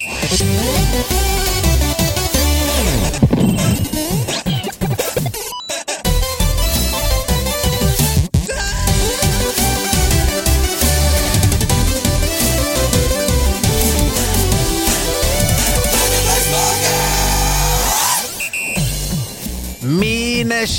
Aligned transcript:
Música 0.00 1.31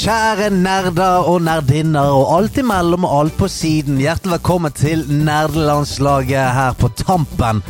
kjære 0.03 0.49
nerder 0.51 1.27
og 1.31 1.45
nerdinner 1.45 2.11
og 2.11 2.31
alt 2.35 2.57
imellom 2.59 3.05
og 3.07 3.13
alt 3.21 3.35
på 3.39 3.47
siden. 3.47 4.01
Hjertelig 4.03 4.33
velkommen 4.33 4.73
til 4.75 5.05
nerdelandslaget 5.07 6.49
her 6.57 6.75
på 6.75 6.89
tampen 6.99 7.61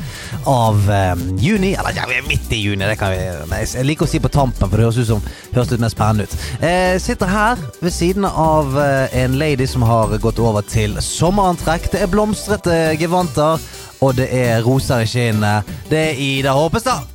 av 0.49 0.89
eh, 0.89 1.13
juni. 1.37 1.75
Eller 1.77 1.93
ja, 1.93 2.07
vi 2.09 2.17
er 2.17 2.25
midt 2.25 2.49
i 2.55 2.63
juni. 2.63 2.87
Det 2.89 2.97
kan 2.97 3.13
vi, 3.13 3.21
nei, 3.51 3.61
jeg 3.67 3.85
liker 3.85 4.07
å 4.07 4.09
si 4.09 4.23
på 4.23 4.33
tampen, 4.33 4.65
for 4.65 4.73
det 4.73 4.87
høres 4.87 4.97
ut 5.03 5.11
som 5.11 5.29
høres 5.53 5.75
litt 5.75 5.85
mer 5.85 5.93
spennende 5.93 6.25
ut. 6.25 6.35
Jeg 6.63 7.05
sitter 7.05 7.33
her 7.35 7.63
ved 7.83 7.93
siden 7.93 8.25
av 8.25 8.81
eh, 8.81 9.19
en 9.21 9.37
lady 9.37 9.69
som 9.69 9.85
har 9.85 10.17
gått 10.23 10.41
over 10.41 10.65
til 10.65 10.97
sommerantrekk. 11.05 11.91
Det 11.93 12.01
er 12.01 12.13
blomstrete 12.15 12.79
gevanter, 12.97 13.61
og 14.01 14.17
det 14.17 14.31
er 14.33 14.65
roser 14.65 15.05
i 15.05 15.11
skinnene. 15.11 15.59
Det 15.91 16.07
er 16.09 16.23
Ida 16.31 16.57
Håpestad. 16.57 17.13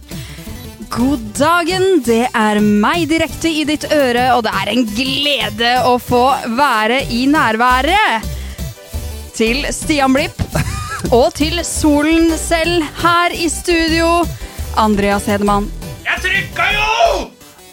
God 0.91 1.19
dagen, 1.37 2.03
det 2.07 2.25
er 2.35 2.59
meg 2.65 3.09
direkte 3.11 3.51
i 3.53 3.65
ditt 3.69 3.85
øre, 3.93 4.31
og 4.37 4.45
det 4.47 4.53
er 4.57 4.71
en 4.73 4.85
glede 4.89 5.73
å 5.87 5.97
få 6.01 6.23
være 6.57 7.03
i 7.13 7.27
nærværet 7.31 8.25
til 9.37 9.67
Stian 9.75 10.17
Blipp 10.17 10.41
og 11.19 11.29
til 11.39 11.61
solen 11.67 12.33
selv 12.41 12.87
her 13.03 13.37
i 13.37 13.51
studio, 13.53 14.25
Andreas 14.81 15.29
Hedemann. 15.29 15.69
Jeg 16.09 16.25
trykka 16.25 16.69
jo! 16.75 16.91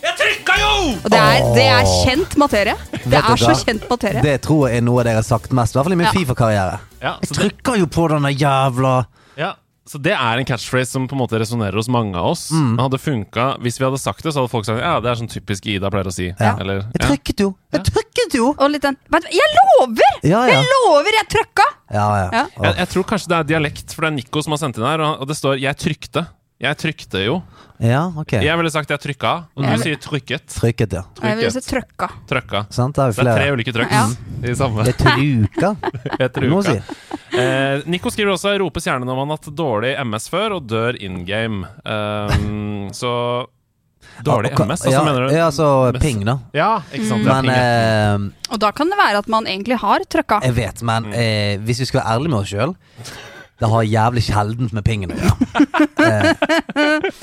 Jeg 0.05 0.17
trykka 0.19 0.59
jo! 0.61 0.71
Og 0.99 1.09
det 1.09 1.21
er, 1.23 1.49
det 1.55 1.67
er 1.71 1.91
kjent 2.03 2.35
materie. 2.41 2.75
Det 3.05 3.17
er 3.21 3.41
så 3.41 3.55
kjent 3.63 3.87
materie. 3.89 4.21
Det 4.25 4.37
tror 4.45 4.67
jeg 4.69 4.83
er 4.83 4.85
noe 4.85 5.05
dere 5.07 5.21
har 5.23 5.25
sagt 5.25 5.55
mest, 5.55 5.73
i 5.73 5.79
hvert 5.79 5.87
fall 5.87 5.95
i 5.95 6.01
min 6.03 6.11
Ja. 6.11 6.15
Fifa-karriere. 6.19 6.79
Ja, 6.99 7.15
Jeg 7.23 7.31
trykka 7.31 7.41
trykker 7.41 7.79
jo 7.85 7.87
på 7.95 8.09
denne 8.11 8.35
jævla 8.35 8.97
ja, 9.39 9.55
så 9.85 9.99
det 10.01 10.15
er 10.17 10.39
en 10.41 10.47
catchphrase 10.49 10.89
som 10.95 11.03
på 11.05 11.13
en 11.13 11.21
måte 11.21 11.37
resonnerer 11.37 11.77
hos 11.77 11.89
mange 11.93 12.17
av 12.17 12.31
oss. 12.31 12.47
Mm. 12.49 12.71
Men 12.73 12.83
hadde 12.87 12.97
funka 12.97 13.43
Hvis 13.61 13.77
vi 13.77 13.85
hadde 13.85 13.99
sagt 14.01 14.23
det, 14.25 14.33
så 14.33 14.41
hadde 14.41 14.49
folk 14.49 14.65
sagt 14.65 14.81
ja, 14.81 14.95
det 15.03 15.11
er 15.11 15.19
sånn 15.19 15.29
typisk 15.29 15.67
Ida 15.69 15.91
pleier 15.93 16.09
å 16.09 16.13
si. 16.15 16.31
Ja. 16.31 16.55
Eller, 16.57 16.87
Jeg 16.95 17.03
trykket 17.03 17.43
jo! 17.45 17.51
Jeg 17.75 17.85
trykket 17.91 18.37
jo! 18.39 18.47
Og 18.55 18.71
litt 18.73 18.85
den 18.85 18.97
Jeg 19.29 19.51
lover! 19.59 20.17
Ja, 20.25 20.41
ja. 20.49 20.57
Jeg 20.57 20.71
lover, 20.71 21.19
jeg 21.19 21.29
trøkka! 21.35 21.67
Ja, 21.93 22.07
ja. 22.17 22.25
Ja. 22.33 22.45
Jeg, 22.65 22.73
jeg 22.81 22.91
tror 22.95 23.05
kanskje 23.13 23.29
det 23.29 23.37
er 23.37 23.51
dialekt, 23.53 23.93
for 23.93 24.07
det 24.07 24.09
er 24.09 24.17
Nico 24.17 24.41
som 24.41 24.55
har 24.55 24.63
sendt 24.63 24.81
inn 24.81 24.87
her, 24.89 25.05
og 25.05 25.29
det 25.29 25.37
står 25.37 25.61
'jeg 25.61 25.77
trykte'. 25.77 26.25
Jeg 26.61 26.77
trykte 26.79 27.19
jo. 27.25 27.41
ja 27.83 28.05
ok. 28.15 28.31
Jeg 28.39 28.55
ville 28.57 28.69
sagt 28.71 28.87
'jeg 28.89 28.99
trykka', 29.03 29.33
og 29.57 29.63
du 29.65 29.77
sier 29.83 29.97
'trykket'. 29.99 30.47
Trykket, 30.55 30.93
ja. 30.93 31.01
Jeg 31.21 31.37
vil 31.37 31.51
si 31.51 31.59
Trykket. 31.59 31.97
trøkka. 31.97 32.07
Trøkka. 32.29 32.61
Sant, 32.71 32.95
da 32.95 33.07
er 33.07 33.11
det 33.11 33.27
er 33.27 33.35
tre 33.35 33.51
ulike 33.51 33.73
trykk 33.75 33.91
Ja. 33.91 34.07
i 34.41 34.55
samme. 34.55 34.85
Jeg 34.85 34.95
truka. 34.95 35.75
Jeg 35.83 36.17
Det 36.17 36.21
er 36.21 36.29
truka. 36.29 36.61
si. 36.63 37.37
Eh, 37.37 37.81
Nico 37.85 38.09
skriver 38.09 38.31
også 38.31 38.55
'ropes 38.57 38.85
gjerne 38.87 39.03
når 39.05 39.15
man 39.19 39.27
har 39.27 39.35
hatt 39.37 39.51
dårlig 39.55 39.99
MS 39.99 40.29
før 40.29 40.55
og 40.55 40.67
dør 40.67 40.95
in 41.01 41.25
game'. 41.25 41.67
Um, 41.85 42.89
så 43.01 43.45
Dårlig 44.23 44.51
Ja, 44.57 44.63
MS, 44.65 44.81
altså 44.85 44.91
ja, 44.91 45.03
mener 45.03 45.27
du? 45.27 45.33
Ja, 45.35 45.45
altså 45.49 45.91
da. 45.91 46.39
Ja, 46.53 46.79
ikke 46.93 47.05
sant. 47.09 47.23
det 47.25 47.31
er 47.33 47.41
Men 47.41 48.29
eh, 48.31 48.53
Og 48.53 48.59
da 48.59 48.71
kan 48.71 48.87
det 48.87 48.95
være 48.97 49.17
at 49.17 49.27
man 49.27 49.43
egentlig 49.45 49.75
har 49.77 49.99
trøkka. 50.07 50.39
jeg 50.41 50.53
vet, 50.55 50.81
men 50.83 51.03
Mm. 51.03 51.13
eh, 51.13 51.57
hvis 51.57 51.79
vi 51.79 51.85
skal 51.85 51.99
være 52.01 52.15
ærlige 52.15 52.29
med 52.29 52.39
oss 52.39 52.47
sjøl 52.49 52.75
det 53.59 53.69
har 53.69 53.83
jævlig 53.83 54.21
sjeldent 54.23 54.73
med 54.73 54.83
pingen 54.83 55.11
å 55.11 55.15
gjøre. 55.15 55.64
Eh, 55.75 56.27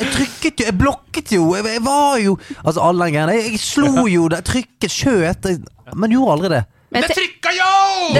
jeg 0.03 0.11
trykket 0.13 0.61
jo, 0.61 0.67
jeg 0.67 0.77
blokket 0.79 1.33
jo, 1.37 1.45
jeg, 1.57 1.65
jeg 1.77 1.83
var 1.85 2.19
jo 2.23 2.35
Altså 2.65 2.83
alle 2.85 3.07
den 3.09 3.15
greiene. 3.17 3.35
Jeg, 3.39 3.53
jeg 3.57 3.61
slo 3.65 4.07
jo 4.11 4.29
det, 4.33 4.43
trykket, 4.49 4.91
skjøt 4.93 5.49
Men 5.97 6.13
gjorde 6.15 6.33
aldri 6.37 6.51
det. 6.57 6.63
Men 6.93 7.03
jeg, 7.03 7.09
Det 7.09 7.17
trykka 7.17 7.53
jo! 7.57 7.69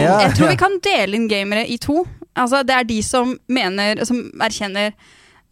jeg 0.01 0.35
tror 0.39 0.53
vi 0.55 0.61
kan 0.65 0.79
dele 0.85 1.19
inn 1.19 1.27
gamere 1.31 1.67
i 1.69 1.77
to. 1.83 2.03
Altså, 2.33 2.63
det 2.65 2.73
er 2.79 2.87
de 2.89 3.01
som 3.05 3.35
mener 3.53 4.01
Som 4.09 4.23
erkjenner 4.41 4.95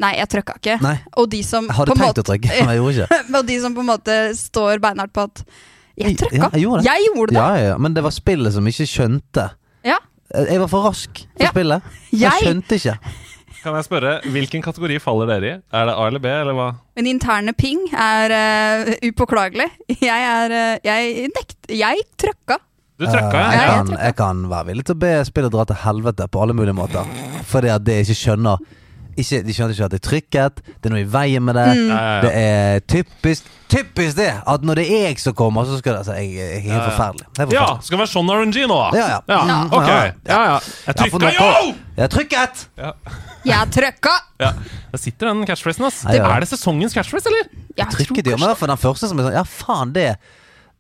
Nei, 0.01 0.15
jeg 0.17 0.31
trykka 0.33 0.55
ikke. 0.57 0.75
Nei. 0.81 0.95
Og 1.21 1.27
de 1.29 1.43
som 1.45 1.67
Jeg 1.69 1.77
hadde 1.77 1.93
tenkt 1.99 2.23
å 2.23 2.25
trykke, 2.25 2.49
men 2.57 2.71
jeg 2.73 2.79
gjorde 2.81 2.95
ikke. 3.05 3.19
Og 3.43 3.49
de 3.51 3.57
som 3.61 3.75
på 3.77 3.83
en 3.85 3.89
måte 3.91 4.15
står 4.39 4.81
beinhardt 4.81 5.13
på 5.13 5.27
at 5.29 5.43
Jeg 6.01 6.15
trykka! 6.23 6.39
Ja, 6.41 6.49
jeg 6.57 6.63
gjorde 6.65 6.81
det. 6.81 6.87
Jeg 6.89 7.05
gjorde 7.11 7.35
det. 7.35 7.37
Ja, 7.43 7.49
ja, 7.59 7.67
ja, 7.75 7.75
men 7.85 7.93
det 7.99 8.05
var 8.07 8.15
spillet 8.17 8.55
som 8.57 8.71
ikke 8.71 8.87
skjønte. 8.89 9.45
Ja. 9.85 9.99
Jeg 10.33 10.63
var 10.63 10.71
for 10.73 10.87
rask 10.89 11.21
for 11.27 11.45
Ja. 11.45 11.51
spillet. 11.53 11.91
Jeg 12.15 12.23
Jeg- 12.23 12.47
skjønte 12.47 12.79
ikke. 12.81 12.97
Kan 13.61 13.77
jeg 13.77 13.85
spørre, 13.85 14.15
Hvilken 14.33 14.63
kategori 14.65 14.97
faller 15.03 15.29
dere 15.29 15.51
i? 15.51 15.53
Er 15.77 15.89
det 15.89 15.95
A 15.95 16.07
eller 16.09 16.23
B, 16.23 16.33
eller 16.33 16.57
hva? 16.57 16.71
Min 16.97 17.11
interne 17.11 17.53
ping 17.57 17.83
er 17.93 18.33
uh, 18.33 18.91
upåklagelig. 19.05 19.69
Jeg 20.01 20.27
er 20.33 20.55
uh, 20.55 20.75
Jeg 20.87 21.29
nekt... 21.37 21.57
Jeg 21.69 22.05
trøkka. 22.21 22.57
Du 23.01 23.07
trøkka, 23.09 23.37
ja? 23.37 23.51
jeg, 23.53 23.61
jeg 23.61 23.77
kan, 23.77 23.93
jeg 23.97 24.17
kan 24.19 24.41
være 24.51 24.69
villig 24.69 24.85
til 24.89 24.97
å 24.97 25.01
be 25.01 25.13
spillet 25.25 25.53
dra 25.55 25.65
til 25.69 25.79
helvete 25.85 26.27
på 26.29 26.43
alle 26.43 26.57
mulige 26.57 26.77
måter. 26.77 27.13
Fordi 27.49 27.71
at 27.73 27.85
det 27.87 28.03
ikke 28.05 28.19
skjønner 28.19 28.61
ikke, 29.17 29.41
De 29.47 29.55
skjønte 29.57 29.75
ikke 29.75 29.85
at 29.89 29.95
det 29.95 29.99
er 30.01 30.07
trykket, 30.09 30.61
det 30.81 30.91
er 30.91 30.95
noe 30.95 31.03
i 31.03 31.09
veien 31.11 31.43
med 31.45 31.57
det. 31.59 31.67
Mm. 31.77 31.89
Ja, 31.91 32.03
ja, 32.03 32.21
Det 32.25 32.33
er 32.37 32.85
typisk 32.91 33.49
Typisk 33.71 34.17
det! 34.19 34.33
At 34.51 34.65
når 34.67 34.81
det 34.81 34.85
er 34.91 35.05
jeg 35.07 35.19
som 35.23 35.35
kommer, 35.39 35.63
så 35.69 35.77
skal 35.79 35.95
det 35.95 35.99
altså, 36.01 36.15
jeg, 36.19 36.33
jeg, 36.35 36.47
er 36.57 36.63
helt 36.65 36.73
Det 36.75 36.81
er 36.81 36.89
forferdelig. 36.91 37.55
Ja, 37.55 37.67
skal 37.79 37.95
det 37.95 38.01
være 38.03 38.11
sånn 38.11 38.33
RNG 38.35 38.57
nå? 38.67 38.79
Ja, 38.99 39.05
ja. 39.13 39.19
ja. 39.31 39.41
Mm, 39.47 39.69
Ok. 39.79 39.87
ja. 39.87 40.01
Ja, 40.27 40.41
ja. 40.49 40.57
Jeg 40.59 40.89
Ja, 40.89 40.97
trykka 40.99 41.31
jo! 41.37 41.47
Jeg 42.01 42.11
trykket! 42.17 42.65
trykket! 42.75 43.21
Jeg 43.47 43.71
trykka! 43.77 44.17
Ja. 44.43 44.51
Der 44.91 44.99
sitter 45.05 45.31
den 45.31 45.47
catchphrasen, 45.47 45.87
ass. 45.87 46.01
Ja, 46.09 46.17
ja. 46.19 46.27
Er 46.35 46.43
det 46.43 46.51
sesongens 46.51 46.97
catchphrase, 46.99 47.31
eller? 47.31 47.47
Jeg 47.79 47.95
Trykket 47.95 48.33
jo, 48.33 48.41
men 48.43 48.59
for 48.59 48.73
den 48.75 48.81
første 48.83 49.09
som 49.09 49.23
er 49.23 49.29
sånn 49.31 49.39
Ja, 49.39 49.45
faen, 49.47 49.95
det 49.95 50.09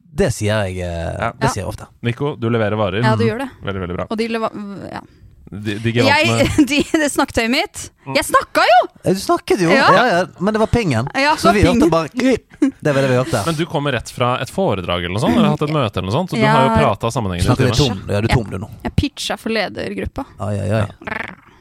Det 0.03 0.33
sier 0.35 0.67
jeg 0.67 0.83
eh, 0.83 1.15
Ja. 1.15 1.31
Det 1.39 1.53
sier 1.55 1.63
jeg 1.63 1.71
ofte. 1.71 1.87
Nico, 2.03 2.35
du 2.35 2.51
leverer 2.51 2.75
varer. 2.81 3.07
Ja, 3.07 3.15
du 3.15 3.23
gjør 3.29 3.45
det. 3.45 3.51
Veldig, 3.63 3.87
veldig 3.87 4.01
bra. 4.01 4.11
Og 4.11 4.19
de 4.19 4.29
lever... 4.35 4.61
Ja. 4.91 5.05
De, 5.51 5.75
de 5.83 5.91
Jeg, 5.91 6.45
de, 6.71 6.77
det 6.95 7.09
snakketøyet 7.11 7.51
mitt 7.51 7.81
Jeg 8.15 8.23
snakka 8.29 8.63
jo! 8.69 8.77
Du 9.03 9.19
snakket 9.19 9.65
jo, 9.65 9.71
Ja. 9.75 9.89
ja. 9.97 10.05
Ja, 10.07 10.21
men 10.39 10.55
det 10.55 10.61
var 10.63 10.71
pingen. 10.71 11.09
Ja, 11.19 11.33
så 11.41 11.51
vi 11.57 11.65
hørte 11.67 11.89
bare 11.91 12.07
Det 12.15 12.93
var 12.95 13.01
det 13.03 13.09
vi 13.11 13.17
hørte. 13.19 13.41
Men 13.49 13.57
du 13.59 13.65
kommer 13.67 13.97
rett 13.97 14.13
fra 14.15 14.37
et 14.45 14.51
foredrag 14.53 15.03
eller 15.09 15.17
noe 15.17 15.25
sånt? 15.25 15.35
Eller 15.41 15.51
hatt 15.57 15.65
et 15.67 15.73
møte 15.75 15.99
eller 15.99 16.07
noe 16.11 16.15
sånt? 16.21 16.31
Så 16.31 16.39
du 16.39 16.45
Ja. 16.45 16.53
har 16.55 16.69
jo 16.69 16.77
prata 16.79 17.11
sammenhengende. 17.11 17.51
I 17.51 17.75
timen. 17.75 18.05
Ja, 18.07 18.21
du 18.23 18.29
er 18.31 18.35
tom, 18.37 18.47
du 18.53 18.59
nå. 18.63 18.69
Jeg 18.87 18.95
pitcha 19.01 19.37
for 19.41 19.51
ledergruppa. 19.57 20.27
Ai, 20.39 20.55
ai, 20.61 20.71
ai. 20.85 20.87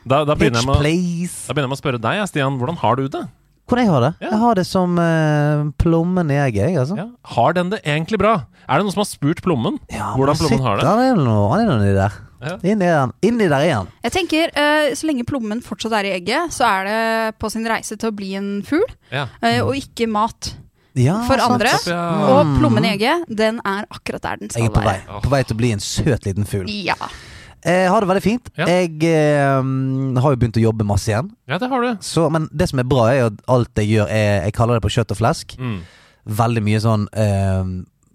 Da, 0.06 0.22
da, 0.26 0.36
begynner 0.38 0.62
Pitch, 0.62 0.66
jeg 0.66 0.70
med, 0.70 0.76
å- 0.76 0.78
da 1.50 1.54
begynner 1.56 1.66
jeg 1.66 1.74
med 1.74 1.78
å 1.78 1.82
spørre 1.82 2.02
deg, 2.06 2.22
Stian. 2.30 2.62
Hvordan 2.62 2.78
har 2.84 2.96
du 3.02 3.08
det? 3.10 3.26
Hvordan 3.70 3.86
jeg 3.86 3.92
har 3.94 4.02
det? 4.06 4.14
Ja. 4.22 4.30
Jeg 4.34 4.40
har 4.46 4.56
det 4.62 4.66
som 4.70 4.96
uh, 5.02 5.66
plommen 5.82 6.32
i 6.34 6.38
egget, 6.46 6.62
jeg, 6.70 6.78
altså. 6.82 6.96
Ja. 6.98 7.08
Har 7.36 7.54
den 7.58 7.70
det 7.74 7.82
egentlig 7.86 8.18
bra? 8.22 8.36
Er 8.70 8.80
det 8.82 8.86
noen 8.88 8.94
som 8.96 9.04
har 9.04 9.10
spurt 9.10 9.42
plommen? 9.46 9.78
Ja, 9.94 10.14
Hvordan 10.18 10.38
plommen 10.40 10.62
har 10.66 10.78
det? 10.80 10.86
sitter- 10.86 10.90
Han 10.90 11.06
er 11.06 11.22
noe, 11.26 11.44
han 11.54 11.62
er 11.66 11.70
noe 11.70 11.78
inni 11.84 11.94
der. 11.98 12.18
Ja. 12.42 12.56
Inni, 12.64 12.86
der. 12.86 13.12
inni 13.22 13.48
der 13.52 13.60
er 13.66 13.74
han. 13.74 13.88
Jeg 14.04 14.12
tenker, 14.12 14.52
eh, 14.56 14.94
Så 14.96 15.08
lenge 15.08 15.26
plommen 15.28 15.62
fortsatt 15.62 15.92
er 16.00 16.06
i 16.10 16.14
egget, 16.20 16.52
så 16.56 16.64
er 16.66 16.84
det 16.88 17.38
på 17.40 17.50
sin 17.52 17.66
reise 17.68 17.98
til 17.98 18.10
å 18.12 18.16
bli 18.16 18.34
en 18.36 18.62
fugl, 18.64 18.86
Ja. 19.12 19.28
eh, 19.42 19.60
og 19.62 19.76
ikke 19.76 20.08
mat. 20.08 20.54
Ja, 20.96 21.22
For 21.28 21.38
sant. 21.38 21.52
andre. 21.62 21.70
Ja. 21.86 22.40
Og 22.40 22.54
plommen 22.60 22.84
i 22.86 22.96
egget, 22.98 23.26
den 23.30 23.60
er 23.64 23.86
akkurat 23.92 24.22
der 24.22 24.36
den 24.38 24.48
Jeg 24.50 24.52
skal 24.52 24.64
er 24.66 24.70
på 24.70 24.84
vei. 24.84 24.96
være. 25.08 25.22
På 25.22 25.30
vei 25.30 25.44
til 25.44 25.56
å 25.56 25.60
bli 25.60 25.72
en 25.72 25.80
søt 25.80 26.26
liten 26.26 26.46
fugl. 26.46 26.68
Ja. 26.84 26.96
Jeg 27.64 27.90
har 27.90 28.00
det 28.00 28.08
veldig 28.10 28.24
fint. 28.24 28.50
Ja. 28.58 28.66
Jeg 28.66 29.04
eh, 29.04 30.22
har 30.22 30.32
jo 30.32 30.36
begynt 30.40 30.56
å 30.58 30.64
jobbe 30.64 30.86
masse 30.88 31.10
igjen. 31.12 31.30
ja, 31.48 31.58
det 31.58 31.70
har 31.70 31.82
du. 31.82 31.98
Så, 32.02 32.30
men 32.32 32.48
det 32.56 32.70
som 32.70 32.80
er 32.80 32.84
bra, 32.88 33.08
er 33.12 33.26
at 33.28 33.34
alt 33.48 33.70
jeg 33.76 33.90
gjør, 33.98 34.08
er 34.10 34.44
Jeg 34.46 34.54
kaller 34.54 34.80
det 34.80 34.84
på 34.84 34.94
kjøtt 34.96 35.12
og 35.12 35.18
flesk. 35.20 35.58
Mm. 35.60 35.82
Veldig 36.26 36.64
mye 36.64 36.80
sånn 36.80 37.08
eh, 37.14 37.64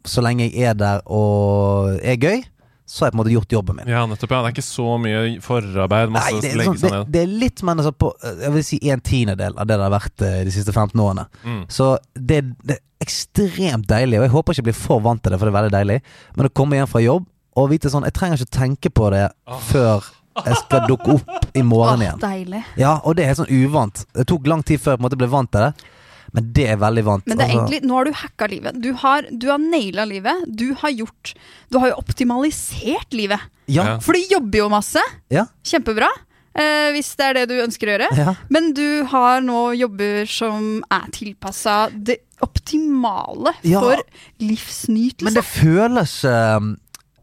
Så 0.06 0.22
lenge 0.22 0.50
jeg 0.50 0.62
er 0.70 0.74
der 0.74 1.00
og 1.06 1.98
er 2.02 2.16
gøy, 2.16 2.42
så 2.86 3.04
har 3.04 3.08
jeg 3.08 3.14
på 3.14 3.16
en 3.16 3.20
måte 3.22 3.32
gjort 3.32 3.52
jobben 3.56 3.78
min. 3.80 3.88
Ja, 3.88 4.02
nettopp. 4.06 4.30
ja 4.34 4.40
Det 4.44 4.50
er 4.50 4.54
ikke 4.56 4.66
så 4.66 4.86
mye 5.00 5.20
forarbeid. 5.44 6.10
Masse 6.12 6.32
Nei, 6.34 6.40
det 6.44 6.50
er, 6.50 6.56
legge 6.60 6.72
sånn, 6.72 6.80
seg 6.82 6.90
det, 6.90 6.98
ned. 6.98 7.12
det 7.14 7.22
er 7.22 7.30
litt 7.44 7.62
men 7.64 7.80
altså 7.80 7.92
på, 7.96 8.10
Jeg 8.42 8.54
vil 8.56 8.66
si 8.68 8.78
en 8.92 9.04
tiendedel 9.08 9.56
av 9.56 9.70
det 9.70 9.78
det 9.80 9.86
har 9.86 9.94
vært 9.94 10.24
eh, 10.26 10.40
de 10.44 10.52
siste 10.52 10.74
15 10.74 11.00
årene. 11.00 11.24
Mm. 11.44 11.62
Så 11.72 11.94
det, 12.14 12.42
det 12.64 12.76
er 12.76 12.82
ekstremt 13.04 13.88
deilig, 13.88 14.18
og 14.20 14.26
jeg 14.26 14.34
håper 14.34 14.52
ikke 14.52 14.62
jeg 14.62 14.68
blir 14.68 14.76
for 14.82 15.00
vant 15.04 15.22
til 15.24 15.32
det, 15.32 15.38
for 15.40 15.48
det 15.48 15.54
er 15.54 15.58
veldig 15.60 15.74
deilig. 15.78 15.98
Men 16.36 16.50
å 16.50 16.52
komme 16.60 16.76
hjem 16.80 16.90
fra 16.92 17.02
jobb 17.04 17.24
og 17.54 17.70
vite 17.70 17.90
sånn 17.92 18.02
Jeg 18.08 18.16
trenger 18.16 18.40
ikke 18.40 18.50
å 18.50 18.58
tenke 18.58 18.90
på 18.90 19.08
det 19.14 19.24
Åh. 19.30 19.58
før 19.70 20.12
jeg 20.34 20.56
skal 20.64 20.88
dukke 20.90 21.14
opp 21.14 21.44
i 21.54 21.62
morgen 21.62 22.02
igjen. 22.02 22.18
igjen. 22.18 22.22
deilig. 22.24 22.62
Ja, 22.80 22.96
og 23.06 23.14
det 23.14 23.24
er 23.24 23.30
helt 23.32 23.40
sånn 23.44 23.52
uvant. 23.54 24.04
Det 24.12 24.26
tok 24.26 24.48
lang 24.50 24.64
tid 24.66 24.82
før 24.82 24.96
jeg 24.96 24.98
på 24.98 25.04
en 25.04 25.06
måte 25.06 25.18
ble 25.20 25.28
vant 25.30 25.50
til 25.54 25.62
det, 25.62 25.92
men 26.34 26.48
det 26.56 26.66
er 26.72 26.76
veldig 26.82 27.04
vant. 27.06 27.26
Men 27.30 27.38
det 27.38 27.44
er 27.46 27.50
Altså, 27.54 27.60
egentlig, 27.62 27.80
nå 27.88 27.94
har 27.94 28.04
du 28.08 28.12
hacka 28.20 28.46
livet. 28.50 28.78
Du 28.82 28.90
har, 29.04 29.26
du 29.30 29.46
har 29.52 29.58
naila 29.62 30.04
livet. 30.10 30.44
Du 30.50 30.66
har 30.80 30.90
gjort 30.90 31.34
Du 31.70 31.78
har 31.78 31.92
jo 31.92 31.98
optimalisert 32.02 33.14
livet. 33.14 33.40
ja. 33.70 33.98
For 34.02 34.12
du 34.18 34.20
jobber 34.34 34.58
jo 34.64 34.68
masse. 34.72 35.00
ja, 35.30 35.46
Kjempebra. 35.64 36.08
Eh, 36.54 36.92
hvis 36.94 37.08
det 37.18 37.24
er 37.26 37.34
det 37.34 37.48
du 37.50 37.54
ønsker 37.64 37.88
å 37.88 37.94
gjøre. 37.96 38.08
ja. 38.18 38.34
Men 38.50 38.72
du 38.74 39.04
har 39.10 39.40
nå 39.42 39.72
jobber 39.78 40.26
som 40.30 40.84
er 40.90 41.08
tilpassa 41.10 41.88
det 41.94 42.20
optimale 42.42 43.54
Ja. 43.62 43.80
for 43.80 44.02
livsnytelse. 44.42 45.24
Men 45.24 45.34
det 45.34 45.44
føles 45.46 46.24
eh, 46.24 46.60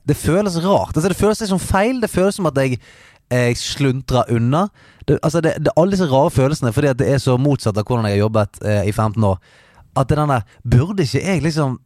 Det 0.08 0.18
føles 0.18 0.56
rart. 0.64 0.96
Altså, 0.98 1.08
det 1.12 1.18
føles 1.20 1.40
liksom 1.44 1.60
feil. 1.62 2.00
Det 2.02 2.10
føles 2.10 2.36
som 2.36 2.48
at 2.50 2.56
jeg 2.58 2.80
Jeg 3.32 3.58
sluntrer 3.58 4.32
unna. 4.36 4.66
Det, 5.08 5.18
altså 5.24 5.42
det, 5.42 5.56
det 5.66 5.74
alle 5.80 5.96
disse 5.96 6.10
rare 6.12 6.32
følelsene 6.34 6.74
fordi 6.76 6.92
det 7.00 7.08
er 7.10 7.22
så 7.22 7.38
motsatt 7.40 7.78
av 7.80 7.88
hvordan 7.88 8.10
jeg 8.10 8.18
har 8.20 8.26
jobbet 8.26 8.60
eh, 8.66 8.84
i 8.90 8.92
15 8.92 9.24
år. 9.24 9.40
At 9.98 10.10
det 10.10 10.18
er 10.18 10.22
den 10.22 10.32
der 10.32 10.76
Burde 10.76 11.04
ikke 11.04 11.24
jeg 11.26 11.42
liksom 11.44 11.80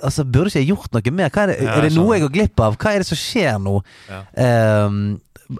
Altså, 0.00 0.24
burde 0.24 0.48
ikke 0.48 0.62
jeg 0.62 0.70
gjort 0.70 0.94
noe 0.96 1.12
mer? 1.12 1.28
Er, 1.28 1.50
det, 1.50 1.56
Ja, 1.60 1.74
er 1.76 1.84
det 1.84 1.90
noe 1.92 2.14
jeg 2.16 2.22
går 2.24 2.30
glipp 2.32 2.60
av? 2.64 2.76
Hva 2.80 2.94
er 2.94 3.02
det 3.02 3.08
som 3.10 3.18
skjer 3.20 3.58
nå? 3.60 3.74
Ja. 4.08 4.22
Um, 4.86 5.18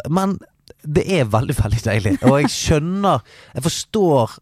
men 0.09 0.39
det 0.85 1.05
er 1.13 1.29
veldig, 1.29 1.57
veldig 1.59 1.81
deilig. 1.85 2.15
Og 2.25 2.39
jeg 2.41 2.53
skjønner 2.55 3.21
Jeg 3.55 3.67
forstår 3.67 4.39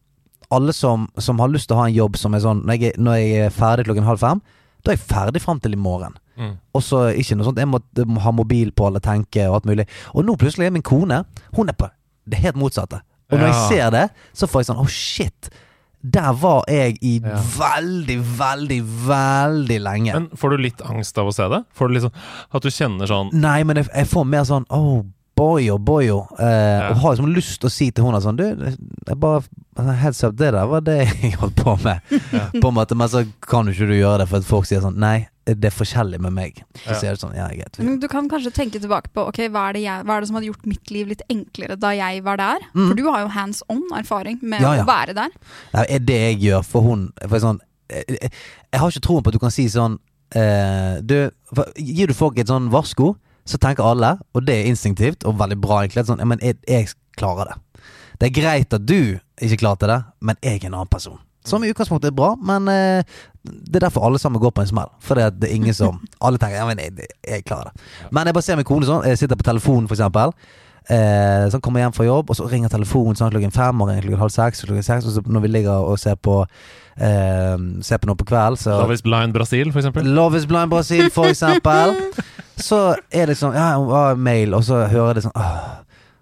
alle 0.55 0.75
som, 0.77 1.09
som 1.19 1.43
har 1.43 1.51
lyst 1.51 1.67
til 1.67 1.75
å 1.75 1.81
ha 1.81 1.89
en 1.89 1.97
jobb 1.97 2.19
som 2.21 2.37
er 2.37 2.45
sånn 2.45 2.63
Når 2.69 2.79
jeg, 2.79 2.95
når 3.03 3.19
jeg 3.19 3.49
er 3.49 3.57
ferdig 3.57 3.89
klokken 3.89 4.07
halv 4.07 4.23
fem, 4.23 4.43
da 4.85 4.93
er 4.93 4.99
jeg 5.01 5.09
ferdig 5.11 5.43
fram 5.43 5.59
til 5.59 5.75
i 5.75 5.81
morgen. 5.81 6.15
Mm. 6.37 6.55
Og 6.77 6.83
så 6.85 6.99
ikke 7.17 7.37
noe 7.39 7.47
sånt 7.49 7.59
Jeg 7.59 7.69
må, 7.71 7.79
må 8.07 8.21
ha 8.21 8.31
mobil 8.31 8.71
på 8.77 8.87
eller 8.91 9.01
tenke 9.01 9.47
og 9.49 9.55
alt 9.61 9.69
mulig. 9.71 9.87
Og 10.15 10.25
nå 10.27 10.35
plutselig 10.37 10.67
er 10.67 10.75
min 10.75 10.83
kone 10.85 11.23
Hun 11.57 11.69
er 11.73 11.77
på 11.79 11.89
det 12.29 12.41
helt 12.43 12.57
motsatte. 12.59 12.99
Og 13.33 13.39
når 13.39 13.47
jeg 13.53 13.63
ser 13.71 13.91
det, 13.95 14.05
så 14.35 14.47
får 14.51 14.61
jeg 14.63 14.67
sånn 14.73 14.81
Oh 14.83 14.91
shit. 14.91 15.49
Der 16.07 16.33
var 16.39 16.65
jeg 16.71 16.99
i 17.03 17.17
Ja. 17.25 17.39
veldig, 17.41 18.17
veldig, 18.39 18.81
veldig 19.09 19.79
lenge. 19.83 20.13
Men 20.15 20.29
får 20.39 20.51
du 20.51 20.57
litt 20.63 20.83
angst 20.87 21.19
av 21.19 21.27
å 21.31 21.35
se 21.35 21.47
det? 21.51 21.63
Får 21.75 21.89
du 21.89 21.95
litt 21.97 22.05
sånn 22.05 22.19
At 22.55 22.63
du 22.63 22.69
kjenner 22.71 23.07
sånn 23.11 23.31
Nei, 23.35 23.63
men 23.67 23.77
jeg, 23.81 23.89
jeg 23.95 24.07
får 24.13 24.27
mer 24.29 24.45
sånn 24.47 24.67
Oh, 24.71 25.03
boyo, 25.37 25.79
boyo. 25.79 26.21
Eh, 26.39 26.45
Ja. 26.47 26.91
Og 26.93 27.01
har 27.03 27.15
liksom 27.17 27.33
lyst 27.35 27.61
til 27.61 27.69
å 27.71 27.73
si 27.73 27.91
til 27.91 28.05
henne 28.07 28.21
sånn 28.23 28.37
Du, 28.39 28.45
jeg 28.47 29.19
bare 29.21 29.43
Heads 30.03 30.23
up, 30.25 30.37
det 30.37 30.53
der 30.55 30.67
var 30.67 30.81
det 30.81 30.99
jeg 31.23 31.35
holdt 31.41 31.57
på 31.63 31.75
med. 31.85 32.01
På 32.63 32.69
en 32.71 32.75
måte, 32.79 32.95
Men 32.97 33.09
så 33.13 33.25
kan 33.45 33.67
jo 33.67 33.73
ikke 33.75 33.91
du 33.91 33.97
gjøre 33.99 34.19
det, 34.23 34.29
for 34.31 34.39
at 34.41 34.45
folk 34.49 34.67
sier 34.69 34.81
sånn 34.85 34.97
Nei, 35.03 35.29
det 35.47 35.69
er 35.71 35.75
forskjellig 35.75 36.19
med 36.21 36.33
meg. 36.35 36.63
Så 36.83 37.03
Ja. 37.07 37.15
sånn 37.15 37.35
Ja, 37.37 37.49
Du 37.99 38.09
kan 38.09 38.29
kanskje 38.29 38.51
tenke 38.53 38.81
tilbake 38.81 39.13
på 39.15 39.29
okay, 39.29 39.49
hva 39.49 39.69
er, 39.69 39.73
det 39.75 39.83
jeg, 39.83 40.05
hva 40.05 40.17
er 40.17 40.21
det 40.21 40.29
som 40.29 40.37
hadde 40.37 40.49
gjort 40.51 40.67
mitt 40.67 40.91
liv 40.91 41.07
litt 41.09 41.23
enklere 41.31 41.79
da 41.79 41.91
jeg 41.95 42.25
var 42.25 42.37
der? 42.37 42.59
Mm. 42.75 42.89
For 42.89 42.95
du 42.95 43.05
har 43.11 43.21
jo 43.21 43.29
hands 43.29 43.63
on 43.69 43.83
erfaring 43.95 44.39
med 44.43 44.61
Ja, 44.61 44.75
ja. 44.75 44.83
å 44.83 44.87
være 44.87 45.15
der. 45.15 45.31
Nei, 45.75 45.85
er 45.89 45.99
det 45.99 46.19
jeg 46.19 46.41
gjør 46.41 46.65
for 46.65 46.83
hun 46.83 47.13
for 47.29 47.39
sånn, 47.39 47.61
jeg, 47.89 48.05
jeg, 48.09 48.31
jeg 48.73 48.81
har 48.81 48.91
ikke 48.91 49.07
troen 49.07 49.23
på 49.23 49.29
at 49.29 49.35
du 49.35 49.39
kan 49.39 49.55
si 49.55 49.69
sånn 49.71 49.99
eh, 50.35 50.99
du, 51.03 51.31
for, 51.55 51.71
Gir 51.79 52.11
du 52.11 52.15
folk 52.15 52.39
et 52.39 52.51
sånn 52.51 52.71
varsko, 52.73 53.15
så 53.47 53.59
tenker 53.63 53.87
alle, 53.87 54.17
og 54.35 54.45
det 54.47 54.57
er 54.59 54.67
instinktivt 54.73 55.23
og 55.25 55.39
veldig 55.39 55.61
bra, 55.63 55.85
egentlig, 55.85 56.07
sånn, 56.09 56.19
ja, 56.19 56.27
men 56.27 56.43
jeg, 56.43 56.59
jeg 56.67 56.91
klarer 57.17 57.53
det. 57.53 57.61
Det 58.19 58.27
er 58.31 58.35
greit 58.43 58.75
at 58.75 58.87
du 58.89 59.21
ikke 59.39 59.61
klarte 59.61 59.87
det, 59.87 60.01
men 60.21 60.37
jeg 60.43 60.63
er 60.65 60.67
en 60.67 60.75
annen 60.81 60.91
person. 60.91 61.21
Som 61.47 61.63
i 61.65 61.71
utgangspunktet 61.71 62.11
er 62.11 62.17
bra, 62.19 62.33
men 62.43 62.67
eh, 62.73 63.17
det 63.47 63.79
er 63.79 63.87
derfor 63.87 64.05
alle 64.09 64.19
sammen 64.19 64.43
går 64.43 64.51
på 64.57 64.65
en 64.65 64.71
smell. 64.73 64.89
For 65.01 65.15
det 65.15 65.27
er- 65.47 65.55
ingen 65.55 65.75
som 65.75 66.01
Alle 66.27 66.39
tenker 66.43 66.59
ja, 66.59 66.67
men 66.67 66.79
jeg, 66.83 67.07
jeg 67.23 67.45
klarer 67.47 67.71
det. 67.71 67.83
Men 68.11 68.27
jeg 68.27 68.35
bare 68.35 68.43
ser 68.49 68.57
min 68.59 68.67
kone 68.67 68.89
sånn. 68.89 69.05
Jeg 69.07 69.19
sitter 69.23 69.39
på 69.39 69.47
telefonen, 69.47 69.87
for 69.87 69.95
eksempel. 69.95 70.35
Eh, 70.87 71.47
sånn 71.51 71.63
kommer 71.63 71.83
hjem 71.83 71.95
fra 71.97 72.05
jobb, 72.07 72.29
og 72.31 72.37
så 72.39 72.45
ringer 72.51 72.71
telefonen 72.71 73.17
sånn 73.19 73.31
klokken 73.35 73.55
fem, 73.55 73.81
og 73.83 73.89
ringer 73.91 74.05
klokken 74.07 74.21
halv 74.23 74.35
seks, 74.35 74.63
og 74.63 74.69
klokken 74.71 74.87
seks, 74.87 75.07
og 75.09 75.17
så 75.17 75.23
når 75.27 75.43
vi 75.47 75.49
ligger 75.57 75.87
og 75.91 75.97
ser 75.99 76.15
på 76.23 76.37
eh, 76.97 77.57
Ser 77.87 77.99
på 78.03 78.07
noe 78.11 78.19
på 78.19 78.27
kveld, 78.31 78.59
så 78.63 78.77
Love 78.83 78.95
is 78.95 79.03
Blind 79.03 79.35
Brasil, 79.35 79.73
for 79.75 79.83
eksempel. 79.83 80.07
Love 80.17 80.39
is 80.39 80.47
blind 80.47 80.71
Brasil, 80.71 81.09
for 81.15 81.31
eksempel. 81.31 81.97
Så 82.67 82.79
er 83.13 83.27
det 83.29 83.35
sånn 83.37 83.53
Ja, 83.53 83.75
ah, 83.77 84.15
mail, 84.17 84.55
og 84.57 84.63
så 84.65 84.79
hører 84.89 85.11
jeg 85.11 85.17
det 85.19 85.25
sånn 85.27 85.35
åh, 85.37 85.67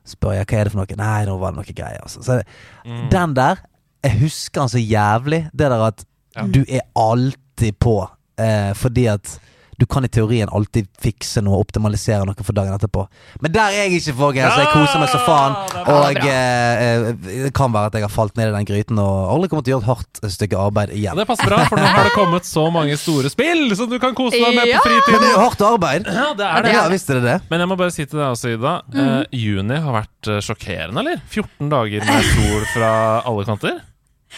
Spør 0.04 0.32
jeg 0.34 0.48
hva 0.50 0.56
er 0.58 0.66
det 0.66 0.72
for 0.72 0.80
noe? 0.82 0.96
Nei, 0.98 1.20
nå 1.28 1.36
var 1.38 1.52
det 1.54 1.60
noe 1.60 1.74
greier. 1.78 2.00
Altså. 2.02 2.24
Så 2.26 2.40
Mm. 2.84 3.04
den 3.12 3.34
der 3.38 3.60
Jeg 4.04 4.18
husker 4.20 4.60
den 4.64 4.74
så 4.76 4.82
jævlig. 4.84 5.42
Det 5.52 5.70
der 5.72 5.86
at 5.88 6.04
Ja. 6.36 6.42
du 6.50 6.64
er 6.68 6.82
alltid 6.98 7.78
på. 7.78 7.96
Eh, 8.38 8.72
fordi 8.74 9.06
at 9.12 9.38
du 9.78 9.86
kan 9.90 10.04
i 10.06 10.08
teorien 10.08 10.48
alltid 10.54 10.86
fikse 11.02 11.40
noe 11.42 11.58
optimalisere 11.58 12.22
noe 12.26 12.44
for 12.46 12.54
dagen 12.54 12.74
etterpå. 12.76 13.08
Men 13.42 13.52
der 13.54 13.72
er 13.72 13.88
jeg 13.88 13.98
ikke, 14.00 14.14
folkens. 14.18 14.58
Jeg 14.58 14.68
koser 14.70 15.00
meg 15.02 15.08
så 15.10 15.18
faen. 15.26 15.54
Og 15.90 16.18
eh, 16.22 16.82
eh, 16.84 17.06
det 17.46 17.50
kan 17.54 17.72
være 17.74 17.90
at 17.90 17.96
jeg 17.98 18.04
har 18.06 18.12
falt 18.14 18.36
ned 18.38 18.52
i 18.52 18.54
den 18.54 18.68
gryten 18.68 18.98
og 19.02 19.32
aldri 19.34 19.50
kommer 19.50 19.66
til 19.66 19.74
å 19.74 19.78
gjøre 19.78 19.84
et 19.86 19.90
hardt 19.90 20.32
stykke 20.36 20.60
arbeid 20.62 20.92
igjen. 20.94 21.16
det 21.18 21.26
passer 21.26 21.50
bra, 21.50 21.58
for 21.70 21.76
nå 21.82 21.86
har 21.90 22.06
det 22.06 22.12
kommet 22.14 22.46
så 22.46 22.66
mange 22.74 22.98
store 23.00 23.30
spill 23.34 23.74
som 23.78 23.90
du 23.90 23.98
kan 24.02 24.14
kose 24.14 24.38
deg 24.38 24.54
med 24.58 24.74
på 24.76 24.84
fritiden. 24.86 25.10
Men 25.16 25.24
det 25.24 25.30
er 25.30 25.34
jo 25.34 25.42
hardt 25.42 25.64
arbeid. 25.70 26.06
Ja, 26.06 26.28
det 26.38 26.46
er 26.50 26.62
det. 26.68 26.74
Ja, 26.76 26.84
visste 26.94 27.18
det 27.18 27.24
det? 27.26 27.38
Men 27.50 27.64
jeg 27.64 27.68
må 27.72 27.78
bare 27.82 27.94
si 27.94 28.04
til 28.06 28.18
deg 28.22 28.28
også, 28.30 28.54
Ida. 28.54 28.76
Eh, 28.94 29.24
juni 29.42 29.80
har 29.88 29.98
vært 30.02 30.30
eh, 30.36 30.42
sjokkerende, 30.50 31.02
eller? 31.02 31.18
14 31.30 31.70
dager 31.74 32.06
med 32.06 32.30
sol 32.30 32.62
fra 32.76 32.92
alle 33.26 33.44
kanter. 33.50 33.82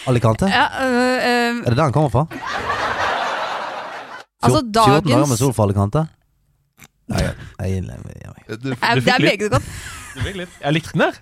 Alicante? 0.07 0.45
Ja, 0.51 0.65
øh, 0.83 1.17
øh, 1.29 1.63
Er 1.65 1.69
det 1.69 1.77
der 1.77 1.83
han 1.83 1.93
kommer 1.95 2.09
fra? 2.09 2.25
altså 4.43 4.59
14 4.61 4.71
dager 4.71 5.01
med 5.01 5.11
dagens 5.13 5.39
sol 5.39 5.53
fra 5.53 5.63
Alicante? 5.67 6.05
Nei, 7.07 7.21
jeg, 7.23 7.33
jeg, 7.59 8.57
Du, 8.63 8.69
Det 8.69 8.79
meget 8.81 9.51
godt. 9.51 9.63
du 10.15 10.21
fikk 10.25 10.35
litt. 10.41 10.49
Jeg 10.63 10.73
likte 10.75 10.91
den, 10.93 11.01
jeg. 11.05 11.13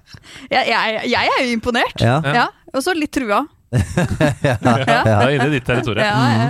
Jeg, 0.51 0.63
jeg, 0.71 1.11
jeg 1.11 1.29
er 1.37 1.43
jo 1.45 1.51
imponert. 1.53 2.01
ja. 2.01 2.17
Ja. 2.23 2.33
Ja. 2.41 2.45
Og 2.73 2.83
så 2.83 2.93
litt 2.97 3.13
trua. 3.15 3.45
ja. 3.75 4.57
Det 4.61 5.13
er 5.13 5.29
inne 5.35 5.47
i 5.47 5.53
ditt 5.55 5.65
territorium. 5.67 6.03
Ja, 6.03 6.49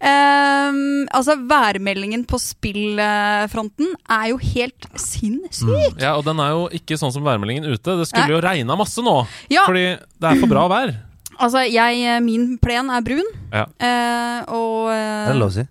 Um, 0.00 1.04
altså, 1.12 1.34
værmeldingen 1.50 2.22
på 2.24 2.38
spillfronten 2.40 3.90
er 4.08 4.30
jo 4.30 4.38
helt 4.40 4.86
sinnssyk. 4.96 5.98
Ja, 6.00 6.14
og 6.16 6.24
den 6.24 6.40
er 6.40 6.54
jo 6.54 6.62
ikke 6.72 6.96
sånn 6.96 7.12
som 7.12 7.26
værmeldingen 7.26 7.66
ute. 7.68 7.98
Det 8.00 8.06
skulle 8.08 8.24
Nei. 8.24 8.32
jo 8.32 8.40
regna 8.44 8.78
masse 8.80 9.04
nå, 9.04 9.18
Ja, 9.52 9.66
fordi 9.68 9.84
det 10.00 10.30
er 10.30 10.40
for 10.40 10.48
bra 10.54 10.64
vær. 10.72 10.94
Altså, 11.40 11.62
jeg, 11.66 12.22
min 12.24 12.56
plen 12.62 12.90
er 12.94 13.04
brun, 13.06 13.28
Ja. 13.52 13.64
eh, 13.82 14.40
og 14.52 14.90
eh, 14.92 15.26
Er 15.28 15.32
det 15.34 15.40
lov 15.40 15.50
å 15.52 15.56
si? 15.58 15.64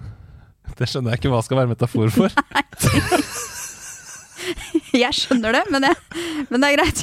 Det 0.78 0.88
skjønner 0.90 1.14
jeg 1.14 1.22
ikke 1.22 1.30
hva 1.32 1.42
skal 1.46 1.60
være 1.62 1.70
metafor 1.72 2.10
for. 2.12 2.28
jeg 5.04 5.12
skjønner 5.16 5.56
det, 5.56 5.64
men, 5.72 5.86
jeg, 5.88 5.96
men 6.50 6.60
det 6.62 6.68
er 6.72 6.76
greit. 6.80 7.00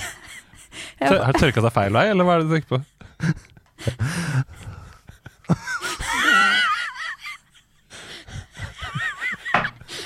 Jeg, 0.99 1.09
Tør- 1.09 1.23
Har 1.25 1.33
det 1.35 1.41
tørka 1.41 1.63
seg 1.65 1.73
feil 1.75 1.93
vei, 1.97 2.05
eller 2.13 2.27
hva 2.27 2.35
er 2.37 2.43
det 2.43 2.49
du 2.49 2.53
tenker 2.53 2.69
på? 2.77 2.83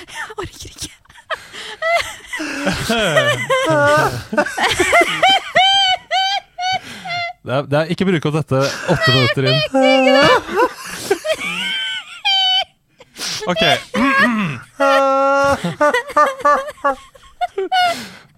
jeg 0.08 0.24
orker 0.38 0.68
ikke. 0.68 0.92
Det 7.48 7.54
er, 7.56 7.62
det 7.64 7.78
er 7.80 7.86
ikke 7.94 8.04
bruk 8.04 8.26
opp 8.28 8.34
dette 8.42 8.58
åtte 8.92 9.12
minutter 9.14 9.42
inn. 9.48 9.60
Ok. 13.48 13.62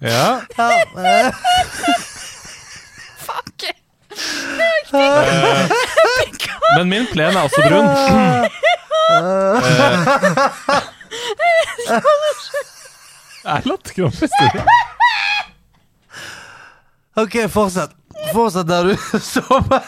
Ja. 0.01 0.41
Fuck! 3.27 3.65
eh, 4.95 5.71
Men 6.77 6.89
min 6.89 7.07
plen 7.11 7.35
er 7.37 7.43
også 7.43 7.61
brun. 7.67 7.87
Eh, 7.91 8.47
Er 13.51 13.61
latterkrampe? 13.67 14.29
Ok, 17.21 17.35
fortsett. 17.51 17.91
Fortsett 18.35 18.69
der 18.73 18.91
du 18.91 18.97
står 19.21 19.65
med. 19.71 19.83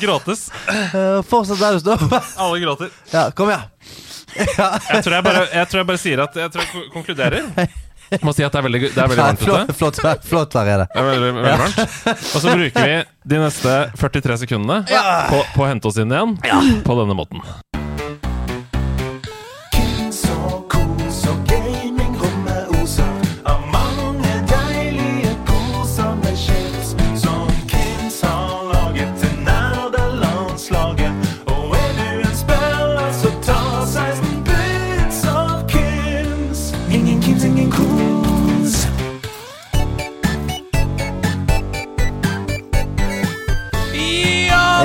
Gratis. 0.00 0.50
Fortsatt 0.50 1.26
fortsett 1.30 1.60
der 1.60 1.72
du 1.72 1.80
stopper. 1.80 2.22
Alle 2.36 2.60
gråter. 2.62 2.90
Ja, 3.12 3.30
kom 3.34 3.50
igjen. 3.50 3.62
Jeg 4.36 5.02
tror 5.02 5.14
jeg 5.16 5.24
bare, 5.26 5.46
jeg 5.50 5.66
tror 5.70 5.80
jeg 5.80 5.86
bare 5.88 5.98
sier 5.98 6.20
at 6.22 6.36
Jeg 6.38 6.52
tror 6.54 6.62
jeg 6.62 6.70
ko- 6.70 6.90
konkluderer. 6.94 7.48
Jeg 8.10 8.20
må 8.26 8.32
si 8.34 8.42
at 8.46 8.52
det 8.54 8.58
er 8.60 8.64
veldig, 8.66 8.80
det 8.94 8.98
er 8.98 9.10
veldig 9.10 9.22
varmt 9.24 9.42
ute. 9.42 9.74
Flott, 9.78 9.98
flott, 10.02 10.24
flott 10.26 10.54
vær 10.58 10.70
er 10.72 10.80
det. 10.82 10.86
Det 10.94 11.02
er 11.02 11.08
veldig, 11.08 11.32
veldig 11.36 11.58
varmt. 11.64 12.14
Og 12.34 12.42
så 12.44 12.54
bruker 12.54 12.86
vi 12.86 12.94
de 13.34 13.38
neste 13.42 13.74
43 13.98 14.38
sekundene 14.44 14.80
på, 15.30 15.42
på 15.54 15.62
å 15.66 15.68
hente 15.70 15.90
oss 15.90 15.98
inn 16.02 16.10
igjen 16.14 16.36
på 16.86 16.96
denne 16.98 17.14
måten. 17.18 17.42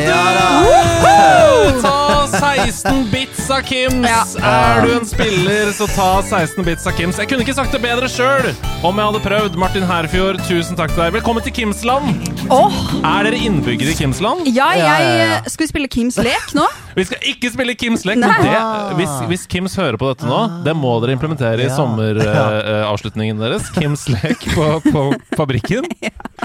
Ja. 0.06 1.82
Ta 1.82 2.28
16 2.28 3.08
bits 3.12 3.50
av 3.54 3.62
Kims! 3.66 4.08
Ja. 4.08 4.22
Er 4.46 4.86
du 4.86 4.92
en 5.00 5.06
spiller, 5.08 5.72
så 5.76 5.88
ta 5.92 6.08
16 6.26 6.66
bits 6.66 6.86
av 6.90 6.96
Kims. 6.98 7.18
Jeg 7.22 7.30
kunne 7.30 7.46
ikke 7.46 7.56
sagt 7.58 7.74
det 7.76 7.82
bedre 7.84 8.08
sjøl 8.12 8.48
om 8.86 8.98
jeg 9.00 9.08
hadde 9.10 9.22
prøvd. 9.24 9.58
Martin 9.62 9.86
Herfjord, 9.88 10.40
tusen 10.50 10.78
takk 10.80 10.94
til 10.94 11.04
deg. 11.06 11.14
Velkommen 11.18 11.46
til 11.46 11.54
Kimsland. 11.56 12.32
Oh. 12.54 12.74
Er 13.02 13.26
dere 13.28 13.40
innbyggere 13.42 13.94
i 13.94 13.98
Kimsland? 13.98 14.46
ja, 14.54 14.68
jeg 14.78 14.84
ja, 14.86 14.96
ja. 15.02 15.30
eh, 15.40 15.50
Skal 15.50 15.66
vi 15.66 15.70
spille 15.72 15.90
Kims 15.92 16.18
lek 16.22 16.52
nå? 16.58 16.66
Vi 16.98 17.06
skal 17.10 17.26
ikke 17.32 17.50
spille 17.56 17.74
Kims 17.80 18.06
lek, 18.08 18.20
men 18.22 18.46
det, 18.46 18.60
hvis, 19.00 19.16
hvis 19.32 19.48
Kims 19.52 19.74
hører 19.80 19.98
på 20.00 20.12
dette 20.14 20.30
nå, 20.30 20.44
det 20.66 20.76
må 20.78 20.94
dere 21.04 21.16
implementere 21.18 21.66
i 21.66 21.70
Ja. 21.70 21.74
sommeravslutningen 21.76 23.42
deres. 23.42 23.72
Kims 23.76 24.06
lek 24.14 24.46
på, 24.54 24.68
på 24.86 25.08
fabrikken. 25.36 25.90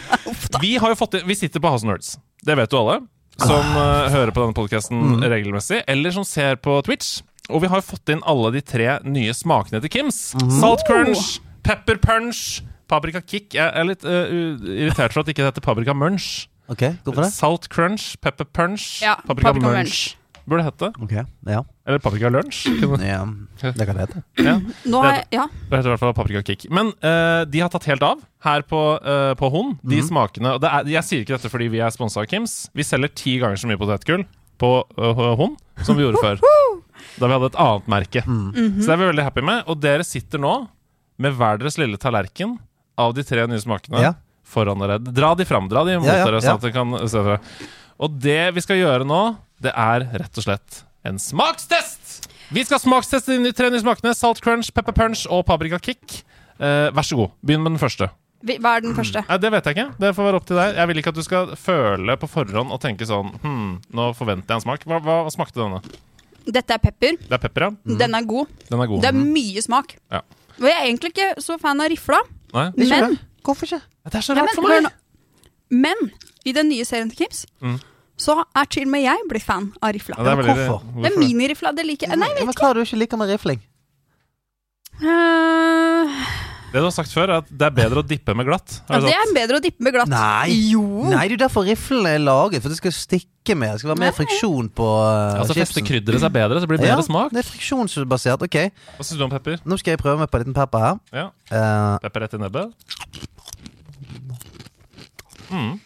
Vi 0.64 0.76
har 0.81 0.93
jo 0.93 0.97
fått 0.99 1.21
Vi 1.29 1.37
sitter 1.37 1.61
på 1.62 1.71
House 1.73 1.87
Nerds. 1.87 2.14
Det 2.45 2.57
vet 2.57 2.71
du 2.73 2.79
alle. 2.81 3.00
Som 3.40 3.76
eh, 3.80 4.11
hører 4.12 4.32
på 4.35 4.44
denne 4.44 4.56
podkasten 4.56 5.23
regelmessig, 5.25 5.82
eller 5.90 6.14
som 6.14 6.26
ser 6.28 6.61
på 6.61 6.76
Twitch. 6.87 7.20
Og 7.50 7.64
vi 7.64 7.70
har 7.73 7.82
fått 7.82 8.12
inn 8.12 8.20
alle 8.28 8.52
de 8.54 8.62
tre 8.62 8.99
nye 9.09 9.32
smakene 9.35 9.80
til 9.82 9.90
Kims. 9.90 10.20
Salt 10.61 10.85
crunch, 10.87 11.40
pepper 11.66 11.99
punch, 12.02 12.61
paprika 12.90 13.23
kick. 13.25 13.56
Jeg 13.56 13.66
er 13.66 13.88
litt 13.88 14.06
uh, 14.06 14.30
irritert 14.30 15.14
for 15.14 15.23
at 15.23 15.28
det 15.28 15.35
ikke 15.35 15.49
heter 15.49 15.64
paprika 15.64 15.97
munch. 15.97 16.47
Okay. 16.70 16.94
Salt 17.35 17.66
crunch, 17.73 18.12
pepper 18.23 18.47
punch, 18.47 19.00
Ja, 19.02 19.16
paprika, 19.26 19.50
paprika 19.50 19.73
munch. 19.75 20.14
Burde 20.50 20.64
hete. 20.66 20.88
Okay, 21.07 21.23
ja. 21.47 21.61
Eller 21.87 22.00
paprika 22.02 22.28
lunsj. 22.33 22.64
kunne- 22.80 23.07
ja. 23.07 23.21
Det 23.62 23.87
kan 23.87 23.95
det 23.97 24.09
hete. 24.09 24.23
Ja, 24.42 24.57
Nå 24.90 25.02
er, 25.07 25.21
ja. 25.30 25.45
det 25.71 25.78
heter 25.78 25.88
i 25.88 25.92
hvert 25.95 26.02
fall 26.02 26.14
paprika 26.19 26.42
kick. 26.42 26.66
Men 26.75 26.90
uh, 27.04 27.45
de 27.47 27.61
har 27.62 27.71
tatt 27.71 27.87
helt 27.87 28.02
av 28.02 28.25
her 28.42 28.62
på, 28.66 28.80
uh, 29.04 29.35
på 29.38 29.50
Hon. 29.54 29.76
De 29.87 30.00
smakene 30.02 30.57
og 30.57 30.61
det 30.64 30.71
er, 30.75 30.90
Jeg 30.97 31.07
sier 31.07 31.23
ikke 31.23 31.37
dette 31.38 31.50
fordi 31.52 31.69
vi 31.71 31.78
er 31.85 31.95
sponsa 31.95 32.25
av 32.25 32.26
Kims. 32.30 32.64
Vi 32.75 32.83
selger 32.87 33.12
ti 33.14 33.37
ganger 33.38 33.61
så 33.62 33.71
mye 33.71 33.78
potetgull 33.80 34.26
på 34.61 34.73
uh, 34.99 35.23
Hon 35.38 35.54
som 35.87 35.97
vi 35.97 36.02
gjorde 36.04 36.21
før. 36.25 36.42
Da 37.21 37.28
vi 37.30 37.33
hadde 37.37 37.49
et 37.52 37.61
annet 37.62 37.87
merke. 37.95 38.23
Så 38.26 38.87
det 38.88 38.95
er 38.97 39.00
vi 39.00 39.09
veldig 39.12 39.25
happy 39.30 39.45
med. 39.47 39.62
Og 39.71 39.78
dere 39.80 40.04
sitter 40.04 40.42
nå 40.42 40.54
med 41.21 41.37
hver 41.37 41.61
deres 41.62 41.78
lille 41.80 41.97
tallerken 42.00 42.59
av 43.00 43.14
de 43.16 43.23
tre 43.25 43.47
nye 43.49 43.61
smakene 43.62 44.02
Ja. 44.02 44.14
foran 44.45 44.80
dere. 44.83 44.99
Dra 44.99 45.35
de 45.38 45.45
fram, 45.49 45.69
dra 45.71 45.85
de 45.87 45.99
mot 46.00 46.09
Ja, 46.11 46.19
ja, 46.21 46.26
dere, 46.26 46.40
ja. 46.42 46.49
sånn 46.50 46.59
at 46.59 46.66
dere 46.66 46.75
kan 46.76 46.97
se 47.09 47.23
dere. 47.23 47.38
Og 48.00 48.19
det 48.21 48.54
vi 48.57 48.61
skal 48.64 48.76
gjøre 48.80 49.04
nå, 49.09 49.21
det 49.61 49.73
er 49.76 50.07
rett 50.21 50.38
og 50.40 50.45
slett 50.47 50.83
en 51.07 51.19
smakstest! 51.21 52.29
Vi 52.50 52.64
skal 52.67 52.81
smaksteste 52.83 53.37
de 53.37 53.38
nye- 53.45 53.55
tre 53.55 53.69
nye 53.71 53.81
smakene. 53.81 54.14
Salt 54.17 54.40
crunch, 54.43 54.73
pepper 54.75 54.93
punch 54.97 55.26
og 55.31 55.45
paprika 55.47 55.79
kick. 55.79 56.23
Eh, 56.59 56.90
vær 56.90 57.07
så 57.07 57.17
god, 57.17 57.31
begynn 57.47 57.62
med 57.62 57.73
den 57.76 57.79
første. 57.81 58.11
Hva 58.43 58.73
er 58.79 58.81
den 58.81 58.95
første? 58.97 59.21
Nei, 59.29 59.37
Det 59.38 59.50
vet 59.52 59.64
jeg 59.69 59.76
ikke. 59.76 59.99
Det 60.00 60.11
får 60.17 60.25
være 60.26 60.37
opp 60.40 60.47
til 60.49 60.57
deg. 60.57 60.75
Jeg 60.81 60.88
vil 60.88 60.97
ikke 61.02 61.12
at 61.12 61.14
du 61.14 61.23
skal 61.23 61.50
føle 61.61 62.17
på 62.17 62.29
forhånd 62.29 62.73
og 62.73 62.81
tenke 62.81 63.05
sånn 63.07 63.35
Hm, 63.43 63.81
nå 63.93 64.07
forventer 64.17 64.49
jeg 64.49 64.57
en 64.57 64.64
smak. 64.64 64.85
Hva, 64.88 64.99
hva, 65.05 65.17
hva 65.26 65.33
smakte 65.35 65.61
denne? 65.61 65.83
Dette 66.50 66.73
er 66.73 66.79
pepper. 66.81 67.19
Det 67.21 67.37
er 67.37 67.43
pepper, 67.43 67.67
ja. 67.69 67.97
Den 68.00 68.14
er 68.17 68.25
god. 68.25 68.49
Den 68.71 68.81
er 68.81 68.87
god. 68.88 69.02
Det 69.05 69.11
er 69.12 69.19
mye 69.21 69.62
smak. 69.62 69.95
Ja. 70.11 70.23
Og 70.59 70.67
jeg 70.69 70.76
er 70.76 70.87
egentlig 70.88 71.12
ikke 71.14 71.29
så 71.45 71.59
fan 71.61 71.81
av 71.81 71.88
rifla, 71.93 72.19
Nei? 72.57 72.67
men, 72.76 73.19
Hvorfor 73.45 73.69
ikke? 73.69 73.81
Det 74.09 74.14
er 74.19 74.25
så 74.25 74.35
ja, 74.35 74.40
rart 74.43 74.50
men, 74.50 74.57
for 74.57 74.69
meg! 74.69 74.90
men 75.71 76.11
i 76.45 76.52
den 76.57 76.69
nye 76.73 76.85
serien 76.88 77.09
til 77.12 77.23
Kims 77.26 77.45
Mm. 77.62 77.79
Så 78.20 78.36
er 78.44 78.68
til 78.68 78.84
og 78.84 78.92
med 78.92 79.02
jeg 79.06 79.26
blitt 79.30 79.46
fan 79.46 79.70
av 79.80 79.94
rifla. 79.96 80.18
Ja, 80.18 80.22
det 80.26 80.32
er 80.34 80.40
veldig, 80.42 80.54
hvorfor? 80.60 80.84
det 80.84 80.94
hvorfor 81.00 81.16
er 81.16 81.24
minirifla. 81.24 81.72
Det 81.80 81.86
liker 81.88 82.10
jeg. 82.12 82.18
Nei, 82.20 82.28
jeg 82.34 82.44
men 82.44 82.52
vet 82.52 82.60
hva 82.60 82.70
er 82.70 82.74
det 82.76 82.84
du 82.84 82.88
ikke 82.90 83.00
liker 83.06 83.20
med 83.24 83.32
rifling? 83.34 83.60
ikke. 83.60 83.66
Eh, 85.08 86.36
Det 86.70 86.78
du 86.78 86.86
har 86.86 86.92
sagt 86.94 87.10
før, 87.10 87.26
er 87.32 87.40
at 87.40 87.48
det 87.50 87.64
er 87.66 87.72
bedre 87.74 87.98
å 87.98 88.06
dippe 88.06 88.30
med 88.38 88.46
glatt. 88.46 88.76
ja, 88.78 88.92
Har 88.94 89.00
du 89.00 89.06
det 89.08 89.14
sagt? 89.16 89.30
er 89.30 89.34
bedre 89.40 89.56
å 89.58 89.62
dippe 89.64 89.82
med 89.82 89.94
glatt. 89.96 90.10
Nei. 90.12 90.52
Jo. 90.70 90.82
Nei, 91.08 91.24
det 91.26 91.32
er 91.32 91.34
jo 91.34 91.40
derfor 91.40 91.64
riflene 91.66 92.12
er 92.14 92.20
laget. 92.22 92.62
For 92.62 92.70
det 92.70 92.76
skal 92.78 92.92
stikke 92.94 93.56
mer. 93.58 93.72
Det 93.74 93.80
skal 93.82 93.90
være 93.90 94.02
mer 94.04 94.14
friksjon 94.14 94.68
på 94.78 94.86
uh, 94.86 95.40
Altså 95.40 95.56
Feste 95.58 95.82
krydderet 95.82 96.22
seg 96.22 96.30
bedre, 96.36 96.60
så 96.60 96.68
det 96.68 96.70
blir 96.70 96.84
Ja, 96.86 96.92
bedre 96.94 97.08
smak. 97.08 97.32
det 97.34 97.42
er 97.42 97.48
friksjonsbasert. 97.48 98.44
Ok, 98.46 98.58
Hva 99.00 99.02
syns 99.08 99.18
du 99.18 99.24
om 99.26 99.32
pepper? 99.34 99.58
nå 99.66 99.80
skal 99.82 99.96
jeg 99.96 100.02
prøve 100.04 100.20
meg 100.22 100.30
på 100.30 100.38
en 100.38 100.44
liten 100.46 100.54
pepper 100.60 100.78
her. 100.86 101.00
Ja, 101.10 101.26
Eh, 101.50 101.98
Pepper 102.06 102.20
rett 102.28 102.34
i 102.38 102.38
nebbet. 102.38 102.70
Mm. 105.50 105.80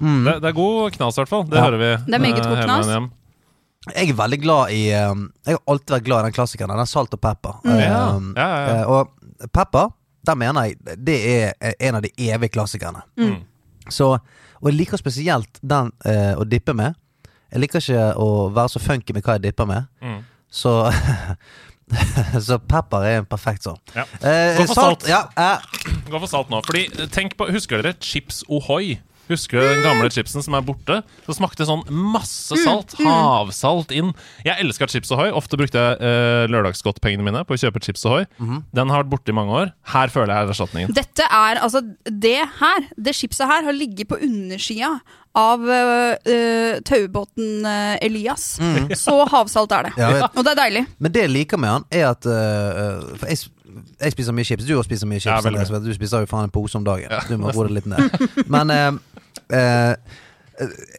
Mm. 0.00 0.24
Det, 0.24 0.34
det 0.42 0.48
er 0.50 0.56
god 0.56 0.92
knas, 0.96 1.16
i 1.16 1.20
hvert 1.22 1.28
fall. 1.32 1.44
Det 1.50 1.56
Ja. 1.58 1.64
hører 1.64 1.78
vi. 1.82 1.90
Det 2.06 2.14
er 2.14 2.24
meget 2.24 2.38
eh, 2.44 2.48
god 2.50 2.62
knas. 2.64 2.86
hjem. 2.86 3.10
Jeg 3.94 4.10
er 4.10 4.14
veldig 4.18 4.38
glad 4.42 4.70
i 4.74 4.80
um, 5.10 5.20
Jeg 5.46 5.54
har 5.54 5.60
alltid 5.72 5.94
vært 5.94 6.04
glad 6.04 6.20
i 6.20 6.26
den 6.28 6.32
klassikeren. 6.36 6.76
Den 6.76 6.86
salt 6.90 7.14
og 7.14 7.20
pepper. 7.20 7.60
Mm. 7.64 7.78
Ja. 7.80 8.00
Um, 8.16 8.32
Ja, 8.36 8.48
ja, 8.48 8.58
ja. 8.66 8.80
eh, 8.80 8.88
og 8.88 9.50
pepper, 9.54 9.92
der 10.26 10.34
mener 10.34 10.62
jeg 10.68 10.98
det 11.06 11.18
er 11.30 11.74
en 11.80 11.94
av 11.94 12.02
de 12.02 12.10
evige 12.18 12.48
klassikerne. 12.52 13.00
Mm. 13.16 13.36
Så, 13.88 14.10
og 14.60 14.66
jeg 14.70 14.74
liker 14.80 14.96
spesielt 15.00 15.60
den 15.62 15.92
eh, 16.04 16.34
å 16.36 16.44
dippe 16.44 16.74
med. 16.76 16.94
Jeg 17.52 17.60
liker 17.62 17.80
ikke 17.80 18.02
å 18.20 18.50
være 18.52 18.68
så 18.68 18.82
funky 18.82 19.14
med 19.16 19.22
hva 19.24 19.38
jeg 19.38 19.46
dipper 19.46 19.64
med. 19.70 19.86
Mm. 20.04 20.18
Så 20.52 20.74
Så 22.40 22.58
pepper 22.68 23.04
er 23.08 23.22
en 23.22 23.26
perfekt 23.28 23.64
sånn. 23.64 23.78
Ja. 23.96 24.02
Eh, 24.20 24.58
Gå 24.58 24.66
for 24.68 24.76
salt. 24.76 25.06
Ja, 25.08 25.22
eh, 25.40 25.62
Gå 26.10 26.18
for 26.20 26.28
salt 26.28 26.50
nå. 26.52 26.60
Fordi, 26.66 26.82
eh, 26.98 27.08
tenk 27.08 27.36
på, 27.40 27.46
Husker 27.54 27.80
dere 27.80 27.94
Chips 28.04 28.42
Ohoi? 28.48 28.98
Husker 29.28 29.60
du 29.60 29.66
den 29.68 29.82
gamle 29.84 30.08
chipsen 30.12 30.44
som 30.44 30.56
er 30.56 30.64
borte? 30.64 31.00
Så 31.26 31.36
smakte 31.36 31.66
sånn 31.68 31.84
masse 31.88 32.56
salt. 32.62 32.94
Havsalt 33.02 33.92
inn. 33.96 34.14
Jeg 34.46 34.56
elska 34.64 34.88
Chips 34.90 35.12
Ahoy. 35.14 35.30
Ofte 35.36 35.58
brukte 35.60 35.82
jeg 35.82 36.00
eh, 36.00 36.46
lørdagsgodtpengene 36.52 37.26
mine 37.26 37.44
på 37.48 37.56
å 37.56 37.60
kjøpe 37.60 37.82
Chips 37.84 38.06
Ahoy. 38.08 38.26
Den 38.74 38.92
har 38.92 39.04
vært 39.04 39.12
borte 39.12 39.34
i 39.34 39.36
mange 39.36 39.54
år. 39.62 39.72
Her 39.92 40.12
føler 40.14 40.34
jeg 40.34 40.54
erstatningen. 40.54 40.96
Dette 40.96 41.28
er 41.28 41.60
altså 41.64 41.84
Det 42.08 42.38
her, 42.60 42.90
det 42.96 43.16
chipset 43.16 43.48
her, 43.48 43.66
har 43.68 43.76
ligget 43.76 44.08
på 44.10 44.18
undersida 44.24 44.96
av 45.38 45.62
øh, 45.62 46.14
øh, 46.26 46.80
taubåten 46.88 47.66
øh, 47.66 47.96
Elias. 48.02 48.56
Så 48.98 49.14
havsalt 49.30 49.72
er 49.76 49.88
det. 49.88 49.92
Ja, 50.00 50.10
vet. 50.16 50.34
Og 50.34 50.44
det 50.46 50.54
er 50.54 50.60
deilig. 50.64 50.84
Men 50.98 51.14
det 51.14 51.26
jeg 51.26 51.34
liker 51.34 51.60
med 51.60 51.74
han, 51.76 51.86
er 51.94 52.08
at 52.10 52.26
eh, 52.26 53.04
For 53.20 53.30
jeg, 53.30 53.52
jeg 54.00 54.14
spiser 54.14 54.32
mye 54.36 54.44
chips. 54.48 54.64
Du 54.68 54.74
også 54.76 54.88
spiser 54.90 55.10
mye 55.10 55.20
chips. 55.20 55.32
Ja, 55.32 55.40
veldig 55.44 55.82
Du 55.86 55.92
spiser 55.96 56.24
jo 56.24 56.30
faen 56.30 56.48
en 56.48 56.54
pose 56.54 56.78
om 56.78 56.84
dagen. 56.86 57.10
du 57.28 57.36
må 57.40 57.52
roe 57.54 57.68
deg 57.68 57.78
litt 57.80 57.86
ned. 57.90 58.46
Men 58.48 58.70
eh, 58.74 58.90
eh, 59.58 59.94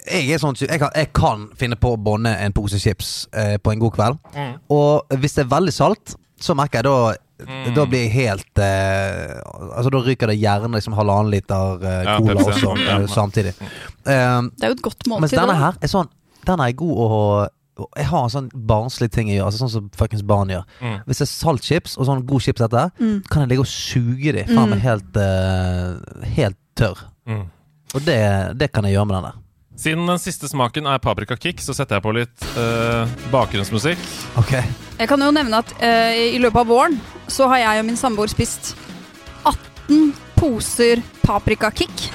jeg 0.09 0.36
er 0.36 0.41
sånn 0.41 0.55
jeg 0.59 0.79
kan, 0.79 0.91
jeg 0.95 1.12
kan 1.15 1.48
finne 1.59 1.75
på 1.79 1.93
å 1.95 2.00
bånde 2.00 2.31
en 2.39 2.53
pose 2.55 2.79
chips 2.79 3.27
eh, 3.36 3.57
på 3.62 3.74
en 3.74 3.81
god 3.81 3.95
kveld. 3.98 4.19
Mm. 4.36 4.53
Og 4.75 5.19
hvis 5.19 5.36
det 5.38 5.45
er 5.45 5.51
veldig 5.55 5.74
salt, 5.75 6.15
så 6.39 6.55
merker 6.57 6.79
jeg 6.83 6.89
da 6.91 7.15
Mm. 7.39 7.69
Da 7.71 7.86
blir 7.88 8.01
jeg 8.03 8.12
helt 8.17 8.59
eh, 8.59 9.38
Altså 9.77 9.88
Da 9.95 10.01
ryker 10.03 10.27
det 10.27 10.33
gjerne 10.41 10.75
liksom 10.75 10.91
halvannen 10.98 11.29
liter 11.31 11.86
eh, 11.88 12.01
Ja, 12.03 12.17
cola 12.19 12.43
også 12.43 12.74
ja. 12.75 12.98
eh, 12.98 13.05
samtidig. 13.07 13.53
Eh, 13.55 14.41
Det 14.59 14.67
er 14.67 14.74
jo 14.74 14.75
et 14.75 14.81
godt 14.83 15.07
mens 15.07 15.21
måltid. 15.21 15.38
denne 15.39 15.55
her 15.55 15.77
er 15.79 15.88
sånn 15.88 16.09
Den 16.43 16.59
er 16.65 16.74
god 16.75 17.00
å 17.05 17.21
Jeg 17.98 18.07
har 18.12 18.24
en 18.25 18.33
sånn 18.33 18.50
barnslig 18.69 19.09
ting 19.12 19.29
jeg 19.31 19.39
gjør, 19.39 19.45
altså 19.50 19.62
sånn 19.65 19.74
som 19.75 19.89
fuckings 19.98 20.24
barn 20.27 20.50
gjør. 20.53 20.63
Mm. 20.81 20.98
Hvis 21.07 21.21
det 21.21 21.25
er 21.27 21.31
saltchips 21.33 21.98
og 21.98 22.07
sånn 22.09 22.25
god 22.29 22.41
chips 22.45 22.62
etter, 22.65 22.91
Mm. 23.00 23.24
kan 23.29 23.41
jeg 23.43 23.50
ligge 23.53 23.65
og 23.65 23.71
suge 23.71 24.33
de. 24.36 24.43
Faen 24.50 24.69
meg 24.74 24.79
helt, 24.83 25.15
uh, 25.17 26.25
helt 26.36 26.57
tørr. 26.75 27.05
Mm. 27.29 27.45
Og 27.95 28.01
det, 28.05 28.19
det 28.59 28.71
kan 28.71 28.83
jeg 28.86 28.93
gjøre 28.98 29.05
med 29.09 29.15
den 29.19 29.29
der. 29.29 29.38
Siden 29.79 30.07
den 30.12 30.19
siste 30.19 30.50
smaken 30.51 30.86
er 30.91 31.00
paprika 31.00 31.38
kick, 31.39 31.62
så 31.63 31.71
setter 31.74 31.95
jeg 31.95 32.03
på 32.03 32.12
litt 32.17 32.48
uh, 32.59 33.07
bakgrunnsmusikk. 33.31 33.98
Ok 34.41 34.51
Jeg 35.00 35.07
kan 35.07 35.21
jo 35.24 35.31
nevne 35.31 35.62
at 35.63 35.71
uh, 35.79 36.12
i 36.36 36.38
løpet 36.43 36.59
av 36.65 36.67
våren 36.67 36.98
så 37.31 37.48
har 37.48 37.62
jeg 37.63 37.79
og 37.86 37.88
min 37.88 37.95
samboer 38.00 38.27
spist 38.27 38.74
18 39.48 40.12
poser 40.39 41.01
paprikakick. 41.25 42.08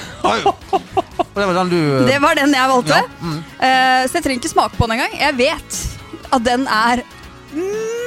Det 1.35 1.47
var 1.47 1.55
den 1.55 1.71
du 1.73 1.81
Det 2.11 2.19
var 2.23 2.35
den 2.39 2.55
jeg 2.57 2.71
valgte. 2.71 2.99
ja, 2.99 3.03
mm. 3.21 3.39
Eh, 3.61 4.03
så 4.09 4.19
jeg 4.19 4.25
trenger 4.27 4.41
ikke 4.43 4.53
smake 4.55 4.79
på 4.79 4.87
den 4.89 4.97
engang. 4.99 5.15
Jeg 5.21 5.37
vet 5.39 5.81
at 6.35 6.45
den 6.47 6.67
er 6.67 7.03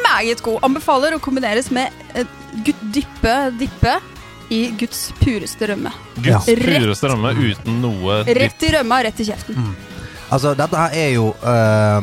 meget 0.04 0.42
god. 0.44 0.60
Anbefaler 0.68 1.16
å 1.16 1.22
kombineres 1.24 1.70
med 1.76 1.94
eh, 2.18 2.28
gutt 2.66 2.82
dyppe, 2.96 3.36
dippe 3.60 3.98
i 4.54 4.62
Guds 4.80 5.10
pureste 5.20 5.68
rømme. 5.72 5.92
Guds 6.16 6.48
Ja. 6.48 6.56
pureste 6.56 7.10
rømme 7.12 7.34
uten 7.36 7.82
noe 7.84 8.22
dypp. 8.28 8.38
Rett 8.42 8.64
i 8.64 8.74
rømma, 8.78 9.02
rett 9.08 9.20
i 9.24 9.28
kjeften. 9.28 9.74
Altså, 10.32 10.54
dette 10.60 10.76
her 10.80 10.96
er 11.00 11.10
jo 11.16 11.30
uh, 11.40 12.02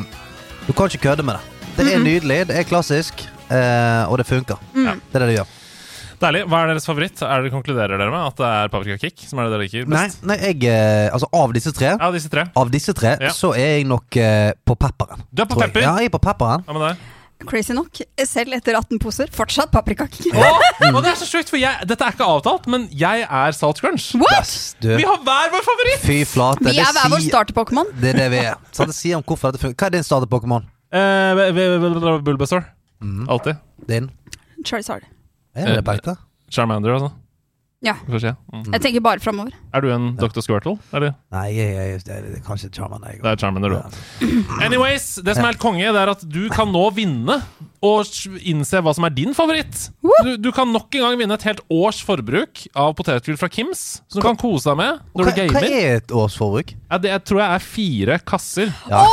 Du 0.65 0.73
kan 0.73 0.89
ikke 0.89 1.03
kødde 1.11 1.25
med 1.29 1.37
det. 1.37 1.43
Det 1.77 1.85
er 1.93 1.99
Mhm. 1.99 2.05
nydelig, 2.07 2.39
det 2.49 2.57
er 2.57 2.65
klassisk, 2.69 3.25
uh, 3.51 4.05
og 4.09 4.17
det 4.21 4.27
funker. 4.29 4.57
Mm. 4.73 5.01
Det 5.11 5.17
er 5.17 5.25
det 5.25 5.29
det 5.29 5.37
gjør. 5.39 5.49
Deilig. 6.25 6.45
Hva 6.51 6.63
er 6.65 6.73
deres 6.73 6.87
favoritt? 6.89 7.23
Er 7.27 7.45
det 7.45 7.53
Konkluderer 7.55 7.99
dere 8.01 8.11
med 8.13 8.21
at 8.25 8.39
det 8.41 8.51
er 8.51 8.71
paprika 8.73 9.01
kick 9.01 9.25
som 9.29 9.41
er 9.41 9.49
det 9.49 9.55
dere 9.55 9.67
liker 9.67 9.91
Nei, 9.91 10.05
best? 10.09 10.23
nei 10.27 10.39
jeg 10.41 10.63
eh, 10.73 11.09
Altså, 11.15 11.29
av 11.37 11.53
disse 11.57 11.73
tre 11.77 11.95
av 11.95 12.15
disse 12.17 12.31
tre. 12.33 12.47
Av 12.57 12.71
disse 12.73 12.95
tre 12.97 13.17
Ja. 13.21 13.33
så 13.35 13.53
er 13.57 13.77
jeg 13.79 13.89
nok 13.91 14.17
uh, 14.19 14.53
på 14.65 14.77
pepperen. 14.81 15.27
Du 15.31 15.45
er 15.45 15.51
på 15.51 15.59
pepper? 15.61 15.83
jeg. 15.83 15.89
Ja, 15.89 15.99
jeg 16.01 16.11
er 16.11 16.15
på 16.17 16.23
pepperen. 16.25 16.65
Hva 16.67 16.77
med 16.77 16.89
deg? 16.89 17.11
Crazy 17.45 17.75
nok, 17.77 17.99
selv 18.25 18.55
etter 18.57 18.77
18 18.79 19.01
poser, 19.03 19.29
fortsatt 19.35 19.73
paprikakick. 19.75 20.31
Å, 20.33 20.51
og 20.95 21.01
det 21.05 21.11
er 21.11 21.19
så 21.21 21.27
sjukt, 21.29 21.51
for 21.53 21.61
jeg, 21.61 21.87
dette 21.91 22.07
er 22.07 22.15
ikke 22.15 22.29
avtalt, 22.31 22.69
men 22.73 22.87
jeg 22.95 23.27
er 23.27 23.57
Salt 23.57 23.83
Crunch. 23.83 24.07
What?! 24.17 24.39
Yes. 24.39 24.55
Vi 24.81 25.05
har 25.05 25.19
hver 25.27 25.51
vår 25.53 25.67
favoritt! 25.67 26.07
Fy 26.07 26.21
flate. 26.31 26.65
Vi 26.65 26.79
er 26.79 26.95
hver 26.97 27.11
vår 27.13 27.25
starter-Pokémon. 27.27 27.91
Det 28.01 28.15
er 28.15 28.21
det 28.23 28.29
vi 28.33 28.41
er. 28.47 28.57
Så 28.73 28.87
det 28.89 28.97
sier 28.97 29.19
om 29.19 29.27
hvorfor 29.27 29.53
dette 29.53 29.61
fungerer. 29.61 29.77
Hva 29.83 29.91
er 29.91 29.97
din 29.99 30.07
starter-Pokémon? 30.07 30.71
Uh, 30.95 32.23
Bulbasaur. 32.25 32.65
Mm. 33.05 33.27
Alltid. 33.35 33.61
Din? 33.91 34.09
Charizard. 34.65 35.05
Er 35.55 35.81
det 35.81 36.01
det? 36.05 36.17
Charmander, 36.51 36.97
altså. 36.99 37.13
Ja. 37.85 37.95
Mm. 38.09 38.63
Jeg 38.73 38.81
tenker 38.81 39.03
bare 39.05 39.21
framover. 39.21 39.53
Er 39.75 39.83
du 39.85 39.91
en 39.93 40.15
Dr. 40.17 40.41
Squirtle? 40.41 40.79
Eller? 40.97 41.13
Nei, 41.35 41.51
jeg, 41.53 41.75
jeg, 41.77 42.01
det 42.07 42.39
er 42.39 42.45
kanskje 42.47 42.71
Charmander. 42.73 43.13
jeg. 43.13 43.21
Det 43.21 43.33
er 43.35 43.41
Charmander, 43.43 43.75
du. 43.75 43.77
Ja. 43.77 44.65
Anyways, 44.65 45.09
det 45.21 45.35
som 45.37 45.45
er 45.45 45.53
helt 45.53 45.61
konge, 45.61 45.85
det 45.85 46.01
er 46.01 46.13
at 46.15 46.25
du 46.25 46.47
kan 46.55 46.73
nå 46.73 46.87
vinne 46.97 47.37
og 47.85 48.09
innse 48.41 48.81
hva 48.81 48.95
som 48.97 49.05
er 49.05 49.13
din 49.13 49.37
favoritt. 49.37 49.91
Du, 50.01 50.33
du 50.41 50.51
kan 50.57 50.73
nok 50.73 50.97
en 50.97 51.05
gang 51.05 51.21
vinne 51.21 51.37
et 51.37 51.45
helt 51.51 51.61
års 51.69 52.01
forbruk 52.07 52.65
av 52.73 52.95
potetgull 52.97 53.37
fra 53.41 53.53
Kims, 53.53 53.85
som 54.09 54.23
du 54.23 54.25
kan 54.25 54.41
kose 54.41 54.71
deg 54.73 54.81
med 54.81 55.05
når 55.13 55.29
Hva, 55.29 55.37
du 55.37 55.57
hva 55.59 55.65
er 55.69 56.01
et 56.01 56.17
årsforbruk? 56.25 56.73
Ja, 56.89 57.03
det 57.03 57.13
jeg 57.13 57.27
tror 57.29 57.45
jeg 57.45 57.59
er 57.61 57.69
fire 57.69 58.21
kasser. 58.25 58.73
Ja, 58.89 59.05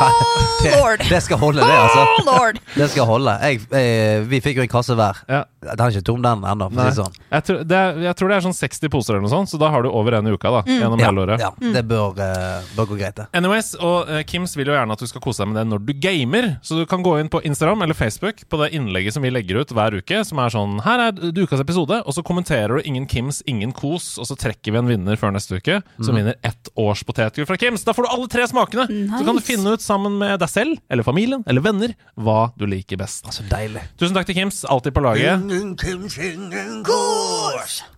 det, 0.62 0.72
lord. 0.76 1.04
det 1.08 1.22
skal 1.22 1.40
holde, 1.40 1.60
det, 1.60 1.76
altså. 1.76 2.06
Lord! 2.26 2.60
Det 2.74 2.90
skal 2.90 3.08
holde. 3.08 3.36
Jeg, 3.42 3.60
jeg, 3.72 4.24
vi 4.30 4.40
fikk 4.44 4.60
jo 4.60 4.66
en 4.66 4.72
kasse 4.72 4.96
hver. 4.98 5.20
Ja. 5.28 5.42
Den 5.60 5.82
er 5.84 5.92
ikke 5.92 6.06
tom, 6.08 6.22
den 6.24 6.44
ennå. 6.48 6.68
si 6.72 6.96
Sånn. 6.96 7.16
Jeg, 7.28 7.44
tror, 7.46 7.58
det 7.68 7.76
er, 7.76 7.98
jeg 8.06 8.16
tror 8.16 8.32
det 8.32 8.36
er 8.38 8.44
sånn 8.46 8.56
60 8.56 8.92
poser 8.92 9.14
eller 9.14 9.26
noe 9.26 9.32
sånt, 9.32 9.50
så 9.52 9.60
da 9.60 9.68
har 9.72 9.84
du 9.84 9.90
over 9.92 10.16
en 10.16 10.28
i 10.30 10.32
uka 10.32 10.52
da, 10.54 10.62
gjennom 10.64 11.02
hele 11.02 11.24
året. 11.26 11.42
Ja, 11.42 11.50
mm. 11.52 11.72
det 11.76 11.82
bør, 11.90 12.16
uh, 12.16 12.70
bør 12.76 12.88
gå 12.92 12.98
greit, 13.00 13.16
det. 13.18 13.26
Anyways, 13.36 13.74
og 13.76 14.08
uh, 14.08 14.20
Kims 14.28 14.56
vil 14.56 14.70
jo 14.72 14.76
gjerne 14.76 14.96
at 14.96 15.04
du 15.04 15.10
skal 15.10 15.24
kose 15.24 15.42
deg 15.42 15.50
med 15.52 15.60
det 15.60 15.66
når 15.68 15.84
du 15.84 15.92
gamer. 16.00 16.48
Så 16.66 16.80
du 16.80 16.84
kan 16.88 17.04
gå 17.04 17.14
inn 17.20 17.30
på 17.32 17.42
Instagram 17.46 17.84
eller 17.84 17.98
Facebook 17.98 18.42
på 18.48 18.60
det 18.62 18.70
innlegget 18.76 19.16
som 19.16 19.26
vi 19.26 19.32
legger 19.32 19.60
ut 19.60 19.74
hver 19.76 19.98
uke, 20.00 20.22
som 20.26 20.40
er 20.40 20.54
sånn 20.54 20.78
Her 20.84 21.04
er 21.10 21.20
ukas 21.40 21.62
episode, 21.62 22.00
og 22.00 22.16
så 22.16 22.24
kommenterer 22.26 22.78
du 22.78 22.88
'Ingen 22.88 23.06
Kims, 23.10 23.42
ingen 23.46 23.74
kos', 23.76 24.16
og 24.18 24.28
så 24.28 24.36
trekker 24.38 24.72
vi 24.72 24.80
en 24.80 24.88
vinner 24.88 25.20
før 25.20 25.34
neste 25.36 25.60
uke, 25.60 25.82
som 26.00 26.16
vinner 26.16 26.36
ett 26.46 26.72
års 26.76 27.04
potetgull 27.04 27.46
fra 27.48 27.58
Kims. 27.60 27.84
Da 27.84 27.92
får 27.92 28.08
du 28.08 28.12
alle 28.14 28.28
tre 28.32 28.48
smakene! 28.48 28.88
Så 28.88 29.24
kan 29.26 29.36
du 29.36 29.44
finne 29.44 29.76
ut 29.76 29.84
sammen 29.84 30.16
med 30.20 30.38
deg 30.40 30.50
selv, 30.50 30.80
eller 30.90 31.06
familien, 31.06 31.44
eller 31.46 31.64
venner, 31.64 31.94
hva 32.16 32.52
du 32.56 32.66
liker 32.70 33.00
best. 33.00 33.26
Altså, 33.28 33.44
deilig. 33.50 33.82
Tusen 34.00 34.16
takk 34.16 34.28
til 34.28 34.38
Kims, 34.38 34.62
alltid 34.64 34.96
på 34.96 35.04
laget. 35.04 35.49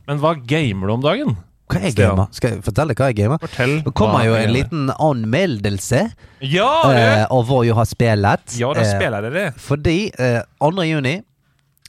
Men 0.09 0.21
hva 0.23 0.35
gamer 0.49 0.89
du 0.91 0.95
om 0.97 1.03
dagen? 1.05 1.35
Hva 1.73 1.79
er 1.81 1.93
Stian. 1.95 2.11
gamer? 2.17 2.27
Skal 2.37 2.51
jeg 2.57 2.63
fortelle 2.67 2.95
hva 2.99 3.07
jeg 3.11 3.17
gamer? 3.23 3.39
Fortell. 3.41 3.75
Det 3.87 3.93
kommer 3.97 4.25
jo 4.27 4.35
en 4.37 4.43
gamer. 4.43 4.55
liten 4.59 4.91
anmeldelse 4.93 6.01
Ja! 6.45 6.71
eh, 6.91 6.97
det- 6.97 7.29
av 7.31 7.47
hva 7.49 7.61
jeg 7.65 7.75
har 7.79 7.85
spilt. 7.89 8.59
ja, 8.59 8.73
da 8.75 8.81
Eh, 8.81 8.91
spiller 8.97 9.23
dere. 9.31 9.53
Fordi 9.57 10.11
eh, 10.19 10.43
2. 10.61 10.83
juni 10.85 11.23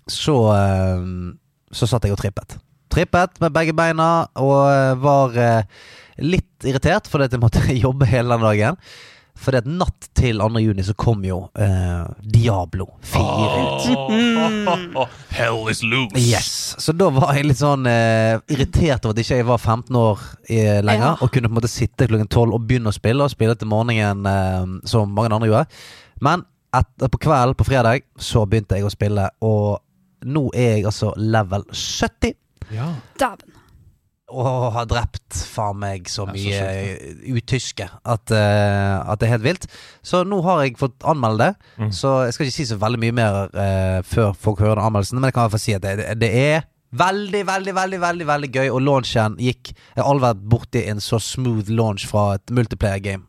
så, 0.08 0.38
eh, 0.54 1.34
så 1.74 1.88
satt 1.88 2.04
jeg 2.04 2.12
og 2.14 2.20
trippet. 2.20 2.58
Trippet 2.90 3.40
med 3.42 3.52
begge 3.54 3.74
beina 3.76 4.28
og 4.36 4.70
eh, 4.70 4.94
var 5.02 5.36
eh, 5.38 5.64
litt 6.20 6.64
irritert 6.64 7.08
fordi 7.10 7.30
jeg 7.32 7.40
måtte 7.42 7.64
jobbe 7.86 8.06
hele 8.06 8.30
den 8.38 8.42
dagen. 8.46 8.78
Fordi 9.44 9.60
det 9.66 9.74
natt 9.76 10.06
til 10.16 10.40
2. 10.40 10.48
juni 10.64 10.84
så 10.88 10.94
kom 10.96 11.24
jo 11.28 11.42
eh, 11.60 12.04
Diablo 12.24 12.86
4 13.12 13.64
ut. 13.64 15.08
Hell 15.38 15.68
is 15.72 15.82
loose. 15.84 16.16
Yes, 16.20 16.76
Så 16.80 16.94
da 16.96 17.10
var 17.12 17.34
jeg 17.36 17.50
litt 17.50 17.60
sånn 17.60 17.84
eh, 17.90 18.38
irritert 18.54 19.04
over 19.06 19.18
at 19.18 19.22
ikke 19.24 19.40
jeg 19.42 19.48
var 19.50 19.60
15 19.60 20.00
år 20.00 20.24
eh, 20.48 20.80
lenger 20.86 21.10
Ja. 21.10 21.14
og 21.20 21.32
kunne 21.34 21.50
på 21.50 21.54
en 21.56 21.60
måte 21.60 21.72
sitte 21.72 22.08
klokken 22.08 22.30
12 22.32 22.54
og 22.56 22.68
begynne 22.70 22.92
å 22.94 22.96
spille, 22.96 23.26
og 23.26 23.34
spille 23.34 23.56
til 23.60 23.68
morgenen 23.72 24.26
eh, 24.30 24.68
som 24.90 25.12
mange 25.12 25.34
andre 25.36 25.50
gjorde. 25.52 25.82
Men 26.24 26.46
etter, 26.74 27.12
på 27.12 27.20
kvelden 27.28 27.58
på 27.60 27.68
fredag 27.68 28.06
så 28.18 28.46
begynte 28.50 28.80
jeg 28.80 28.88
å 28.88 28.94
spille, 28.94 29.28
og 29.44 29.82
nå 30.24 30.48
er 30.56 30.78
jeg 30.78 30.88
altså 30.88 31.12
level 31.20 31.66
70. 31.76 32.38
Ja. 32.74 32.94
Dæven. 33.20 33.53
Og 34.32 34.70
har 34.72 34.86
drept 34.88 35.36
faen 35.52 35.80
meg 35.82 36.08
så 36.08 36.24
så 36.24 36.32
mye 36.32 36.60
sjukt, 36.60 37.24
utyske 37.36 37.88
at, 37.92 38.32
uh, 38.32 39.12
at 39.12 39.20
det 39.20 39.28
er 39.28 39.34
helt 39.36 39.46
vilt. 39.46 39.68
Så 40.06 40.24
nå 40.24 40.40
har 40.46 40.64
jeg 40.64 40.78
fått 40.80 41.04
anmelde 41.04 41.50
det. 41.50 41.72
Mm. 41.78 41.90
Så 41.92 42.14
jeg 42.24 42.36
skal 42.36 42.48
ikke 42.48 42.56
si 42.56 42.68
så 42.72 42.80
veldig 42.82 43.02
mye 43.04 43.18
mer 43.20 43.40
uh, 43.52 44.00
før 44.08 44.32
folk 44.32 44.64
hører 44.64 44.80
den 44.80 44.88
anmeldelsen, 44.88 45.20
men 45.20 45.28
jeg 45.28 45.36
kan 45.36 45.44
i 45.44 45.46
hvert 45.50 45.58
fall 45.58 45.66
si 45.66 45.76
at 45.76 45.84
det, 45.84 46.08
det, 46.24 46.32
er 46.32 46.64
veldig, 46.96 47.44
veldig, 47.52 47.76
veldig 47.76 48.02
veldig 48.06 48.30
veldig 48.32 48.52
gøy. 48.54 48.72
Og 48.72 48.82
launchen 48.86 49.38
gikk 49.42 49.74
Jeg 49.76 50.00
har 50.00 50.08
aldri 50.08 50.30
vært 50.30 50.48
borti 50.56 50.88
en 50.88 51.04
så 51.04 51.20
smooth 51.20 51.70
launch 51.74 52.08
fra 52.08 52.34
et 52.40 52.56
multiplayer-game. 52.56 53.28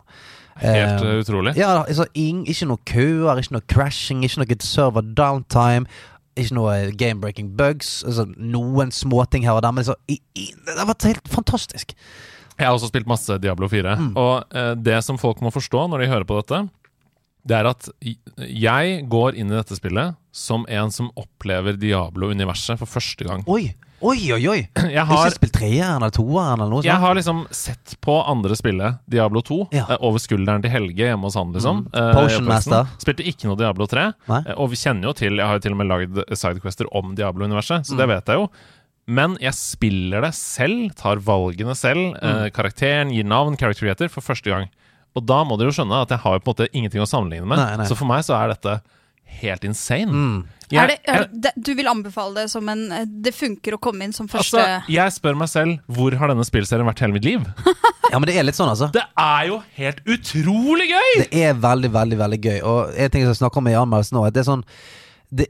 Helt 0.62 1.02
uh, 1.02 1.18
utrolig. 1.18 1.56
Ja, 1.58 1.82
altså, 1.82 2.06
ing, 2.14 2.44
ikke 2.48 2.68
noe 2.70 2.82
køer, 2.86 3.40
ikke 3.42 3.56
noe 3.56 3.66
crashing, 3.70 4.22
ikke 4.22 4.44
noe 4.44 4.58
server 4.62 5.02
downtime. 5.02 5.90
Ikke 6.34 6.56
noe 6.56 6.76
game-breaking 6.98 7.52
bugs. 7.58 7.96
Altså, 8.06 8.26
noen 8.36 8.90
småting 8.94 9.46
her 9.46 9.58
og 9.58 9.64
der, 9.66 9.74
men 9.76 9.86
så, 9.86 9.94
i, 10.10 10.18
i, 10.34 10.48
det 10.66 10.78
har 10.80 10.88
vært 10.90 11.06
helt 11.06 11.28
fantastisk. 11.30 11.94
Jeg 12.54 12.68
har 12.68 12.74
også 12.76 12.90
spilt 12.90 13.10
masse 13.10 13.36
Diablo 13.42 13.68
4. 13.70 13.94
Og 14.20 14.54
eh, 14.54 14.72
det 14.78 15.00
som 15.06 15.18
folk 15.18 15.42
må 15.42 15.50
forstå 15.54 15.86
når 15.90 16.04
de 16.04 16.10
hører 16.10 16.26
på 16.28 16.38
dette, 16.38 16.64
det 17.44 17.56
er 17.58 17.68
at 17.68 17.88
jeg 18.48 19.00
går 19.12 19.36
inn 19.36 19.50
i 19.52 19.56
dette 19.58 19.76
spillet 19.76 20.16
som 20.34 20.64
en 20.72 20.92
som 20.94 21.10
opplever 21.20 21.76
Diablo-universet 21.78 22.80
for 22.80 22.88
første 22.88 23.26
gang. 23.26 23.42
Oi, 23.50 23.74
oi, 24.04 24.18
oi! 24.37 24.42
oi. 24.52 24.58
Jeg 24.94 25.04
Har 25.08 25.25
ikke 25.26 25.34
spilt 25.38 25.54
treeren 25.56 25.96
eller 26.02 26.12
toeren 26.14 26.61
eller 26.61 26.70
noe 26.75 26.84
jeg 26.84 27.00
har 27.00 27.14
liksom 27.16 27.44
sett 27.54 27.94
på 28.04 28.14
andre 28.28 28.56
spille 28.58 28.90
Diablo 29.11 29.40
2 29.46 29.58
Ja. 29.73 29.87
eh, 29.88 29.96
over 30.04 30.20
skulderen 30.23 30.62
til 30.64 30.70
Helge 30.75 31.09
hjemme 31.09 31.24
hos 31.28 31.38
han, 31.40 31.52
liksom. 31.57 31.85
Mm. 31.88 31.98
eh, 32.02 32.12
Potion. 32.18 32.44
Master. 32.48 32.87
Spilte 33.02 33.24
ikke 33.26 33.48
noe 33.48 33.57
Diablo 33.61 33.87
3. 33.90 34.07
Nei? 34.28 34.40
Eh, 34.46 34.55
Og 34.61 34.70
vi 34.74 34.81
kjenner 34.83 35.09
jo 35.11 35.14
til 35.18 35.40
Jeg 35.40 35.46
har 35.48 35.59
jo 35.59 35.64
til 35.66 35.72
og 35.76 35.81
med 35.81 35.90
lagd 35.90 36.22
sidequester 36.37 36.90
om 36.92 37.14
Diablo-universet, 37.18 37.87
så 37.88 37.94
Mm. 37.94 37.98
det 38.02 38.09
vet 38.12 38.26
jeg 38.35 38.42
jo. 38.42 38.48
Men 39.07 39.37
jeg 39.40 39.52
spiller 39.52 40.22
det 40.24 40.33
selv, 40.35 40.94
tar 40.96 41.16
valgene 41.20 41.74
selv. 41.76 42.14
Mm. 42.22 42.50
Karakteren 42.57 43.11
gir 43.12 43.24
navn, 43.28 43.57
character 43.61 43.85
creator, 43.85 44.09
for 44.09 44.22
første 44.24 44.48
gang. 44.48 44.70
Og 45.14 45.26
da 45.28 45.42
må 45.44 45.59
dere 45.61 45.68
jo 45.70 45.76
skjønne 45.76 45.98
at 46.02 46.09
jeg 46.11 46.18
har 46.24 46.38
på 46.40 46.48
en 46.48 46.55
måte 46.55 46.68
ingenting 46.72 47.02
å 47.05 47.07
sammenligne 47.07 47.46
med. 47.46 47.59
Nei, 47.61 47.76
nei. 47.76 47.85
Så 47.87 47.94
for 47.96 48.09
meg 48.09 48.24
så 48.24 48.33
er 48.38 48.48
dette 48.55 48.78
helt 49.42 49.64
insane. 49.68 50.09
Mm. 50.11 50.44
Jeg, 50.72 50.81
er 50.81 50.90
det, 50.92 50.96
er 51.05 51.27
det, 51.29 51.50
du 51.57 51.72
vil 51.77 51.88
anbefale 51.90 52.44
det 52.44 52.50
som 52.53 52.68
en 52.72 52.87
eh, 52.94 53.05
Det 53.05 53.35
funker 53.37 53.77
å 53.77 53.79
komme 53.83 54.07
inn 54.07 54.14
som 54.16 54.29
første 54.33 54.57
altså, 54.61 54.92
jeg 54.94 55.12
spør 55.12 55.37
meg 55.37 55.50
selv 55.53 55.96
hvor 55.96 56.16
har 56.16 56.33
denne 56.33 56.46
spillserien 56.46 56.88
vært 56.88 57.03
hele 57.05 57.16
mitt 57.18 57.29
liv? 57.29 57.44
Ja, 58.12 58.18
men 58.20 58.29
det 58.29 58.35
er 58.38 58.44
litt 58.44 58.55
sånn, 58.55 58.68
altså. 58.70 58.90
Det 58.94 59.03
er 59.18 59.46
jo 59.48 59.57
helt 59.74 60.00
utrolig 60.07 60.85
gøy! 60.90 61.09
Det 61.24 61.40
er 61.48 61.57
veldig, 61.59 61.88
veldig 61.90 62.18
veldig 62.20 62.38
gøy. 62.44 62.59
Og 62.68 62.92
en 63.00 63.11
ting 63.11 63.24
jeg 63.24 63.38
snakker 63.40 63.59
om 63.59 63.70
i 63.72 63.74
anmeldelsen 63.81 64.18
nå, 64.18 64.22
at 64.29 64.37
det 64.37 64.42
er 64.44 64.46
sånn 64.46 64.62
det, 65.35 65.46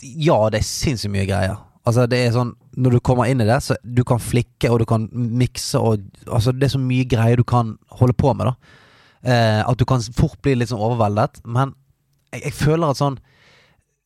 Ja, 0.00 0.38
det 0.54 0.62
er 0.62 0.68
sinnssykt 0.68 1.12
mye 1.12 1.26
greier. 1.28 1.58
Altså, 1.84 2.06
det 2.08 2.20
er 2.22 2.32
sånn 2.32 2.54
Når 2.80 2.96
du 2.96 3.00
kommer 3.04 3.28
inn 3.28 3.42
i 3.42 3.48
det, 3.48 3.58
så 3.66 3.76
du 3.82 4.02
kan 4.08 4.22
flikke, 4.22 4.70
og 4.70 4.80
du 4.82 4.86
kan 4.88 5.08
mikse, 5.12 5.82
og 5.82 6.06
Altså, 6.28 6.54
det 6.54 6.70
er 6.70 6.74
så 6.78 6.80
mye 6.80 7.08
greier 7.10 7.40
du 7.42 7.44
kan 7.44 7.74
holde 7.98 8.16
på 8.16 8.32
med, 8.38 8.52
da. 8.52 8.78
Eh, 9.20 9.60
at 9.66 9.76
du 9.76 9.84
kan 9.88 10.00
fort 10.16 10.38
bli 10.44 10.54
litt 10.56 10.70
sånn 10.72 10.80
overveldet. 10.80 11.42
Men 11.44 11.74
jeg, 12.32 12.46
jeg 12.46 12.56
føler 12.62 12.94
at 12.94 13.02
sånn 13.02 13.20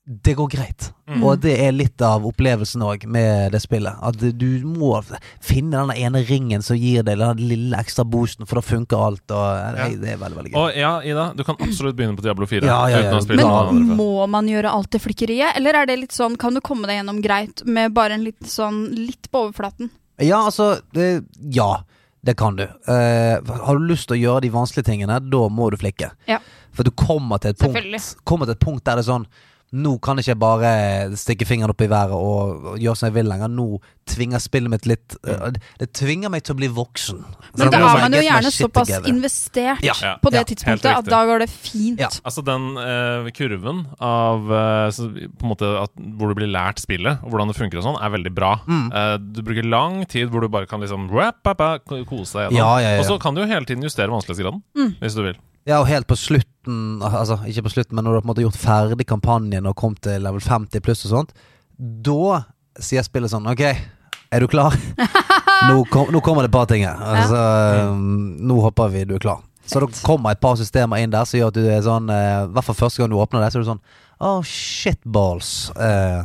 det 0.07 0.35
går 0.35 0.49
greit. 0.53 0.91
Mm. 1.09 1.23
Og 1.25 1.39
det 1.41 1.55
er 1.65 1.73
litt 1.73 2.03
av 2.05 2.27
opplevelsen 2.29 2.83
òg 2.85 3.07
med 3.09 3.55
det 3.55 3.61
spillet. 3.65 3.97
At 4.05 4.21
du 4.21 4.49
må 4.69 4.99
finne 5.41 5.81
den 5.81 5.93
ene 5.97 6.21
ringen 6.29 6.65
som 6.65 6.77
gir 6.77 7.07
deg 7.07 7.23
den 7.23 7.41
lille 7.41 7.79
ekstra 7.81 8.05
boosten, 8.05 8.45
for 8.49 8.61
da 8.61 8.65
funker 8.67 9.01
alt. 9.01 9.25
Og 9.33 9.79
det, 9.79 9.87
det 10.03 10.11
er 10.13 10.21
veldig, 10.21 10.39
veldig 10.41 10.53
gøy. 10.53 10.59
Og 10.61 10.77
ja, 10.77 10.93
Ida, 11.09 11.31
du 11.37 11.41
kan 11.49 11.57
absolutt 11.57 11.97
begynne 11.97 12.19
på 12.19 12.27
Diablo 12.27 12.49
4. 12.51 12.69
Ja, 12.69 12.83
ja, 12.93 13.01
ja. 13.07 13.15
Uten 13.17 13.41
å 13.41 13.41
Men 13.41 13.45
andre 13.47 13.97
må 14.03 14.27
man 14.35 14.51
gjøre 14.51 14.75
alt 14.77 14.91
det 14.93 15.01
flikkeriet, 15.05 15.57
eller 15.57 15.81
er 15.81 15.89
det 15.89 15.97
litt 16.03 16.17
sånn 16.17 16.37
Kan 16.41 16.57
du 16.57 16.61
komme 16.65 16.89
deg 16.91 17.01
gjennom 17.01 17.23
greit 17.25 17.65
med 17.65 17.97
bare 17.97 18.19
en 18.19 18.27
litt 18.27 18.45
sånn 18.49 18.85
litt 18.93 19.31
på 19.33 19.47
overflaten? 19.47 19.89
Ja, 20.21 20.43
altså 20.45 20.75
det, 20.93 21.25
Ja, 21.41 21.81
det 22.25 22.37
kan 22.41 22.61
du. 22.61 22.67
Uh, 22.89 23.41
har 23.41 23.81
du 23.81 23.89
lyst 23.89 24.11
til 24.11 24.19
å 24.19 24.21
gjøre 24.21 24.45
de 24.45 24.53
vanskelige 24.53 24.91
tingene, 24.91 25.17
da 25.33 25.43
må 25.49 25.73
du 25.73 25.81
flikke. 25.81 26.13
Ja. 26.29 26.43
For 26.77 26.85
du 26.85 26.93
kommer 26.93 27.41
til 27.41 27.55
et 27.55 27.61
punkt 27.65 28.15
Kommer 28.27 28.49
til 28.49 28.59
et 28.59 28.65
punkt 28.65 28.85
der 28.85 28.99
det 28.99 29.07
er 29.07 29.11
sånn 29.15 29.29
Nå 29.75 29.97
kan 30.03 30.21
jeg 30.21 30.29
ikke 30.29 30.41
bare 30.45 30.71
stikke 31.19 31.47
fingeren 31.49 31.73
opp 31.73 31.83
i 31.83 31.91
været 31.91 32.15
og, 32.15 32.75
gjøre 32.79 32.99
som 32.99 33.09
jeg 33.09 33.17
vil 33.17 33.27
lenger. 33.27 33.51
Nå 33.51 33.67
tvinger 34.09 34.43
spillet 34.43 34.71
mitt 34.71 34.85
litt 34.87 35.15
eh, 35.25 35.57
Det 35.81 35.89
tvinger 35.97 36.31
meg 36.33 36.45
til 36.45 36.55
å 36.55 36.59
bli 36.59 36.69
voksen. 36.77 37.23
Men 37.57 37.73
da 37.73 37.81
er 37.81 38.03
man 38.05 38.15
jo 38.15 38.23
gjerne 38.23 38.53
såpass 38.53 38.91
together. 38.91 39.09
investert 39.11 39.87
Ja, 39.87 39.95
på 40.21 40.31
det 40.35 40.43
ja, 40.43 40.49
tidspunktet 40.51 40.91
at 40.93 41.09
da 41.09 41.23
går 41.27 41.45
det 41.45 41.49
fint. 41.51 42.03
Ja. 42.03 42.11
Altså 42.23 42.45
den 42.47 42.69
uh, 42.79 43.31
kurven 43.35 43.85
av 44.05 44.45
uh, 44.51 44.91
på 44.93 45.49
en 45.49 45.53
måte 45.55 45.71
at, 45.81 45.95
hvor 46.19 46.31
du 46.31 46.39
blir 46.39 46.53
lært 46.53 46.83
spillet, 46.85 47.25
og 47.25 47.33
hvordan 47.33 47.51
det 47.51 47.57
funker 47.59 47.81
og 47.81 47.89
sånn, 47.89 47.99
er 48.05 48.13
veldig 48.15 48.35
bra. 48.37 48.53
Mm. 48.69 48.87
Uh, 48.93 49.17
du 49.19 49.43
bruker 49.47 49.67
lang 49.67 50.03
tid 50.11 50.31
hvor 50.31 50.45
du 50.45 50.51
bare 50.53 50.69
kan 50.71 50.85
liksom 50.85 51.09
rap, 51.15 51.41
rap, 51.49 51.65
rap, 51.65 51.89
kose 51.89 52.37
deg 52.37 52.47
gjennom. 52.47 52.61
Ja, 52.61 52.71
ja, 52.85 52.95
ja. 52.99 53.03
Og 53.03 53.09
så 53.09 53.19
kan 53.23 53.35
du 53.35 53.43
jo 53.43 53.51
hele 53.51 53.67
tiden 53.67 53.83
justere 53.87 54.13
vanskelighetsgraden, 54.13 54.63
hvis 55.01 55.19
du 55.19 55.25
vil. 55.27 55.41
Ja, 55.65 55.79
og 55.81 55.89
helt 55.89 56.09
på 56.09 56.17
slutten 56.19 57.01
Altså, 57.05 57.39
ikke 57.49 57.67
på 57.67 57.75
slutten, 57.75 57.97
men 57.97 58.05
når 58.05 58.11
du 58.13 58.17
har 58.17 58.23
på 58.23 58.29
en 58.29 58.33
måte 58.33 58.45
gjort 58.45 58.61
ferdig 58.61 59.07
kampanjen 59.09 59.67
og 59.69 59.77
kommet 59.77 60.03
til 60.05 60.23
level 60.25 60.41
50 60.41 60.85
pluss 60.85 61.05
og 61.09 61.13
sånt, 61.13 61.35
da 61.77 62.45
sier 62.81 63.05
spillet 63.05 63.33
sånn 63.33 63.49
Ok, 63.51 63.65
er 63.65 64.45
du 64.45 64.49
klar? 64.49 64.77
nå, 65.69 65.83
kom, 65.93 66.13
nå 66.13 66.21
kommer 66.25 66.45
det 66.45 66.53
et 66.53 66.57
par 66.57 66.69
ting 66.71 66.85
her. 66.87 67.01
Altså, 67.01 67.41
ja. 67.41 67.91
nå 67.95 68.61
hopper 68.65 68.93
vi, 68.93 69.05
du 69.09 69.17
er 69.19 69.25
klar. 69.25 69.43
Så 69.67 69.81
det 69.81 70.01
kommer 70.05 70.35
et 70.35 70.41
par 70.43 70.57
systemer 70.61 71.01
inn 71.01 71.13
der 71.13 71.25
som 71.29 71.41
gjør 71.41 71.53
at 71.53 71.57
du 71.57 71.69
er 71.73 71.85
sånn 71.85 72.11
eh, 72.13 72.43
I 72.45 72.53
hvert 72.53 72.67
fall 72.67 72.77
første 72.77 73.01
gang 73.01 73.13
du 73.13 73.17
åpner 73.17 73.41
det, 73.45 73.53
så 73.53 73.61
er 73.61 73.65
du 73.65 73.71
sånn 73.73 73.85
Oh, 74.25 74.45
shitballs. 74.47 75.71
Eh, 75.75 76.21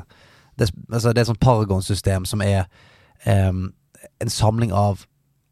det, 0.59 0.67
altså, 0.91 1.09
det 1.11 1.21
er 1.21 1.23
et 1.23 1.31
sånt 1.31 1.41
Paragon-system 1.41 2.27
som 2.29 2.43
er 2.45 2.67
em, 3.27 3.71
en 4.21 4.31
samling 4.31 4.71
av 4.75 5.07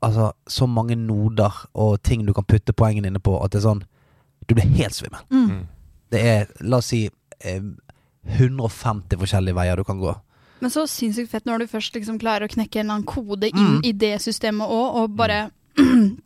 Altså 0.05 0.31
så 0.47 0.67
mange 0.69 0.95
noder 0.95 1.53
og 1.73 2.01
ting 2.05 2.25
du 2.27 2.33
kan 2.37 2.45
putte 2.45 2.73
poengene 2.77 3.07
inne 3.09 3.19
på, 3.23 3.33
at 3.43 3.51
det 3.51 3.59
er 3.63 3.69
sånn 3.69 3.83
Du 4.47 4.53
blir 4.55 4.67
helt 4.77 4.93
svimmel. 4.95 5.23
Mm. 5.33 5.65
Det 6.13 6.19
er, 6.23 6.45
la 6.61 6.77
oss 6.77 6.85
si, 6.93 7.09
eh, 7.43 7.61
150 8.37 9.17
forskjellige 9.19 9.55
veier 9.57 9.75
du 9.79 9.83
kan 9.87 9.99
gå. 9.99 10.13
Men 10.59 10.71
så 10.73 10.85
sinnssykt 10.89 11.31
fett 11.31 11.45
når 11.45 11.59
du 11.65 11.67
først 11.71 11.93
liksom 11.97 12.17
klarer 12.21 12.47
å 12.47 12.51
knekke 12.53 12.79
en 12.79 12.85
eller 12.87 12.95
annen 12.99 13.09
kode 13.09 13.49
inn 13.51 13.75
Mm. 13.77 13.81
i 13.85 13.91
det 13.91 14.15
systemet 14.23 14.67
òg, 14.69 14.95
og 15.03 15.15
bare 15.19 15.51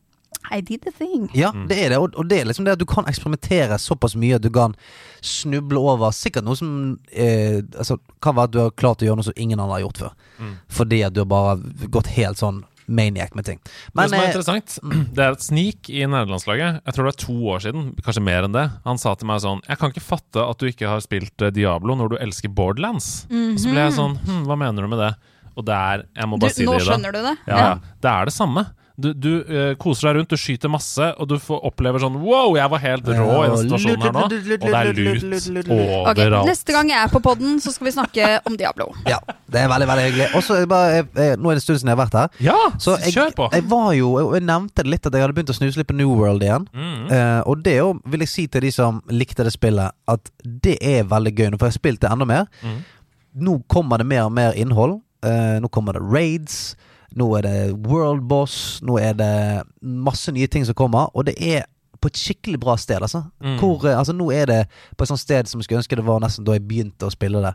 I 0.51 0.59
did 0.61 0.81
the 0.81 0.91
thing. 0.91 1.29
Ja, 1.37 1.51
det 1.67 1.77
er 1.85 1.89
det. 1.93 1.97
Og, 2.01 2.15
og 2.17 2.27
det 2.29 2.39
er 2.41 2.45
liksom 2.49 2.65
det 2.65 2.73
at 2.73 2.79
du 2.79 2.85
kan 2.89 3.05
eksperimentere 3.07 3.77
såpass 3.79 4.15
mye 4.19 4.35
at 4.39 4.41
du 4.43 4.49
kan 4.49 4.73
snuble 5.21 5.79
over 5.79 6.11
sikkert 6.15 6.43
noe 6.47 6.57
som 6.57 6.97
eh, 7.11 7.61
altså, 7.77 7.97
kan 8.23 8.35
være 8.35 8.49
at 8.49 8.53
du 8.55 8.59
har 8.63 8.71
klart 8.71 9.03
å 9.03 9.05
gjøre 9.05 9.19
noe 9.19 9.27
som 9.27 9.37
ingen 9.37 9.59
andre 9.61 9.77
har 9.77 9.83
gjort 9.85 10.01
før. 10.01 10.15
Mm. 10.39 10.55
Fordi 10.79 11.01
at 11.07 11.13
du 11.13 11.21
har 11.21 11.29
bare 11.31 11.87
gått 11.93 12.09
helt 12.15 12.41
sånn 12.41 12.63
maniac 12.87 13.35
med 13.35 13.45
ting. 13.45 13.59
det 13.61 14.07
som 14.09 14.17
er 14.17 14.23
eh, 14.23 14.29
interessant, 14.31 14.77
det 15.15 15.23
er 15.25 15.35
at 15.37 15.43
Sneak 15.45 15.89
i 15.89 16.01
nederlandslaget 16.05 16.81
Jeg 16.85 16.93
tror 16.95 17.07
det 17.09 17.13
er 17.15 17.25
to 17.25 17.35
år 17.53 17.63
siden, 17.65 17.89
kanskje 18.03 18.23
mer 18.25 18.47
enn 18.47 18.55
det. 18.55 18.65
Han 18.87 18.97
sa 19.01 19.13
til 19.15 19.29
meg 19.29 19.41
sånn 19.43 19.61
Jeg 19.67 19.77
kan 19.81 19.93
ikke 19.93 20.03
fatte 20.05 20.43
at 20.47 20.57
du 20.61 20.67
ikke 20.69 20.89
har 20.89 21.03
spilt 21.03 21.45
eh, 21.45 21.53
Diablo 21.55 21.95
når 21.99 22.13
du 22.13 22.17
elsker 22.21 22.49
Borderlands. 22.49 23.25
Og 23.31 23.59
så 23.61 23.69
ble 23.71 23.85
jeg 23.87 23.97
sånn 23.97 24.17
hm, 24.25 24.43
Hva 24.49 24.57
mener 24.59 24.81
du 24.85 24.91
med 24.91 25.01
det? 25.03 25.11
Og 25.59 25.65
det 25.67 25.75
er 25.75 26.05
Jeg 26.15 26.29
må 26.31 26.37
Du, 26.39 26.45
bare 26.47 26.55
si 26.55 26.63
det 26.65 26.69
i 26.69 26.71
dag. 26.77 26.85
skjønner 26.87 27.11
du 27.17 27.21
det? 27.25 27.35
Ja, 27.47 27.57
ja. 27.65 27.73
Det 28.01 28.11
er 28.11 28.29
det 28.31 28.33
samme. 28.35 28.65
Du, 28.99 29.13
du 29.13 29.29
uh, 29.47 29.73
koser 29.79 30.09
deg 30.09 30.19
rundt, 30.19 30.33
du 30.33 30.37
skyter 30.39 30.69
masse, 30.71 31.05
og 31.17 31.29
du 31.31 31.37
får 31.39 31.61
opplever 31.71 32.03
sånn 32.03 32.17
Wow, 32.21 32.57
jeg 32.59 32.69
var 32.73 32.81
helt 32.83 33.07
rå 33.07 33.27
i 33.45 33.47
den 33.47 33.61
situasjonen 33.63 34.03
her 34.03 34.15
nå. 34.15 34.25
Og 34.25 34.33
det 34.33 34.81
er 34.81 34.91
lut 34.91 35.71
Ok, 35.71 36.11
Okay, 36.11 36.29
Neste 36.49 36.75
gang 36.75 36.91
jeg 36.91 36.99
er 36.99 37.11
på 37.13 37.21
podden, 37.23 37.59
så 37.63 37.71
skal 37.71 37.87
vi 37.87 37.93
snakke 37.95 38.29
om 38.49 38.57
Diablo. 38.59 38.89
Ja, 39.07 39.21
det 39.47 39.63
er 39.63 39.71
veldig, 39.71 39.87
veldig 39.87 40.05
hyggelig. 40.09 40.27
Og 40.35 40.43
så 40.43 40.59
er 40.59 40.67
bare 40.69 40.91
jeg- 40.97 41.07
jeg- 41.15 41.39
Nå 41.39 41.49
er 41.49 41.55
det 41.55 41.61
en 41.61 41.65
stund 41.65 41.79
siden 41.79 41.89
jeg 41.89 41.97
har 41.97 42.05
vært 42.05 42.19
her. 42.19 42.29
Ja, 42.39 42.59
Så 42.77 42.97
jeg, 42.99 43.13
kjør 43.13 43.35
på! 43.35 43.49
jeg 43.53 43.63
var 43.69 43.93
jo 43.93 44.09
Jeg 44.19 44.41
jeg 44.41 44.47
nevnte 44.49 44.83
det 44.83 44.87
litt 44.91 45.05
at 45.05 45.13
jeg 45.13 45.21
hadde 45.21 45.35
begynt 45.37 45.53
å 45.53 45.57
snuse 45.57 45.77
litt 45.77 45.87
på 45.87 45.95
New 45.95 46.09
World 46.17 46.41
igjen. 46.43 46.67
Mm. 46.73 47.11
Uh, 47.11 47.41
og 47.49 47.63
det 47.63 47.77
òg 47.81 48.01
vil 48.05 48.19
jeg 48.25 48.29
si 48.31 48.47
til 48.47 48.61
de 48.61 48.71
som 48.71 49.01
likte 49.09 49.43
det 49.45 49.53
spillet, 49.53 49.91
at 50.07 50.31
det 50.43 50.77
er 50.81 51.03
veldig 51.03 51.33
gøy. 51.35 51.49
Nå 51.51 51.59
får 51.61 51.71
jeg 51.71 51.79
spilt 51.79 52.01
det 52.01 52.11
enda 52.11 52.25
mer. 52.25 52.47
Mm. 52.63 52.81
Nå 53.41 53.63
kommer 53.71 54.01
det 54.01 54.07
mer 54.07 54.25
og 54.27 54.33
mer 54.35 54.53
innhold. 54.57 55.01
Uh, 55.23 55.59
nå 55.61 55.69
kommer 55.69 55.93
det 55.93 56.01
raids. 56.01 56.75
Nå 57.19 57.27
er 57.37 57.45
det 57.47 57.57
World 57.87 58.23
Boss. 58.29 58.79
Nå 58.85 58.97
er 59.01 59.15
det 59.19 59.35
masse 59.81 60.31
nye 60.31 60.47
ting 60.51 60.65
som 60.67 60.77
kommer. 60.77 61.09
Og 61.15 61.27
det 61.27 61.35
er 61.37 61.65
på 62.01 62.09
et 62.09 62.17
skikkelig 62.17 62.59
bra 62.61 62.75
sted, 62.81 63.01
altså. 63.03 63.25
Mm. 63.43 63.57
Hvor, 63.59 63.85
eh, 63.85 63.97
altså 63.97 64.13
nå 64.15 64.31
er 64.33 64.49
det 64.49 64.59
på 64.97 65.05
et 65.05 65.11
sånt 65.11 65.21
sted 65.21 65.49
som 65.49 65.61
jeg 65.61 65.69
skulle 65.69 65.83
ønske 65.83 65.99
det 65.99 66.07
var 66.07 66.21
nesten 66.23 66.47
da 66.47 66.57
jeg 66.57 66.65
begynte 66.67 67.07
å 67.07 67.13
spille 67.13 67.43
det. 67.45 67.53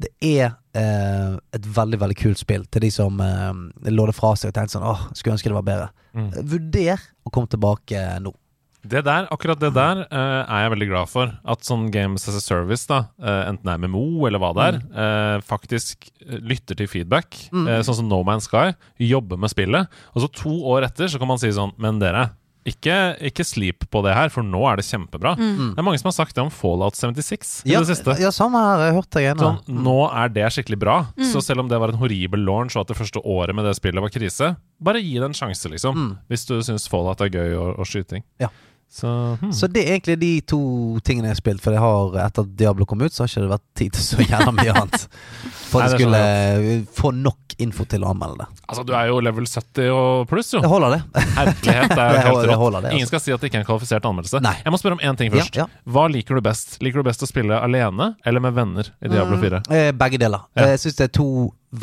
Det 0.00 0.10
er 0.22 0.52
eh, 0.78 1.38
et 1.56 1.70
veldig 1.76 1.98
veldig 2.00 2.18
kult 2.20 2.40
spill 2.40 2.66
til 2.70 2.84
de 2.84 2.90
som 2.94 3.20
eh, 3.24 3.90
lå 3.90 4.06
det 4.10 4.16
fra 4.16 4.34
seg 4.38 4.52
og 4.52 4.58
tenkte 4.58 4.76
sånn 4.76 4.86
åh, 4.86 5.08
skulle 5.14 5.38
ønske 5.38 5.50
det 5.50 5.56
var 5.56 5.66
bedre. 5.66 5.88
Mm. 6.12 6.28
Vurder 6.52 7.08
å 7.24 7.32
komme 7.32 7.50
tilbake 7.50 8.04
nå. 8.22 8.34
Det 8.82 9.02
der, 9.04 9.26
akkurat 9.28 9.60
det 9.60 9.72
der 9.76 10.04
uh, 10.08 10.42
er 10.48 10.64
jeg 10.64 10.72
veldig 10.74 10.88
glad 10.88 11.10
for. 11.12 11.34
At 11.44 11.66
sånn 11.66 11.90
Games 11.92 12.24
as 12.30 12.38
a 12.38 12.40
Service, 12.40 12.86
da, 12.88 13.02
uh, 13.20 13.50
enten 13.50 13.66
det 13.68 13.74
er 13.74 13.82
MMO 13.84 14.26
eller 14.28 14.40
hva 14.40 14.54
det 14.56 14.68
er, 14.70 14.80
uh, 14.94 15.36
faktisk 15.44 16.08
lytter 16.40 16.78
til 16.78 16.88
feedback. 16.88 17.36
Mm. 17.52 17.66
eh, 17.68 17.80
sånn 17.86 18.00
som 18.00 18.08
No 18.08 18.22
Man's 18.26 18.48
Sky. 18.48 18.72
Jobber 19.02 19.40
med 19.40 19.52
spillet. 19.52 19.88
Og 20.14 20.24
så 20.24 20.28
to 20.32 20.52
år 20.72 20.86
etter 20.88 21.10
så 21.10 21.20
kan 21.20 21.28
man 21.30 21.40
si 21.40 21.50
sånn 21.54 21.72
Men 21.80 21.98
dere, 22.00 22.30
ikke, 22.68 23.16
ikke 23.30 23.44
sleep 23.46 23.86
på 23.90 24.02
det 24.04 24.12
her, 24.14 24.28
for 24.32 24.44
nå 24.44 24.60
er 24.68 24.80
det 24.80 24.84
kjempebra. 24.84 25.32
Mm. 25.38 25.72
Det 25.72 25.80
er 25.80 25.86
mange 25.86 26.00
som 26.02 26.10
har 26.10 26.16
sagt 26.18 26.36
det 26.36 26.42
om 26.44 26.50
Fallout 26.52 26.98
76 26.98 27.64
i 27.64 27.72
Ja, 27.72 27.80
det 27.80 27.88
siste. 27.88 28.16
ja, 28.20 28.28
sånn 28.34 28.52
har 28.56 28.84
Jeg 28.84 28.96
hørt 28.98 29.10
det 29.16 29.22
igjen. 29.24 29.40
Sånn, 29.40 29.60
nå 29.86 29.96
er 30.12 30.32
det 30.34 30.48
skikkelig 30.52 30.80
bra. 30.82 30.96
Så 31.32 31.42
selv 31.44 31.64
om 31.64 31.70
det 31.70 31.80
var 31.80 31.94
en 31.94 32.00
horribel 32.00 32.44
launch, 32.44 32.76
og 32.76 32.84
at 32.84 32.92
det 32.92 32.98
første 33.00 33.22
året 33.24 33.56
med 33.56 33.64
det 33.64 33.76
spillet 33.80 34.04
var 34.04 34.12
krise, 34.12 34.54
bare 34.80 35.00
gi 35.00 35.16
det 35.16 35.30
en 35.30 35.36
sjanse, 35.36 35.72
liksom. 35.72 35.96
Mm. 35.96 36.10
Hvis 36.28 36.44
du 36.48 36.58
syns 36.66 36.88
Fallout 36.92 37.24
er 37.24 37.32
gøy 37.32 37.56
og, 37.56 37.80
og 37.80 37.88
skyting. 37.88 38.26
Ja. 38.42 38.52
Så, 38.90 39.06
hmm. 39.38 39.52
Så 39.54 39.68
det 39.70 39.84
er 39.86 39.92
egentlig 39.94 40.16
de 40.18 40.30
to 40.50 40.58
tingene 41.06 41.28
jeg 41.30 41.36
har 41.36 41.38
spilt. 41.38 41.60
For 41.62 41.70
jeg 41.76 41.78
har, 41.84 42.16
etter 42.26 42.42
at 42.42 42.54
Diablo 42.58 42.86
kom 42.90 43.04
ut, 43.04 43.14
så 43.14 43.22
har 43.22 43.30
ikke 43.30 43.44
det 43.44 43.50
vært 43.52 43.66
tid 43.78 43.92
til 43.94 44.02
så 44.02 44.24
gjerne 44.24 44.54
mye 44.56 44.72
annet. 44.74 45.04
For 45.70 45.84
jeg 45.84 45.92
skulle 45.94 46.20
skulle 46.24 46.96
få 46.98 47.12
nok 47.14 47.54
info 47.62 47.84
til 47.86 48.02
å 48.02 48.10
anmelde 48.10 48.40
det. 48.42 48.48
Altså, 48.66 48.82
du 48.88 48.90
er 48.98 49.06
jo 49.12 49.20
level 49.22 49.46
70 49.46 49.90
og 49.94 50.24
pluss, 50.30 50.50
jo. 50.56 50.62
Det 50.64 50.70
holder, 50.72 50.96
det. 50.96 51.22
Herlighet, 51.36 51.94
det 51.94 52.02
er 52.02 52.10
jo 52.10 52.18
Det 52.18 52.24
helt 52.26 52.50
rått. 52.50 52.74
altså. 52.80 52.92
Ingen 52.96 53.10
skal 53.12 53.22
si 53.22 53.34
at 53.36 53.44
det 53.44 53.50
ikke 53.52 53.60
er 53.60 53.62
en 53.62 53.68
kvalifisert 53.70 54.08
anmeldelse. 54.10 54.42
Nei. 54.42 54.56
Jeg 54.64 54.74
må 54.74 54.80
spørre 54.82 54.98
om 54.98 55.04
én 55.06 55.20
ting 55.20 55.30
først. 55.36 55.60
ja. 55.62 55.68
Hva 55.86 56.08
liker 56.10 56.40
du 56.40 56.44
best? 56.50 56.78
Liker 56.82 57.04
du 57.04 57.06
best 57.12 57.22
å 57.22 57.30
spille 57.30 57.62
alene 57.62 58.10
eller 58.26 58.42
med 58.42 58.56
venner 58.58 58.90
i 58.98 59.12
Diablo 59.12 59.38
4? 59.42 59.62
Mm, 59.70 59.98
Begge 60.02 60.18
deler. 60.24 60.48
Ja. 60.58 60.64
Eh, 60.66 60.74
Jeg 60.74 60.82
syns 60.88 60.98
det 60.98 61.06
er 61.10 61.14
to 61.20 61.28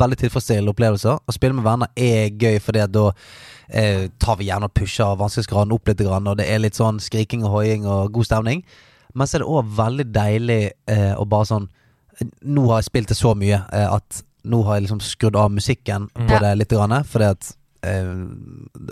veldig 0.04 0.20
tilfredsstillende 0.26 0.74
opplevelser. 0.76 1.22
Å 1.24 1.32
spille 1.38 1.56
med 1.56 1.64
venner 1.64 1.88
er 1.96 2.28
gøy, 2.36 2.58
fordi 2.60 2.84
at 2.84 2.92
da 2.92 3.08
eh, 3.70 4.08
tar 4.18 4.36
vi 4.40 4.48
gjerne 4.48 4.64
og 4.68 4.74
pusher 4.74 5.16
vanskelighetsgraden 5.20 5.72
opp 5.72 5.88
litt, 5.88 6.00
og 6.06 6.36
det 6.38 6.46
er 6.48 6.58
litt 6.62 6.74
sånn 6.78 7.00
skriking 7.00 7.44
og 7.44 7.50
hoiing 7.58 7.86
og 7.86 8.12
god 8.12 8.24
stemning. 8.24 8.64
Men 9.14 9.26
så 9.26 9.36
er 9.38 9.44
det 9.44 9.48
òg 9.48 9.70
veldig 9.76 10.06
deilig 10.12 10.70
eh, 10.86 11.14
å 11.16 11.24
bare 11.28 11.44
sånn 11.44 11.68
Nå 12.42 12.64
har 12.66 12.80
jeg 12.80 12.88
spilt 12.88 13.08
det 13.08 13.16
så 13.16 13.30
mye 13.38 13.60
eh, 13.72 13.86
at 13.94 14.24
nå 14.44 14.64
har 14.66 14.74
jeg 14.74 14.88
liksom 14.88 15.00
skrudd 15.00 15.36
av 15.38 15.52
musikken 15.54 16.08
på 16.16 16.32
Ja. 16.34 16.38
det 16.42 16.56
litt, 16.58 16.72
fordi 17.06 17.24
at 17.30 17.52
eh, 17.86 18.04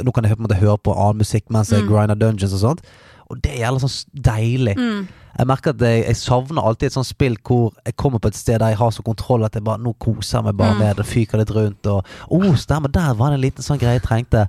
Nå 0.04 0.12
kan 0.14 0.24
jeg 0.24 0.36
på 0.36 0.42
en 0.42 0.46
måte 0.46 0.60
høre 0.60 0.78
på 0.78 0.94
annen 0.94 1.18
musikk 1.18 1.50
mens 1.50 1.70
jeg 1.70 1.82
Mm. 1.82 1.88
grinder 1.90 2.14
dungeons 2.14 2.52
og 2.54 2.60
sånt. 2.60 2.80
Og 3.28 3.40
det 3.42 3.50
er 3.52 3.66
jævla 3.66 3.80
sånn 3.82 4.22
deilig. 4.22 4.76
Mm. 4.76 5.08
Jeg 5.38 5.46
merker 5.46 5.70
at 5.74 5.80
jeg, 5.84 6.04
jeg 6.06 6.16
savner 6.16 6.62
alltid 6.64 6.86
et 6.90 6.92
sånt 6.96 7.06
spill 7.10 7.36
hvor 7.46 7.72
jeg 7.84 7.96
kommer 7.96 8.18
på 8.22 8.28
et 8.32 8.38
sted 8.38 8.58
der 8.60 8.68
jeg 8.74 8.78
har 8.80 8.90
så 8.90 9.02
kontroll 9.06 9.44
at 9.44 9.54
jeg 9.54 9.64
bare 9.64 9.78
nå 9.82 9.92
koser 9.98 10.38
jeg 10.38 10.44
meg 10.50 10.56
bare 10.56 10.74
Mm. 10.76 10.78
med 10.78 10.96
det, 10.96 11.06
fyker 11.06 11.38
litt 11.38 11.50
rundt 11.54 11.86
og 11.86 12.04
Å, 12.30 12.40
oh, 12.40 12.54
stemmer, 12.56 12.88
der 12.92 13.14
var 13.14 13.30
det 13.30 13.38
en 13.38 13.44
liten 13.44 13.62
sånn 13.62 13.78
greie 13.78 13.98
jeg 14.00 14.02
trengte. 14.02 14.48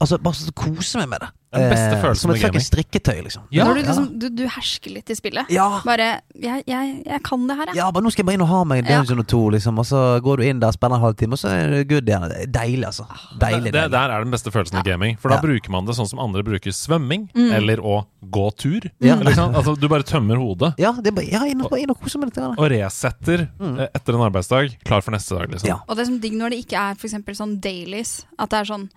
Altså, 0.00 0.18
bare 0.18 0.34
så 0.34 0.52
kose 0.54 0.98
meg 0.98 1.08
med 1.08 1.20
det. 1.24 1.30
Den 1.54 1.70
beste 1.70 1.94
Eh, 1.94 2.14
som 2.18 2.30
et 2.32 2.40
fuckings 2.42 2.66
strikketøy, 2.66 3.20
liksom. 3.22 3.42
Ja, 3.54 3.62
Når 3.64 3.74
du, 3.74 3.80
liksom, 3.84 4.06
du, 4.18 4.24
du 4.28 4.42
hersker 4.50 4.90
litt 4.90 5.10
i 5.10 5.14
spillet. 5.14 5.46
Ja. 5.54 5.80
Bare 5.86 6.08
jeg, 6.34 6.64
jeg, 6.66 7.04
jeg 7.06 7.20
kan 7.22 7.44
det 7.46 7.54
her, 7.56 7.66
jeg. 7.70 7.76
Ja, 7.78 7.90
bare 7.94 8.02
nå 8.02 8.10
skal 8.10 8.24
jeg 8.24 8.26
bare 8.26 8.34
inn 8.34 8.42
og 8.42 8.48
ha 8.50 8.62
meg 8.64 8.80
Ja. 8.88 8.96
Dungeon 8.98 9.18
ja. 9.22 9.26
to, 9.30 9.42
liksom. 9.54 9.78
Og 9.78 9.86
så 9.86 10.00
går 10.24 10.36
du 10.42 10.42
inn 10.48 10.58
der, 10.58 10.72
spiller 10.74 10.96
en 10.98 11.04
halvtime, 11.04 11.32
og 11.32 11.38
så 11.38 11.52
er 11.54 11.70
det 11.70 11.84
good 11.92 12.10
igjen. 12.10 12.26
Det 12.32 12.48
deilig, 12.56 12.84
altså. 12.90 13.06
Deilig. 13.38 13.70
Det, 13.70 13.72
deilig. 13.78 13.90
der 13.94 14.10
er 14.16 14.24
den 14.26 14.32
beste 14.34 14.50
følelsen 14.50 14.80
i 14.80 14.82
gaming. 14.82 15.16
For 15.22 15.28
da 15.30 15.36
Ja. 15.36 15.42
bruker 15.46 15.70
man 15.70 15.86
det 15.86 15.94
sånn 15.94 16.08
som 16.10 16.18
andre 16.18 16.42
bruker 16.42 16.72
svømming, 16.74 17.28
Mm. 17.38 17.52
eller 17.54 17.76
å 17.86 18.04
gå 18.26 18.50
tur. 18.56 18.90
Ja. 19.00 19.14
Liksom. 19.22 19.54
altså, 19.54 19.78
du 19.78 19.86
bare 19.88 20.02
tømmer 20.02 20.23
hodet. 20.32 20.72
Ja, 20.80 20.92
det 20.96 21.10
er 21.12 21.16
bare, 21.18 21.28
ja 21.30 21.42
inn, 21.44 21.60
og, 21.60 21.74
inn 21.78 21.90
og 21.92 22.00
koser 22.00 22.18
meg 22.18 22.30
litt. 22.32 22.38
grann. 22.40 22.56
Og 22.58 22.70
resetter 22.72 23.48
mm. 23.60 23.74
etter 23.94 24.14
en 24.14 24.24
arbeidsdag, 24.30 24.78
klar 24.84 25.02
for 25.04 25.12
neste 25.12 25.34
dag, 25.36 25.50
liksom. 25.52 25.68
Ja. 25.68 25.76
Og 25.88 25.96
det 25.96 26.02
er 26.02 26.10
som 26.12 26.20
digg 26.20 26.32
når 26.40 26.50
det 26.56 26.62
ikke 26.64 26.80
er 26.90 26.94
for 26.96 27.08
sånn 27.36 27.60
dailies. 27.60 28.24
At 28.38 28.50
det 28.50 28.58
er 28.62 28.70
sånn 28.72 28.88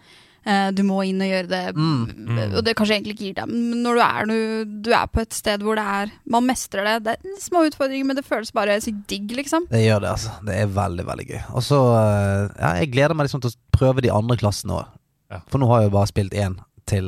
eh, 0.47 0.69
du 0.71 0.83
må 0.87 1.01
inn 1.03 1.19
og 1.21 1.27
gjøre 1.27 1.49
det, 1.51 1.63
Mm. 1.75 2.55
og 2.55 2.63
det 2.63 2.75
kanskje 2.79 2.95
egentlig 2.95 3.13
ikke 3.17 3.25
gir 3.27 3.33
deg 3.35 3.47
Men 3.51 3.81
når 3.83 3.95
du 3.97 4.01
er, 4.01 4.25
du, 4.25 4.65
du 4.87 4.91
er 4.95 5.07
på 5.11 5.19
et 5.21 5.33
sted 5.35 5.61
hvor 5.61 5.75
det 5.75 5.83
er 5.83 6.11
Man 6.25 6.45
mestrer 6.47 6.87
det. 6.87 6.95
Det 7.03 7.15
er 7.17 7.41
små 7.43 7.65
utfordringer, 7.67 8.05
men 8.07 8.15
det 8.15 8.25
føles 8.25 8.51
bare 8.55 8.79
så 8.81 8.93
digg, 9.07 9.31
liksom. 9.35 9.67
Det 9.69 9.83
gjør 9.83 10.01
det, 10.05 10.09
altså. 10.15 10.31
Det 10.47 10.55
er 10.61 10.67
veldig, 10.71 11.05
veldig 11.11 11.27
gøy. 11.33 11.41
Og 11.53 11.63
så 11.67 11.81
eh, 11.97 12.47
Ja, 12.61 12.71
jeg 12.81 12.91
gleder 12.95 13.13
meg 13.17 13.27
liksom 13.27 13.43
til 13.43 13.51
å 13.51 13.59
prøve 13.77 14.01
de 14.05 14.09
andre 14.13 14.37
klassene 14.39 14.79
òg. 14.79 14.87
Ja. 15.33 15.41
For 15.51 15.59
nå 15.59 15.67
har 15.67 15.81
jeg 15.83 15.89
jo 15.91 15.97
bare 15.97 16.07
spilt 16.07 16.33
én 16.39 16.55
til, 16.87 17.07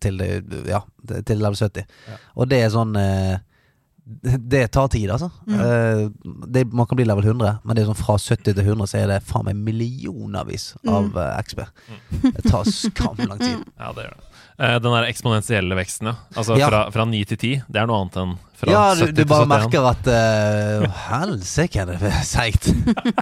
til, 0.00 0.16
det- 0.16 0.62
ja, 0.70 0.78
til 1.28 1.36
level 1.36 1.58
70. 1.60 1.84
Ja. 2.08 2.14
Og 2.40 2.48
det 2.48 2.62
er 2.64 2.70
sånn 2.72 2.96
eh, 2.96 3.36
Det 4.48 4.70
tar 4.72 4.88
tid, 4.88 5.10
altså. 5.12 5.28
Mm. 5.46 5.58
Eh, 5.60 6.10
det, 6.48 6.62
man 6.72 6.86
kan 6.88 6.96
bli 6.96 7.04
level 7.04 7.24
100, 7.28 7.58
men 7.64 7.76
det 7.76 7.82
er 7.82 7.90
sånn 7.90 7.98
fra 7.98 8.14
70 8.16 8.54
til 8.56 8.62
100 8.64 8.86
så 8.88 8.98
er 9.02 9.10
det 9.10 9.18
faen 9.28 9.44
meg 9.50 9.56
millionervis 9.66 10.70
av 10.88 11.10
Mm. 11.10 11.18
eh, 11.20 11.42
XP. 11.44 11.60
Det 12.32 12.44
tar 12.48 12.64
skamlang 12.64 13.38
tid. 13.38 13.58
Ja, 13.78 13.92
det 13.92 14.06
gjør 14.08 14.16
det. 14.16 14.27
Eh, 14.58 14.74
den 14.82 14.90
der 14.90 15.06
eksponentielle 15.06 15.76
veksten, 15.78 16.08
ja. 16.10 16.14
Altså 16.34 16.56
Ja. 16.58 16.66
fra, 16.68 16.90
fra 16.90 17.04
9 17.06 17.24
til 17.30 17.38
10. 17.38 17.50
Det 17.70 17.78
er 17.78 17.86
noe 17.86 18.00
annet 18.02 18.16
enn 18.18 18.32
fra 18.58 18.72
Ja, 18.72 18.80
70 18.90 19.06
Ja, 19.06 19.12
du 19.14 19.24
bare 19.30 19.46
merker 19.46 19.84
at 19.86 20.08
uh, 20.10 20.96
Helsike, 21.04 21.84
det 21.86 21.98
er 22.02 22.24
seigt. 22.26 22.66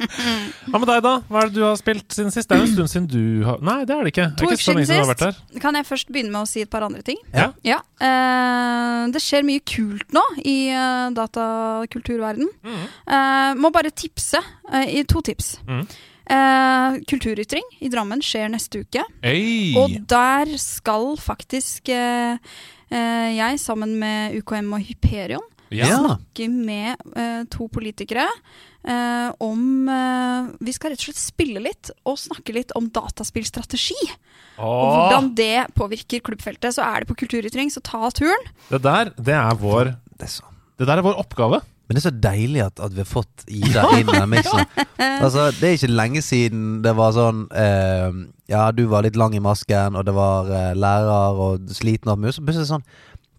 Hva 0.70 0.80
med 0.80 0.88
deg, 0.88 1.02
da? 1.04 1.12
Hva 1.28 1.42
er 1.42 1.50
det 1.50 1.58
du 1.58 1.60
har 1.66 1.76
spilt 1.76 2.08
siden 2.16 2.32
sist? 2.32 2.48
Det 2.48 2.56
er 2.56 2.62
jo 2.64 2.70
en 2.70 2.72
stund 2.72 2.92
siden 2.94 3.10
du 3.12 3.44
har 3.44 3.60
Nei, 3.60 3.82
det 3.84 3.98
er 3.98 4.00
det 4.08 4.14
ikke. 4.14 4.26
Det 4.32 4.40
To 4.40 4.48
er 4.48 4.48
uker 4.48 4.56
ikke 4.56 4.64
så 4.64 4.76
lenge 4.78 4.88
siden 4.88 5.02
du 5.02 5.04
har 5.04 5.12
vært 5.12 5.26
her. 5.26 5.60
Kan 5.66 5.76
jeg 5.76 5.88
først 5.92 6.08
begynne 6.16 6.32
med 6.32 6.40
å 6.40 6.48
si 6.48 6.64
et 6.64 6.72
par 6.72 6.88
andre 6.88 7.04
ting? 7.04 7.20
Ja. 7.36 7.50
Ja. 7.68 7.82
Uh, 8.00 9.12
det 9.12 9.20
skjer 9.20 9.44
mye 9.44 9.60
kult 9.60 10.16
nå 10.16 10.24
i 10.40 10.58
uh, 10.72 11.12
datakulturverden. 11.20 12.48
Mm. 12.64 12.82
Uh, 13.04 13.52
må 13.60 13.74
bare 13.76 13.92
tipse 13.92 14.40
i 14.88 15.04
to 15.04 15.20
tips. 15.20 15.58
Mhm. 15.68 15.84
Eh, 16.26 16.96
kulturytring 17.06 17.66
i 17.78 17.90
Drammen 17.92 18.22
skjer 18.24 18.48
neste 18.50 18.82
uke. 18.82 19.04
Hey. 19.22 19.76
Og 19.78 19.92
der 20.10 20.50
skal 20.58 21.12
faktisk 21.22 21.90
eh, 21.94 22.40
eh, 22.90 23.28
jeg 23.36 23.60
sammen 23.62 23.94
med 24.00 24.34
UKM 24.40 24.72
og 24.74 24.82
Hyperion 24.88 25.44
ja. 25.74 25.90
snakke 25.90 26.48
med 26.50 26.98
eh, 27.14 27.44
to 27.50 27.68
politikere 27.72 28.26
eh, 28.26 29.28
om 29.42 29.86
eh, 29.90 30.50
Vi 30.66 30.74
skal 30.74 30.92
rett 30.92 31.02
og 31.02 31.08
slett 31.08 31.22
spille 31.22 31.62
litt 31.62 31.92
og 32.06 32.18
snakke 32.20 32.54
litt 32.56 32.74
om 32.78 32.90
dataspillstrategi. 32.90 33.98
Og 34.56 34.84
hvordan 34.88 35.30
det 35.36 35.68
påvirker 35.76 36.22
klubbfeltet. 36.24 36.74
Så 36.74 36.84
er 36.86 37.02
det 37.02 37.10
på 37.10 37.18
Kulturytring, 37.22 37.70
så 37.70 37.82
ta 37.84 38.08
turen. 38.10 38.50
det 38.70 38.82
der, 38.82 39.12
det 39.14 39.36
er 39.36 39.58
vår 39.60 39.94
Det 40.16 40.30
er 40.30 40.32
så 40.38 40.54
Det 40.78 40.86
der 40.88 40.98
er 40.98 41.06
vår 41.06 41.18
oppgave. 41.20 41.60
Men 41.86 41.94
det 41.96 42.00
er 42.00 42.08
så 42.08 42.14
deilig 42.18 42.62
at, 42.64 42.80
at 42.82 42.94
vi 42.94 43.02
har 43.02 43.08
fått 43.08 43.44
Ida 43.46 43.84
inn 43.94 44.08
i 44.10 44.16
den 44.18 44.30
miksen. 44.32 44.64
Altså, 44.98 45.50
det 45.54 45.68
er 45.68 45.76
ikke 45.76 45.92
lenge 45.92 46.22
siden 46.24 46.64
det 46.82 46.96
var 46.98 47.12
sånn 47.14 47.44
eh, 47.54 48.08
Ja, 48.50 48.64
du 48.74 48.86
var 48.90 49.06
litt 49.06 49.18
lang 49.18 49.36
i 49.38 49.42
masken, 49.42 49.94
og 49.94 50.06
det 50.08 50.14
var 50.16 50.50
eh, 50.50 50.72
lærer 50.74 51.38
og 51.46 51.70
sliten 51.76 52.10
og 52.10 52.18
mye. 52.22 52.34
Så 52.34 52.42
plutselig 52.42 52.72
sånn 52.72 52.86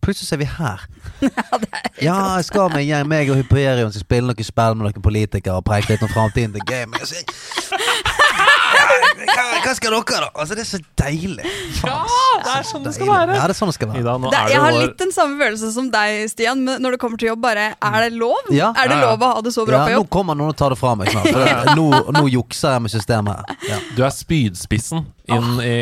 Plutselig 0.07 0.37
er 0.37 0.39
vi 0.39 0.45
her. 0.45 0.83
Ja, 2.07 2.37
jeg 2.37 2.45
skal 2.45 2.69
med 2.71 2.85
gjeng, 2.85 3.07
meg 3.09 3.31
og 3.33 3.39
Hyperion 3.39 3.89
skal 3.91 4.05
spille 4.05 4.29
noen 4.29 4.45
spill 4.45 4.77
med 4.77 4.85
noen 4.85 5.03
politikere 5.03 5.57
og 5.57 5.65
preike 5.65 5.95
litt 5.95 6.05
om 6.05 6.13
framtiden 6.13 6.53
til 6.53 6.63
gaming. 6.69 7.01
Hva, 9.47 9.73
skal 9.77 9.93
dere, 9.95 10.19
da? 10.23 10.29
Altså, 10.35 10.55
det 10.57 10.63
er 10.63 10.69
så 10.69 10.79
deilig. 11.01 11.43
Det 11.47 12.53
er 12.53 12.65
sånn 12.67 12.83
det 12.85 12.93
skal 12.95 13.09
være. 13.09 13.35
Ja, 13.37 13.45
det 13.47 13.53
er 13.53 13.57
sånn 13.57 13.69
det 13.71 13.75
skal 13.77 13.89
være. 13.91 14.01
Ida, 14.03 14.13
nå 14.21 14.31
Det, 14.31 14.39
er 14.39 14.51
jeg 14.53 14.61
har 14.63 14.71
vår 14.75 14.83
litt 14.85 14.97
den 15.01 15.11
samme 15.15 15.37
følelsen 15.41 15.71
som 15.75 15.89
deg, 15.93 16.23
Stian, 16.31 16.61
men 16.67 16.81
når 16.83 16.95
det 16.95 16.99
kommer 17.03 17.17
til 17.21 17.29
jobb. 17.31 17.41
bare, 17.43 17.65
Er 17.81 17.97
det 18.05 18.13
lov? 18.17 18.51
Ja. 18.53 18.69
Er 18.75 18.87
det 18.91 18.97
Ja, 18.97 19.01
ja. 19.03 19.09
lov 19.11 19.25
å 19.27 19.31
ha 19.35 19.41
det 19.45 19.53
så 19.55 19.65
bra 19.67 19.77
Ja, 19.77 19.83
på 19.85 19.91
nå 19.91 19.97
jobb? 20.01 20.09
kommer 20.17 20.35
noen 20.39 20.49
og 20.53 20.57
tar 20.59 20.69
det 20.73 20.77
fra 20.79 20.95
meg 20.95 21.11
snart. 21.11 21.27
For 21.31 21.43
det, 21.43 21.75
nå, 21.79 21.87
nå 22.17 22.23
jukser 22.31 22.75
jeg 22.77 22.81
med 22.87 22.91
systemet 22.95 23.35
her. 23.35 23.57
Ja. 23.71 23.79
Du 23.97 24.03
er 24.07 24.13
spydspissen 24.15 25.05
inn 25.27 25.49
i 25.59 25.75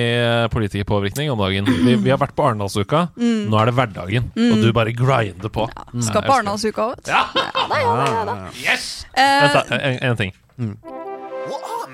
politikerpåvirkning 0.49 1.29
om 1.31 1.37
dagen. 1.43 1.65
Vi, 1.85 1.95
vi 2.01 2.09
har 2.09 2.17
vært 2.21 2.33
på 2.37 2.47
Arendalsuka. 2.47 3.07
Nå 3.19 3.59
er 3.61 3.69
det 3.71 3.75
hverdagen, 3.77 4.31
og 4.35 4.63
du 4.63 4.71
bare 4.73 4.93
grinder 4.95 5.49
på. 5.53 5.67
Skal 5.69 6.01
Ja, 6.01 6.21
jeg 6.21 6.29
på 6.29 6.37
Arendalsuka 6.39 6.89
òg. 6.91 7.07
Ja. 7.07 7.23
da, 7.35 7.79
ja, 7.81 7.95
da, 7.95 8.09
ja, 8.13 8.25
da. 8.31 8.37
Yes! 8.63 9.05
Eh, 9.13 9.41
Vent, 9.45 9.53
da. 9.69 9.79
En, 9.79 9.99
en 10.11 10.17
ting. 10.23 10.33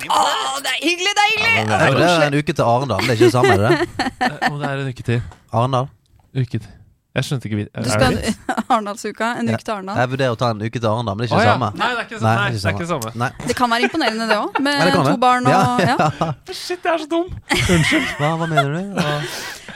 Å, 0.10 0.22
det 0.66 0.72
er 0.74 0.80
hyggelig, 0.82 1.12
det 1.18 1.24
er 1.24 1.32
hyggelig! 1.32 1.66
Ja, 1.70 1.90
det 1.98 2.10
er 2.10 2.28
en 2.28 2.38
uke 2.40 2.54
til 2.58 2.64
Arendal. 2.66 3.02
Det 3.06 3.10
er 3.10 3.20
ikke 3.20 3.30
det 3.30 3.36
samme, 3.36 3.54
er 3.54 3.58
det 3.62 3.70
det? 4.20 4.52
Om 4.52 4.60
det 4.62 4.70
er 4.70 4.84
en 4.86 4.90
uke 4.94 5.04
til. 5.12 5.22
Arendal? 5.52 5.90
Uke 6.38 6.58
til. 6.60 6.70
Jeg 7.12 7.26
skjønte 7.28 7.48
ikke 7.50 7.58
vi- 7.60 7.70
Du 7.84 7.90
skal? 7.92 8.14
Arendalsuka, 8.72 9.32
en 9.42 9.50
uke 9.52 9.64
til 9.68 9.74
Arendal. 9.74 9.98
Jeg 10.00 10.10
vurderer 10.14 10.32
å 10.32 10.38
ta 10.40 10.52
en 10.54 10.62
uke 10.64 10.80
til 10.80 10.88
Arendal, 10.88 11.18
men 11.18 11.26
det 11.26 11.28
er 11.28 11.34
ikke 11.34 11.42
det 11.42 11.48
ja. 11.50 11.56
samme. 11.58 11.72
Nei, 11.82 11.90
det 11.92 11.98
er 12.00 12.06
ikke 12.06 12.16
det 12.16 12.22
Nei, 12.22 12.36
samme. 12.36 12.42
Nei, 12.42 12.52
det 12.52 12.64
er 12.64 12.72
ikke 12.72 12.86
det 12.86 12.92
samme. 12.94 13.12
Nei. 13.24 13.32
Det 13.52 13.56
kan 13.60 13.74
være 13.74 13.88
imponerende, 13.90 14.28
det 14.32 14.38
òg, 14.40 14.62
med 14.64 14.86
det 14.88 14.94
to 15.10 15.16
barn 15.20 15.50
og 15.50 15.52
ja. 15.52 15.98
ja. 16.22 16.30
Shit, 16.62 16.86
jeg 16.88 16.94
er 16.94 17.04
så 17.04 17.10
dum! 17.12 17.28
Unnskyld. 17.52 18.08
Hva, 18.22 18.30
hva 18.40 18.48
mener 18.54 18.72
du? 18.78 18.96
Hva? 18.96 19.18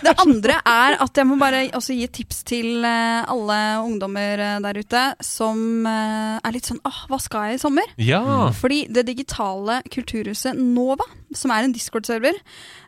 Det 0.05 0.11
andre 0.21 0.55
er 0.69 0.97
at 1.01 1.17
jeg 1.17 1.25
må 1.27 1.35
bare 1.39 1.61
også 1.75 1.95
gi 1.97 2.07
tips 2.19 2.41
til 2.47 2.83
eh, 2.85 3.27
alle 3.31 3.59
ungdommer 3.83 4.41
eh, 4.43 4.57
der 4.61 4.79
ute 4.83 5.03
som 5.23 5.57
eh, 5.87 6.35
er 6.45 6.53
litt 6.55 6.67
sånn 6.69 6.81
åh, 6.85 6.99
hva 7.09 7.19
skal 7.23 7.47
jeg 7.51 7.59
i 7.59 7.61
sommer? 7.63 7.93
Ja. 8.03 8.21
Fordi 8.55 8.83
det 8.91 9.05
digitale 9.07 9.79
kulturhuset 9.91 10.59
Nova, 10.59 11.07
som 11.35 11.51
er 11.55 11.65
en 11.67 11.73
Discord-server, 11.75 12.37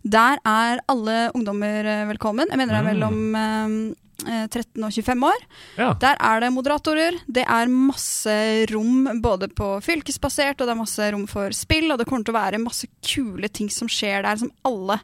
der 0.08 0.40
er 0.48 0.84
alle 0.92 1.18
ungdommer 1.36 1.90
velkommen. 2.12 2.52
Jeg 2.52 2.60
mener 2.64 2.76
det 2.78 2.84
er 2.84 2.88
Mm. 2.88 2.92
mellom 2.94 3.96
13 4.26 4.84
og 4.84 4.92
25 4.92 5.26
år. 5.28 5.44
ja. 5.78 5.92
Der 6.02 6.18
er 6.20 6.42
det 6.42 6.52
moderatorer. 6.54 7.20
Det 7.28 7.46
er 7.46 7.70
masse 7.70 8.34
rom 8.72 9.22
både 9.22 9.50
på 9.54 9.76
fylkesbasert, 9.86 10.60
og 10.60 10.68
det 10.68 10.74
er 10.74 10.80
masse 10.82 11.10
rom 11.14 11.28
for 11.30 11.54
spill, 11.56 11.92
og 11.92 12.00
det 12.00 12.08
kommer 12.10 12.26
til 12.26 12.34
å 12.34 12.40
være 12.40 12.62
masse 12.64 12.90
kule 13.06 13.50
ting 13.50 13.70
som 13.74 13.90
skjer 13.92 14.26
der, 14.26 14.40
som 14.42 14.52
alle 14.68 15.00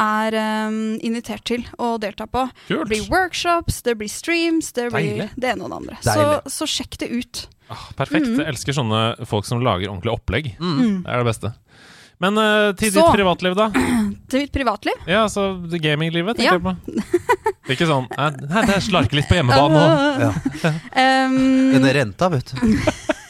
er 0.00 0.34
um, 0.66 0.96
invitert 1.06 1.44
til 1.46 1.66
å 1.78 1.94
delta 2.02 2.26
på. 2.26 2.48
Det 2.66 2.80
blir 2.88 3.04
workshops, 3.12 3.82
det 3.86 3.96
blir 4.00 4.10
streams, 4.10 4.72
det 4.74 4.88
blir 4.90 5.12
Deilig. 5.12 5.28
det 5.36 5.52
ene 5.52 5.66
og 5.66 5.70
det 5.70 5.80
andre. 5.82 6.00
Så, 6.02 6.24
så 6.50 6.70
sjekk 6.70 6.98
det 7.04 7.10
ut. 7.12 7.44
Ah, 7.72 7.86
perfekt. 7.96 8.26
Mm. 8.28 8.40
Jeg 8.42 8.50
elsker 8.52 8.76
sånne 8.76 9.02
folk 9.28 9.46
som 9.48 9.62
lager 9.64 9.88
ordentlig 9.88 10.12
opplegg. 10.12 10.50
Mm. 10.60 11.04
Det 11.04 11.12
er 11.14 11.22
det 11.22 11.28
beste. 11.30 11.52
Men 12.24 12.38
uh, 12.40 12.72
til 12.78 12.90
Så- 12.94 13.02
ditt 13.04 13.18
privatliv, 13.18 13.56
da? 13.58 13.68
Til 14.32 14.44
mitt 14.46 14.52
privatliv. 14.54 14.96
Ja, 15.06 15.24
altså 15.26 15.42
det 15.70 15.82
gaminglivet, 15.84 16.38
tenker 16.38 16.56
Ja. 16.56 16.58
jeg 16.58 16.64
på. 16.64 16.72
Ikke 17.74 17.86
sånn 17.88 18.06
Nei, 18.16 18.62
det 18.68 18.78
slarker 18.84 19.18
litt 19.20 19.28
på 19.30 19.36
hjemmebane 19.38 19.82
òg. 19.84 19.92
Ja. 20.24 20.72
Um, 21.28 21.36
Det 21.76 21.90
er 21.92 21.98
renta, 22.00 22.30
vet 22.32 22.54
du. 22.54 22.62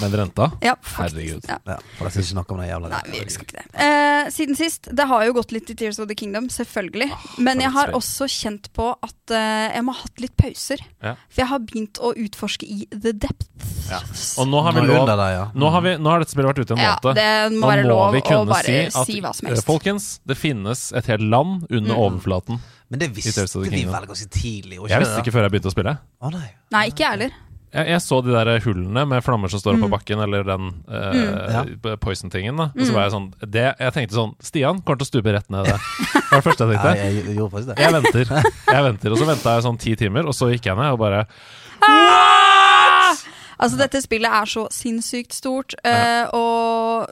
Men 0.00 0.12
renta? 0.20 0.50
ja, 0.64 0.74
faktisk. 0.80 1.16
Herregud. 1.16 1.44
Ja. 1.48 1.58
Ja, 1.66 1.76
for 1.98 2.08
skal 2.10 2.22
ikke 2.24 2.32
snakke 2.34 2.54
om 2.54 2.60
den 2.62 2.68
jævla 2.70 2.88
Nei, 2.90 3.00
vi 3.24 3.30
skal 3.34 3.44
ikke 3.46 3.58
det. 3.60 3.66
Eh, 3.86 4.30
siden 4.34 4.56
sist, 4.58 4.88
det 4.96 5.06
har 5.10 5.24
jo 5.26 5.32
gått 5.36 5.52
litt 5.52 5.70
i 5.70 5.74
Tears 5.74 5.98
of 6.02 6.08
the 6.08 6.14
Kingdom, 6.18 6.48
selvfølgelig. 6.52 7.10
Men 7.38 7.60
jeg 7.60 7.70
har 7.74 7.92
også 7.96 8.28
kjent 8.30 8.70
på 8.76 8.90
at 9.02 9.34
eh, 9.36 9.74
jeg 9.76 9.84
må 9.86 9.92
ha 9.96 10.02
hatt 10.04 10.20
litt 10.24 10.36
pauser. 10.40 10.82
Ja. 11.02 11.14
For 11.28 11.42
jeg 11.44 11.50
har 11.52 11.58
begynt 11.68 12.00
å 12.00 12.12
utforske 12.16 12.66
i 12.66 12.86
The 12.90 13.12
Depths. 13.12 13.90
Ja. 13.90 13.98
Og 14.40 14.46
nå 14.48 14.60
har 14.62 14.72
vi 14.76 14.84
lov 14.86 15.06
deg, 15.10 15.22
ja. 15.34 15.44
Nå 15.54 15.70
har, 15.74 15.82
vi, 15.82 15.96
nå 15.98 16.10
har 16.12 16.22
dette 16.22 16.30
spillet 16.34 16.52
vært 16.52 16.62
ute 16.64 16.76
en 16.76 16.82
Ja, 16.84 16.96
måned. 17.02 17.16
det 17.18 17.30
må 17.58 17.60
Nå 17.64 17.70
være 17.72 17.82
må 17.82 17.88
lov 17.90 18.12
vi 18.14 18.20
å 18.22 18.44
bare 18.46 18.64
si 18.90 19.14
si, 19.14 19.20
hva 19.20 19.32
som 19.34 19.48
eh, 19.48 19.54
helst. 19.54 19.66
folkens, 19.66 20.20
det 20.26 20.36
finnes 20.38 20.92
et 20.96 21.06
helt 21.10 21.26
land 21.26 21.66
under 21.70 21.90
Mm. 21.90 21.98
overflaten. 22.06 22.60
Men 22.90 22.98
det 22.98 23.08
visste 23.14 23.42
vi 23.46 23.68
Kingdom. 23.70 23.94
vel 23.94 24.06
ganske 24.10 24.30
tidlig. 24.30 24.78
Jeg 24.88 24.98
visste 25.02 25.20
ikke 25.22 25.32
før 25.34 25.42
jeg 25.46 25.50
begynte 25.54 25.70
å 25.70 25.74
spille. 25.74 25.98
Å 26.22 26.30
nei. 26.32 26.48
Nei, 26.74 26.86
ikke 26.90 27.04
jeg 27.04 27.10
heller. 27.10 27.30
Jeg, 27.72 27.86
jeg 27.86 28.00
så 28.02 28.16
de 28.26 28.32
der 28.34 28.60
hullene 28.64 29.04
med 29.06 29.22
flammer 29.22 29.48
som 29.52 29.60
står 29.62 29.76
Mm. 29.78 29.82
på 29.84 29.90
bakken, 29.92 30.18
eller 30.24 30.42
den 30.42 30.64
eh, 30.90 31.94
poison-tingen. 32.02 32.56
da 32.56 32.64
Og 32.74 32.80
så 32.82 32.90
Mm. 32.90 32.94
var 32.94 33.02
jeg 33.04 33.12
sånn 33.12 33.28
det, 33.46 33.66
Jeg 33.78 33.92
tenkte 33.94 34.14
sånn 34.18 34.34
Stian 34.42 34.80
kommer 34.82 34.98
til 34.98 35.06
å 35.06 35.10
stupe 35.12 35.32
rett 35.32 35.48
ned 35.50 35.64
det. 35.66 35.78
Det 35.78 36.22
var 36.32 36.40
det 36.40 36.48
første 36.50 36.66
jeg 36.66 36.74
Ja, 36.74 36.82
tenkte. 36.82 37.04
jeg, 37.04 37.14
jeg 37.14 37.66
det. 37.66 37.78
Jeg 37.78 37.92
venter. 37.92 38.26
Jeg 38.74 38.84
venter 38.84 39.12
Og 39.12 39.18
så 39.18 39.26
venta 39.26 39.54
jeg 39.54 39.62
sånn 39.64 39.78
ti 39.78 39.94
timer, 39.96 40.26
og 40.26 40.34
så 40.34 40.50
gikk 40.50 40.66
jeg 40.66 40.76
ned 40.76 40.92
og 40.92 40.98
bare 40.98 41.26
Altså, 43.60 43.76
dette 43.80 44.00
spillet 44.02 44.32
er 44.40 44.48
så 44.48 44.64
sinnssykt 44.72 45.34
stort, 45.36 45.74
eh, 45.84 46.24
og, 46.36 47.10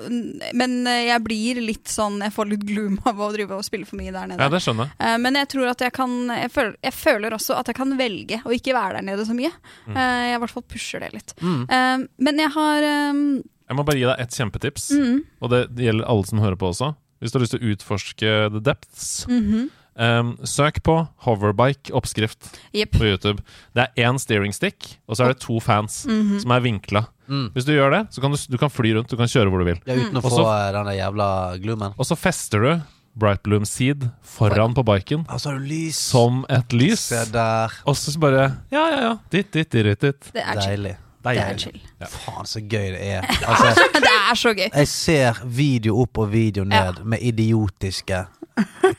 men 0.57 0.79
jeg 0.89 1.21
blir 1.25 1.61
litt 1.61 1.91
sånn 1.93 2.17
Jeg 2.25 2.33
får 2.35 2.49
litt 2.53 2.65
gloom 2.69 2.97
av 3.09 3.21
å 3.21 3.31
drive 3.35 3.59
og 3.59 3.67
spille 3.67 3.89
for 3.89 4.01
mye 4.01 4.15
der 4.15 4.31
nede. 4.31 4.41
Ja, 4.41 4.49
det 4.53 4.63
skjønner 4.65 4.89
jeg. 4.89 4.97
Uh, 5.03 5.17
Men 5.23 5.39
jeg 5.41 5.51
tror 5.53 5.71
at 5.73 5.85
jeg 5.85 5.95
kan 5.97 6.15
jeg 6.33 6.53
føler, 6.55 6.77
jeg 6.89 6.97
føler 6.97 7.37
også 7.37 7.59
at 7.59 7.69
jeg 7.71 7.79
kan 7.79 7.93
velge 7.99 8.41
å 8.45 8.55
ikke 8.55 8.75
være 8.77 8.99
der 8.99 9.07
nede 9.11 9.27
så 9.29 9.37
mye. 9.37 9.53
Mm. 9.87 9.97
Eh, 9.97 10.23
Jeg 10.29 10.39
i 10.39 10.41
hvert 10.45 10.55
fall 10.57 10.67
pusher 10.73 11.05
det 11.05 11.13
litt. 11.15 11.35
Mm. 11.43 11.61
Eh, 11.69 12.07
Men 12.29 12.41
jeg 12.45 12.55
har 12.57 12.89
um, 13.13 13.23
Jeg 13.69 13.77
må 13.79 13.85
bare 13.85 14.01
gi 14.01 14.07
deg 14.09 14.23
et 14.25 14.39
kjempetips, 14.41 14.89
mm, 14.97 15.19
og 15.45 15.53
det 15.53 15.63
gjelder 15.85 16.09
alle 16.09 16.29
som 16.31 16.41
hører 16.41 16.57
på 16.61 16.71
også. 16.73 16.95
Hvis 17.19 17.33
du 17.35 17.37
har 17.39 17.43
lyst 17.45 17.55
til 17.57 17.61
å 17.65 17.73
utforske 17.75 18.33
the 18.55 18.61
depths, 18.63 19.09
mhm. 19.29 19.69
Um, 19.99 20.37
søk 20.45 20.83
på 20.87 20.95
hoverbike-oppskrift 21.27 22.51
yep. 22.75 22.93
på 22.97 23.05
YouTube. 23.05 23.43
Det 23.75 23.87
er 23.97 24.09
én 24.09 24.19
steering 24.19 24.55
stick, 24.55 24.99
og 25.09 25.17
så 25.19 25.25
er 25.29 25.35
det 25.35 25.41
to 25.43 25.59
fans 25.61 26.05
Mhm. 26.07 26.41
som 26.41 26.51
er 26.51 26.61
vinkla. 26.61 27.07
Mm. 27.29 27.51
Hvis 27.53 27.65
du 27.67 27.73
gjør 27.73 27.91
det, 27.91 28.07
så 28.15 28.21
kan 28.23 28.31
du, 28.33 28.39
du 28.49 28.57
kan 28.59 28.71
fly 28.71 28.95
rundt, 28.97 29.11
du 29.11 29.17
kan 29.17 29.29
kjøre 29.29 29.51
hvor 29.51 29.59
du 29.59 29.65
vil. 29.65 29.81
Ja, 29.87 29.95
uten 29.95 30.15
å 30.17 30.23
Og 30.25 30.31
få 30.31 30.37
så- 30.39 30.69
eh, 30.69 30.73
den 30.73 30.87
jævla 30.97 31.59
gloomen. 31.63 31.95
Og 31.99 32.07
så 32.07 32.17
fester 32.17 32.61
du 32.61 32.83
Bright 33.19 33.43
Bloom 33.43 33.65
Seed 33.65 34.11
foran 34.23 34.75
på 34.75 34.85
biken 34.85 35.27
Og 35.29 35.41
så 35.41 35.51
har 35.51 35.59
du 35.59 35.65
lys. 35.65 35.97
som 35.97 36.45
et 36.49 36.73
lys. 36.73 37.01
Se 37.01 37.25
der. 37.33 37.69
Og 37.85 37.97
så 37.97 38.19
bare 38.19 38.57
Ja, 38.71 38.89
ja, 38.91 39.01
ja. 39.01 39.17
Ditt, 39.31 39.51
ditt, 39.53 39.71
ditt, 39.71 40.01
ditt. 40.01 40.21
Det 40.33 40.43
er. 40.43 40.55
Deilig. 40.55 40.97
Det 41.25 41.37
er 41.37 41.57
chill. 41.59 41.81
Ja. 42.01 42.07
Faen, 42.07 42.47
så 42.47 42.61
gøy 42.63 42.93
det 42.95 43.03
er. 43.03 43.23
Altså, 43.49 43.75
Det 43.93 44.05
er 44.31 44.35
så 44.35 44.55
gøy. 44.55 44.71
jeg 44.73 44.89
ser 44.89 45.33
video 45.45 46.01
opp 46.01 46.17
og 46.19 46.31
video 46.33 46.65
ned 46.65 47.05
med 47.05 47.19
idiotiske 47.21 48.27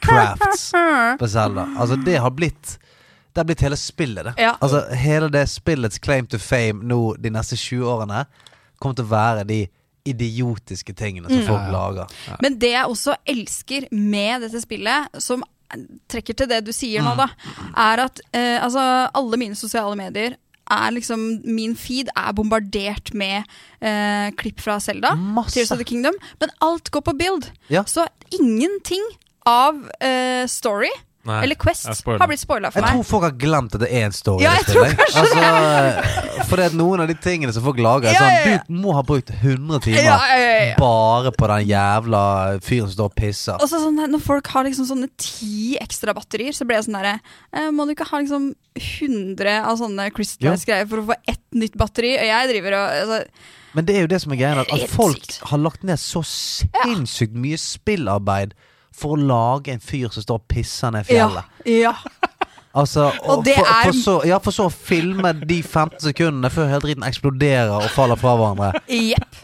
crafts 0.02 0.72
på 1.20 1.28
Zelda. 1.28 1.68
Altså, 1.78 1.96
det 2.06 2.18
har 2.20 2.32
blitt 2.32 2.78
Det 3.34 3.40
har 3.44 3.46
blitt 3.46 3.62
hele 3.62 3.78
spillet, 3.78 4.26
det. 4.26 4.34
Ja. 4.42 4.56
Altså, 4.62 4.82
hele 4.98 5.30
det 5.30 5.44
spillets 5.50 6.00
claim 6.02 6.26
to 6.28 6.40
fame 6.42 6.82
nå 6.84 7.16
de 7.22 7.30
neste 7.30 7.56
20 7.56 7.86
årene 7.86 8.24
kommer 8.82 8.96
til 8.98 9.06
å 9.06 9.12
være 9.12 9.44
de 9.48 9.60
idiotiske 10.10 10.94
tingene 10.98 11.30
som 11.30 11.38
Mm. 11.44 11.48
folk 11.48 11.62
Ja, 11.62 11.68
ja. 11.68 11.72
lager. 11.72 12.06
Men 12.42 12.58
det 12.60 12.72
jeg 12.74 12.86
også 12.90 13.16
elsker 13.28 13.88
med 13.92 14.42
dette 14.42 14.62
spillet, 14.64 15.08
som 15.22 15.44
trekker 16.10 16.34
til 16.36 16.48
det 16.50 16.64
du 16.66 16.72
sier 16.74 17.04
nå, 17.06 17.14
da, 17.16 17.28
er 17.78 18.02
at 18.08 18.20
eh, 18.34 18.58
altså, 18.64 18.82
alle 19.14 19.38
mine 19.38 19.56
sosiale 19.56 19.96
medier 19.96 20.36
er 20.72 20.92
liksom, 20.92 21.42
Min 21.46 21.76
feed 21.76 22.10
er 22.16 22.34
bombardert 22.34 23.14
med 23.14 23.44
eh, 23.82 24.32
klipp 24.38 24.60
fra 24.62 24.80
Selda, 24.80 25.14
Tears 25.50 25.72
of 25.72 25.78
the 25.78 25.84
Kingdom, 25.86 26.14
men 26.42 26.50
alt 26.62 26.90
går 26.92 27.02
på 27.02 27.14
build. 27.18 27.52
Ja. 27.70 27.84
Så 27.86 28.08
ingenting 28.32 29.02
av 29.50 29.80
uh, 29.82 30.46
story 30.50 30.92
Nei, 31.28 31.42
eller 31.44 31.58
Quest 31.60 31.86
har 31.86 32.30
blitt 32.32 32.40
spoila 32.40 32.70
for 32.72 32.80
meg. 32.80 32.94
Jeg 32.94 32.96
tror 32.96 33.08
folk 33.10 33.26
har 33.28 33.34
glemt 33.36 33.74
at 33.76 33.82
det 33.84 33.90
er 33.92 34.06
en 34.08 34.14
story. 34.16 34.46
Ja. 34.46 34.54
Altså, 34.56 36.46
for 36.48 36.62
det 36.62 36.70
er 36.70 36.76
noen 36.80 37.04
av 37.04 37.10
de 37.12 37.16
tingene 37.20 37.52
som 37.54 37.66
folk 37.66 37.82
lager, 37.84 38.08
er 38.08 38.16
Ja, 38.16 38.30
sånn. 38.46 38.70
Du 38.70 38.78
må 38.86 38.94
ha 38.96 39.04
brukt 39.06 39.34
100 39.34 39.84
timer 39.84 40.00
Ja, 40.00 40.16
ja, 40.32 40.38
ja, 40.40 40.64
ja. 40.72 40.78
bare 40.80 41.34
på 41.36 41.50
den 41.52 41.68
jævla 41.70 42.24
fyren 42.64 42.88
som 42.88 42.96
står 42.96 43.12
og 43.12 43.18
pisser. 43.20 43.60
Og 43.60 43.68
så 43.70 43.82
sånn, 43.84 44.00
Når 44.14 44.24
folk 44.24 44.48
har 44.56 44.66
liksom 44.70 44.88
sånne 44.90 45.12
ti 45.20 45.76
ekstra 45.82 46.16
batterier, 46.16 46.56
så 46.56 46.66
blir 46.66 46.80
jeg 46.80 46.88
sånn 46.88 46.98
derre 46.98 47.18
eh, 47.20 47.70
Må 47.76 47.86
du 47.86 47.94
ikke 47.98 48.08
ha 48.10 48.24
liksom 48.24 48.50
100 48.80 49.60
av 49.60 49.78
sånne 49.82 50.08
Crystalize-greier 50.16 50.88
for 50.90 51.04
å 51.04 51.08
få 51.12 51.20
ett 51.28 51.44
nytt 51.52 51.76
batteri? 51.80 52.16
Og 52.16 52.32
jeg 52.32 52.52
driver 52.54 52.80
og 52.80 52.98
altså, 53.04 53.22
Men 53.76 53.90
det 53.92 53.98
er 53.98 54.08
jo 54.08 54.14
det 54.16 54.24
som 54.24 54.34
er 54.34 54.42
greia, 54.42 54.64
at, 54.64 54.72
at 54.72 54.96
folk 54.96 55.38
har 55.52 55.66
lagt 55.68 55.86
ned 55.86 56.00
så 56.02 56.24
sinnssykt 56.26 57.36
mye 57.38 57.60
spillarbeid 57.60 58.56
for 59.00 59.16
å 59.16 59.22
lage 59.30 59.74
en 59.74 59.80
fyr 59.84 60.10
som 60.14 60.24
står 60.26 60.42
og 60.44 60.48
pisser 60.52 60.92
ned 60.96 61.08
Ja. 61.10 61.28
fjellet. 61.30 61.44
ja. 61.80 61.94
Altså, 62.80 63.08
Og 63.26 63.42
det 63.44 63.56
for, 63.58 63.66
er- 63.66 63.88
for, 63.88 63.98
så, 63.98 64.14
ja, 64.30 64.38
for 64.46 64.54
så 64.54 64.68
å 64.70 64.72
filme 64.72 65.32
de 65.42 65.56
15 65.66 66.04
sekundene 66.06 66.52
før 66.54 66.68
hele 66.70 66.84
driten 66.84 67.04
eksploderer 67.08 67.72
og 67.74 67.88
faller 67.96 68.16
fra 68.22 68.36
hverandre. 68.38 68.70
Yep. 68.94 69.40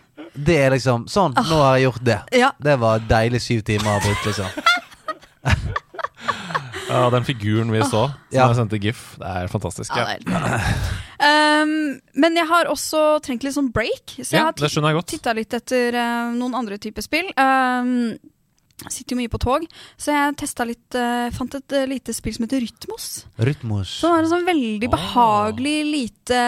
Det 0.45 0.57
er 0.61 0.69
liksom 0.75 1.07
Sånn, 1.09 1.33
nå 1.33 1.57
har 1.57 1.79
jeg 1.79 1.87
gjort 1.87 2.03
det. 2.05 2.19
Ja. 2.37 2.51
Det 2.61 2.75
var 2.79 3.01
deilig 3.09 3.41
syv 3.41 3.63
timer 3.65 3.97
brukt, 4.05 4.27
liksom. 4.29 4.45
Ja, 6.85 7.07
den 7.09 7.25
figuren 7.25 7.71
vi 7.73 7.79
så, 7.81 7.89
som 7.89 8.13
Ja. 8.31 8.45
jeg 8.47 8.55
sendte 8.59 8.77
GIF, 8.79 9.01
det 9.17 9.25
er 9.41 9.47
fantastisk. 9.49 9.95
Ja, 9.97 10.05
Ja, 10.05 10.17
det 10.21 10.35
er 11.25 11.63
um, 11.63 11.99
Men 12.13 12.35
jeg 12.37 12.45
har 12.47 12.69
også 12.69 13.19
trengt 13.25 13.43
litt 13.43 13.55
sånn 13.57 13.71
break, 13.73 14.19
så 14.21 14.35
jeg 14.37 14.39
ja 14.39 14.45
har 14.85 15.01
titta 15.01 15.33
litt 15.33 15.53
etter 15.57 15.95
uh, 15.97 16.29
noen 16.37 16.53
andre 16.55 16.77
typer 16.77 17.01
spill. 17.01 17.31
Um, 17.41 18.13
sitter 18.91 19.15
jo 19.15 19.19
mye 19.21 19.31
på 19.31 19.39
tog, 19.39 19.63
så 19.97 20.11
jeg 20.11 20.35
testa 20.41 20.65
litt 20.67 20.97
uh, 20.99 21.29
Fant 21.31 21.53
et 21.55 21.75
uh, 21.77 21.85
lite 21.87 22.13
spill 22.13 22.35
som 22.35 22.43
heter 22.45 22.59
Rytmos. 22.59 23.05
Rytmos. 23.39 23.93
Som 24.01 24.15
er 24.17 24.25
et 24.25 24.31
sånn 24.33 24.45
veldig 24.47 24.89
behagelig 24.91 25.15
behagelig 25.15 25.85
lite 25.85 26.39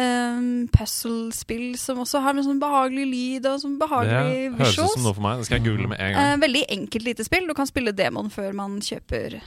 um, 0.00 0.68
puzzle-spill 0.72 1.76
som 1.78 2.00
også 2.04 2.22
har 2.24 2.34
en 2.34 2.46
sånn 2.46 2.60
behagelig 2.62 3.04
lyd 3.10 3.48
og 3.50 3.60
sånn 3.62 3.76
behagelig 3.80 4.50
Det 4.50 4.58
visuals. 4.58 4.76
høres 4.78 4.94
ut 4.94 4.96
som 4.98 5.06
noe 5.08 5.16
for 5.16 5.26
meg. 5.26 5.38
Det 5.42 5.48
skal 5.48 5.58
jeg 5.60 5.66
google 5.68 5.90
med 5.92 6.00
en 6.00 6.14
gang. 6.14 6.32
Uh, 6.32 6.40
veldig 6.44 6.64
enkelt 6.78 7.08
lite 7.10 7.26
spill. 7.26 7.48
Du 7.50 7.54
kan 7.58 7.70
spille 7.70 7.94
demon 7.96 8.30
før 8.32 8.56
man 8.56 8.78
kjøper, 8.84 9.40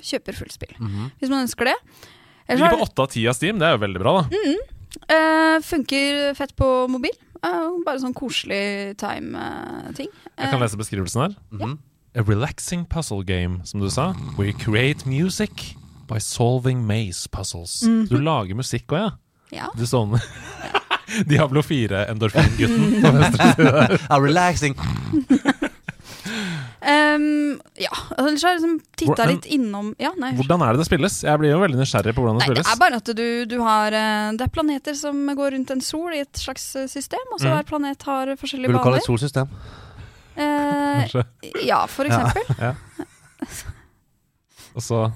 kjøper 0.00 0.40
fullt 0.42 0.56
spill. 0.58 0.74
Mhm. 0.78 1.10
Hvis 1.20 1.32
man 1.32 1.46
ønsker 1.46 1.72
det. 1.72 1.78
Det 1.80 2.56
Ellers 2.56 2.66
ligger 2.66 2.82
på 2.82 2.88
åtte 2.90 3.02
av 3.06 3.10
ti 3.14 3.26
av 3.30 3.34
Steam. 3.38 3.58
Det 3.60 3.66
er 3.68 3.76
jo 3.76 3.82
veldig 3.84 4.00
bra, 4.02 4.14
da. 4.20 4.54
Eh, 5.06 5.60
funker 5.62 6.34
fett 6.34 6.54
på 6.58 6.88
mobil. 6.90 7.14
Eh, 7.42 7.68
bare 7.86 8.00
sånn 8.02 8.14
koselig 8.16 8.96
time-ting. 9.00 10.10
Jeg 10.36 10.50
kan 10.52 10.60
lese 10.60 10.76
beskrivelsen 10.80 11.22
her. 11.22 11.36
Mhm. 11.54 11.78
A 12.18 12.22
relaxing 12.26 12.84
puzzle 12.90 13.22
game, 13.22 13.60
som 13.64 13.80
du 13.80 13.88
sa. 13.88 14.12
Where 14.36 14.48
you 14.50 14.56
create 14.58 15.06
music 15.06 15.76
by 16.08 16.18
solving 16.18 16.84
maze 16.86 17.28
puzzles. 17.30 17.80
Du 17.80 18.16
lager 18.18 18.54
musikk 18.58 18.90
òg, 18.90 18.98
ja. 18.98 19.10
ja. 19.52 19.68
Du 19.78 19.84
sånn 19.86 20.18
Diablo 21.30 21.62
4-endorfingutten 21.62 23.00
på 23.02 23.12
venstre 23.14 23.52
side. 23.54 24.00
Ah, 24.10 24.18
relaxing. 24.28 24.74
Ehm, 26.82 27.58
ja. 27.76 27.90
Ellers 28.16 28.42
har 28.46 28.54
jeg 28.54 28.60
liksom 28.62 28.76
titta 28.96 29.26
litt 29.28 29.44
innom 29.52 29.90
Ja, 30.00 30.14
nei. 30.16 30.30
Hvordan 30.38 30.62
er 30.64 30.72
det 30.72 30.80
det 30.80 30.86
spilles? 30.88 31.18
Jeg 31.26 31.38
blir 31.42 31.50
jo 31.52 31.58
veldig 31.60 31.76
nysgjerrig 31.82 32.14
på 32.16 32.22
hvordan 32.24 32.38
det 32.40 32.46
Nei, 32.46 32.54
det 32.56 32.64
spilles. 32.64 32.72
er 32.72 32.80
bare 32.80 32.96
at 33.02 33.10
du, 33.18 33.44
du 33.50 33.56
har 33.60 33.92
eh, 33.92 34.30
Det 34.38 34.46
er 34.46 34.52
planeter 34.54 34.94
som 34.96 35.20
går 35.36 35.52
rundt 35.58 35.70
en 35.74 35.80
sol 35.84 36.14
i 36.16 36.22
et 36.24 36.40
slags 36.40 36.64
eh, 36.80 36.86
system, 36.88 37.20
og 37.34 37.40
så 37.40 37.50
Mm. 37.50 37.54
hver 37.58 37.68
planet 37.68 38.02
har 38.08 38.32
forskjellige 38.40 38.68
Vil 38.72 38.78
du 38.78 38.82
kalle 38.82 38.96
det 38.96 39.04
et 39.04 39.10
solsystem? 39.12 39.48
Uh, 40.40 41.22
ja, 41.66 41.82
for 41.90 42.08
Ja. 42.08 42.32
ja. 42.70 42.74
Og 44.74 44.82
så 44.82 45.02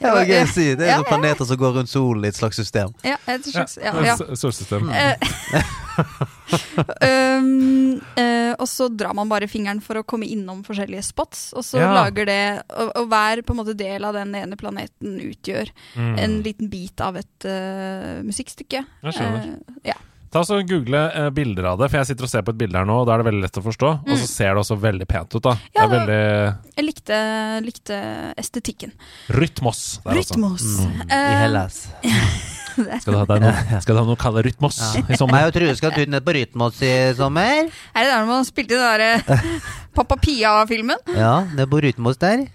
Ja, 0.00 0.10
det 0.12 0.20
er 0.20 0.26
gøy 0.28 0.42
å 0.42 0.48
si. 0.52 0.64
Det 0.76 0.84
er 0.84 0.90
Ja, 0.90 0.96
ja. 0.98 1.04
planeter 1.08 1.46
som 1.48 1.56
går 1.56 1.72
rundt 1.78 1.88
solen 1.88 2.24
i 2.26 2.28
et 2.28 2.36
slags 2.36 2.56
system. 2.60 2.90
Ja, 3.06 3.14
et 3.30 3.46
slags 3.48 3.78
ja, 3.80 3.94
ja, 3.96 4.10
ja. 4.12 4.36
Solsystem. 4.36 4.90
Eh, 4.92 5.14
um, 7.38 8.00
uh, 8.18 8.52
og 8.58 8.66
så 8.70 8.88
drar 8.92 9.14
man 9.16 9.30
bare 9.30 9.48
fingeren 9.50 9.80
for 9.84 10.00
å 10.00 10.04
komme 10.06 10.28
innom 10.30 10.62
forskjellige 10.66 11.04
spots, 11.06 11.46
og 11.56 11.64
så 11.66 11.80
Ja. 11.80 11.90
lager 11.94 12.26
det 12.28 12.40
Og, 12.76 12.90
og 13.00 13.08
hver 13.08 13.42
på 13.42 13.54
en 13.54 13.60
måte 13.62 13.76
del 13.76 14.04
av 14.04 14.14
den 14.14 14.34
ene 14.34 14.56
planeten 14.60 15.18
utgjør 15.20 15.70
Mm. 15.96 16.18
en 16.18 16.42
liten 16.42 16.68
bit 16.70 17.00
av 17.00 17.16
et 17.16 17.44
uh, 17.46 18.22
musikkstykke. 18.26 18.84
Jeg 19.04 19.14
skjønner. 19.14 19.54
Uh, 19.54 19.78
ja. 19.84 19.94
Ta 20.34 20.40
så 20.42 20.56
Google 20.66 20.98
eh, 21.14 21.28
bilder 21.30 21.68
av 21.70 21.78
det, 21.78 21.86
for 21.92 22.00
jeg 22.00 22.08
sitter 22.08 22.26
og 22.26 22.30
ser 22.32 22.42
på 22.42 22.50
et 22.50 22.58
bilde 22.58 22.74
her 22.74 22.84
nå, 22.88 22.96
og 23.00 23.06
da 23.06 23.14
er 23.14 23.22
det 23.22 23.26
veldig 23.28 23.42
lett 23.44 23.58
å 23.60 23.62
forstå. 23.62 23.90
Og 24.02 24.16
så 24.18 24.26
ser 24.26 24.48
det 24.56 24.64
også 24.64 24.76
veldig 24.82 25.06
pent 25.06 25.30
ut, 25.36 25.42
da. 25.46 25.52
Mm. 25.54 25.68
Ja, 25.76 25.84
det 25.86 26.00
er 26.00 26.08
veldig 26.08 26.74
Jeg 26.80 26.86
likte, 26.88 27.18
likte 27.62 27.98
estetikken. 28.42 28.96
Rytmos 29.30 29.84
der. 30.02 30.18
Rytmos. 30.18 30.66
Mm. 30.82 31.06
I 31.06 31.22
Hellas. 31.44 31.78
Skal 33.02 33.14
du 33.14 33.18
ha 33.18 33.26
deg 33.28 33.42
noe, 33.44 33.80
skal 33.82 33.96
du 33.96 34.00
ha 34.00 34.06
noe 34.06 34.16
å 34.16 34.20
kalle 34.20 34.42
rytmos 34.46 34.78
i 35.04 35.18
sommer? 35.18 35.46
jeg 35.46 35.54
tror 35.56 35.70
du 35.70 35.78
skal 35.78 35.94
ut 35.94 36.10
ned 36.10 36.24
på 36.26 36.34
Rytmos 36.34 36.80
i 36.84 36.92
sommer. 37.18 37.70
Er 37.94 38.06
det 38.06 38.12
der 38.12 38.28
man 38.28 38.46
spilte 38.48 38.76
den 38.76 38.84
derre 38.84 39.50
Pappa 39.96 40.18
Pia-filmen? 40.20 41.00
Ja, 41.14 41.46
det 41.54 41.66
er 41.66 41.70
på 41.70 41.80
Rytmos 41.84 42.18
der. 42.22 42.46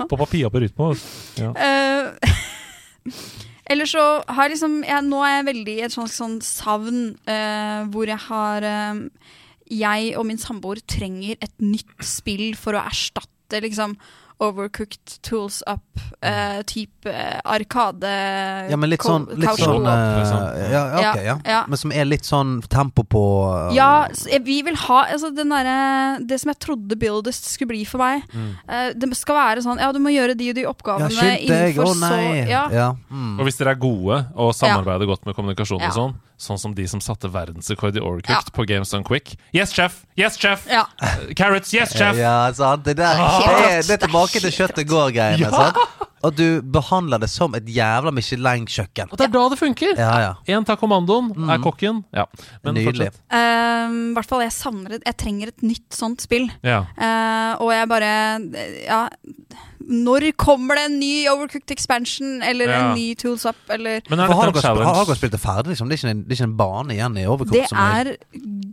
Pappa 0.00 0.26
Pia 0.30 0.50
på 0.50 0.64
rytmos. 0.64 1.04
Ja. 1.38 1.52
Uh, 3.08 3.14
Eller 3.68 3.88
så 3.88 4.02
har 4.28 4.46
jeg 4.48 4.56
liksom 4.56 4.78
jeg, 4.84 5.04
Nå 5.06 5.20
er 5.24 5.38
jeg 5.38 5.46
veldig 5.48 5.74
i 5.78 5.84
et 5.86 5.94
sånt 5.94 6.12
sånt 6.12 6.44
savn 6.44 7.00
uh, 7.28 7.88
hvor 7.92 8.08
jeg 8.10 8.20
har 8.26 8.64
eh, 8.68 9.02
Jeg 9.80 10.14
og 10.18 10.26
min 10.28 10.40
samboer 10.40 10.80
trenger 10.88 11.36
et 11.40 11.54
nytt 11.62 12.04
spill 12.04 12.52
for 12.58 12.76
å 12.76 12.84
erstatte 12.88 13.62
liksom 13.64 13.96
Overcooked 14.38 15.22
Tools 15.22 15.62
Up, 15.66 15.82
uh, 16.22 16.62
type 16.62 17.10
uh, 17.10 17.40
Arkade 17.44 18.10
Ja, 18.70 18.76
men 18.78 18.92
litt 18.92 19.02
sånn, 19.02 19.24
litt 19.34 19.58
sånn 19.58 19.86
eh, 19.90 20.18
liksom. 20.20 20.44
ja, 20.62 20.68
ja, 20.70 20.82
ok, 21.00 21.22
ja. 21.26 21.34
ja. 21.42 21.62
Men 21.66 21.80
som 21.80 21.94
er 21.94 22.06
litt 22.06 22.28
sånn 22.28 22.52
tempo 22.70 23.02
på 23.02 23.22
uh, 23.50 23.72
Ja, 23.74 24.06
eh, 24.30 24.38
vi 24.44 24.60
vil 24.66 24.78
ha 24.86 25.00
altså, 25.08 25.32
den 25.34 25.50
derre 25.50 26.22
Det 26.22 26.38
som 26.38 26.52
jeg 26.52 26.60
trodde 26.62 26.98
Buildest 26.98 27.50
skulle 27.50 27.72
bli 27.72 27.82
for 27.88 27.98
meg. 28.02 28.22
Mm. 28.30 28.52
eh, 28.68 28.86
det 28.94 29.10
skal 29.18 29.40
være 29.40 29.66
sånn 29.66 29.82
Ja, 29.82 29.90
du 29.94 29.98
må 30.02 30.14
gjøre 30.14 30.38
de 30.38 30.52
og 30.52 30.60
de 30.60 30.66
Ja, 30.68 31.34
innenfor 31.34 31.90
deg, 31.90 32.00
nei. 32.04 32.14
så 32.14 32.50
Ja. 32.52 32.64
Ja. 32.72 32.88
Mm. 33.10 33.40
Og 33.40 33.48
hvis 33.48 33.58
dere 33.58 33.74
er 33.74 33.82
gode 33.82 34.22
og 34.38 34.54
samarbeider 34.54 35.10
godt 35.10 35.26
med 35.26 35.34
kommunikasjon 35.34 35.82
Ja. 35.82 35.90
og 35.90 35.98
sånn, 35.98 36.16
sånn 36.38 36.58
som 36.58 36.74
de 36.74 36.86
som 36.86 37.00
satte 37.02 37.28
verdensrekord 37.34 37.96
i 37.96 38.00
Overcooked 38.00 38.30
Ja. 38.48 38.54
på 38.54 38.64
Games 38.66 38.90
Done 38.94 39.04
Quick 39.04 39.36
Yes, 39.52 39.72
chef! 39.74 40.04
Yes, 40.16 40.36
chef! 40.38 40.66
ja. 40.70 40.84
Carrots! 41.36 41.72
Yes, 41.74 41.92
chef! 41.96 42.16
Ja, 42.16 42.52
sant. 42.54 42.84
Det, 42.84 42.94
der, 42.96 43.16
Ah. 43.18 43.40
det, 43.40 43.64
er, 43.72 43.82
det 43.82 43.90
er 43.98 44.06
tilbake 44.06 44.40
til 44.40 44.50
kjøttet 44.54 44.86
går-greiene. 44.88 45.38
Ja. 45.38 45.50
sant? 45.50 45.76
Og 46.24 46.34
du 46.34 46.60
behandler 46.62 47.20
det 47.22 47.28
som 47.30 47.52
et 47.54 47.66
jævla 47.70 48.10
Michelin-kjøkken. 48.10 49.12
Og 49.12 49.18
det 49.20 49.28
er 49.28 49.34
da 49.36 49.48
det 49.52 49.58
funker! 49.60 49.92
Ja, 49.98 50.32
ja. 50.46 50.60
Tar 50.66 50.76
kommandoen, 50.80 51.28
Mm. 51.36 51.50
er 51.54 51.58
kokken. 51.62 52.00
Ja, 52.12 52.24
men 52.64 52.74
Nydelig. 52.74 53.12
fortsett. 53.12 54.14
Hvert 54.14 54.26
fall 54.28 54.40
jeg 54.42 54.52
savner 54.52 54.98
Jeg 55.04 55.16
trenger 55.16 55.48
et 55.48 55.62
nytt 55.62 55.90
sånt 55.94 56.20
spill. 56.20 56.48
Ja. 56.62 56.80
Uh, 56.98 57.62
og 57.62 57.70
jeg 57.72 57.88
bare 57.88 58.40
Ja. 58.86 59.08
Når 59.88 60.32
kommer 60.36 60.76
det 60.76 60.84
en 60.90 60.98
ny 61.00 61.26
Overcooked 61.32 61.70
expansion, 61.72 62.42
eller 62.42 62.68
Ja. 62.68 62.80
en 62.90 62.94
ny 62.98 63.14
Tools 63.16 63.46
Up, 63.48 63.56
eller 63.70 64.02
Men 64.10 64.20
er 64.20 64.26
det 64.28 64.36
har 64.36 64.52
dette 64.52 64.62
dere, 64.62 64.84
har 64.84 65.04
dere 65.06 65.16
spilt 65.16 65.32
det 65.32 65.40
ferdig? 65.40 65.66
Liksom? 65.72 65.88
Det, 65.88 65.96
er 65.96 66.02
ikke 66.02 66.10
en, 66.10 66.22
det 66.24 66.32
er 66.32 66.36
ikke 66.36 66.48
en 66.50 66.56
bane 66.58 66.92
igjen 66.92 67.16
i 67.16 67.24
Overcooked? 67.26 67.52
Det 67.62 67.68
som 67.70 67.78
er- 67.78 68.06
er 68.12 68.16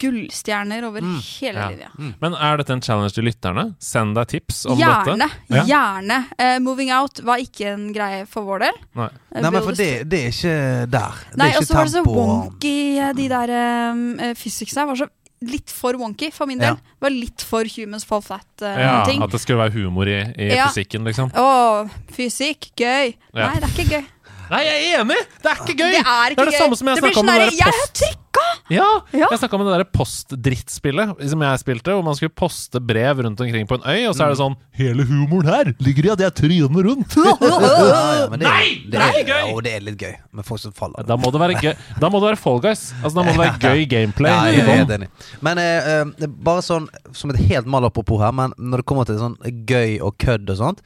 gullstjerner 0.01 0.83
over 0.87 1.01
hele 1.01 1.59
Ja. 1.59 1.69
linja. 1.69 1.89
Men 2.21 2.33
er 2.33 2.57
dette 2.57 2.73
en 2.73 2.81
challenge 2.81 3.13
til 3.15 3.23
lytterne? 3.23 3.75
Send 3.79 4.15
deg 4.15 4.27
tips 4.27 4.65
om 4.65 4.77
dette. 4.77 5.05
Gjerne. 5.05 5.29
Ja. 5.49 5.63
Gjerne. 5.63 6.25
Uh, 6.39 6.59
moving 6.59 6.91
Out 6.91 7.19
var 7.23 7.37
ikke 7.37 7.73
en 7.73 7.93
greie 7.93 8.25
for 8.27 8.43
vår 8.43 8.59
del. 8.59 8.73
Nei. 8.95 9.09
Eh, 9.35 9.41
Nei, 9.41 9.49
men 9.51 9.61
for 9.63 9.71
det, 9.71 10.09
det 10.09 10.19
er 10.19 10.31
ikke 10.31 10.91
der. 10.91 11.13
Det 11.31 11.37
Nei, 11.37 11.49
er 11.51 11.57
og 11.57 11.63
så 11.63 11.73
var 11.75 11.83
det 11.85 11.93
så 11.93 12.03
wonky, 12.05 12.97
eh, 12.99 13.13
de 13.13 13.27
der 13.29 13.91
um, 13.91 14.17
fysicsene 14.35 14.87
var 14.87 14.95
så 14.95 15.07
litt 15.41 15.69
for 15.69 15.93
wonky 15.99 16.31
for 16.33 16.47
min 16.47 16.57
del. 16.61 16.75
Ja. 16.77 16.95
Var 16.99 17.09
litt 17.09 17.41
for 17.41 17.63
humans 17.65 18.05
fall 18.07 18.21
Ja, 18.21 19.03
flat-ting. 19.03 19.21
At 19.21 19.31
det 19.31 19.41
skulle 19.41 19.59
være 19.59 19.73
humor 19.73 20.07
i, 20.07 20.19
i 20.37 20.55
Ja. 20.55 20.67
fysikken, 20.69 21.03
liksom. 21.05 21.31
Å, 21.35 21.89
fysikk, 22.15 22.71
gøy. 22.75 23.15
Ja. 23.33 23.49
Nei, 23.51 23.59
det 23.59 23.63
er 23.63 23.73
ikke 23.75 23.89
gøy. 23.91 24.05
Nei, 24.51 24.61
jeg 24.65 24.75
er 24.75 25.01
enig! 25.01 25.17
Det 25.41 25.49
er 25.51 25.63
ikke 25.63 25.77
gøy! 25.79 25.95
Det 25.95 26.03
er 26.03 26.35
ikke 26.35 26.37
det, 26.37 26.45
er 26.45 26.51
det 26.51 26.59
samme 26.61 26.77
som 26.79 26.91
jeg 26.91 27.01
snakka 27.01 27.19
om 27.19 27.25
sånn 27.25 27.33
der, 27.33 27.49
det 27.49 27.57
Jeg 27.59 27.65
har 27.65 27.81
post... 27.81 28.21
Ja, 28.69 28.85
Ja. 29.15 29.27
jeg 29.31 29.39
snakka 29.39 29.55
om 29.57 29.61
det 29.63 29.73
der 29.77 29.83
post-drittspillet 29.95 31.21
som 31.31 31.43
jeg 31.45 31.59
spilte, 31.61 31.93
hvor 31.95 32.03
man 32.05 32.17
skulle 32.17 32.33
poste 32.35 32.81
brev 32.83 33.21
rundt 33.23 33.39
omkring 33.41 33.67
på 33.69 33.77
en 33.77 33.85
øy, 33.87 34.01
og 34.09 34.15
så 34.17 34.25
er 34.25 34.33
det 34.33 34.39
sånn 34.41 34.57
Hele 34.75 35.05
humoren 35.07 35.47
her 35.49 35.69
ligger 35.85 36.09
i 36.09 36.11
at 36.15 36.23
jeg 36.25 36.35
tryner 36.41 36.89
rundt! 36.89 37.15
Ja, 37.25 37.35
ja, 37.39 38.27
det, 38.35 38.41
er- 38.41 38.43
Nei! 38.43 38.67
det 38.89 38.97
Det 38.97 39.05
er 39.05 39.29
gøy! 39.29 39.51
Jo, 39.53 39.61
det 39.65 39.73
er 39.77 39.85
litt 39.87 39.99
gøy 40.01 40.13
med 40.35 40.47
folk 40.49 40.61
som 40.65 40.75
faller. 40.75 41.05
Da 41.07 41.15
må 41.19 41.31
det 41.31 41.41
være 41.45 41.57
gøy 41.61 41.73
Da 42.01 42.09
må 42.11 42.19
det 42.21 42.29
være 42.33 42.41
Fall 42.41 42.59
Guys. 42.65 42.83
Altså, 43.01 43.15
da 43.19 43.23
må 43.25 43.33
det 43.35 43.41
være 43.45 43.59
gøy 43.69 43.85
gameplay. 43.95 44.33
Ja, 44.33 44.65
er 44.65 44.85
bånn. 44.89 45.07
Men 45.45 45.61
eh, 45.61 45.89
eh, 46.01 46.29
bare 46.49 46.65
sånn 46.65 46.89
som 47.15 47.31
et 47.33 47.39
helt 47.49 47.69
mal 47.71 47.87
apropos 47.87 48.19
her, 48.23 48.33
men 48.35 48.53
når 48.59 48.83
det 48.83 48.89
kommer 48.89 49.07
til 49.09 49.21
sånn 49.21 49.37
gøy 49.69 49.97
og 50.03 50.17
kødd 50.21 50.49
og 50.53 50.59
sånt, 50.59 50.83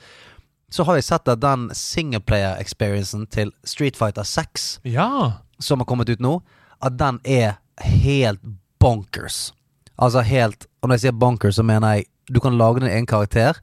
så 0.69 0.83
har 0.85 0.95
jeg 0.99 1.03
sett 1.07 1.27
at 1.31 1.39
den 1.41 1.69
singleplayer-experiencen 1.73 3.25
til 3.33 3.51
Street 3.65 3.97
Fighter 3.97 4.23
6 4.23 4.79
Ja. 4.85 5.41
som 5.59 5.79
har 5.79 5.85
kommet 5.85 6.09
ut 6.09 6.19
nå, 6.21 6.41
at 6.81 6.97
den 6.97 7.19
er 7.25 7.57
helt 7.81 8.39
bonkers. 8.79 9.51
Altså 9.99 10.21
helt 10.23 10.65
Og 10.81 10.87
når 10.89 10.95
jeg 10.95 11.01
sier 11.01 11.11
bonkers, 11.19 11.55
så 11.59 11.63
mener 11.63 11.95
jeg 11.97 12.05
du 12.31 12.39
kan 12.39 12.55
lage 12.57 12.79
din 12.79 12.89
egen 12.89 13.05
karakter. 13.09 13.57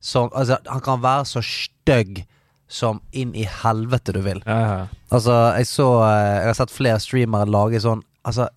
Som, 0.00 0.28
altså, 0.34 0.58
han 0.68 0.80
kan 0.84 1.00
være 1.02 1.24
så 1.24 1.40
stygg 1.42 2.26
som 2.68 3.00
inn 3.12 3.32
i 3.34 3.42
helvete 3.48 4.12
du 4.12 4.20
vil. 4.20 4.42
Ja, 4.46 4.58
ja. 4.60 4.86
Altså, 5.10 5.32
jeg 5.56 5.66
så 5.66 5.88
eh, 6.04 6.36
Jeg 6.42 6.46
har 6.46 6.54
sett 6.60 6.70
flere 6.70 7.00
streamere 7.00 7.46
lage 7.48 7.80
sånn 7.80 8.02
Altså, 8.24 8.48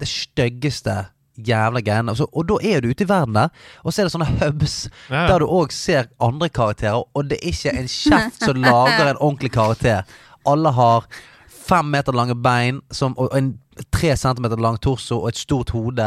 det 0.00 0.08
styggeste 0.08 0.96
jævla 1.46 1.82
greiene. 1.84 2.12
Altså, 2.12 2.26
og 2.32 2.48
da 2.48 2.58
er 2.62 2.82
du 2.82 2.90
ute 2.90 3.04
i 3.04 3.08
verden 3.08 3.38
der, 3.38 3.48
og 3.84 3.92
så 3.92 4.02
er 4.02 4.08
det 4.08 4.14
sånne 4.14 4.30
hubs 4.40 4.76
ja. 5.10 5.24
der 5.30 5.42
du 5.42 5.46
òg 5.46 5.72
ser 5.74 6.10
andre 6.20 6.48
karakterer, 6.48 7.02
og 7.14 7.30
det 7.30 7.38
er 7.38 7.52
ikke 7.52 7.74
en 7.78 7.90
kjeft 7.92 8.44
som 8.44 8.62
lager 8.66 9.12
en 9.12 9.20
ordentlig 9.20 9.52
karakter. 9.54 10.02
Alle 10.48 10.72
har 10.74 11.08
fem 11.68 11.90
meter 11.92 12.16
lange 12.16 12.36
bein 12.42 12.80
som, 12.90 13.16
og 13.18 13.32
en 13.36 13.54
tre 13.94 14.16
centimeter 14.16 14.60
lang 14.60 14.78
torso 14.82 15.20
og 15.20 15.28
et 15.32 15.38
stort 15.38 15.70
hode. 15.70 16.06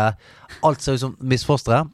Alt 0.63 0.81
ser 0.83 0.97
ut 0.97 1.05
som 1.05 1.17
misfostre. 1.21 1.85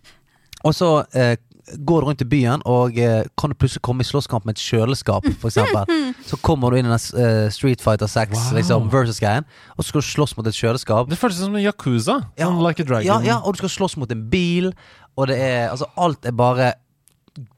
Og 0.65 0.73
så 0.75 0.89
eh, 1.13 1.35
går 1.75 2.01
du 2.01 2.07
rundt 2.07 2.21
i 2.23 2.27
byen, 2.31 2.61
og 2.65 2.95
eh, 2.97 3.25
kan 3.37 3.51
du 3.51 3.55
plutselig 3.59 3.81
komme 3.83 4.01
i 4.05 4.07
slåsskamp 4.07 4.45
med 4.47 4.55
et 4.55 4.63
kjøleskap, 4.63 5.25
f.eks. 5.41 5.57
Så 6.29 6.39
kommer 6.43 6.71
du 6.71 6.77
inn 6.79 6.87
i 6.87 6.93
den 6.93 7.23
eh, 7.25 7.49
Street 7.51 7.83
Fighter 7.83 8.07
6 8.07 8.31
Wow. 8.37 8.55
liksom, 8.57 8.87
versus-greien, 8.93 9.43
og 9.75 9.83
så 9.83 9.89
skal 9.91 10.01
du 10.03 10.07
slåss 10.07 10.37
mot 10.37 10.47
et 10.47 10.55
kjøleskap. 10.55 11.09
Det 11.11 11.19
føles 11.19 11.37
som 11.43 11.55
en 11.55 11.63
Yakuza. 11.65 12.21
Ja, 12.39 12.47
Sånn 12.47 12.63
like 12.63 12.83
a 12.83 12.87
dragon. 12.87 13.07
Ja, 13.09 13.19
ja, 13.25 13.37
og 13.43 13.53
du 13.57 13.61
skal 13.63 13.73
slåss 13.75 13.97
mot 13.99 14.11
en 14.15 14.25
bil, 14.31 14.71
og 15.17 15.27
det 15.31 15.37
er 15.41 15.69
Altså, 15.73 15.87
alt 15.99 16.25
er 16.25 16.35
bare 16.37 16.73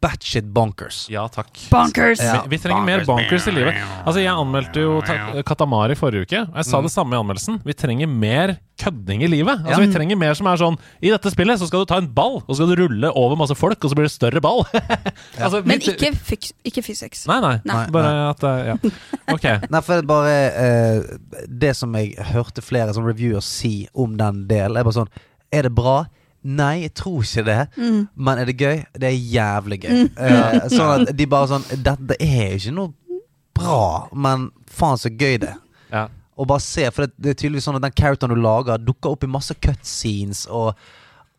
batshit 0.01 0.47
bonkers. 0.53 1.05
Ja 1.11 1.27
takk. 1.31 1.49
Bonkers! 1.71 2.19
Ja. 2.23 2.41
Vi, 2.43 2.55
vi 2.55 2.57
trenger 2.63 2.83
mer 2.85 3.03
bonkers 3.07 3.47
i 3.47 3.53
livet. 3.55 3.75
Altså, 4.05 4.19
Jeg 4.21 4.31
anmeldte 4.33 4.81
jo 4.83 4.99
Katamari 5.47 5.95
forrige 5.99 6.27
uke. 6.27 6.41
og 6.49 6.57
Jeg 6.59 6.65
sa 6.69 6.81
det 6.85 6.91
samme 6.93 7.15
i 7.15 7.19
anmeldelsen. 7.19 7.61
Vi 7.65 7.73
trenger 7.73 8.07
mer 8.11 8.57
kødding 8.79 9.23
i 9.23 9.27
livet. 9.27 9.59
Altså, 9.59 9.81
Ja. 9.81 9.85
Vi 9.87 9.93
trenger 9.93 10.15
mer 10.19 10.33
som 10.39 10.47
er 10.47 10.55
sånn 10.61 10.77
I 11.03 11.09
dette 11.11 11.31
spillet 11.31 11.59
så 11.59 11.67
skal 11.67 11.83
du 11.83 11.89
ta 11.91 11.97
en 11.99 12.07
ball, 12.15 12.37
og 12.47 12.51
så 12.53 12.59
skal 12.61 12.71
du 12.75 12.83
rulle 12.83 13.11
over 13.15 13.35
masse 13.39 13.55
folk, 13.59 13.79
og 13.83 13.91
så 13.91 13.95
blir 13.99 14.07
det 14.07 14.13
større 14.15 14.39
ball. 14.41 14.63
altså, 15.43 15.61
vi 15.63 15.67
Men 15.73 15.79
ikke, 15.83 16.11
fyk- 16.15 16.53
ikke 16.63 16.83
physics. 16.85 17.25
Nei, 17.27 17.39
nei. 17.43 17.55
Nei. 17.67 17.85
Bare 17.91 18.29
at 18.29 18.39
det- 18.39 18.67
Ja. 18.69 18.75
Ok. 19.35 19.43
Nei, 19.69 19.81
for 19.85 19.93
det 19.93 20.03
er 20.03 20.07
bare 20.09 20.37
uh, 20.57 21.43
Det 21.47 21.75
som 21.77 21.93
jeg 21.93 22.15
hørte 22.31 22.63
flere 22.65 22.93
som 22.95 23.05
reviewer 23.05 23.41
si 23.45 23.87
om 23.93 24.15
den 24.17 24.47
delen, 24.49 24.77
er 24.79 24.83
bare 24.87 24.95
sånn 25.03 25.11
Er 25.53 25.63
det 25.67 25.73
bra? 25.75 26.05
Nei, 26.47 26.85
jeg 26.85 26.93
tror 26.95 27.23
ikke 27.25 27.43
det. 27.47 27.59
Mm. 27.75 28.03
Men 28.15 28.39
er 28.39 28.47
det 28.47 28.55
gøy? 28.59 28.77
Det 28.95 29.09
er 29.09 29.17
jævlig 29.35 29.81
gøy. 29.83 29.97
Eh, 30.07 30.69
sånn 30.71 31.03
at 31.07 31.11
de 31.15 31.27
bare 31.27 31.49
sånn 31.51 31.65
Dette 31.83 32.15
er 32.23 32.53
jo 32.53 32.61
ikke 32.61 32.75
noe 32.77 33.19
bra, 33.59 34.07
men 34.15 34.47
faen 34.71 34.99
så 35.01 35.11
gøy 35.11 35.39
det 35.43 35.51
er. 35.51 35.59
Ja. 35.91 36.05
Og 36.39 36.47
bare 36.47 36.63
se, 36.63 36.85
for 36.95 37.03
det, 37.03 37.17
det 37.19 37.33
er 37.33 37.39
tydeligvis 37.41 37.67
sånn 37.67 37.79
at 37.79 37.83
den 37.83 37.95
characteren 37.99 38.31
du 38.31 38.39
lager, 38.39 38.79
dukker 38.79 39.17
opp 39.17 39.25
i 39.27 39.31
masse 39.31 39.55
cutscenes, 39.59 40.45
og, 40.47 40.77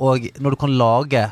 og 0.03 0.27
når 0.43 0.53
du 0.53 0.61
kan 0.61 0.75
lage 0.77 1.23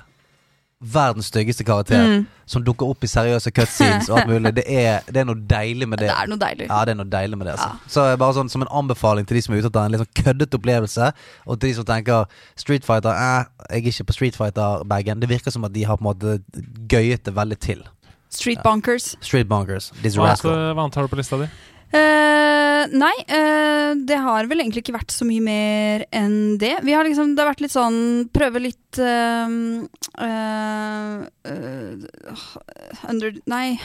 verdens 0.81 1.27
styggeste 1.33 1.65
karakter 1.67 2.05
Mm. 2.07 2.27
som 2.47 2.63
dukker 2.65 2.87
opp 2.87 3.03
i 3.03 3.09
seriøse 3.11 3.51
cutscenes 3.51 4.09
og 4.09 4.19
alt 4.21 4.29
mulig, 4.33 4.53
det 4.55 4.65
er, 4.71 5.01
det 5.11 5.17
er 5.21 5.25
noe 5.27 5.35
deilig 5.51 5.89
med 5.89 5.99
det. 5.99 6.07
Det 6.09 6.17
er 6.17 6.31
noe 6.31 6.39
deilig. 6.39 6.69
Ja, 6.71 6.85
det 6.87 6.93
er 6.95 6.99
noe 7.01 7.11
deilig 7.11 7.39
med 7.39 7.47
det. 7.49 7.55
Altså. 7.59 7.91
Så 7.91 8.05
bare 8.17 8.37
sånn 8.37 8.49
Som 8.53 8.63
en 8.63 8.71
anbefaling 8.71 9.27
til 9.27 9.37
de 9.37 9.43
som 9.43 9.55
er 9.55 9.59
ute 9.59 9.69
etter 9.73 9.85
en 9.85 9.93
litt 9.97 10.05
sånn 10.05 10.23
køddete 10.23 10.55
opplevelse, 10.61 11.11
og 11.47 11.59
til 11.61 11.69
de 11.69 11.75
som 11.81 11.85
tenker 11.89 12.27
Street 12.57 12.87
Fighter 12.87 13.11
eh, 13.11 13.45
Jeg 13.75 13.83
er 13.83 13.91
ikke 13.93 14.05
på 14.13 14.17
Street 14.21 14.37
Fighter-bagen. 14.39 15.21
Det 15.21 15.29
virker 15.29 15.51
som 15.51 15.65
at 15.67 15.73
de 15.75 15.85
har 15.85 15.97
på 15.99 16.07
en 16.07 16.11
måte 16.13 16.39
gøyet 16.89 17.25
det 17.27 17.35
veldig 17.35 17.59
til. 17.59 17.83
Street 18.31 18.63
Bunkers. 18.63 19.17
Street 19.25 19.49
Bunkers. 19.49 19.91
Hva 20.05 20.37
annet 20.37 20.95
har 20.95 21.03
du 21.03 21.09
på 21.09 21.17
lista 21.19 21.37
di? 21.41 21.49
Eh, 21.89 22.83
nei, 22.93 23.15
uh, 23.33 23.95
det 24.05 24.17
har 24.21 24.49
vel 24.51 24.61
egentlig 24.61 24.83
ikke 24.85 24.99
vært 24.99 25.13
så 25.15 25.25
mye 25.25 25.41
mer 25.41 26.05
enn 26.13 26.59
det. 26.61 26.75
Vi 26.85 26.93
har 26.93 27.07
liksom, 27.09 27.33
det 27.33 27.41
har 27.41 27.49
vært 27.55 27.63
litt 27.65 27.73
sånn 27.73 28.29
Prøve 28.35 28.61
litt 28.61 28.99
uh, 29.01 29.49
eh, 30.21 31.15
eh, 31.49 32.45
Under 33.09 33.33
Nei. 33.49 33.79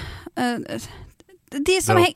de, 1.54 1.80
som? 1.86 2.01
Nei. 2.01 2.12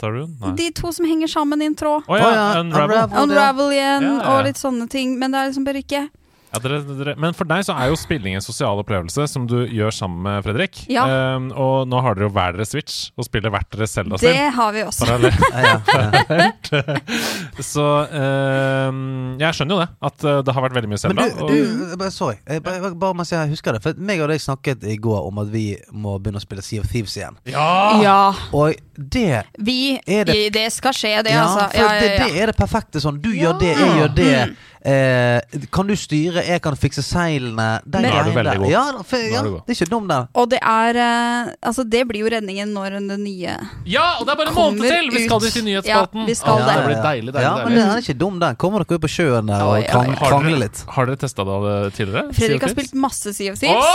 de 0.59 0.67
to 0.75 0.91
som 0.91 1.07
henger 1.07 1.31
sammen 1.31 1.63
i 1.63 1.71
en 1.71 1.79
tråd. 1.79 2.03
Oh, 2.11 2.19
ja, 2.19 2.33
ja, 2.35 2.47
Unravel. 2.59 2.97
Unravel. 2.97 3.23
Unravel 3.23 3.75
igjen, 3.77 4.09
Ja, 4.09 4.15
ja. 4.17 4.35
og 4.35 4.47
litt 4.49 4.59
sånne 4.59 4.89
ting. 4.91 5.15
Men 5.21 5.31
det 5.31 5.39
er 5.39 5.51
liksom 5.53 5.67
bare 5.67 5.85
ikke 5.85 6.07
Ja, 6.53 6.59
dere, 6.63 6.77
dere, 6.87 7.13
men 7.19 7.33
for 7.35 7.43
deg 7.49 7.65
så 7.67 7.73
er 7.75 7.89
jo 7.91 7.97
spilling 7.99 8.35
en 8.37 8.41
sosial 8.41 8.79
opplevelse 8.81 9.25
som 9.29 9.45
du 9.49 9.57
gjør 9.67 9.91
sammen 9.93 10.21
med 10.23 10.45
Fredrik. 10.45 10.79
Ja. 10.89 11.03
Um, 11.35 11.49
og 11.51 11.87
nå 11.91 11.99
har 12.01 12.15
dere 12.15 12.29
jo 12.29 12.33
hver 12.33 12.55
deres 12.55 12.71
Switch 12.71 13.09
og 13.19 13.27
spiller 13.27 13.51
hvert 13.53 13.67
deres 13.75 13.91
Zelda-spill. 13.97 14.31
Det 14.33 14.47
har 14.55 14.71
vi 14.73 14.83
også. 14.87 15.05
Parallelt. 15.05 16.71
Så 17.71 17.83
um, 18.11 19.35
jeg 19.41 19.57
skjønner 19.57 19.75
jo 19.75 19.81
det, 19.83 19.87
at 20.09 20.25
eh, 20.27 20.39
det 20.47 20.53
har 20.55 20.65
vært 20.65 20.75
veldig 20.77 20.89
mye 20.91 20.97
Men 20.97 21.03
Zelda. 21.03 21.27
du, 21.27 21.43
og- 21.43 21.51
du 21.51 21.97
bare, 21.99 22.11
sorry. 22.13 22.37
Jeg, 22.47 22.63
bare, 22.65 22.91
bare 22.95 23.17
mens 23.17 23.31
jeg 23.33 23.51
husker 23.51 23.75
det. 23.77 23.83
For 23.83 23.99
meg 24.09 24.21
og 24.23 24.31
deg 24.31 24.41
snakket 24.43 24.85
i 24.87 24.97
går 25.01 25.27
om 25.29 25.41
at 25.43 25.51
vi 25.53 25.65
må 25.91 26.17
begynne 26.21 26.41
å 26.41 26.45
spille 26.45 26.63
Sea 26.65 26.83
of 26.83 26.89
Thieves 26.91 27.17
igjen. 27.19 27.37
ja! 27.51 27.67
Ja. 28.07 28.17
Og 28.55 28.75
det 28.97 29.43
Vi 29.59 29.99
Er 30.07 30.23
det- 30.25 30.53
Det 30.53 30.71
skal 30.73 30.93
skje, 30.93 31.23
det, 31.23 31.31
ja, 31.31 31.43
altså. 31.45 31.67
for 31.71 31.77
Ja, 31.77 31.93
ja, 31.93 31.99
Det, 32.01 32.09
ja. 32.17 32.25
det 32.27 32.41
er 32.41 32.45
det 32.51 32.57
perfekte 32.57 33.01
sånn. 33.03 33.19
Du 33.21 33.29
gjør 33.33 33.59
det, 33.59 33.73
jeg 33.77 33.99
gjør 34.01 34.15
det. 34.15 34.55
Eh, 34.85 35.39
kan 35.73 35.87
du 35.87 35.95
styre, 35.97 36.43
jeg 36.45 36.61
kan 36.61 36.75
fikse 36.77 37.01
seilene. 37.03 37.81
Den 37.85 38.01
Men- 38.01 38.11
Nå 38.11 38.19
er 38.19 38.23
du 38.23 38.31
veldig 38.31 38.51
der. 38.51 38.57
god. 38.61 38.69
Ja, 38.69 38.83
for, 39.03 39.17
ja, 39.17 39.41
det 39.41 39.73
er 39.73 39.73
ikke 39.75 39.89
dum, 39.89 40.07
den. 40.07 40.27
Og 40.35 40.49
det 40.49 40.59
er 40.61 40.95
eh, 40.95 41.53
Altså, 41.63 41.83
det 41.89 42.07
blir 42.07 42.21
jo 42.21 42.29
redningen 42.29 42.73
når 42.73 42.99
det 43.07 43.19
nye 43.19 43.55
ja, 43.85 44.17
og 44.19 44.25
det 44.27 44.33
er 44.33 44.37
bare 44.37 44.47
en 44.49 44.55
måned 44.55 44.81
til! 44.85 45.09
Vi 45.11 45.25
skal 45.25 45.37
ut. 45.37 45.55
i 45.57 45.61
nyhetsspalten. 45.61 46.19
Ja, 46.21 46.25
vi 46.25 46.35
skal 46.35 46.59
ja, 46.59 46.65
det. 46.65 46.75
det 46.75 46.85
blir 46.85 47.01
deilig, 47.03 47.33
deilig, 47.33 47.41
Ja, 47.41 47.55
men 47.55 47.65
deilig. 47.65 47.81
den 47.81 47.89
er 47.97 48.01
ikke 48.05 48.17
dum, 48.19 48.39
den. 48.39 48.55
Kommer 48.55 48.83
dere 48.83 48.95
ut 48.97 49.01
på 49.01 49.11
sjøen 49.11 49.47
der 49.47 49.63
og 49.63 50.17
krangler 50.21 50.59
litt? 50.67 50.83
har 50.87 51.05
dere 51.05 51.17
testa 51.17 51.43
det 51.43 51.93
tidligere? 51.97 52.33
Fredrik 52.33 52.61
har 52.61 52.69
spilt 52.75 52.93
masse 52.93 53.33
Sea 53.33 53.51
of 53.51 53.59
Thieves. 53.59 53.85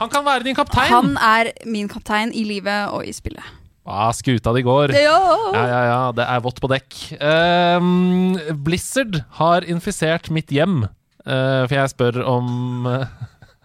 Han 0.00 0.08
kan 0.10 0.24
være 0.24 0.44
din 0.44 0.54
kaptein! 0.54 0.90
Han 0.90 1.16
er 1.16 1.52
min 1.64 1.88
kaptein 1.88 2.32
i 2.34 2.44
livet 2.44 2.90
og 2.92 3.06
i 3.06 3.12
spillet. 3.12 3.44
Ah, 3.86 4.10
skuta 4.12 4.50
di 4.56 4.62
går. 4.66 4.90
Ja, 4.98 5.16
ja, 5.54 5.80
ja. 5.86 5.98
Det 6.16 6.24
er 6.26 6.40
vått 6.42 6.58
på 6.60 6.68
dekk. 6.72 6.96
Um, 7.22 8.34
Blizzard 8.66 9.20
har 9.38 9.62
infisert 9.70 10.26
mitt 10.34 10.50
hjem. 10.50 10.82
uh, 11.26 11.62
for 11.68 11.74
jeg 11.76 11.92
spør 11.94 12.18
om 12.26 12.86
uh, 12.90 13.06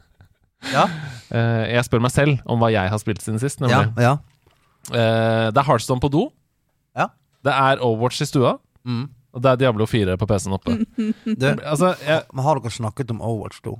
Ja, 0.76 0.86
Uh, 1.32 1.64
Jeg 1.72 1.86
spør 1.88 2.02
meg 2.04 2.12
selv 2.12 2.42
om 2.46 2.60
hva 2.60 2.68
jeg 2.74 2.90
har 2.92 3.00
spilt 3.00 3.22
siden 3.24 3.40
sist, 3.40 3.62
ja, 3.64 3.68
nemlig. 3.86 4.04
ja. 4.04 4.18
Eh, 4.92 5.46
det 5.54 5.58
er 5.62 5.64
Heartstone 5.64 6.02
på 6.04 6.10
do. 6.12 6.26
Ja. 6.98 7.06
Det 7.46 7.54
er 7.56 7.80
Overwatch 7.86 8.20
i 8.26 8.28
stua. 8.28 8.58
Mm. 8.84 9.06
Og 9.32 9.42
det 9.46 9.52
er 9.54 9.60
Diablo 9.62 9.86
4 9.88 10.18
på 10.20 10.28
PC-en 10.28 10.58
oppe. 10.58 10.74
Du, 11.40 11.46
Altså, 11.64 11.94
jeg, 12.04 12.26
men 12.34 12.44
har 12.44 12.60
dere 12.60 12.74
snakket 12.76 13.14
om 13.16 13.22
Overwatch 13.24 13.62
2? 13.64 13.78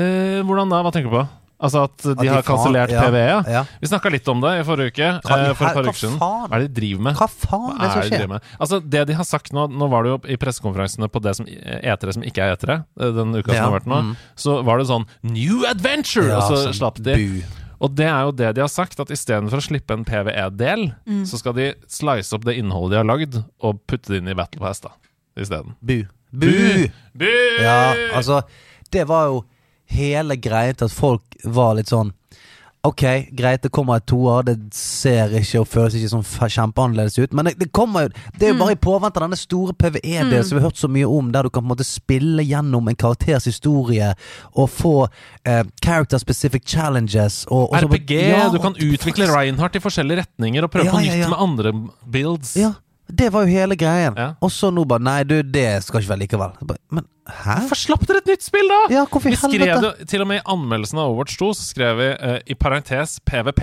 eh, 0.00 0.40
hvordan 0.48 0.72
da? 0.72 0.80
Hva 0.86 0.92
tenker 0.94 1.10
du 1.12 1.16
på? 1.18 1.24
Altså 1.62 1.84
at 1.86 1.94
de 2.02 2.12
At 2.16 2.20
de 2.20 2.30
har 2.32 2.44
kansellert 2.46 2.92
ja. 2.92 3.04
PVE? 3.06 3.22
Ja. 3.22 3.38
Ja. 3.54 3.62
Vi 3.80 3.90
snakka 3.90 4.10
litt 4.10 4.28
om 4.32 4.42
det 4.42 4.52
i 4.58 4.64
forrige 4.66 4.92
uke. 4.92 5.10
Hva, 5.22 5.38
eh, 5.38 5.54
for 5.54 5.68
et 5.68 5.78
par 5.78 5.88
uker 5.88 6.00
siden. 6.00 6.18
Hva 6.18 6.30
er 6.48 6.64
det 6.64 6.68
de 6.68 6.76
driver 6.80 7.06
med? 7.06 7.16
Hva 7.20 7.28
faen 7.30 7.68
er 7.70 7.78
det 7.78 7.78
Hva 7.78 7.86
er 7.86 8.02
det 8.02 8.02
de 8.02 8.18
skjer? 8.18 8.30
med? 8.32 8.50
Altså, 8.58 8.80
det 8.96 9.04
de 9.12 9.18
har 9.20 9.28
sagt 9.28 9.54
nå 9.54 9.66
Nå 9.70 9.88
var 9.92 10.06
det 10.06 10.12
jo 10.14 10.20
i 10.34 10.38
pressekonferansene 10.42 11.08
på 11.12 11.22
det 11.22 11.36
som 11.38 11.48
etere 11.48 12.16
som 12.16 12.26
ikke 12.26 12.44
er 12.44 12.56
etere, 12.56 12.78
eh, 12.98 13.12
den 13.14 13.34
uka 13.38 13.54
som 13.54 13.68
har 13.68 13.76
vært 13.78 13.90
nå, 13.90 13.98
mm. 14.08 14.14
så 14.44 14.58
var 14.66 14.80
det 14.82 14.88
sånn 14.90 15.06
New 15.22 15.66
Adventure! 15.68 16.28
Ja, 16.28 16.40
og 16.40 16.50
så 16.50 16.62
sånn 16.66 16.78
slapp 16.80 17.00
de. 17.02 17.14
bu. 17.16 17.60
Og 17.82 17.94
det 17.98 18.06
er 18.06 18.26
jo 18.28 18.34
det 18.38 18.50
de 18.56 18.62
har 18.62 18.70
sagt, 18.70 19.00
at 19.02 19.10
istedenfor 19.10 19.58
å 19.58 19.64
slippe 19.64 19.94
en 19.96 20.04
PVE-del, 20.06 20.84
så 21.26 21.40
skal 21.40 21.56
de 21.56 21.72
slice 21.90 22.30
opp 22.36 22.44
det 22.46 22.54
innholdet 22.60 22.94
de 22.94 23.00
har 23.00 23.08
lagd, 23.08 23.38
og 23.62 23.80
putte 23.90 24.12
det 24.12 24.20
inn 24.22 24.30
i 24.30 24.36
Battle 24.38 24.62
Pass, 24.62 24.82
da. 24.84 24.92
Isteden. 25.38 25.74
Bu. 25.82 26.04
Bu! 26.32 26.52
Bu! 27.18 27.28
Ja, 27.60 27.92
altså 28.14 28.42
Det 28.92 29.04
var 29.08 29.26
jo 29.28 29.42
hele 29.92 30.36
greia 30.40 30.74
til 30.74 30.88
at 30.90 30.96
folk 30.96 31.22
var 31.44 31.76
litt 31.78 31.92
sånn 31.92 32.12
Ok, 32.82 33.02
greit, 33.38 33.60
det 33.62 33.70
kommer 33.70 34.00
et 34.00 34.06
toer. 34.10 34.42
Det 34.42 34.56
ser 34.74 35.30
ikke 35.38 35.60
og 35.60 35.68
føles 35.70 35.94
ikke 35.94 36.08
sånn 36.10 36.24
kjempeannerledes 36.26 37.14
ut. 37.22 37.36
Men 37.38 37.46
det, 37.46 37.52
det 37.60 37.68
kommer 37.70 38.08
jo 38.08 38.10
Det 38.34 38.48
er 38.48 38.50
jo 38.50 38.58
bare 38.58 38.74
i 38.74 38.78
påvente 38.82 39.20
av 39.20 39.28
denne 39.28 39.38
store 39.38 39.70
PVE-delen 39.78 40.42
som 40.48 40.56
vi 40.58 40.64
har 40.64 40.66
hørt 40.66 40.80
så 40.80 40.90
mye 40.90 41.06
om, 41.06 41.28
der 41.30 41.46
du 41.46 41.50
kan 41.54 41.62
på 41.62 41.68
en 41.68 41.74
måte 41.76 41.86
spille 41.86 42.42
gjennom 42.42 42.90
en 42.90 42.98
karakters 42.98 43.46
historie 43.46 44.08
og 44.58 44.66
få 44.74 44.94
eh, 45.46 45.62
character 45.78 46.18
specific 46.18 46.66
challenges 46.74 47.44
og, 47.46 47.68
og 47.70 47.78
så- 47.78 47.86
RPG, 47.86 48.16
Ja, 48.32 48.48
du 48.50 48.58
kan 48.58 48.74
utvikle 48.74 49.30
Reinhardt 49.30 49.78
i 49.78 49.84
forskjellige 49.86 50.24
retninger 50.24 50.66
og 50.66 50.74
prøve 50.74 50.90
Ja, 50.90 50.96
på 50.98 51.04
ja, 51.06 51.12
nytt 51.12 51.22
ja. 51.22 51.30
med 51.30 51.38
andre 51.46 51.72
builds. 52.18 52.56
Ja, 52.58 52.72
det 53.12 53.28
var 53.34 53.44
jo 53.44 53.52
hele 53.52 53.76
greien. 53.76 54.14
Ja. 54.16 54.30
Og 54.40 54.50
så 54.54 54.70
nå 54.72 54.84
bare 54.88 55.02
Nei, 55.04 55.22
du, 55.28 55.42
det 55.42 55.82
skal 55.84 56.00
ikke 56.00 56.14
være 56.14 56.22
likevel. 56.24 56.54
Bare, 56.64 56.78
Men 56.90 57.04
hæ? 57.28 57.54
Hvorfor 57.62 57.78
slapp 57.78 58.06
dere 58.08 58.18
et 58.22 58.26
nytt 58.32 58.42
spill, 58.42 58.66
da? 58.70 58.78
Ja, 58.90 59.02
hvorfor 59.06 59.30
Vi 59.30 59.36
skrev 59.38 59.52
helvete? 59.60 59.90
det, 60.00 60.08
til 60.10 60.24
og 60.24 60.28
med 60.30 60.40
i 60.40 60.44
anmeldelsen 60.54 60.98
av 60.98 61.10
Overwatch 61.12 61.36
2 61.38 61.50
så 61.54 61.66
skrev 61.68 62.00
vi 62.00 62.08
uh, 62.18 62.38
i 62.50 62.56
parentes 62.58 63.18
PVP 63.28 63.62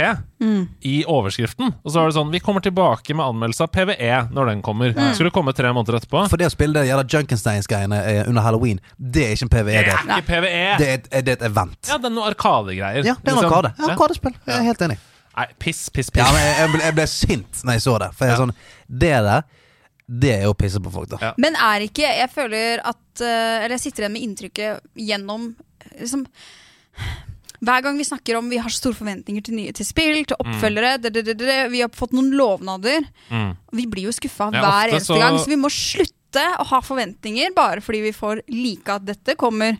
i 0.85 0.93
overskriften. 1.09 1.73
Og 1.83 1.91
så 1.91 1.99
var 1.99 2.07
det 2.11 2.15
sånn 2.15 2.31
Vi 2.31 2.39
kommer 2.45 2.63
tilbake 2.63 3.13
med 3.17 3.25
anmeldelse 3.25 3.65
av 3.67 3.73
PVE 3.75 4.13
når 4.35 4.51
den 4.53 4.61
kommer. 4.65 4.93
Skulle 5.17 5.33
komme 5.35 5.53
tre 5.57 5.73
måneder 5.75 5.99
etterpå. 5.99 6.23
For 6.31 6.39
det 6.39 6.47
å 6.47 6.53
spille 6.53 6.79
det 6.79 6.87
gjelder 6.91 7.11
Junkensteins-greiene 7.17 7.99
eh, 8.05 8.21
under 8.29 8.45
halloween, 8.45 8.79
det 8.97 9.25
er 9.27 9.35
ikke 9.35 9.49
en 9.49 9.53
PVE. 9.57 9.75
Det 9.75 9.85
Det, 9.89 9.99
er 9.99 10.23
ikke 10.23 10.31
PVE! 10.31 10.65
det, 10.79 10.87
er, 10.87 10.97
et, 11.01 11.11
det 11.25 11.35
er 11.35 11.37
et 11.41 11.47
event. 11.51 11.79
Ja, 11.89 11.97
det 11.99 12.11
er 12.11 12.15
noe 12.15 12.29
arkadegreier. 12.31 13.03
Ja, 13.03 13.15
det 13.19 13.27
er 13.27 13.35
en 13.35 13.39
Liksom. 13.41 13.51
arkade. 13.51 13.73
Ja, 13.77 13.87
Ja. 13.89 13.93
Arkadespill. 13.97 14.35
Jeg 14.47 14.55
er 14.61 14.67
helt 14.71 14.81
enig. 14.87 14.99
Nei, 15.39 15.45
piss, 15.61 15.85
piss, 15.95 16.09
piss. 16.11 16.19
Ja, 16.19 16.31
men 16.35 16.41
jeg, 16.43 16.55
jeg, 16.59 16.69
ble, 16.73 16.79
jeg 16.83 16.95
ble 16.97 17.03
sint 17.07 17.59
når 17.63 17.77
jeg 17.77 17.83
så 17.85 17.93
det. 18.01 18.07
For 18.17 18.25
jeg 18.27 18.33
er 18.33 18.37
Ja. 18.39 18.45
sånn 18.45 18.55
Det 18.89 19.11
er 19.13 19.23
det 19.25 19.39
Det 20.09 20.31
er 20.33 20.43
jo 20.47 20.53
å 20.55 20.57
pisse 20.57 20.81
på 20.81 20.91
folk, 20.91 21.09
da. 21.11 21.19
Ja. 21.21 21.31
Men 21.37 21.55
er 21.55 21.85
ikke 21.85 22.01
Jeg 22.09 22.29
føler 22.33 22.81
at 22.81 23.21
eh, 23.21 23.63
Eller 23.63 23.75
jeg 23.77 23.83
sitter 23.87 24.05
igjen 24.07 24.15
med 24.17 24.25
inntrykket 24.25 24.87
gjennom 24.97 25.51
liksom 25.99 26.25
hver 27.59 27.81
gang 27.83 27.97
vi 27.99 28.05
snakker 28.07 28.37
om 28.39 28.49
vi 28.49 28.59
har 28.61 28.71
store 28.71 28.95
forventninger 28.95 29.43
til 29.43 29.57
nye 29.57 29.71
til 29.75 29.83
spill, 29.87 30.21
til 30.23 30.37
oppfølgere 30.39 30.93
det, 31.03 31.09
det, 31.11 31.25
det, 31.27 31.33
det, 31.41 31.57
Vi 31.73 31.81
har 31.83 31.91
fått 31.91 32.13
noen 32.15 32.29
lovnader. 32.31 33.03
Mm. 33.27 33.49
Vi 33.75 33.87
blir 33.91 34.07
jo 34.07 34.13
skuffa 34.15 34.47
Ja, 34.55 34.61
hver 34.63 34.93
eneste 34.93 35.11
så- 35.11 35.17
gang, 35.19 35.39
så 35.43 35.51
vi 35.51 35.57
må 35.59 35.67
slutte 35.67 36.45
å 36.55 36.65
ha 36.69 36.79
forventninger 36.85 37.51
bare 37.57 37.83
fordi 37.83 38.01
vi 38.05 38.13
får 38.15 38.43
like 38.47 38.95
at 38.95 39.03
dette 39.05 39.35
kommer. 39.35 39.75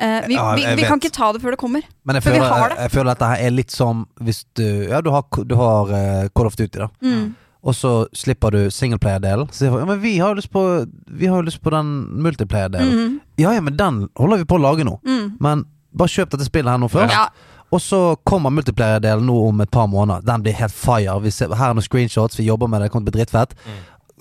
Uh, 0.00 0.26
vi, 0.26 0.34
Ja, 0.34 0.54
vi, 0.56 0.64
vi 0.80 0.88
kan 0.88 0.98
ikke 0.98 1.12
ta 1.12 1.30
det 1.32 1.42
før 1.44 1.54
det 1.54 1.60
kommer. 1.60 1.86
Men 2.02 2.18
jeg 2.18 2.24
føler, 2.24 2.48
har 2.48 2.68
jeg, 2.68 2.76
det. 2.76 2.82
jeg 2.88 2.92
føler 2.96 3.10
dette 3.14 3.30
er 3.46 3.50
litt 3.54 3.70
som 3.70 4.06
hvis 4.24 4.44
du 4.56 4.66
Ja, 4.88 5.00
du 5.00 5.10
har, 5.14 5.22
du 5.44 5.54
har 5.60 5.92
uh, 5.92 6.28
Call 6.34 6.50
of 6.50 6.56
Duty, 6.56 6.78
da. 6.80 6.88
Mm. 7.04 7.36
Og 7.60 7.76
så 7.76 7.90
slipper 8.16 8.54
du 8.54 8.70
singleplayer-delen. 8.72 9.50
Så 9.52 9.68
ja, 9.68 9.84
men 9.84 10.00
vi 10.00 10.14
har 10.18 10.32
jo 10.32 10.38
lyst 10.38 10.50
på 10.52 10.62
Vi 11.06 11.28
har 11.28 11.42
jo 11.42 11.48
lyst 11.48 11.60
på 11.60 11.72
den 11.74 11.90
multiplayer-delen. 12.24 12.92
Mm. 12.92 13.20
Ja 13.36 13.52
ja, 13.52 13.60
men 13.60 13.76
den 13.76 14.06
holder 14.16 14.40
vi 14.40 14.48
på 14.48 14.56
å 14.56 14.64
lage 14.64 14.86
nå. 14.88 14.96
Mm. 15.04 15.36
Men 15.40 15.66
bare 15.92 16.12
kjøp 16.12 16.32
dette 16.32 16.48
spillet 16.48 16.72
her 16.72 16.80
nå 16.80 16.88
først. 16.88 17.12
Ja. 17.12 17.28
Og 17.70 17.82
så 17.82 18.00
kommer 18.26 18.50
multiplayer-delen 18.50 19.26
nå 19.28 19.36
om 19.48 19.60
et 19.62 19.70
par 19.70 19.86
måneder. 19.90 20.24
Den 20.26 20.42
blir 20.42 20.56
helt 20.58 20.74
fire. 20.74 21.18
Vi 21.22 21.30
ser, 21.34 21.52
her 21.54 21.70
er 21.70 21.78
noen 21.78 21.86
screenshots, 21.86 22.38
vi 22.38 22.48
jobber 22.48 22.70
med 22.70 22.80
det, 22.80 22.88
det 22.88 22.94
kommer 22.94 23.06
til 23.06 23.12
å 23.12 23.18
bli 23.18 23.20
drittfett. 23.20 23.54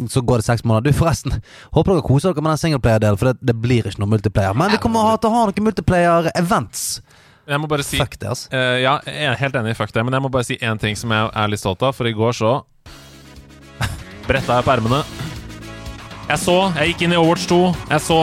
Så 0.10 0.22
går 0.24 0.40
det 0.40 0.46
seks 0.46 0.64
måneder. 0.64 0.92
Du, 0.92 1.00
forresten, 1.00 1.40
håper 1.76 1.96
dere 1.96 2.06
koser 2.06 2.34
dere 2.34 2.46
med 2.46 2.54
den 2.54 2.62
singleplayer-delen, 2.62 3.18
for 3.20 3.32
det, 3.32 3.50
det 3.50 3.58
blir 3.58 3.90
ikke 3.90 4.04
noe 4.04 4.14
multiplayer. 4.14 4.54
Men 4.58 4.76
vi 4.76 4.82
kommer 4.84 5.08
ha, 5.08 5.18
til 5.18 5.32
å 5.32 5.40
ha 5.40 5.48
noen 5.50 5.70
multiplayer-events. 5.72 6.86
Jeg 7.50 7.58
må 7.64 7.70
bare 7.72 7.82
si 7.82 7.98
Fuck 7.98 8.20
det, 8.22 8.30
altså. 8.30 8.52
Uh, 8.54 8.78
ja, 8.78 9.00
jeg 9.10 9.32
er 9.32 9.40
helt 9.42 9.56
enig, 9.58 9.74
i 9.74 9.78
fuck 9.80 9.94
det. 9.96 10.04
Men 10.06 10.14
jeg 10.14 10.22
må 10.22 10.30
bare 10.34 10.46
si 10.46 10.60
én 10.62 10.82
ting 10.82 10.98
som 11.00 11.10
jeg 11.16 11.32
er 11.34 11.50
litt 11.50 11.62
stolt 11.62 11.82
av. 11.82 11.98
For 11.98 12.06
i 12.06 12.14
går 12.14 12.38
så 12.38 12.52
bretta 14.30 14.58
jeg 14.60 14.66
opp 14.66 14.72
ermene. 14.78 15.02
Jeg 16.30 16.42
så, 16.44 16.58
jeg 16.78 16.94
gikk 16.94 17.06
inn 17.08 17.16
i 17.16 17.20
Overwatch 17.20 17.50
2. 17.50 17.60
Jeg 17.90 18.06
så 18.06 18.22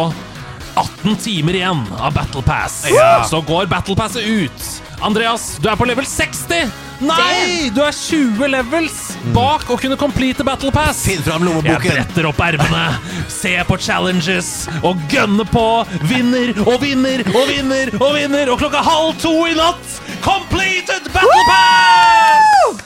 18 0.76 1.16
timer 1.24 1.58
igjen 1.58 1.84
av 1.98 2.14
Battle 2.14 2.42
Pass. 2.46 2.82
Så 3.30 3.40
går 3.48 3.66
Battle 3.70 3.96
Passet 3.98 4.26
ut. 4.26 4.66
Andreas, 5.04 5.56
du 5.60 5.68
er 5.68 5.76
på 5.76 5.88
level 5.88 6.06
60! 6.08 6.70
Nei! 7.04 7.68
Du 7.76 7.82
er 7.84 7.92
20 7.92 8.48
levels 8.48 8.94
bak 9.34 9.66
å 9.68 9.76
kunne 9.80 9.98
complete 10.00 10.44
Battle 10.46 10.72
Pass. 10.72 11.02
Finn 11.04 11.20
fram 11.26 11.44
Jeg 11.66 11.82
bretter 11.84 12.30
opp 12.30 12.40
ermene, 12.40 12.86
ser 13.32 13.66
på 13.68 13.76
challenges 13.76 14.64
og 14.80 15.02
gønner 15.12 15.48
på. 15.52 15.66
Vinner 16.08 16.54
og 16.64 16.80
vinner 16.84 17.26
og 17.34 17.52
vinner 17.52 17.92
og 18.00 18.16
vinner. 18.16 18.52
Og 18.54 18.60
klokka 18.62 18.84
halv 18.86 19.16
to 19.20 19.36
i 19.50 19.56
natt 19.58 20.00
completed 20.24 21.12
Battle 21.12 21.48
Pass! 21.52 22.85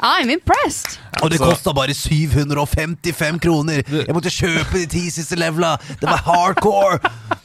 I'm 0.00 0.30
impressed. 0.32 0.98
Og 1.20 1.30
det 1.32 1.40
kosta 1.42 1.74
bare 1.76 1.94
755 1.96 3.40
kroner! 3.44 3.82
Jeg 3.84 4.14
måtte 4.16 4.32
kjøpe 4.32 4.80
de 4.80 4.86
ti 4.88 5.02
siste 5.12 5.36
levela! 5.38 5.74
Det 6.00 6.08
var 6.08 6.22
hardcore! 6.24 7.00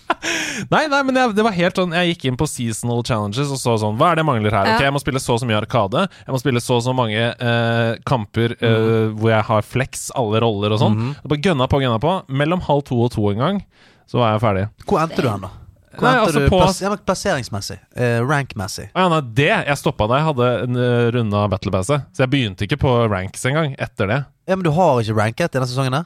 Nei, 0.72 0.86
nei, 0.90 1.00
men 1.06 1.18
jeg, 1.18 1.34
det 1.38 1.44
var 1.46 1.54
helt 1.54 1.78
sånn 1.78 1.92
Jeg 1.94 2.14
gikk 2.14 2.24
inn 2.30 2.38
på 2.40 2.48
seasonal 2.50 3.04
challenges 3.06 3.52
og 3.54 3.60
så 3.62 3.76
sånn 3.82 3.98
Hva 4.00 4.08
er 4.12 4.18
det 4.18 4.24
jeg 4.24 4.28
mangler 4.30 4.56
her? 4.56 4.70
Ja. 4.70 4.76
Ok, 4.78 4.84
Jeg 4.88 4.94
må 4.96 5.02
spille 5.04 5.22
så 5.22 5.36
og 5.36 5.42
så 5.42 5.50
mye 5.50 5.58
Arkade. 5.60 6.06
Jeg 6.24 6.34
må 6.34 6.40
spille 6.42 6.62
så 6.64 6.78
og 6.80 6.84
så 6.86 6.94
mange 6.98 7.20
eh, 7.34 7.92
kamper 8.10 8.56
eh, 8.58 9.12
hvor 9.14 9.34
jeg 9.34 9.46
har 9.50 9.68
flex, 9.68 10.08
alle 10.18 10.42
roller 10.42 10.74
og 10.74 10.82
sånn. 10.82 10.98
Jeg 11.14 11.30
Bare 11.34 11.46
gønna 11.50 11.68
på, 11.70 11.82
gønna 11.84 12.00
på. 12.02 12.16
Mellom 12.42 12.64
halv 12.66 12.86
to 12.90 12.98
og 13.06 13.12
to 13.14 13.28
en 13.34 13.44
gang 13.44 13.62
så 14.10 14.22
var 14.22 14.34
jeg 14.36 14.44
ferdig. 14.46 14.66
Hvor 14.86 15.02
endte 15.04 15.22
du 15.26 15.30
hen, 15.30 15.46
da? 15.46 15.52
Hvor 16.00 16.08
Nei, 16.08 16.16
altså 16.22 16.44
på- 16.50 16.60
plass, 16.60 16.82
ja, 16.84 16.90
men 16.92 17.02
plasseringsmessig? 17.08 17.78
Eh, 17.96 18.20
Rank-messig? 18.26 18.90
Å 18.92 19.06
ja, 19.06 19.10
nei, 19.14 19.22
det 19.38 19.50
Jeg 19.52 19.78
stoppa 19.80 20.08
da 20.12 20.20
jeg 20.20 20.28
hadde 20.30 20.50
en 20.66 20.80
uh, 20.80 21.12
runda 21.16 21.46
Battle 21.52 21.74
Passet. 21.74 22.06
Så 22.16 22.26
jeg 22.26 22.34
begynte 22.34 22.68
ikke 22.68 22.80
på 22.82 22.94
ranks 23.12 23.46
engang 23.50 23.76
etter 23.80 24.12
det. 24.12 24.20
Ja, 24.50 24.56
men 24.58 24.66
du 24.68 24.72
har 24.76 25.02
ikke 25.02 25.18
ranket 25.18 25.56
denne 25.56 25.68
sesongen? 25.70 25.96
her? 25.96 26.06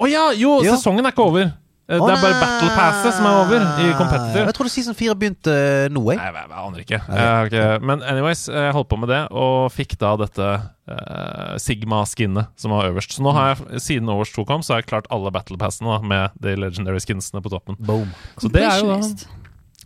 Å 0.00 0.08
ja, 0.08 0.24
jo, 0.32 0.58
jo, 0.64 0.76
sesongen 0.76 1.04
er 1.04 1.12
ikke 1.14 1.26
over. 1.28 1.50
Eh, 1.90 1.98
det 1.98 2.12
er 2.14 2.20
bare. 2.22 2.36
Battle 2.38 2.68
Passet 2.76 3.16
som 3.16 3.26
er 3.26 3.38
over 3.40 3.64
i 3.82 3.88
competitive. 3.98 4.44
Jeg 4.46 4.54
trodde 4.54 4.70
season 4.70 4.94
4 4.94 5.14
begynte 5.18 5.54
eh, 5.54 5.86
nå, 5.90 6.02
jeg. 6.12 6.20
Nei, 6.20 6.28
jeg, 6.30 6.44
jeg 6.52 6.60
aner 6.66 6.84
ikke. 6.84 7.00
Jeg 7.00 7.30
Okay. 7.40 7.48
ikke. 7.50 7.86
Men 7.90 8.04
anyways, 8.06 8.44
jeg 8.52 8.74
holdt 8.76 8.90
på 8.92 8.98
med 9.02 9.10
det, 9.10 9.18
og 9.34 9.72
fikk 9.74 9.96
da 9.98 10.12
dette 10.20 10.46
uh, 10.90 11.56
Sigma-skinnet 11.58 12.52
som 12.60 12.76
var 12.76 12.86
øverst. 12.92 13.16
Så 13.16 13.24
nå 13.26 13.34
har 13.34 13.52
jeg, 13.56 13.82
siden 13.82 14.08
Overwatch 14.12 14.36
2 14.38 14.46
kom, 14.46 14.62
så 14.62 14.76
har 14.76 14.84
jeg 14.84 14.90
klart 14.92 15.10
alle 15.10 15.32
Battle 15.34 15.58
Passene 15.58 15.90
da, 15.96 15.98
med 16.14 16.38
de 16.46 16.54
legendary 16.62 17.02
skinsene 17.02 17.42
på 17.42 17.50
toppen. 17.52 17.78
Boom. 17.82 18.14
Så 18.38 18.52
det 18.54 18.62
er 18.68 18.78
jo 18.84 18.94
da 18.94 19.00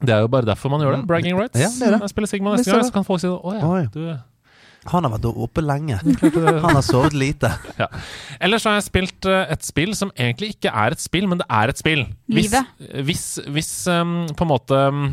Det 0.04 0.12
er 0.12 0.20
jo 0.26 0.28
bare 0.28 0.44
derfor 0.50 0.68
man 0.74 0.84
gjør 0.84 0.98
det. 0.98 1.06
Bragging 1.08 1.40
rights. 1.40 1.56
Ja, 1.56 1.72
det 1.72 1.94
det. 1.96 2.00
Jeg 2.04 2.12
spiller 2.12 2.28
Sigma 2.34 2.56
neste 2.58 2.68
gang, 2.74 2.84
så 2.84 2.92
kan 2.92 3.08
folk 3.08 3.24
si 3.24 3.32
Å 3.32 3.56
ja, 3.56 3.74
du 3.94 4.33
Han 4.92 5.04
har 5.06 5.12
vært 5.14 5.24
oppe 5.30 5.62
lenge. 5.64 5.96
Han 6.02 6.74
har 6.76 6.82
sovet 6.84 7.14
lite. 7.16 7.50
Ja. 7.80 7.86
Ellers 8.40 8.64
har 8.68 8.76
jeg 8.78 8.84
spilt 8.86 9.26
eh, 9.26 9.46
et 9.54 9.64
spill 9.66 9.94
som 9.98 10.10
egentlig 10.16 10.52
ikke 10.54 10.70
er 10.70 10.94
et 10.94 11.00
spill, 11.02 11.26
men 11.30 11.40
det 11.40 11.46
er 11.50 11.72
et 11.72 11.78
spill. 11.80 12.04
Hvis, 12.30 12.52
Livet. 12.52 13.00
hvis, 13.08 13.24
hvis 13.54 13.70
um, 13.90 14.14
på 14.36 14.44
en 14.46 14.50
måte 14.52 14.78
um, 14.92 15.06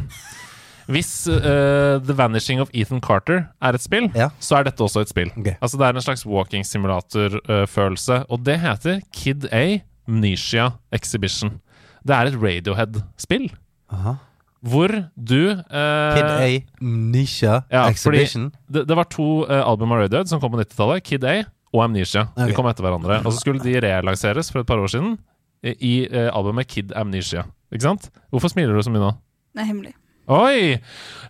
Hvis 0.91 1.11
uh, 1.31 1.97
The 2.03 2.13
Vanishing 2.17 2.59
of 2.61 2.69
Ethan 2.73 2.99
Carter 3.01 3.45
er 3.61 3.77
et 3.77 3.81
spill, 3.83 4.09
Ja. 4.17 4.27
så 4.43 4.57
er 4.59 4.67
dette 4.67 4.83
også 4.83 5.01
et 5.05 5.09
spill. 5.13 5.31
Okay. 5.37 5.55
Altså 5.61 5.77
Det 5.79 5.87
er 5.87 5.95
en 5.95 6.01
slags 6.05 6.25
walking 6.27 6.65
simulator-følelse, 6.67 8.21
og 8.29 8.43
det 8.45 8.59
heter 8.59 8.99
Kid 9.13 9.47
A 9.51 9.79
Mnesia 10.07 10.69
Exhibition. 10.91 11.59
Det 12.05 12.15
er 12.15 12.31
et 12.31 12.35
Radiohead-spill. 12.41 13.49
Aha. 13.93 14.15
Hvor 14.61 14.91
du 15.15 15.39
eh, 15.49 16.13
Kid 16.13 16.27
A 16.29 16.49
Amnesia, 16.81 17.63
ja, 17.71 17.87
Exhibition. 17.89 18.51
Det, 18.69 18.85
det 18.89 18.97
var 18.97 19.09
to 19.09 19.47
uh, 19.49 19.63
album 19.65 19.95
av 19.95 20.03
Radiohead 20.03 20.29
som 20.29 20.41
kom 20.41 20.53
på 20.53 20.61
90-tallet. 20.61 21.01
Kid 21.07 21.25
A 21.25 21.39
og 21.71 21.85
Amnesia. 21.87 22.27
De 22.37 22.53
kom 22.53 22.67
etter 22.69 22.85
hverandre. 22.85 23.21
Og 23.25 23.33
så 23.33 23.41
skulle 23.41 23.63
de 23.63 23.79
relanseres 23.81 24.51
for 24.53 24.61
et 24.61 24.69
par 24.69 24.81
år 24.81 24.91
siden 24.91 25.15
i, 25.63 25.73
i 25.73 25.93
eh, 26.09 26.29
albumet 26.33 26.69
Kid 26.69 26.93
Amnesia. 26.97 27.45
Ikke 27.71 27.87
sant? 27.87 28.09
Hvorfor 28.33 28.51
smiler 28.51 28.75
du 28.75 28.83
så 28.83 28.93
mye 28.93 29.03
nå? 29.03 29.11
Det 29.55 29.63
er 29.63 29.69
hemmelig. 29.69 29.93
Oi! 30.31 30.77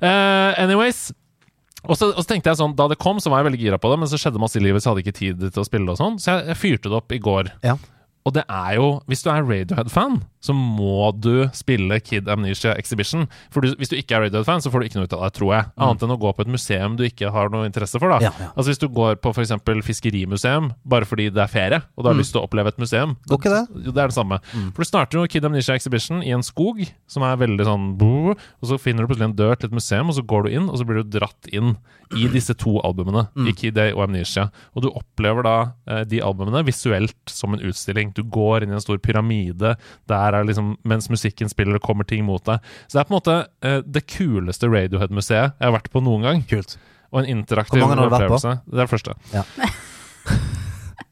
Uh, 0.01 0.51
anyways. 0.59 1.11
Og 1.87 1.95
så, 1.97 2.11
og 2.11 2.19
så 2.21 2.27
tenkte 2.29 2.51
jeg 2.51 2.59
sånn, 2.59 2.75
Da 2.77 2.85
det 2.91 2.99
kom, 3.01 3.17
så 3.21 3.31
var 3.31 3.41
jeg 3.41 3.49
veldig 3.49 3.61
gira 3.63 3.79
på 3.81 3.89
det, 3.89 3.97
men 4.01 4.09
så 4.09 4.19
skjedde 4.21 4.41
masse 4.41 4.59
i 4.59 4.63
livet, 4.63 4.83
så 4.83 4.89
jeg 4.89 4.93
hadde 4.93 5.05
ikke 5.05 5.17
tid 5.17 5.47
til 5.47 5.63
å 5.63 5.65
spille 5.65 5.93
og 5.93 5.97
sånn. 6.01 6.19
Så 6.21 6.35
jeg, 6.35 6.51
jeg 6.51 6.61
fyrte 6.61 6.91
det 6.91 6.99
opp 6.99 7.15
i 7.15 7.21
går. 7.21 7.53
Ja. 7.65 7.77
Og 8.27 8.35
det 8.35 8.43
er 8.45 8.75
jo 8.77 8.89
Hvis 9.09 9.23
du 9.25 9.31
er 9.33 9.41
Radiohead-fan, 9.41 10.19
så 10.41 10.55
må 10.57 11.11
du 11.21 11.47
spille 11.57 11.99
Kid 12.03 12.29
Amnesia 12.31 12.73
Exhibition. 12.79 13.27
For 13.53 13.63
du, 13.63 13.75
hvis 13.79 13.91
du 13.91 13.97
ikke 13.99 14.17
er 14.17 14.25
Radiohead-fan, 14.27 14.63
så 14.63 14.71
får 14.73 14.81
du 14.81 14.89
ikke 14.89 15.01
noe 15.01 15.09
ut 15.09 15.17
av 15.17 15.25
det, 15.27 15.33
tror 15.37 15.53
jeg. 15.55 15.69
Annet 15.77 16.05
enn 16.07 16.15
å 16.15 16.19
gå 16.21 16.33
på 16.35 16.45
et 16.45 16.53
museum 16.53 16.97
du 16.99 17.05
ikke 17.07 17.31
har 17.33 17.53
noe 17.53 17.69
interesse 17.69 18.01
for, 18.01 18.13
da. 18.13 18.21
Mm. 18.21 18.27
Ja, 18.29 18.33
ja. 18.47 18.49
Altså 18.55 18.73
Hvis 18.73 18.81
du 18.81 18.87
går 18.91 19.21
på 19.21 19.33
f.eks. 19.35 19.53
fiskerimuseum 19.87 20.71
bare 20.87 21.07
fordi 21.07 21.29
det 21.33 21.43
er 21.45 21.51
ferie, 21.51 21.81
og 21.95 22.03
du 22.03 22.11
har 22.11 22.17
lyst 22.17 22.33
til 22.35 22.41
å 22.41 22.47
oppleve 22.47 22.73
et 22.73 22.81
museum 22.81 23.11
Mm. 23.11 23.17
Går 23.27 23.39
ikke 23.39 23.51
det? 23.53 23.61
Jo, 23.85 23.93
det 23.95 24.01
er 24.03 24.11
det 24.11 24.15
samme. 24.15 24.37
For 24.51 24.83
du 24.83 24.87
starter 24.87 25.19
jo 25.19 25.27
Kid 25.31 25.45
Amnesia 25.47 25.75
Exhibition 25.77 26.21
i 26.25 26.33
en 26.35 26.43
skog, 26.45 26.81
som 27.09 27.25
er 27.27 27.39
veldig 27.41 27.67
sånn 27.67 27.87
Og 28.01 28.65
så 28.67 28.77
finner 28.81 29.03
du 29.03 29.11
plutselig 29.11 29.29
en 29.29 29.37
dør 29.37 29.55
til 29.57 29.69
et 29.69 29.77
museum, 29.77 30.09
og 30.09 30.17
så 30.17 30.25
går 30.25 30.45
du 30.45 30.49
inn, 30.55 30.69
og 30.69 30.77
så 30.79 30.87
blir 30.87 31.01
du 31.01 31.17
dratt 31.19 31.49
inn 31.51 31.75
i 32.17 32.27
disse 32.31 32.53
to 32.59 32.77
albumene, 32.83 33.27
i 33.47 33.53
Kid 33.55 33.75
Day 33.77 33.93
og 33.95 34.03
Amnesia. 34.07 34.49
Og 34.75 34.83
du 34.83 34.89
opplever 34.91 35.45
da 35.47 35.55
eh, 35.87 36.03
de 36.11 36.19
albumene 36.23 36.63
visuelt 36.67 37.15
som 37.31 37.55
en 37.55 37.63
utstilling. 37.63 38.11
Du 38.15 38.23
går 38.23 38.65
inn 38.65 38.73
i 38.73 38.77
en 38.77 38.83
stor 38.83 38.99
pyramide, 39.03 39.75
der 40.11 40.30
er 40.37 40.47
liksom 40.47 40.73
mens 40.87 41.09
musikken 41.11 41.51
spiller, 41.51 41.77
det 41.77 41.85
kommer 41.85 42.07
ting 42.07 42.25
mot 42.27 42.43
deg. 42.47 42.63
Så 42.87 42.97
det 42.97 43.03
er 43.03 43.09
på 43.09 43.15
en 43.15 43.19
måte 43.19 43.37
eh, 43.67 43.79
det 43.85 44.05
kuleste 44.09 44.71
Radiohead-museet 44.71 45.55
jeg 45.59 45.67
har 45.67 45.75
vært 45.75 45.91
på 45.93 46.03
noen 46.03 46.27
gang. 46.27 46.43
Kult. 46.49 46.77
Og 47.11 47.23
en 47.23 47.31
interaktiv 47.37 47.83
opplevelse. 47.83 48.57
Det 48.65 48.77
er 48.77 48.85
det 48.85 48.91
første. 48.91 49.17
Ja. 49.35 49.45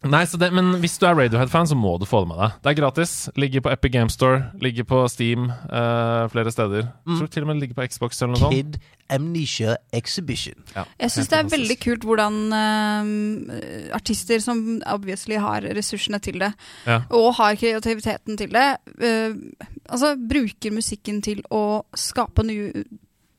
Nei, 0.08 0.22
så 0.32 0.38
det, 0.40 0.48
Men 0.56 0.78
hvis 0.80 0.94
du 0.98 1.04
er 1.10 1.16
Radiohead-fan, 1.18 1.68
så 1.68 1.76
må 1.76 1.98
du 2.00 2.06
få 2.08 2.22
det 2.24 2.30
med 2.30 2.38
deg. 2.40 2.54
Det 2.64 2.70
er 2.72 2.78
gratis. 2.78 3.12
Ligger 3.36 3.60
på 3.66 3.72
Epic 3.74 3.92
Game 3.92 4.10
Store, 4.10 4.46
ligger 4.64 4.86
på 4.88 5.02
Steam 5.12 5.50
uh, 5.52 6.30
flere 6.32 6.52
steder. 6.56 6.88
Mm. 7.04 7.12
Jeg 7.12 7.20
tror 7.20 7.28
til 7.34 7.44
og 7.44 7.48
med 7.50 7.56
det 7.60 7.64
ligger 7.66 7.76
på 7.82 7.88
Xbox 7.92 8.22
eller 8.22 8.32
noe 8.38 8.40
sånt. 8.46 8.56
Kid 8.56 8.78
Amnesia 9.12 9.76
Exhibition. 9.92 10.56
Ja, 10.76 10.84
Jeg 11.02 11.12
syns 11.12 11.28
det 11.28 11.36
er 11.36 11.42
fantastisk. 11.44 11.58
veldig 11.60 11.78
kult 11.84 12.08
hvordan 12.08 12.40
uh, 12.54 13.94
artister 13.98 14.40
som 14.40 14.64
obviously 14.88 15.36
har 15.42 15.68
ressursene 15.76 16.20
til 16.24 16.40
det, 16.40 16.54
Ja. 16.88 17.02
og 17.10 17.34
har 17.42 17.60
kreativiteten 17.60 18.38
til 18.40 18.56
det, 18.56 18.68
uh, 19.04 19.68
altså 19.90 20.16
bruker 20.16 20.72
musikken 20.72 21.22
til 21.26 21.44
å 21.52 21.84
skape 21.98 22.46
nye 22.48 22.86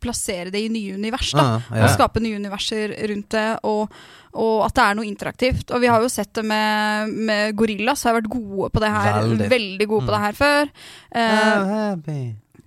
Plassere 0.00 0.50
det 0.54 0.64
i 0.64 0.70
nye 0.72 0.96
univers. 0.96 1.30
da 1.36 1.46
Ah, 1.50 1.68
ja. 1.76 1.84
Og 1.84 1.94
skape 1.94 2.22
nye 2.24 2.40
universer 2.40 2.94
rundt 3.10 3.30
det, 3.36 3.46
og, 3.68 3.94
og 4.32 4.66
at 4.66 4.76
det 4.76 4.84
er 4.84 4.98
noe 4.98 5.08
interaktivt. 5.08 5.70
Og 5.74 5.82
vi 5.82 5.90
har 5.92 6.02
jo 6.02 6.10
sett 6.12 6.32
det 6.34 6.44
med, 6.46 7.14
med 7.30 7.56
Gorillas, 7.58 8.04
har 8.08 8.18
vært 8.18 8.30
gode 8.32 8.70
på 8.74 8.82
det 8.82 8.92
her. 8.96 9.22
Veldig. 9.22 9.50
Veldig, 9.50 9.88
gode 9.90 10.06
på 10.06 10.14
det 10.14 10.22
her 10.26 10.38
før. 10.38 10.70
Uh, 11.14 11.96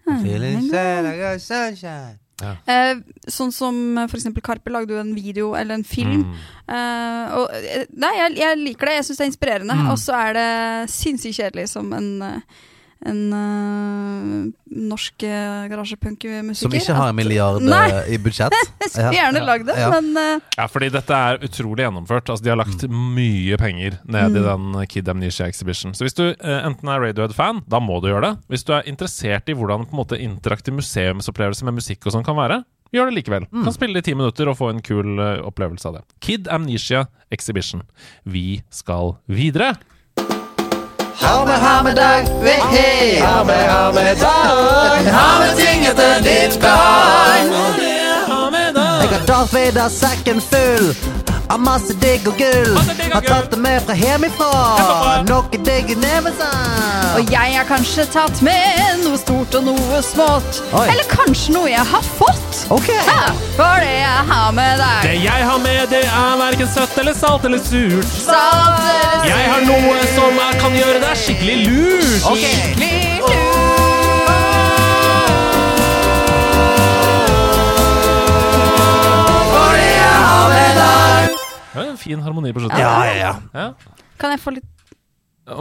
I'm. 0.06 0.24
Feeling 0.24 0.70
sad, 0.70 1.06
I 1.06 1.18
got 1.18 1.42
sunshine. 1.42 2.20
eh, 2.68 2.98
sånn 3.32 3.54
som 3.56 3.78
eksempel 4.04 4.44
Karpe 4.44 4.72
lagde 4.74 4.96
jo 4.96 5.00
en 5.00 5.14
video, 5.16 5.54
eller 5.56 5.80
en 5.80 5.86
film. 5.88 6.26
Mm. 6.26 6.42
Eh, 6.76 7.36
og, 7.40 7.54
eh, 7.56 7.86
nei, 7.96 8.12
jeg, 8.18 8.36
jeg 8.42 8.60
liker 8.60 8.90
det. 8.90 8.98
Jeg 9.00 9.08
syns 9.08 9.22
det 9.22 9.26
er 9.26 9.32
inspirerende. 9.32 9.78
Mm. 9.80 9.90
Og 9.94 9.98
så 10.02 10.18
er 10.18 10.38
det 10.40 10.50
sinnssykt 10.92 11.40
kjedelig 11.40 11.70
som 11.72 11.94
en 11.96 12.10
eh, 12.28 12.62
en 13.06 13.20
uh, 13.34 14.52
norsk 14.90 15.26
uh, 15.28 15.68
garasjepunkmusiker. 15.72 16.56
Som 16.58 16.76
ikke 16.78 16.96
har 16.98 17.12
en 17.12 17.18
milliard 17.18 17.62
Nei. 17.64 17.86
eh, 17.92 18.12
i 18.16 18.20
budsjett. 18.22 18.56
Jeg 18.84 18.90
skulle 18.94 19.10
Ja. 19.12 19.14
gjerne 19.26 19.44
lagd 19.46 19.68
det, 19.70 19.78
Ja. 19.80 19.90
men 19.94 20.12
uh, 20.18 20.40
Ja, 20.58 20.68
fordi 20.72 20.90
dette 20.94 21.14
er 21.14 21.40
utrolig 21.44 21.86
gjennomført. 21.86 22.30
Altså, 22.30 22.44
de 22.44 22.54
har 22.54 22.60
lagt 22.62 22.86
mye 22.90 23.58
penger 23.62 24.00
ned 24.06 24.38
i 24.40 24.44
den 24.48 24.86
Kid 24.92 25.10
Amnesia 25.12 25.48
Exhibition. 25.48 25.94
Så 25.94 26.06
hvis 26.08 26.18
du 26.18 26.26
uh, 26.32 26.60
enten 26.68 26.90
er 26.90 27.02
Radiohead-fan, 27.04 27.64
da 27.68 27.80
må 27.84 28.00
du 28.04 28.10
gjøre 28.12 28.30
det. 28.32 28.36
Hvis 28.54 28.64
du 28.68 28.74
er 28.78 28.88
interessert 28.90 29.50
i 29.52 29.58
hvordan 29.58 29.88
på 29.90 29.94
en 29.98 30.02
måte 30.04 30.20
interaktiv 30.22 30.74
museumsopplevelse 30.80 31.66
med 31.68 31.80
musikk 31.82 32.06
og 32.08 32.16
sånn 32.18 32.26
kan 32.28 32.38
være, 32.40 32.64
gjør 32.94 33.10
det 33.10 33.16
likevel. 33.18 33.48
Kan 33.50 33.74
spille 33.74 33.98
det 33.98 34.04
i 34.06 34.12
ti 34.12 34.14
minutter 34.18 34.50
og 34.52 34.58
få 34.60 34.68
en 34.70 34.82
kul 34.86 35.18
eh, 35.18 35.40
opplevelse 35.42 35.88
av 35.90 35.96
det. 35.98 36.04
Kid 36.22 36.46
Amnesia 36.54 37.08
Exhibition. 37.34 37.82
Vi 38.30 38.62
skal 38.70 39.16
videre. 39.26 39.72
Ha 41.22 41.46
med, 41.46 41.54
ha 41.54 41.84
med 41.84 41.96
dag, 41.96 42.24
hei! 42.44 43.20
Ha 43.20 43.44
med, 43.44 43.70
ha 43.70 43.92
med 43.92 44.18
dag. 44.18 45.12
Ha 45.12 45.40
med 45.40 45.58
ting 45.58 45.86
etter 45.86 46.22
ditt 46.24 46.60
behag. 46.62 47.52
Jeg 49.02 49.10
har 49.10 49.26
Darth 49.28 49.54
Vader-sekken 49.54 50.42
full 50.42 51.23
av 51.54 51.62
masse 51.62 51.94
digg 52.02 52.26
og 52.30 52.38
gull. 52.40 52.74
Har 53.14 53.26
tatt 53.26 53.52
det 53.54 53.60
med 53.62 53.82
fra 53.86 53.96
hjemmefra. 53.98 54.50
Noe 55.30 55.60
digg 55.68 55.92
i 55.94 55.98
nevesan. 56.02 57.14
Og 57.14 57.30
jeg 57.30 57.58
har 57.58 57.68
kanskje 57.70 58.08
tatt 58.14 58.42
med 58.46 59.04
noe 59.04 59.20
stort 59.22 59.54
og 59.60 59.68
noe 59.68 60.02
smått. 60.06 60.64
Oi. 60.74 60.88
Eller 60.90 61.06
kanskje 61.12 61.54
noe 61.58 61.70
jeg 61.70 61.86
har 61.94 62.10
fått. 62.18 62.64
Ok. 62.74 62.90
Ja, 62.94 63.30
for 63.58 63.84
det 63.84 63.94
jeg 64.00 64.26
har 64.32 64.52
med 64.58 64.82
deg. 64.82 65.06
Det 65.06 65.16
jeg 65.22 65.48
har 65.52 65.62
med, 65.62 65.82
det 65.94 66.04
er 66.10 66.36
verken 66.42 66.74
søtt 66.74 66.98
eller 67.04 67.18
salt 67.18 67.46
eller 67.50 67.62
surt. 67.62 68.18
Salt 68.26 68.82
eller 68.82 69.18
surt. 69.20 69.30
Jeg 69.30 69.50
har 69.54 69.66
noe 69.70 69.98
som 70.16 70.44
jeg 70.46 70.62
kan 70.66 70.80
gjøre 70.82 71.02
deg 71.06 71.24
skikkelig 71.28 71.58
lurt. 71.68 72.30
Ok. 72.34 72.46
skikkelig 72.48 73.03
fin 81.98 82.22
harmoni 82.22 82.54
på 82.54 82.60
slutten. 82.66 82.80
Ja, 82.80 82.94
ja, 83.10 83.16
ja. 83.18 83.34
Ja. 83.54 83.98
Kan 84.22 84.32
jeg 84.36 84.40
få 84.44 84.54
litt 84.56 84.70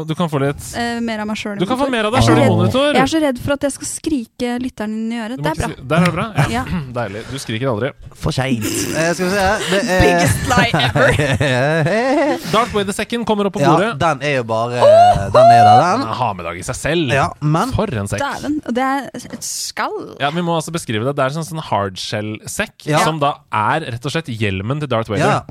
Du 0.06 0.12
kan 0.14 0.28
få 0.30 0.38
litt 0.38 0.62
eh, 0.78 1.00
mer 1.02 1.18
av 1.18 1.26
meg 1.26 1.34
sjøl 1.40 1.56
Du 1.58 1.64
kan 1.66 1.74
få 1.80 1.88
mer 1.90 2.06
av 2.06 2.12
deg 2.14 2.22
sjøl 2.22 2.38
i 2.38 2.44
monitor. 2.46 2.92
Jeg 2.94 3.02
er 3.02 3.10
så 3.10 3.18
redd 3.24 3.38
for 3.42 3.56
at 3.56 3.64
jeg 3.66 3.72
skal 3.74 3.88
skrike 3.90 4.50
lytteren 4.62 4.92
inn 4.94 5.08
i 5.10 5.18
øret. 5.18 5.40
Det 5.42 5.50
er 5.50 5.58
bra. 5.58 5.70
Der 5.90 5.96
er 5.96 6.04
det 6.06 6.12
bra. 6.14 6.26
Ja. 6.38 6.44
Ja. 6.62 6.80
Deilig. 7.00 7.22
Du 7.32 7.38
skriker 7.42 7.70
aldri. 7.72 7.90
For 8.14 8.30
seint. 8.36 8.62
Eh, 8.62 9.08
skal 9.16 9.26
vi 9.26 9.32
se 9.32 9.48
Det 9.72 9.80
er 9.82 10.04
Biggest 10.04 10.46
lie 10.52 10.84
ever. 10.86 12.46
Darth 12.54 12.76
Vader 12.76 12.94
Second 13.00 13.26
kommer 13.26 13.50
opp 13.50 13.56
på 13.56 13.64
bordet. 13.64 13.88
Ja, 13.90 13.96
den 14.04 14.22
er 14.28 14.36
jo 14.38 14.44
bare 14.52 14.78
Den 14.78 15.50
er 15.50 15.64
der, 15.66 15.72
Den 15.72 16.04
den. 16.04 16.06
er 16.12 16.14
ha-med-dag 16.20 16.62
i 16.62 16.64
seg 16.70 16.78
selv. 16.78 17.16
Ja, 17.18 17.26
men 17.42 17.74
For 17.74 17.90
en 18.04 18.12
sekk. 18.12 18.22
Dæven. 18.22 18.60
Det 18.78 18.86
er 18.86 19.10
et 19.18 19.48
skall. 19.50 19.98
Ja, 20.22 20.30
Vi 20.36 20.46
må 20.46 20.54
altså 20.60 20.70
beskrive 20.78 21.08
det. 21.10 21.16
Det 21.18 21.26
er 21.26 21.34
en 21.34 21.40
sånn, 21.42 21.48
sånn 21.56 21.66
hardshell-sekk, 21.72 22.86
Ja. 22.92 23.02
som 23.02 23.18
da 23.18 23.34
er 23.50 23.88
rett 23.96 24.06
og 24.06 24.14
slett 24.14 24.30
hjelmen 24.30 24.78
til 24.78 24.94
Darth 24.94 25.10
Vader. 25.10 25.26
ja. 25.40 25.42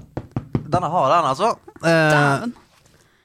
Denne 0.72 0.90
har 0.90 1.16
den, 1.16 1.30
altså. 1.32 1.50
Eh, 1.84 2.12
Dæven. 2.14 2.54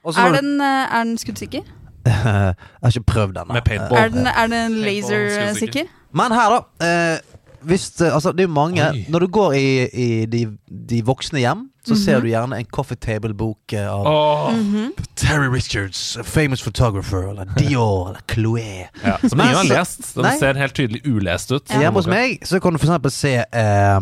Er 0.07 0.41
den, 0.41 0.61
eh, 0.61 0.97
er 0.99 1.05
den 1.05 1.19
skuddsikker? 1.19 1.63
Jeg 2.07 2.55
har 2.83 2.89
ikke 2.93 3.03
prøvd 3.07 3.35
den. 3.35 3.49
Med 3.53 3.63
paintball. 3.67 3.99
Er 3.99 4.09
den, 4.09 4.27
er 4.27 4.47
den 4.47 4.73
lasersikker? 4.85 5.89
Men 6.15 6.33
her, 6.33 6.51
da. 6.81 6.87
Eh, 6.87 7.19
hvis, 7.67 8.01
altså, 8.01 8.31
det 8.33 8.41
er 8.41 8.47
jo 8.47 8.53
mange 8.55 8.83
Oi. 8.91 9.05
Når 9.09 9.19
du 9.19 9.27
går 9.27 9.53
i, 9.59 9.87
i 9.91 10.27
de, 10.31 10.45
de 10.91 11.01
voksne 11.05 11.39
hjem, 11.43 11.65
så 11.87 11.95
Mhm. 11.95 12.01
ser 12.05 12.21
du 12.21 12.27
gjerne 12.27 12.59
en 12.59 12.65
coffee 12.73 12.97
table-bok 12.97 13.73
av 13.73 14.07
av 14.07 14.53
mm 14.55 14.75
-hmm. 14.75 15.05
Terry 15.17 15.49
Richards, 15.55 16.19
famous 16.25 16.63
photographer, 16.63 17.31
eller 17.31 17.45
Dior, 17.59 18.09
eller 18.09 18.21
Chloé. 18.33 18.87
ja, 19.05 19.17
som 19.29 19.41
ingen 19.41 19.55
har 19.57 19.65
lest. 19.79 20.15
Den 20.15 20.23
Nei. 20.23 20.39
ser 20.39 20.55
helt 20.55 20.75
tydelig 20.75 21.01
ulest 21.07 21.53
ut. 21.53 21.69
Hjemme 21.69 21.99
hos 21.99 22.07
meg 22.07 22.39
så 22.45 22.61
kan 22.61 22.73
du 22.73 22.79
for 22.79 22.87
eksempel 22.87 23.11
se 23.11 23.35
eh, 23.53 24.01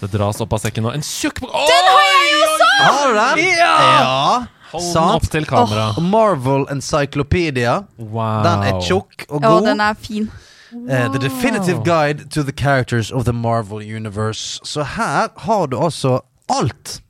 Det 0.00 0.12
dras 0.12 0.40
opp 0.40 0.52
av 0.52 0.58
sekken 0.58 0.82
nå. 0.82 0.90
En 0.94 1.02
tjukk 1.02 1.40
bok! 1.40 1.50
Den 1.50 1.84
har! 1.92 2.01
Har 2.82 3.08
du 3.08 3.14
den? 3.14 3.44
Ja! 3.58 4.46
Hold 4.72 4.82
den 4.84 4.92
Sant. 4.92 5.14
opp 5.14 5.26
til 5.30 5.44
kamera. 5.46 5.90
Marvel 6.00 6.64
Encyclopedia. 6.72 7.82
Wow. 7.98 8.42
Den 8.46 8.62
er 8.70 8.80
tjukk 8.80 9.26
og 9.28 9.36
Å, 9.36 9.42
god. 9.44 9.66
den 9.66 9.80
er 9.84 9.94
fin. 10.00 10.30
Eh, 10.88 11.08
the 11.12 11.18
Definitive 11.20 11.82
Guide 11.84 12.30
to 12.32 12.42
the 12.42 12.52
Characters 12.52 13.10
of 13.12 13.24
the 13.26 13.32
Marvel 13.36 13.82
Universe. 13.84 14.60
Så 14.64 14.82
her 14.96 15.28
har 15.36 15.66
du 15.66 15.76
altså 15.76 16.20
alt. 16.48 17.01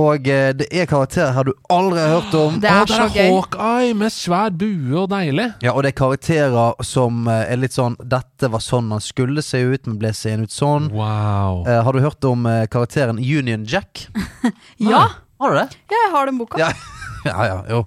Og 0.00 0.26
eh, 0.26 0.48
det 0.58 0.66
er 0.74 0.88
karakterer 0.90 1.34
her 1.36 1.46
du 1.46 1.52
aldri 1.70 2.00
har 2.02 2.16
hørt 2.16 2.34
om. 2.34 2.56
Det 2.62 2.70
er 2.70 2.80
ah, 2.80 2.86
så 2.90 3.04
er 3.04 3.12
gøy. 3.14 3.28
Hawkeye 3.30 3.92
med 3.98 4.10
svær 4.14 4.50
bue 4.50 4.96
og 5.04 5.10
deilig. 5.12 5.46
Ja, 5.62 5.74
og 5.74 5.84
det 5.86 5.92
er 5.92 5.98
karakterer 6.00 6.82
som 6.86 7.28
eh, 7.30 7.44
er 7.52 7.60
litt 7.62 7.76
sånn 7.76 7.94
Dette 8.02 8.50
var 8.50 8.64
sånn 8.64 8.90
han 8.94 9.04
skulle 9.04 9.44
se 9.44 9.60
ut, 9.62 9.86
men 9.86 10.00
ble 10.02 10.10
seende 10.16 10.48
ut 10.50 10.54
sånn. 10.54 10.90
Wow. 10.94 11.62
Eh, 11.68 11.78
har 11.86 11.94
du 11.94 12.02
hørt 12.02 12.26
om 12.26 12.42
eh, 12.50 12.64
karakteren 12.72 13.22
Union 13.22 13.68
Jack? 13.70 14.08
Ja, 14.82 15.06
Har 15.40 15.54
du 15.54 15.56
det? 15.62 15.68
Ja, 15.90 16.00
jeg 16.06 16.12
har 16.14 16.26
den 16.26 16.38
boka. 16.42 16.58
Ja, 16.58 16.68
ja, 17.28 17.46
ja 17.46 17.56
jo. 17.70 17.80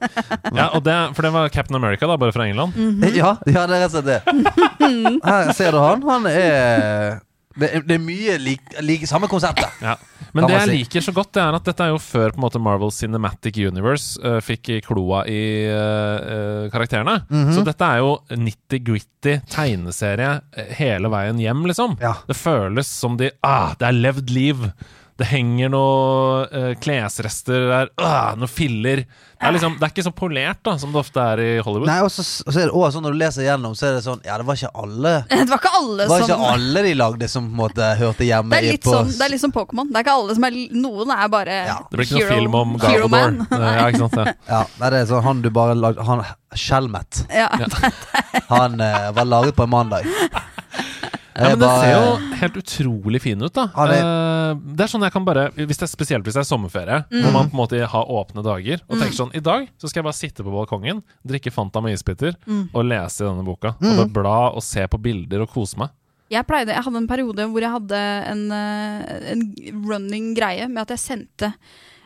Ja, 0.56 0.70
og 0.74 0.84
det, 0.88 0.96
for 1.18 1.28
det 1.28 1.32
var 1.36 1.52
Captain 1.54 1.76
America, 1.78 2.08
da, 2.08 2.16
bare 2.18 2.32
fra 2.36 2.48
England. 2.48 2.76
Mhm. 2.78 3.04
Ja, 3.20 3.36
ja, 3.46 3.68
det 3.68 3.78
er 3.78 3.84
rett 3.84 3.92
og 3.92 4.00
slett 4.00 4.10
det. 4.10 5.22
Her 5.28 5.52
ser 5.58 5.76
du 5.76 5.82
han. 5.84 6.04
Han 6.08 6.30
er 6.32 7.20
Det 7.58 7.84
det 7.88 7.98
er 7.98 8.04
mye 8.04 8.38
like, 8.42 8.82
like 8.86 9.10
samme 9.10 9.30
konseptet. 9.32 9.70
Ja. 9.82 9.96
Men 10.34 10.46
det 10.46 10.58
jeg 10.58 10.68
si. 10.68 10.76
liker 10.78 11.06
så 11.06 11.14
godt, 11.16 11.32
det 11.34 11.42
er 11.42 11.56
at 11.58 11.66
dette 11.66 11.86
er 11.86 11.94
jo 11.94 12.02
før 12.02 12.34
på 12.34 12.38
en 12.38 12.44
måte 12.44 12.62
Marvel 12.62 12.92
Cinematic 12.94 13.58
Universe 13.58 14.20
uh, 14.22 14.38
fikk 14.44 14.70
kloa 14.86 15.24
i 15.26 15.42
uh, 15.72 16.68
karakterene. 16.74 17.24
karakterene. 17.30 17.48
-hmm. 17.48 17.56
Så 17.56 17.64
dette 17.66 17.86
er 17.86 17.98
jo 17.98 18.20
nitty-gritty 18.30 19.40
tegneserie 19.50 20.42
hele 20.78 21.10
veien 21.10 21.40
hjem, 21.40 21.66
liksom. 21.66 21.98
Ja. 22.02 22.16
Det 22.28 22.36
føles 22.36 22.88
som 22.88 23.18
de 23.18 23.32
Ah, 23.44 23.74
det 23.80 23.88
er 23.88 23.92
levd 23.92 24.30
liv! 24.30 24.72
Det 25.18 25.26
henger 25.32 25.72
noen 25.74 26.52
uh, 26.54 26.74
klesrester 26.78 27.64
der, 27.72 27.90
ah, 27.98 28.36
noen 28.38 28.52
filler. 28.52 29.02
Det 29.38 29.46
er 29.46 29.54
liksom, 29.54 29.76
det 29.78 29.86
er 29.86 29.92
ikke 29.94 30.04
så 30.06 30.12
polert 30.18 30.60
da 30.66 30.74
som 30.82 30.94
det 30.94 30.98
ofte 31.02 31.22
er 31.22 31.42
i 31.42 31.50
Hollywood. 31.62 31.90
Nei, 31.90 31.98
og 32.06 32.10
så, 32.14 32.24
og 32.42 32.54
så 32.54 32.62
er 32.62 32.70
det 32.70 32.74
også 32.74 32.98
sånn 32.98 33.06
når 33.06 33.16
du 33.16 33.20
leser 33.22 33.46
gjennom, 33.46 33.76
så 33.78 33.88
er 33.90 33.98
det 33.98 34.04
sånn 34.06 34.24
Ja, 34.26 34.38
det 34.42 34.48
var 34.48 34.58
ikke 34.58 34.72
alle 34.82 35.12
Det 35.30 35.46
var 35.52 35.62
ikke 35.62 35.74
alle 35.78 35.98
Det 36.00 36.10
var 36.10 36.24
som 36.24 36.32
ikke 36.32 36.54
alle 36.56 36.84
de 36.88 36.94
lagde 36.98 37.30
som 37.30 37.46
på 37.46 37.54
en 37.54 37.60
måte 37.60 37.90
hørte 38.00 38.26
hjemme 38.26 38.54
det 38.54 38.58
er, 38.58 38.66
i 38.68 38.74
litt 38.74 38.86
på 38.88 38.96
sånn, 38.96 39.12
det 39.14 39.28
er 39.28 39.34
litt 39.36 39.44
som 39.44 39.54
Pokémon. 39.54 39.92
Det 39.92 40.00
er 40.00 40.08
ikke 40.08 40.18
alle 40.22 40.38
som 40.40 40.48
er 40.50 40.58
Noen 40.78 41.14
er 41.18 41.32
bare 41.34 41.60
Ja. 41.70 41.78
Det 41.86 42.00
blir 42.00 42.10
ikke 42.10 42.18
noen 42.18 42.26
hero- 42.26 42.42
film 42.42 42.58
om. 42.62 42.76
Eh, 42.82 43.70
Ja, 43.78 43.88
ikke 43.92 44.04
sant? 44.06 44.18
Ja. 44.18 44.36
Ja, 44.58 44.62
nei, 44.82 44.92
det 44.94 45.02
er 45.04 45.10
sånn 45.14 45.26
han 45.28 45.46
du 45.46 45.50
bare 45.54 45.78
lagde 45.78 46.06
Han 46.08 46.26
Skjelmet. 46.58 47.26
Ja. 47.30 47.50
Han 48.48 48.80
uh, 48.82 49.12
var 49.14 49.28
laget 49.28 49.58
på 49.58 49.68
en 49.68 49.70
mandag. 49.70 50.08
Ja, 51.38 51.50
men 51.50 51.60
Det 51.60 51.60
den 51.60 51.70
er 51.70 51.82
ser 51.82 51.94
jo 51.94 52.38
helt 52.42 52.56
utrolig 52.58 53.22
fin 53.22 53.42
ut, 53.44 53.54
da. 53.54 53.68
Ja, 53.76 53.86
det- 53.88 53.98
Eh, 54.02 54.54
det 54.76 54.82
er 54.82 54.88
sånn 54.88 55.04
jeg 55.04 55.12
kan 55.14 55.26
bare 55.26 55.50
hvis 55.52 55.78
det 55.78 55.84
er, 55.84 55.88
Spesielt 55.92 56.24
hvis 56.24 56.34
det 56.34 56.42
er 56.42 56.50
sommerferie, 56.50 57.06
Mm. 57.12 57.22
hvor 57.24 57.32
man 57.34 57.50
på 57.50 57.54
en 57.54 57.62
måte 57.68 57.86
har 57.88 58.06
åpne 58.06 58.44
dager. 58.44 58.82
Og 58.90 58.98
tenker 58.98 59.14
sånn 59.14 59.36
I 59.36 59.40
dag 59.40 59.68
så 59.78 59.88
skal 59.90 60.02
jeg 60.02 60.06
bare 60.06 60.14
sitte 60.14 60.44
på 60.44 60.52
balkongen, 60.52 61.04
drikke 61.26 61.52
Fanta 61.54 61.82
med 61.82 61.94
isbiter 61.94 62.34
Mm. 62.48 62.70
og 62.74 62.86
lese 62.86 63.22
i 63.22 63.28
denne 63.30 63.46
boka. 63.46 63.76
Mm. 63.80 63.92
Og 63.92 63.98
bare 63.98 64.24
bla 64.24 64.50
og 64.56 64.64
se 64.64 64.88
på 64.88 64.98
bilder 65.02 65.42
og 65.42 65.50
kose 65.50 65.78
meg. 65.78 65.90
Jeg 66.30 66.46
pleide, 66.46 66.68
jeg 66.74 66.84
hadde 66.84 66.98
en 66.98 67.08
periode 67.08 67.46
hvor 67.48 67.62
jeg 67.62 67.72
hadde 67.72 68.28
en, 68.28 68.52
eh, 68.52 69.32
en 69.32 69.86
running 69.88 70.34
greie 70.36 70.68
med 70.68 70.82
at 70.82 70.90
jeg 70.90 71.00
sendte 71.00 71.54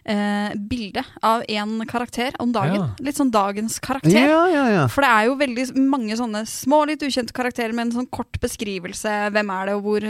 eh, 0.06 0.54
bilde 0.56 1.04
av 1.24 1.44
en 1.48 1.76
karakter 1.88 2.32
om 2.40 2.52
dagen. 2.56 2.76
Ja. 2.80 2.88
Litt 3.06 3.18
sånn 3.20 3.32
dagens 3.34 3.80
karakter. 3.84 4.14
Ja, 4.16 4.48
ja, 4.50 4.64
ja. 4.74 4.88
For 4.92 5.02
det 5.06 5.12
er 5.12 5.28
jo 5.30 5.36
veldig 5.40 5.66
mange 5.92 6.18
sånne 6.20 6.46
små, 6.50 6.84
litt 6.90 7.04
ukjente 7.06 7.34
karakterer 7.38 7.74
med 7.74 7.88
en 7.90 7.96
sånn 8.00 8.10
kort 8.10 8.40
beskrivelse. 8.42 9.14
Hvem 9.36 9.54
er 9.58 9.66
det, 9.72 9.76
og 9.78 9.86
hvor, 9.86 10.08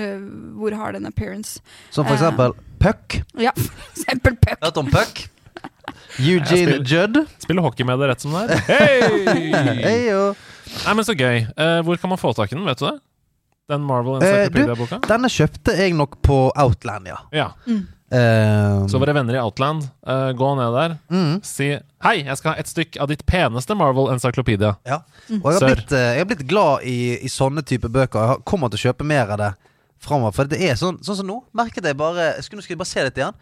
hvor 0.61 0.77
har 0.79 0.91
det 0.95 1.01
en 1.03 1.11
appearance? 1.11 1.59
Som 1.89 2.05
for 2.05 2.13
Eh. 2.15 2.19
eksempel 2.21 2.55
Puck. 2.81 3.19
Ja, 3.37 3.51
for 3.57 3.91
eksempel 3.95 4.35
Puck. 4.41 4.57
Hørt 4.63 4.77
om 4.77 4.89
Puck? 4.91 5.27
Eugene 6.19 6.45
spiller- 6.47 6.83
Judd. 6.87 7.21
Spiller 7.39 7.61
hockey 7.61 7.83
med 7.87 7.99
det 7.99 8.07
rett 8.11 8.21
som 8.23 8.31
det 8.35 8.47
er. 8.49 8.65
Hei! 8.67 9.23
hey. 9.83 10.11
Nei, 10.85 10.93
men 10.95 11.03
så 11.05 11.13
gøy. 11.17 11.41
Eh, 11.51 11.79
hvor 11.83 11.97
kan 11.99 12.09
man 12.13 12.19
få 12.21 12.31
tak 12.37 12.51
i 12.51 12.55
den, 12.55 12.63
vet 12.65 12.79
du 12.79 12.85
det? 12.87 12.97
Den 13.71 13.83
Marvel 13.87 14.21
Eh, 14.23 14.45
Encyclopedia-boka? 14.47 14.97
Denne 15.07 15.29
kjøpte 15.31 15.75
jeg 15.77 15.93
nok 15.95 16.17
på 16.25 16.37
Outland, 16.59 17.07
ja. 17.11 17.19
ja. 17.35 17.49
Eh, 18.11 18.87
Så 18.91 18.99
våre 18.99 19.13
venner 19.15 19.35
i 19.37 19.39
Outland, 19.39 19.85
uh, 20.07 20.31
gå 20.35 20.49
ned 20.57 20.73
der. 20.75 20.97
mm, 21.09 21.43
Si 21.47 21.69
Hei, 22.03 22.23
jeg 22.25 22.37
skal 22.37 22.51
ha 22.53 22.59
et 22.59 22.67
stykk 22.67 22.97
av 22.99 23.07
ditt 23.07 23.25
peneste 23.25 23.75
Marvel 23.77 24.09
Encyclopedia. 24.11 24.75
ja. 24.85 24.97
Og 25.31 25.51
jeg 25.53 25.59
har, 25.61 25.67
blitt, 25.75 25.91
eh, 25.95 26.07
jeg 26.17 26.17
har 26.19 26.25
blitt 26.25 26.47
glad 26.49 26.83
i, 26.83 26.95
i 27.23 27.27
sånne 27.31 27.63
type 27.63 27.87
bøker. 27.87 28.19
Jeg 28.19 28.27
har- 28.27 28.41
kommer 28.43 28.67
til 28.69 28.79
å 28.81 28.91
kjøpe 28.91 29.05
mer 29.05 29.29
av 29.31 29.37
det 29.37 29.53
framover. 30.01 30.33
For 30.33 30.43
det 30.43 30.59
er 30.61 30.73
sånn, 30.75 30.97
sånn 30.99 31.15
som 31.15 31.27
nå. 31.27 31.43
Merket 31.55 31.85
jeg 31.85 31.95
bare 31.95 32.33
jeg 32.35 32.43
skulle, 32.43 32.61
skulle 32.63 32.75
jeg 32.75 32.83
bare 32.83 32.91
se 32.91 33.03
litt 33.03 33.15
igjen. 33.21 33.33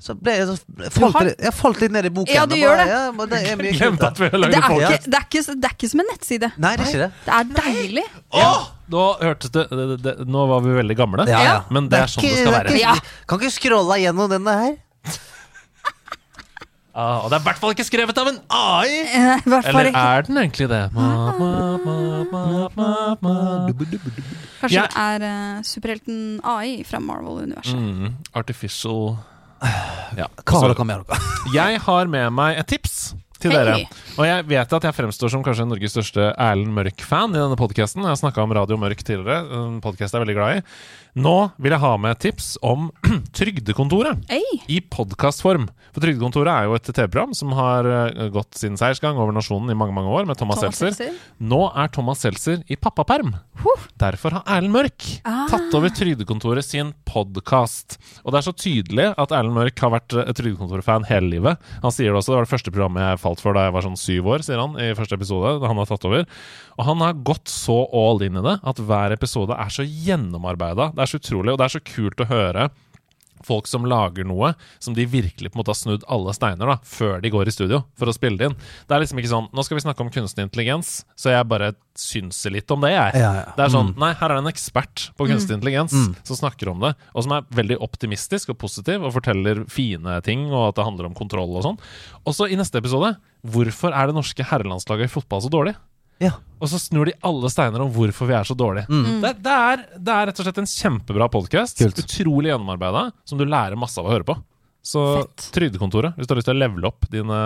Så 0.00 0.14
ble 0.20 0.32
jeg 0.32 0.46
så 0.48 0.56
falt, 0.90 1.12
har- 1.14 1.34
Jeg 1.38 1.52
falt 1.54 1.80
litt 1.80 1.92
ned 1.92 2.04
i 2.04 2.08
boken. 2.10 2.34
Ja, 2.34 2.44
du 2.46 2.54
gjør 2.56 2.60
gjør 2.60 2.76
bare, 2.76 2.84
det. 2.84 2.90
Ja, 2.90 3.26
det 3.26 3.50
er 3.52 3.56
mye 3.56 3.72
kult. 3.78 4.02
at 4.02 4.18
vi 4.18 4.24
har 4.24 4.30
Det 4.30 4.40
er, 4.40 4.60
ikke, 4.60 5.10
det, 5.10 5.14
er 5.14 5.24
ikke, 5.30 5.60
det 5.60 5.64
er 5.70 5.74
ikke 5.78 5.88
som 5.90 6.00
en 6.00 6.06
nettside. 6.12 6.52
Nei, 6.58 6.76
det 6.76 6.84
er 6.86 6.90
ikke 6.90 7.04
det. 7.04 7.12
Det 7.24 7.32
er 7.32 7.44
deilig. 7.62 8.04
Åh, 8.32 8.66
nå 8.92 9.04
hørtes 9.22 9.50
det, 9.54 9.64
det, 9.70 9.96
det 10.04 10.14
Nå 10.28 10.46
var 10.50 10.60
vi 10.64 10.74
veldig 10.76 10.96
gamle, 10.98 11.26
Ja, 11.30 11.40
ja. 11.46 11.56
men 11.70 11.88
det 11.92 11.98
er 12.04 12.10
sånn 12.12 12.24
det 12.26 12.36
skal 12.42 12.52
være. 12.58 12.76
Ja. 12.80 12.94
Kan 13.30 13.40
ikke 13.40 13.54
scrolle 13.56 13.98
gjennom 14.02 14.30
denne 14.32 14.56
her. 14.64 14.78
Ah, 16.90 17.20
og 17.22 17.28
det 17.30 17.36
er 17.38 17.42
i 17.44 17.46
hvert 17.46 17.58
fall 17.62 17.70
ikke 17.70 17.84
skrevet 17.86 18.18
av 18.18 18.28
en 18.32 18.38
AI! 18.50 18.88
Nei, 19.14 19.36
I 19.38 19.50
hvert 19.52 19.66
fall 19.68 19.76
Eller 19.78 19.88
ikke. 19.92 20.00
er 20.10 20.24
den 20.26 20.40
egentlig 20.42 20.66
det? 20.72 20.80
Ma, 20.92 21.04
ma, 21.38 21.50
ma, 21.84 22.24
ma, 22.32 22.48
ma, 22.74 22.88
ma. 23.22 23.34
Kanskje 24.58 24.74
Ja. 24.74 24.82
det 24.90 25.04
er 25.04 25.24
eh, 25.28 25.60
superhelten 25.70 26.18
AI 26.42 26.72
fra 26.84 26.98
Marvel-universet. 26.98 27.78
Mm, 27.78 28.16
artificial 28.42 29.14
ja. 30.18 30.26
Hva 30.42 30.50
Så 30.50 30.64
har 30.66 30.74
dere 30.74 30.88
med 30.90 31.06
dere? 31.06 31.20
Jeg 31.54 31.78
har 31.86 32.10
med 32.10 32.34
meg 32.42 32.58
et 32.58 32.68
tips 32.74 32.98
til 33.40 33.54
Hei. 33.54 33.64
dere. 33.64 34.06
Og 34.16 34.24
jeg 34.28 34.46
vet 34.50 34.74
at 34.78 34.86
jeg 34.88 34.96
fremstår 34.96 35.32
som 35.32 35.44
kanskje 35.46 35.66
Norges 35.68 35.94
største 35.96 36.30
Erlend 36.36 36.74
Mørk-fan 36.76 37.34
i 37.34 37.40
denne 37.40 37.58
podkasten. 37.60 38.04
Jeg 38.04 38.12
har 38.12 38.20
snakka 38.20 38.44
om 38.44 38.54
Radio 38.56 38.78
Mørk 38.80 39.02
tidligere, 39.02 39.42
en 39.56 39.80
podkast 39.84 40.12
jeg 40.12 40.20
er 40.20 40.26
veldig 40.26 40.38
glad 40.38 40.60
i. 40.60 40.64
Nå 41.18 41.34
vil 41.58 41.72
jeg 41.74 41.82
ha 41.82 41.92
med 41.98 42.12
et 42.14 42.20
tips 42.28 42.52
om 42.62 42.90
Trygdekontoret. 43.36 44.20
Ei. 44.30 44.42
i 44.70 44.78
podkastform. 44.84 45.64
For 45.90 46.04
Trygdekontoret 46.04 46.50
er 46.52 46.68
jo 46.68 46.76
et 46.78 46.86
TV-program 46.86 47.32
som 47.34 47.50
har 47.58 47.86
eh, 47.90 48.28
gått 48.30 48.54
sin 48.60 48.76
seiersgang 48.78 49.18
over 49.18 49.34
nasjonen 49.34 49.72
i 49.72 49.76
mange 49.78 49.94
mange 49.96 50.12
år, 50.14 50.28
med 50.28 50.38
Thomas, 50.38 50.60
Thomas 50.62 50.78
Seltzer. 50.78 51.16
Nå 51.42 51.60
er 51.74 51.90
Thomas 51.94 52.22
Seltzer 52.22 52.62
i 52.70 52.78
pappaperm. 52.78 53.32
Huh. 53.64 53.86
Derfor 54.00 54.38
har 54.38 54.46
Erlend 54.58 54.74
Mørk 54.76 55.08
Ah. 55.26 55.46
tatt 55.50 55.74
over 55.76 55.90
Trygdekontoret 55.92 56.64
sin 56.64 56.92
podkast. 57.08 57.98
Og 58.24 58.32
det 58.32 58.40
er 58.40 58.46
så 58.46 58.54
tydelig 58.56 59.08
at 59.18 59.34
Erlend 59.34 59.56
Mørk 59.58 59.82
har 59.82 59.92
vært 59.96 60.14
eh, 60.14 60.30
Trygdekontoret-fan 60.36 61.08
hele 61.10 61.32
livet. 61.34 61.58
Han 61.82 61.92
sier 61.94 62.12
det 62.14 62.20
også, 62.22 62.32
det 62.36 62.38
var 62.40 62.46
det 62.48 62.54
første 62.54 62.72
programmet 62.74 63.04
jeg 63.08 63.22
falt 63.24 63.42
for 63.42 63.56
da 63.58 63.66
jeg 63.66 63.74
var 63.76 63.86
sånn 63.88 63.98
syv 64.00 64.30
år, 64.36 64.46
sier 64.46 64.62
han 64.62 64.78
i 64.80 64.92
første 64.98 65.18
episode. 65.18 65.56
da 65.64 65.70
han 65.72 65.80
har 65.82 65.90
tatt 65.90 66.06
over. 66.08 66.24
Og 66.80 66.86
han 66.88 67.02
har 67.04 67.18
gått 67.28 67.50
så 67.52 67.82
all 67.92 68.22
in 68.24 68.38
i 68.40 68.44
det 68.44 68.56
at 68.64 68.78
hver 68.88 69.12
episode 69.12 69.52
er 69.52 69.72
så 69.74 69.84
gjennomarbeida. 69.84 70.94
Det 70.96 71.04
er 71.04 71.10
så 71.12 71.20
utrolig, 71.20 71.52
og 71.52 71.60
det 71.60 71.66
er 71.66 71.74
så 71.76 71.84
kult 71.84 72.24
å 72.24 72.30
høre 72.30 72.70
folk 73.44 73.68
som 73.68 73.86
lager 73.88 74.26
noe 74.28 74.52
som 74.82 74.92
de 74.96 75.06
virkelig 75.08 75.50
på 75.50 75.56
en 75.56 75.60
måte 75.62 75.72
har 75.72 75.78
snudd 75.78 76.04
alle 76.12 76.32
steiner 76.36 76.68
da, 76.68 76.76
før 76.84 77.22
de 77.24 77.30
går 77.32 77.48
i 77.48 77.54
studio 77.54 77.82
for 77.98 78.10
å 78.10 78.14
spille 78.14 78.36
det 78.40 78.50
inn. 78.50 78.56
Det 78.88 78.96
er 78.96 79.00
liksom 79.04 79.20
ikke 79.22 79.32
sånn 79.32 79.48
Nå 79.56 79.64
skal 79.64 79.78
vi 79.78 79.84
snakke 79.86 80.04
om 80.04 80.10
kunstig 80.12 80.44
intelligens, 80.44 80.90
så 81.18 81.32
jeg 81.32 81.48
bare 81.48 81.72
synser 81.98 82.54
litt 82.54 82.70
om 82.72 82.84
det, 82.84 82.92
jeg. 82.94 83.22
Ja, 83.22 83.32
ja. 83.40 83.46
Det 83.56 83.64
er 83.64 83.72
sånn 83.72 83.94
Nei, 84.00 84.12
her 84.20 84.28
er 84.28 84.38
det 84.38 84.44
en 84.44 84.52
ekspert 84.52 85.08
på 85.16 85.28
kunstig 85.30 85.56
intelligens 85.56 85.96
som 85.96 86.38
snakker 86.38 86.72
om 86.72 86.84
det, 86.84 86.94
og 87.14 87.26
som 87.26 87.36
er 87.38 87.48
veldig 87.56 87.80
optimistisk 87.84 88.52
og 88.54 88.60
positiv 88.60 89.04
og 89.04 89.14
forteller 89.16 89.64
fine 89.72 90.20
ting, 90.26 90.48
og 90.52 90.70
at 90.70 90.80
det 90.80 90.88
handler 90.90 91.08
om 91.10 91.16
kontroll 91.16 91.56
og 91.56 91.64
sånn. 91.66 91.80
Og 92.24 92.36
så 92.36 92.50
i 92.50 92.60
neste 92.60 92.80
episode 92.82 93.16
Hvorfor 93.40 93.94
er 93.96 94.10
det 94.10 94.12
norske 94.18 94.44
herrelandslaget 94.44 95.08
i 95.08 95.12
fotball 95.14 95.40
så 95.40 95.48
dårlig? 95.48 95.72
Ja. 96.20 96.36
Og 96.60 96.68
så 96.68 96.78
snur 96.80 97.08
de 97.08 97.16
alle 97.24 97.48
steiner 97.52 97.80
om 97.80 97.90
hvorfor 97.94 98.28
vi 98.28 98.36
er 98.36 98.44
så 98.44 98.56
dårlige. 98.58 98.84
Det, 99.22 99.32
det, 99.40 99.56
er, 99.72 99.84
det 99.96 100.14
er 100.14 100.28
rett 100.28 100.42
og 100.42 100.46
slett 100.46 100.60
en 100.60 100.68
kjempebra 100.68 101.30
podkast. 101.32 101.80
Utrolig 101.88 102.52
gjennomarbeida, 102.52 103.08
som 103.24 103.40
du 103.40 103.46
lærer 103.48 103.80
masse 103.80 103.96
av 104.00 104.10
å 104.10 104.12
høre 104.12 104.28
på. 104.28 104.36
Så 104.82 105.00
Fett. 105.20 105.46
Trygdekontoret, 105.54 106.16
hvis 106.16 106.28
du 106.28 106.32
har 106.32 106.40
lyst 106.40 106.48
til 106.48 106.56
å 106.56 106.60
levele 106.60 106.88
opp 106.88 107.08
dine 107.12 107.38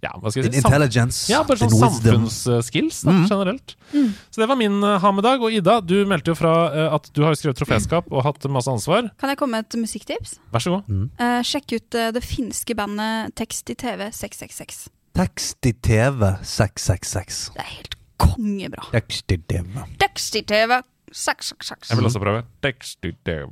ja, 0.00 0.14
hva 0.16 0.30
skal 0.30 0.40
jeg 0.40 0.46
si, 0.46 0.52
Din 0.54 0.62
intelligence, 0.62 1.18
ja, 1.28 1.42
bare 1.44 1.60
sånn 1.60 1.74
samfunnsskills 1.76 3.02
mm. 3.04 3.18
generelt. 3.28 3.74
Så 3.92 4.40
det 4.40 4.48
var 4.48 4.56
min 4.56 4.78
uh, 4.80 4.94
ham 5.02 5.20
i 5.20 5.24
dag. 5.26 5.44
Og 5.44 5.52
Ida, 5.52 5.76
du 5.84 5.98
meldte 6.08 6.32
jo 6.32 6.38
fra 6.38 6.54
uh, 6.72 6.86
at 6.96 7.10
du 7.12 7.20
har 7.26 7.36
skrevet 7.36 7.60
troféskap 7.60 8.08
og 8.08 8.24
hatt 8.24 8.48
masse 8.48 8.72
ansvar. 8.72 9.10
Kan 9.20 9.34
jeg 9.34 9.40
komme 9.42 9.60
med 9.60 9.68
et 9.68 9.76
musikktips? 9.82 10.38
Vær 10.54 10.64
så 10.64 10.78
god. 10.78 10.88
Eh, 11.20 11.36
sjekk 11.44 11.76
ut 11.76 12.00
eh, 12.00 12.10
det 12.16 12.24
finske 12.24 12.76
bandet 12.78 13.36
Tekst 13.36 13.68
i 13.72 13.76
TV 13.76 14.08
666. 14.08 14.86
Tekst 15.20 15.68
i 15.68 15.76
TV 15.76 16.30
666. 16.40 17.48
Det 17.58 17.66
er 17.66 17.72
helt 17.76 17.99
kongebra. 18.20 18.86
I 18.94 19.36
TV. 19.48 19.84
saks, 20.00 20.30
TV 20.30 20.80
666. 21.10 21.90
Jeg 21.90 21.98
vil 21.98 22.10
også 22.10 22.22
prøve. 22.22 22.44
Tekst 22.62 23.08
i 23.08 23.14
TV. 23.26 23.48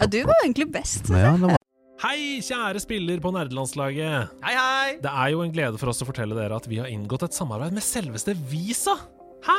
Ja, 0.00 0.06
du 0.06 0.20
var 0.28 0.44
egentlig 0.44 0.70
best. 0.72 1.10
Ja, 1.10 1.32
det 1.34 1.48
var 1.48 1.56
Hei, 2.00 2.40
kjære 2.40 2.80
spiller 2.80 3.20
på 3.20 3.28
nerdelandslaget. 3.34 4.30
Hei, 4.40 4.52
hei! 4.56 4.92
Det 5.04 5.10
er 5.12 5.32
jo 5.34 5.42
en 5.44 5.52
glede 5.52 5.76
for 5.76 5.92
oss 5.92 6.00
å 6.00 6.06
fortelle 6.08 6.32
dere 6.38 6.56
at 6.56 6.64
vi 6.70 6.78
har 6.80 6.88
inngått 6.88 7.26
et 7.26 7.36
samarbeid 7.36 7.74
med 7.76 7.84
selveste 7.84 8.32
Visa. 8.48 8.94
Hæ? 9.44 9.58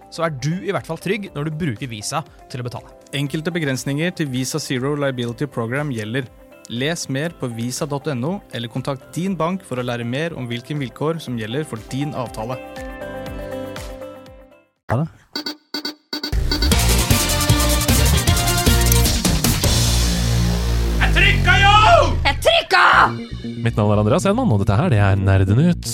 så 0.11 0.27
er 0.27 0.35
du 0.43 0.51
i 0.59 0.73
hvert 0.75 0.87
fall 0.87 0.99
trygg 1.01 1.29
når 1.35 1.47
du 1.47 1.57
bruker 1.63 1.89
Visa 1.91 2.21
til 2.51 2.61
å 2.61 2.67
betale. 2.67 2.91
Enkelte 3.15 3.53
begrensninger 3.55 4.13
til 4.15 4.29
Visa 4.31 4.59
Zero 4.59 4.93
Liability 4.99 5.47
Program 5.47 5.91
gjelder. 5.95 6.27
Les 6.71 7.07
mer 7.11 7.33
på 7.35 7.49
visa.no, 7.51 8.37
eller 8.53 8.71
kontakt 8.71 9.09
din 9.15 9.35
bank 9.35 9.63
for 9.67 9.81
å 9.81 9.83
lære 9.83 10.05
mer 10.07 10.35
om 10.37 10.47
hvilke 10.47 10.77
vilkår 10.77 11.19
som 11.23 11.39
gjelder 11.39 11.65
for 11.67 11.81
din 11.91 12.13
avtale. 12.15 12.59
Ja, 14.91 15.01
det. 15.01 15.07
Jeg 21.01 22.37
trykka! 22.43 22.83
Mitt 23.61 23.75
navn 23.75 23.91
er 23.93 23.99
Andreas 24.01 24.25
Enman, 24.29 24.51
og 24.53 24.61
dette 24.63 24.77
her, 24.77 24.91
det 24.93 25.01
er 25.03 25.19
Nerdenytt. 25.19 25.89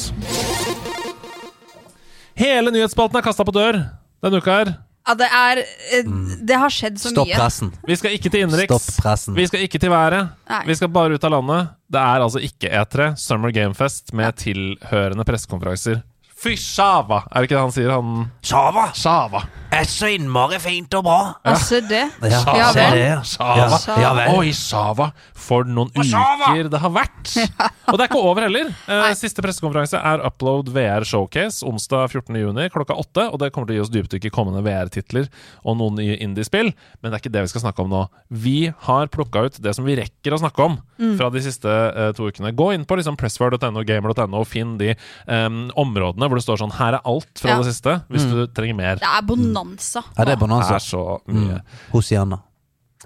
Hele 2.37 2.69
nyhetsspalten 2.73 3.17
er 3.17 3.25
kasta 3.25 3.45
på 3.47 3.55
dør 3.55 3.81
denne 4.23 4.41
uka 4.41 4.57
her. 4.61 4.73
Ja, 5.07 5.13
det 5.15 5.27
er 5.31 5.59
eh, 5.63 6.07
Det 6.43 6.55
har 6.59 6.73
skjedd 6.73 6.97
så 6.99 7.13
Stopp 7.13 7.29
mye. 7.29 7.37
pressen. 7.39 7.69
Vi 7.87 7.95
skal 7.95 8.15
ikke 8.17 8.31
til 8.33 8.43
innenriks. 8.43 8.73
Stopp 8.73 9.03
pressen. 9.05 9.35
Vi 9.37 9.45
skal 9.47 9.63
ikke 9.63 9.79
til 9.79 9.93
været. 9.93 10.33
Nei. 10.51 10.61
Vi 10.67 10.75
skal 10.75 10.91
bare 10.91 11.15
ut 11.15 11.23
av 11.23 11.31
landet. 11.37 11.69
Det 11.87 12.01
er 12.03 12.25
altså 12.25 12.41
ikke 12.43 12.71
E3, 12.81 13.13
Summer 13.21 13.53
Game 13.55 13.73
Fest, 13.77 14.11
med 14.13 14.35
tilhørende 14.41 15.23
pressekonferanser. 15.27 16.01
Fy 16.37 16.53
sjava, 16.61 17.23
er 17.31 17.41
det 17.41 17.47
ikke 17.47 17.55
det 17.55 17.61
han 17.63 17.71
sier? 17.73 17.89
Han 17.89 18.27
Sjava 18.45 18.91
Sjava. 18.93 19.39
er 19.73 19.87
så 19.89 20.07
innmari 20.13 20.59
fint 20.61 20.93
og 20.95 21.03
bra. 21.07 21.15
Altså, 21.45 21.79
det. 21.83 22.03
Ja, 22.21 22.41
Ja 22.55 22.67
se 22.71 22.83
vel. 22.83 22.93
det. 22.99 23.07
Sjava. 23.25 23.79
Ja, 23.97 24.11
ja. 24.21 24.35
Oi, 24.37 24.51
Sjava. 24.55 25.09
For 25.47 25.65
noen 25.67 25.89
uker 25.95 26.69
det 26.69 26.79
har 26.83 26.93
vært. 26.93 27.33
Og 27.89 27.97
det 27.97 28.03
er 28.03 28.09
ikke 28.09 28.19
over 28.21 28.45
heller. 28.45 28.69
Eh, 28.91 29.09
siste 29.17 29.41
pressekonferanse 29.43 29.97
er 29.97 30.21
Upload 30.27 30.69
VR 30.75 31.05
Showcase 31.07 31.65
onsdag 31.67 32.11
14.6 32.13 32.69
klokka 32.73 32.97
8. 32.99 33.27
Og 33.33 33.39
det 33.41 33.49
kommer 33.55 33.69
til 33.69 33.77
å 33.77 33.79
gi 33.79 33.83
oss 33.85 33.91
dypdykk 33.93 34.27
i 34.29 34.33
kommende 34.33 34.61
VR-titler 34.65 35.29
og 35.63 35.77
noen 35.79 35.97
nye 36.01 36.17
indie-spill. 36.23 36.71
Men 37.01 37.09
det 37.11 37.17
er 37.17 37.23
ikke 37.25 37.33
det 37.37 37.45
vi 37.47 37.51
skal 37.53 37.65
snakke 37.65 37.85
om 37.85 37.91
nå. 37.95 38.03
Vi 38.29 38.57
har 38.87 39.09
plukka 39.13 39.45
ut 39.47 39.59
det 39.63 39.73
som 39.77 39.87
vi 39.87 39.97
rekker 39.99 40.35
å 40.37 40.41
snakke 40.43 40.67
om 40.69 40.77
fra 41.19 41.29
de 41.33 41.43
siste 41.45 41.69
eh, 41.71 42.11
to 42.17 42.27
ukene. 42.29 42.53
Gå 42.57 42.71
inn 42.75 42.85
på 42.87 42.97
liksom 42.99 43.17
pressword.no, 43.19 43.83
gamer.no 43.87 44.41
og 44.43 44.47
finn 44.49 44.75
de 44.81 44.93
um, 45.29 45.67
områdene 45.79 46.26
hvor 46.29 46.37
det 46.39 46.45
står 46.45 46.57
sånn 46.63 46.73
Her 46.77 46.93
er 46.99 47.01
alt 47.05 47.31
fra 47.39 47.49
Ja. 47.49 47.57
det 47.61 47.73
siste, 47.73 48.01
hvis 48.09 48.25
du 48.29 48.47
trenger 48.47 48.75
mer. 48.75 48.95
Det 48.95 49.07
er 49.07 49.21
bonanza. 49.21 50.03
Ja, 50.17 50.23
det 50.25 50.31
er 50.31 50.35
Det 50.35 50.39
bonanza. 50.39 50.75
er 50.75 50.79
så 50.79 51.21
mye. 51.27 51.61
Hosianna. 51.91 52.41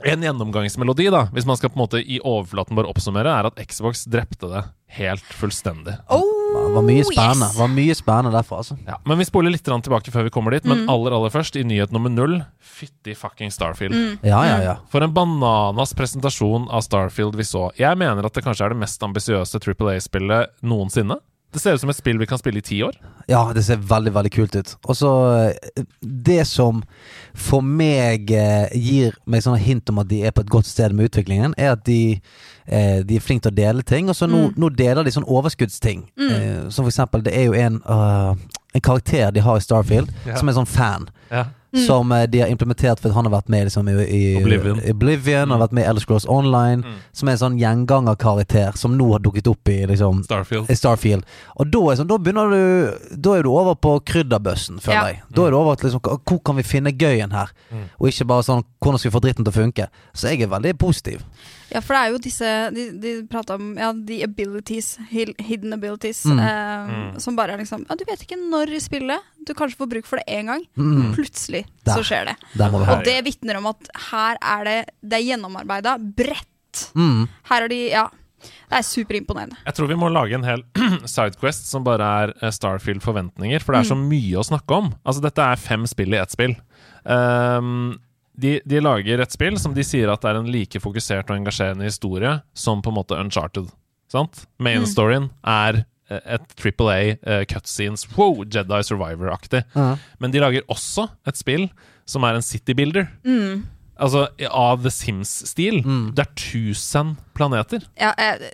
En 0.05 0.22
gjennomgangsmelodi, 0.24 1.09
da, 1.11 1.26
hvis 1.36 1.45
man 1.45 1.57
skal 1.57 1.69
på 1.69 1.76
en 1.76 1.84
måte 1.84 1.99
i 1.99 2.17
overflaten 2.24 2.76
bare 2.76 2.88
oppsummere, 2.88 3.28
er 3.28 3.45
at 3.45 3.55
Xbox 3.67 4.05
drepte 4.07 4.47
det 4.49 4.63
helt 4.95 5.22
fullstendig. 5.36 5.97
Oh, 6.09 6.24
Det 6.51 6.74
var 6.76 6.82
mye 6.84 7.03
spennende. 7.03 7.47
yes. 7.51 7.57
Var 7.57 7.67
mye 7.67 7.95
spennende 7.95 8.32
derfor, 8.32 8.57
altså. 8.59 8.78
Ja, 8.88 8.95
men 9.05 9.17
vi 9.17 9.26
spoler 9.26 9.51
litt 9.51 9.63
tilbake 9.63 10.09
før 10.11 10.24
vi 10.24 10.30
kommer 10.30 10.51
dit. 10.51 10.63
Mm. 10.63 10.69
Men 10.69 10.89
aller 10.89 11.11
aller 11.11 11.30
først, 11.30 11.55
i 11.59 11.63
nyhet 11.63 11.91
nummer 11.91 12.09
null, 12.09 12.45
fytti 12.61 13.13
fucking 13.15 13.51
Starfield. 13.51 13.91
Mm. 13.93 14.19
Ja, 14.24 14.43
ja, 14.43 14.57
ja. 14.63 14.76
For 14.89 15.01
en 15.03 15.11
bananas 15.13 15.93
presentasjon 15.93 16.69
av 16.72 16.82
Starfield 16.84 17.36
vi 17.36 17.43
så. 17.43 17.69
Jeg 17.78 17.97
mener 17.97 18.26
at 18.26 18.34
det 18.34 18.43
kanskje 18.43 18.65
er 18.65 18.69
det 18.69 18.80
mest 18.80 18.99
ambisiøse 19.01 19.59
Triple 19.61 19.95
A-spillet 19.95 20.47
noensinne. 20.63 21.19
Det 21.51 21.59
ser 21.59 21.75
ut 21.75 21.81
som 21.81 21.89
et 21.91 21.97
spill 21.97 22.19
vi 22.21 22.27
kan 22.29 22.39
spille 22.39 22.61
i 22.61 22.63
ti 22.63 22.77
år. 22.83 22.95
Ja, 23.27 23.41
det 23.55 23.63
ser 23.67 23.81
veldig, 23.83 24.13
veldig 24.15 24.31
kult 24.31 24.55
ut. 24.55 24.69
Og 24.87 24.95
så 24.95 25.09
eh, 25.49 25.83
Det 26.01 26.45
som 26.47 26.79
for 27.35 27.61
meg 27.65 28.31
eh, 28.31 28.71
gir 28.75 29.17
meg 29.27 29.43
sånne 29.43 29.59
hint 29.59 29.89
om 29.91 29.99
at 30.03 30.07
de 30.11 30.21
er 30.27 30.31
på 30.35 30.45
et 30.45 30.51
godt 30.51 30.69
sted 30.69 30.95
med 30.95 31.09
utviklingen, 31.09 31.53
er 31.59 31.73
at 31.75 31.83
de, 31.87 32.19
eh, 32.67 33.01
de 33.03 33.19
er 33.19 33.23
flinke 33.25 33.43
til 33.47 33.51
å 33.53 33.59
dele 33.59 33.83
ting. 33.83 34.09
Og 34.11 34.15
så 34.15 34.29
nå, 34.31 34.47
nå 34.55 34.71
deler 34.79 35.03
de 35.03 35.11
sånn 35.15 35.27
overskuddsting. 35.27 36.05
Eh, 36.19 36.69
som 36.69 36.85
for 36.85 36.91
eksempel, 36.91 37.23
det 37.27 37.35
er 37.35 37.49
jo 37.49 37.53
en, 37.59 37.81
uh, 37.83 38.31
en 38.73 38.83
karakter 38.83 39.31
de 39.35 39.43
har 39.43 39.59
i 39.59 39.63
Starfield, 39.67 40.11
Ja. 40.25 40.37
som 40.39 40.47
er 40.49 40.55
sånn 40.55 40.67
fan. 40.71 41.09
Ja. 41.31 41.49
Som 41.88 42.11
eh, 42.11 42.26
de 42.28 42.41
har 42.43 42.49
implementert 42.51 42.99
fordi 42.99 43.13
han 43.15 43.26
har 43.30 43.32
vært 43.32 43.47
med 43.49 43.63
liksom, 43.69 43.88
i, 43.88 43.93
i 44.03 44.22
Oblivion. 44.41 44.82
Oblivion 44.91 45.51
og 45.51 45.55
har 45.55 45.61
vært 45.67 45.76
med 45.78 45.86
i 45.86 45.88
Elder 45.88 46.03
Scrolls 46.03 46.26
Online. 46.28 46.82
Mm. 46.84 46.97
Som 47.15 47.30
er 47.32 47.38
en 47.38 47.41
sånn 47.45 47.59
gjengangerkarakter 47.61 48.76
som 48.80 48.97
nå 48.99 49.07
har 49.13 49.24
dukket 49.24 49.47
opp 49.47 49.72
i 49.72 49.78
liksom, 49.88 50.24
Starfield. 50.28 50.67
i 50.69 50.76
Starfield. 50.76 51.24
Og 51.55 51.72
da, 51.72 51.84
sånn, 51.95 52.09
da 52.11 52.17
begynner 52.19 52.51
du 52.51 53.15
Da 53.15 53.38
er 53.38 53.43
du 53.47 53.51
over 53.53 53.76
på 53.80 53.95
krydderbøssen, 54.03 54.82
føler 54.84 54.97
Ja. 54.97 55.05
jeg. 55.13 55.22
Da 55.32 55.47
er 55.47 55.51
du 55.55 55.57
over 55.61 55.76
til 55.80 55.89
liksom, 55.89 56.03
hvor 56.28 56.43
kan 56.43 56.59
vi 56.59 56.63
finne 56.67 56.91
gøyen 56.91 57.32
her? 57.32 57.53
Mm. 57.72 57.88
Og 57.99 58.11
ikke 58.11 58.28
bare 58.28 58.43
sånn 58.43 58.63
hvordan 58.82 58.99
skal 58.99 59.11
vi 59.11 59.15
få 59.17 59.24
dritten 59.24 59.45
til 59.47 59.53
å 59.53 59.59
funke? 59.63 59.88
Så 60.13 60.28
jeg 60.32 60.41
er 60.43 60.51
veldig 60.51 60.78
positiv. 60.78 61.24
Ja, 61.72 61.80
for 61.80 61.95
det 61.95 61.99
er 62.01 62.11
jo 62.11 62.17
disse 62.19 62.47
De, 62.76 62.84
de 62.99 63.11
prata 63.32 63.55
om 63.55 63.69
ja, 63.80 63.93
the 63.93 64.22
abilities, 64.26 64.97
hidden 65.09 65.74
abilities, 65.74 66.26
Mm. 66.26 66.39
eh, 66.39 66.88
Mm. 66.91 67.19
som 67.19 67.36
bare 67.36 67.53
er 67.53 67.57
liksom 67.63 67.86
Ja, 67.89 67.95
du 67.95 68.03
vet 68.09 68.22
ikke 68.26 68.38
når 68.38 68.74
i 68.76 68.80
spillet. 68.84 69.19
Du 69.47 69.53
kanskje 69.53 69.78
får 69.78 69.89
bruk 69.89 70.05
for 70.05 70.17
det 70.19 70.26
én 70.28 70.45
gang. 70.51 70.65
Mm. 70.78 71.13
Plutselig 71.15 71.65
Der. 71.86 71.93
så 71.95 72.03
skjer 72.03 72.26
det. 72.26 72.36
Og 72.59 73.03
det 73.05 73.24
vitner 73.26 73.57
om 73.57 73.67
at 73.67 73.88
her 74.11 74.38
er 74.41 74.63
det 74.65 74.80
Det 75.01 75.13
er 75.19 75.28
gjennomarbeida 75.38 75.97
bredt. 75.97 76.91
mm. 76.95 77.28
Her 77.49 77.63
er 77.63 77.67
de 77.69 77.89
Ja. 77.89 78.07
Det 78.41 78.74
er 78.80 78.82
superimponerende. 78.82 79.55
Jeg 79.67 79.76
tror 79.76 79.88
vi 79.88 79.95
må 79.95 80.07
lage 80.11 80.34
en 80.34 80.43
hel 80.43 80.63
Sidequest 81.05 81.67
som 81.69 81.84
bare 81.84 82.01
er 82.01 82.34
eh, 82.41 82.49
Starfield-forventninger, 82.49 83.61
for 83.61 83.74
det 83.74 83.86
er 83.86 83.93
så 83.93 83.97
Mm. 83.97 84.09
mye 84.09 84.39
å 84.39 84.43
snakke 84.43 84.72
om. 84.76 84.95
Altså, 85.05 85.22
dette 85.22 85.38
er 85.45 85.55
fem 85.57 85.86
spill 85.86 86.13
i 86.15 86.17
ett 86.17 86.32
spill. 86.32 86.55
Ehm, 87.05 87.99
de, 88.38 88.59
de 88.65 88.79
lager 88.82 89.19
et 89.21 89.32
spill 89.34 89.57
som 89.59 89.73
de 89.75 89.84
sier 89.86 90.09
at 90.11 90.23
er 90.25 90.39
en 90.39 90.47
like 90.51 90.79
fokusert 90.79 91.29
og 91.29 91.38
engasjerende 91.38 91.88
historie 91.88 92.38
som 92.53 92.82
på 92.82 92.89
en 92.93 92.97
måte 93.01 93.17
Uncharted. 93.19 93.69
Sant? 94.11 94.45
Main 94.59 94.82
Mm. 94.84 94.89
storyen 94.91 95.29
er 95.47 95.86
eh, 96.09 96.19
et 96.36 96.47
Triple 96.59 96.91
A 96.91 97.03
uh, 97.15 97.43
cutscenes, 97.45 98.07
wow, 98.17 98.43
Jedi 98.43 98.82
Survivor-aktig. 98.84 99.63
Ja. 99.75 99.97
Men 100.19 100.32
de 100.32 100.39
lager 100.43 100.65
også 100.67 101.09
et 101.27 101.38
spill 101.39 101.69
som 102.05 102.23
er 102.27 102.36
en 102.36 102.43
city 102.43 102.73
builder. 102.73 103.07
Mm. 103.23 103.67
Altså 104.01 104.25
av 104.49 104.82
The 104.82 104.89
Sims-stil. 104.91 105.84
Mm. 105.86 106.11
Det 106.17 106.25
er 106.25 106.32
1000 106.34 107.15
planeter. 107.38 107.86
Ja, 107.99 108.11
eh, 108.17 108.47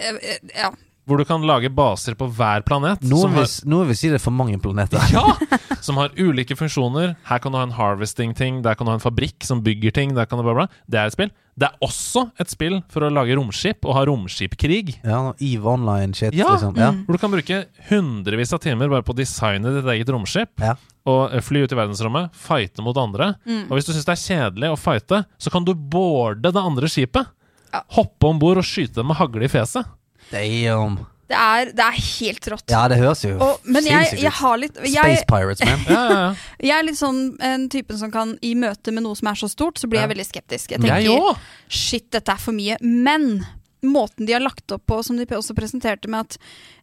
eh, 0.00 0.16
eh, 0.22 0.50
ja. 0.56 0.70
Hvor 1.06 1.20
du 1.20 1.24
kan 1.28 1.44
lage 1.46 1.68
baser 1.70 2.16
på 2.18 2.26
hver 2.34 2.64
planet. 2.66 3.04
Noen 3.06 3.30
vil, 3.36 3.44
har, 3.44 3.52
noen 3.70 3.86
vil 3.92 3.94
si 3.98 4.08
det 4.10 4.18
er 4.18 4.24
for 4.24 4.34
mange 4.34 4.58
planeter. 4.58 4.98
ja! 5.14 5.22
Som 5.86 6.00
har 6.00 6.10
ulike 6.18 6.56
funksjoner. 6.58 7.12
Her 7.28 7.38
kan 7.38 7.52
du 7.54 7.58
ha 7.60 7.62
en 7.66 7.74
harvesting-ting, 7.76 8.62
der 8.64 8.74
kan 8.74 8.88
du 8.88 8.90
ha 8.90 8.96
en 8.98 9.02
fabrikk 9.04 9.44
som 9.46 9.60
bygger 9.62 9.92
ting. 9.94 10.16
Der 10.16 10.26
kan 10.26 10.40
du 10.40 10.42
bla 10.42 10.54
bla. 10.56 10.64
Det 10.90 10.98
er 10.98 11.06
et 11.06 11.14
spill. 11.14 11.30
Det 11.56 11.68
er 11.68 11.76
også 11.86 12.24
et 12.42 12.50
spill 12.50 12.80
for 12.90 13.06
å 13.06 13.10
lage 13.14 13.36
romskip 13.38 13.86
og 13.86 13.94
ha 13.94 14.02
romskipkrig. 14.08 14.96
Ja, 15.06 15.20
Eve 15.38 15.70
Online-shit, 15.76 16.34
Ja. 16.34 16.50
liksom. 16.56 16.74
Ja. 16.76 16.90
Mm. 16.90 17.04
Hvor 17.06 17.14
du 17.14 17.22
kan 17.22 17.32
bruke 17.36 17.60
hundrevis 17.88 18.52
av 18.56 18.64
timer 18.66 18.90
bare 18.90 19.06
på 19.06 19.14
å 19.14 19.20
designe 19.20 19.72
ditt 19.78 19.86
eget 19.94 20.10
romskip. 20.10 20.50
Ja. 20.58 20.74
Og 21.06 21.30
eh, 21.38 21.44
fly 21.44 21.62
ut 21.62 21.72
i 21.72 21.78
verdensrommet, 21.78 22.34
fighte 22.34 22.82
mot 22.82 22.98
andre. 22.98 23.36
Mm. 23.46 23.68
Og 23.70 23.76
hvis 23.78 23.86
du 23.86 23.94
syns 23.94 24.08
det 24.10 24.16
er 24.16 24.24
kjedelig 24.26 24.72
å 24.74 24.80
fighte, 24.80 25.22
så 25.38 25.54
kan 25.54 25.64
du 25.64 25.70
boarde 25.76 26.50
det 26.50 26.66
andre 26.66 26.90
skipet. 26.90 27.30
Ja. 27.70 27.84
Hoppe 27.94 28.26
om 28.32 28.42
bord 28.42 28.58
og 28.58 28.66
skyte 28.66 28.98
dem 29.00 29.12
med 29.12 29.20
hagle 29.22 29.46
i 29.46 29.52
fjeset. 29.52 29.86
Damn. 30.32 30.98
Det 31.26 31.34
er, 31.34 31.72
det 31.74 31.82
er 31.82 31.96
helt 31.98 32.46
rått. 32.52 32.70
Ja, 32.70 32.84
det 32.86 33.00
høres 33.00 33.24
jo 33.26 33.32
Og, 33.42 33.64
men 33.66 33.82
jeg, 33.82 34.12
sinnssykt 34.12 34.22
jeg 34.22 34.34
har 34.38 34.60
litt 34.62 34.76
jeg, 34.78 34.94
Space 34.94 35.24
Pirates, 35.26 35.64
man. 35.66 35.82
Ja, 35.90 36.02
ja, 36.06 36.20
ja. 36.20 36.60
jeg 36.68 36.74
er 36.76 36.86
litt 36.86 37.00
sånn 37.00 37.20
en 37.42 37.64
typen 37.72 37.98
som 37.98 38.12
kan 38.14 38.36
I 38.46 38.52
møte 38.54 38.94
med 38.94 39.02
noe 39.02 39.18
som 39.18 39.32
er 39.32 39.40
så 39.40 39.50
stort, 39.50 39.80
så 39.82 39.90
blir 39.90 39.98
Ja. 40.00 40.06
jeg 40.06 40.14
veldig 40.14 40.28
skeptisk. 40.28 40.76
Jeg 40.76 40.84
tenker 40.84 41.40
shit, 41.66 42.06
dette 42.14 42.30
er 42.30 42.38
for 42.38 42.54
mye. 42.54 42.78
Men 42.86 43.42
måten 43.86 44.26
de 44.26 44.32
har 44.36 44.42
lagt 44.44 44.70
opp 44.74 44.86
på, 44.86 45.00
som 45.02 45.18
de 45.18 45.26
også 45.26 45.54
presenterte 45.58 46.08
med 46.10 46.26
at 46.26 46.38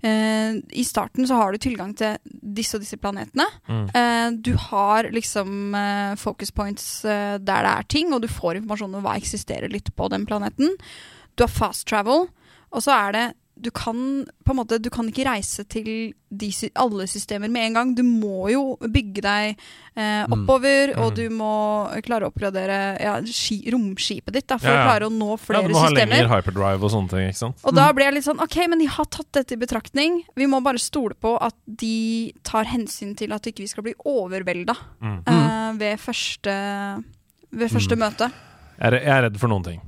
eh, 0.05 0.59
i 0.75 0.83
starten 0.87 1.27
så 1.27 1.39
har 1.39 1.55
du 1.55 1.63
tilgang 1.63 1.95
til 1.99 2.19
disse 2.27 2.77
og 2.77 2.83
disse 2.83 2.99
planetene. 2.99 3.47
Mm. 3.67 3.87
Eh, 3.95 4.27
du 4.43 4.53
har 4.69 5.07
liksom 5.11 5.73
eh, 5.79 6.13
focus 6.19 6.51
points 6.55 6.85
eh, 7.05 7.39
der 7.39 7.63
det 7.67 7.73
er 7.79 7.89
ting, 7.95 8.13
og 8.13 8.23
du 8.23 8.29
får 8.31 8.59
informasjon 8.59 8.99
om 8.99 9.03
hva 9.07 9.15
eksisterer 9.19 9.71
litt 9.71 9.91
på 9.95 10.11
den 10.11 10.27
planeten. 10.29 10.75
Du 11.35 11.47
har 11.47 11.51
fast 11.51 11.87
travel, 11.89 12.27
og 12.73 12.81
så 12.83 12.91
er 13.07 13.11
det 13.19 13.25
du 13.63 13.69
kan 13.71 14.25
måte, 14.49 14.79
du 14.81 14.89
kan 14.89 15.05
ikke 15.07 15.23
reise 15.27 15.61
til 15.69 15.85
de, 16.33 16.47
alle 16.75 17.05
systemer 17.07 17.47
med 17.53 17.67
en 17.67 17.75
gang. 17.77 17.91
Du 17.95 18.01
må 18.03 18.49
jo 18.51 18.63
bygge 18.81 19.21
deg 19.21 19.53
eh, 19.95 20.25
Mm. 20.25 20.33
oppover, 20.33 20.97
og 20.97 21.11
Mm. 21.13 21.15
du 21.15 21.29
må 21.29 21.51
klare 22.03 22.25
å 22.25 22.31
oppgradere 22.33 22.99
ja, 22.99 23.13
ski, 23.21 23.59
romskipet 23.71 24.33
ditt 24.33 24.47
da, 24.49 24.57
for 24.57 24.67
Ja, 24.67 24.73
ja. 24.73 24.81
å 24.81 24.87
klare 24.89 25.05
å 25.07 25.13
nå 25.13 25.37
flere 25.37 25.61
systemer. 25.61 25.61
Ja, 25.61 25.67
du 25.69 25.73
må 25.73 25.79
ha 25.83 25.87
systemer. 25.93 26.15
lengre 26.17 26.33
hyperdrive 26.41 26.83
og 26.83 26.91
sånne 26.91 27.09
ting. 27.13 27.29
ikke 27.29 27.37
sant? 27.43 27.55
Og 27.63 27.75
da 27.77 27.93
blir 27.93 28.05
jeg 28.09 28.13
litt 28.15 28.25
sånn 28.25 28.41
Ok, 28.41 28.57
men 28.67 28.79
de 28.79 28.85
har 28.87 29.05
tatt 29.05 29.31
dette 29.31 29.51
i 29.53 29.61
betraktning. 29.61 30.23
Vi 30.35 30.45
må 30.49 30.61
bare 30.63 30.79
stole 30.81 31.13
på 31.13 31.37
at 31.39 31.53
de 31.67 32.33
tar 32.43 32.65
hensyn 32.65 33.15
til 33.15 33.31
at 33.31 33.43
ikke 33.43 33.59
vi 33.63 33.67
skal 33.67 33.83
bli 33.83 33.93
overvelda 34.03 34.75
Mm. 34.99 35.21
eh, 35.27 35.73
ved 35.77 35.99
første, 35.99 37.03
ved 37.53 37.69
første 37.69 37.95
møte. 37.95 38.31
Jeg, 38.81 38.93
er, 38.93 38.99
jeg 38.99 39.07
er 39.07 39.21
redd 39.29 39.37
for 39.39 39.47
noen 39.47 39.63
ting. 39.63 39.81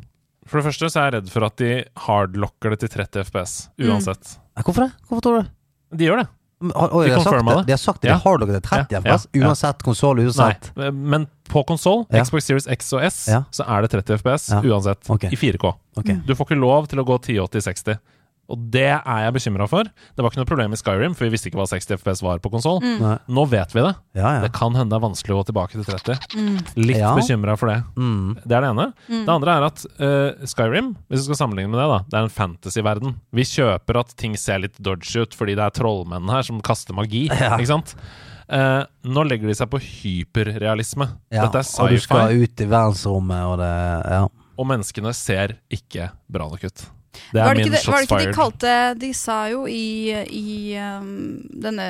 For 0.46 0.62
det 0.62 0.68
første 0.68 0.90
så 0.94 1.00
er 1.02 1.06
jeg 1.10 1.14
redd 1.20 1.30
for 1.34 1.46
at 1.48 1.56
de 1.58 1.70
hardlocker 2.06 2.76
det 2.76 2.80
til 2.86 2.90
30 3.00 3.24
FPS 3.30 3.54
Mm. 3.80 3.90
uansett. 3.90 4.36
Mm. 4.38 4.64
Hvorfor 4.64 4.82
det? 4.86 4.92
Hvorfor 5.10 5.22
tror 5.26 5.38
du 5.38 5.42
det? 5.42 5.50
De 6.00 6.06
gjør 6.10 6.18
det. 6.24 6.28
De 6.66 6.70
de, 6.72 6.74
har 6.80 7.20
sagt 7.20 7.26
confirma 7.26 7.52
det. 7.52 7.58
det. 7.58 7.66
de 7.68 7.72
har 7.76 7.78
sagt 7.82 8.02
det. 8.02 8.08
Ja. 8.10 8.14
De 8.16 8.22
hardlocker 8.24 8.54
det 8.54 8.62
til 8.64 8.70
30 8.70 8.94
Ja, 8.96 9.00
FPS, 9.02 9.26
ja, 9.34 9.42
ja. 9.42 9.48
uansett 9.50 9.84
konsoll, 9.84 10.16
Nei, 10.22 10.26
uansett 10.30 10.70
men 10.96 11.28
på 11.52 11.64
konsoll. 11.68 12.06
Xbox 12.14 12.46
Series 12.48 12.68
X 12.72 12.94
og 12.96 13.04
S, 13.04 13.18
så 13.52 13.66
er 13.68 13.82
det 13.82 13.92
30 13.92 14.18
FPS 14.22 14.46
uansett. 14.64 15.10
Okay. 15.10 15.30
I 15.34 15.36
4K. 15.36 15.74
Okay. 15.98 16.16
Du 16.26 16.34
får 16.36 16.46
ikke 16.48 16.60
lov 16.62 16.88
til 16.88 17.00
å 17.00 17.06
gå 17.06 17.18
1080-60. 17.20 17.98
Og 18.50 18.60
det 18.70 18.86
er 18.94 19.20
jeg 19.26 19.34
bekymra 19.34 19.66
for. 19.68 19.88
Det 19.88 20.22
var 20.22 20.30
ikke 20.30 20.42
noe 20.44 20.50
problem 20.50 20.74
i 20.76 20.78
Skyrim, 20.78 21.16
for 21.18 21.26
vi 21.26 21.32
visste 21.34 21.50
ikke 21.50 21.58
hva 21.58 21.66
60 21.72 21.96
FPS 21.98 22.22
var 22.22 22.38
på 22.44 22.52
konsoll. 22.54 22.78
Mm. 22.84 23.02
Nå 23.34 23.46
vet 23.50 23.74
vi 23.74 23.82
det. 23.82 23.94
Ja, 24.20 24.36
ja. 24.38 24.42
Det 24.44 24.52
kan 24.54 24.76
hende 24.78 24.94
det 24.94 25.00
er 25.00 25.06
vanskelig 25.08 25.34
å 25.34 25.40
gå 25.40 25.48
tilbake 25.50 25.80
til 25.80 25.88
30. 25.88 26.28
Mm. 26.38 26.60
Litt 26.86 27.00
Ja. 27.02 27.16
bekymra 27.18 27.56
for 27.58 27.72
det. 27.74 27.80
Mm. 27.98 28.36
Det 28.46 28.54
er 28.60 28.62
det 28.68 28.70
ene. 28.76 28.86
Mm. 29.10 29.24
Det 29.26 29.34
andre 29.34 29.56
er 29.58 29.66
at 29.72 29.86
uh, 29.98 30.46
Skyrim, 30.46 30.92
hvis 31.10 31.24
du 31.26 31.32
skal 31.32 31.42
sammenligne 31.42 31.74
med 31.74 31.82
det, 31.82 31.88
da, 31.90 32.00
det 32.12 32.20
er 32.22 32.28
en 32.30 32.36
fantasy-verden. 32.38 33.16
Vi 33.34 33.48
kjøper 33.50 34.02
at 34.04 34.14
ting 34.22 34.38
ser 34.38 34.62
litt 34.62 34.78
dodgy 34.78 35.26
ut 35.26 35.34
fordi 35.34 35.58
det 35.58 35.66
er 35.66 35.74
trollmenn 35.82 36.30
her 36.30 36.46
som 36.46 36.62
kaster 36.62 36.94
magi. 36.98 37.26
Ja. 37.46 37.56
Ikke 37.58 37.72
sant? 37.74 37.96
Uh, 38.46 38.86
nå 39.10 39.24
legger 39.26 39.50
de 39.50 39.56
seg 39.58 39.70
på 39.74 39.80
hyperrealisme. 39.82 41.08
ja. 41.34 41.46
Dette 41.46 41.62
er 41.62 41.66
sci-fi. 41.68 41.82
Og 41.84 41.90
du 41.96 42.02
skal 42.04 42.36
ut 42.44 42.62
i 42.62 42.68
verdensrommet, 42.70 43.42
og 43.50 43.58
det 43.62 43.72
Ja. 44.12 44.22
og 44.58 44.68
menneskene 44.70 45.14
ser 45.18 45.58
ikke 45.74 46.12
bra 46.30 46.48
nok 46.50 46.64
ut. 46.64 46.86
Det 47.32 47.42
er 47.42 47.46
Var 47.46 47.54
det, 47.56 47.66
min 47.66 47.74
ikke 47.74 47.92
var 47.92 48.00
det 48.00 48.08
shots 48.08 48.12
ikke 48.12 48.26
de 48.26 48.34
kalte 48.40 49.00
De 49.00 49.12
sa 49.14 49.38
jo 49.52 49.66
i, 49.68 49.84
i 50.30 50.78
um, 50.80 51.10
denne 51.66 51.90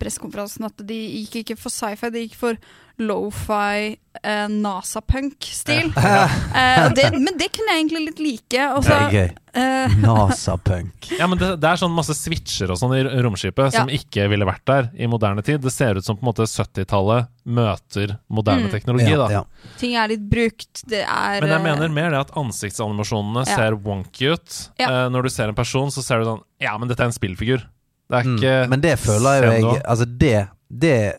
pressekonferansen 0.00 0.64
at 0.68 0.86
de 0.88 0.98
gikk 1.26 1.40
ikke 1.44 1.56
for 1.60 1.70
sci-fi, 1.74 2.10
de 2.14 2.26
gikk 2.26 2.36
for 2.40 2.58
lofi, 2.98 3.98
eh, 4.24 4.46
NASA-punk-stil. 4.48 5.90
Eh, 5.96 6.86
og 6.86 6.94
det- 6.96 7.12
men 7.12 7.36
det 7.36 7.50
kunne 7.52 7.74
jeg 7.74 7.82
egentlig 7.84 8.04
litt 8.06 8.18
like. 8.24 8.62
Også, 8.78 9.10
Det 9.10 9.36
eh, 9.56 9.94
NASA-punk. 10.02 11.10
Ja, 11.18 11.26
men 11.30 11.38
det, 11.40 11.48
det 11.62 11.68
er 11.70 11.80
sånn 11.80 11.94
masse 11.94 12.14
switcher 12.16 12.70
og 12.74 12.78
sånn 12.80 12.94
i 12.98 13.02
romskipet 13.24 13.72
som 13.74 13.88
ikke 13.92 14.28
ville 14.32 14.46
vært 14.48 14.64
der 14.68 14.88
i 15.00 15.08
moderne 15.10 15.42
tid. 15.46 15.60
Det 15.64 15.72
ser 15.74 15.96
ut 15.98 16.04
som 16.06 16.16
på 16.18 16.24
en 16.24 16.30
måte 16.30 16.46
70-tallet 16.50 17.28
møter 17.46 18.16
moderne 18.28 18.66
Mm. 18.66 18.72
teknologi. 18.72 19.10
Ja, 19.12 19.18
da 19.22 19.28
ja. 19.30 19.42
ting 19.78 19.94
er 19.96 20.08
litt 20.08 20.24
brukt. 20.30 20.82
Det 20.88 21.02
er 21.04 21.40
Men 21.40 21.50
jeg 21.52 21.60
eh, 21.60 21.64
mener 21.66 21.88
mer 21.94 22.10
det 22.10 22.20
at 22.26 22.34
ansiktsanimasjonene 22.36 23.46
Ja. 23.46 23.56
ser 23.56 23.76
wonky 23.76 24.32
ut. 24.34 24.70
Ja. 24.78 24.88
Eh, 25.06 25.08
når 25.10 25.22
du 25.22 25.28
ser 25.30 25.48
en 25.48 25.54
person, 25.58 25.88
så 25.90 26.02
ser 26.02 26.18
du 26.20 26.24
sånn 26.24 26.42
Ja, 26.60 26.76
men 26.78 26.88
dette 26.88 27.00
er 27.04 27.06
en 27.10 27.12
spillfigur. 27.16 27.62
Det 28.10 28.16
er 28.20 28.24
Mm. 28.24 28.36
ikke 28.38 28.68
Men 28.70 28.80
det 28.80 28.98
føler 28.98 29.42
jo 29.44 29.52
jeg 29.72 29.82
Altså, 29.84 30.06
det 30.18 30.48
Det 30.70 31.14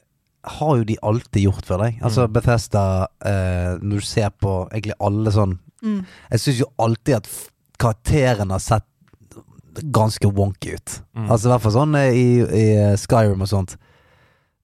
har 0.48 0.78
jo 0.78 0.84
de 0.84 0.96
alltid 1.04 1.44
gjort, 1.44 1.66
føler 1.66 1.92
jeg. 1.92 2.00
Altså, 2.02 2.28
Mm. 2.28 2.34
Bethesda, 2.34 3.08
eh, 3.26 3.78
når 3.84 4.00
du 4.00 4.02
ser 4.06 4.30
på 4.30 4.70
egentlig 4.72 4.94
alle 5.00 5.30
sånn 5.32 5.60
mm. 5.84 6.06
Jeg 6.32 6.40
syns 6.40 6.60
jo 6.60 6.66
alltid 6.80 7.16
at 7.16 7.28
karakterene 7.80 8.58
har 8.58 8.64
sett 8.64 8.88
ganske 9.94 10.28
wonky 10.28 10.76
ut. 10.76 11.02
Mm. 11.16 11.28
Altså 11.32 11.48
i 11.48 11.52
hvert 11.52 11.66
fall 11.66 11.76
sånn 11.76 11.98
eh, 12.00 12.16
i, 12.18 12.30
i 12.42 12.68
Skyrim 12.98 13.44
og 13.46 13.52
sånt. 13.52 13.76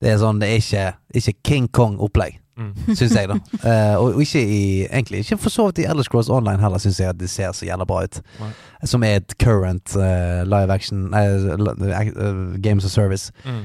Det 0.04 0.12
er 0.12 0.18
sånn, 0.20 0.40
det 0.42 0.50
er 0.50 0.64
ikke, 0.64 0.88
ikke 1.20 1.36
King 1.48 1.68
Kong-opplegg. 1.72 2.40
Mm. 2.58 2.74
syns 3.00 3.16
jeg, 3.18 3.30
da. 3.32 3.40
uh, 3.66 3.96
og, 3.98 4.12
og 4.14 4.20
ikke 4.22 4.42
i 4.46 4.64
Egentlig 4.86 5.24
ikke 5.24 5.40
for 5.42 5.50
så 5.50 5.64
vidt 5.66 5.80
i 5.82 5.88
Elder 5.90 6.06
Cross 6.06 6.30
Online 6.30 6.62
heller, 6.62 6.78
syns 6.78 7.00
jeg 7.02 7.10
at 7.10 7.18
det 7.18 7.32
ser 7.34 7.54
så 7.56 7.66
jævla 7.66 7.88
bra 7.90 8.04
ut. 8.06 8.20
Right. 8.38 8.68
Som 8.90 9.06
er 9.08 9.22
et 9.22 9.38
current 9.42 9.96
uh, 9.98 10.44
live 10.46 10.74
action 10.74 11.08
uh, 11.14 11.50
eh, 11.90 12.62
Games 12.62 12.86
of 12.86 12.94
Service. 12.94 13.32
Mm. 13.46 13.64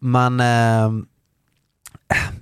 Men 0.00 0.40
eh, 0.40 1.00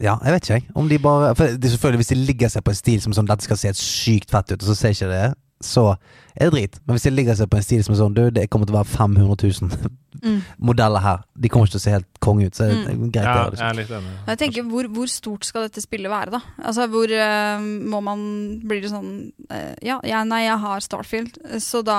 Ja, 0.00 0.14
jeg 0.24 0.32
vet 0.32 0.44
ikke, 0.44 0.54
jeg. 0.54 0.68
Om 0.74 0.88
de 0.88 0.98
bare 1.02 1.34
For 1.34 1.44
det 1.44 1.64
er 1.64 1.72
selvfølgelig 1.74 1.98
Hvis 1.98 2.12
de 2.12 2.14
ligger 2.14 2.48
seg 2.48 2.62
på 2.64 2.70
en 2.70 2.78
stil 2.78 3.02
som 3.02 3.12
sånn 3.12 3.26
dette 3.28 3.44
skal 3.44 3.58
se 3.58 3.68
helt 3.68 3.80
sykt 3.80 4.30
fett 4.30 4.52
ut, 4.52 4.62
og 4.62 4.68
så 4.70 4.76
ser 4.78 4.94
ikke 4.94 5.10
det, 5.10 5.24
så 5.64 5.96
er 6.38 6.48
det 6.48 6.52
drit. 6.54 6.76
Men 6.86 6.94
hvis 6.96 7.02
de 7.08 7.10
ligger 7.10 7.34
seg 7.34 7.48
på 7.50 7.56
en 7.58 7.64
stil 7.66 7.80
som 7.82 7.94
er 7.94 7.98
sånn 7.98 8.14
Du, 8.14 8.20
det 8.30 8.44
kommer 8.50 8.66
til 8.68 8.76
å 8.76 8.82
være 8.82 8.92
500 8.96 9.50
000 9.62 9.94
Mm. 10.18 10.40
modeller 10.58 10.98
her. 11.04 11.18
De 11.38 11.46
kommer 11.48 11.68
ikke 11.68 11.76
til 11.76 11.78
å 11.78 11.82
se 11.84 11.92
helt 11.92 12.06
konge 12.24 12.46
ut, 12.48 12.54
så 12.56 12.64
er 12.64 12.70
det 12.74 12.94
Mm. 12.96 13.10
greit. 13.14 13.24
Ja, 13.28 13.50
det, 13.50 13.58
jeg 13.60 13.60
liksom. 13.60 13.66
er 13.68 13.74
litt 13.78 13.90
enig. 13.98 14.14
Jeg 14.26 14.38
tenker, 14.40 14.62
hvor, 14.72 14.88
hvor 14.96 15.06
stort 15.12 15.44
skal 15.46 15.66
dette 15.68 15.82
spillet 15.84 16.10
være, 16.10 16.30
da? 16.34 16.40
Altså, 16.64 16.86
hvor 16.90 17.06
uh, 17.12 17.60
må 17.62 18.00
man 18.02 18.24
Blir 18.66 18.82
det 18.82 18.90
sånn 18.90 19.12
uh, 19.52 19.74
ja, 19.84 20.00
ja, 20.02 20.24
nei, 20.26 20.40
jeg 20.48 20.58
har 20.58 20.80
Starfield, 20.82 21.38
så 21.62 21.84
da 21.86 21.98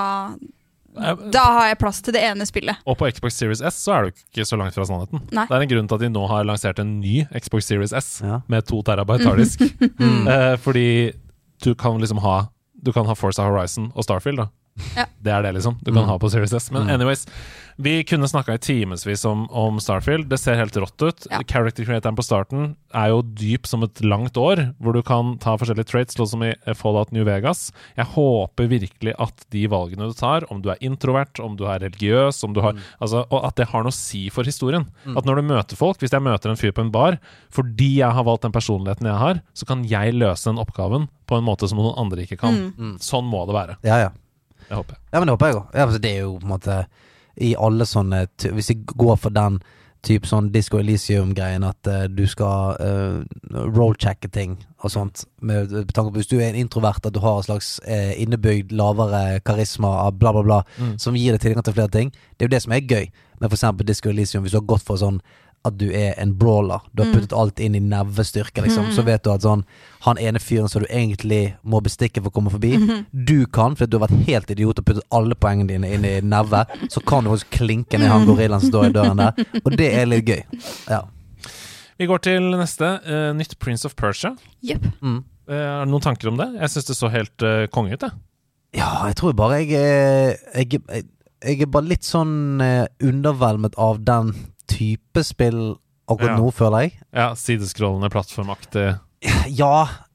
Da 1.32 1.44
har 1.54 1.68
jeg 1.70 1.78
plass 1.80 2.00
til 2.02 2.12
det 2.12 2.20
ene 2.26 2.44
spillet. 2.44 2.76
Og 2.84 2.98
på 2.98 3.08
Xbox 3.14 3.36
Series 3.38 3.60
S 3.62 3.78
så 3.86 3.92
er 3.94 4.02
du 4.02 4.08
ikke 4.20 4.44
så 4.44 4.58
langt 4.58 4.74
fra 4.74 4.84
sannheten. 4.84 5.22
Nei. 5.32 5.46
Det 5.46 5.56
er 5.56 5.62
en 5.64 5.70
grunn 5.72 5.88
til 5.88 5.94
at 6.00 6.04
de 6.04 6.08
nå 6.12 6.24
har 6.28 6.44
lansert 6.48 6.80
en 6.82 6.96
ny 7.00 7.22
Xbox 7.40 7.70
Series 7.70 7.92
S 7.96 8.08
Ja. 8.26 8.40
med 8.50 8.66
to 8.68 8.82
terabyte 8.82 9.24
harddisk. 9.24 9.62
Mm. 10.00 10.26
eh, 10.28 10.56
fordi 10.60 11.12
du 11.64 11.74
kan 11.78 11.96
liksom 12.02 12.18
ha 12.24 12.48
Du 12.82 12.92
kan 12.92 13.06
ha 13.06 13.14
Forza 13.14 13.42
Horizon 13.44 13.92
og 13.94 14.04
Starfield, 14.04 14.38
da. 14.38 14.48
Ja. 14.96 15.04
Det 15.20 15.32
er 15.32 15.42
det, 15.42 15.52
liksom. 15.58 15.78
Du 15.84 15.90
kan 15.92 16.02
Mm. 16.02 16.08
ha 16.08 16.18
på 16.18 16.30
Series 16.30 16.52
S. 16.54 16.70
Men 16.70 16.82
Mm. 16.86 16.90
anyways, 16.94 17.26
vi 17.80 18.04
kunne 18.04 18.28
snakka 18.28 18.54
i 18.54 18.60
timevis 18.62 19.24
om, 19.24 19.46
om 19.50 19.80
Starfield. 19.80 20.28
Det 20.30 20.38
ser 20.40 20.58
helt 20.60 20.76
rått 20.76 21.02
ut. 21.02 21.26
Ja. 21.30 21.40
Character 21.48 21.86
creatoren 21.88 22.18
på 22.18 22.24
starten 22.24 22.74
er 22.96 23.12
jo 23.12 23.22
dyp 23.22 23.68
som 23.70 23.84
et 23.86 24.02
langt 24.04 24.36
år, 24.40 24.62
hvor 24.82 24.96
du 24.96 25.00
kan 25.06 25.36
ta 25.40 25.54
forskjellige 25.58 25.88
traits, 25.88 26.16
sånn 26.18 26.30
som 26.32 26.44
i 26.44 26.52
Fallout 26.76 27.14
New 27.14 27.24
Vegas. 27.28 27.68
Jeg 27.96 28.10
håper 28.12 28.70
virkelig 28.70 29.14
at 29.22 29.46
de 29.54 29.64
valgene 29.70 30.10
du 30.10 30.16
tar, 30.18 30.46
om 30.52 30.62
du 30.62 30.70
er 30.72 30.82
introvert, 30.84 31.40
om 31.42 31.56
du 31.58 31.64
er 31.70 31.82
religiøs, 31.84 32.42
om 32.46 32.56
du 32.56 32.62
har, 32.64 32.78
altså, 32.98 33.24
og 33.30 33.46
at 33.48 33.56
det 33.60 33.70
har 33.72 33.86
noe 33.86 33.94
å 33.94 34.00
si 34.00 34.26
for 34.34 34.48
historien. 34.48 34.88
At 35.16 35.28
når 35.28 35.40
du 35.40 35.50
møter 35.52 35.80
folk, 35.80 36.00
hvis 36.02 36.14
jeg 36.14 36.26
møter 36.26 36.52
en 36.52 36.60
fyr 36.60 36.74
på 36.76 36.84
en 36.84 36.94
bar, 36.94 37.20
fordi 37.54 37.94
jeg 38.00 38.16
har 38.16 38.26
valgt 38.26 38.44
den 38.48 38.56
personligheten 38.56 39.08
jeg 39.08 39.20
har, 39.24 39.44
så 39.56 39.68
kan 39.68 39.86
jeg 39.88 40.18
løse 40.18 40.50
den 40.50 40.60
oppgaven 40.60 41.08
på 41.30 41.38
en 41.38 41.46
måte 41.46 41.68
som 41.70 41.80
noen 41.80 41.96
andre 42.00 42.26
ikke 42.26 42.40
kan. 42.40 42.66
Mm. 42.74 42.96
Sånn 43.02 43.28
må 43.30 43.46
det 43.48 43.56
være. 43.56 43.78
Ja, 43.86 44.02
ja. 44.08 44.10
Det 44.70 44.78
håper 44.78 44.96
jeg. 44.96 45.02
Ja, 45.10 45.18
men 45.18 45.26
det 45.26 45.34
håper 45.34 45.48
jeg 45.50 45.58
òg. 45.58 45.70
Ja, 45.74 45.86
altså, 45.86 46.02
det 46.02 46.10
er 46.10 46.26
jo 46.26 46.34
på 46.38 46.46
en 46.46 46.52
måte 46.52 46.74
i 47.40 47.54
alle 47.58 47.86
sånne 47.88 48.26
Hvis 48.52 48.70
jeg 48.72 48.84
går 48.86 49.16
for 49.16 49.34
den 49.34 49.60
type 50.06 50.28
sånn 50.28 50.48
Disco 50.52 50.78
Elysium-greien 50.80 51.64
at 51.68 51.88
uh, 51.90 52.06
du 52.08 52.22
skal 52.28 52.76
uh, 52.80 53.20
rollchecke 53.52 54.30
ting 54.32 54.54
og 54.80 54.94
sånt 54.94 55.26
med, 55.44 55.74
med 55.74 55.92
tanke 55.92 56.08
på 56.14 56.22
Hvis 56.22 56.30
du 56.30 56.38
er 56.38 56.46
en 56.48 56.60
introvert, 56.62 57.04
at 57.04 57.12
du 57.12 57.20
har 57.20 57.36
en 57.36 57.44
slags 57.44 57.74
uh, 57.84 58.12
innebygd 58.16 58.72
lavere 58.72 59.42
karisma 59.44 59.90
av 60.06 60.16
bla, 60.16 60.32
bla, 60.32 60.42
bla, 60.46 60.62
Mm. 60.78 60.94
som 60.98 61.16
gir 61.16 61.36
deg 61.36 61.42
tilgang 61.42 61.64
til 61.64 61.76
flere 61.76 61.92
ting, 61.92 62.10
det 62.10 62.46
er 62.46 62.48
jo 62.48 62.54
det 62.54 62.62
som 62.62 62.72
er 62.72 62.80
gøy. 62.80 63.10
med 63.40 63.52
eksempel 63.52 63.86
Disco 63.86 64.08
Elysium, 64.08 64.42
hvis 64.42 64.52
du 64.52 64.58
har 64.58 64.66
gått 64.68 64.82
for 64.84 64.96
sånn 64.96 65.20
at 65.64 65.76
du 65.76 65.90
er 65.92 66.14
en 66.16 66.32
brawler, 66.40 66.80
du 66.94 67.02
har 67.02 67.10
Mm. 67.10 67.14
puttet 67.18 67.32
alt 67.36 67.60
inn 67.60 67.74
i 67.74 67.80
nevestyrke, 67.80 68.62
liksom, 68.64 68.86
så 68.96 69.02
vet 69.04 69.22
du 69.24 69.30
at 69.30 69.42
sånn 69.42 69.64
Han 70.06 70.16
ene 70.16 70.38
fyren 70.40 70.68
som 70.70 70.80
du 70.80 70.86
egentlig 70.88 71.56
må 71.62 71.82
bestikke 71.82 72.22
for 72.22 72.30
å 72.30 72.32
komme 72.32 72.50
forbi, 72.50 72.70
Mhm. 72.78 73.06
du 73.26 73.46
kan, 73.46 73.74
fordi 73.76 73.90
du 73.90 73.98
har 73.98 74.08
vært 74.08 74.24
helt 74.26 74.50
idiot 74.50 74.78
og 74.78 74.84
puttet 74.86 75.04
alle 75.12 75.34
poengene 75.34 75.68
dine 75.68 75.84
inn 75.92 76.04
i 76.04 76.20
nevet, 76.22 76.66
så 76.88 77.04
kan 77.04 77.24
du 77.24 77.30
faktisk 77.30 77.50
klinke 77.50 77.98
ned 77.98 78.08
han 78.08 78.24
gorillaen 78.26 78.60
som 78.62 78.70
står 78.70 78.86
i 78.86 78.92
døren 78.92 79.16
der, 79.18 79.34
og 79.64 79.76
det 79.76 79.92
er 79.92 80.06
litt 80.06 80.24
gøy. 80.24 80.42
Ja. 80.88 81.02
Vi 81.98 82.06
går 82.06 82.18
til 82.22 82.40
neste. 82.56 82.94
Uh, 83.04 83.34
nytt 83.36 83.58
Prince 83.58 83.84
of 83.84 83.94
Persia. 83.94 84.34
Yep. 84.64 84.86
Mm. 85.02 85.18
Uh, 85.46 85.52
er 85.54 85.84
det 85.84 85.90
noen 85.92 86.00
tanker 86.00 86.28
om 86.28 86.38
det? 86.38 86.46
Jeg 86.58 86.70
syns 86.70 86.86
det 86.86 86.96
så 86.96 87.10
helt 87.12 87.42
uh, 87.42 87.66
konge 87.66 87.92
ut, 87.92 88.00
jeg. 88.00 88.12
Ja, 88.72 89.06
jeg 89.06 89.16
tror 89.16 89.34
bare 89.36 89.58
jeg 89.60 89.68
Jeg, 89.74 90.80
jeg, 90.88 91.04
jeg 91.44 91.60
er 91.60 91.66
bare 91.66 91.84
litt 91.90 92.04
sånn 92.08 92.62
underveldet 93.02 93.74
av 93.76 93.98
den 94.02 94.32
type 94.70 95.24
spill 95.26 95.60
akkurat 96.10 96.34
Ja. 96.34 96.38
nå, 96.40 96.50
føler 96.54 96.86
jeg. 96.86 96.94
Ja, 97.14 97.28
Sideskrollende, 97.38 98.10
plattformaktig. 98.12 98.86
Ja, 99.52 99.74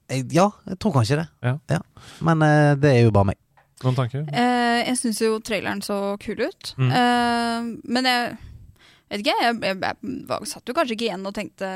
ja, 0.10 0.50
jeg 0.68 0.78
tror 0.82 0.94
kanskje 0.98 1.22
det. 1.22 1.28
Ja. 1.46 1.80
Men 2.26 2.42
uh, 2.44 2.74
det 2.80 2.92
er 2.92 3.04
jo 3.06 3.14
bare 3.16 3.32
meg. 3.32 3.40
Noen 3.84 3.96
tanker? 3.98 4.26
Uh, 4.32 4.82
jeg 4.86 4.98
syns 5.00 5.22
jo 5.22 5.38
traileren 5.44 5.82
så 5.86 6.16
kul 6.22 6.42
ut. 6.46 6.74
Mm. 6.80 6.92
Uh, 6.92 7.70
men 7.92 8.10
jeg 8.10 8.36
vet 9.10 9.24
ikke, 9.24 9.36
jeg, 9.42 9.60
jeg, 9.62 9.78
jeg 9.84 10.16
jeg 10.30 10.52
satt 10.52 10.70
jo 10.72 10.76
kanskje 10.78 10.98
ikke 10.98 11.08
igjen 11.10 11.26
og 11.30 11.36
tenkte 11.38 11.72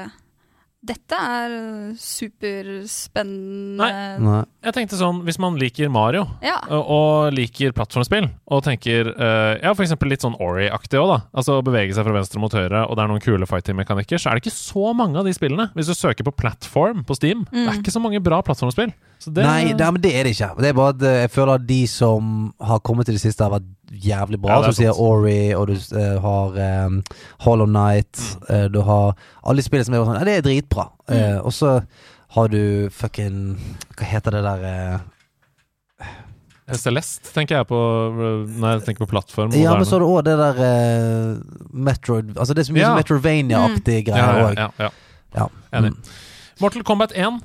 dette 0.80 1.18
er 1.20 1.52
superspennende. 2.00 3.88
Nei. 4.24 4.38
Jeg 4.64 4.76
tenkte 4.78 5.00
sånn, 5.00 5.22
Hvis 5.28 5.40
man 5.42 5.58
liker 5.60 5.90
Mario 5.92 6.26
Ja. 6.44 6.58
og, 6.70 6.84
og 6.96 7.34
liker 7.36 7.74
plattformspill, 7.76 8.30
og 8.48 8.64
tenker 8.64 9.12
uh, 9.12 9.58
Ja, 9.60 9.74
for 9.74 9.84
eksempel 9.86 10.12
litt 10.14 10.24
sånn 10.24 10.38
Ori-aktig 10.40 11.00
òg, 11.02 11.12
da. 11.12 11.20
Altså 11.36 11.58
å 11.60 11.66
bevege 11.66 11.96
seg 11.96 12.08
fra 12.08 12.16
venstre 12.16 12.40
mot 12.44 12.56
høyre, 12.56 12.86
og 12.88 12.96
det 12.96 13.04
er 13.04 13.12
noen 13.12 13.24
kule 13.24 13.50
fighting-mekanikker, 13.50 14.22
så 14.22 14.32
er 14.32 14.40
det 14.40 14.46
ikke 14.48 14.56
så 14.56 14.94
mange 14.96 15.20
av 15.20 15.28
de 15.28 15.36
spillene. 15.36 15.70
Hvis 15.76 15.92
du 15.92 15.96
søker 16.00 16.28
på 16.28 16.36
platform 16.40 17.04
på 17.08 17.18
Steam, 17.20 17.44
det 17.52 17.68
er 17.68 17.80
ikke 17.82 17.96
så 17.96 18.04
mange 18.04 18.24
bra 18.24 18.40
plattformspill. 18.46 18.94
Så 19.20 19.34
det, 19.36 19.44
Nei, 19.44 19.74
det, 19.76 19.88
men 19.92 20.00
det 20.00 20.14
er 20.16 20.24
det 20.24 20.32
ikke. 20.32 20.54
Det 20.64 20.70
er 20.70 20.76
bare 20.78 20.94
at 20.96 21.02
eh, 21.04 21.18
jeg 21.26 21.32
føler 21.34 21.58
at 21.60 21.64
de 21.68 21.80
som 21.92 22.28
har 22.64 22.80
kommet 22.88 23.10
til 23.10 23.18
det 23.18 23.22
siste, 23.22 23.44
har 23.44 23.52
vært 23.52 23.68
jævlig 23.92 24.40
bra. 24.40 24.62
Ja, 24.62 24.70
som 24.70 24.78
sier. 24.78 24.96
Ori, 24.96 25.52
og 25.58 25.68
du 25.68 25.74
uh, 25.76 26.22
har 26.24 26.56
um, 26.88 27.02
Hollow 27.44 27.68
Night. 27.68 28.22
eh, 28.48 28.70
du 28.72 28.80
har 28.88 29.18
alle 29.44 29.60
de 29.60 29.66
spillene 29.66 29.90
som 29.90 29.98
er 29.98 30.06
sånn 30.06 30.22
Ja, 30.22 30.24
det 30.30 30.38
er 30.38 30.48
dritbra. 30.48 30.88
Eh, 31.12 31.36
og 31.42 31.52
så 31.56 31.82
har 32.38 32.52
du 32.54 32.88
fucking 32.94 33.58
Hva 33.98 34.06
heter 34.06 34.38
det 34.38 34.44
der 34.46 35.00
Celeste 36.78 37.32
tenker 37.34 37.58
jeg 37.58 37.68
på 37.72 37.78
Nei, 38.62 38.76
jeg 38.76 38.84
tenker 38.86 39.02
på 39.02 39.10
plattform. 39.10 39.56
Ja, 39.58 39.74
men 39.74 39.88
så 39.90 39.98
har 39.98 40.06
du 40.06 40.12
òg 40.14 40.20
det 40.28 40.36
der 40.38 40.60
Metroid 41.74 42.36
Altså 42.38 42.54
det 42.54 42.62
er 42.62 42.70
så 42.70 42.76
mye 42.78 42.84
Ja. 42.86 42.92
sånn 42.92 43.02
Metrovania-aktige 43.02 44.04
mm. 44.04 44.10
greier 44.12 44.30
ja, 44.30 44.44
òg. 44.46 44.60
ja, 44.62 44.70
ja. 44.86 44.92
Ja. 45.40 45.50
Enig. 45.76 45.98
Mm. 45.98 46.14
Mortal 46.62 46.86
Kombat 46.86 47.18
1 47.18 47.42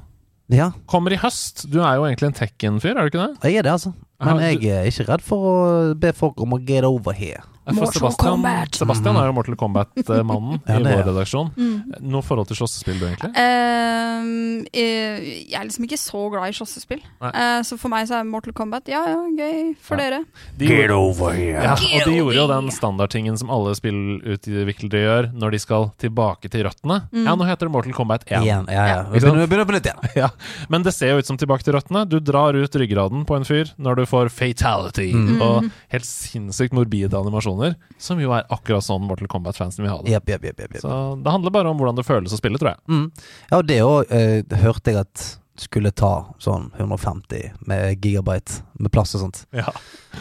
ja. 0.52 0.72
kommer 0.90 1.14
i 1.14 1.20
høst. 1.20 1.64
Du 1.72 1.80
er 1.80 1.96
jo 1.98 2.04
egentlig 2.08 2.32
en 2.32 2.38
Tekken-fyr, 2.40 2.96
er 2.96 3.06
du 3.06 3.12
ikke 3.12 3.24
det? 3.24 3.48
Jeg 3.48 3.62
er 3.62 3.66
det, 3.66 3.76
altså. 3.78 3.94
Men 4.24 4.40
jeg 4.42 4.60
er 4.72 4.88
ikke 4.88 5.08
redd 5.08 5.24
for 5.24 5.48
å 5.48 5.56
be 5.98 6.12
folk 6.16 6.40
om 6.40 6.56
å 6.56 6.60
get 6.64 6.86
over 6.88 7.16
here. 7.16 7.42
For 7.64 7.88
Sebastian, 7.96 8.42
Sebastian 8.76 9.16
er 9.16 9.30
jo 9.30 9.32
Mortal 9.36 9.56
Kombat-mannen 9.56 10.58
Ja, 10.68 10.76
i 10.76 10.82
vår 10.84 11.06
redaksjon. 11.08 11.48
Mm. 11.56 11.94
Noe 12.12 12.20
forhold 12.26 12.50
til 12.50 12.58
slåssespill, 12.60 12.98
du, 13.00 13.06
egentlig? 13.08 13.30
Eh, 13.32 14.64
jeg 14.74 15.56
er 15.56 15.64
liksom 15.66 15.86
ikke 15.86 15.98
så 16.00 16.20
glad 16.32 16.50
i 16.52 16.56
slåssespill. 16.56 17.00
Eh, 17.24 17.60
så 17.64 17.78
for 17.80 17.92
meg 17.92 18.08
så 18.10 18.18
er 18.20 18.28
Mortal 18.28 18.52
Kombat 18.56 18.88
ja, 18.92 19.00
ja, 19.08 19.20
gøy 19.32 19.72
for 19.80 19.96
Ja. 19.96 20.10
dere. 20.10 20.20
De 20.60 20.68
gjorde, 20.68 20.98
over 20.98 21.32
here. 21.32 21.62
ja, 21.64 21.72
og 21.74 22.04
de 22.08 22.16
gjorde 22.18 22.36
jo 22.36 22.46
den 22.50 22.70
standardtingen 22.74 23.38
som 23.40 23.50
alle 23.54 23.74
spillutviklere 23.78 25.02
gjør 25.04 25.30
når 25.34 25.56
de 25.56 25.62
skal 25.62 25.88
tilbake 26.04 26.50
til 26.52 26.66
røttene. 26.68 27.00
Mm. 27.12 27.24
Ja, 27.24 27.34
nå 27.38 27.48
heter 27.48 27.68
det 27.68 27.72
Mortal 27.74 27.96
Kombat 27.96 28.24
1. 28.28 28.42
Igjen. 28.44 28.68
Ja, 28.68 28.84
ja. 28.84 28.94
Ja. 28.94 29.02
Vi 29.10 29.20
begynner, 29.24 29.48
begynner 29.48 29.68
på 29.68 29.76
nytt 29.78 29.88
igjen. 29.88 30.04
Ja, 30.24 30.28
Men 30.68 30.84
det 30.84 30.92
ser 30.94 31.14
jo 31.14 31.18
ut 31.24 31.26
som 31.26 31.36
tilbake 31.40 31.64
til 31.66 31.74
røttene. 31.74 32.04
Du 32.08 32.18
drar 32.20 32.54
ut 32.54 32.76
ryggraden 32.78 33.24
på 33.26 33.36
en 33.40 33.44
fyr 33.48 33.72
når 33.80 34.02
du 34.02 34.04
får 34.06 34.28
fatality 34.34 35.12
Mm. 35.14 35.40
og 35.42 35.66
helt 35.92 36.04
sinnssykt 36.06 36.72
morbide 36.74 37.14
animasjoner, 37.14 37.53
som 38.00 38.20
jo 38.22 38.34
er 38.36 38.44
akkurat 38.52 38.84
sånn 38.84 39.06
Mortal 39.08 39.30
Kombat-fansen 39.30 39.84
vil 39.84 39.92
ha 39.92 40.00
det. 40.02 40.12
Yep, 40.12 40.34
yep, 40.34 40.60
yep. 40.64 40.76
Så 40.82 40.98
det 41.20 41.34
handler 41.34 41.54
bare 41.54 41.70
om 41.70 41.80
hvordan 41.80 41.98
det 41.98 42.06
føles 42.06 42.34
å 42.34 42.40
spille, 42.40 42.60
tror 42.60 42.74
jeg. 42.74 42.82
Mm. 42.90 43.06
Ja, 43.50 43.56
og 43.58 43.66
det 43.70 43.80
òg 43.84 44.14
eh, 44.14 44.60
hørte 44.64 44.94
jeg 44.94 45.04
at 45.04 45.26
skulle 45.60 45.92
ta 45.94 46.34
sånn 46.42 46.70
150 46.76 47.66
med 47.68 48.02
gigabyte 48.02 48.64
med 48.82 48.90
plass 48.94 49.14
og 49.14 49.26
sånt. 49.26 49.44
Ja. 49.54 49.70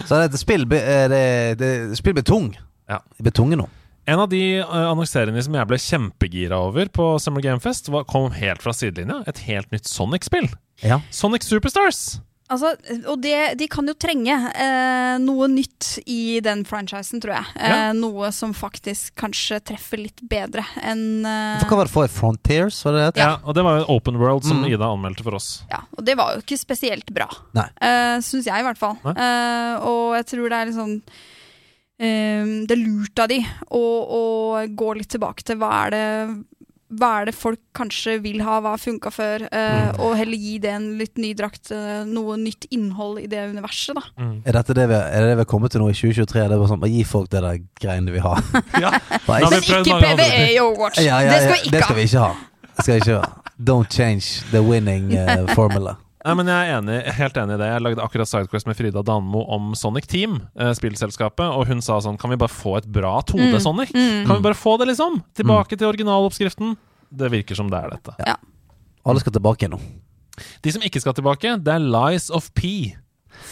Så 0.05 0.21
det, 0.21 0.38
spill, 0.38 0.67
eh, 0.77 1.07
det, 1.09 1.23
det, 1.61 1.71
spill 1.97 2.13
blir 2.17 2.27
tung. 2.27 2.51
Ja. 2.89 3.01
Det 3.17 3.25
blir 3.25 3.36
tunge 3.36 3.57
nå. 3.57 3.69
En 4.05 4.19
av 4.19 4.27
de 4.29 4.59
uh, 4.59 4.89
annonseriene 4.91 5.41
som 5.45 5.55
jeg 5.55 5.69
ble 5.69 5.79
kjempegira 5.79 6.59
over 6.59 6.89
på 6.91 7.05
Summer 7.23 7.43
Game 7.43 7.63
Fest, 7.63 7.88
var, 7.93 8.03
kom 8.09 8.34
helt 8.36 8.63
fra 8.63 8.75
sidelinja. 8.75 9.21
Et 9.31 9.45
helt 9.47 9.71
nytt 9.71 9.88
Sonic-spill. 9.88 10.49
Ja. 10.84 10.99
Sonic 11.09 11.47
Superstars. 11.47 12.19
Altså, 12.51 12.73
og 13.07 13.21
det, 13.23 13.55
de 13.57 13.65
kan 13.71 13.87
jo 13.87 13.93
trenge 13.97 14.33
eh, 14.35 15.13
noe 15.23 15.47
nytt 15.49 15.93
i 16.11 16.39
den 16.43 16.65
franchisen, 16.67 17.21
tror 17.23 17.37
jeg. 17.37 17.53
Eh, 17.55 17.93
Noe 17.97 18.29
som 18.35 18.51
faktisk 18.53 19.13
kanskje 19.17 19.61
treffer 19.71 20.01
litt 20.03 20.19
bedre 20.29 20.65
enn 20.83 21.23
eh, 21.25 21.63
hva 21.63 21.79
var 21.79 21.87
det 21.87 21.93
for 21.95 22.11
Frontiers? 22.11 22.81
Var 22.85 22.93
det 22.97 23.05
det? 23.05 23.23
Ja. 23.23 23.29
Ja. 23.31 23.37
og 23.47 23.55
det 23.57 23.63
var 23.65 23.79
jo 23.79 23.87
Open 23.95 24.19
World 24.21 24.43
som 24.45 24.59
Mm. 24.63 24.67
Ida 24.75 24.85
anmeldte 24.91 25.23
for 25.25 25.39
oss. 25.39 25.63
Ja, 25.71 25.79
og 25.97 26.03
det 26.05 26.17
var 26.19 26.35
jo 26.35 26.43
ikke 26.43 26.59
spesielt 26.59 27.09
bra. 27.15 27.29
Uh, 27.55 28.19
Syns 28.21 28.45
jeg, 28.45 28.59
i 28.59 28.67
hvert 28.67 28.77
fall. 28.81 28.99
Eh, 29.15 29.87
og 29.87 30.13
jeg 30.19 30.27
tror 30.33 30.49
det 30.51 30.59
er 30.59 30.69
litt 30.69 30.77
sånn 30.77 30.97
eh, 31.97 32.43
Det 32.67 32.75
er 32.75 32.81
lurt 32.83 33.23
av 33.23 33.31
de 33.31 33.39
å, 33.71 33.81
å 34.19 34.23
gå 34.69 34.93
litt 34.99 35.09
tilbake 35.15 35.45
til 35.47 35.57
hva 35.63 35.71
er 35.85 35.95
det 35.95 36.05
hva 36.99 37.09
er 37.21 37.25
det 37.29 37.33
folk 37.35 37.59
kanskje 37.75 38.15
vil 38.23 38.41
ha, 38.45 38.59
hva 38.63 38.75
funka 38.79 39.11
før, 39.13 39.47
eh, 39.51 39.91
Mm. 39.93 39.99
og 39.99 40.15
heller 40.17 40.37
gi 40.37 40.57
det 40.59 40.69
en 40.71 40.97
litt 40.97 41.17
ny 41.17 41.33
drakt, 41.33 41.71
eh, 41.71 42.03
noe 42.05 42.37
nytt 42.37 42.65
innhold 42.71 43.19
i 43.23 43.27
det 43.27 43.49
universet, 43.49 43.95
da. 43.95 44.01
Mm. 44.19 44.41
Er 44.45 44.51
dette 44.59 44.73
det 44.77 44.87
vi, 44.89 44.95
er 44.95 45.21
det 45.21 45.29
det 45.33 45.37
vi 45.37 45.43
har 45.45 45.51
kommet 45.53 45.71
til 45.71 45.81
nå 45.81 45.89
i 45.89 45.93
2023? 45.93 46.47
Det 46.47 46.51
er 46.51 46.57
bare 46.61 46.71
sånn, 46.71 46.79
bare 46.83 46.93
Gi 46.93 47.03
folk 47.03 47.29
det 47.29 47.41
der 47.41 47.59
greiene 47.81 48.05
de 48.05 48.11
vil 48.17 48.21
ha. 48.21 48.35
Ja. 48.79 48.91
Bare, 49.27 49.43
har 49.43 49.49
Men 49.51 49.61
ikke 49.61 49.83
PVE 49.83 50.53
i 50.53 50.59
Overwatch! 50.59 50.99
ja, 51.01 51.19
ja, 51.21 51.31
det 51.31 51.41
skal 51.41 51.49
ja, 51.49 51.53
vi 51.53 51.61
ikke 51.63 51.71
det 51.71 51.81
ha! 51.81 51.85
skal 51.85 51.95
vi 51.95 52.03
ikke 52.03 52.19
ha. 52.19 52.33
Det 52.73 52.83
skal 52.83 52.93
vi 52.93 52.99
ikke 53.01 53.19
ha. 53.19 53.33
Don't 53.63 53.89
change 53.89 54.43
the 54.51 54.61
winning 54.61 55.13
uh, 55.17 55.47
formula. 55.53 55.95
Nei, 56.24 56.34
men 56.39 56.47
Jeg 56.47 56.69
er 56.69 56.78
enig, 56.78 56.97
helt 57.17 57.38
enig 57.41 57.55
i 57.57 57.59
det. 57.59 57.67
Jeg 57.67 57.84
lagde 57.84 58.03
akkurat 58.03 58.30
Sidequest 58.30 58.67
med 58.69 58.78
Frida 58.80 59.01
Danmo 59.03 59.41
om 59.51 59.74
Sonic 59.76 60.05
Team, 60.07 60.38
eh, 60.55 60.71
spillselskapet, 60.78 61.43
og 61.43 61.67
hun 61.67 61.82
sa 61.84 61.97
sånn 61.99 62.17
Kan 62.19 62.32
vi 62.32 62.38
bare 62.39 62.53
få 62.53 62.78
et 62.80 62.88
bra 62.88 63.17
2D-Sonic? 63.28 63.91
Kan 63.91 64.38
vi 64.38 64.45
bare 64.45 64.55
få 64.55 64.78
det, 64.80 64.88
liksom? 64.93 65.19
Tilbake 65.36 65.76
til 65.78 65.88
originaloppskriften? 65.89 66.78
Det 67.11 67.30
virker 67.30 67.55
som 67.59 67.69
det 67.69 67.78
er 67.84 67.89
dette. 67.97 68.15
Ja. 68.26 68.38
Alle 69.05 69.19
skal 69.19 69.36
tilbake 69.36 69.67
nå. 69.69 69.80
De 70.63 70.71
som 70.71 70.82
ikke 70.82 71.01
skal 71.03 71.13
tilbake, 71.13 71.57
det 71.61 71.74
er 71.76 71.84
Lies 71.84 72.30
of 72.32 72.47
P. 72.55 72.95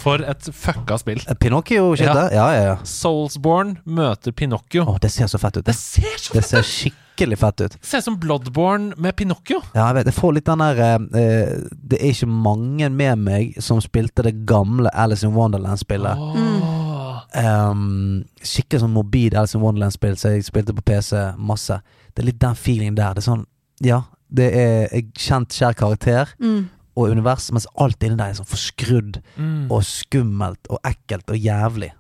For 0.02 0.22
et 0.26 0.48
fucka 0.54 0.98
spill. 1.02 1.22
Eh, 1.28 1.36
Pinocchio-shit 1.38 2.08
Ja. 2.08 2.30
Ja, 2.34 2.48
ja, 2.56 2.64
ja. 2.72 2.78
Soulsborne 2.88 3.78
møter 3.86 4.32
Pinocchio. 4.32 4.86
Å, 4.90 4.98
det 5.02 5.12
ser 5.12 5.28
så 5.32 5.38
fett 5.42 5.58
ut. 5.58 5.66
Det 5.66 5.74
Det, 5.74 5.78
ser 5.80 6.18
så 6.18 6.34
det 6.34 6.44
ser 6.48 6.64
skikkelig 6.66 7.38
fett 7.38 7.62
ut. 7.62 7.76
Det 7.82 7.86
ser 7.86 7.98
ut 8.02 8.04
som 8.04 8.18
Bloodborne 8.20 8.94
med 8.98 9.16
Pinocchio. 9.16 9.60
Ja, 9.76 9.88
jeg 9.92 9.96
vet, 10.00 10.06
jeg 10.12 10.18
får 10.18 10.34
litt 10.38 10.46
den 10.50 10.64
der 10.64 10.82
eh, 10.86 10.96
eh, 11.22 11.54
Det 11.74 12.00
er 12.02 12.14
ikke 12.16 12.28
mange 12.32 12.90
med 12.90 13.20
meg 13.28 13.60
som 13.62 13.82
spilte 13.84 14.24
det 14.26 14.46
gamle 14.50 14.90
Alice 14.94 15.26
in 15.28 15.34
Wonderland-spillet. 15.36 16.18
Åh. 16.18 17.20
Um, 17.32 18.24
skikkelig 18.44 18.82
sånn 18.84 18.92
morbid 18.96 19.36
Alice 19.40 19.56
in 19.56 19.62
Wonderland-spill 19.64 20.18
så 20.20 20.34
jeg 20.34 20.44
spilte 20.50 20.74
på 20.76 20.84
PC 20.90 21.22
masse. 21.40 21.78
Det 22.12 22.24
er 22.26 22.28
litt 22.32 22.42
den 22.42 22.58
feelingen 22.60 22.98
der. 22.98 23.14
Det 23.16 23.24
er 23.24 23.30
sånn 23.30 23.46
Ja, 23.82 24.02
det 24.32 24.50
er 24.56 25.02
kjent, 25.18 25.52
kjær 25.56 25.74
karakter 25.80 26.34
Mm. 26.40 26.70
Og 26.96 27.10
univers, 27.12 27.52
mens 27.52 27.68
alt 27.80 28.02
inni 28.04 28.18
deg 28.18 28.30
er 28.34 28.40
sånn 28.42 28.50
forskrudd 28.52 29.22
Mm. 29.38 29.72
og 29.72 29.82
skummelt 29.84 30.68
og 30.70 30.80
ekkelt 30.84 31.30
og 31.32 31.38
jævlig. 31.38 31.92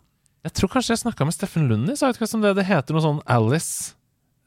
Jeg 0.43 0.53
tror 0.53 0.69
kanskje 0.69 0.95
jeg 0.95 1.03
snakka 1.05 1.23
med 1.25 1.33
Steffen 1.33 1.67
Lund 1.69 1.89
i 1.89 1.95
Sidecast 1.95 2.33
om 2.35 2.41
det. 2.41 2.55
Det 2.55 2.65
heter 2.65 2.93
noe 2.93 3.01
sånn 3.01 3.21
Alice. 3.27 3.93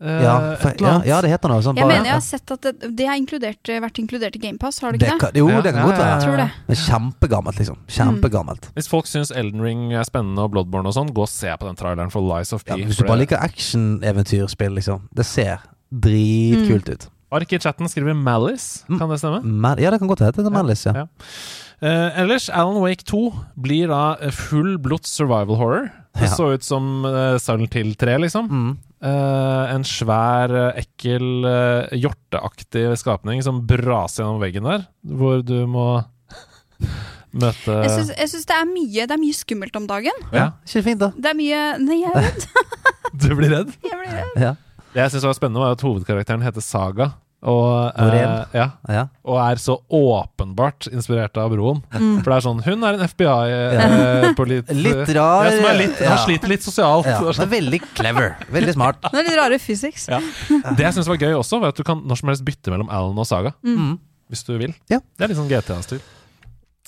Eh, 0.03 0.22
Ja, 0.24 0.57
for, 0.59 0.68
et 0.70 0.80
eller 0.80 0.88
ja, 0.90 0.95
annet. 0.97 1.07
ja, 1.07 1.20
det 1.22 1.30
heter 1.30 1.49
noe 1.49 1.62
sånn 1.62 1.76
Jeg 1.76 1.84
bare- 1.86 1.95
mener 1.95 2.05
jeg 2.05 2.12
har 2.12 2.20
sett 2.20 2.51
at 2.51 2.61
det, 2.62 2.97
det 2.97 3.07
har 3.07 3.14
inkludert, 3.16 3.62
vært 3.62 3.99
inkludert 4.03 4.34
i 4.36 4.38
GamePass, 4.42 4.80
har 4.80 4.90
det 4.92 5.01
det 5.01 5.07
ikke 5.09 5.12
det? 5.12 5.20
kan, 5.20 5.30
Jo, 5.38 5.49
Ja, 5.49 5.61
det 5.62 5.72
kan 5.72 5.80
ja, 5.80 5.86
godt 5.86 5.99
ja, 5.99 6.05
være. 6.05 6.20
Jeg 6.20 6.26
tror 6.26 6.36
det. 6.36 6.51
Men 6.66 6.76
kjempegammelt, 6.76 7.57
liksom. 7.62 7.78
Kjempegammelt. 7.86 8.68
Hvis 8.74 8.88
folk 8.88 9.07
syns 9.07 9.30
Elden 9.30 9.62
Ring 9.62 9.92
er 9.95 10.03
spennende 10.03 10.38
og 10.42 10.51
Bloodborne 10.51 10.86
og 10.88 10.95
sånn, 10.95 11.14
gå 11.14 11.22
og 11.22 11.28
se 11.28 11.47
på 11.57 11.61
den 11.70 11.76
traileren 11.76 12.11
for 12.11 12.20
Lies 12.20 12.53
of 12.53 12.64
P. 12.64 12.70
Ja, 12.76 12.84
hvis 12.84 12.97
du 12.99 13.05
bare 13.05 13.18
liker 13.22 13.38
actioneventyrspill, 13.38 14.74
liksom. 14.74 15.09
Det 15.14 15.24
ser 15.24 15.61
dritkult 15.95 16.88
ut. 16.90 17.09
Ark 17.35 17.53
i 17.53 17.59
chatten 17.61 17.89
skriver 17.91 18.14
Malice. 18.16 18.85
Mm. 18.89 18.99
Kan 19.01 19.11
det 19.12 19.18
stemme? 19.22 19.41
Mal 19.45 19.80
ja, 19.82 19.91
det 19.95 20.01
kan 20.03 20.11
godt 20.11 20.22
hete 20.24 20.45
det. 20.47 20.53
Mellis, 20.55 20.85
ja. 20.87 20.95
Ja. 21.05 21.07
Uh, 21.85 22.20
ellers, 22.22 22.47
Alan 22.55 22.78
Wake 22.80 23.05
2 23.05 23.20
blir 23.61 23.91
da 23.91 24.14
eh, 24.22 24.30
full 24.32 24.76
blods 24.80 25.11
survival 25.12 25.59
horror. 25.61 25.91
Det 26.14 26.28
Ja. 26.28 26.35
så 26.37 26.53
ut 26.55 26.62
som 26.64 27.05
uh, 27.05 27.35
Silent 27.43 27.74
Hill 27.74 27.95
3, 27.99 28.14
liksom. 28.22 28.47
Mm. 28.49 28.68
Uh, 29.05 29.74
en 29.74 29.82
svær, 29.85 30.55
ekkel, 30.78 31.26
uh, 31.45 31.91
hjorteaktig 31.93 32.87
skapning 32.97 33.43
som 33.45 33.59
braser 33.68 34.22
gjennom 34.22 34.39
veggen 34.41 34.64
der, 34.64 34.87
hvor 35.05 35.43
du 35.45 35.66
må 35.68 35.89
møte 37.43 37.74
Jeg 37.82 38.30
syns, 38.30 38.47
det, 38.47 38.55
er 38.55 38.64
mye, 38.70 39.05
det 39.11 39.16
er 39.18 39.20
mye 39.20 39.37
skummelt 39.37 39.76
om 39.76 39.89
dagen. 39.91 40.24
Ja, 40.32 40.53
Ikke 40.64 40.85
fint, 40.87 41.03
da? 41.03 41.11
Det 41.18 41.35
er 41.35 41.37
mye 41.43 41.64
Nei, 41.82 41.99
jeg 42.05 42.14
er 42.14 42.28
redd. 42.30 42.47
du 43.26 43.28
blir 43.35 43.51
redd? 43.59 43.74
Jeg 43.85 43.99
blir 44.01 44.14
redd. 44.14 44.41
Ja. 44.41 44.55
Det 44.95 45.03
jeg 45.03 45.11
syns 45.16 45.26
var 45.26 45.35
spennende, 45.37 45.61
var 45.66 45.74
at 45.74 45.82
hovedkarakteren 45.85 46.47
heter 46.47 46.62
Saga. 46.64 47.11
Og, 47.45 47.92
eh, 48.01 48.45
ja, 48.57 48.66
ja. 48.88 49.03
og 49.28 49.36
er 49.42 49.59
så 49.61 49.74
åpenbart 49.92 50.86
inspirert 50.88 51.36
av 51.40 51.53
broen. 51.53 51.82
Mm. 51.92 52.22
For 52.22 52.30
det 52.30 52.36
er 52.38 52.45
sånn 52.47 52.62
Hun 52.64 52.86
er 52.88 52.97
en 52.97 53.05
FBI 53.11 53.53
eh, 53.53 54.26
på 54.38 54.47
litt 54.49 54.72
Litt 54.86 55.12
rar. 55.12 55.51
ja, 55.51 55.53
som 55.59 55.68
er 55.68 55.78
litt, 55.82 56.01
ja. 56.01 56.14
Han 56.14 56.22
sliter 56.24 56.53
litt 56.55 56.64
sosialt. 56.64 57.11
Sånn. 57.36 57.51
veldig 57.53 57.82
clever. 57.92 58.32
Veldig 58.55 58.76
smart. 58.78 59.05
Det 59.11 59.20
er 59.20 59.28
litt 59.28 59.38
rare 59.42 59.61
physics. 59.61 60.09
Ja. 60.09 60.22
Det 60.49 60.88
jeg 60.88 60.97
syns 60.97 61.11
var 61.12 61.20
gøy 61.20 61.36
også, 61.36 61.61
var 61.61 61.74
at 61.74 61.80
du 61.80 61.84
kan 61.86 62.01
når 62.09 62.22
som 62.22 62.32
helst 62.32 62.47
bytte 62.49 62.72
mellom 62.72 62.88
Alan 62.88 63.20
og 63.20 63.28
Saga. 63.28 63.53
Mm. 63.66 63.99
Hvis 64.32 64.47
du 64.49 64.55
vil. 64.57 64.72
Ja. 64.88 65.03
Det 65.05 65.26
er 65.26 65.34
litt 65.34 65.42
sånn 65.42 65.53
GTA-stil. 65.53 66.01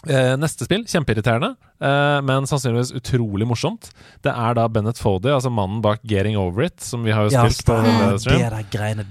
Eh, 0.06 0.36
neste 0.38 0.66
spill, 0.68 0.84
kjempeirriterende, 0.86 1.56
eh, 1.82 2.20
men 2.22 2.46
sannsynligvis 2.46 2.92
utrolig 2.94 3.46
morsomt. 3.48 3.88
Det 4.22 4.30
er 4.30 4.54
da 4.54 4.68
Bennett 4.70 5.00
Foddy, 5.02 5.32
altså 5.34 5.50
mannen 5.50 5.80
bak 5.82 6.04
Getting 6.06 6.36
Over 6.38 6.68
It, 6.68 6.80
som 6.84 7.02
vi 7.02 7.10
har 7.10 7.26
jo 7.26 7.34
Ja, 7.34 7.42
spilt 7.48 7.66
på 7.66 7.78
det 7.82 8.20
Stream. 8.22 8.38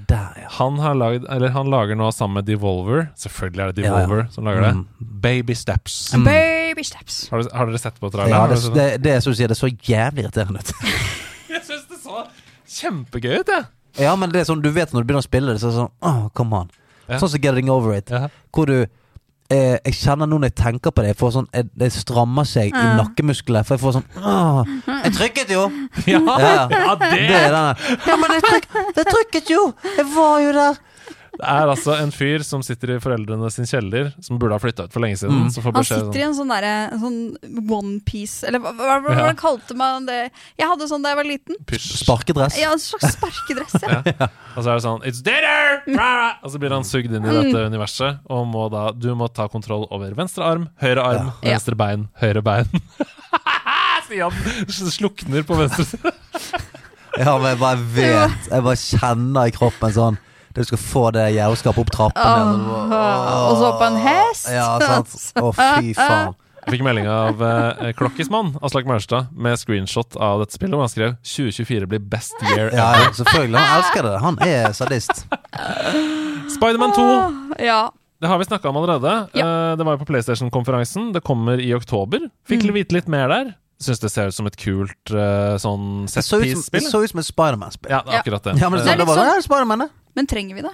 der 0.07 0.39
ja. 0.39 0.47
Han, 0.57 0.79
har 0.79 0.95
laget 0.95 1.25
eller 1.29 1.49
han 1.49 1.69
lager 1.69 1.95
nå 1.99 2.11
sammen 2.15 2.39
med 2.39 2.45
Devolver 2.45 3.09
Selvfølgelig 3.19 3.61
er 3.61 3.71
det 3.73 3.83
Devolver 3.83 4.17
Ja, 4.17 4.23
ja. 4.23 4.31
som 4.31 4.47
lager 4.47 4.61
det. 4.61 4.73
Mm. 4.75 4.87
Baby 5.21 5.53
Steps. 5.53 6.13
Baby 6.15 6.83
steps. 6.83 7.29
Har, 7.29 7.43
har 7.53 7.65
dere 7.65 7.77
sett 7.77 7.99
på 7.99 8.11
Ja, 8.15 8.47
det, 8.47 8.61
det, 8.73 9.03
det 9.03 9.11
er 9.11 9.19
som 9.19 9.33
du 9.33 9.37
sier, 9.37 9.51
det 9.51 9.57
så 9.57 9.67
jævlig 9.67 10.23
irriterende 10.23 10.59
ut. 10.63 10.73
Jeg 11.51 11.63
syns 11.67 11.85
det 11.91 11.99
så 12.03 12.25
kjempegøy 12.75 13.39
ut, 13.39 13.47
jeg. 13.47 13.65
Ja, 14.03 14.15
men 14.19 14.31
det 14.31 14.41
er 14.41 14.47
sånn, 14.49 14.63
du 14.63 14.71
vet 14.75 14.91
når 14.91 15.03
du 15.03 15.07
begynner 15.07 15.23
å 15.23 15.27
spille 15.27 15.53
det, 15.53 15.61
så 15.61 15.69
er 15.69 15.71
det 15.71 15.79
sånn 15.79 15.93
oh, 16.03 16.25
come 16.35 16.63
on. 16.63 16.71
Ja. 17.07 17.19
Sånn 17.21 17.31
som 17.31 17.41
Getting 17.41 17.69
Over 17.71 17.95
It. 17.95 18.11
Ja. 18.11 18.27
Hvor 18.51 18.67
du 18.67 18.87
eh, 19.49 19.77
Jeg 19.85 19.93
kjenner 19.99 20.25
nå 20.29 20.39
når 20.39 20.49
jeg 20.51 20.55
tenker 20.63 20.91
på 20.95 21.01
det, 21.03 21.11
jeg 21.13 21.19
får 21.19 21.31
sånn 21.37 21.47
jeg, 21.53 21.67
Det 21.75 21.91
strammer 21.93 22.47
seg 22.49 22.73
i 22.73 22.85
nakkemusklene. 22.99 23.65
For 23.67 23.75
jeg 23.75 23.83
får 23.83 23.95
sånn 23.99 24.07
Åh, 24.23 24.73
Jeg 25.05 25.13
trykket 25.19 25.53
jo! 25.55 25.67
Ja, 26.07 26.19
Ja. 26.19 26.67
ja, 26.71 26.95
det 27.01 27.11
Det 27.11 27.39
er 27.39 27.51
denne 27.53 27.75
Ja, 28.07 28.15
men 28.21 28.35
jeg, 28.37 28.43
tryk, 28.49 28.67
jeg 28.97 29.05
trykket 29.11 29.49
jo! 29.55 29.61
Jeg 29.97 30.05
var 30.15 30.39
jo 30.45 30.51
der! 30.59 30.81
Det 31.36 31.45
er 31.51 31.67
altså 31.71 31.95
en 31.99 32.11
fyr 32.15 32.43
som 32.47 32.61
sitter 32.63 32.93
i 32.95 32.99
foreldrene 33.03 33.49
sin 33.51 33.67
kjeller, 33.67 34.13
som 34.23 34.38
burde 34.39 34.55
ha 34.55 34.61
flytta 34.63 34.86
ut 34.88 34.93
for 34.95 35.03
lenge 35.03 35.17
siden. 35.19 35.45
Mm. 35.45 35.73
Han 35.75 35.88
sitter 35.88 36.19
i 36.21 36.23
en 36.25 36.36
sånn 36.38 36.51
derre 36.53 36.73
sånn 37.01 37.17
onepiece 37.75 38.47
Eller 38.47 38.61
hva, 38.63 38.71
hva, 38.77 38.95
hva, 39.03 39.15
Ja. 39.27 39.33
kalte 39.39 39.75
man 39.77 40.05
det? 40.07 40.31
Jeg 40.57 40.67
hadde 40.69 40.88
sånn 40.88 41.03
da 41.03 41.11
jeg 41.13 41.19
var 41.19 41.27
liten. 41.29 41.55
Pysj. 41.67 41.89
Sparkedress. 42.05 42.57
Ja, 42.61 42.71
En 42.71 42.79
slags 42.79 43.17
sparkedress. 43.17 43.75
Ja. 43.83 44.29
Og 44.55 44.63
så 44.63 44.69
er 44.71 44.73
det 44.79 44.86
sånn 44.88 45.03
It's 45.07 45.21
dinner! 45.25 45.81
Og 46.43 46.51
så 46.53 46.61
blir 46.61 46.71
han 46.75 46.88
sugd 46.88 47.11
inn 47.13 47.25
i 47.25 47.36
dette 47.41 47.65
universet, 47.67 48.21
og 48.31 48.45
må 48.47 48.69
da, 48.71 48.88
du 48.95 49.09
må 49.17 49.27
ta 49.33 49.49
kontroll 49.51 49.88
over 49.91 50.13
venstre 50.15 50.45
arm, 50.47 50.69
høyre 50.81 51.03
arm, 51.03 51.31
Ja. 51.43 51.55
venstre 51.55 51.75
bein, 51.75 52.07
høyre 52.21 52.41
bein. 52.45 52.69
Stian 54.05 54.31
slukner 54.91 55.43
på 55.47 55.57
venstre 55.57 55.86
side. 55.89 56.11
Ja, 57.17 57.38
men 57.39 57.47
jeg 57.53 57.59
bare 57.61 57.79
vet 57.95 58.49
Jeg 58.51 58.63
bare 58.65 58.75
kjenner 58.79 59.47
i 59.49 59.53
kroppen 59.55 59.93
sånn 59.95 60.17
Du 60.56 60.64
skal 60.64 60.80
få 60.80 61.12
det 61.12 61.26
jævelskapet 61.36 61.84
opp 61.84 61.91
trappen. 61.91 62.62
Oh, 62.72 63.51
Og 63.51 63.58
så 63.60 63.70
på 63.80 63.88
en 63.91 63.97
hest. 63.99 64.47
Ja, 64.56 64.70
sant. 64.80 65.16
Å, 65.41 65.51
fy 65.58 65.93
faen. 65.99 66.34
Jeg 66.66 66.80
fikk 66.80 66.86
melding 66.88 67.06
av 67.12 67.41
eh, 67.45 67.91
Klokkismann, 67.93 68.56
Aslak 68.66 68.88
Maurstad, 68.89 69.28
med 69.38 69.60
screenshot 69.62 70.16
av 70.18 70.39
dette 70.41 70.56
spillet, 70.58 70.74
hvor 70.74 70.88
han 70.88 70.89
skrev 70.89 71.12
2024 71.22 71.86
blir 71.91 72.01
best 72.10 72.34
year 72.41 72.72
Ja, 72.74 72.88
ever. 72.95 73.03
ja, 73.03 73.12
selvfølgelig. 73.20 73.60
Han 73.62 73.76
elsker 73.84 74.08
det. 74.08 74.16
Han 74.24 74.39
er 74.47 74.74
sadist. 74.74 75.26
Spiderman 76.56 76.95
2 76.95 77.06
Ja. 77.66 77.91
Det 78.22 78.28
har 78.32 78.38
vi 78.39 78.45
snakka 78.47 78.70
om 78.72 78.78
allerede. 78.80 79.12
Eh, 79.36 79.76
det 79.78 79.84
var 79.86 79.93
jo 79.97 80.01
på 80.01 80.06
PlayStation-konferansen. 80.10 81.12
Det 81.14 81.22
kommer 81.22 81.60
i 81.62 81.74
oktober. 81.76 82.20
Fikk 82.47 82.64
Mm. 82.64 82.74
vite 82.74 82.93
litt 82.95 83.08
mer 83.12 83.28
der. 83.28 83.53
Syns 83.78 83.99
det 83.99 84.10
ser 84.10 84.28
ut 84.32 84.34
som 84.34 84.47
et 84.47 84.56
kult 84.56 85.12
uh, 85.12 85.58
sånn 85.60 86.06
Det 86.08 86.24
så 86.24 86.39
det 86.39 86.47
set-piece-spill. 86.56 86.86
så 86.89 87.03
ut 87.03 87.10
som 87.12 87.20
et 87.20 87.26
Spiderman-spill. 87.28 87.91
Ja, 87.91 88.01
det 88.08 88.22
akkurat 88.24 88.43
det. 88.47 88.53
Ja, 88.62 88.70
men 88.70 88.80
det, 88.80 88.86
Det 88.86 88.91
det, 88.91 88.97
det, 88.97 88.97
det, 89.03 89.08
var, 89.08 89.18
sånn- 89.20 89.28
det 89.28 89.36
er 89.36 89.41
Spiderman, 89.43 89.80
det. 89.84 89.89
Men 90.16 90.28
trenger 90.28 90.55
vi 90.55 90.61
det? 90.61 90.74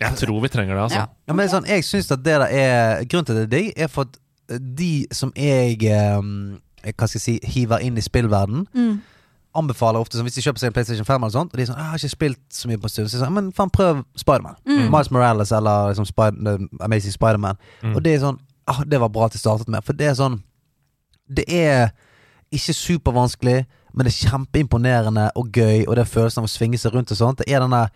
Jeg 0.00 0.16
tror 0.18 0.40
vi 0.42 0.48
trenger 0.48 0.74
det, 0.74 0.82
altså. 0.82 0.98
Ja. 0.98 1.06
Ja, 1.28 1.34
men 1.38 1.48
sånn, 1.48 1.66
jeg 1.68 1.84
synes 1.84 2.10
at 2.10 2.22
det 2.24 2.32
der 2.40 2.46
er 2.48 3.04
Grunnen 3.04 3.26
til 3.28 3.34
det 3.36 3.42
er 3.44 3.52
digg, 3.56 3.72
er 3.76 3.86
for 3.92 4.02
at 4.08 4.18
de 4.78 5.06
som 5.14 5.32
jeg 5.36 5.82
eh, 5.86 6.20
Hva 6.92 7.06
skal 7.06 7.18
jeg 7.20 7.22
si 7.22 7.34
hiver 7.46 7.78
inn 7.86 7.96
i 7.98 8.02
spillverden, 8.02 8.66
Mm. 8.74 9.00
anbefaler 9.54 10.00
ofte 10.00 10.16
sånn, 10.16 10.24
Hvis 10.26 10.34
de 10.34 10.42
kjøper 10.42 10.58
seg 10.58 10.66
en 10.70 10.72
PlayStation 10.72 11.04
5, 11.06 11.22
eller 11.22 11.30
sånt, 11.36 11.52
og 11.52 11.56
de 11.56 11.62
er 11.62 11.66
sånn 11.66 11.76
'Jeg 11.78 11.90
har 11.90 11.98
ikke 11.98 12.08
spilt 12.16 12.40
så 12.50 12.68
mye 12.68 12.78
på 12.78 12.84
en 12.84 12.88
stund', 12.94 13.10
så 13.10 13.20
sånn, 13.22 13.32
men 13.32 13.52
faen, 13.52 13.70
prøv 13.70 14.04
Spiderman. 14.16 14.56
Mm. 14.66 14.90
Miles 14.90 15.10
Morales 15.10 15.52
eller 15.52 15.88
liksom 15.92 16.06
Spider, 16.06 16.58
Amazing 16.80 17.12
Spiderman. 17.12 17.56
Mm. 17.82 17.96
Og 17.96 18.02
det 18.02 18.14
er 18.14 18.18
sånn 18.26 18.38
ah, 18.66 18.82
Det 18.84 18.98
var 19.00 19.08
bra 19.08 19.24
at 19.26 19.32
jeg 19.34 19.40
startet 19.40 19.68
med, 19.68 19.84
for 19.84 19.92
det 19.92 20.06
er 20.06 20.14
sånn 20.14 20.42
Det 21.32 21.44
er 21.48 21.90
ikke 22.52 22.74
supervanskelig, 22.74 23.66
men 23.94 24.04
det 24.06 24.12
er 24.12 24.28
kjempeimponerende 24.30 25.30
og 25.36 25.52
gøy, 25.52 25.86
og 25.86 25.96
det 25.96 26.02
er 26.02 26.10
følelsen 26.20 26.38
av 26.38 26.44
å 26.44 26.48
svinge 26.58 26.78
seg 26.78 26.92
rundt 26.94 27.10
og 27.12 27.16
sånt. 27.16 27.38
Det 27.38 27.48
er 27.52 27.60
denne 27.60 27.88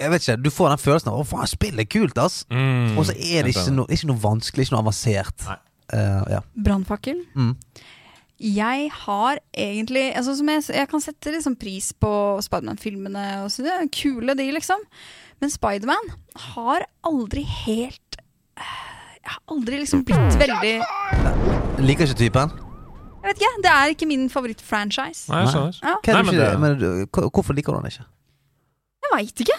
Jeg 0.00 0.10
vet 0.10 0.22
ikke, 0.28 0.42
Du 0.42 0.50
får 0.50 0.68
den 0.72 0.78
følelsen 0.78 1.08
av 1.12 1.18
'Å, 1.20 1.26
faen, 1.26 1.46
spillet 1.46 1.80
er 1.80 1.84
kult', 2.00 2.18
ass. 2.18 2.44
Mm. 2.50 2.96
Og 2.98 3.04
så 3.06 3.12
er 3.12 3.42
det 3.44 3.54
ikke 3.54 3.72
noe, 3.74 3.86
ikke 3.86 4.06
noe 4.08 4.18
vanskelig, 4.22 4.66
ikke 4.66 4.72
noe 4.76 4.82
avansert. 4.82 5.46
Eh, 5.92 6.22
ja. 6.32 6.40
Brannfakkel. 6.56 7.20
Mm. 7.36 7.56
Jeg 8.42 8.90
har 8.90 9.38
egentlig 9.54 10.16
altså 10.16 10.34
som 10.36 10.48
jeg, 10.48 10.62
jeg 10.74 10.88
kan 10.88 11.00
sette 11.00 11.30
liksom 11.30 11.54
pris 11.56 11.92
på 11.92 12.10
Spiderman-filmene. 12.42 13.46
Det 13.46 13.66
er 13.70 13.86
kule, 13.94 14.34
de, 14.34 14.48
liksom. 14.52 14.80
Men 15.40 15.50
Spiderman 15.50 16.10
har 16.54 16.84
aldri 17.04 17.42
helt 17.44 18.16
eh, 18.56 18.62
Jeg 19.22 19.30
har 19.30 19.40
aldri 19.54 19.78
liksom 19.78 20.04
blitt 20.04 20.34
veldig 20.38 20.82
Liker 21.82 22.06
ikke 22.06 22.18
typen? 22.18 22.50
Jeg 23.22 23.28
vet 23.28 23.36
ikke, 23.38 23.62
Det 23.62 23.70
er 23.70 23.92
ikke 23.94 24.06
min 24.10 24.28
favorittfranchise. 24.30 25.28
Nei, 25.30 25.44
jeg 25.44 25.52
skjønner. 25.52 25.78
Ja, 25.82 25.94
Nei, 26.12 26.22
men 26.22 26.34
det- 26.34 26.60
men 26.60 27.06
hvorfor 27.30 27.54
liker 27.54 27.72
du 27.72 27.78
den 27.78 27.90
ikke? 27.92 28.04
jeg 29.02 29.10
veit 29.18 29.40
ikke. 29.44 29.58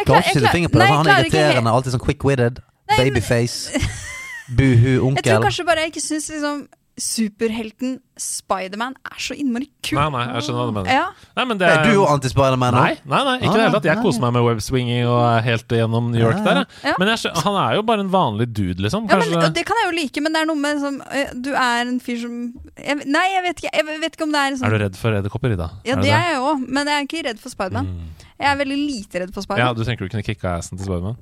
Jeg 0.00 0.08
Klarer 0.08 0.24
ikke 0.24 0.32
å 0.32 0.40
sette 0.40 0.52
fingeren 0.54 0.72
på 0.72 0.80
det. 0.80 0.86
Nei, 0.88 0.96
Han 0.96 1.08
er 1.12 1.24
irriterende, 1.24 1.72
alltid 1.76 1.94
sånn 1.94 2.02
quick-witted. 2.04 2.60
Babyface. 2.90 3.80
Buhu 4.58 4.92
onkel. 5.06 5.20
Jeg 5.20 5.26
tror 5.28 5.44
kanskje 5.46 5.64
bare 5.68 5.84
jeg 5.84 5.92
ikke 5.92 6.02
syns 6.02 6.28
liksom 6.32 6.62
superhelten 7.00 7.98
Spiderman 8.20 8.92
er 9.08 9.16
så 9.22 9.32
innmari 9.32 9.70
kul. 9.80 9.96
Nei, 9.96 10.06
nei, 10.12 10.24
jeg 10.36 10.44
skjønner 10.44 10.60
hva 10.60 10.66
du 10.68 10.74
mener. 10.76 10.90
Ja. 10.92 11.06
Nei, 11.38 11.44
men 11.48 11.60
det 11.60 11.68
Er 11.72 11.86
du 11.88 12.02
anti-Spiderman 12.04 12.74
nå? 12.76 12.82
Nei, 12.84 12.98
nei, 13.08 13.20
nei, 13.24 13.34
ikke 13.40 13.48
i 13.48 13.56
det 13.56 13.62
hele 13.64 13.72
tatt. 13.78 13.88
Jeg 13.88 13.96
Ah, 13.96 14.02
koser 14.04 14.20
meg 14.26 14.34
med 14.36 14.44
webswinging 14.44 15.06
og 15.08 15.20
er 15.24 15.40
helt 15.46 15.72
gjennom 15.80 16.10
New 16.12 16.20
York 16.20 16.36
Ja, 16.42 16.44
der. 16.44 16.60
ja. 16.84 16.94
Men 17.00 17.08
jeg, 17.14 17.32
han 17.46 17.56
er 17.62 17.78
jo 17.78 17.82
bare 17.88 18.04
en 18.04 18.12
vanlig 18.12 18.48
dude, 18.52 18.76
liksom. 18.84 19.08
Ja, 19.08 19.16
men, 19.22 19.52
det 19.56 19.64
kan 19.66 19.80
jeg 19.80 19.88
jo 19.88 19.94
like, 19.96 20.20
men 20.26 20.36
det 20.36 20.42
er 20.42 20.50
noe 20.52 20.60
med 20.60 20.82
som 20.84 21.00
eh, 21.10 21.32
Du 21.32 21.50
er 21.54 21.80
en 21.86 21.96
fyr 22.04 22.20
som 22.20 22.36
jeg, 22.76 23.00
Nei, 23.08 23.24
jeg 23.32 23.42
vet 23.48 23.64
ikke. 23.64 23.72
Jeg 23.80 24.00
vet 24.04 24.12
ikke 24.20 24.28
om 24.28 24.36
det 24.36 24.44
er 24.44 24.50
liksom 24.52 24.68
Er 24.68 24.76
du 24.76 24.84
redd 24.84 25.00
for 25.00 25.16
edderkopper, 25.22 25.56
Ida? 25.56 25.70
Ja, 25.88 25.96
Er 25.96 25.96
det, 25.96 26.04
det 26.04 26.14
er 26.20 26.28
jeg 26.34 26.44
òg, 26.44 26.68
men 26.68 26.86
jeg 26.92 26.96
er 27.00 27.08
ikke 27.08 27.24
redd 27.30 27.40
for 27.40 27.56
Spiderman. 27.56 27.88
Mm. 27.88 28.28
Jeg 28.40 28.48
er 28.52 28.56
veldig 28.60 28.78
lite 28.84 29.20
redd 29.24 29.32
for 29.34 29.44
Spiderman. 29.48 29.66
Ja, 29.66 29.72
Du 29.76 29.84
tenker 29.88 30.04
du 30.04 30.12
kunne 30.12 30.24
kicka 30.28 30.58
assen 30.60 30.76
til 30.76 30.84
Spiderman? 30.88 31.16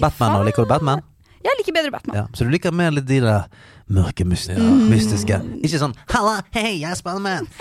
Batman 0.00 0.36
nå, 0.36 0.44
liker 0.50 0.64
du 0.68 0.68
Batman? 0.76 1.00
Jeg 1.46 1.60
liker 1.62 1.78
bedre 1.78 1.94
Batman. 1.94 2.20
Ja, 2.20 2.26
så 2.34 2.44
du 2.46 2.52
liker 2.52 2.74
mer 2.74 2.92
litt 2.94 3.06
de 3.08 3.22
der 3.24 3.48
mørke, 3.86 4.24
mystiske. 4.26 4.66
mystiske. 4.90 5.36
Ikke 5.62 5.78
sånn 5.78 5.94
'halla, 6.10 6.40
hei, 6.56 6.80
jeg 6.82 6.90
er 6.90 6.98
Spiderman'. 6.98 7.46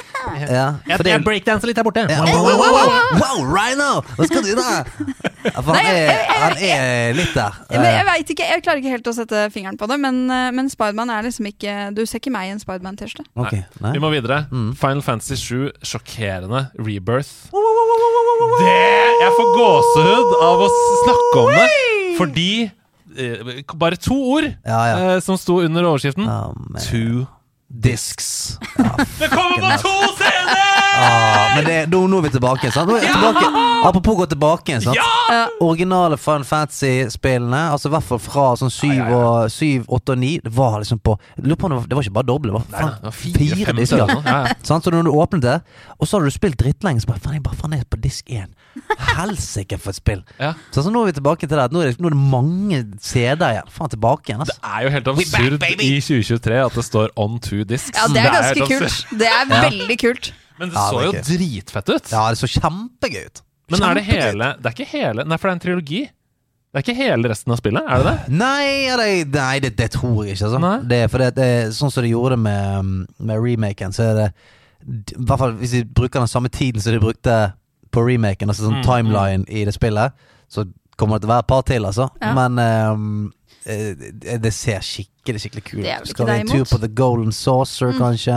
Ja, 0.49 0.65
jeg 0.89 1.03
det 1.05 1.13
er 1.13 1.21
breakdanser 1.21 1.69
litt 1.69 1.77
her 1.77 1.85
borte. 1.85 2.07
ja, 2.09 2.23
wow, 2.25 2.43
wow, 2.43 2.57
wow, 2.57 2.73
wow, 2.73 3.19
wow, 3.21 3.37
Rhino! 3.45 4.01
Hva 4.17 4.25
skal 4.25 4.41
du 4.41 4.55
da? 4.57 4.83
For 5.61 5.69
han 5.69 5.77
Nei, 5.77 5.83
jeg- 5.85 6.09
er, 6.09 6.33
han 6.41 6.57
er 6.57 7.13
litt 7.13 7.33
der. 7.37 7.53
Men 7.69 7.85
jeg 7.85 8.05
veit 8.09 8.25
vet 8.25 8.33
ikke, 8.33 8.45
jeg 8.49 8.63
klarer 8.65 8.81
ikke 8.81 8.93
helt 8.95 9.09
å 9.09 9.13
sette 9.13 9.41
fingeren 9.53 9.77
på 9.77 9.87
det, 9.89 9.97
men, 10.01 10.29
eh, 10.31 10.51
men 10.55 10.69
Spiderman 10.71 11.11
er 11.13 11.27
liksom 11.27 11.45
ikke 11.49 11.93
Du 11.95 12.05
ser 12.05 12.19
ikke 12.19 12.31
meg 12.33 12.49
i 12.49 12.53
en 12.55 12.59
Spiderman-T-skjorte. 12.59 13.27
Okay, 13.37 13.63
nei. 13.81 13.91
Vi 13.93 13.99
må 14.01 14.09
videre. 14.09 14.47
Mm. 14.51 14.73
Final 14.75 15.01
Fantasy 15.01 15.35
7, 15.35 15.71
sjokkerende 15.83 16.69
rebirth. 16.79 17.51
Det 17.51 18.73
Jeg 19.21 19.31
får 19.37 19.51
gåsehud 19.59 20.33
av 20.41 20.65
å 20.65 20.69
snakke 21.03 21.43
om 21.43 21.51
det, 21.53 21.69
fordi 22.17 22.49
eh, 22.63 22.71
Bare 23.79 23.95
to 23.95 24.13
ord 24.13 24.43
Ja, 24.65 24.79
ja. 24.89 25.15
eh, 25.15 25.19
som 25.21 25.37
sto 25.37 25.59
under 25.63 25.83
overskriften. 25.85 26.27
Two 26.89 27.25
Discs. 27.69 28.59
Det 29.19 29.29
kommer 29.31 29.57
på 29.59 29.71
to 29.81 29.93
CD! 30.17 30.74
Ah, 30.95 31.55
men 31.55 31.65
det, 31.67 31.77
nå, 31.91 32.01
nå 32.07 32.19
er 32.21 32.27
vi 32.27 32.33
tilbake. 32.35 32.71
Sant? 32.73 32.89
Nå 32.89 32.97
er 32.97 33.05
vi 33.05 33.11
tilbake. 33.11 33.63
Apropos 33.85 34.17
gå 34.17 34.25
tilbake 34.31 34.71
igjen. 34.71 34.81
Sant? 34.87 34.97
Ja. 34.97 35.41
Originale 35.63 36.17
Final 36.17 36.45
Fantasy-spillene, 36.47 37.61
altså 37.71 37.89
i 37.89 37.93
hvert 37.95 38.05
fall 38.07 38.21
fra 38.21 38.45
sånn 38.59 38.71
7, 38.73 38.85
og, 39.13 39.51
7 39.53 39.85
8 39.85 40.15
og 40.15 40.19
9, 40.21 40.31
det 40.45 40.53
var 40.55 40.77
liksom 40.81 40.99
på 41.05 41.15
lurer 41.41 41.59
på 41.59 41.69
om 41.69 41.75
det, 41.83 41.95
var, 41.95 42.05
ikke 42.05 42.15
bare 42.17 42.29
doble, 42.29 42.51
det 42.51 42.55
var, 42.57 42.65
Nei, 42.71 42.81
faen, 42.81 42.95
det 43.01 43.09
var 43.09 43.15
fire, 43.19 43.49
fire 43.51 43.75
disker. 43.79 44.03
Ja, 44.03 44.17
ja. 44.25 44.55
Sant? 44.67 44.85
Så 44.87 44.93
når 44.93 45.07
du 45.07 45.11
åpnet 45.13 45.45
det, 45.45 45.55
og 45.97 46.07
så 46.09 46.17
hadde 46.17 46.31
du 46.31 46.35
spilt 46.35 46.59
drittlenge, 46.61 47.03
så 47.03 47.11
bare 47.11 47.23
faen, 47.23 47.37
jeg 47.37 47.45
bare 47.45 47.59
faen, 47.59 47.75
jeg 47.77 47.85
er 47.85 47.89
på 47.95 48.01
disk 48.03 48.31
1. 48.31 48.55
Helsike 49.15 49.79
for 49.81 49.93
et 49.93 49.99
spill. 50.01 50.23
Ja. 50.45 50.51
Så, 50.69 50.81
altså, 50.81 50.91
nå 50.93 51.01
er 51.05 51.09
vi 51.09 51.13
tilbake 51.17 51.47
til 51.47 51.57
det. 51.57 51.65
Nå 51.73 51.81
er 51.81 51.91
det, 51.93 52.01
nå 52.03 52.09
er 52.09 52.13
det 52.13 52.19
mange 52.19 52.79
CD-er 53.01 53.55
igjen. 53.55 53.69
Faen, 53.73 53.91
tilbake 53.93 54.29
igjen, 54.29 54.41
Det 54.43 54.53
altså. 54.53 54.73
er 54.75 54.83
jo 54.85 54.91
helt 54.93 55.07
absurd 55.13 55.65
i 55.71 55.91
2023 56.03 56.57
at 56.65 56.75
det 56.75 56.85
står 56.85 57.13
'on 57.15 57.39
two 57.39 57.63
discs'. 57.65 57.93
Ja, 57.95 58.07
det 58.11 58.21
er 58.21 58.35
ganske 58.35 58.59
helt 58.59 58.83
kult. 58.83 59.19
Det 59.21 59.29
er 59.31 59.45
veldig 59.49 59.97
kult. 60.01 60.33
Men 60.59 60.69
det 60.71 60.77
så 60.79 60.99
det 60.99 61.05
jo 61.07 61.13
gøy. 61.15 61.21
dritfett 61.29 61.89
ut. 61.91 62.11
Ja, 62.11 62.25
det 62.31 62.39
så 62.39 62.47
kjempegøy 62.51 63.25
ut. 63.27 63.41
Men 63.73 63.81
er 63.83 63.97
det 63.97 64.03
hele 64.05 64.47
Det 64.61 64.69
er 64.69 64.73
ikke 64.75 64.85
hele 64.91 65.23
Nei, 65.25 65.37
for 65.41 65.47
det 65.49 65.51
er 65.51 65.55
en 65.57 65.63
trilogi. 65.63 66.01
Det 66.05 66.81
er 66.81 66.83
ikke 66.83 66.95
hele 66.99 67.29
resten 67.31 67.53
av 67.55 67.57
spillet, 67.57 67.85
er 67.87 68.03
det 68.03 68.11
det? 68.11 68.33
Nei, 68.35 68.65
nei, 68.99 69.11
nei 69.31 69.59
det, 69.63 69.71
det 69.79 69.87
tror 69.95 70.25
jeg 70.25 70.35
ikke. 70.35 70.45
Altså. 70.49 70.59
Nei. 70.59 70.73
Det, 70.91 70.99
for 71.09 71.23
det, 71.23 71.29
det 71.37 71.47
sånn 71.77 71.91
som 71.93 72.03
de 72.03 72.11
gjorde 72.11 72.37
med, 72.37 72.89
med 73.17 73.39
remaken, 73.41 73.95
så 73.95 74.09
er 74.09 74.17
det 74.19 74.25
I 75.15 75.23
hvert 75.23 75.39
fall 75.39 75.55
hvis 75.61 75.71
de 75.77 75.83
bruker 75.87 76.19
den 76.19 76.27
samme 76.29 76.51
tiden 76.51 76.83
som 76.83 76.93
de 76.93 76.99
brukte 77.01 77.37
på 77.95 78.03
remaken, 78.05 78.51
altså 78.51 78.67
sånn 78.67 78.81
Mm, 78.81 78.83
timeline 78.85 79.45
i 79.47 79.63
det 79.65 79.73
spillet, 79.73 80.11
så 80.51 80.65
kommer 80.95 81.17
det 81.17 81.25
til 81.25 81.31
å 81.31 81.35
være 81.35 81.45
et 81.45 81.51
par 81.51 81.65
til, 81.67 81.87
altså. 81.89 82.07
Ja. 82.21 82.31
Men 82.37 82.61
ehm, 82.61 83.09
eh, 83.65 83.91
det, 83.97 84.37
det 84.43 84.51
ser 84.55 84.83
skikkelig 84.85 85.41
skikkelig 85.41 85.63
kult 85.65 85.85
ut. 85.85 86.11
Skal 86.11 86.29
vi 86.29 86.35
en 86.43 86.51
tur 86.51 86.65
på 86.69 86.79
The 86.83 86.89
Golden 87.01 87.33
Saucer, 87.33 87.95
kanskje? 87.97 88.35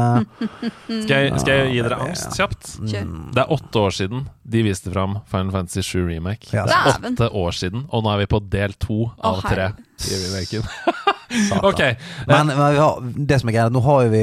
Skal 1.05 1.13
jeg, 1.13 1.35
skal 1.43 1.53
jeg 1.53 1.75
gi 1.75 1.83
dere 1.85 1.99
angst 2.07 2.39
kjapt? 2.39 2.71
Kjør. 2.81 3.11
Det 3.37 3.45
er 3.45 3.53
åtte 3.59 3.83
år 3.85 3.97
siden 3.99 4.25
de 4.49 4.65
viste 4.65 4.93
fram 4.95 5.19
Final 5.29 5.53
Fantasy 5.53 5.85
7 5.85 6.07
Remake. 6.09 6.49
Ja. 6.57 6.65
Det 6.65 6.79
er 6.79 7.13
åtte 7.13 7.31
år 7.43 7.59
siden, 7.61 7.85
og 7.93 8.07
nå 8.07 8.15
er 8.15 8.25
vi 8.25 8.31
på 8.33 8.41
del 8.57 8.75
to 8.81 9.11
av 9.21 9.45
tre 9.45 9.73
i 10.09 10.23
remaken. 10.25 10.67
Satan. 11.29 11.65
ok, 11.69 11.81
Men, 12.27 12.47
men 12.47 12.75
ja, 12.77 12.87
det 13.29 13.41
som 13.41 13.49
er 13.51 13.57
greia, 13.57 13.69
nå 13.75 13.83
har 13.85 14.05
jo 14.07 14.11
vi 14.15 14.23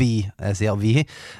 Vi, 0.00 0.08
jeg 0.40 0.56
sier 0.58 0.76
vi, 0.80 0.94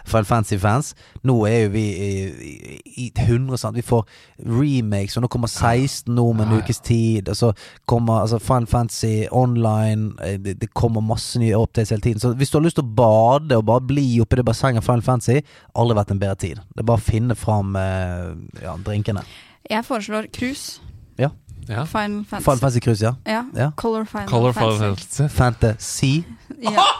Final 0.06 0.24
Fantasy-fans. 0.28 0.92
Nå 1.26 1.34
er 1.48 1.64
jo 1.64 1.72
vi 1.74 1.84
i, 1.90 2.10
i, 2.50 2.76
i 3.06 3.10
100 3.24 3.58
sant? 3.58 3.76
Vi 3.76 3.82
får 3.82 4.04
remakes, 4.46 5.16
og 5.18 5.24
nå 5.24 5.30
kommer 5.32 5.50
16 5.50 6.14
nå 6.14 6.26
med 6.38 6.46
en 6.46 6.60
ukes 6.62 6.80
tid. 6.86 7.28
Og 7.32 7.36
så 7.36 7.52
kommer 7.90 8.20
altså, 8.22 8.38
Final 8.38 8.66
Fantasy 8.70 9.26
online. 9.30 10.12
eh, 10.22 10.38
Det, 10.38 10.56
det 10.60 10.70
kommer 10.74 11.00
masse 11.04 11.38
nye 11.42 11.56
updates 11.58 11.90
hele 11.90 12.00
tiden. 12.06 12.20
Så 12.22 12.32
hvis 12.38 12.50
du 12.50 12.58
har 12.58 12.64
lyst 12.64 12.78
til 12.80 12.86
å 12.86 12.94
bade 13.02 13.56
og 13.58 13.66
bare 13.68 13.80
bli 13.90 14.06
oppi 14.22 14.36
det 14.40 14.46
bassenget 14.46 14.84
Final 14.86 15.02
Fantasy, 15.02 15.40
aldri 15.74 15.96
vært 15.98 16.14
en 16.14 16.20
bedre 16.22 16.38
tid. 16.46 16.62
Det 16.74 16.84
er 16.84 16.88
bare 16.92 17.02
å 17.02 17.08
finne 17.10 17.36
fram 17.38 17.74
eh, 17.76 18.30
ja, 18.64 18.76
drinkene. 18.86 19.24
Jeg 19.70 19.84
foreslår 19.86 20.30
cruise. 20.34 20.80
Ja. 21.68 21.86
Final 21.86 22.24
Fantasy. 22.24 22.44
Final 22.44 22.58
Fantasy 22.58 22.80
Cruise, 22.80 23.04
ja. 23.04 23.16
Ja. 23.26 23.44
Ja. 23.54 23.72
Color 23.76 24.04
Final 24.06 24.26
Color 24.26 24.52
Fantasy. 24.52 25.28
Fantasy. 25.28 26.24
Ja. 26.62 26.84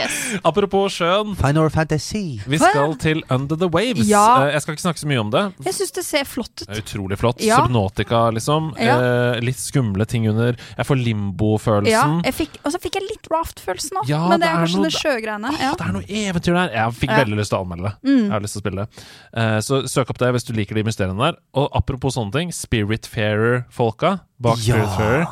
Yes. 0.00 0.38
Apropos 0.46 0.92
sjøen. 0.94 1.32
Final 1.36 1.66
Fantasy. 1.74 2.38
Vi 2.46 2.58
skal 2.60 2.92
til 3.02 3.22
Under 3.34 3.56
the 3.58 3.66
Waves. 3.66 4.06
Ja. 4.06 4.44
Eh, 4.46 4.52
Jeg 4.54 4.62
skal 4.62 4.76
ikke 4.76 4.84
snakke 4.84 5.00
så 5.02 5.08
mye 5.10 5.18
om 5.20 5.30
det. 5.34 5.42
Jeg 5.66 5.74
syns 5.74 5.90
det 5.96 6.04
ser 6.06 6.28
flott 6.30 6.62
ut. 6.62 6.70
utrolig 6.78 7.18
flott. 7.18 7.40
Ja. 7.42 7.56
Subnotica, 7.64 8.20
liksom. 8.36 8.68
Ja. 8.78 8.94
Eh, 9.34 9.40
litt 9.42 9.58
skumle 9.58 10.06
ting 10.06 10.28
under. 10.30 10.54
Jeg 10.78 10.86
får 10.86 11.00
limbo-følelsen. 11.02 12.20
og 12.22 12.70
så 12.72 12.78
fikk 12.80 13.00
jeg 13.00 13.08
litt 13.08 13.26
Raft-følelsen 13.34 13.98
òg, 14.00 14.08
Ja, 14.08 14.20
men 14.28 14.38
det 14.38 14.46
det 14.46 14.52
er 14.52 14.60
kanskje 14.62 14.78
noe- 14.78 14.84
det 14.90 14.94
sjøgreiene. 15.00 15.52
Ja. 15.58 15.72
Det 15.74 15.86
er 15.88 15.92
noe 15.98 16.06
eventyr 16.22 16.54
der. 16.54 16.70
Jeg 16.78 16.94
fikk 17.00 17.10
Ja. 17.10 17.18
veldig 17.24 17.38
lyst 17.42 17.50
til 17.50 17.58
å 17.58 17.62
anmelde 17.66 17.82
det. 17.90 17.94
Mm. 18.10 18.22
Jeg 18.22 18.30
har 18.30 18.40
lyst 18.46 18.52
til 18.54 18.60
å 18.62 18.64
spille 18.64 18.86
det. 18.86 19.04
Eh, 19.34 19.58
så 19.66 19.82
søk 19.90 20.10
opp 20.10 20.18
det 20.18 20.32
hvis 20.34 20.44
du 20.46 20.52
liker 20.54 20.74
de 20.78 20.82
mysteriene 20.84 21.18
der. 21.18 21.36
Og 21.54 21.68
apropos 21.74 22.14
sånne 22.14 22.32
ting, 22.32 22.50
Spiritfarer-folka 22.52 24.20
bak 24.40 24.58
Ja. 24.62 24.74
Spiritfarer, 24.74 25.26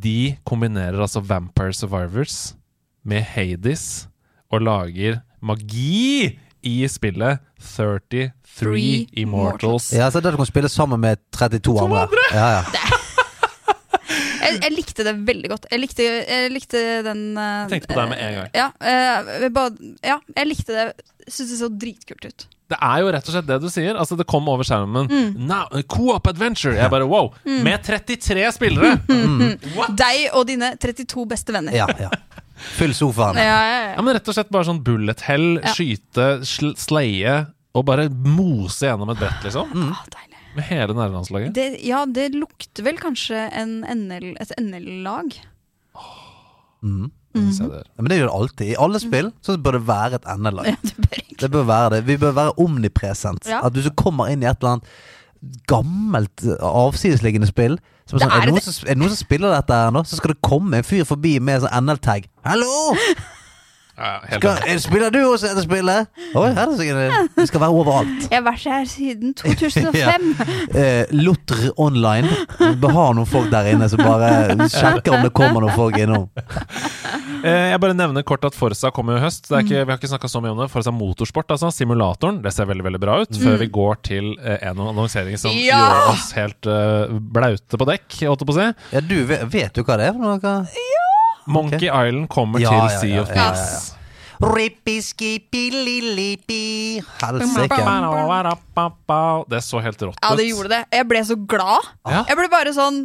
de 0.00 0.38
kombinerer 0.46 0.98
altså 1.00 1.20
Vampire 1.22 1.72
Survivors 1.74 2.54
med 3.10 3.26
Hades 3.26 4.06
og 4.50 4.62
lager 4.66 5.20
magi 5.42 6.38
i 6.66 6.76
spillet 6.90 7.40
33 7.60 8.30
Three 8.60 9.06
Immortals. 9.16 9.92
Ja, 9.96 10.10
så 10.10 10.20
det 10.20 10.34
du 10.34 10.40
kan 10.40 10.48
spille 10.48 10.68
sammen 10.68 11.00
med 11.00 11.20
32 11.32 11.78
andre. 11.80 12.08
Ja, 12.34 12.48
ja. 12.60 12.64
Jeg, 14.40 14.56
jeg 14.64 14.72
likte 14.72 15.04
det 15.06 15.12
veldig 15.28 15.48
godt. 15.52 15.66
Jeg 15.70 15.78
likte, 15.78 16.02
jeg 16.02 16.50
likte 16.50 16.80
den 17.06 17.20
uh, 17.38 17.68
Jeg 17.68 17.68
tenkte 17.74 17.92
på 17.92 17.98
deg 18.00 18.08
med 18.10 18.22
en 18.24 18.32
gang. 18.34 18.48
Ja, 18.56 18.64
uh, 18.82 19.44
bare, 19.54 19.90
ja 20.02 20.16
jeg 20.34 20.48
likte 20.48 20.74
det. 20.74 20.86
Syns 21.28 21.52
det 21.52 21.58
så 21.60 21.68
dritkult 21.70 22.26
ut. 22.26 22.46
Det 22.72 22.78
er 22.80 23.02
jo 23.04 23.12
rett 23.14 23.28
og 23.28 23.36
slett 23.36 23.46
det 23.46 23.58
du 23.62 23.68
sier. 23.70 23.94
Altså 24.00 24.18
Det 24.18 24.26
kom 24.30 24.48
over 24.50 24.66
skjermen. 24.66 25.06
Mm. 25.06 25.46
Now, 25.46 25.68
Co-op 25.92 26.26
adventure! 26.32 26.74
Jeg 26.78 26.90
bare 26.90 27.06
wow! 27.06 27.30
Med 27.44 27.84
33 27.86 28.48
spillere! 28.56 28.96
Deg 30.02 30.26
og 30.32 30.48
dine 30.50 30.72
32 30.80 31.28
beste 31.30 31.54
venner. 31.54 31.76
ja, 31.76 31.86
ja. 32.00 32.10
Fyll 32.76 32.92
sofaen. 32.96 33.36
Ja, 33.40 33.44
ja, 33.44 33.60
Ja, 33.70 33.92
ja. 33.96 34.02
men 34.02 34.14
Rett 34.16 34.28
og 34.28 34.36
slett 34.36 34.50
bare 34.52 34.68
sånn 34.68 34.82
bullet 34.84 35.20
hell, 35.26 35.60
Ja. 35.62 35.72
skyte, 35.74 36.26
sl 36.46 36.74
sleie 36.76 37.46
og 37.74 37.84
bare 37.86 38.08
mose 38.10 38.86
gjennom 38.88 39.10
et 39.14 39.18
brett, 39.22 39.42
liksom. 39.46 39.70
Å, 39.70 39.94
deilig. 40.10 40.40
Med 40.56 40.64
hele 40.66 40.94
nerdelandslaget. 40.98 41.52
Det, 41.54 41.68
ja, 41.86 42.04
det 42.06 42.32
lukter 42.34 42.82
vel 42.82 42.96
kanskje 42.98 43.44
en 43.54 43.80
NL, 43.86 44.32
et 44.42 44.50
NL-lag. 44.58 45.36
Mhm. 46.82 47.10
Mm. 47.32 47.46
det 47.54 47.62
er. 47.62 47.84
Ja, 47.86 48.02
Men 48.02 48.08
det 48.10 48.16
gjør 48.18 48.26
det 48.26 48.34
alltid. 48.40 48.66
I 48.72 48.76
alle 48.82 48.98
spill 48.98 49.28
så 49.46 49.54
bør 49.62 49.76
det 49.78 49.82
være 49.86 50.14
et 50.18 50.24
endelag. 50.32 50.66
Ja, 50.72 50.76
det. 50.82 51.20
Det 51.40 51.50
bør 51.54 51.64
være 51.68 51.90
det. 51.94 52.00
Vi 52.08 52.16
bør 52.20 52.34
være 52.36 52.54
omnipresent. 52.58 53.46
Ja. 53.48 53.60
At 53.64 53.72
hvis 53.76 53.86
du 53.86 53.94
kommer 53.96 54.28
inn 54.32 54.42
i 54.42 54.48
et 54.50 54.58
eller 54.60 54.74
annet 54.80 54.88
gammelt 55.70 56.44
avsidesliggende 56.60 57.48
spill 57.48 57.78
som 58.04 58.18
er, 58.18 58.24
sånn, 58.24 58.32
er, 58.34 58.46
det 58.48 58.54
noen 58.54 58.64
som, 58.64 58.78
er 58.84 58.96
det 58.96 59.00
noen 59.00 59.12
som 59.14 59.20
spiller 59.22 59.54
dette 59.54 59.76
her 59.82 59.92
nå? 59.94 60.02
Så 60.08 60.18
skal 60.18 60.34
det 60.34 60.40
komme 60.44 60.80
en 60.80 60.86
fyr 60.86 61.06
forbi 61.08 61.36
med 61.42 61.62
sånn 61.62 61.86
NL-tag. 61.86 62.26
Hallo! 62.46 62.94
Ja, 63.98 64.10
helt 64.30 64.40
Skal, 64.42 64.60
er, 64.70 64.78
spiller 64.80 65.10
du 65.12 65.18
også 65.26 65.50
dette 65.50 65.64
spillet? 65.66 66.06
Oi, 66.38 66.46
her 66.56 66.62
er 66.62 66.70
det 66.70 66.78
sikkert 66.78 67.36
Vi 67.40 67.46
skal 67.50 67.60
være 67.64 67.76
overalt. 67.82 68.26
Jeg 68.30 68.38
har 68.38 68.46
vært 68.46 68.66
her 68.70 68.86
siden 68.88 69.34
2005. 69.36 70.30
Eh, 70.80 71.10
Lutr 71.16 71.58
Online. 71.82 72.28
Vi 72.60 72.90
har 72.94 73.14
noen 73.16 73.26
folk 73.28 73.48
der 73.52 73.72
inne 73.72 73.88
som 73.90 73.98
bare 74.00 74.54
sjekker 74.70 75.16
om 75.16 75.24
det 75.26 75.32
kommer 75.36 75.64
noen 75.66 75.74
folk 75.76 75.98
innom. 76.00 76.28
Eh, 77.40 77.70
Jeg 77.72 77.80
bare 77.80 77.94
nevner 77.96 78.20
kort 78.28 78.42
at 78.44 78.52
Forsa 78.52 78.90
kommer 78.92 79.16
i 79.16 79.20
høst. 79.22 79.46
Det 79.48 79.54
er 79.56 79.62
ikke, 79.64 79.78
vi 79.88 79.92
har 79.94 79.96
ikke 79.96 80.10
snakka 80.10 80.28
så 80.28 80.42
mye 80.44 80.50
om 80.52 80.58
det. 80.60 80.66
Forsa 80.68 80.92
Motorsport, 80.92 81.48
altså. 81.54 81.70
Simulatoren. 81.72 82.42
Det 82.44 82.52
ser 82.52 82.68
veldig 82.68 82.84
veldig 82.84 83.00
bra 83.00 83.14
ut. 83.22 83.38
Før 83.40 83.56
vi 83.62 83.68
går 83.72 83.96
til 84.04 84.28
eh, 84.44 84.58
en 84.68 84.82
annonsering 84.90 85.40
som 85.40 85.54
Ja! 85.56 85.78
gjør 85.80 86.10
oss 86.12 86.26
helt 86.36 86.68
eh, 86.68 87.14
blaute 87.32 87.80
på 87.80 87.88
dekk, 87.88 88.18
holdt 88.28 88.44
jeg 88.44 88.50
på 88.50 88.56
å 88.56 88.58
si. 88.60 88.68
Ja, 88.92 89.00
du 89.00 89.16
vet, 89.30 89.46
vet 89.56 89.72
du 89.72 89.80
hva 89.88 89.96
det 90.02 90.10
er 90.10 90.18
for 90.18 90.26
noe? 90.28 90.52
Monkey 91.46 91.86
Island 91.88 92.28
kommer 92.28 92.60
Ja, 92.60 92.68
til 92.68 92.78
ja, 92.78 92.88
Sea 93.00 93.14
ja, 93.16 93.22
of 93.22 93.28
ja, 93.28 93.34
ja, 93.34 93.52
Thieves. 93.52 93.94
Rippi-skippi-lillipi 94.40 97.02
Helsike. 97.20 97.76
Det 99.50 99.60
så 99.64 99.78
helt 99.84 100.02
rått 100.02 100.16
ut. 100.16 100.20
Ja, 100.24 100.30
det 100.38 100.46
gjorde 100.48 100.68
det. 100.72 100.82
Jeg 100.96 101.08
ble 101.10 101.20
så 101.28 101.36
glad. 101.36 101.80
Ja. 102.08 102.22
Jeg 102.28 102.36
ble 102.40 102.48
bare 102.52 102.72
sånn 102.76 103.02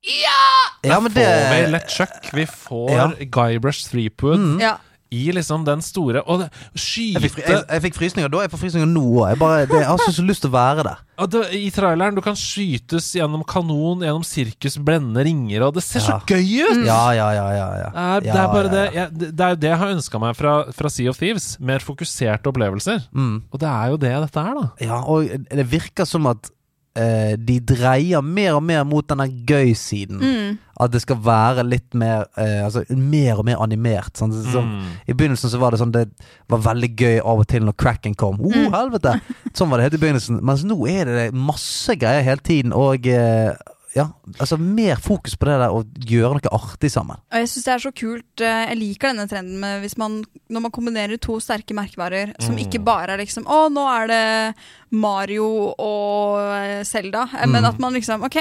Ja! 0.00 0.44
Ja, 0.88 0.96
men 1.04 1.12
det 1.12 1.26
Får 1.28 1.50
vi 1.52 1.58
lett 1.74 1.90
Chuck, 1.92 2.30
vi 2.32 2.46
får 2.48 2.90
Ja. 2.94 3.10
Guybrush 3.28 3.90
Threepwood 3.90 4.38
Mm. 4.40 4.56
ja. 4.60 4.76
I 5.10 5.32
liksom 5.34 5.64
den 5.66 5.80
store 5.82 6.20
Og 6.30 6.44
skyte 6.78 7.18
Jeg 7.18 7.22
fikk, 7.24 7.32
fri- 7.40 7.46
jeg, 7.50 7.64
jeg 7.68 7.82
fikk 7.82 7.96
frysninger 7.98 8.30
da. 8.30 8.42
Jeg 8.44 8.50
får 8.52 8.60
frysninger 8.62 8.86
nå 8.90 9.02
òg. 9.20 9.28
Jeg, 9.32 9.38
bare- 9.40 9.66
det- 9.66 9.80
jeg 9.80 9.88
har 9.88 9.98
så 9.98 10.22
lyst 10.26 10.44
til 10.44 10.50
å 10.50 10.54
være 10.54 10.84
der. 10.86 10.98
det, 11.34 11.40
I 11.58 11.70
traileren 11.74 12.14
du 12.14 12.20
kan 12.24 12.36
skytes 12.38 13.10
gjennom 13.18 13.42
kanon, 13.44 14.00
gjennom 14.06 14.22
sirkus, 14.24 14.78
blende 14.78 15.24
ringer, 15.26 15.66
og 15.66 15.74
det 15.74 15.82
ser 15.84 16.00
så 16.00 16.20
gøy 16.24 16.62
ut! 16.62 16.84
Ja, 16.86 17.10
ja, 17.12 17.26
ja. 17.36 17.48
ja, 17.58 17.66
ja. 17.82 17.90
Er, 17.90 18.20
det 18.24 18.30
er 18.30 18.46
bare 18.54 18.70
ja, 18.70 18.70
det 18.70 18.84
jeg, 18.94 19.10
Det 19.18 19.32
det 19.36 19.44
er 19.44 19.50
jo 19.50 19.60
det 19.66 19.68
jeg 19.70 19.78
har 19.82 19.92
ønska 19.96 20.20
meg 20.22 20.36
fra, 20.38 20.54
fra 20.72 20.88
Sea 20.88 21.10
of 21.10 21.18
Thieves. 21.18 21.50
Mer 21.60 21.78
fokuserte 21.84 22.48
opplevelser. 22.48 23.02
Mm. 23.12 23.42
Og 23.52 23.60
det 23.60 23.68
er 23.68 23.90
jo 23.90 23.96
det 24.06 24.14
dette 24.28 24.46
er, 24.46 24.54
da. 24.62 24.70
Ja, 24.80 25.02
og 25.02 25.28
det 25.50 25.66
virker 25.70 26.06
som 26.08 26.26
at 26.30 26.48
eh, 26.96 27.36
de 27.38 27.58
dreier 27.60 28.22
mer 28.22 28.56
og 28.58 28.62
mer 28.66 28.84
mot 28.84 29.06
denne 29.06 29.26
gøy-siden. 29.46 30.18
Mm. 30.20 30.58
At 30.80 30.90
det 30.94 31.02
skal 31.02 31.16
være 31.22 31.62
litt 31.68 31.92
mer 31.94 32.24
eh, 32.40 32.64
Altså 32.64 32.82
mer 32.96 33.38
og 33.38 33.44
mer 33.44 33.60
animert. 33.60 34.14
Sånn, 34.16 34.32
som, 34.52 34.64
Mm. 34.70 34.86
I 35.08 35.12
begynnelsen 35.12 35.50
så 35.52 35.58
var 35.60 35.70
det 35.72 35.80
sånn 35.80 35.92
Det 35.92 36.06
var 36.48 36.58
veldig 36.64 36.90
gøy 36.96 37.18
av 37.20 37.38
og 37.42 37.46
til 37.48 37.62
når 37.68 37.76
cracken 37.76 38.14
kom. 38.16 38.40
Oh, 38.40 38.50
Mm. 38.54 38.72
helvete! 38.72 39.20
Sånn 39.54 39.68
var 39.70 39.78
det 39.78 39.90
helt 39.90 39.98
i 40.00 40.04
begynnelsen. 40.06 40.40
Mens 40.42 40.64
nå 40.64 40.78
er 40.88 41.04
det 41.04 41.34
masse 41.34 41.94
greier 42.00 42.22
hele 42.22 42.40
tiden, 42.42 42.72
og 42.72 43.06
eh, 43.06 43.52
ja, 43.96 44.04
altså 44.38 44.56
mer 44.60 44.96
fokus 45.02 45.34
på 45.34 45.46
det 45.48 45.56
der 45.58 45.72
å 45.74 45.80
gjøre 46.06 46.36
noe 46.38 46.50
artig 46.54 46.90
sammen. 46.92 47.18
Jeg 47.32 47.48
syns 47.50 47.64
det 47.66 47.72
er 47.74 47.78
så 47.82 47.90
kult. 47.92 48.40
eh, 48.40 48.66
Jeg 48.70 48.78
liker 48.78 49.08
denne 49.10 49.26
trenden 49.28 49.58
med 49.58 49.80
hvis 49.82 49.96
man, 49.98 50.24
når 50.48 50.60
man 50.62 50.70
kombinerer 50.70 51.18
to 51.20 51.40
sterke 51.40 51.74
merkevarer 51.74 52.34
som 52.40 52.54
Mm. 52.54 52.60
ikke 52.68 52.84
bare 52.84 53.10
er 53.14 53.18
liksom 53.18 53.44
Å, 53.46 53.68
nå 53.72 53.84
er 53.90 54.06
det 54.06 54.54
Mario 54.92 55.74
og 55.78 56.84
Selda. 56.86 57.26
Men 57.46 57.62
Mm. 57.64 57.68
at 57.68 57.78
man 57.80 57.92
liksom 57.94 58.22
Ok, 58.24 58.36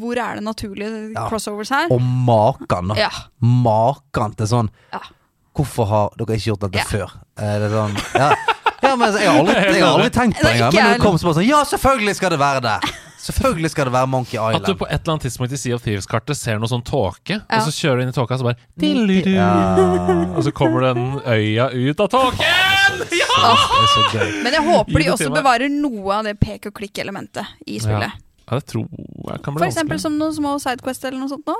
hvor 0.00 0.16
er 0.16 0.34
det 0.36 0.44
naturlige 0.44 1.14
Ja. 1.14 1.28
crossovers 1.28 1.70
her? 1.70 1.88
Og 1.90 2.00
maken, 2.00 2.88
da. 2.88 2.94
Ja. 2.94 3.10
Maken 3.42 4.36
til 4.36 4.46
sånn 4.46 4.68
Ja. 4.92 5.00
Hvorfor 5.56 5.86
har 5.88 6.10
dere 6.18 6.36
ikke 6.36 6.52
gjort 6.54 6.60
dette 6.70 6.78
Ja. 6.78 6.84
før? 6.84 7.10
Er 7.38 7.58
det 7.60 7.70
sånn 7.72 8.14
Ja, 8.14 8.34
ja 8.82 8.94
men 8.96 9.12
jeg 9.14 9.26
har 9.28 9.38
aldri, 9.38 9.54
jeg 9.74 9.82
har 9.82 9.98
aldri 9.98 10.10
tenkt 10.10 10.36
på 10.38 10.42
det 10.42 10.60
engang. 10.60 10.74
Men 10.74 10.92
det 10.92 11.00
kom 11.00 11.16
sånn 11.18 11.44
Ja, 11.46 11.64
selvfølgelig 11.64 12.14
skal 12.16 12.30
det 12.30 12.38
være 12.38 12.60
det! 12.62 12.80
Selvfølgelig 13.26 13.70
skal 13.72 13.88
det 13.88 13.92
være 13.96 14.06
Monkey 14.12 14.36
Island. 14.38 14.56
At 14.60 14.66
du 14.70 14.74
på 14.78 14.86
et 14.86 15.00
eller 15.00 15.12
annet 15.16 15.22
tidspunkt 15.26 15.52
i 15.52 15.56
Sea 15.60 15.74
of 15.74 15.82
Thieves-kartet 15.82 16.36
ser 16.38 16.58
noe 16.62 16.68
sånn 16.70 16.84
tåke, 16.86 17.40
Ja. 17.40 17.58
og 17.58 17.66
så 17.66 17.72
kjører 17.74 17.96
du 17.96 18.02
inn 18.06 18.12
i 18.12 18.16
tåka, 18.16 18.34
og 18.34 18.40
så 18.40 18.46
bare. 18.46 18.56
Ja. 19.34 19.50
Og 20.36 20.42
så 20.46 20.52
kommer 20.54 20.80
den 20.94 21.20
øya 21.26 21.70
ut 21.72 22.00
av 22.00 22.08
tåken! 22.08 22.44
Ja! 23.12 23.26
er. 24.16 24.42
Men 24.44 24.52
jeg 24.54 24.62
håper 24.64 25.02
de 25.02 25.10
også 25.12 25.32
bevarer 25.34 25.68
noe 25.72 26.14
av 26.14 26.24
det 26.24 26.38
pek 26.40 26.66
og 26.70 26.74
klikk-elementet 26.78 27.44
i 27.66 27.78
spillet. 27.82 28.14
Ja, 28.46 28.60
det 28.60 28.66
tror 28.70 28.86
jeg 28.86 29.40
kan 29.42 29.54
bli 29.56 29.58
For 29.64 29.66
eksempel 29.66 29.96
vanskelig. 29.96 30.00
som 30.06 30.18
noen 30.20 30.34
små 30.36 30.52
sidequest 30.62 31.04
eller 31.08 31.18
noe 31.18 31.28
sånt. 31.32 31.46
Nå. 31.50 31.56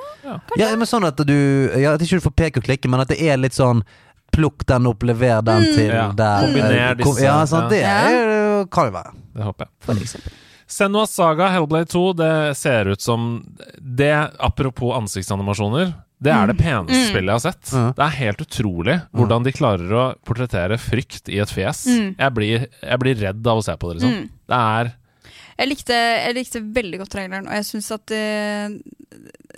Ja, 0.57 0.69
men 0.77 0.87
sånn 0.87 1.05
at 1.09 1.17
du 1.27 1.35
Ja, 1.75 1.95
at 1.95 2.01
ikke 2.01 2.21
du 2.21 2.29
får 2.29 2.37
peke 2.39 2.57
og 2.63 2.65
klikke, 2.69 2.89
men 2.89 3.01
at 3.03 3.09
det 3.09 3.21
er 3.21 3.37
litt 3.37 3.53
sånn 3.59 3.83
Plukk 4.33 4.65
den 4.67 4.87
opp, 4.87 5.03
lever 5.07 5.43
den 5.43 5.63
Mm. 5.63 5.75
til 5.75 5.87
Ja, 5.87 6.13
der. 6.13 6.47
kombiner 6.47 6.97
disse, 6.99 7.23
Ja, 7.23 7.45
sånn, 7.47 7.69
det 7.71 7.81
ja. 7.81 8.11
er, 8.11 8.67
kan 8.67 8.87
jo 8.87 8.91
være. 8.93 9.13
Det 9.35 9.43
håper 9.45 9.65
jeg. 9.65 9.69
For 9.81 9.95
eksempel. 9.95 10.33
Senua's 10.69 11.13
Saga 11.15 11.49
Hellblade 11.55 11.87
2, 11.93 12.01
det 12.19 12.33
ser 12.59 12.89
ut 12.91 13.01
som 13.01 13.45
Det, 13.79 14.13
apropos 14.39 14.97
ansiktsanimasjoner, 14.99 15.93
det 16.19 16.33
er 16.33 16.47
det 16.49 16.57
peneste 16.59 16.97
Mm. 16.97 17.09
spillet 17.11 17.29
jeg 17.29 17.37
har 17.37 17.45
sett. 17.45 17.73
Mm. 17.77 17.89
Det 17.95 18.05
er 18.07 18.15
helt 18.17 18.39
utrolig 18.41 18.95
hvordan 19.15 19.45
de 19.45 19.53
klarer 19.53 19.93
å 19.93 20.05
portrettere 20.25 20.79
frykt 20.81 21.29
i 21.29 21.39
et 21.39 21.49
fjes. 21.53 21.85
Mm. 21.87 22.15
Jeg, 22.19 22.35
blir, 22.35 22.67
jeg 22.83 22.99
blir 23.03 23.15
redd 23.21 23.47
av 23.47 23.59
å 23.61 23.65
se 23.65 23.77
på 23.77 23.91
det, 23.93 24.01
liksom. 24.01 24.15
Mm. 24.17 24.31
Det 24.49 24.61
er 24.63 24.93
Jeg 25.57 25.69
likte, 25.71 25.97
jeg 25.97 26.35
likte 26.37 26.61
veldig 26.77 26.99
godt 27.01 27.11
traileren, 27.15 27.47
og 27.49 27.55
jeg 27.57 27.65
syns 27.65 27.87
at 27.95 28.13
eh, 28.13 28.75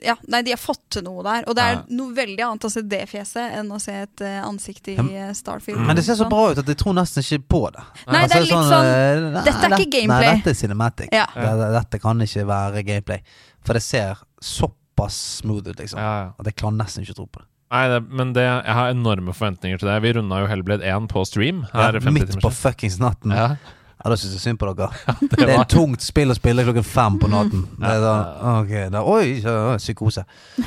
Ja, 0.07 0.15
nei, 0.31 0.43
de 0.47 0.53
har 0.55 0.61
fått 0.63 0.85
til 0.95 1.03
noe 1.03 1.25
der. 1.27 1.43
Og 1.51 1.57
det 1.59 1.65
er 1.65 1.73
Ja. 1.75 1.81
noe 1.91 2.15
veldig 2.15 2.45
annet 2.47 2.67
å 2.69 2.71
se 2.71 2.83
det 2.87 3.01
fjeset 3.11 3.57
enn 3.59 3.73
å 3.75 3.81
se 3.83 3.93
et 4.05 4.21
eh, 4.23 4.37
ansikt 4.47 4.93
i 4.93 4.95
eh, 4.95 5.33
Starfield. 5.35 5.81
Men 5.83 5.97
det 5.99 6.05
ser 6.07 6.15
så 6.15 6.23
Sånn. 6.23 6.31
bra 6.31 6.53
ut 6.53 6.59
at 6.63 6.71
jeg 6.71 6.79
tror 6.79 6.95
nesten 6.95 7.25
ikke 7.27 7.43
på 7.51 7.63
det. 7.75 7.83
Nei, 8.07 8.21
det 8.31 8.37
er 8.37 8.45
litt 8.47 8.53
sånn 8.55 8.69
sånn 8.71 8.87
nei, 9.35 9.43
dette 9.43 9.67
er 9.67 9.75
ikke 9.75 9.91
gameplay. 9.97 10.29
Nei, 10.29 10.37
dette 10.39 10.55
er 10.55 10.59
cinematic. 10.61 11.09
Ja. 11.13 11.27
Det- 11.35 11.73
Dette 11.81 11.99
kan 12.01 12.21
ikke 12.23 12.47
være 12.47 12.85
gameplay. 12.87 13.23
For 13.67 13.75
det 13.75 13.83
ser 13.83 14.17
såpass 14.41 15.19
smooth 15.43 15.67
ut, 15.67 15.77
liksom. 15.83 15.99
ja, 15.99 16.15
ja. 16.23 16.33
At 16.39 16.47
jeg 16.47 16.55
klarer 16.63 16.79
nesten 16.79 17.03
ikke 17.03 17.17
å 17.17 17.21
tro 17.25 17.27
på 17.27 17.43
det. 17.43 17.49
Nei, 17.71 17.83
det, 17.93 17.99
men 18.09 18.31
det, 18.33 18.45
jeg 18.47 18.75
har 18.79 18.91
enorme 18.95 19.35
forventninger 19.37 19.79
til 19.83 19.89
det. 19.91 19.99
Vi 20.07 20.13
runda 20.17 20.39
jo 20.41 20.47
Hellblade 20.49 20.87
1 20.89 21.09
på 21.11 21.27
stream. 21.29 21.67
Her 21.75 21.99
ja, 21.99 22.11
midt 22.11 22.39
på 22.41 22.49
fuckings 22.55 22.97
natten. 23.03 23.35
Ja. 23.35 23.57
Ja, 23.99 24.11
da 24.13 24.17
syns 24.17 24.35
jeg 24.37 24.41
synd 24.45 24.59
på 24.61 24.69
dere. 24.79 24.91
det 25.21 25.31
Det 25.33 25.43
er 25.49 25.57
var- 25.57 25.65
et 25.67 25.73
tungt 25.75 26.01
spill 26.07 26.31
å 26.31 26.37
spille 26.39 26.63
klokken 26.65 26.85
fem 26.87 27.19
på 27.19 27.29
natten. 27.33 27.65
Det 27.79 27.89
er 27.91 28.01
da, 28.05 28.13
sånn, 28.39 28.61
ok, 28.63 28.75
da, 28.95 29.03
Oi, 29.03 29.79
psykose. 29.81 30.25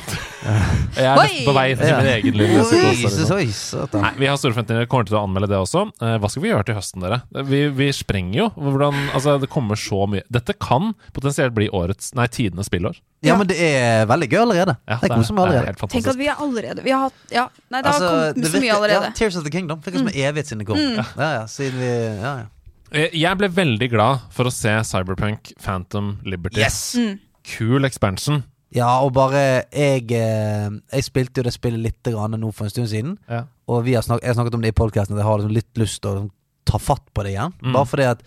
Jeg 0.96 1.06
er 1.06 1.16
nesten 1.16 1.46
på 1.46 1.54
vei 1.56 1.66
til 1.78 1.86
Ja. 1.88 1.98
min 2.02 2.10
egen 2.12 2.36
lille 2.36 2.64
psykose. 2.66 3.12
liksom. 3.22 3.92
oi. 3.96 4.02
Nei, 4.02 4.10
Vi 4.18 4.26
har 4.28 4.36
store 4.36 4.52
forventninger. 4.56 4.88
Kommer 4.92 5.06
til 5.08 5.16
å 5.16 5.22
anmelde 5.24 5.48
det 5.52 5.56
også. 5.62 5.86
Eh, 6.02 6.18
hva 6.20 6.28
skal 6.30 6.42
vi 6.44 6.50
gjøre 6.50 6.66
til 6.68 6.74
høsten, 6.76 7.00
dere? 7.04 7.22
Vi, 7.48 7.62
vi 7.78 7.88
sprenger 7.96 8.34
jo. 8.40 8.48
Hvordan, 8.58 8.98
altså, 9.14 9.38
det 9.40 9.48
kommer 9.52 9.76
så 9.80 10.04
mye 10.10 10.22
Dette 10.32 10.54
kan 10.58 10.92
potensielt 11.14 11.54
bli 11.56 11.68
årets 11.72 12.12
Nei, 12.18 12.26
tidenes 12.32 12.66
spillår. 12.68 12.98
Ja, 13.22 13.36
men 13.38 13.46
det 13.46 13.56
er 13.62 14.04
veldig 14.10 14.28
gøy 14.32 14.40
allerede. 14.42 14.76
Ja, 14.88 14.96
det 14.98 15.08
er, 15.10 15.14
det 15.14 15.30
er 15.30 15.36
allerede. 15.38 15.66
helt 15.70 15.90
Tenk 15.92 16.08
at 16.10 16.16
vi 16.18 16.26
er 16.26 16.40
allerede 16.42 16.82
Vi 16.82 16.90
har 16.90 17.04
hatt 17.06 17.30
Ja, 17.30 17.44
nei, 17.70 17.80
det 17.82 17.86
har 17.86 17.94
Altså, 17.94 18.08
kommet 18.10 18.42
det 18.42 18.50
så 18.50 18.60
mye 18.64 18.74
allerede. 18.74 19.04
Ja, 19.06 19.10
Tears 19.14 19.36
of 19.38 19.44
the 19.46 19.50
Kingdom. 19.54 19.80
fikk 19.84 19.94
oss 20.00 20.02
med 20.08 20.16
evighet 20.18 20.50
siden 20.50 20.58
det 20.64 20.66
kom. 20.66 20.76
Ja, 20.82 21.04
ja, 21.38 21.44
siden 21.46 21.78
vi 21.78 21.92
Ja, 22.20 22.34
ja. 22.42 22.50
Eh, 22.92 23.08
Jeg 23.16 23.38
ble 23.40 23.48
veldig 23.48 23.88
glad 23.92 24.24
for 24.34 24.48
å 24.48 24.52
se 24.52 24.72
Cyberpunk 24.84 25.54
Phantom 25.60 26.18
Liberty. 26.28 26.60
Yes! 26.60 26.94
Mm. 26.98 27.18
Kul 27.42 27.88
expansion. 27.88 28.42
Ja, 28.72 29.00
og 29.04 29.12
bare 29.16 29.64
Jeg, 29.72 30.06
eh, 30.12 30.68
jeg 30.92 31.04
spilte 31.04 31.40
jo 31.40 31.48
det 31.48 31.52
spillet 31.56 31.80
litt 31.82 32.12
grann 32.12 32.36
nå 32.38 32.52
for 32.52 32.68
en 32.68 32.70
stund 32.70 32.88
siden. 32.92 33.16
Ja. 33.28 33.44
Og 33.68 33.84
vi 33.84 33.94
har 33.96 34.04
snakket, 34.04 34.22
jeg 34.24 34.32
har 34.34 34.38
snakket 34.40 34.54
om 34.54 34.62
det 34.64 34.72
i 34.72 34.78
podkasten, 34.78 35.16
at 35.16 35.22
jeg 35.22 35.28
har 35.28 35.38
liksom 35.40 35.56
litt 35.56 35.80
lyst 35.80 36.02
til 36.02 36.10
å 36.10 36.30
ta 36.68 36.78
fatt 36.78 37.04
på 37.12 37.24
det 37.24 37.34
igjen. 37.34 37.52
Mm. 37.62 37.72
Bare 37.74 37.88
fordi 37.88 38.08
at 38.12 38.22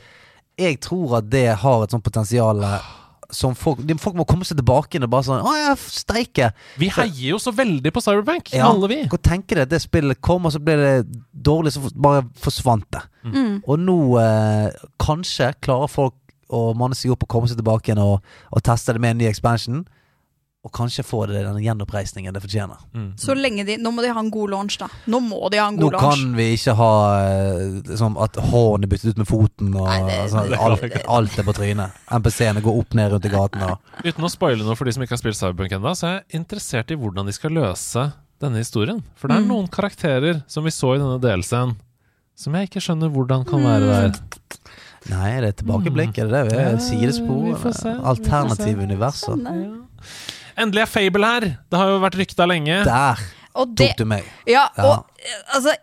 jeg 0.58 0.80
tror 0.82 1.18
at 1.20 1.30
det 1.30 1.48
har 1.62 1.84
et 1.84 1.92
sånt 1.92 2.04
potensial 2.06 2.62
som 3.34 3.56
folk 3.58 3.80
de, 3.86 3.96
Folk 4.02 4.18
må 4.20 4.26
komme 4.28 4.46
seg 4.46 4.60
tilbake 4.60 4.94
igjen 4.96 5.08
og 5.08 5.12
bare 5.14 5.26
sånn 5.28 5.42
Å 5.46 5.54
ja, 5.58 5.72
steike! 5.78 6.52
Vi 6.82 6.90
heier 6.94 7.32
jo 7.32 7.40
så 7.42 7.54
veldig 7.56 7.92
på 7.96 8.04
Cyberbank, 8.04 8.52
Ja. 8.54 8.68
alle 8.70 8.90
vi. 8.92 9.00
Hva 9.12 9.18
tenker 9.22 9.56
deg 9.62 9.68
at 9.68 9.74
det 9.74 9.82
spillet 9.84 10.22
kom, 10.22 10.46
og 10.46 10.54
så 10.56 10.62
ble 10.62 10.76
det 10.82 10.94
dårlig, 11.34 11.74
så 11.76 11.82
bare 11.96 12.26
forsvant 12.42 12.86
det. 12.94 13.02
Mm. 13.26 13.64
Og 13.66 13.80
nå 13.82 13.98
eh, 14.22 14.70
kanskje 15.02 15.52
klarer 15.66 15.90
folk 15.92 16.14
å 16.54 16.74
manne 16.78 16.94
seg 16.98 17.12
opp 17.16 17.24
og 17.26 17.32
komme 17.32 17.50
seg 17.50 17.58
tilbake 17.58 17.90
igjen 17.90 18.04
og, 18.04 18.22
og 18.54 18.64
teste 18.66 18.94
det 18.94 19.02
med 19.02 19.16
en 19.16 19.24
ny 19.24 19.30
expansion. 19.32 19.86
Og 20.66 20.72
kanskje 20.74 21.04
få 21.06 21.28
det 21.30 21.44
den 21.46 21.60
gjenoppreisningen 21.62 22.34
det 22.34 22.42
fortjener. 22.42 22.80
Mm. 22.98 23.12
Så 23.22 23.36
lenge 23.38 23.64
de 23.68 23.76
Nå 23.78 23.92
må 23.94 24.02
de 24.02 24.10
ha 24.10 24.20
en 24.20 24.32
god 24.34 24.50
launch, 24.50 24.80
da. 24.82 24.88
Nå 25.06 25.20
må 25.22 25.38
de 25.54 25.60
ha 25.62 25.68
en 25.70 25.76
Nå 25.78 25.92
god 25.92 25.94
launch. 25.94 26.16
kan 26.24 26.34
vi 26.40 26.48
ikke 26.58 26.74
ha 26.80 26.90
eh, 27.22 27.82
liksom, 27.86 28.18
at 28.18 28.34
hånden 28.42 28.84
er 28.88 28.90
byttet 28.90 29.12
ut 29.14 29.18
med 29.22 29.28
foten, 29.30 29.70
og 29.78 29.86
Nei, 29.86 30.00
det- 30.10 30.32
sånn, 30.34 30.50
det- 30.50 30.58
alt, 30.60 31.06
alt 31.08 31.38
er 31.38 31.44
på 31.44 31.54
trynet. 31.54 31.92
NPC-ene 32.10 32.64
går 32.66 32.80
opp 32.82 32.96
ned 32.98 33.12
rundt 33.14 33.26
i 33.26 33.30
gaten. 33.30 33.62
Og, 33.62 33.78
Uten 34.04 34.26
å 34.26 34.32
spoile 34.34 34.66
noe 34.66 34.76
for 34.76 34.86
de 34.86 34.92
som 34.98 35.04
ikke 35.06 35.14
har 35.14 35.22
spilt 35.22 35.38
Cyberpunk 35.38 35.72
ennå, 35.78 35.94
så 35.96 36.08
er 36.08 36.24
jeg 36.24 36.42
interessert 36.42 36.90
i 36.90 36.96
hvordan 36.98 37.26
de 37.30 37.32
skal 37.38 37.52
løse 37.52 38.14
denne 38.42 38.58
historien. 38.58 39.04
For 39.16 39.28
det 39.30 39.38
er 39.38 39.42
Mm. 39.42 39.48
noen 39.54 39.68
karakterer 39.70 40.44
som 40.48 40.64
vi 40.64 40.72
så 40.72 40.96
i 40.96 40.98
denne 40.98 41.22
DLC-en, 41.22 41.76
som 42.36 42.54
jeg 42.54 42.70
ikke 42.72 42.82
skjønner 42.82 43.14
hvordan 43.14 43.46
kan 43.48 43.62
være 43.62 43.86
der. 43.86 44.20
nei, 45.10 45.30
det 45.30 45.38
er 45.38 45.42
det 45.52 45.58
tilbakeblikk? 45.62 46.18
Er 46.18 46.28
det 46.28 46.50
det? 46.50 46.58
Ja, 46.58 46.78
Sidespor? 46.82 47.54
Alternative 48.04 48.82
se. 48.82 48.88
universer? 48.88 49.38
Sånn, 49.38 49.84
Endelig 50.58 50.82
er 50.86 50.86
Fable 50.92 51.26
her! 51.28 51.42
Det 51.70 51.80
har 51.80 51.90
jo 51.92 52.00
vært 52.04 52.18
rykta 52.20 52.46
lenge. 52.48 52.84
Der 52.88 53.20
Og 53.56 53.76
det 53.76 53.90
tok 53.92 53.98
du 53.98 54.06
meg. 54.06 54.24
Ja, 54.48 54.68
Ja. 54.78 54.84
og 54.84 55.06
eh, 55.20 55.56
altså 55.56 55.76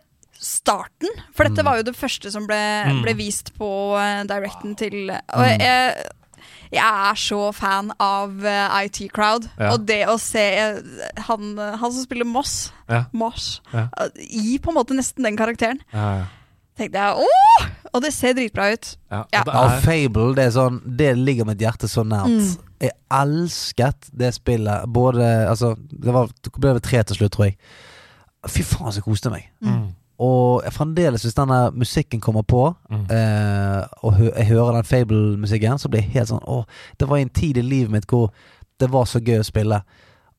Starten, 0.43 1.07
for 1.33 1.45
dette 1.47 1.61
Mm. 1.61 1.65
var 1.65 1.77
jo 1.77 1.83
det 1.83 1.95
første 1.95 2.29
som 2.31 2.45
ble, 2.45 2.57
Mm. 2.85 3.01
ble 3.03 3.13
vist 3.15 3.53
på 3.57 3.95
uh, 3.95 4.23
directen 4.27 4.75
til 4.75 5.09
Og 5.09 5.39
Mm. 5.39 5.59
jeg, 5.61 6.03
jeg 6.73 6.83
er 6.83 7.13
så 7.15 7.53
fan 7.53 7.91
av 7.99 8.29
uh, 8.43 8.83
IT 8.83 9.07
Crowd. 9.13 9.47
Ja. 9.59 9.71
Og 9.71 9.85
det 9.85 10.05
å 10.07 10.17
se 10.19 10.39
eh, 10.57 10.81
han, 11.29 11.57
eh, 11.57 11.77
han 11.77 11.91
som 11.93 12.03
spiller 12.03 12.25
Moss, 12.25 12.71
Ja. 12.89 13.05
Moss 13.13 13.61
Ja. 13.73 13.87
eh, 13.97 14.09
i 14.19 14.57
på 14.59 14.69
en 14.69 14.75
måte 14.75 14.93
nesten 14.93 15.23
den 15.23 15.37
karakteren, 15.37 15.79
Ja, 15.93 16.17
ja. 16.17 16.25
tenkte 16.77 16.99
jeg 16.99 17.15
åh! 17.15 17.67
Og 17.93 18.01
det 18.01 18.11
ser 18.13 18.33
dritbra 18.33 18.73
ut. 18.73 18.95
Ja, 19.11 19.23
Ja. 19.31 19.43
og 19.47 19.71
er, 19.71 19.79
Fable, 19.81 20.33
det 20.35 20.45
er 20.47 20.51
sånn 20.59 20.81
Det 20.97 21.15
ligger 21.15 21.45
mitt 21.45 21.59
hjerte 21.59 21.87
så 21.87 22.03
nært. 22.03 22.27
Mm. 22.27 22.57
Jeg 22.83 22.91
elsket 23.15 24.09
det 24.11 24.33
spillet. 24.35 24.87
Både 24.91 25.25
Altså, 25.47 25.73
det, 25.91 26.13
var, 26.13 26.31
det 26.43 26.53
ble 26.59 26.73
vel 26.75 26.83
tre 26.83 27.03
til 27.03 27.15
slutt, 27.21 27.31
tror 27.35 27.45
jeg. 27.47 27.57
Fy 28.51 28.63
faen, 28.67 28.91
så 28.91 29.03
koste 29.05 29.29
jeg 29.29 29.37
meg. 29.37 29.45
mm, 29.63 29.85
Og 30.23 30.63
jeg 30.65 30.73
fremdeles, 30.75 31.23
hvis 31.23 31.37
denne 31.37 31.59
musikken 31.79 32.19
kommer 32.21 32.43
på, 32.43 32.65
mm. 32.91 33.05
eh, 33.11 33.85
og 34.03 34.17
hø 34.19 34.29
jeg 34.35 34.49
hører 34.51 34.75
den 34.81 34.89
Fable-musikken, 34.89 35.79
så 35.79 35.89
blir 35.89 36.03
jeg 36.03 36.11
helt 36.17 36.31
sånn 36.33 36.43
Å, 36.43 36.65
det 36.99 37.07
var 37.09 37.17
en 37.23 37.31
tid 37.33 37.57
i 37.57 37.63
livet 37.63 37.91
mitt 37.91 38.09
hvor 38.09 38.33
det 38.79 38.91
var 38.91 39.07
så 39.07 39.21
gøy 39.23 39.39
å 39.39 39.47
spille. 39.47 39.79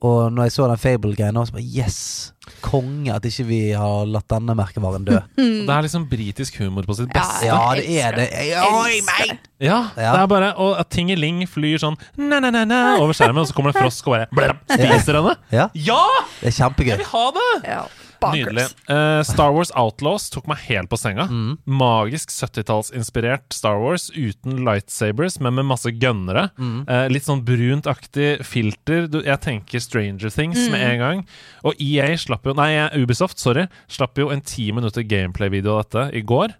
Og 0.04 0.32
når 0.32 0.50
jeg 0.50 0.52
så 0.52 0.68
den 0.68 0.82
Fable-greia 0.84 1.32
nå, 1.32 1.46
så 1.48 1.56
bare 1.56 1.64
Yes! 1.64 2.33
Konge 2.64 3.12
at 3.14 3.26
ikke 3.28 3.44
vi 3.48 3.58
har 3.76 4.06
latt 4.08 4.26
denne 4.32 4.56
merkevaren 4.58 5.04
dø. 5.06 5.18
Det 5.36 5.72
er 5.72 5.84
liksom 5.86 6.06
britisk 6.10 6.56
humor 6.62 6.86
på 6.88 6.96
sitt 6.98 7.10
beste. 7.12 7.46
Ja, 7.48 7.58
det 7.76 7.84
er 8.00 8.16
det. 8.16 8.28
Oi, 8.64 9.00
det. 9.04 9.36
Ja, 9.64 9.78
det 9.96 10.06
er 10.10 10.26
bare 10.30 10.50
Og 10.60 10.80
Tingeling 10.92 11.44
flyr 11.48 11.78
sånn 11.82 11.96
na-na-na-na 12.20 12.98
over 13.00 13.16
skjermen, 13.16 13.44
og 13.44 13.48
så 13.50 13.56
kommer 13.56 13.72
det 13.72 13.80
en 13.80 13.86
frosk 13.86 14.08
og 14.10 14.16
bare 14.16 14.28
blapp, 14.34 14.64
spiser 14.72 15.20
henne. 15.20 15.36
Ja, 15.54 15.68
Ja! 15.74 16.00
det 16.40 16.52
er 16.52 16.58
Jeg 16.90 17.00
vil 17.00 17.12
ha 17.12 17.26
det! 17.38 17.50
Ja. 17.68 17.82
Bonkers. 18.24 18.48
Nydelig. 18.48 18.66
Uh, 18.88 19.20
Star 19.26 19.54
Wars 19.54 19.72
Outlaws 19.78 20.28
tok 20.34 20.48
meg 20.50 20.64
helt 20.68 20.90
på 20.92 20.98
senga. 21.00 21.28
Mm. 21.30 21.58
Magisk 21.80 22.32
70-tallsinspirert 22.34 23.54
Star 23.54 23.80
Wars 23.82 24.08
uten 24.14 24.64
lightsabers, 24.66 25.38
men 25.44 25.58
med 25.58 25.68
masse 25.70 25.92
gønnere. 25.92 26.48
Mm. 26.58 26.80
Uh, 26.88 27.04
litt 27.12 27.28
sånn 27.28 27.44
bruntaktig 27.46 28.40
filter. 28.46 29.08
Du, 29.10 29.20
jeg 29.24 29.40
tenker 29.44 29.82
Stranger 29.82 30.32
Things 30.34 30.66
med 30.72 30.82
en 30.88 31.00
gang. 31.04 31.24
Og 31.66 31.78
EA 31.82 32.12
slapp 32.20 32.46
jo 32.48 32.56
Nei, 32.58 32.72
Ubisoft, 32.98 33.40
sorry, 33.42 33.66
slapp 33.90 34.18
jo 34.20 34.30
en 34.32 34.44
ti 34.44 34.70
minutter 34.74 35.04
gameplay-video 35.06 35.78
av 35.78 35.86
dette 35.86 36.10
i 36.18 36.24
går. 36.26 36.54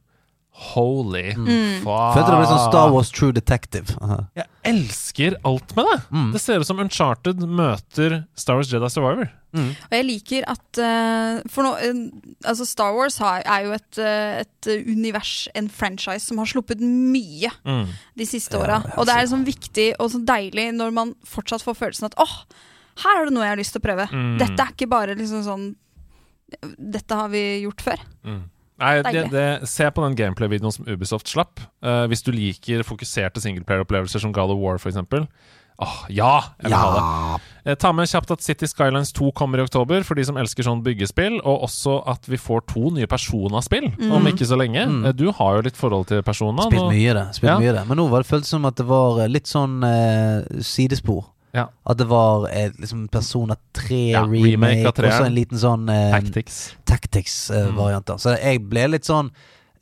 Holy 0.54 1.32
Mm. 1.34 1.80
fuck. 1.82 2.14
Følte 2.14 2.30
det 2.30 2.36
ble 2.38 2.46
sånn 2.46 2.68
Star 2.70 2.90
Wars 2.94 3.08
True 3.10 3.32
Detective. 3.34 3.96
Aha. 4.00 4.20
Jeg 4.38 4.46
elsker 4.70 5.34
alt 5.44 5.74
med 5.76 5.84
det! 5.90 5.96
Mm. 6.14 6.28
Det 6.32 6.40
ser 6.40 6.60
ut 6.62 6.66
som 6.68 6.78
Uncharted 6.78 7.42
møter 7.42 8.20
Star 8.38 8.54
Wars 8.60 8.70
Jedi 8.70 8.88
Survivor. 8.92 9.32
Og 9.54 9.92
jeg 9.94 10.04
liker 10.06 10.42
at 10.50 10.78
uh, 10.82 11.36
For 11.48 11.62
nå 11.62 11.74
uh, 11.78 11.98
Altså, 12.44 12.64
Star 12.66 12.90
Wars 12.96 13.18
har, 13.22 13.42
er 13.46 13.66
jo 13.68 13.72
et, 13.76 13.98
eh, 14.02 14.40
et 14.42 14.70
univers, 14.90 15.46
en 15.54 15.68
franchise, 15.70 16.24
som 16.26 16.38
har 16.42 16.46
sluppet 16.50 16.80
mye 16.82 17.50
Mm. 17.64 17.86
de 18.18 18.26
siste 18.26 18.54
åra. 18.58 18.80
ja, 18.82 18.94
Og 18.98 19.06
det 19.06 19.14
er 19.14 19.26
sånn 19.30 19.44
viktig 19.46 19.92
og 20.00 20.10
så 20.10 20.24
deilig 20.26 20.72
når 20.74 20.92
man 20.92 21.14
fortsatt 21.24 21.62
får 21.62 21.76
følelsen 21.78 22.04
at 22.10 22.14
åh, 22.18 22.34
her 23.04 23.20
er 23.20 23.24
det 23.26 23.34
noe 23.34 23.42
jeg 23.46 23.50
har 23.54 23.62
lyst 23.62 23.72
til 23.74 23.82
å 23.82 23.86
prøve. 23.88 24.08
Mm. 24.10 24.38
Dette 24.38 24.58
er 24.62 24.72
ikke 24.74 24.88
bare 24.90 25.14
liksom 25.18 25.42
sånn 25.46 25.74
Dette 26.78 27.14
har 27.18 27.28
vi 27.32 27.62
gjort 27.64 27.80
før. 27.82 27.98
Mm. 28.24 28.42
Nei, 28.82 28.94
det, 29.06 29.26
det, 29.30 29.68
Se 29.70 29.86
på 29.94 30.02
den 30.02 30.16
gameplay-videoen 30.18 30.74
som 30.74 30.88
Ubisoft 30.90 31.30
slapp. 31.30 31.62
Uh, 31.84 32.04
hvis 32.10 32.24
du 32.26 32.32
liker 32.34 32.82
fokuserte 32.86 33.42
singleplayer-opplevelser 33.44 34.22
som 34.24 34.32
God 34.34 34.50
of 34.54 34.58
War, 34.62 34.80
f.eks. 34.80 34.98
Åh, 35.82 35.94
ja! 36.14 36.34
Jeg 36.62 36.70
vil 36.70 36.76
ha 36.78 36.90
det. 36.94 37.00
Ja. 37.02 37.38
Eh, 37.64 37.76
ta 37.82 37.90
med 37.96 38.06
kjapt 38.06 38.30
at 38.30 38.44
City 38.44 38.68
Skylines 38.70 39.10
2 39.16 39.32
kommer 39.34 39.58
i 39.58 39.64
oktober, 39.64 40.04
for 40.06 40.14
de 40.14 40.22
som 40.26 40.38
elsker 40.38 40.66
sånn 40.66 40.84
byggespill. 40.86 41.40
Og 41.42 41.64
også 41.66 41.96
at 42.12 42.28
vi 42.30 42.38
får 42.38 42.62
to 42.70 42.92
nye 42.94 43.08
Persona-spill 43.10 43.88
om 44.14 44.30
ikke 44.30 44.46
så 44.46 44.58
lenge. 44.60 44.84
Mm. 44.86 45.00
Eh, 45.10 45.16
Du 45.18 45.26
har 45.34 45.56
jo 45.58 45.64
litt 45.66 45.78
forhold 45.78 46.06
til 46.12 46.22
Persona. 46.22 46.68
Spilt 46.68 46.86
mye 46.86 46.94
mye 46.94 47.16
det. 47.18 47.26
Spilt 47.40 47.50
Ja. 47.50 47.58
mye 47.58 47.74
det. 47.80 47.86
Men 47.90 47.98
nå 47.98 48.06
var 48.12 48.22
det 48.22 48.30
føltes 48.30 48.54
som 48.54 48.64
at 48.70 48.76
det 48.78 48.86
var 48.86 49.24
eh, 49.24 49.28
litt 49.28 49.50
sånn 49.50 49.82
eh, 49.82 50.62
sidespor. 50.62 51.24
Ja. 51.54 51.68
At 51.86 51.98
det 52.00 52.08
var 52.10 52.48
eh, 52.50 52.72
liksom 52.78 53.06
Persona 53.08 53.56
3 53.78 53.98
Ja, 54.10 54.22
remake 54.26 54.50
remake, 54.50 54.88
av 54.90 55.04
og 55.06 55.12
så 55.14 55.26
en 55.28 55.36
liten 55.36 55.60
sånn 55.60 55.88
eh, 55.92 56.10
Tactics. 56.16 56.62
Tactics-varianter. 56.90 58.18
Så 58.18 58.34
jeg 58.34 58.64
ble 58.68 58.88
litt 58.96 59.06
sånn 59.06 59.30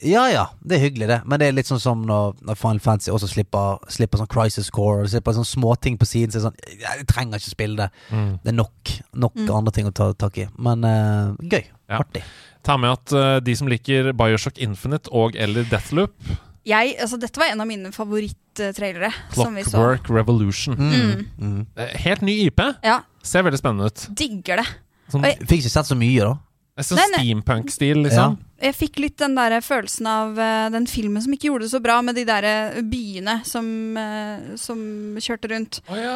ja 0.02 0.22
ja, 0.32 0.48
det 0.66 0.76
er 0.76 0.80
hyggelig, 0.82 1.06
det. 1.08 1.18
Men 1.30 1.38
det 1.38 1.46
er 1.46 1.54
litt 1.54 1.68
sånn 1.68 1.80
som 1.82 2.00
når, 2.06 2.34
når 2.42 2.58
Final 2.58 2.80
Fantasy 2.82 3.12
også 3.14 3.28
slipper, 3.30 3.78
slipper 3.92 4.18
sånn 4.18 4.30
Crisis 4.32 4.70
Core. 4.74 5.04
Og 5.04 5.12
slipper 5.12 5.36
sånne 5.36 5.50
småting 5.50 5.98
på 6.00 6.08
siden. 6.10 6.32
Så 6.34 6.40
er 6.40 6.42
det 6.42 6.48
sånn 6.48 6.80
Jeg 6.82 7.06
trenger 7.10 7.38
ikke 7.38 7.52
spille 7.52 7.84
det. 7.84 8.06
Mm. 8.10 8.32
Det 8.42 8.50
er 8.50 8.56
nok, 8.56 8.94
nok 9.24 9.42
andre 9.46 9.74
ting 9.76 9.86
å 9.86 9.94
ta 9.94 10.08
tak 10.18 10.40
i. 10.42 10.48
Men 10.58 10.82
uh, 10.82 11.36
gøy. 11.38 11.62
Ja. 11.86 12.00
Artig. 12.00 12.24
Ta 12.66 12.76
med 12.82 12.96
at 12.96 13.14
uh, 13.14 13.36
de 13.46 13.54
som 13.58 13.70
liker 13.70 14.10
Bioshock 14.18 14.58
Infinite 14.62 15.12
og 15.14 15.38
eller 15.38 15.70
Deathloop, 15.70 16.16
Jeg, 16.64 16.94
altså, 17.02 17.18
dette 17.18 17.40
var 17.40 17.50
en 17.50 17.60
av 17.60 17.66
mine 17.66 17.90
favoritttrailere. 17.92 19.12
som 19.34 19.54
vi 19.54 19.62
så. 19.64 19.70
Clockwork 19.70 20.10
Revolution 20.10 20.76
Mm. 20.78 21.26
Mm. 21.40 21.66
Eh, 21.76 21.96
Helt 22.04 22.20
ny 22.22 22.46
IP. 22.46 22.60
Ja, 22.82 23.00
Ser 23.22 23.42
veldig 23.42 23.58
spennende 23.58 23.86
ut. 23.90 24.06
digger 24.14 24.56
det. 24.62 24.66
Sånn, 25.12 25.22
jeg, 25.24 25.38
Fikk 25.46 25.60
ikke 25.64 25.70
sett 25.70 25.86
så 25.86 25.96
mye, 25.98 26.20
da. 26.20 26.38
nei. 26.76 26.84
steampunk-stil, 26.84 27.98
liksom. 28.06 28.38
Jeg 28.62 28.74
fikk 28.78 28.98
litt 29.02 29.16
den 29.18 29.34
der 29.34 29.60
følelsen 29.60 30.06
av 30.06 30.38
uh, 30.38 30.68
den 30.70 30.86
filmen 30.86 31.20
som 31.20 31.32
ikke 31.34 31.48
gjorde 31.50 31.66
det 31.66 31.70
så 31.72 31.80
bra, 31.82 32.00
med 32.00 32.14
de 32.14 32.24
der 32.24 32.44
eh, 32.44 32.80
byene 32.82 33.40
som, 33.44 33.66
uh, 33.98 34.54
som 34.56 34.78
kjørte 35.18 35.50
rundt. 35.50 35.80
oh, 35.90 35.96
ja. 35.98 36.14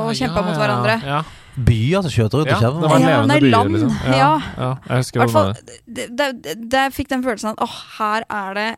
uh, 0.00 0.06
og 0.08 0.14
kjempet 0.16 0.42
mot 0.48 0.56
hverandre. 0.56 0.96
Ja, 1.04 1.22
Byer 1.56 2.02
som 2.02 2.10
kjørte 2.12 2.40
rundt 2.40 2.48
ja. 2.50 2.56
og 2.56 2.60
det 2.60 2.66
kjører. 2.66 2.88
var 2.88 2.98
Ja, 2.98 3.06
levende 3.06 3.28
nei, 3.28 3.40
byer, 3.40 3.50
land. 3.50 3.70
liksom. 3.76 3.92
Ja. 4.12 4.40
ja, 4.56 4.70
jeg 4.88 4.96
husker 5.04 5.20
Hvertfall, 5.20 5.52
det. 5.54 5.78
det- 5.86 6.16
det- 6.16 6.42
det- 6.42 6.68
Der 6.70 6.90
fikk 6.90 7.08
den 7.08 7.22
følelsen 7.22 7.50
at 7.52 7.58
åh, 7.60 7.76
her 7.98 8.24
er 8.28 8.54
det 8.54 8.76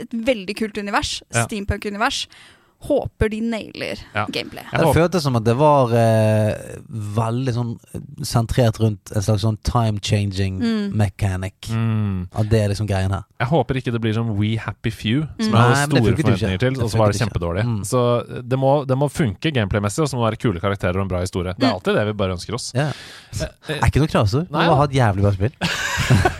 et, 0.00 0.10
veldig 0.12 0.56
kult 0.56 0.78
univers. 0.78 1.22
Ja. 1.34 1.44
Steampunk-univers. 1.46 2.26
Håper 2.86 3.26
de 3.28 3.40
nailer 3.42 3.98
Ja. 4.14 4.24
gameplay. 4.30 4.62
Jeg 4.70 4.78
Det 4.84 4.94
føltes 4.94 5.22
som 5.22 5.34
at 5.34 5.42
det 5.42 5.56
var 5.58 5.90
eh, 5.90 6.54
veldig 6.88 7.50
sånn 7.56 7.72
eh, 7.92 8.00
sentrert 8.22 8.78
rundt 8.78 9.10
en 9.16 9.20
slags 9.26 9.42
sånn 9.42 9.58
time 9.66 9.98
changing 9.98 10.60
Mm. 10.62 10.92
mechanic. 10.94 11.54
Mm. 11.74 12.28
At 12.32 12.48
det 12.48 12.60
er 12.62 12.68
liksom 12.68 12.86
greien 12.86 13.10
her. 13.10 13.24
Jeg 13.40 13.48
håper 13.48 13.74
ikke 13.80 13.90
det 13.90 14.00
blir 14.00 14.14
som 14.14 14.30
We 14.38 14.54
Happy 14.62 14.90
Few, 14.94 15.26
som 15.40 15.50
Mm. 15.50 15.58
jeg 15.58 15.74
hadde 15.74 15.90
store 15.90 16.14
forventninger 16.22 16.58
til, 16.60 16.80
og 16.84 16.88
så 16.90 16.98
var 16.98 17.10
det 17.10 17.18
kjempedårlig. 17.20 17.64
Mm. 17.66 17.80
Så 17.84 18.46
det 18.48 18.56
må, 18.58 18.86
det 18.86 18.96
må 18.96 19.10
funke 19.10 19.50
gameplay-messig, 19.52 20.02
og 20.02 20.08
så 20.08 20.14
må 20.14 20.30
det 20.30 20.38
være 20.38 20.42
kule 20.46 20.60
karakterer 20.60 20.94
og 20.94 21.02
en 21.02 21.08
bra 21.08 21.18
historie. 21.26 21.54
Det 21.58 21.64
er 21.64 21.72
Mm. 21.72 21.80
alltid 21.80 21.94
det 21.98 22.06
vi 22.06 22.12
bare 22.12 22.36
ønsker 22.38 22.54
oss. 22.54 22.72
Yeah. 22.76 22.92
Eh, 23.40 23.46
eh, 23.70 23.74
Er 23.82 23.90
ikke 23.90 23.98
noe 23.98 24.06
kraser. 24.06 24.46
Nei, 24.52 24.66
Bare 24.66 24.70
da. 24.70 24.76
ha 24.76 24.84
et 24.84 24.90
jævlig 24.92 25.22
bra 25.22 25.32
spill. 25.32 25.52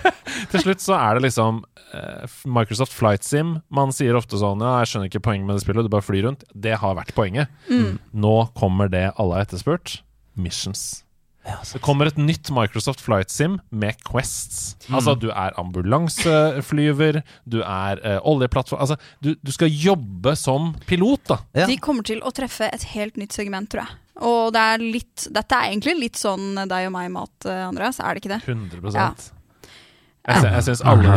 Til 0.53 0.65
slutt 0.65 0.85
så 0.85 0.97
er 0.99 1.19
det 1.19 1.27
liksom 1.27 1.63
eh, 1.97 2.39
Microsoft 2.49 2.95
Flight 2.97 3.27
Sim. 3.27 3.59
Man 3.75 3.93
sier 3.95 4.17
ofte 4.19 4.41
sånn 4.41 4.63
Ja, 4.65 4.79
jeg 4.83 4.93
skjønner 4.93 5.11
ikke 5.13 5.25
poenget 5.29 5.49
med 5.49 5.59
det 5.59 5.65
spillet, 5.65 5.87
du 5.87 5.93
bare 5.93 6.07
flyr 6.07 6.29
rundt. 6.29 6.47
Det 6.55 6.79
har 6.81 6.97
vært 6.99 7.15
poenget. 7.17 7.53
Mm. 7.69 7.99
Nå 8.13 8.37
kommer 8.59 8.91
det 8.93 9.11
alle 9.17 9.39
har 9.39 9.49
etterspurt. 9.49 10.01
Missions. 10.39 11.03
Det 11.49 11.81
kommer 11.81 12.09
et 12.11 12.19
nytt 12.21 12.51
Microsoft 12.53 13.01
Flight 13.01 13.33
Sim 13.33 13.59
med 13.71 13.97
Quests. 14.05 14.77
Altså, 14.93 15.15
du 15.17 15.31
er 15.31 15.57
ambulanseflyver, 15.61 17.23
du 17.49 17.61
er 17.63 18.03
uh, 18.05 18.19
oljeplattform 18.29 18.83
Altså, 18.85 18.99
du, 19.25 19.33
du 19.41 19.53
skal 19.55 19.73
jobbe 19.73 20.35
som 20.37 20.75
pilot, 20.89 21.25
da. 21.31 21.39
Ja. 21.57 21.71
De 21.71 21.79
kommer 21.81 22.07
til 22.07 22.21
å 22.21 22.33
treffe 22.37 22.69
et 22.69 22.85
helt 22.93 23.17
nytt 23.21 23.37
segment, 23.37 23.71
tror 23.73 23.87
jeg. 23.87 23.97
Og 24.29 24.53
det 24.55 24.67
er 24.75 24.83
litt, 24.83 25.29
dette 25.31 25.57
er 25.57 25.71
egentlig 25.71 25.95
litt 25.99 26.21
sånn 26.21 26.51
deg 26.59 26.89
og 26.89 26.95
meg-mat, 26.95 27.47
eh, 27.47 27.65
Andreas. 27.69 28.01
Er 28.03 28.17
det 28.17 28.25
ikke 28.25 28.35
det? 28.35 28.43
100 28.51 28.97
Ja. 28.99 29.11
Jeg, 30.29 30.45
jeg 30.53 30.65
syns 30.67 30.83
alle 30.85 31.15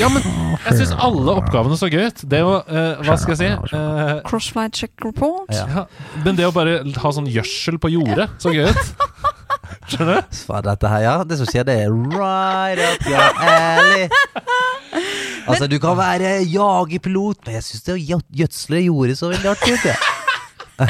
Ja, 0.00 0.08
men 0.10 0.24
jeg 0.66 0.78
syns 0.80 0.92
alle 0.98 1.34
oppgavene 1.38 1.76
så 1.78 1.86
gøy 1.92 2.08
ut. 2.08 2.24
Det 2.26 2.40
å 2.42 2.56
eh, 2.66 3.02
Hva 3.06 3.14
skal 3.22 3.36
jeg 3.36 3.40
si? 3.42 3.76
Eh, 3.78 4.14
Crossflight 4.26 4.74
check 4.74 5.04
report. 5.06 5.52
Ja. 5.54 5.66
ja, 5.70 5.84
men 6.24 6.38
det 6.38 6.48
å 6.48 6.54
bare 6.54 6.80
ha 6.82 7.12
sånn 7.14 7.28
gjødsel 7.30 7.78
på 7.82 7.92
jordet, 7.94 8.26
så 8.42 8.50
gøy 8.54 8.72
ut. 8.72 8.82
Skjønner 9.86 10.18
du? 10.18 10.34
Svar 10.40 10.66
dette 10.66 10.90
her, 10.90 11.04
ja. 11.06 11.14
Det 11.28 11.38
som 11.38 11.46
skjer, 11.50 11.66
det 11.68 11.76
er 11.84 11.94
right 11.94 12.82
up 12.82 13.06
your 13.06 13.42
alley. 13.46 14.08
Altså, 15.46 15.68
du 15.70 15.76
kan 15.78 15.94
være 15.94 16.40
jagerpilot, 16.50 17.44
men 17.46 17.54
jeg 17.60 17.62
syns 17.68 17.84
det 17.86 17.92
å 17.94 17.98
gjø- 18.00 18.24
gjødsle 18.40 18.80
jordet 18.82 19.14
så 19.20 19.28
veldig 19.30 19.50
artig 19.52 19.76
ut. 19.76 19.84
det. 19.86 19.94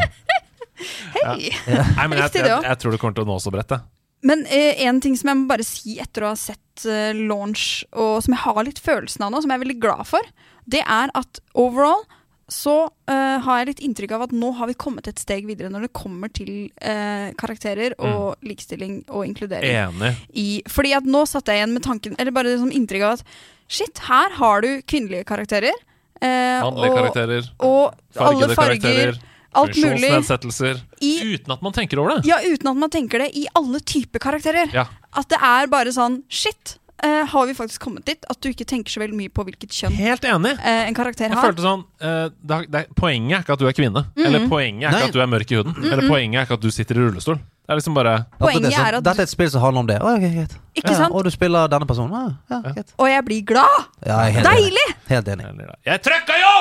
Hei! 1.27 1.51
Nei, 1.67 2.07
men 2.09 2.17
jeg, 2.17 2.23
Riktig 2.23 2.41
det 2.41 2.49
jeg, 2.49 2.55
også. 2.55 2.69
jeg 2.71 2.81
tror 2.81 2.95
det 2.97 3.01
kommer 3.03 3.19
til 3.19 3.27
å 3.27 3.29
nå 3.29 3.37
så 3.43 3.53
bredt, 3.53 3.75
jeg. 3.77 3.85
Men 4.27 4.43
eh, 4.51 4.75
en 4.89 4.99
ting 5.05 5.15
som 5.19 5.31
jeg 5.31 5.39
må 5.39 5.47
bare 5.51 5.67
si 5.67 5.99
etter 6.03 6.27
å 6.27 6.33
ha 6.33 6.37
sett 6.41 6.87
eh, 6.89 7.15
launch, 7.15 7.85
og 7.95 8.19
som 8.25 8.35
jeg 8.35 8.43
har 8.43 8.67
litt 8.67 8.83
følelsen 8.83 9.27
av 9.27 9.33
nå, 9.35 9.43
som 9.45 9.53
jeg 9.53 9.61
er 9.61 9.65
veldig 9.67 9.81
glad 9.83 10.07
for, 10.09 10.31
det 10.67 10.83
er 10.83 11.13
at 11.15 11.41
overall 11.55 12.03
så 12.51 12.75
eh, 13.11 13.39
har 13.43 13.59
jeg 13.59 13.67
litt 13.73 13.81
inntrykk 13.89 14.13
av 14.15 14.25
at 14.29 14.33
nå 14.39 14.53
har 14.55 14.69
vi 14.71 14.77
kommet 14.79 15.09
et 15.11 15.19
steg 15.19 15.49
videre 15.49 15.67
når 15.73 15.89
det 15.89 15.93
kommer 15.99 16.31
til 16.31 16.69
eh, 16.79 17.33
karakterer 17.39 17.97
og 17.99 18.39
likestilling 18.47 19.01
og 19.09 19.25
inkludering. 19.27 19.75
Enig. 19.75 20.13
I, 20.31 20.47
fordi 20.71 20.93
at 20.95 21.09
nå 21.11 21.25
satt 21.27 21.51
jeg 21.51 21.59
igjen 21.59 21.75
med 21.75 21.83
tanken, 21.87 22.15
eller 22.23 22.35
bare 22.37 22.55
som 22.61 22.71
inntrykk 22.71 23.03
av 23.09 23.17
at 23.17 23.25
shit, 23.67 23.99
her 24.07 24.37
har 24.39 24.63
du 24.63 24.69
kvinnelige 24.87 25.27
karakterer. 25.27 25.75
eh, 26.23 26.63
Mannlige 26.63 26.95
karakterer, 26.95 27.51
og 27.67 27.97
alle 28.15 28.31
fargede 28.31 28.55
farger, 28.55 28.79
karakterer, 28.79 29.19
alt 29.57 29.77
mulig. 29.77 29.99
funksjonsnedsettelser. 30.01 30.81
I, 31.01 31.13
Uten 31.35 31.57
at 31.57 31.63
man 31.67 31.77
tenker 31.77 32.01
over 32.03 32.17
det. 32.17 32.31
ja, 32.31 32.41
uten 32.45 32.73
at 32.73 32.83
man 32.87 32.93
tenker 32.93 33.25
det 33.25 33.31
i 33.37 33.47
alle 33.59 33.81
typer 33.81 34.23
karakterer. 34.23 34.73
Ja. 34.75 34.87
At 35.17 35.31
det 35.33 35.41
er 35.41 35.71
bare 35.73 35.95
sånn 35.97 36.23
Shit, 36.29 36.79
Uh, 37.05 37.27
har 37.29 37.47
vi 37.47 37.53
faktisk 37.55 37.83
kommet 37.85 38.07
dit? 38.09 38.25
At 38.25 38.41
du 38.41 38.49
ikke 38.49 38.65
tenker 38.65 38.89
så 38.89 39.03
veldig 39.03 39.17
mye 39.19 39.29
på 39.29 39.45
hvilket 39.45 39.69
kjønn 39.69 39.93
Helt 40.01 40.25
enig. 40.25 40.55
Uh, 40.57 40.87
en 40.89 40.97
karakter 40.97 41.29
Jeg 41.29 41.37
følte 41.37 41.61
sånn 41.61 41.83
uh, 42.01 42.31
det, 42.33 42.61
det, 42.73 42.83
Poenget 42.97 43.37
er 43.37 43.45
ikke 43.45 43.53
at 43.53 43.61
du 43.61 43.67
er 43.69 43.77
kvinne. 43.77 44.03
Mhm. 44.15 44.25
Eller 44.25 44.47
poenget 44.49 44.89
er 44.89 44.97
ikke 44.97 45.11
at 45.11 45.19
du 45.19 45.21
er 45.21 45.29
mørk 45.29 45.53
i 45.53 45.59
huden. 45.61 45.77
Eller 45.85 46.09
poenget 46.09 46.41
er 46.41 46.49
ikke 46.49 46.57
at 46.57 46.65
du 46.65 46.73
sitter 46.73 46.97
i 46.97 47.05
rullestol. 47.05 47.37
Det 47.37 47.75
er 47.75 47.81
liksom 47.83 47.99
bare 47.99 48.15
Poenget 48.41 48.71
det, 48.71 48.81
er 48.81 48.97
at 48.97 49.05
Dette 49.05 49.27
er 49.27 49.29
et 49.29 49.35
spill 49.35 49.53
som 49.53 49.61
handler 49.67 49.85
om 49.85 49.91
det. 49.91 49.99
Oh, 50.01 50.15
okay, 50.15 50.33
greit. 50.39 50.57
Ikke 50.73 50.95
Ja, 50.95 50.99
sant? 51.03 51.13
og 51.13 51.29
du 51.29 51.31
spiller 51.35 51.69
denne 51.69 51.91
personen. 51.91 52.17
Ah, 52.17 52.33
ja, 52.49 52.63
greit. 52.71 52.97
Og 52.97 53.13
jeg 53.13 53.25
blir 53.29 53.45
glad! 53.53 53.77
Ja, 54.07 54.21
jeg 54.25 54.39
helt 54.39 54.49
Deilig! 54.49 54.89
Enig. 54.89 54.99
Helt 55.13 55.31
enig. 55.35 55.71
Jeg 55.91 56.05
trykka 56.07 56.41
jo! 56.47 56.57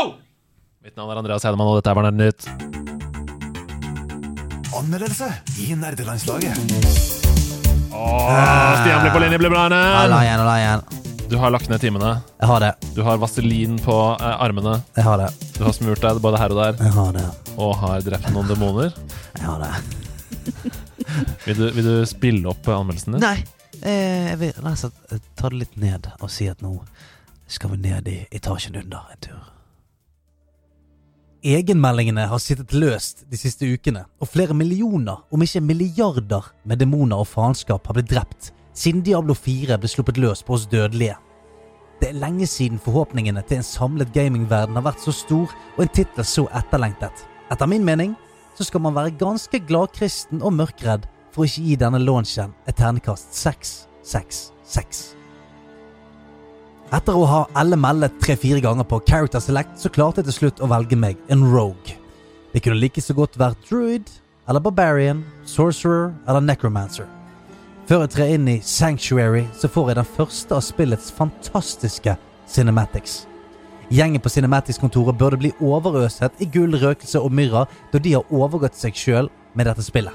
Mitt 0.85 0.93
navn 0.99 1.09
er 1.09 1.17
Andreas 1.17 1.41
Hedemann, 1.41 1.65
og 1.65 1.79
dette 1.79 1.89
er 1.89 1.97
Nerdenytt. 2.05 2.43
Nytt. 2.45 2.65
Anmeldelse 4.77 5.25
i 5.63 5.73
nerdelandslaget. 5.81 6.59
Åh, 7.89 8.83
Stian 8.83 9.01
blir 9.01 9.09
på 9.15 9.21
linje, 9.23 9.39
blir 9.41 9.49
Hala 9.55 9.79
la 10.11 10.19
igjen, 10.21 10.43
la 10.45 10.53
igjen. 10.59 10.83
Du 11.31 11.33
har 11.41 11.49
lagt 11.55 11.71
ned 11.73 11.81
timene. 11.81 12.11
Jeg 12.37 12.49
har 12.51 12.61
det. 12.61 12.69
Du 12.93 13.01
har 13.07 13.17
vaselin 13.17 13.79
på 13.81 13.95
eh, 14.19 14.43
armene. 14.45 14.75
Jeg 14.93 15.07
har 15.07 15.17
det. 15.23 15.31
Du 15.57 15.63
har 15.65 15.73
smurt 15.73 16.05
deg 16.05 16.21
både 16.21 16.43
her 16.43 16.53
og 16.53 16.61
der, 16.61 16.77
Jeg 16.85 16.93
har 16.99 17.17
det. 17.17 17.25
og 17.57 17.73
har 17.81 18.05
drept 18.05 18.29
noen 18.37 18.53
demoner. 18.53 18.93
Jeg 19.39 19.45
har 19.47 19.65
det. 19.65 19.73
Vil 21.47 21.57
du, 21.63 21.65
vil 21.79 21.85
du 21.89 22.05
spille 22.05 22.45
opp 22.53 22.69
eh, 22.69 22.77
anmeldelsen 22.77 23.17
din? 23.17 23.25
Nei, 23.25 23.41
eh, 23.81 24.29
jeg 24.35 24.37
vil 24.43 24.53
altså, 24.61 24.93
eh, 25.09 25.17
ta 25.33 25.49
det 25.49 25.65
litt 25.65 25.81
ned 25.81 26.13
og 26.19 26.29
si 26.29 26.45
at 26.53 26.61
nå 26.61 26.77
skal 27.49 27.73
vi 27.73 27.81
ned 27.89 28.05
i 28.13 28.21
etasjen 28.37 28.77
under 28.85 29.01
en 29.17 29.25
tur. 29.31 29.54
Egenmeldingene 31.45 32.23
har 32.25 32.39
sittet 32.41 32.71
løst 32.73 33.19
de 33.29 33.37
siste 33.37 33.67
ukene, 33.69 34.01
og 34.17 34.31
flere 34.31 34.55
millioner, 34.57 35.19
om 35.29 35.43
ikke 35.45 35.61
milliarder, 35.61 36.47
med 36.65 36.79
demoner 36.81 37.21
og 37.21 37.27
faenskap 37.29 37.85
har 37.85 37.93
blitt 37.99 38.09
drept 38.09 38.47
siden 38.75 39.03
Diablo 39.05 39.35
4 39.37 39.77
ble 39.77 39.89
sluppet 39.91 40.17
løs 40.17 40.41
på 40.43 40.55
oss 40.57 40.65
dødelige. 40.71 41.19
Det 42.01 42.09
er 42.09 42.17
lenge 42.17 42.47
siden 42.49 42.81
forhåpningene 42.81 43.43
til 43.45 43.59
en 43.59 43.67
samlet 43.67 44.09
gamingverden 44.15 44.75
har 44.75 44.87
vært 44.87 45.05
så 45.05 45.13
stor 45.15 45.53
og 45.75 45.83
en 45.85 45.93
tittel 45.93 46.25
så 46.27 46.47
etterlengtet. 46.49 47.23
Etter 47.53 47.69
min 47.69 47.85
mening 47.85 48.15
så 48.57 48.65
skal 48.65 48.81
man 48.81 48.97
være 48.97 49.13
ganske 49.19 49.61
gladkristen 49.69 50.41
og 50.41 50.57
mørkredd 50.57 51.05
for 51.29 51.43
å 51.43 51.47
ikke 51.47 51.67
gi 51.69 51.77
denne 51.85 52.01
launchen 52.01 52.57
et 52.65 52.79
ternekast 52.81 53.37
666. 53.37 55.14
Etter 56.93 57.17
å 57.17 57.25
ha 57.25 57.39
elle-melle 57.57 58.11
tre-fire 58.21 58.61
ganger 58.61 58.85
på 58.85 58.99
Character 59.09 59.41
Select, 59.41 59.79
så 59.81 59.89
klarte 59.89 60.21
jeg 60.21 60.29
til 60.29 60.35
slutt 60.35 60.59
å 60.61 60.69
velge 60.69 60.97
meg 60.99 61.17
en 61.33 61.41
Rogue. 61.49 61.95
Det 62.53 62.61
kunne 62.61 62.77
like 62.77 63.01
så 63.01 63.15
godt 63.17 63.39
vært 63.41 63.63
Druid, 63.65 64.11
eller 64.45 64.61
Barbarian, 64.61 65.23
Sorcerer 65.49 66.11
eller 66.27 66.43
Necromancer. 66.45 67.07
Før 67.89 68.03
jeg 68.05 68.13
trer 68.13 68.33
inn 68.35 68.45
i 68.49 68.59
Sanctuary, 68.61 69.47
så 69.57 69.69
får 69.69 69.89
jeg 69.89 69.97
den 69.97 70.11
første 70.17 70.57
av 70.57 70.61
spillets 70.65 71.09
fantastiske 71.13 72.15
cinematics. 72.49 73.23
Gjengen 73.93 74.21
på 74.21 74.29
Cinematics-kontoret 74.33 75.17
burde 75.17 75.41
bli 75.41 75.51
overøset 75.61 76.37
i 76.41 76.49
gull, 76.49 76.77
røkelse 76.81 77.21
og 77.21 77.33
myrra 77.33 77.65
da 77.93 78.01
de 78.01 78.13
har 78.17 78.33
overgått 78.33 78.77
seg 78.77 78.97
sjøl 78.97 79.29
med 79.57 79.69
dette 79.69 79.85
spillet. 79.85 80.13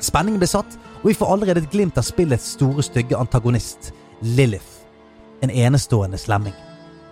Spenningen 0.00 0.40
blir 0.40 0.48
satt, 0.48 0.76
og 1.00 1.08
vi 1.08 1.16
får 1.16 1.32
allerede 1.32 1.64
et 1.64 1.72
glimt 1.72 2.00
av 2.00 2.08
spillets 2.08 2.52
store, 2.56 2.84
stygge 2.84 3.16
antagonist, 3.20 3.92
Lilith. 4.24 4.79
En 5.40 5.50
enestående 5.50 6.18
slemming. 6.18 6.54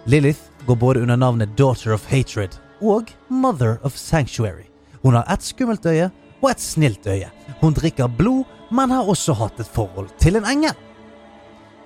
Lilith 0.04 0.40
går 0.66 0.76
både 0.76 1.00
under 1.00 1.16
navnet 1.16 1.56
Daughter 1.56 1.94
of 1.94 2.06
Hatred 2.10 2.50
og 2.80 3.12
Mother 3.28 3.78
of 3.82 3.96
Sanctuary. 3.96 4.66
Hun 5.02 5.14
har 5.14 5.24
ett 5.32 5.42
skummelt 5.42 5.86
øye 5.86 6.10
og 6.42 6.50
et 6.50 6.60
snilt 6.60 7.06
øye. 7.06 7.30
Hun 7.60 7.74
drikker 7.74 8.06
blod, 8.06 8.44
men 8.70 8.90
har 8.90 9.08
også 9.08 9.32
hatt 9.32 9.60
et 9.60 9.66
forhold 9.72 10.08
til 10.20 10.36
en 10.36 10.44
engel. 10.44 10.74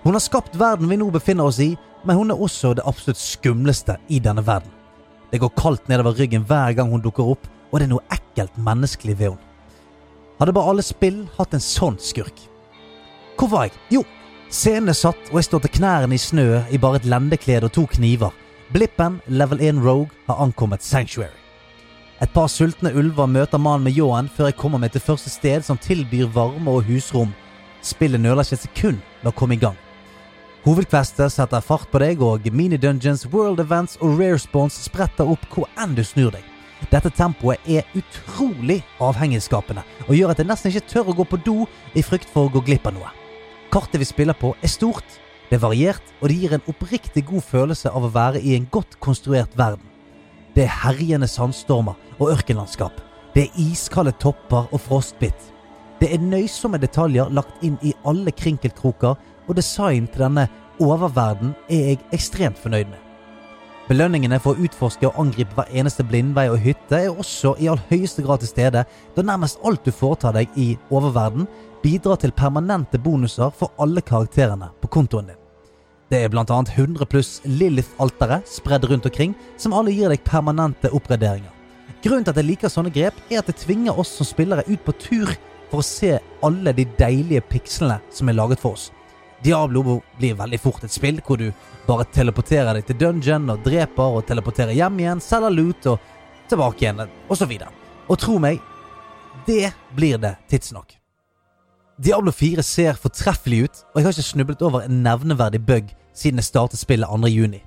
Hun 0.02 0.14
har 0.14 0.20
skapt 0.20 0.58
verden 0.58 0.90
vi 0.90 0.98
nå 0.98 1.10
befinner 1.10 1.46
oss 1.46 1.60
i, 1.62 1.76
men 2.04 2.16
hun 2.16 2.30
er 2.30 2.40
også 2.42 2.74
det 2.74 2.86
absolutt 2.86 3.20
skumleste 3.20 3.96
i 4.08 4.18
denne 4.18 4.42
verden. 4.46 4.70
Det 5.30 5.40
går 5.40 5.54
kaldt 5.56 5.88
nedover 5.88 6.18
ryggen 6.18 6.44
hver 6.44 6.74
gang 6.76 6.90
hun 6.90 7.00
dukker 7.00 7.30
opp, 7.34 7.46
og 7.70 7.78
det 7.78 7.86
er 7.86 7.92
noe 7.94 8.08
ekkelt 8.12 8.58
menneskelig 8.58 9.18
ved 9.18 9.30
henne. 9.30 9.48
Hadde 10.40 10.52
bare 10.56 10.72
alle 10.72 10.82
spill 10.82 11.22
hatt 11.38 11.54
en 11.54 11.62
sånn 11.62 11.96
skurk. 12.02 12.34
Hvor 13.38 13.48
var 13.52 13.68
jeg? 13.68 13.78
Jo, 13.94 14.02
scenen 14.52 14.92
er 14.92 14.96
satt, 14.96 15.30
og 15.32 15.40
jeg 15.40 15.48
står 15.48 15.62
til 15.64 15.76
knærne 15.78 16.14
i 16.16 16.20
snø 16.20 16.62
i 16.70 16.78
bare 16.80 17.00
et 17.00 17.06
lendeklede 17.08 17.68
og 17.68 17.72
to 17.72 17.86
kniver. 17.96 18.32
Blippen, 18.72 19.20
level 19.26 19.60
1 19.60 19.80
Rogue, 19.84 20.10
har 20.26 20.40
ankommet 20.44 20.82
Sanctuary. 20.84 21.32
Et 22.22 22.30
par 22.30 22.46
sultne 22.46 22.92
ulver 22.94 23.26
møter 23.26 23.58
mannen 23.58 23.88
med 23.88 23.96
ljåen 23.96 24.28
før 24.30 24.50
jeg 24.50 24.58
kommer 24.60 24.78
meg 24.78 24.92
til 24.94 25.02
første 25.02 25.30
sted 25.30 25.64
som 25.66 25.80
tilbyr 25.80 26.28
varme 26.30 26.70
og 26.70 26.84
husrom. 26.86 27.32
Spillet 27.82 28.20
nøler 28.20 28.46
ikke 28.46 28.60
et 28.60 28.66
sekund 28.68 29.00
med 29.22 29.32
å 29.32 29.34
komme 29.34 29.56
i 29.56 29.62
gang. 29.62 29.78
Hovedkvester 30.62 31.32
setter 31.32 31.64
fart 31.64 31.88
på 31.90 31.98
deg, 31.98 32.22
og 32.22 32.46
mini-dungeons, 32.54 33.26
world 33.32 33.58
events 33.58 33.96
og 34.00 34.20
rare 34.20 34.38
spawns 34.38 34.76
spretter 34.84 35.26
opp 35.26 35.48
hvor 35.50 35.66
enn 35.74 35.96
du 35.98 36.04
snur 36.06 36.30
deg. 36.30 36.44
Dette 36.92 37.10
tempoet 37.10 37.58
er 37.66 37.88
utrolig 37.98 38.82
avhengighetsskapende, 39.02 39.82
og 40.06 40.14
gjør 40.14 40.34
at 40.34 40.38
jeg 40.44 40.50
nesten 40.50 40.70
ikke 40.70 40.92
tør 40.94 41.10
å 41.10 41.16
gå 41.18 41.26
på 41.32 41.42
do 41.42 41.58
i 41.98 42.06
frykt 42.06 42.30
for 42.30 42.46
å 42.46 42.54
gå 42.54 42.62
glipp 42.68 42.86
av 42.86 42.94
noe. 43.00 43.21
Kartet 43.72 44.00
vi 44.00 44.04
spiller 44.04 44.36
på, 44.36 44.50
er 44.60 44.68
stort, 44.68 45.14
det 45.48 45.56
er 45.56 45.62
variert, 45.62 46.10
og 46.20 46.28
det 46.28 46.34
gir 46.42 46.52
en 46.52 46.66
oppriktig 46.68 47.22
god 47.24 47.44
følelse 47.46 47.88
av 47.88 48.04
å 48.04 48.10
være 48.12 48.42
i 48.44 48.52
en 48.52 48.66
godt 48.68 48.98
konstruert 49.00 49.54
verden. 49.56 49.86
Det 50.52 50.66
er 50.66 50.74
herjende 50.82 51.28
sandstormer 51.28 51.96
og 52.18 52.34
ørkenlandskap. 52.34 53.00
Det 53.32 53.46
er 53.46 53.62
iskalde 53.64 54.12
topper 54.20 54.68
og 54.68 54.82
frostbitt. 54.84 55.48
Det 56.02 56.10
er 56.12 56.20
nøysomme 56.20 56.76
detaljer 56.82 57.32
lagt 57.32 57.64
inn 57.64 57.78
i 57.80 57.94
alle 58.04 58.34
krinkelkroker, 58.36 59.16
og 59.48 59.56
design 59.56 60.04
til 60.12 60.26
denne 60.26 60.44
oververden 60.76 61.56
er 61.72 61.88
jeg 61.94 62.02
ekstremt 62.12 62.60
fornøyd 62.60 62.92
med. 62.92 63.00
Belønningene 63.88 64.36
for 64.40 64.52
å 64.52 64.68
utforske 64.68 65.08
og 65.08 65.16
angripe 65.24 65.56
hver 65.56 65.72
eneste 65.72 66.04
blindvei 66.04 66.50
og 66.52 66.60
hytte 66.60 67.00
er 67.08 67.10
også 67.24 67.56
i 67.56 67.72
all 67.72 67.80
høyeste 67.88 68.22
grad 68.22 68.44
til 68.44 68.52
stede, 68.52 68.84
da 68.84 69.24
nærmest 69.24 69.64
alt 69.64 69.84
du 69.84 69.96
foretar 69.96 70.36
deg 70.36 70.52
i 70.60 70.74
oververden, 70.92 71.48
bidrar 71.82 72.20
til 72.22 72.32
permanente 72.32 72.98
bonuser 72.98 73.50
for 73.56 73.72
alle 73.82 74.00
karakterene 74.00 74.70
på 74.80 74.88
kontoen 74.88 75.32
din. 75.32 75.38
Det 76.12 76.20
er 76.20 76.34
annet 76.36 76.70
100 76.76 77.06
pluss 77.08 77.40
Lilith-altere 77.44 78.42
spredd 78.46 78.84
rundt 78.84 79.06
omkring, 79.08 79.34
som 79.56 79.72
alle 79.72 79.94
gir 79.94 80.12
deg 80.12 80.24
permanente 80.24 80.90
oppgraderinger. 80.92 81.50
Grunnen 82.02 82.26
til 82.26 82.34
at 82.34 82.40
jeg 82.40 82.48
liker 82.50 82.72
sånne 82.72 82.92
grep, 82.92 83.16
er 83.30 83.40
at 83.40 83.48
det 83.48 83.56
tvinger 83.62 83.98
oss 83.98 84.10
som 84.18 84.28
spillere 84.28 84.66
ut 84.68 84.84
på 84.84 84.92
tur 85.00 85.32
for 85.70 85.80
å 85.80 85.86
se 85.86 86.18
alle 86.44 86.74
de 86.76 86.84
deilige 86.98 87.44
pikslene 87.48 88.00
som 88.12 88.28
er 88.28 88.36
laget 88.36 88.60
for 88.60 88.76
oss. 88.76 88.90
Diablo 89.42 90.00
blir 90.18 90.36
veldig 90.38 90.60
fort 90.60 90.84
et 90.84 90.92
spill 90.92 91.18
hvor 91.26 91.40
du 91.40 91.48
bare 91.88 92.06
teleporterer 92.14 92.76
deg 92.76 92.86
til 92.86 93.00
dungeon 93.00 93.50
og 93.50 93.64
dreper 93.64 94.18
og 94.18 94.26
teleporterer 94.28 94.76
hjem 94.76 95.00
igjen, 95.02 95.22
selger 95.24 95.54
loot 95.56 95.90
og 95.94 96.10
tilbake 96.52 96.84
igjen, 96.84 97.06
og 97.28 97.38
så. 97.38 97.48
Og 98.08 98.18
tro 98.20 98.36
meg, 98.42 98.60
det 99.48 99.72
blir 99.96 100.20
det 100.20 100.36
tidsnok. 100.50 101.01
Diablo 102.02 102.32
4 102.32 102.62
ser 102.66 102.96
fortreffelig 102.98 103.58
ut, 103.64 103.76
og 103.92 104.00
jeg 104.00 104.06
har 104.06 104.14
ikke 104.16 104.26
snublet 104.26 104.62
over 104.66 104.82
en 104.82 105.02
nevneverdig 105.04 105.60
bug 105.62 105.90
siden 106.18 106.40
jeg 106.40 106.48
startet 106.48 106.80
spillet 106.80 107.06
2. 107.06 107.28
juni. 107.30 107.60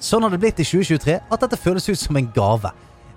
Sånn 0.00 0.24
har 0.24 0.32
det 0.32 0.38
blitt 0.40 0.62
i 0.62 0.64
2023 0.64 1.16
at 1.20 1.42
dette 1.42 1.58
føles 1.60 1.90
ut 1.90 2.00
som 2.00 2.16
en 2.16 2.30
gave. 2.32 2.70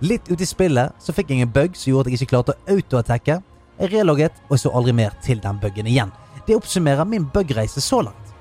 Litt 0.03 0.27
ute 0.27 0.43
i 0.43 0.49
spillet 0.49 0.91
så 0.99 1.15
fikk 1.15 1.31
jeg 1.31 1.45
en 1.45 1.53
bug 1.55 1.77
som 1.77 1.93
gjorde 1.93 2.11
at 2.11 2.17
jeg 2.17 2.19
ikke 2.19 2.33
klarte 2.33 2.55
å 2.57 2.75
autoattacke. 2.75 3.37
Jeg 3.77 3.93
relogget, 3.93 4.41
og 4.49 4.57
jeg 4.57 4.65
så 4.65 4.73
aldri 4.75 4.97
mer 4.97 5.15
til 5.23 5.39
den 5.45 5.61
bugen 5.61 5.87
igjen. 5.87 6.11
Det 6.43 6.59
oppsummerer 6.59 7.07
min 7.07 7.29
bugreise 7.31 7.79
så 7.85 8.01
langt. 8.09 8.35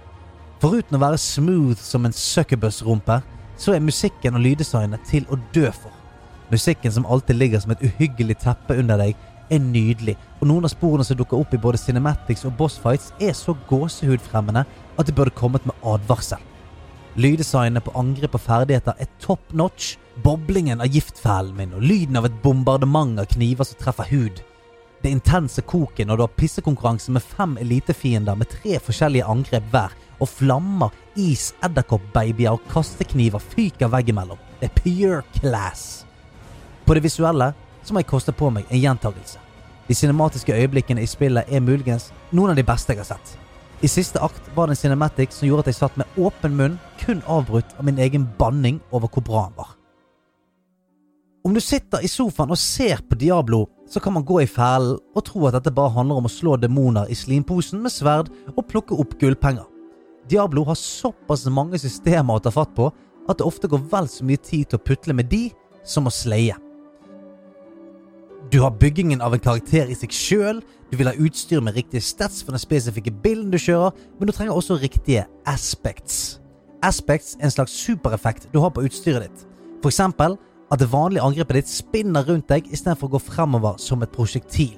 Foruten 0.58 0.98
å 0.98 1.02
være 1.04 1.22
smooth 1.22 1.78
som 1.78 2.08
en 2.08 2.16
succubus-rumpe, 2.16 3.20
så 3.54 3.76
er 3.76 3.86
musikken 3.86 4.34
og 4.34 4.42
lyddesignet 4.48 5.06
til 5.06 5.30
å 5.30 5.38
dø 5.54 5.70
for. 5.70 5.94
Musikken 6.50 6.90
som 6.90 7.06
alltid 7.06 7.38
ligger 7.38 7.62
som 7.62 7.76
et 7.76 7.86
uhyggelig 7.86 8.40
teppe 8.42 8.80
under 8.82 8.98
deg, 8.98 9.14
er 9.50 9.62
nydelig, 9.62 10.16
og 10.40 10.48
noen 10.50 10.66
av 10.66 10.72
sporene 10.72 11.06
som 11.06 11.18
dukker 11.18 11.38
opp 11.38 11.54
i 11.54 11.60
både 11.60 11.80
cinematics 11.80 12.44
og 12.48 12.56
bossfights, 12.58 13.12
er 13.20 13.34
så 13.36 13.54
gåsehudfremmende 13.68 14.66
at 14.96 15.06
det 15.06 15.14
burde 15.16 15.34
kommet 15.36 15.66
med 15.66 15.76
advarsel. 15.86 16.42
Lyddesignet 17.16 17.84
på 17.84 17.94
angrep 17.96 18.34
og 18.36 18.42
ferdigheter 18.44 18.98
er 19.00 19.08
top 19.22 19.40
notch. 19.56 19.94
Boblingen 20.24 20.82
av 20.84 20.92
giftfellen 20.92 21.56
min 21.56 21.72
og 21.76 21.84
lyden 21.84 22.16
av 22.20 22.28
et 22.28 22.36
bombardement 22.42 23.20
av 23.20 23.28
kniver 23.32 23.68
som 23.68 23.78
treffer 23.80 24.08
hud. 24.12 24.42
Det 25.02 25.12
intense 25.12 25.62
koket 25.64 26.08
når 26.08 26.18
du 26.18 26.24
har 26.24 26.36
pissekonkurranse 26.36 27.12
med 27.12 27.24
fem 27.24 27.56
elitefiender 27.60 28.36
med 28.36 28.50
tre 28.52 28.80
forskjellige 28.82 29.28
angrep 29.32 29.68
hver, 29.72 29.92
og 30.20 30.28
flammer, 30.32 30.92
is, 31.20 31.50
edderkoppbabyer 31.64 32.56
og 32.56 32.64
kastekniver 32.72 33.40
fyker 33.52 33.92
veggimellom. 33.92 34.40
Det 34.60 34.70
er 34.70 34.78
pure 34.80 35.22
class. 35.36 36.06
På 36.86 36.96
det 36.96 37.04
visuelle 37.04 37.52
så 37.86 37.94
må 37.94 38.02
jeg 38.02 38.10
koste 38.10 38.34
på 38.34 38.50
meg 38.50 38.66
en 38.68 38.82
gjentagelse. 38.82 39.38
De 39.86 39.94
cinematiske 39.94 40.54
øyeblikkene 40.54 41.02
i 41.02 41.06
spillet 41.06 41.46
er 41.46 41.62
muligens 41.62 42.10
noen 42.34 42.50
av 42.50 42.58
de 42.58 42.66
beste 42.66 42.92
jeg 42.92 43.04
har 43.04 43.12
sett. 43.14 43.36
I 43.84 43.88
siste 43.92 44.20
akt 44.24 44.42
var 44.56 44.66
det 44.66 44.74
en 44.74 44.82
cinematic 44.82 45.34
som 45.36 45.46
gjorde 45.46 45.66
at 45.66 45.70
jeg 45.70 45.78
satt 45.78 45.98
med 46.00 46.18
åpen 46.18 46.56
munn, 46.58 46.78
kun 46.98 47.22
avbrutt 47.30 47.76
av 47.78 47.84
min 47.86 48.00
egen 48.02 48.24
banning 48.38 48.80
over 48.90 49.12
hvor 49.12 49.22
bra 49.22 49.42
han 49.46 49.58
var. 49.58 49.74
Om 51.46 51.54
du 51.54 51.60
sitter 51.62 52.02
i 52.02 52.10
sofaen 52.10 52.50
og 52.50 52.58
ser 52.58 53.04
på 53.06 53.14
Diablo, 53.20 53.68
så 53.86 54.00
kan 54.02 54.16
man 54.16 54.24
gå 54.26 54.40
i 54.42 54.48
fellen 54.50 54.96
og 55.14 55.24
tro 55.28 55.44
at 55.46 55.54
dette 55.54 55.70
bare 55.70 55.94
handler 55.94 56.18
om 56.18 56.26
å 56.26 56.32
slå 56.32 56.56
demoner 56.58 57.06
i 57.06 57.14
slimposen 57.14 57.84
med 57.84 57.94
sverd 57.94 58.32
og 58.56 58.64
plukke 58.66 58.98
opp 58.98 59.14
gullpenger. 59.20 59.68
Diablo 60.26 60.64
har 60.66 60.74
såpass 60.74 61.46
mange 61.46 61.78
systemer 61.78 62.40
å 62.40 62.42
ta 62.42 62.50
fatt 62.50 62.74
på 62.74 62.90
at 63.28 63.38
det 63.38 63.46
ofte 63.46 63.70
går 63.70 63.86
vel 63.92 64.10
så 64.10 64.26
mye 64.26 64.42
tid 64.42 64.72
til 64.72 64.80
å 64.80 64.86
putle 64.88 65.14
med 65.14 65.30
de 65.30 65.44
som 65.86 66.10
å 66.10 66.14
sleie. 66.14 66.56
Du 68.52 68.60
har 68.60 68.70
byggingen 68.70 69.20
av 69.20 69.34
en 69.34 69.42
karakter 69.42 69.88
i 69.90 69.94
seg 69.98 70.12
sjøl, 70.14 70.60
du 70.90 70.94
vil 71.00 71.08
ha 71.10 71.16
utstyr 71.18 71.62
med 71.64 71.74
riktige 71.74 72.04
stats 72.04 72.44
for 72.44 72.54
den 72.54 72.62
spesifikke 72.62 73.10
bilden 73.24 73.50
du 73.50 73.58
kjører, 73.58 73.90
men 74.18 74.28
du 74.28 74.32
trenger 74.32 74.54
også 74.54 74.78
riktige 74.78 75.24
aspects. 75.50 76.38
Aspects 76.86 77.34
er 77.40 77.48
en 77.48 77.56
slags 77.56 77.74
supereffekt 77.74 78.46
du 78.52 78.60
har 78.62 78.70
på 78.70 78.86
utstyret 78.86 79.26
ditt. 79.26 79.44
For 79.82 79.90
eksempel 79.90 80.38
at 80.70 80.78
det 80.78 80.92
vanlige 80.92 81.26
angrepet 81.26 81.58
ditt 81.58 81.74
spinner 81.74 82.26
rundt 82.28 82.46
deg 82.50 82.70
istedenfor 82.70 83.10
å 83.10 83.16
gå 83.16 83.22
fremover 83.26 83.82
som 83.82 84.06
et 84.06 84.14
prosjektil. 84.14 84.76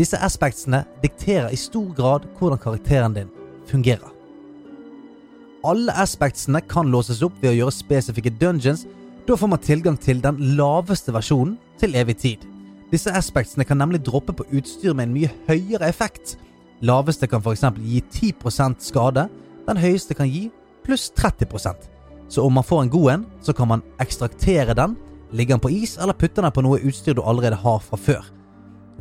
Disse 0.00 0.16
aspectsene 0.24 0.86
dikterer 1.04 1.52
i 1.52 1.60
stor 1.60 1.92
grad 1.96 2.28
hvordan 2.38 2.60
karakteren 2.62 3.16
din 3.20 3.32
fungerer. 3.68 4.14
Alle 5.66 5.92
aspectsene 5.92 6.62
kan 6.64 6.88
låses 6.88 7.20
opp 7.26 7.36
ved 7.42 7.52
å 7.52 7.58
gjøre 7.58 7.80
spesifikke 7.82 8.32
dungeons. 8.40 8.86
Da 9.28 9.36
får 9.36 9.50
man 9.52 9.60
tilgang 9.60 9.98
til 10.00 10.22
den 10.24 10.38
laveste 10.56 11.12
versjonen 11.12 11.58
til 11.82 11.98
evig 11.98 12.16
tid. 12.22 12.54
Disse 12.88 13.12
aspectsene 13.12 13.66
kan 13.68 13.76
nemlig 13.76 14.00
droppe 14.06 14.32
på 14.32 14.46
utstyr 14.56 14.94
med 14.96 15.08
en 15.08 15.16
mye 15.16 15.30
høyere 15.48 15.90
effekt. 15.90 16.38
Laveste 16.80 17.28
kan 17.28 17.42
f.eks. 17.44 17.66
gi 17.84 18.00
10% 18.00 18.80
skade, 18.80 19.26
den 19.68 19.80
høyeste 19.80 20.14
kan 20.16 20.28
gi 20.30 20.46
pluss 20.86 21.10
30% 21.12 21.88
Så 22.28 22.44
om 22.44 22.52
man 22.52 22.64
får 22.64 22.82
en 22.82 22.90
god 22.90 23.10
en, 23.12 23.26
så 23.42 23.52
kan 23.52 23.68
man 23.68 23.82
ekstraktere 24.00 24.74
den, 24.74 24.96
ligge 25.32 25.52
den 25.52 25.60
på 25.60 25.70
is 25.70 25.98
eller 25.98 26.16
putte 26.16 26.42
den 26.42 26.52
på 26.52 26.64
noe 26.64 26.80
utstyr 26.80 27.16
du 27.16 27.22
allerede 27.22 27.56
har 27.56 27.78
fra 27.84 27.96
før. 27.96 28.24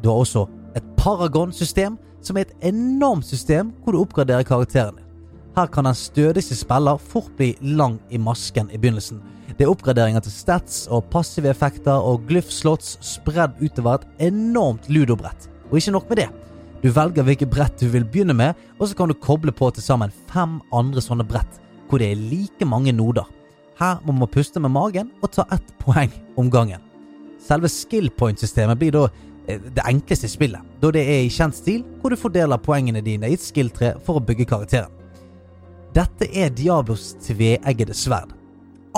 Du 0.04 0.10
har 0.10 0.20
også 0.20 0.48
et 0.76 0.84
paragon-system 0.98 1.98
som 2.22 2.38
er 2.38 2.48
et 2.48 2.68
enormt 2.74 3.26
system 3.26 3.72
hvor 3.84 3.96
du 3.96 4.02
oppgraderer 4.02 4.44
karakterene. 4.44 5.04
Her 5.56 5.68
kan 5.72 5.88
den 5.88 5.96
stødigste 5.96 6.56
spiller 6.56 6.98
fort 6.98 7.32
bli 7.38 7.56
lang 7.62 8.00
i 8.10 8.18
masken 8.18 8.70
i 8.72 8.78
begynnelsen. 8.78 9.22
Det 9.58 9.66
er 9.66 9.72
oppgraderinger 9.72 10.22
til 10.22 10.34
stats 10.36 10.84
og 10.94 11.08
passive 11.10 11.50
effekter 11.50 11.98
og 12.06 12.28
glyph-slots 12.30 13.00
spredd 13.02 13.56
utover 13.58 13.98
et 13.98 14.28
enormt 14.30 14.86
ludobrett. 14.94 15.48
Og 15.72 15.80
ikke 15.80 15.96
nok 15.96 16.12
med 16.12 16.22
det. 16.22 16.28
Du 16.84 16.92
velger 16.94 17.26
hvilket 17.26 17.50
brett 17.50 17.82
du 17.82 17.88
vil 17.90 18.06
begynne 18.06 18.36
med, 18.38 18.54
og 18.78 18.86
så 18.86 18.98
kan 19.00 19.10
du 19.10 19.18
koble 19.18 19.52
på 19.52 19.72
til 19.74 19.82
sammen 19.82 20.14
fem 20.30 20.60
andre 20.70 21.02
sånne 21.02 21.26
brett, 21.26 21.58
hvor 21.90 21.98
det 21.98 22.12
er 22.12 22.22
like 22.30 22.70
mange 22.70 22.94
noder. 22.94 23.26
Her 23.82 23.98
må 24.06 24.14
man 24.14 24.30
puste 24.30 24.62
med 24.62 24.76
magen 24.78 25.10
og 25.24 25.34
ta 25.34 25.48
ett 25.54 25.74
poeng 25.82 26.14
om 26.38 26.54
gangen. 26.54 26.86
Selve 27.42 27.70
skill 27.70 28.12
point-systemet 28.14 28.78
blir 28.78 28.94
da 28.94 29.08
eh, 29.50 29.58
det 29.58 29.90
enkleste 29.90 30.30
spillet, 30.30 30.62
da 30.82 30.94
det 30.94 31.02
er 31.02 31.26
i 31.26 31.34
kjent 31.34 31.58
stil, 31.58 31.82
hvor 32.02 32.14
du 32.14 32.22
fordeler 32.22 32.62
poengene 32.62 33.02
dine 33.02 33.30
i 33.30 33.38
et 33.38 33.42
skill-tre 33.42 33.96
for 34.06 34.22
å 34.22 34.26
bygge 34.26 34.50
karakteren. 34.54 34.94
Dette 35.98 36.30
er 36.30 36.54
Diablos 36.54 37.16
tveeggede 37.26 37.98
sverd. 37.98 38.37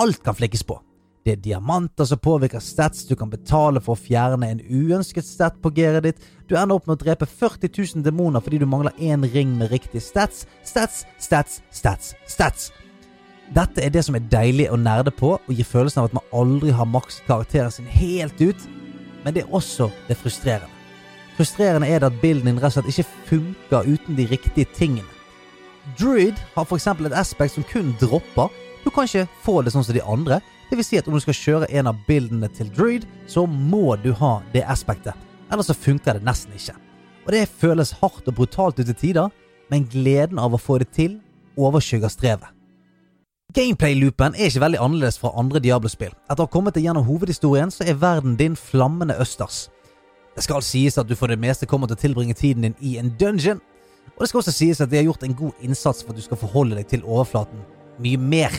Alt 0.00 0.22
kan 0.24 0.34
flikkes 0.34 0.62
på. 0.64 0.78
Det 1.24 1.32
er 1.34 1.40
diamanter 1.44 2.06
som 2.08 2.18
påvirker 2.18 2.62
stats, 2.64 3.04
du 3.04 3.12
kan 3.20 3.28
betale 3.28 3.82
for 3.84 3.92
å 3.92 4.00
fjerne 4.00 4.48
en 4.48 4.62
uønsket 4.64 5.26
stat 5.26 5.58
på 5.60 5.72
gearet 5.76 6.06
ditt, 6.06 6.22
du 6.48 6.54
ender 6.56 6.78
opp 6.78 6.86
med 6.88 6.96
å 6.96 7.02
drepe 7.02 7.28
40 7.28 7.68
000 7.98 8.04
demoner 8.06 8.40
fordi 8.40 8.62
du 8.62 8.64
mangler 8.64 8.96
én 8.96 9.26
ring 9.34 9.52
med 9.58 9.68
riktig 9.74 10.00
stats, 10.00 10.46
stats, 10.64 11.04
stats, 11.20 11.60
stats, 11.76 12.14
stats. 12.24 12.70
Dette 13.52 13.84
er 13.84 13.92
det 13.92 14.06
som 14.06 14.16
er 14.16 14.24
deilig 14.32 14.70
å 14.72 14.78
nerde 14.80 15.12
på, 15.12 15.34
og 15.36 15.52
gir 15.52 15.68
følelsen 15.68 16.00
av 16.00 16.08
at 16.08 16.16
man 16.16 16.32
aldri 16.32 16.72
har 16.72 16.88
maks 16.88 17.20
karakteren 17.28 17.74
sin 17.74 17.92
helt 17.92 18.40
ut, 18.40 18.64
men 19.20 19.36
det 19.36 19.44
er 19.44 19.52
også 19.52 19.90
det 20.08 20.16
frustrerende. 20.16 20.72
Frustrerende 21.36 21.88
er 21.92 22.00
det 22.00 22.08
at 22.08 22.20
bilden 22.22 22.54
din 22.54 22.62
rett 22.62 22.72
og 22.72 22.78
slett 22.78 22.92
ikke 22.94 23.18
funker 23.28 23.92
uten 23.92 24.16
de 24.16 24.28
riktige 24.32 24.72
tingene. 24.72 25.08
Druid 26.00 26.40
har 26.54 26.64
f.eks. 26.64 26.88
et 26.88 27.20
aspect 27.20 27.58
som 27.58 27.68
kun 27.68 27.92
dropper. 28.00 28.48
Du 28.84 28.90
kan 28.90 29.04
ikke 29.04 29.28
få 29.44 29.60
det 29.62 29.74
sånn 29.74 29.84
som 29.84 29.96
de 29.96 30.04
andre. 30.04 30.40
Det 30.70 30.78
vil 30.78 30.86
si 30.86 30.98
at 31.00 31.08
om 31.08 31.16
du 31.16 31.22
skal 31.22 31.36
kjøre 31.36 31.68
en 31.80 31.90
av 31.90 31.98
bildene 32.06 32.48
til 32.54 32.70
Druid, 32.72 33.04
så 33.28 33.44
må 33.46 33.96
du 34.00 34.12
ha 34.16 34.38
det 34.54 34.62
aspektet. 34.64 35.16
Ellers 35.50 35.68
så 35.68 35.76
funker 35.76 36.16
det 36.16 36.24
nesten 36.24 36.54
ikke. 36.56 36.76
Og 37.26 37.34
det 37.34 37.48
føles 37.60 37.92
hardt 38.00 38.28
og 38.30 38.36
brutalt 38.38 38.78
ut 38.78 38.86
til 38.86 38.96
tider, 38.96 39.28
men 39.70 39.88
gleden 39.90 40.38
av 40.38 40.54
å 40.54 40.60
få 40.60 40.78
det 40.80 40.88
til 40.94 41.18
overskygger 41.60 42.12
strevet. 42.12 42.48
Gameplay-loopen 43.50 44.36
er 44.38 44.46
ikke 44.46 44.62
veldig 44.62 44.78
annerledes 44.78 45.18
fra 45.18 45.32
andre 45.38 45.58
Diablo-spill. 45.62 46.12
Etter 46.30 46.44
å 46.44 46.46
ha 46.46 46.52
kommet 46.54 46.76
deg 46.76 46.86
gjennom 46.86 47.06
hovedhistorien, 47.08 47.72
så 47.74 47.82
er 47.82 47.98
verden 47.98 48.36
din 48.38 48.54
flammende 48.54 49.16
østers. 49.18 49.64
Det 50.36 50.46
skal 50.46 50.62
sies 50.62 50.96
at 51.02 51.10
du 51.10 51.16
for 51.18 51.26
det 51.26 51.40
meste 51.42 51.66
kommer 51.66 51.90
til 51.90 51.98
å 51.98 52.02
tilbringe 52.04 52.38
tiden 52.38 52.68
din 52.68 52.78
i 52.78 52.94
en 53.02 53.10
dungeon, 53.18 53.58
og 54.14 54.22
det 54.22 54.30
skal 54.30 54.44
også 54.44 54.54
sies 54.54 54.80
at 54.80 54.90
de 54.92 55.00
har 55.00 55.08
gjort 55.08 55.26
en 55.26 55.34
god 55.34 55.66
innsats 55.66 56.04
for 56.04 56.14
at 56.14 56.20
du 56.20 56.24
skal 56.24 56.38
forholde 56.38 56.78
deg 56.78 56.86
til 56.92 57.02
overflaten 57.02 57.66
mye 58.02 58.18
mer. 58.18 58.50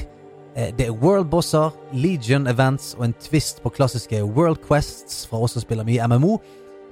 Eh, 0.56 0.72
Det 0.78 0.88
er 0.88 0.98
world-bosser, 1.04 1.72
legion 1.94 2.48
events 2.48 2.96
og 2.98 3.06
en 3.06 3.14
twist 3.20 3.62
på 3.64 3.72
klassiske 3.72 4.24
world 4.36 4.60
quests 4.68 5.26
fra 5.28 5.38
oss 5.38 5.54
som 5.54 5.62
spiller 5.62 5.88
mye 5.88 6.08
MMO, 6.08 6.38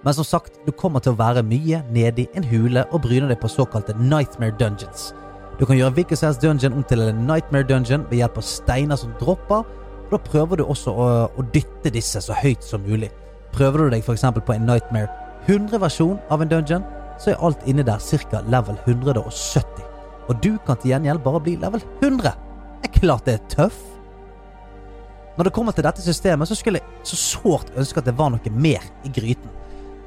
men 0.04 0.14
som 0.14 0.24
sagt, 0.24 0.60
du 0.66 0.72
kommer 0.72 1.00
til 1.04 1.12
å 1.12 1.20
være 1.20 1.44
mye 1.44 1.82
nedi 1.92 2.28
en 2.36 2.44
hule 2.48 2.86
og 2.94 3.02
bryne 3.04 3.28
deg 3.28 3.40
på 3.42 3.50
såkalte 3.52 3.96
nightmare 4.00 4.56
dungeons. 4.60 5.14
Du 5.60 5.66
kan 5.66 5.76
gjøre 5.76 5.92
hvilken 5.98 6.16
som 6.16 6.30
helst 6.30 6.42
dungeon 6.42 6.78
om 6.78 6.84
til 6.88 7.02
en 7.04 7.26
nightmare 7.28 7.68
dungeon 7.68 8.06
ved 8.10 8.22
hjelp 8.22 8.38
av 8.40 8.46
steiner 8.48 8.96
som 8.96 9.12
dropper, 9.20 9.66
og 9.66 10.14
da 10.14 10.18
prøver 10.24 10.56
du 10.56 10.64
også 10.64 10.94
å, 10.96 11.08
å 11.36 11.46
dytte 11.54 11.92
disse 11.92 12.22
så 12.24 12.34
høyt 12.34 12.64
som 12.64 12.82
mulig. 12.88 13.12
Prøver 13.52 13.84
du 13.84 13.90
deg 13.98 14.06
f.eks. 14.08 14.24
på 14.46 14.56
en 14.56 14.66
nightmare 14.70 15.10
100-versjon 15.50 16.16
av 16.32 16.42
en 16.42 16.50
dungeon, 16.54 16.88
så 17.20 17.34
er 17.34 17.44
alt 17.44 17.68
inne 17.68 17.84
der 17.84 18.00
ca. 18.32 18.40
level 18.48 18.80
170. 18.88 19.89
Og 20.30 20.38
du 20.44 20.52
kan 20.66 20.78
til 20.78 20.94
gjengjeld 20.94 21.24
bare 21.26 21.42
bli 21.44 21.56
level 21.60 21.82
100. 22.02 22.36
Det 22.80 22.90
er 22.90 23.00
klart 23.00 23.26
det 23.26 23.40
er 23.40 23.48
tøff. 23.52 23.80
Når 25.38 25.48
det 25.48 25.54
kommer 25.56 25.72
til 25.72 25.86
dette 25.88 26.04
systemet, 26.04 26.50
så 26.50 26.56
skulle 26.56 26.82
jeg 26.82 27.08
så 27.08 27.16
sårt 27.16 27.72
ønske 27.80 28.02
at 28.02 28.08
det 28.10 28.18
var 28.20 28.32
noe 28.34 28.54
mer 28.54 28.84
i 29.08 29.12
gryten. 29.16 29.52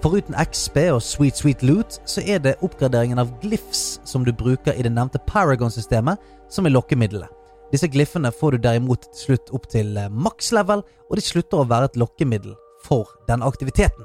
Foruten 0.02 0.34
XP 0.34 0.76
og 0.92 1.02
Sweet 1.02 1.38
Sweet 1.38 1.62
Loot, 1.62 2.00
så 2.10 2.24
er 2.26 2.40
det 2.42 2.58
oppgraderingen 2.60 3.22
av 3.22 3.30
glyphs 3.42 4.00
som 4.04 4.26
du 4.26 4.32
bruker 4.34 4.74
i 4.74 4.82
det 4.82 4.90
nevnte 4.90 5.22
Paragon-systemet, 5.28 6.18
som 6.50 6.66
er 6.66 6.74
lokkemiddelet. 6.74 7.30
Disse 7.72 7.88
glyffene 7.88 8.32
får 8.34 8.52
du 8.52 8.64
derimot 8.66 9.06
til 9.06 9.20
slutt 9.24 9.52
opp 9.56 9.68
til 9.72 9.96
eh, 9.96 10.10
maks 10.10 10.50
level, 10.52 10.82
og 11.08 11.16
de 11.16 11.24
slutter 11.24 11.62
å 11.62 11.68
være 11.70 11.88
et 11.88 12.00
lokkemiddel 12.02 12.56
for 12.84 13.14
denne 13.30 13.46
aktiviteten. 13.48 14.04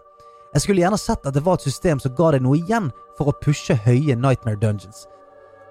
Jeg 0.54 0.64
skulle 0.64 0.86
gjerne 0.86 1.02
sett 1.02 1.26
at 1.28 1.36
det 1.36 1.44
var 1.44 1.58
et 1.58 1.68
system 1.68 2.00
som 2.00 2.14
ga 2.16 2.32
deg 2.38 2.46
noe 2.46 2.62
igjen 2.62 2.88
for 3.18 3.28
å 3.28 3.36
pushe 3.44 3.76
høye 3.84 4.16
Nightmare 4.16 4.62
Dungeons. 4.62 5.04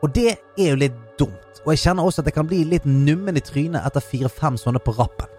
Og 0.04 0.12
det 0.14 0.34
er 0.34 0.68
jo 0.72 0.80
litt 0.80 0.96
dumt, 1.18 1.62
og 1.64 1.72
jeg 1.72 1.82
kjenner 1.86 2.04
også 2.04 2.22
at 2.22 2.28
jeg 2.30 2.36
kan 2.36 2.48
bli 2.48 2.60
litt 2.68 2.84
nummen 2.84 3.38
i 3.38 3.44
trynet 3.44 3.86
etter 3.86 4.04
fire-fem 4.04 4.58
sånne 4.60 4.82
på 4.84 4.94
rappen. 4.98 5.30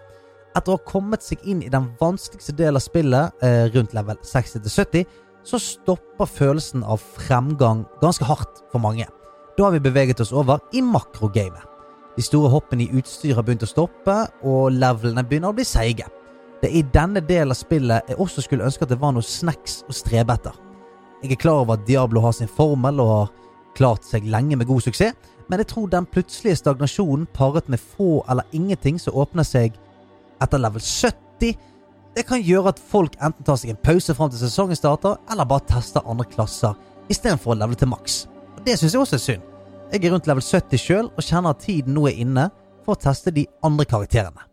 Etter 0.56 0.74
å 0.74 0.78
ha 0.78 0.88
kommet 0.88 1.22
seg 1.22 1.44
inn 1.46 1.62
i 1.62 1.70
den 1.70 1.86
vanskeligste 2.00 2.56
delen 2.58 2.80
av 2.80 2.82
spillet, 2.82 3.44
eh, 3.44 3.68
rundt 3.74 3.94
level 3.94 4.18
60-70, 4.26 5.06
så 5.46 5.60
stopper 5.62 6.26
følelsen 6.26 6.82
av 6.84 7.00
fremgang 7.00 7.86
ganske 8.02 8.26
hardt 8.26 8.64
for 8.72 8.82
mange. 8.82 9.06
Da 9.56 9.64
har 9.64 9.72
vi 9.72 9.80
beveget 9.80 10.20
oss 10.20 10.32
over 10.32 10.60
i 10.72 10.82
makrogamet. 10.82 11.62
De 12.16 12.22
store 12.22 12.50
hoppene 12.50 12.82
i 12.82 12.98
utstyr 12.98 13.36
har 13.38 13.44
begynt 13.46 13.62
å 13.62 13.70
stoppe, 13.70 14.14
og 14.42 14.72
levelene 14.74 15.22
begynner 15.22 15.52
å 15.52 15.56
bli 15.56 15.64
seige. 15.64 16.08
Det 16.58 16.72
er 16.72 16.80
i 16.80 16.82
denne 16.82 17.22
delen 17.22 17.54
av 17.54 17.58
spillet 17.58 18.08
jeg 18.10 18.18
også 18.18 18.42
skulle 18.42 18.66
ønske 18.66 18.82
at 18.82 18.90
det 18.90 18.98
var 18.98 19.12
noe 19.14 19.22
snacks 19.22 19.84
å 19.86 19.94
strebe 19.94 20.34
etter. 20.34 20.56
Jeg 21.22 21.32
er 21.32 21.42
klar 21.42 21.62
over 21.62 21.78
at 21.78 21.86
Diablo 21.86 22.20
har 22.24 22.34
sin 22.34 22.50
formel 22.50 22.98
og 23.02 23.12
har 23.12 23.30
klart 23.78 24.06
seg 24.06 24.26
lenge 24.28 24.58
med 24.58 24.68
god 24.68 24.84
suksess, 24.84 25.16
men 25.48 25.62
jeg 25.62 25.70
tror 25.70 25.88
den 25.88 26.06
plutselige 26.06 26.58
stagnasjonen 26.60 27.28
paret 27.34 27.68
med 27.72 27.80
få 27.80 28.22
eller 28.28 28.44
ingenting 28.52 28.98
som 29.00 29.16
åpner 29.16 29.46
seg 29.46 29.78
etter 30.42 30.60
level 30.60 30.82
70, 30.82 31.54
det 32.18 32.24
kan 32.26 32.42
gjøre 32.42 32.72
at 32.74 32.82
folk 32.82 33.14
enten 33.22 33.46
tar 33.46 33.58
seg 33.60 33.72
en 33.72 33.80
pause 33.80 34.14
fram 34.14 34.30
til 34.32 34.40
sesongen 34.42 34.76
starter, 34.78 35.16
eller 35.30 35.48
bare 35.48 35.66
tester 35.70 36.04
andre 36.04 36.26
klasser 36.28 36.74
istedenfor 37.08 37.54
å 37.54 37.58
levele 37.60 37.78
til 37.78 37.90
maks. 37.92 38.26
Og 38.56 38.64
Det 38.66 38.76
syns 38.78 38.94
jeg 38.94 39.00
også 39.00 39.16
er 39.16 39.24
synd. 39.24 39.44
Jeg 39.92 40.04
er 40.04 40.12
rundt 40.12 40.26
level 40.28 40.44
70 40.44 40.82
sjøl 40.82 41.06
og 41.08 41.24
kjenner 41.24 41.54
at 41.54 41.62
tiden 41.64 41.94
nå 41.96 42.08
er 42.10 42.20
inne 42.20 42.48
for 42.84 42.96
å 42.96 43.00
teste 43.00 43.32
de 43.32 43.46
andre 43.64 43.86
karakterene. 43.88 44.44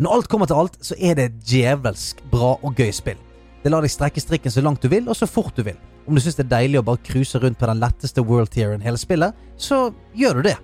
Når 0.00 0.14
alt 0.16 0.28
kommer 0.30 0.48
til 0.50 0.58
alt, 0.58 0.78
så 0.82 0.96
er 0.98 1.18
det 1.18 1.24
et 1.28 1.42
djevelsk 1.50 2.22
bra 2.32 2.54
og 2.56 2.80
gøy 2.80 2.90
spill. 2.94 3.20
Det 3.62 3.70
lar 3.70 3.84
deg 3.84 3.92
strekke 3.92 4.22
strikken 4.22 4.52
så 4.52 4.64
langt 4.64 4.82
du 4.82 4.88
vil, 4.90 5.06
og 5.08 5.16
så 5.18 5.28
fort 5.30 5.54
du 5.56 5.62
vil. 5.66 5.76
Om 6.04 6.14
du 6.14 6.20
syns 6.20 6.36
det 6.36 6.44
er 6.44 6.52
deilig 6.52 6.80
å 6.82 6.84
bare 6.84 7.00
cruise 7.06 7.38
rundt 7.40 7.58
på 7.58 7.68
den 7.68 7.80
letteste 7.80 8.22
world 8.28 8.52
tieren 8.52 8.82
hele 8.84 9.00
spillet, 9.00 9.32
så 9.56 9.88
gjør 10.12 10.40
du 10.40 10.48
det. 10.50 10.56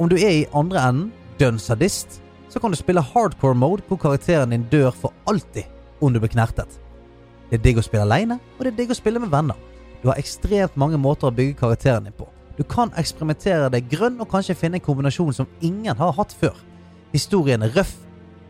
Om 0.00 0.08
du 0.08 0.16
er 0.16 0.32
i 0.32 0.46
andre 0.56 0.80
enden, 0.88 1.10
dønn 1.40 1.60
sadist, 1.60 2.20
så 2.48 2.60
kan 2.60 2.72
du 2.72 2.78
spille 2.78 3.04
hardcore 3.04 3.54
mode 3.54 3.84
hvor 3.88 4.00
karakteren 4.00 4.54
din 4.54 4.64
dør 4.72 4.90
for 4.96 5.12
alltid 5.28 5.68
om 6.00 6.12
du 6.12 6.20
blir 6.20 6.32
knertet. 6.32 6.80
Det 7.50 7.58
er 7.58 7.64
digg 7.64 7.80
å 7.80 7.84
spille 7.84 8.06
alene, 8.06 8.38
og 8.56 8.64
det 8.64 8.72
er 8.72 8.78
digg 8.78 8.94
å 8.94 8.96
spille 8.96 9.20
med 9.20 9.32
venner. 9.32 9.58
Du 10.00 10.08
har 10.08 10.20
ekstremt 10.20 10.78
mange 10.80 10.98
måter 10.98 11.28
å 11.28 11.34
bygge 11.34 11.58
karakteren 11.60 12.08
din 12.08 12.16
på. 12.16 12.28
Du 12.56 12.64
kan 12.64 12.92
eksperimentere 13.00 13.68
deg 13.72 13.88
grønn 13.92 14.20
og 14.20 14.30
kanskje 14.32 14.56
finne 14.56 14.80
en 14.80 14.84
kombinasjon 14.84 15.36
som 15.36 15.50
ingen 15.60 15.96
har 15.96 16.16
hatt 16.16 16.32
før. 16.32 16.56
Historien 17.12 17.62
er 17.66 17.74
røff, 17.76 17.92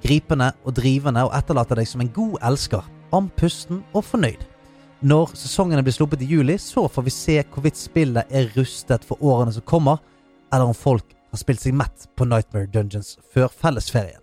gripende 0.04 0.52
og 0.64 0.76
drivende 0.78 1.26
og 1.26 1.34
etterlater 1.36 1.80
deg 1.80 1.90
som 1.90 2.04
en 2.04 2.14
god 2.14 2.38
elsker, 2.52 2.86
andpusten 3.14 3.82
og 3.92 4.06
fornøyd. 4.06 4.46
Når 5.00 5.30
sesongene 5.32 5.80
blir 5.80 5.94
sluppet 5.96 6.20
i 6.20 6.26
juli, 6.28 6.58
så 6.60 6.82
får 6.84 7.04
vi 7.06 7.12
se 7.14 7.34
hvorvidt 7.54 7.78
spillet 7.80 8.32
er 8.36 8.50
rustet 8.52 9.06
for 9.08 9.22
årene 9.24 9.54
som 9.54 9.64
kommer, 9.64 9.96
eller 10.52 10.68
om 10.68 10.76
folk 10.76 11.14
har 11.30 11.40
spilt 11.40 11.62
seg 11.62 11.72
mett 11.78 12.04
på 12.20 12.26
Nightmare 12.28 12.68
Dungeons 12.68 13.14
før 13.32 13.48
fellesferien. 13.48 14.20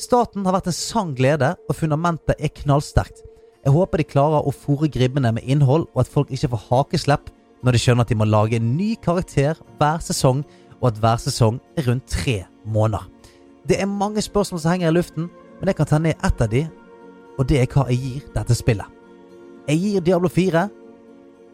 Starten 0.00 0.46
har 0.46 0.56
vært 0.56 0.70
en 0.70 0.76
sann 0.78 1.12
glede, 1.18 1.50
og 1.68 1.76
fundamentet 1.76 2.40
er 2.40 2.54
knallsterkt. 2.62 3.20
Jeg 3.62 3.74
håper 3.74 4.00
de 4.00 4.06
klarer 4.08 4.48
å 4.48 4.54
fòre 4.54 4.88
gribbene 4.90 5.34
med 5.36 5.44
innhold, 5.44 5.84
og 5.92 6.00
at 6.06 6.10
folk 6.14 6.32
ikke 6.32 6.54
får 6.54 6.64
hakeslepp 6.70 7.28
når 7.62 7.76
de 7.76 7.82
skjønner 7.84 8.06
at 8.06 8.14
de 8.14 8.18
må 8.18 8.26
lage 8.26 8.56
en 8.56 8.72
ny 8.78 8.94
karakter 9.04 9.60
hver 9.76 10.00
sesong, 10.02 10.40
og 10.80 10.88
at 10.88 11.04
hver 11.04 11.20
sesong 11.20 11.60
er 11.76 11.90
rundt 11.90 12.08
tre 12.08 12.40
måneder. 12.64 13.04
Det 13.68 13.76
er 13.76 13.92
mange 13.92 14.24
spørsmål 14.24 14.64
som 14.64 14.72
henger 14.72 14.88
i 14.88 14.96
luften, 14.96 15.28
men 15.60 15.68
jeg 15.68 15.78
kan 15.78 15.92
ta 15.92 16.00
ned 16.00 16.16
ett 16.16 16.42
av 16.42 16.50
de, 16.50 16.64
og 17.36 17.46
det 17.52 17.60
er 17.60 17.70
hva 17.70 17.86
jeg 17.92 18.00
gir 18.00 18.26
dette 18.32 18.56
spillet. 18.56 19.01
Jeg 19.68 19.78
gir 19.78 20.00
Diablo 20.00 20.28
4 20.28 20.68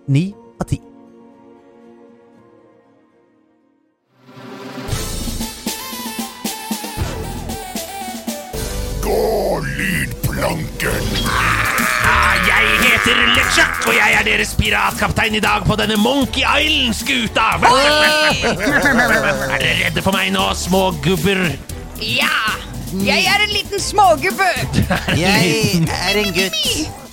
ni 0.09 0.24
av 0.60 0.66
ti. 0.70 0.78
Gå 9.02 9.60
lydplanken! 9.76 11.05
Jeg 12.48 12.66
heter 12.82 13.18
LeChuck, 13.36 13.86
og 13.89 13.94
jeg 13.97 14.14
er 14.18 14.24
deres 14.26 14.55
piratkaptein 14.59 15.36
i 15.39 15.43
dag 15.44 15.64
på 15.68 15.76
denne 15.78 15.97
Monkey 16.01 16.44
Island-skuta. 16.44 17.48
Er 18.48 19.59
dere 19.60 19.74
redde 19.85 20.05
for 20.05 20.16
meg 20.16 20.32
nå, 20.35 20.48
små 20.59 20.89
gubber? 21.05 21.44
Ja! 22.02 22.32
Jeg 23.05 23.26
er 23.28 23.44
en 23.44 23.52
liten 23.52 23.82
smågubbe! 23.82 24.48
Jeg 25.20 25.85
er 25.85 26.22
en 26.22 26.32
gutt. 26.36 27.07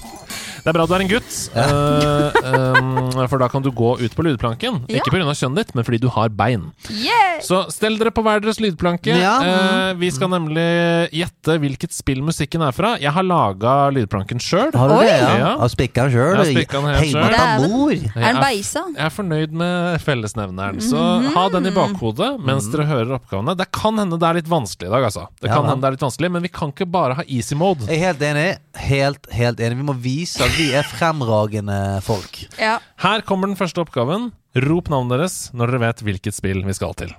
Det 0.65 0.71
er 0.71 0.77
bra 0.79 0.85
du 0.89 0.93
er 0.95 1.01
en 1.03 1.09
gutt, 1.11 1.33
uh, 1.53 2.37
um, 2.41 3.11
for 3.29 3.37
da 3.37 3.45
kan 3.53 3.61
du 3.61 3.67
gå 3.69 3.91
ut 4.01 4.15
på 4.17 4.23
lydplanken. 4.25 4.79
Ja. 4.89 4.97
Ikke 4.97 5.11
pga. 5.13 5.35
kjønnet 5.37 5.59
ditt, 5.61 5.73
men 5.77 5.85
fordi 5.85 5.99
du 6.01 6.07
har 6.09 6.31
bein. 6.33 6.71
Yeah! 6.89 7.35
Så 7.45 7.59
stell 7.69 7.99
dere 7.99 8.09
på 8.09 8.23
hver 8.25 8.41
deres 8.41 8.57
lydplanke. 8.63 9.13
Ja. 9.13 9.35
Uh, 9.45 9.91
vi 9.99 10.09
skal 10.09 10.31
nemlig 10.33 10.65
gjette 11.13 11.59
hvilket 11.61 11.93
spill 11.93 12.23
musikken 12.25 12.65
er 12.65 12.73
fra. 12.73 12.95
Jeg 12.97 13.13
har 13.13 13.27
laga 13.27 13.75
lydplanken 13.93 14.41
sjøl. 14.41 14.71
Har 14.73 14.89
du 14.89 14.95
Oi. 14.95 15.03
det, 15.05 15.19
ja? 15.43 15.51
Har 15.61 15.69
spikka 15.69 16.07
den 16.07 16.15
sjøl? 16.15 16.41
Jeg. 16.49 16.65
Heimata 17.03 17.45
mor. 17.67 17.93
Er 17.93 18.25
den 18.25 18.41
beisa? 18.41 18.85
Jeg 18.95 19.05
er 19.05 19.13
fornøyd 19.13 19.53
med 19.61 20.01
fellesnevneren, 20.01 20.81
så 20.81 21.05
ha 21.35 21.45
den 21.53 21.69
i 21.69 21.75
bakhodet 21.77 22.31
mens 22.41 22.71
dere 22.73 22.87
hører 22.89 23.19
oppgavene. 23.19 23.53
Det 23.61 23.69
kan 23.75 24.01
hende 24.01 24.17
det 24.17 24.31
er 24.31 24.41
litt 24.41 24.49
vanskelig 24.49 24.89
i 24.89 24.93
dag, 24.97 25.05
altså. 25.11 25.27
Det 25.37 25.51
Ja, 25.51 25.59
kan 25.59 25.69
da. 25.69 25.75
hende 25.75 25.85
det 25.85 25.91
er 25.91 25.97
litt 25.99 26.07
vanskelig, 26.07 26.33
men 26.39 26.45
vi 26.49 26.53
kan 26.57 26.73
ikke 26.73 26.89
bare 26.89 27.21
ha 27.21 27.29
easy 27.29 27.53
mode. 27.53 27.85
Jeg 27.85 28.01
er 28.01 28.07
helt 28.09 28.25
enig. 28.31 28.49
Helt, 28.89 29.31
helt 29.31 29.61
enig. 29.61 29.77
Vi 29.77 29.87
må 29.87 29.93
vise 30.01 30.41
at 30.41 30.54
vi 30.55 30.69
er 30.71 30.85
fremragende 30.87 31.99
folk. 32.05 32.37
Ja. 32.59 32.77
Her 33.03 33.21
kommer 33.27 33.49
den 33.51 33.57
første 33.59 33.81
oppgaven. 33.83 34.29
Rop 34.63 34.87
navnet 34.91 35.11
deres 35.17 35.35
når 35.51 35.73
dere 35.73 35.81
vet 35.83 36.03
hvilket 36.07 36.35
spill 36.37 36.63
vi 36.63 36.73
skal 36.77 36.95
til. 36.95 37.11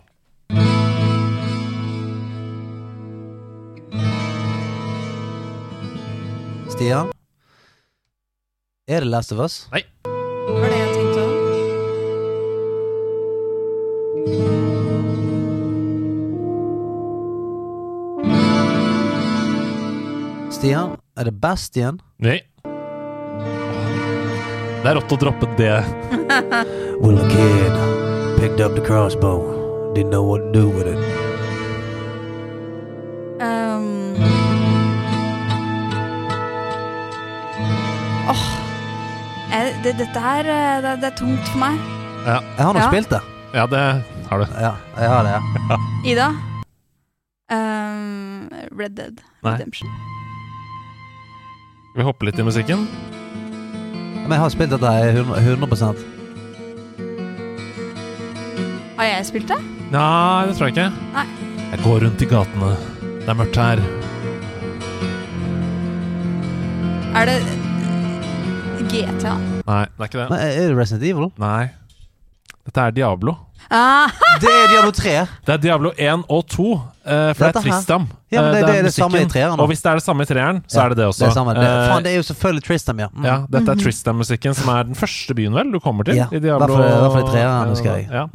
Stian? 6.72 7.12
Er 8.88 9.00
det 9.04 9.10
Last 9.12 9.32
of 9.36 9.38
Us? 9.44 9.66
Det 9.72 9.84
var 10.56 10.68
det 10.72 10.78
jeg 10.80 10.90
tenkte 10.96 11.20
òg. 11.20 11.32
Stian? 20.56 20.96
Er 21.16 21.24
det 21.28 21.36
Bastian? 21.40 22.00
Nei. 22.22 22.40
Det 24.86 24.92
er 24.92 24.98
rått 25.00 25.12
å 25.12 25.16
droppe 25.18 25.46
det. 25.58 25.76
Well, 27.02 27.16
a 27.18 27.24
kid 27.26 27.72
picked 28.38 28.60
up 28.62 28.76
the 28.76 28.82
crossbow. 28.86 29.40
Didn't 29.96 30.10
know 30.14 30.22
what 30.22 30.44
to 30.44 30.52
do 30.54 30.68
with 30.70 30.86
it. 30.86 31.00
Um. 33.42 34.14
Oh. 38.30 38.44
Jeg, 39.50 39.74
det, 39.82 39.96
dette 40.04 40.22
her 40.22 40.52
eh, 40.54 40.76
det, 40.86 40.94
det 41.02 41.10
er 41.10 41.18
tungt 41.18 41.50
for 41.50 41.64
meg. 41.64 41.82
Jeg 42.28 42.62
har 42.62 42.78
nå 42.78 42.84
Ja. 42.84 42.86
spilt 42.86 43.10
det. 43.10 43.20
Ja, 43.58 43.66
det 43.66 43.82
har 44.30 44.38
du. 44.38 44.46
Ja, 44.54 44.72
jeg 45.02 45.10
har 45.16 45.26
det, 45.26 45.34
ja. 45.34 45.80
Ida? 46.14 46.28
Um, 47.50 48.54
Red 48.70 48.94
Dead 48.94 49.18
Nei. 49.42 49.56
Redemption. 49.58 49.90
Vi 51.98 52.06
hopper 52.06 52.30
litt 52.30 52.38
i 52.38 52.46
musikken. 52.46 52.86
Men 54.26 54.34
jeg 54.34 54.42
har 54.42 54.50
spilt 54.50 54.72
dette 54.74 54.90
her 54.90 55.20
100, 55.22 55.38
100% 55.54 56.00
Har 58.96 59.06
jeg 59.06 59.26
spilt 59.28 59.46
det? 59.52 59.58
Nei, 59.92 60.46
det 60.48 60.56
tror 60.58 60.66
jeg 60.66 60.74
ikke. 60.74 60.86
Nei. 61.14 61.26
Jeg 61.70 61.78
går 61.84 62.00
rundt 62.02 62.22
i 62.24 62.28
gatene. 62.30 62.70
Det 63.22 63.28
er 63.30 63.36
mørkt 63.38 63.58
her. 63.60 63.82
Er 67.16 67.30
det 67.30 67.36
GTA? 68.90 69.36
Nei, 69.66 69.84
det 69.86 70.00
er 70.00 70.10
ikke 70.10 70.18
det. 70.18 70.26
Men 70.32 70.38
er 70.42 70.50
det 70.56 70.76
Resident 70.80 71.06
Evil? 71.06 71.30
Nei. 71.38 71.68
Dette 72.66 72.82
er 72.82 72.90
Diablo. 72.96 73.36
Ah, 73.70 74.10
Det 74.42 74.46
er 74.50 74.68
Diablo 74.70 74.90
3. 74.94 75.12
Det 75.46 75.54
er 75.54 75.58
Diablo 75.62 75.90
1 75.98 76.24
og 76.30 76.42
2, 76.52 76.66
uh, 76.72 76.82
for 77.06 77.34
det 77.34 77.48
er. 77.48 77.62
Tristam. 77.64 78.04
Ja, 78.30 78.42
men 78.42 78.52
det, 78.54 78.60
det- 78.60 78.66
det 78.68 78.76
er 78.78 78.82
det 78.86 78.92
samme 78.94 79.20
i 79.22 79.24
treeren. 79.30 79.58
Og 79.62 79.66
hvis 79.70 79.82
det 79.82 79.90
er 79.90 79.94
det 80.00 80.04
samme 80.04 80.22
i 80.22 80.26
treeren, 80.30 80.60
så 80.68 80.76
Ja, 80.78 80.84
er 80.84 80.88
det 80.90 80.96
det 80.98 81.06
også. 81.06 81.18
Det 81.24 81.28
er, 81.28 81.34
samme. 81.34 81.54
det, 81.54 81.62
Eh, 81.66 81.88
faen, 81.90 82.02
det 82.04 82.12
er 82.12 82.16
jo 82.16 82.22
selvfølgelig 82.26 82.64
Tristam, 82.66 82.98
ja. 83.00 83.08
Mm. 83.14 83.24
ja, 83.24 83.36
dette 83.50 83.70
er 83.72 83.80
Tristam-musikken, 83.82 84.54
som 84.54 84.68
er 84.76 84.82
den 84.84 84.94
første 84.94 85.34
byen 85.34 85.54
vel 85.54 85.72
du 85.72 85.78
kommer 85.80 86.04
til 86.04 86.14
Ja, 86.16 86.26
i 86.30 86.38
Diablo. 86.38 86.66
Derfor, 86.66 86.82
derfor 86.82 87.18
i 87.18 87.30
treeren, 87.32 87.68
husker 87.74 87.96
jeg. 87.96 88.08
Ja. 88.12 88.26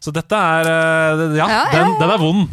Så 0.00 0.12
dette 0.12 0.34
er 0.34 0.60
eh, 0.66 1.16
det- 1.16 1.36
Ja, 1.38 1.46
Ja, 1.48 1.62
ja, 1.72 1.78
den, 1.84 1.94
den 2.00 2.10
er 2.10 2.18
vond. 2.18 2.48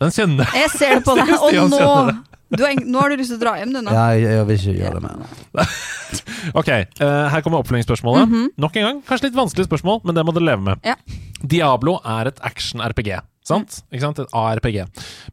Den 0.00 0.10
kjenner 0.10 0.44
jeg. 0.44 0.62
jeg 0.62 0.70
ser 0.70 0.94
det 0.96 1.04
på 1.04 1.14
deg, 1.14 1.28
og 1.42 1.70
nå 1.70 2.16
du 2.52 2.62
har, 2.64 2.76
Nå 2.84 3.00
har 3.00 3.12
du 3.12 3.16
lyst 3.20 3.32
til 3.32 3.38
å 3.38 3.42
dra 3.42 3.54
hjem, 3.60 3.72
du 3.74 3.80
nå. 3.80 3.94
Ja, 3.94 4.04
jeg, 4.16 4.28
jeg 4.28 4.46
vil 4.48 4.58
ikke 4.60 4.74
gjøre 4.78 5.00
det 5.00 5.02
mer. 5.08 5.74
Ok, 6.58 6.68
uh, 7.00 7.28
her 7.32 7.40
kommer 7.44 7.62
oppfølgingsspørsmålet. 7.62 8.26
Mhm. 8.28 8.48
Nok 8.60 8.74
en 8.76 8.86
gang, 8.88 8.98
kanskje 9.06 9.28
litt 9.30 9.38
vanskelig 9.38 9.68
spørsmål, 9.68 10.02
men 10.04 10.16
det 10.18 10.24
må 10.26 10.34
dere 10.36 10.48
leve 10.50 10.64
med. 10.66 10.82
Ja. 10.84 10.96
Diablo 11.42 11.94
er 12.04 12.28
et 12.32 12.42
action-RPG, 12.44 13.12
sant? 13.48 13.78
Ikke 13.94 14.04
sant? 14.04 14.20
Et 14.20 14.34
ARPG. 14.36 14.78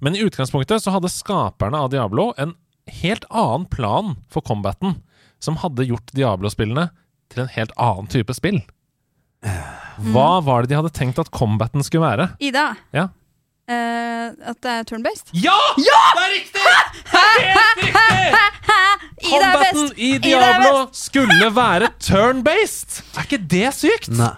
Men 0.05 0.15
i 0.15 0.23
utgangspunktet 0.23 0.83
så 0.85 0.93
hadde 0.95 1.11
skaperne 1.11 1.81
av 1.83 1.91
Diablo 1.93 2.29
en 2.39 2.53
helt 3.01 3.25
annen 3.29 3.67
plan 3.69 4.15
for 4.31 4.45
combaten, 4.45 4.95
som 5.43 5.59
hadde 5.61 5.87
gjort 5.89 6.13
Diablo-spillene 6.15 6.89
til 7.33 7.43
en 7.45 7.51
helt 7.57 7.73
annen 7.77 8.07
type 8.11 8.33
spill. 8.37 8.61
Hva 10.13 10.29
var 10.45 10.63
det 10.63 10.71
de 10.71 10.79
hadde 10.79 10.93
tenkt 10.95 11.19
at 11.21 11.31
combaten 11.35 11.83
skulle 11.85 12.07
være? 12.07 12.29
Ida, 12.39 12.71
Ja. 12.95 13.09
Eh, 13.69 14.25
at 14.51 14.57
det 14.65 14.71
er 14.73 14.83
turn-based? 14.89 15.29
Ja! 15.45 15.55
Det 15.77 15.87
er 16.25 16.31
riktig! 16.35 16.67
Helt 17.13 17.83
riktig! 17.85 18.27
Ida 19.19 19.35
er 19.35 19.53
Combaten 19.53 19.89
i 19.99 20.11
er 20.15 20.19
Diablo 20.23 20.85
skulle 20.95 21.49
være 21.55 21.89
turn-based! 22.01 23.01
Er 23.17 23.27
ikke 23.27 23.41
det 23.51 23.67
sykt? 23.77 24.09
Nei. 24.17 24.31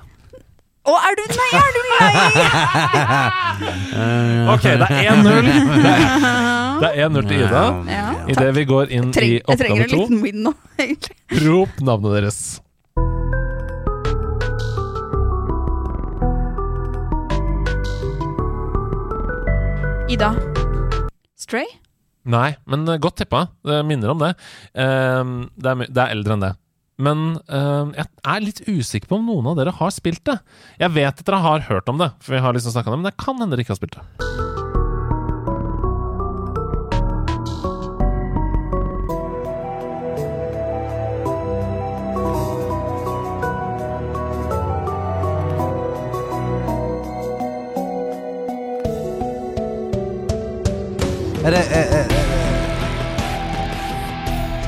Å, 0.81 0.95
er 0.97 1.13
du 1.13 1.21
Nei, 1.29 1.49
er 1.53 1.71
du 1.75 1.81
lei? 1.91 2.13
Ok, 4.55 4.63
det 4.81 4.87
er 4.89 5.11
1-0. 5.13 5.45
Det 5.81 5.91
er- 5.91 6.71
Det 6.81 6.87
er 6.89 6.95
1-0 7.05 7.27
til 7.29 7.37
Ida. 7.45 7.61
Ja, 7.93 8.05
Idet 8.33 8.47
vi 8.57 8.63
går 8.65 8.89
inn 8.97 9.11
i 9.13 9.37
oppgave 9.45 9.45
to. 9.45 9.51
jeg 9.51 9.57
trenger 9.61 9.83
en 9.83 9.91
liten 9.93 10.21
win 10.25 10.39
nå, 10.47 10.53
egentlig. 10.81 11.15
rop 11.45 11.73
navnet 11.85 12.15
deres. 12.17 12.39
Ida. 20.11 20.33
Stray? 21.39 21.69
Nei, 22.27 22.49
men 22.67 22.83
eh, 22.89 22.99
godt 22.99 23.21
tippa. 23.21 23.45
Det 23.63 23.77
minner 23.87 24.11
om 24.11 24.19
det. 24.19 24.33
Ehm, 24.75 25.37
det, 25.55 25.71
er, 25.71 25.87
det 25.87 26.03
er 26.03 26.15
eldre 26.17 26.35
enn 26.35 26.43
det. 26.43 26.51
Men 27.01 27.23
uh, 27.47 27.95
jeg 27.95 28.09
er 28.33 28.43
litt 28.43 28.59
usikker 28.67 29.07
på 29.07 29.21
om 29.21 29.31
noen 29.31 29.47
av 29.53 29.57
dere 29.61 29.73
har 29.79 29.95
spilt 29.95 30.25
det. 30.27 30.35
Jeg 30.83 30.93
vet 30.99 31.15
at 31.15 31.25
dere 31.25 31.41
har 31.47 31.67
hørt 31.71 31.89
om 31.89 32.03
det, 32.03 32.11
for 32.19 32.35
vi 32.35 32.43
har 32.43 32.57
liksom 32.57 32.75
snakket 32.75 32.91
om 32.91 32.99
det, 32.99 33.03
men 33.05 33.13
det 33.13 33.23
kan 33.23 33.39
hende 33.39 33.55
dere 33.55 33.63
ikke 33.63 33.77
har 33.77 33.81
spilt 33.85 34.01
det. 34.01 34.50
Er 51.41 51.49
det 51.49 51.59
er, 51.73 51.85
er, 51.97 52.05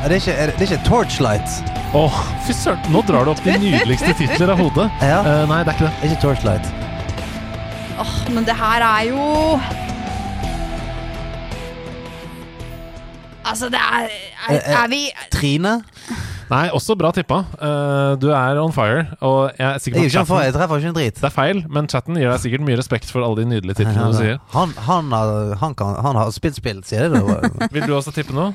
er 0.03 0.07
det 0.07 0.15
ikke, 0.15 0.31
er 0.31 0.45
det, 0.49 0.55
det 0.59 0.71
ikke 0.71 0.79
Torchlight? 0.87 1.49
Åh, 1.93 2.15
fy 2.47 2.51
søren! 2.57 2.79
Nå 2.89 3.03
drar 3.05 3.27
du 3.27 3.29
opp 3.35 3.43
de 3.45 3.53
nydeligste 3.61 4.15
titler 4.17 4.49
av 4.55 4.57
hodet. 4.63 4.87
Ja. 5.11 5.19
Uh, 5.21 5.43
nei, 5.51 5.59
det 5.67 5.69
er 5.69 5.77
ikke 5.77 5.85
det. 5.85 5.93
Det 6.01 6.07
er 6.07 6.15
ikke 6.15 6.23
Torchlight. 6.23 6.71
Åh, 8.01 8.15
men 8.33 8.47
det 8.49 8.55
her 8.57 8.81
er 8.87 9.03
jo 9.11 9.27
Altså, 13.45 13.69
det 13.69 13.79
er 13.79 14.07
Er, 14.49 14.55
Eh, 14.55 14.73
er 14.83 14.87
vi 14.89 15.01
Trine? 15.31 15.75
Nei, 16.53 16.67
også 16.75 16.95
bra 16.99 17.09
tippa. 17.15 17.39
Uh, 17.57 18.13
du 18.21 18.29
er 18.33 18.59
on 18.61 18.73
fire, 18.75 19.07
og 19.25 19.39
jeg 19.57 19.67
er 19.67 19.81
sikker 19.81 20.03
er 20.03 20.05
på 20.05 20.11
for, 20.13 20.37
chatten 20.37 20.45
jeg 20.45 20.55
treffer 20.57 20.83
ikke 20.83 20.91
en 20.91 20.99
drit. 20.99 21.17
Det 21.17 21.29
er 21.29 21.33
feil, 21.33 21.63
men 21.73 21.89
chatten 21.89 22.19
gir 22.19 22.29
deg 22.29 22.43
sikkert 22.43 22.67
mye 22.67 22.77
respekt 22.79 23.09
for 23.09 23.25
alle 23.25 23.41
de 23.41 23.49
nydelige 23.55 23.81
tippene 23.81 24.11
du 24.11 24.19
sier. 24.19 24.37
Han, 24.53 24.75
han, 24.87 25.09
har, 25.15 25.57
han, 25.63 25.75
kan, 25.79 25.97
han 26.05 26.21
har 26.21 26.31
spilt 26.35 26.59
spill, 26.61 26.83
sier 26.87 27.09
det. 27.13 27.23
Vil 27.73 27.89
du 27.89 27.95
også 27.97 28.13
tippe 28.15 28.35
noe? 28.37 28.53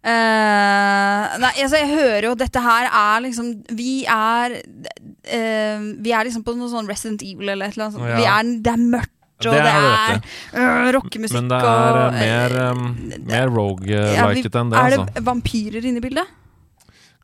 Uh, 0.00 1.24
Nei, 1.42 1.50
altså, 1.60 1.76
jeg 1.76 1.90
hører 1.90 2.30
jo 2.30 2.36
dette 2.40 2.60
her 2.64 2.86
er 2.88 3.18
liksom 3.20 3.50
Vi 3.76 4.06
er 4.08 4.54
uh, 4.56 5.82
Vi 6.00 6.14
er 6.16 6.24
liksom 6.24 6.40
på 6.40 6.54
noe 6.56 6.70
sånn 6.72 6.88
Resident 6.88 7.20
Evil 7.20 7.52
eller 7.52 7.68
et 7.68 7.76
eller 7.76 7.90
annet. 7.90 8.06
Ja. 8.08 8.16
Vi 8.16 8.30
er, 8.32 8.54
det 8.64 8.72
er 8.72 8.80
mørkt, 8.80 9.12
og 9.44 9.50
Det 9.50 9.60
det, 9.60 9.74
er 9.74 9.84
rett 9.84 10.30
øh, 10.56 10.88
rockemusikk 10.96 11.36
Men 11.36 11.52
det 11.52 11.60
er 11.60 11.98
og 12.00 12.00
eh, 12.06 12.16
mer, 12.16 12.56
um, 12.70 12.86
mer 13.28 13.52
rogue-liket 13.52 14.56
enn 14.56 14.72
det, 14.72 14.80
Er 14.80 14.96
altså. 14.96 15.06
det 15.12 15.24
vampyrer 15.28 15.90
inne 15.92 16.00
i 16.00 16.06
bildet? 16.08 16.36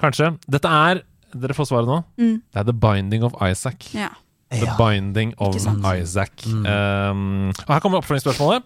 Kanskje. 0.01 0.35
Dette 0.51 0.71
er 0.71 1.03
Dere 1.37 1.57
får 1.57 1.67
svaret 1.69 1.89
nå. 1.91 1.99
Mm. 2.17 2.37
Det 2.55 2.61
er 2.61 2.65
The 2.69 2.77
Binding 2.81 3.25
of 3.27 3.35
Isaac. 3.45 3.89
Ja. 3.93 4.09
The 4.55 4.71
Binding 4.79 5.35
of 5.43 5.57
Isaac. 5.59 6.47
Mm. 6.47 6.63
Um, 6.65 7.51
og 7.67 7.73
her 7.75 7.83
kommer 7.83 8.01
oppfølgingsspørsmålet. 8.01 8.65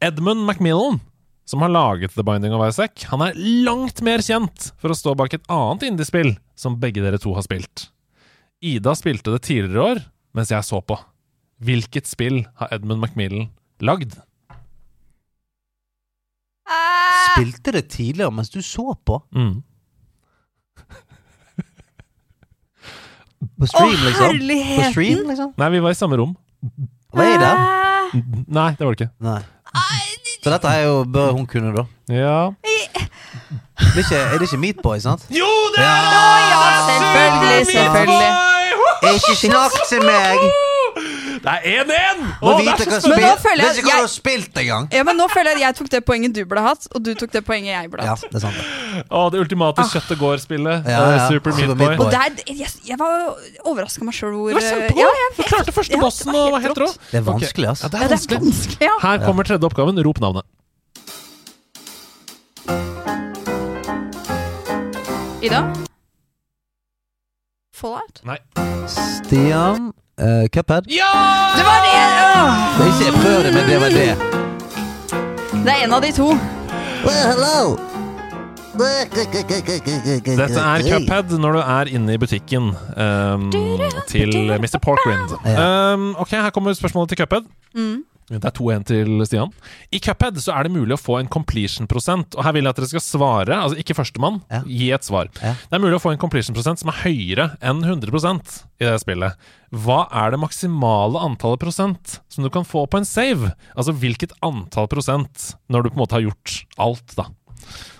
Edmund 0.00 0.44
Macmillan, 0.46 1.00
som 1.48 1.64
har 1.64 1.72
laget 1.74 2.14
The 2.14 2.24
Binding 2.24 2.54
of 2.54 2.62
Isaac, 2.68 3.04
han 3.10 3.24
er 3.26 3.36
langt 3.66 4.00
mer 4.06 4.22
kjent 4.24 4.70
for 4.78 4.94
å 4.94 4.96
stå 4.96 5.16
bak 5.18 5.34
et 5.36 5.50
annet 5.52 5.88
indiespill 5.90 6.36
som 6.56 6.78
begge 6.80 7.02
dere 7.02 7.20
to 7.20 7.34
har 7.36 7.44
spilt. 7.44 7.88
Ida 8.64 8.94
spilte 8.96 9.34
det 9.34 9.42
tidligere 9.46 9.74
i 9.74 9.84
år, 9.92 10.02
mens 10.38 10.54
jeg 10.54 10.66
så 10.66 10.80
på. 10.80 10.96
Hvilket 11.66 12.08
spill 12.08 12.44
har 12.62 12.72
Edmund 12.74 13.02
Macmillan 13.02 13.50
lagd? 13.82 14.14
Ah! 16.68 17.34
Spilte 17.34 17.74
det 17.74 17.88
tidligere 17.90 18.34
mens 18.34 18.54
du 18.54 18.60
så 18.62 18.92
på? 19.06 19.18
Mm. 19.34 19.58
På 23.58 23.66
stream, 23.66 23.94
Å, 23.94 24.06
liksom? 24.06 24.24
På 24.24 24.32
herligheten! 24.32 24.92
stream, 24.92 25.22
liksom? 25.28 25.52
Nei, 25.58 25.68
vi 25.74 25.80
var 25.82 25.90
i 25.94 25.98
samme 25.98 26.16
rom. 26.20 26.36
Hva 27.14 27.24
er 27.24 27.38
det? 27.42 27.52
Eh, 27.52 28.20
Nei, 28.48 28.70
det 28.78 28.86
var 28.86 28.94
det 28.94 29.00
ikke. 29.00 29.10
Nei. 29.24 29.40
Så 30.38 30.52
dette 30.54 30.70
er 30.70 30.84
jo 30.86 31.00
bør 31.04 31.32
hun 31.34 31.46
kunne, 31.50 31.72
da. 31.74 31.84
Ja. 32.14 32.50
Det 33.78 33.98
er 33.98 34.04
ikke, 34.04 34.20
er 34.20 34.38
det 34.38 34.46
ikke 34.48 34.60
Meatboy, 34.62 34.98
sant? 35.02 35.26
Jo, 35.34 35.48
det 35.74 35.82
Ja. 35.82 35.96
ja, 36.52 36.62
selvfølgelig, 36.88 37.66
selvfølgelig. 37.72 38.30
Ikke 39.14 39.34
snakk 39.42 39.76
til 39.90 40.02
meg! 40.06 40.38
Det 41.48 41.54
er 41.72 41.84
1-1! 41.86 42.18
Må 42.42 42.50
det 42.58 42.64
er 42.68 42.80
hva 42.90 42.98
så 43.00 43.08
Men 43.08 43.22
nå 43.24 43.28
føler 43.40 43.62
jeg 43.64 43.78
ikke 43.78 43.86
hva 43.86 43.88
at 43.88 43.88
du 43.88 43.88
jeg 43.88 44.02
har 44.02 44.10
spilt 44.12 44.58
engang! 44.60 44.88
ja, 44.92 45.02
men 45.08 45.16
nå 45.16 45.28
føler 45.32 45.48
jeg 45.54 45.56
at 45.56 45.62
jeg 45.64 45.76
tok 45.78 45.88
det 45.94 46.00
poenget 46.04 46.34
du 46.36 46.40
burde 46.50 46.64
hatt, 46.66 46.88
og 46.92 47.04
du 47.06 47.10
tok 47.16 47.32
det 47.32 47.42
poenget 47.46 47.70
jeg 47.72 47.90
burde 47.94 48.04
Ja, 48.04 48.16
hatt. 48.18 48.26
det 48.28 48.36
er 48.36 48.44
sant. 48.44 48.58
det. 48.58 49.04
Å, 49.08 49.22
det 49.32 49.40
ultimate 49.40 49.86
kjøttet 49.88 50.20
går-spillet. 50.20 50.84
Ja, 50.92 50.98
eh, 51.06 51.16
ja. 51.16 51.24
Super 51.32 51.56
Super 51.56 51.72
Meat 51.80 51.96
Boy. 51.96 52.04
Og 52.04 52.12
der, 52.12 52.36
jeg, 52.52 52.68
jeg 52.90 52.98
var 53.00 53.16
overraska 53.72 54.04
meg 54.04 54.18
sjøl 54.18 54.34
hvor 54.36 54.52
Du 54.52 54.58
var 54.58 54.66
kjempegod! 54.68 55.00
ja, 55.00 55.08
jeg, 55.22 55.32
Du 55.38 55.42
klarte 55.48 55.72
første 55.78 55.96
ja, 55.96 56.02
bossen, 56.04 56.28
det 56.28 56.36
var 56.36 56.50
og 56.50 56.56
hva 56.58 56.60
helt 56.66 56.82
rått. 56.84 57.00
Det 57.14 57.22
er 57.22 57.26
vanskelig, 57.32 57.70
ass. 57.72 57.86
Ja, 57.86 57.92
det 57.94 58.02
Ja, 58.02 58.04
er 58.04 58.12
det 58.12 58.18
er 58.18 58.18
vanskelig. 58.18 58.40
vanskelig, 58.44 58.90
ja. 58.90 58.96
Her 59.08 59.24
kommer 59.24 59.48
tredje 59.48 59.70
oppgaven. 59.72 60.02
Rop 60.04 60.20
navnet. 60.20 60.44
Ida? 65.40 65.62
Fallout? 67.72 68.20
Nei. 68.26 68.38
Stian 68.90 69.92
uh, 70.20 70.46
Cuphead. 70.54 70.88
Ja! 70.92 71.12
Det 71.56 71.64
var 71.66 71.80
det! 71.86 71.98
Åh! 72.24 72.54
Det 72.78 72.86
er 72.86 72.90
ikke 72.94 73.12
prøv 73.22 73.38
det, 73.44 73.52
men 73.54 73.64
det 73.70 73.80
var 73.80 73.90
det. 74.00 74.10
Det 75.64 75.72
er 75.74 75.84
en 75.84 75.92
av 75.92 76.02
de 76.02 76.12
to. 76.12 76.32
Dette 80.38 80.60
er 80.62 80.84
Cuphead 80.86 81.32
når 81.42 81.56
du 81.56 81.60
er 81.62 81.90
inne 81.98 82.14
i 82.14 82.20
butikken 82.20 82.70
um, 82.74 83.48
til 84.10 84.34
Mr. 84.54 84.78
Porkrind. 84.82 85.34
Um, 85.46 86.12
ok, 86.18 86.30
Her 86.30 86.50
kommer 86.50 86.72
spørsmålet 86.78 87.08
til 87.14 87.18
Cuphead. 87.18 87.48
Mm. 87.74 88.04
Det 88.28 88.44
er 88.44 88.52
2-1 88.52 88.82
til 88.90 89.12
Stian. 89.24 89.52
I 89.90 89.98
Cuphead 90.04 90.36
så 90.44 90.52
er 90.52 90.66
det 90.68 90.72
mulig 90.74 90.92
å 90.92 91.00
få 91.00 91.14
en 91.18 91.30
completion-prosent. 91.32 92.36
Og 92.36 92.44
her 92.44 92.52
vil 92.52 92.66
jeg 92.66 92.74
at 92.74 92.76
dere 92.82 92.88
skal 92.90 93.00
svare, 93.04 93.56
altså 93.56 93.78
ikke 93.80 93.96
førstemann, 93.96 94.42
Ja. 94.52 94.60
gi 94.68 94.90
et 94.92 95.02
svar. 95.06 95.30
Ja. 95.40 95.54
Det 95.54 95.72
er 95.78 95.80
mulig 95.80 95.96
å 95.96 96.02
få 96.04 96.12
en 96.12 96.18
completion-prosent 96.20 96.78
som 96.82 96.90
er 96.92 97.00
høyere 97.08 97.46
enn 97.62 97.80
100% 97.82 98.64
i 98.80 98.84
det 98.84 99.00
spillet. 99.00 99.34
Hva 99.72 100.06
er 100.12 100.30
det 100.32 100.40
maksimale 100.40 101.16
antallet 101.24 101.58
prosent 101.60 102.18
som 102.28 102.44
du 102.44 102.50
kan 102.50 102.64
få 102.68 102.86
på 102.88 102.98
en 103.00 103.08
save? 103.08 103.54
Altså 103.74 103.92
hvilket 103.96 104.32
antall 104.42 104.88
prosent 104.88 105.54
når 105.70 105.84
du 105.84 105.90
på 105.90 105.96
en 105.96 106.04
måte 106.04 106.12
har 106.18 106.26
gjort 106.28 106.64
alt, 106.78 107.16
da. 107.16 107.26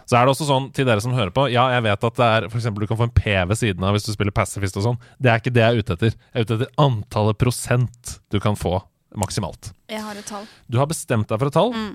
Så 0.09 0.17
er 0.17 0.25
det 0.25 0.33
også 0.33 0.47
sånn 0.49 0.71
til 0.73 0.87
dere 0.89 1.01
som 1.05 1.13
hører 1.13 1.29
på 1.37 1.51
Ja, 1.53 1.67
jeg 1.75 1.83
vet 1.85 2.05
at 2.05 2.15
det 2.17 2.25
er 2.25 2.49
for 2.49 2.57
eksempel, 2.61 2.81
du 2.81 2.87
kan 2.87 2.97
få 2.97 3.09
en 3.09 3.11
P 3.17 3.25
ved 3.49 3.57
siden 3.61 3.85
av 3.85 3.93
hvis 3.97 4.07
du 4.09 4.13
spiller 4.15 4.33
Pacifist 4.33 4.77
og 4.81 4.85
sånn. 4.87 4.99
Det 5.21 5.29
er 5.33 5.41
ikke 5.41 5.53
det 5.53 5.65
jeg 5.65 5.73
er 5.75 5.83
ute 5.83 5.93
etter. 5.99 6.15
Jeg 6.33 6.37
er 6.37 6.47
ute 6.47 6.55
etter 6.61 6.71
antallet 6.81 7.37
prosent 7.41 8.15
du 8.33 8.39
kan 8.41 8.57
få 8.57 8.79
maksimalt. 9.17 9.73
Jeg 9.89 10.03
har 10.05 10.15
et 10.21 10.27
tall. 10.29 10.45
Du 10.69 10.77
har 10.79 10.87
bestemt 10.91 11.29
deg 11.31 11.39
for 11.41 11.49
et 11.49 11.55
tall. 11.57 11.73
Mm. 11.73 11.95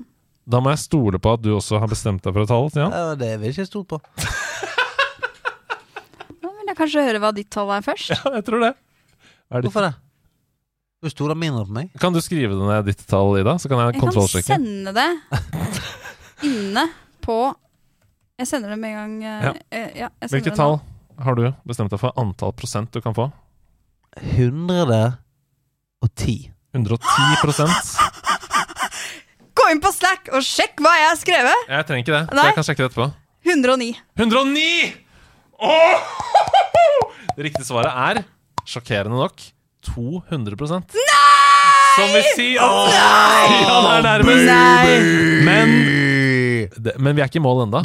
Da 0.49 0.59
må 0.59 0.69
jeg 0.73 0.79
stole 0.83 1.19
på 1.23 1.33
at 1.37 1.41
du 1.45 1.51
også 1.55 1.79
har 1.79 1.87
bestemt 1.91 2.23
deg 2.25 2.33
for 2.35 2.43
et 2.43 2.49
tall. 2.51 2.65
Stian. 2.73 2.91
Ja, 2.91 3.13
det 3.15 3.29
vil 3.39 3.47
jeg 3.51 3.55
ikke 3.57 3.69
stole 3.69 3.87
på. 3.93 3.99
Nå 6.43 6.49
vil 6.57 6.67
jeg 6.71 6.77
kanskje 6.79 7.03
høre 7.05 7.19
hva 7.23 7.29
ditt 7.37 7.51
tall 7.53 7.69
er 7.75 7.81
først. 7.85 8.09
Ja, 8.15 8.21
jeg 8.39 8.43
tror 8.49 8.59
det. 8.65 8.73
Er 9.53 9.57
det 9.61 9.65
Hvorfor 9.69 9.83
det? 9.87 9.93
Du 11.03 11.07
stoler 11.11 11.35
mindre 11.35 11.65
på 11.67 11.73
meg? 11.75 11.87
Kan 11.99 12.13
du 12.15 12.21
skrive 12.23 12.55
det 12.55 12.63
ned 12.69 12.85
ditt 12.87 13.01
tall, 13.11 13.35
Ida? 13.41 13.53
Så 13.59 13.67
kan 13.71 13.77
jeg 13.81 13.87
Jeg 13.93 14.01
kan 14.01 14.11
sende 14.47 14.91
det 14.95 15.09
inne 16.47 16.85
på 17.23 17.35
Jeg 18.39 18.47
sender 18.49 18.69
det 18.73 18.79
med 18.79 18.89
en 18.95 18.97
gang. 18.97 19.13
eh, 19.23 19.43
Ja. 19.43 19.51
eh, 19.71 19.89
ja, 19.99 20.07
Hvilket 20.31 20.55
tall 20.55 20.79
har 21.23 21.35
du 21.37 21.43
bestemt 21.67 21.91
deg 21.93 21.99
for 22.01 22.11
antall 22.17 22.53
prosent 22.57 22.91
du 22.95 23.01
kan 23.03 23.13
få? 23.13 23.27
110. 24.17 26.52
110 26.73 27.37
prosent. 27.41 27.93
Gå 29.53 29.65
inn 29.69 29.81
på 29.83 29.91
Slack 29.93 30.31
og 30.33 30.41
sjekk 30.45 30.81
hva 30.81 30.93
jeg 30.97 31.09
har 31.11 31.19
skrevet! 31.19 31.67
Jeg 31.69 31.85
trenger 31.89 32.05
ikke 32.05 32.15
det. 32.15 32.23
Så 32.31 32.37
Nei. 32.39 32.45
jeg 32.49 32.57
kan 32.57 32.65
sjekke 32.67 32.81
det 32.81 32.89
etterpå. 32.89 33.07
109. 33.45 33.89
109! 34.17 34.63
Oh! 35.63 36.07
Det 37.33 37.45
riktige 37.47 37.67
svaret 37.67 37.93
er, 37.93 38.23
sjokkerende 38.65 39.19
nok, 39.21 39.45
200 39.93 40.57
Nei! 40.97 41.23
Som 41.93 42.09
vil 42.09 42.25
si 42.33 42.47
at 42.57 42.77
Stian 42.89 43.87
er 43.91 44.05
nærmest. 44.07 45.43
Men, 45.45 45.73
det, 46.73 46.95
men 46.97 47.13
vi 47.13 47.21
er 47.21 47.29
ikke 47.29 47.37
i 47.37 47.45
mål 47.45 47.67
ennå. 47.67 47.83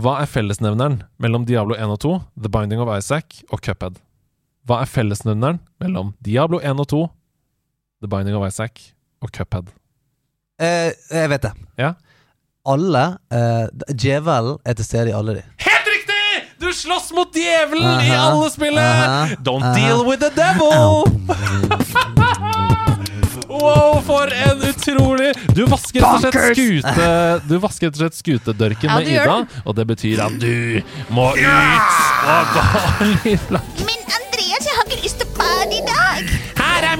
Hva 0.00 0.14
er 0.22 0.30
fellesnevneren 0.30 1.02
mellom 1.20 1.44
Diablo 1.48 1.76
1 1.76 1.92
og 1.92 2.00
2, 2.00 2.14
The 2.40 2.52
Binding 2.52 2.80
of 2.80 2.92
Isaac 2.96 3.42
og 3.52 3.60
Cuphead? 3.60 4.00
Hva 4.64 4.80
er 4.84 4.88
fellesnevneren 4.88 5.60
mellom 5.82 6.14
Diablo 6.24 6.62
1 6.64 6.80
og 6.80 6.88
2, 6.94 7.02
The 8.02 8.10
Binding 8.10 8.34
of 8.36 8.44
Isaac 8.48 8.80
og 9.22 9.30
Cuphead? 9.30 9.70
Eh, 10.62 10.90
jeg 11.10 11.30
vet 11.32 11.42
det. 11.46 11.52
Ja. 11.78 11.92
Alle 12.68 13.04
eh, 13.34 13.66
Djevelen 13.94 14.58
er 14.66 14.76
til 14.78 14.86
stede 14.86 15.10
i 15.10 15.14
alle 15.16 15.36
de. 15.40 15.44
Helt 15.64 15.88
riktig! 15.94 16.18
Du 16.62 16.68
slåss 16.74 17.08
mot 17.16 17.30
djevelen 17.34 18.02
i 18.06 18.10
alle 18.14 18.50
spillet! 18.52 18.82
aha, 18.82 19.34
Don't 19.42 19.64
aha. 19.66 19.74
deal 19.78 20.04
with 20.06 20.22
the 20.22 20.30
devil! 20.34 21.06
Wow, 23.52 24.00
for 24.00 24.30
en 24.32 24.62
utrolig 24.64 25.32
Du 25.54 25.66
vasker 25.68 26.00
rett 26.00 26.14
og 26.14 26.22
slett 26.24 26.56
skute 26.56 27.08
Du 27.50 27.54
vasker 27.60 27.90
rett 27.90 27.98
og 27.98 28.00
slett 28.00 28.16
skutedørken 28.16 28.88
Ja, 28.88 28.96
med 28.96 29.10
Ida, 29.12 29.34
og 29.68 29.76
det 29.76 29.84
betyr 29.90 30.22
at 30.24 30.38
du 30.40 30.80
må 31.12 31.26
ut 31.36 31.42
og 32.32 32.54
gå 32.56 32.64
litt 33.26 33.52
langt. 33.52 33.82
Men 33.84 34.00
Andreas, 34.16 34.64
jeg 34.66 34.78
har 34.78 34.88
ikke 34.88 35.00
lyst 35.04 35.21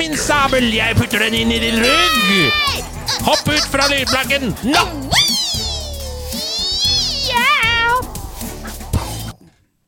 min 0.02 0.16
sabel, 0.18 0.64
jeg 0.74 0.96
putter 0.98 1.22
den 1.22 1.36
inn 1.38 1.52
i 1.54 1.60
din 1.62 1.78
rygg. 1.78 2.80
Hopp 3.22 3.46
ut 3.46 3.66
fra 3.70 3.86
lydplakken 3.92 4.50
nå! 4.66 4.82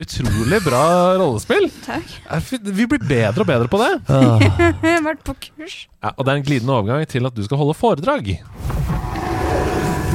Utrolig 0.04 0.58
bra 0.66 0.82
rollespill. 1.16 1.66
Takk. 1.86 2.10
Er 2.28 2.42
Vi 2.76 2.86
blir 2.90 3.02
bedre 3.08 3.40
og 3.40 3.48
bedre 3.48 3.70
på 3.72 3.78
det. 3.80 3.90
Jeg 4.84 4.98
har 4.98 5.04
vært 5.06 5.22
på 5.24 5.34
kurs. 5.46 5.76
Ja, 6.02 6.12
og 6.12 6.26
det 6.26 6.34
er 6.34 6.42
en 6.42 6.46
glidende 6.46 6.76
overgang 6.76 7.06
til 7.08 7.26
at 7.26 7.34
du 7.34 7.44
skal 7.46 7.62
holde 7.62 7.74
foredrag. 7.78 8.34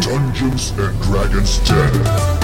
Dungeons 0.05 0.71
and 0.77 1.07
Dragons 1.09 1.57
10. 1.65 2.39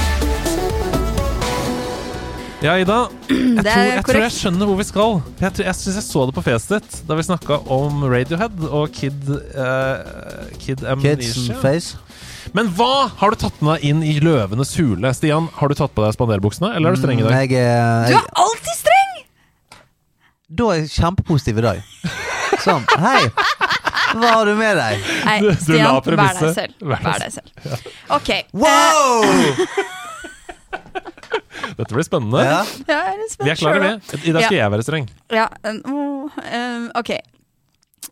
Ja, 2.65 2.73
Ida. 2.81 2.95
Jeg, 3.29 3.61
tror, 3.61 3.81
jeg 3.85 4.03
tror 4.07 4.17
jeg 4.23 4.33
skjønner 4.33 4.69
hvor 4.69 4.77
vi 4.79 4.85
skal. 4.87 5.19
Jeg, 5.39 5.51
tror, 5.53 5.65
jeg 5.67 5.77
syns 5.77 5.97
jeg 5.99 6.05
så 6.07 6.23
det 6.25 6.33
på 6.35 6.41
fjeset 6.45 6.71
ditt 6.81 6.95
da 7.07 7.15
vi 7.19 7.25
snakka 7.27 7.57
om 7.71 8.01
Radiohead 8.09 8.63
og 8.67 8.89
Kid 8.95 9.29
uh, 9.29 10.49
Kid 10.61 10.81
Amnesia. 10.89 11.55
face. 11.61 11.99
Men 12.57 12.69
hva 12.77 13.07
har 13.19 13.33
du 13.33 13.37
tatt 13.41 13.61
med 13.65 13.77
deg 13.77 13.85
inn 13.91 14.01
i 14.05 14.15
Løvenes 14.23 14.73
hule? 14.79 15.11
Stian, 15.17 15.47
har 15.59 15.71
du 15.71 15.75
tatt 15.77 15.93
på 15.97 16.03
deg 16.05 16.15
spanderbuksene, 16.17 16.71
eller 16.77 16.91
er 16.93 16.97
du 16.97 17.01
streng 17.03 17.21
i 17.21 17.25
dag? 17.25 17.33
Mm, 17.35 17.55
Jeg, 17.55 18.11
Du 18.11 18.17
er 18.19 18.29
alltid 18.45 18.75
streng! 18.81 19.13
da 20.55 20.69
er 20.71 20.81
jeg 20.83 20.91
kjempepositiv 20.95 21.59
i 21.61 21.65
dag. 21.65 21.81
Sånn. 22.65 22.85
Hei! 23.01 23.23
Hva 24.15 24.29
har 24.39 24.45
du 24.49 24.53
med 24.57 24.77
deg? 24.79 25.09
Nei, 25.25 25.37
Du- 25.41 25.49
du 25.49 25.51
la 25.53 25.57
Stian, 25.59 26.01
vær 26.05 26.39
deg 26.39 26.55
selv. 26.61 26.73
Vær 26.81 27.01
deg 27.01 27.11
Vær 27.11 27.25
deg 27.25 27.31
selv. 27.35 27.49
OK. 28.15 28.29
Wow! 28.53 29.25
Dette 31.77 31.91
blir 31.95 32.05
spennende. 32.07 32.41
Ja. 32.45 32.59
Ja, 32.87 32.99
jeg 33.11 33.21
er 33.23 33.31
spent 33.31 33.45
Vi 33.47 33.51
er 33.53 33.59
klare, 33.61 33.79
selv, 34.05 34.21
vi. 34.23 34.29
I 34.29 34.35
dag 34.35 34.43
skal 34.47 34.57
jeg 34.59 34.71
være 34.75 34.85
streng. 34.87 35.07
Ja, 35.33 35.47
en- 35.65 35.81
åh, 35.85 36.91
ok. 36.99 37.11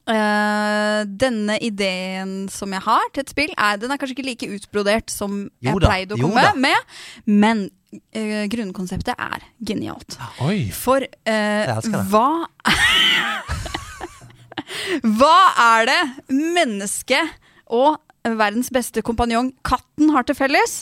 Uh, 0.09 1.03
denne 1.07 1.55
ideen 1.63 2.49
som 2.51 2.73
jeg 2.75 2.81
har 2.83 3.05
til 3.13 3.21
et 3.23 3.29
spill, 3.31 3.53
er, 3.55 3.77
den 3.79 3.91
er 3.93 3.99
kanskje 4.01 4.17
ikke 4.17 4.25
like 4.27 4.49
utbrodert 4.57 5.13
som 5.13 5.45
jeg 5.63 5.77
da, 5.79 5.87
pleide 5.87 6.17
å 6.17 6.19
komme 6.19 6.43
med, 6.59 6.97
men 7.29 7.61
uh, 7.95 8.43
grunnkonseptet 8.51 9.13
er 9.15 9.45
genialt. 9.63 10.17
Oi. 10.43 10.65
For 10.75 11.05
det. 11.05 11.93
hva 12.11 12.25
Hva 15.03 15.37
er 15.79 15.87
det 15.89 16.01
mennesket 16.33 17.33
og 17.73 17.97
verdens 18.23 18.69
beste 18.73 19.03
kompanjong, 19.05 19.51
katten, 19.67 20.11
har 20.15 20.23
til 20.27 20.35
felles? 20.37 20.81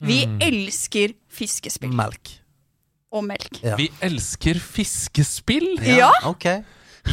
Vi 0.00 0.26
Mm. 0.26 0.38
elsker 0.44 1.14
fiskespill 1.36 1.92
Melk. 1.96 2.32
og 3.12 3.24
melk. 3.28 3.60
Ja. 3.62 3.76
Vi 3.78 3.90
elsker 4.04 4.58
fiskespill. 4.60 5.76
Ja. 5.86 6.10
Ok. 6.28 6.48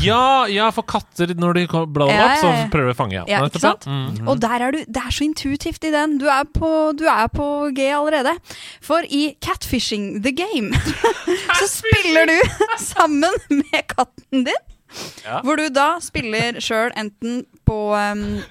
Ja, 0.01 0.47
ja, 0.49 0.71
for 0.73 0.81
katter, 0.89 1.29
når 1.37 1.53
de 1.59 1.63
blar 1.93 2.09
Ja, 2.09 2.23
opp, 2.25 2.39
så 2.41 2.47
ja, 2.49 2.53
ja. 2.63 2.69
prøver 2.73 2.87
vi 2.89 2.93
å 2.95 2.97
fange. 2.97 3.19
Ja, 3.29 3.43
ikke 3.45 3.61
sant? 3.61 3.85
Mm. 3.85 4.23
Og 4.31 4.39
der 4.41 4.63
er 4.65 4.73
du, 4.73 4.79
det 4.89 5.03
er 5.03 5.13
så 5.13 5.21
intuitivt 5.27 5.85
i 5.85 5.91
den. 5.93 6.15
Du 6.17 6.25
er 6.33 6.47
på, 6.49 6.69
du 6.97 7.03
er 7.05 7.29
på 7.29 7.45
G 7.77 7.91
allerede. 7.93 8.33
For 8.81 9.05
i 9.05 9.35
Catfishing 9.45 10.23
the 10.25 10.33
Game 10.33 10.73
så 11.59 11.69
spiller 11.69 12.25
du 12.31 12.37
sammen 12.81 13.37
med 13.53 13.85
katten 13.93 14.47
din. 14.49 14.63
Ja. 15.25 15.39
Hvor 15.45 15.61
du 15.61 15.67
da 15.73 15.99
spiller 16.01 16.57
sjøl 16.61 16.89
enten 16.97 17.43
på 17.65 17.77
um, 17.93 18.41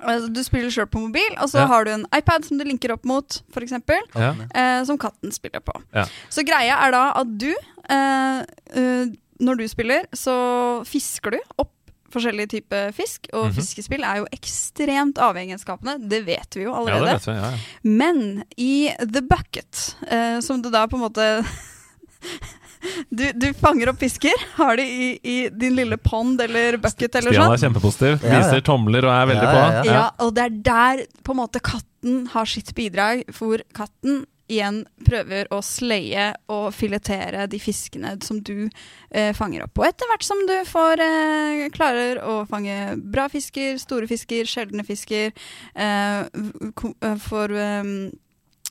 Altså, 0.00 0.32
Du 0.32 0.42
spiller 0.44 0.70
sjøl 0.70 0.86
på 0.86 1.00
mobil, 1.00 1.36
og 1.40 1.48
så 1.48 1.60
Ja. 1.62 1.66
har 1.66 1.84
du 1.84 1.90
en 1.92 2.06
iPad 2.14 2.44
som 2.44 2.58
du 2.58 2.64
linker 2.64 2.92
opp 2.92 3.04
mot, 3.04 3.42
f.eks. 3.52 3.72
Ja. 4.14 4.34
Eh, 4.54 4.84
som 4.84 4.98
katten 4.98 5.32
spiller 5.32 5.60
på. 5.60 5.72
Ja. 5.94 6.04
Så 6.30 6.44
greia 6.46 6.76
er 6.86 6.90
da 6.92 7.12
at 7.20 7.38
du, 7.38 7.52
eh, 7.88 8.40
eh, 8.74 9.06
når 9.40 9.56
du 9.58 9.68
spiller, 9.68 10.04
så 10.14 10.82
fisker 10.84 11.30
du 11.32 11.38
opp 11.58 11.72
forskjellige 12.10 12.48
typer 12.48 12.92
fisk. 12.94 13.26
Og 13.34 13.46
Mhm. 13.50 13.54
fiskespill 13.54 14.02
er 14.04 14.16
jo 14.22 14.26
ekstremt 14.32 15.14
avhengighetsskapende, 15.18 16.08
det 16.08 16.24
vet 16.24 16.54
vi 16.54 16.62
jo 16.62 16.72
ja, 16.72 16.84
det 16.84 16.92
allerede. 16.94 17.12
vet 17.12 17.26
vi. 17.26 17.32
Ja, 17.32 17.50
ja. 17.50 17.58
Men 17.82 18.44
i 18.56 18.90
The 19.00 19.20
Bucket, 19.22 19.94
eh, 20.08 20.40
som 20.40 20.62
du 20.62 20.70
da 20.70 20.86
på 20.86 20.94
en 20.96 21.02
måte 21.10 21.44
du, 23.10 23.24
du 23.32 23.46
fanger 23.58 23.90
opp 23.92 23.98
fisker, 24.02 24.34
har 24.58 24.76
de 24.80 24.84
i, 24.86 25.08
i 25.22 25.36
din 25.50 25.76
lille 25.78 25.96
pond 25.98 26.40
eller 26.40 26.76
bucket 26.82 27.18
eller 27.20 27.32
Stian 27.34 27.44
sånn. 27.46 27.56
er 27.56 27.64
kjempepositiv. 27.64 28.16
Ja, 28.22 28.30
ja. 28.32 28.38
Viser 28.44 28.64
tomler 28.66 29.06
og 29.08 29.14
er 29.16 29.26
veldig 29.32 29.50
Ja, 29.50 29.56
på. 29.82 29.90
ja, 29.90 30.06
og 30.26 30.32
det 30.36 30.46
er 30.48 30.56
der 30.70 31.04
på 31.26 31.34
en 31.36 31.40
måte 31.44 31.60
katten 31.64 32.24
har 32.32 32.46
sitt 32.50 32.74
bidrag, 32.76 33.24
hvor 33.36 33.62
katten 33.74 34.24
igjen 34.46 34.84
prøver 35.02 35.48
å 35.50 35.58
sleie 35.66 36.28
og 36.54 36.68
filetere 36.70 37.48
de 37.50 37.58
fiskene 37.58 38.12
som 38.22 38.38
du 38.46 38.68
eh, 39.10 39.32
fanger 39.34 39.64
opp. 39.64 39.80
Og 39.82 39.88
etter 39.88 40.06
hvert 40.06 40.22
som 40.22 40.38
du 40.46 40.52
får 40.70 41.02
eh, 41.02 41.64
klarer 41.74 42.20
å 42.22 42.36
fange 42.46 42.76
bra 43.10 43.24
fisker, 43.32 43.74
store 43.82 44.06
fisker, 44.06 44.46
sjeldne 44.46 44.84
fisker, 44.86 45.34
eh, 45.74 46.20
eh, 46.30 47.18
får 47.26 47.56
eh, 47.58 47.90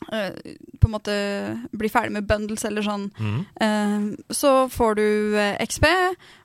på 0.05 0.87
en 0.87 0.91
måte 0.93 1.13
blir 1.75 1.89
ferdig 1.89 2.11
med 2.17 2.27
bundles 2.27 2.65
eller 2.65 2.81
sånn, 2.85 3.09
Mhm. 3.19 3.45
Eh, 3.61 4.23
så 4.33 4.67
får 4.69 4.95
du 4.95 5.35
eh, 5.37 5.57
XP, 5.65 5.85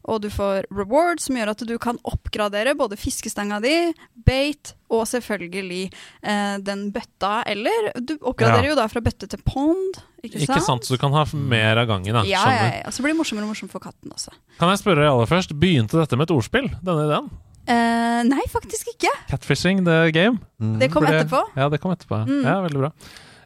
og 0.09 0.20
du 0.22 0.28
får 0.31 0.64
reward, 0.70 1.20
som 1.20 1.36
gjør 1.36 1.51
at 1.51 1.59
du 1.66 1.78
kan 1.78 1.98
oppgradere 2.05 2.74
både 2.77 2.97
fiskestanga 2.97 3.60
di, 3.62 3.93
bait 4.27 4.74
og 4.90 5.05
selvfølgelig 5.06 5.93
eh, 6.22 6.56
den 6.59 6.90
bøtta. 6.93 7.43
Eller 7.47 7.93
du 8.01 8.16
oppgraderer 8.20 8.64
Ja. 8.64 8.70
jo 8.70 8.74
da 8.77 8.86
fra 8.89 9.01
bøtte 9.01 9.28
til 9.28 9.39
pond, 9.44 10.01
ikke 10.24 10.39
sant? 10.40 10.51
Ikke 10.51 10.62
sant, 10.66 10.85
så 10.85 10.97
du 10.97 10.98
kan 10.98 11.12
ha 11.12 11.24
mer 11.35 11.77
av 11.78 11.86
gangen. 11.89 12.12
Da. 12.12 12.22
Ja, 12.24 12.44
ja, 12.51 12.64
ja. 12.81 12.82
Og 12.86 12.93
Så 12.93 13.02
blir 13.02 13.12
det 13.14 13.18
morsommere 13.20 13.44
og 13.44 13.55
morsomt 13.55 13.70
for 13.70 13.81
katten 13.81 14.10
også. 14.12 14.31
Kan 14.59 14.68
jeg 14.70 14.78
spørre 14.82 15.05
deg 15.05 15.10
aller 15.12 15.27
først, 15.31 15.55
begynte 15.59 15.98
dette 16.01 16.16
med 16.16 16.28
et 16.31 16.35
ordspill? 16.36 16.68
Denne 16.82 17.06
ideen? 17.09 17.31
Uh, 17.70 18.22
nei, 18.27 18.43
faktisk 18.51 18.89
ikke. 18.97 19.10
Catfishing 19.28 19.85
the 19.85 20.10
game? 20.10 20.40
Det 20.81 20.90
kom 20.90 21.05
etterpå. 21.06 21.44
Ja, 21.56 21.68
det 21.68 21.78
kom 21.81 21.93
etterpå. 21.93 22.24
Mm. 22.27 22.43
Ja, 22.43 22.56
veldig 22.64 22.81
bra. 22.81 22.90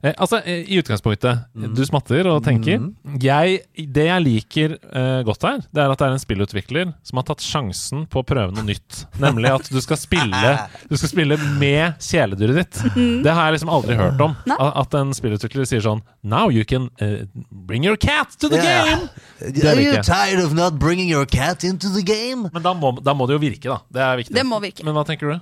Eh, 0.04 0.12
altså, 0.20 0.36
eh, 0.44 0.66
I 0.68 0.76
utgangspunktet, 0.82 1.46
du 1.54 1.80
smatter 1.86 2.26
og 2.28 2.42
tenker. 2.44 2.76
Mm. 2.82 3.16
Jeg, 3.22 3.62
det 3.96 4.04
jeg 4.10 4.20
liker 4.24 4.74
eh, 4.76 5.20
godt 5.24 5.42
her, 5.48 5.58
det 5.72 5.80
er 5.80 5.88
at 5.94 5.98
det 6.02 6.06
er 6.06 6.12
en 6.18 6.20
spillutvikler 6.20 6.92
som 7.06 7.14
har 7.20 7.24
tatt 7.30 7.42
sjansen 7.44 8.04
på 8.12 8.20
å 8.20 8.26
prøve 8.28 8.52
noe 8.52 8.66
nytt. 8.68 9.06
Nemlig 9.22 9.48
at 9.54 9.70
du 9.72 9.80
skal 9.80 9.96
spille 10.00 10.52
Du 10.90 10.96
skal 11.00 11.10
spille 11.10 11.36
med 11.60 11.96
kjæledyret 12.04 12.56
ditt. 12.60 12.76
Det 13.24 13.32
har 13.32 13.42
jeg 13.48 13.54
liksom 13.56 13.72
aldri 13.72 13.96
hørt 13.98 14.20
om. 14.20 14.32
Nei. 14.50 14.58
At 14.60 14.94
en 14.98 15.14
spillutvikler 15.16 15.64
sier 15.68 15.82
sånn 15.84 16.02
Now 16.20 16.50
you 16.52 16.64
can 16.68 16.90
uh, 17.00 17.24
bring 17.48 17.84
your 17.86 17.96
cat 18.00 18.36
to 18.42 18.48
the 18.52 18.60
yeah. 18.60 18.84
game! 18.84 19.08
Are 19.70 19.80
you 19.80 20.02
tired 20.04 20.40
of 20.44 20.52
not 20.56 20.78
bringing 20.78 21.08
your 21.08 21.26
cat 21.26 21.64
into 21.64 21.88
the 21.94 22.02
game? 22.04 22.50
Men 22.52 22.62
da 22.64 22.74
må, 22.76 22.92
da 23.00 23.14
må 23.16 23.26
det 23.28 23.34
jo 23.38 23.44
virke, 23.44 23.68
da. 23.70 23.78
Det 23.88 24.00
er 24.04 24.16
viktig. 24.20 24.34
Det 24.36 24.44
må 24.48 24.60
virke. 24.64 24.84
Men 24.84 24.94
hva 24.96 25.04
tenker 25.08 25.26
du? 25.32 25.36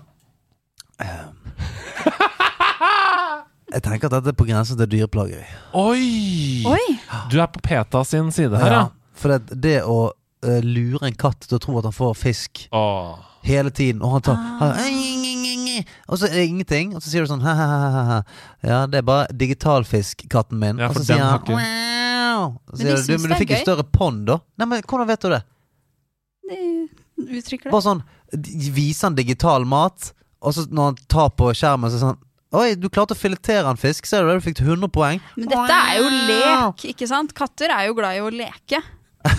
Jeg 3.72 3.82
tenker 3.86 4.06
at 4.10 4.16
dette 4.18 4.32
er 4.34 4.36
på 4.36 4.44
grensen 4.48 4.76
til 4.76 4.88
dyreplageri. 4.92 5.46
Oi! 5.74 6.62
Oi! 6.68 6.82
Du 7.32 7.38
er 7.40 7.46
på 7.52 7.62
PETA 7.64 8.02
sin 8.04 8.28
side 8.34 8.58
her, 8.60 8.72
ja. 8.74 8.82
For 9.16 9.32
det, 9.32 9.60
det 9.64 9.78
å 9.88 10.10
eh, 10.44 10.60
lure 10.64 11.06
en 11.08 11.14
katt 11.16 11.46
til 11.46 11.56
å 11.56 11.62
tro 11.62 11.78
at 11.80 11.86
han 11.88 11.94
får 11.96 12.14
fisk 12.20 12.66
Åh. 12.74 13.14
hele 13.46 13.70
tiden, 13.70 14.02
og 14.04 14.18
han 14.18 14.24
tar 14.28 14.36
Ah. 14.36 14.74
han, 14.74 15.84
Og 16.08 16.18
så 16.20 16.26
er 16.28 16.34
det 16.36 16.42
ingenting, 16.50 16.92
og 16.94 17.00
så 17.02 17.08
sier 17.10 17.24
du 17.24 17.30
sånn 17.32 17.40
ha-ha-ha. 17.42 18.18
Ja, 18.62 18.82
det 18.86 18.98
er 19.00 19.06
bare 19.08 19.32
digitalfisk, 19.34 20.26
katten 20.30 20.58
min. 20.60 20.78
Ja, 20.78 20.90
og 20.90 20.94
for 20.94 21.00
så 21.02 21.06
sier 21.14 21.22
har 21.22 21.38
han 21.38 21.40
ikke- 21.40 21.56
wow. 21.56 22.60
Så 22.68 22.76
Men 22.76 22.78
sier 22.78 22.84
de 22.84 22.90
du, 22.92 22.96
du, 22.96 23.02
syns 23.02 23.08
men 23.08 23.16
det 23.22 23.28
du 23.28 23.34
er 23.34 23.40
fikk 23.40 23.50
jo 23.50 23.56
gøy. 23.56 23.62
større 23.64 23.84
pond, 23.92 24.26
da. 24.26 24.36
Nei, 24.58 24.66
men 24.66 24.82
hvordan 24.82 25.06
vet 25.08 25.20
du 25.20 25.28
det? 25.32 25.42
Det 26.48 26.58
uttrykker 27.38 27.64
det. 27.64 27.72
Bare 27.72 27.82
sånn 27.86 28.02
de 28.32 28.70
Viser 28.72 29.06
han 29.08 29.14
digital 29.18 29.64
mat, 29.68 30.12
og 30.42 30.54
så 30.54 30.66
når 30.70 30.84
han 30.90 30.96
tar 31.08 31.30
på 31.30 31.50
skjermen, 31.54 31.90
så 31.90 31.96
er 31.96 31.98
det 31.98 32.06
sånn 32.06 32.18
Oi, 32.52 32.74
du 32.76 32.88
klarte 32.92 33.14
å 33.16 33.18
filetere 33.18 33.64
en 33.70 33.78
fisk, 33.80 34.04
ser 34.08 34.22
du 34.24 34.28
det? 34.28 34.34
Du 34.42 34.44
fikk 34.44 34.58
100 34.60 34.88
poeng. 34.92 35.20
Men 35.38 35.48
dette 35.48 35.72
er 35.88 35.94
jo 36.02 36.08
lek, 36.28 36.76
ikke 36.92 37.06
sant? 37.08 37.32
Katter 37.36 37.68
er 37.72 37.86
jo 37.88 37.94
glad 37.96 38.12
i 38.18 38.20
å 38.24 38.28
leke. 38.32 38.78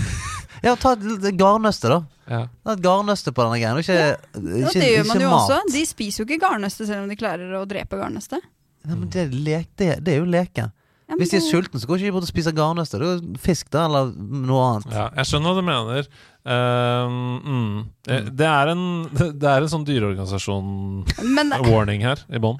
Ja, 0.63 0.77
ta 0.79 0.93
et 0.95 1.25
garnnøste, 1.35 1.89
da. 1.91 1.97
Ja. 2.31 2.37
Ta 2.63 2.71
et 2.77 2.83
garnnøste 2.85 3.33
på 3.35 3.43
denne 3.43 3.57
greia. 3.59 3.75
Ikke, 3.83 3.97
Ja, 3.99 4.15
ikke, 4.63 4.79
det 4.79 4.91
gjør 4.93 5.07
man 5.09 5.19
jo 5.19 5.27
mat. 5.33 5.41
også. 5.41 5.57
De 5.73 5.81
spiser 5.89 6.21
jo 6.21 6.25
ikke 6.29 6.39
garnnøste 6.45 6.85
selv 6.87 7.03
om 7.03 7.09
de 7.11 7.17
klarer 7.19 7.51
å 7.59 7.65
drepe 7.67 7.99
garnnøste. 7.99 8.37
Ja, 8.87 8.93
men 8.95 9.09
det, 9.11 9.19
er 9.25 9.29
lek, 9.35 9.67
det, 9.75 9.89
det 10.07 10.11
er 10.13 10.19
jo 10.21 10.27
leken. 10.31 10.71
Ja, 11.11 11.15
Hvis 11.19 11.33
de 11.33 11.37
er 11.41 11.43
sultne, 11.43 11.79
så 11.83 11.87
går 11.89 11.97
ikke 11.99 12.07
de 12.07 12.13
bort 12.15 12.23
og 12.23 12.31
spiser 12.31 12.55
garnnøster. 12.55 12.95
Det 13.03 13.07
er 13.09 13.13
jo 13.17 13.35
fisk, 13.43 13.67
da, 13.75 13.81
eller 13.89 14.07
noe 14.15 14.63
annet. 14.69 14.87
Ja, 14.95 15.09
jeg 15.19 15.25
skjønner 15.33 15.51
hva 15.51 15.59
du 15.59 15.63
mener. 15.67 16.07
Uh, 16.47 17.11
mm. 17.43 17.83
Eh, 18.07 18.23
Det 18.31 18.47
er 18.47 18.71
en 18.71 18.87
Det 19.43 19.49
er 19.51 19.59
en 19.67 19.71
sånn 19.75 19.83
dyreorganisasjon-warning 19.91 22.07
her 22.07 22.23
i 22.31 22.39
bånn. 22.43 22.55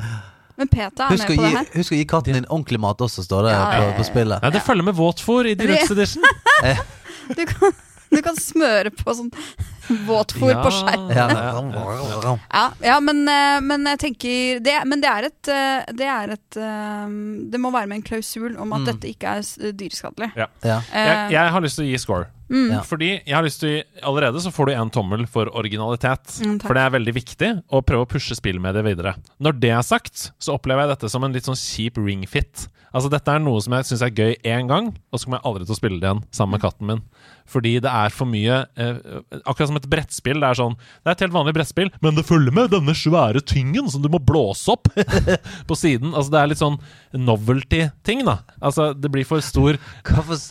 Men 0.57 0.67
Peta 0.67 1.07
er 1.07 1.15
Husk 1.15 1.29
med 1.29 1.37
på 1.37 1.43
gi, 1.43 1.49
det 1.49 1.57
her. 1.57 1.69
husk 1.79 1.91
å 1.91 1.97
gi 1.97 2.05
katten 2.05 2.33
din 2.37 2.45
ordentlig 2.49 2.79
mat 2.79 2.97
også, 3.01 3.23
står 3.25 3.47
det 3.47 3.53
Ja, 3.55 3.63
på, 3.65 3.71
ja, 3.79 3.87
ja, 3.89 3.95
på 3.97 4.03
spillet. 4.09 4.41
Nei, 4.43 4.51
det 4.51 4.61
følger 4.65 4.83
med 4.89 4.95
våtfôr 4.95 5.49
i 5.49 5.55
Deluxe 5.55 5.91
Edition. 5.97 6.23
Du 7.33 7.45
kan, 7.47 7.71
du 8.11 8.19
kan 8.21 8.35
smøre 8.35 8.91
på 8.91 9.13
sånn 9.15 9.29
våtfôr 10.07 10.51
på 10.63 10.71
skjermen. 10.75 11.13
Ja. 11.15 12.33
Ja, 12.51 12.63
ja 12.83 12.97
men, 12.99 13.21
eh, 13.31 13.61
men 13.63 13.87
jeg 13.93 13.99
tenker 14.01 14.59
det, 14.63 14.75
Men 14.87 15.01
det 15.03 15.09
er 15.11 15.27
et 15.29 15.49
eh, 15.51 15.85
Det 15.95 16.07
er 16.07 16.33
et 16.35 16.57
eh, 16.59 17.07
Det 17.51 17.59
må 17.63 17.71
være 17.73 17.87
med 17.91 18.01
en 18.01 18.05
klausul 18.07 18.57
om 18.59 18.73
at 18.75 18.83
Mm. 18.83 18.85
dette 18.91 19.07
ikke 19.13 19.37
er 19.39 19.71
dyreskadelig. 19.79 20.31
Ja. 20.35 20.47
Jeg, 20.63 20.81
Eh, 20.91 21.31
jeg 21.31 21.51
har 21.55 21.61
lyst 21.63 21.77
til 21.79 21.85
å 21.85 21.89
gi 21.93 21.97
score. 22.03 22.27
Mm. 22.53 22.69
Ja. 22.71 22.81
Fordi 22.87 23.09
jeg 23.17 23.35
har 23.35 23.45
lyst 23.45 23.63
til 23.63 23.81
Allerede 24.03 24.41
så 24.43 24.51
får 24.53 24.69
du 24.69 24.73
en 24.75 24.93
tommel 24.93 25.25
for 25.29 25.49
originalitet. 25.57 26.37
Mm, 26.43 26.59
for 26.63 26.77
det 26.77 26.85
er 26.85 26.95
veldig 26.95 27.15
viktig 27.15 27.51
å 27.73 27.81
prøve 27.85 28.05
å 28.05 28.09
pushe 28.09 28.37
spillmediet 28.37 28.85
videre. 28.85 29.15
Når 29.43 29.59
det 29.63 29.73
er 29.73 29.85
sagt, 29.87 30.29
så 30.37 30.55
opplever 30.57 30.85
jeg 30.85 30.95
dette 30.95 31.11
som 31.11 31.25
en 31.25 31.35
litt 31.35 31.49
sånn 31.49 31.59
kjip 31.59 31.99
ringfit. 32.01 32.67
Altså 32.93 33.09
Dette 33.09 33.33
er 33.33 33.41
noe 33.41 33.61
som 33.63 33.73
jeg 33.73 33.87
syns 33.89 34.03
er 34.05 34.13
gøy 34.13 34.35
én 34.45 34.67
gang, 34.69 34.91
og 35.09 35.17
så 35.17 35.25
kommer 35.25 35.39
jeg 35.39 35.49
aldri 35.49 35.65
til 35.65 35.73
å 35.73 35.79
spille 35.79 35.97
det 35.97 36.05
igjen 36.05 36.25
sammen 36.35 36.53
med 36.55 36.61
katten 36.61 36.89
min. 36.91 37.01
Fordi 37.49 37.73
det 37.83 37.91
er 37.91 38.13
for 38.13 38.29
mye 38.29 38.61
eh, 38.79 38.99
Akkurat 39.43 39.67
som 39.67 39.79
et 39.79 39.87
brettspill. 39.91 40.39
Det 40.39 40.47
er 40.47 40.59
sånn 40.59 40.77
Det 40.77 41.09
er 41.09 41.15
et 41.17 41.23
helt 41.25 41.35
vanlig 41.35 41.55
brettspill, 41.57 41.89
men 42.05 42.15
det 42.15 42.23
følger 42.27 42.55
med 42.55 42.71
denne 42.71 42.95
svære 42.95 43.41
tyngen 43.43 43.89
som 43.91 44.03
du 44.03 44.07
må 44.13 44.21
blåse 44.23 44.71
opp 44.71 44.87
på 45.69 45.77
siden. 45.77 46.13
Altså 46.13 46.33
Det 46.33 46.39
er 46.39 46.51
litt 46.51 46.61
sånn 46.61 46.77
novelty-ting, 47.17 48.23
da. 48.29 48.37
Altså 48.61 48.91
Det 48.95 49.11
blir 49.11 49.27
for 49.27 49.43
stor 49.43 49.79
Hva 50.07 50.23
for, 50.23 50.47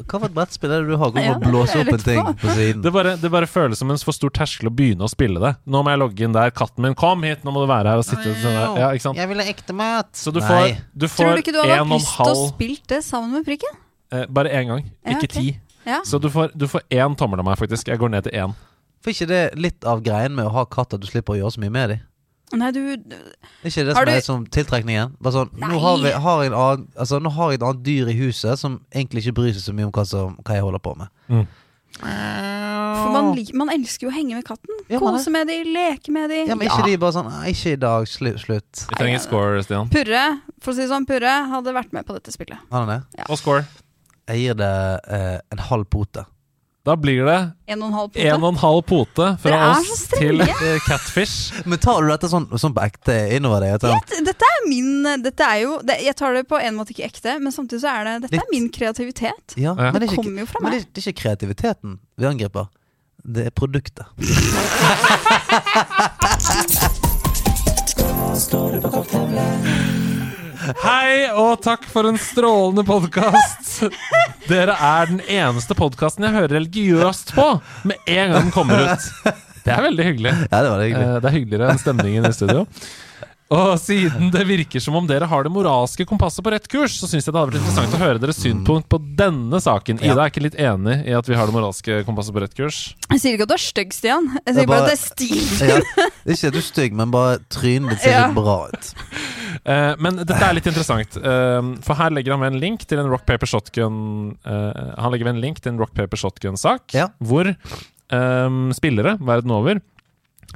hva 0.00 0.16
for 0.16 0.28
et 0.30 0.36
brettspill 0.40 0.72
er 0.72 0.82
det 0.82 0.96
du 0.96 0.98
har? 0.98 1.12
Hvor 1.12 1.28
Ja, 1.28 1.36
blåse 1.50 1.78
opp 1.80 1.90
en 1.92 2.02
ting 2.04 2.22
på. 2.40 2.48
siden? 2.56 2.82
Det 2.84 2.92
bare, 2.94 3.14
det 3.20 3.30
bare 3.32 3.48
føles 3.50 3.78
som 3.82 3.90
en 3.90 3.98
for 4.02 4.16
stor 4.16 4.30
terskel 4.34 4.70
å 4.70 4.72
begynne 4.74 5.04
å 5.06 5.10
spille 5.10 5.40
det. 5.42 5.52
Nå 5.66 5.82
må 5.82 5.92
jeg 5.94 6.00
logge 6.02 6.24
inn 6.26 6.36
der. 6.36 6.50
Katten 6.56 6.82
min, 6.86 6.94
kom 6.98 7.22
hit! 7.26 7.42
Nå 7.46 7.52
må 7.54 7.62
du 7.64 7.68
være 7.70 7.92
her 7.94 8.02
og 8.02 8.06
sitte 8.08 8.34
sånn 8.42 8.56
der. 8.58 8.80
Ja, 8.82 8.90
ikke 8.94 9.06
sant? 9.08 9.20
Jeg 9.20 9.30
vil 9.32 9.42
ha 9.42 9.46
ekte 9.52 9.76
mat! 9.76 10.10
Så 10.16 10.32
du 10.34 10.40
får, 10.44 10.76
du 10.94 11.06
Tror 11.08 11.34
du 11.36 11.42
ikke 11.44 11.54
du 11.56 11.60
hadde 11.62 11.78
hatt 11.80 11.92
lyst 11.94 12.12
til 12.18 12.32
å 12.34 12.48
spille 12.52 12.78
det 12.94 13.00
sammen 13.06 13.32
med 13.38 13.46
prikken? 13.48 13.78
eh, 14.12 14.26
Bare 14.28 14.52
én 14.52 14.68
gang, 14.72 14.84
Ja, 15.04 15.16
ikke 15.16 15.30
ok. 15.30 15.36
ti. 15.38 15.46
Ja. 15.86 16.00
Så 16.06 16.20
du 16.22 16.28
får, 16.30 16.52
du 16.54 16.68
får 16.70 16.84
én 16.94 17.16
tommel 17.18 17.40
av 17.42 17.46
meg, 17.48 17.58
faktisk. 17.58 17.88
Jeg 17.90 17.98
går 17.98 18.12
ned 18.12 18.28
til 18.28 18.32
én. 18.38 18.52
For 19.02 19.10
ikke 19.10 19.26
det 19.26 19.42
litt 19.58 19.84
av 19.88 19.98
greien 20.04 20.30
med 20.34 20.46
å 20.46 20.52
ha 20.54 20.62
katt 20.70 20.94
at 20.94 21.00
du 21.02 21.08
slipper 21.10 21.34
å 21.34 21.40
gjøre 21.40 21.56
så 21.56 21.62
mye 21.64 21.72
med 21.74 21.88
dem? 21.90 22.02
Nei, 22.52 22.70
du 22.74 22.80
Er 22.92 22.96
ikke 23.64 23.84
det 23.86 23.94
som 23.96 24.04
du- 24.04 24.10
er 24.12 24.20
som 24.20 24.46
tiltrekningen? 24.46 25.12
Bare 25.22 25.32
sånn, 25.32 25.50
Nei. 25.58 25.68
nå 25.72 25.78
har, 25.80 25.96
vi, 26.02 26.10
har 26.26 26.42
en 26.44 26.52
annen, 26.52 26.88
altså, 26.98 27.20
nå 27.22 27.30
har 27.32 27.50
jeg 27.52 27.60
et 27.60 27.66
annet 27.68 27.82
dyr 27.86 28.08
i 28.12 28.16
huset 28.18 28.58
som 28.58 28.80
egentlig 28.94 29.24
ikke 29.26 29.34
bryr 29.40 29.52
seg 29.56 29.62
så 29.70 29.74
mye 29.76 29.86
om 29.88 29.92
hva, 29.92 30.04
som, 30.06 30.36
hva 30.44 30.54
jeg 30.58 30.62
holder 30.66 30.82
på 30.84 30.96
med. 30.98 31.08
Mm. 31.30 31.46
For 32.02 33.10
man, 33.12 33.36
man 33.58 33.70
elsker 33.74 34.06
jo 34.06 34.10
å 34.10 34.14
henge 34.14 34.36
med 34.38 34.44
katten. 34.46 34.78
Ja, 34.90 34.98
Kose 35.02 35.30
med 35.32 35.48
de, 35.50 35.58
leke 35.68 36.12
med 36.14 36.30
de. 36.32 36.42
Ja, 36.48 36.56
men 36.56 36.68
ikke 36.68 36.84
de 36.86 36.96
bare 37.00 37.14
sånn 37.16 37.28
Ikke 37.48 37.74
i 37.74 37.80
dag, 37.80 38.06
slutt. 38.08 38.40
slutt. 38.44 38.84
Vi 38.90 38.98
trenger 38.98 39.22
score, 39.22 39.62
Stian. 39.64 39.90
Purre, 39.92 40.24
for 40.62 40.72
å 40.72 40.76
si 40.76 40.84
det 40.84 40.90
sånn, 40.92 41.06
Purre 41.08 41.34
hadde 41.52 41.74
vært 41.76 41.92
med 41.96 42.06
på 42.08 42.16
dette 42.16 42.32
spillet. 42.34 42.58
Han 42.72 42.88
er 42.88 42.92
det? 42.94 43.20
Ja. 43.22 43.28
Og 43.28 43.40
score. 43.40 43.64
Jeg 44.30 44.38
gir 44.44 44.54
det 44.60 44.70
eh, 45.10 45.38
en 45.52 45.58
halv 45.68 45.88
pote. 45.92 46.24
Da 46.84 46.96
blir 46.98 47.22
det 47.28 47.36
En 47.70 47.82
og 47.82 47.88
en 47.88 47.94
halv 47.94 48.08
pote. 48.10 48.24
en 48.26 48.42
og 48.42 48.48
en 48.48 48.56
halv 48.58 48.80
pote 48.88 49.26
fra 49.38 49.58
oss 49.78 50.00
til 50.16 50.40
eh, 50.42 50.80
Catfish. 50.82 51.52
Men 51.64 51.78
tar 51.78 52.02
du 52.02 52.08
dette 52.10 52.26
sånn, 52.32 52.48
sånn 52.58 52.74
på 52.74 52.82
ekte 52.82 53.14
innover 53.36 53.60
deg? 53.62 53.78
Sånn, 53.86 54.24
dette 54.26 54.48
er 54.48 54.66
min 54.66 55.06
Dette 55.22 55.46
er 55.46 55.60
jo 55.62 55.76
det, 55.86 56.00
Jeg 56.02 56.16
tar 56.18 56.34
det 56.34 56.42
på 56.50 56.58
en 56.58 56.74
måte 56.80 56.90
ikke 56.90 57.06
ekte, 57.06 57.36
men 57.38 57.54
samtidig 57.54 57.84
så 57.84 57.92
er 57.94 58.04
det 58.10 58.16
Dette 58.26 58.34
Litt. 58.34 58.42
er 58.42 58.50
min 58.50 58.66
kreativitet. 58.74 59.54
ja, 59.56 59.76
Ja. 59.78 59.92
det 59.92 60.00
Det 60.00 60.08
er 60.08 60.12
ikke, 60.12 60.22
kommer 60.24 60.40
jo 60.42 60.46
fra 60.50 60.58
men 60.62 60.72
det, 60.72 60.78
meg. 60.80 60.82
er- 60.82 60.90
det 60.92 61.06
er 61.06 61.12
ikke 61.12 61.22
kreativiteten 61.22 61.98
vi 62.18 62.26
angriper. 62.26 62.66
Det 63.22 63.46
er 63.46 63.50
produktet. 63.54 64.06
Hei, 70.62 71.26
og 71.34 71.56
takk 71.64 71.84
for 71.90 72.06
en 72.06 72.18
strålende 72.20 72.84
podkast. 72.86 73.80
Dere 74.46 74.74
er 74.78 75.08
den 75.10 75.22
eneste 75.26 75.74
podkasten 75.78 76.26
jeg 76.28 76.36
hører 76.36 76.54
religiøst 76.60 77.32
på 77.34 77.46
med 77.88 77.98
en 78.06 78.34
gang 78.34 78.46
den 78.46 78.52
kommer 78.54 78.84
ut. 78.92 79.08
Det 79.62 79.70
er 79.74 79.82
veldig 79.88 80.06
hyggelig. 80.10 80.34
Ja, 80.50 80.60
det 80.62 80.70
var 80.70 80.78
det 80.82 80.86
hyggelig. 80.90 81.08
Eh, 81.08 81.16
Det 81.22 81.28
er 81.30 81.36
hyggeligere 81.38 81.72
enn 81.72 81.82
stemningen 81.82 82.28
i 82.28 82.32
studio. 82.36 82.64
Og 83.52 83.74
siden 83.82 84.30
det 84.32 84.42
virker 84.48 84.80
som 84.80 84.94
om 84.96 85.06
dere 85.08 85.26
har 85.28 85.44
det 85.44 85.50
moralske 85.52 86.06
kompasset 86.08 86.40
på 86.46 86.52
rett 86.54 86.68
kurs, 86.72 86.94
så 86.96 87.08
syns 87.10 87.26
jeg 87.26 87.34
det 87.34 87.40
hadde 87.40 87.52
vært 87.52 87.60
interessant 87.60 87.96
å 87.96 88.00
høre 88.00 88.20
deres 88.22 88.38
synpunkt 88.40 88.86
på 88.88 88.98
denne 89.18 89.60
saken. 89.60 90.00
Ida 90.00 90.16
er 90.24 90.30
ikke 90.32 90.44
litt 90.46 90.56
enig 90.56 90.94
i 91.10 91.12
at 91.18 91.28
vi 91.28 91.36
har 91.36 91.50
det 91.50 91.52
moralske 91.56 91.98
kompasset 92.08 92.32
på 92.32 92.42
rett 92.44 92.54
kurs? 92.56 92.78
Jeg 93.12 93.20
sier 93.20 93.36
ikke 93.36 93.44
at 93.48 93.52
du 93.52 93.56
er 93.58 93.64
stygg, 93.66 93.92
Stian. 93.92 94.30
Jeg 94.38 94.42
er 94.46 94.56
sier 94.56 94.70
bare 94.70 94.72
bare- 94.72 94.82
at 94.82 94.88
det 94.88 94.96
er 94.96 95.04
stil. 95.04 95.68
Ja. 95.68 96.08
Ikke 96.32 96.48
at 96.48 96.56
du 96.56 96.60
er 96.62 96.66
stygg, 96.70 96.96
men 97.02 97.10
bare 97.12 97.38
trynet 97.52 97.90
ditt 97.92 98.00
ser 98.06 98.16
Ja. 98.16 98.26
litt 98.30 98.38
bra 98.40 98.56
ut. 98.72 98.92
Eh, 99.66 99.94
men 100.00 100.16
dette 100.22 100.40
er 100.42 100.54
litt 100.56 100.66
interessant, 100.72 101.16
eh, 101.20 101.60
for 101.84 101.94
her 102.00 102.10
legger 102.10 102.32
han 102.32 102.40
ved 102.40 102.54
en 102.54 102.60
link 102.62 102.86
til 102.88 102.98
en 103.02 103.10
Rock 103.12 103.26
Paper 103.28 103.46
Shotgun 103.46 104.36
eh, 104.46 104.94
Han 104.98 105.12
legger 105.12 105.28
ved 105.28 105.36
en 105.36 105.42
link 105.44 105.60
til 105.60 105.72
en 105.74 105.78
Rock 105.78 105.92
Paper 105.94 106.16
Shotgun-sak, 106.16 106.94
Ja. 106.96 107.08
hvor 107.22 107.52
spillere 108.76 109.14
verden 109.24 109.50
over 109.50 109.78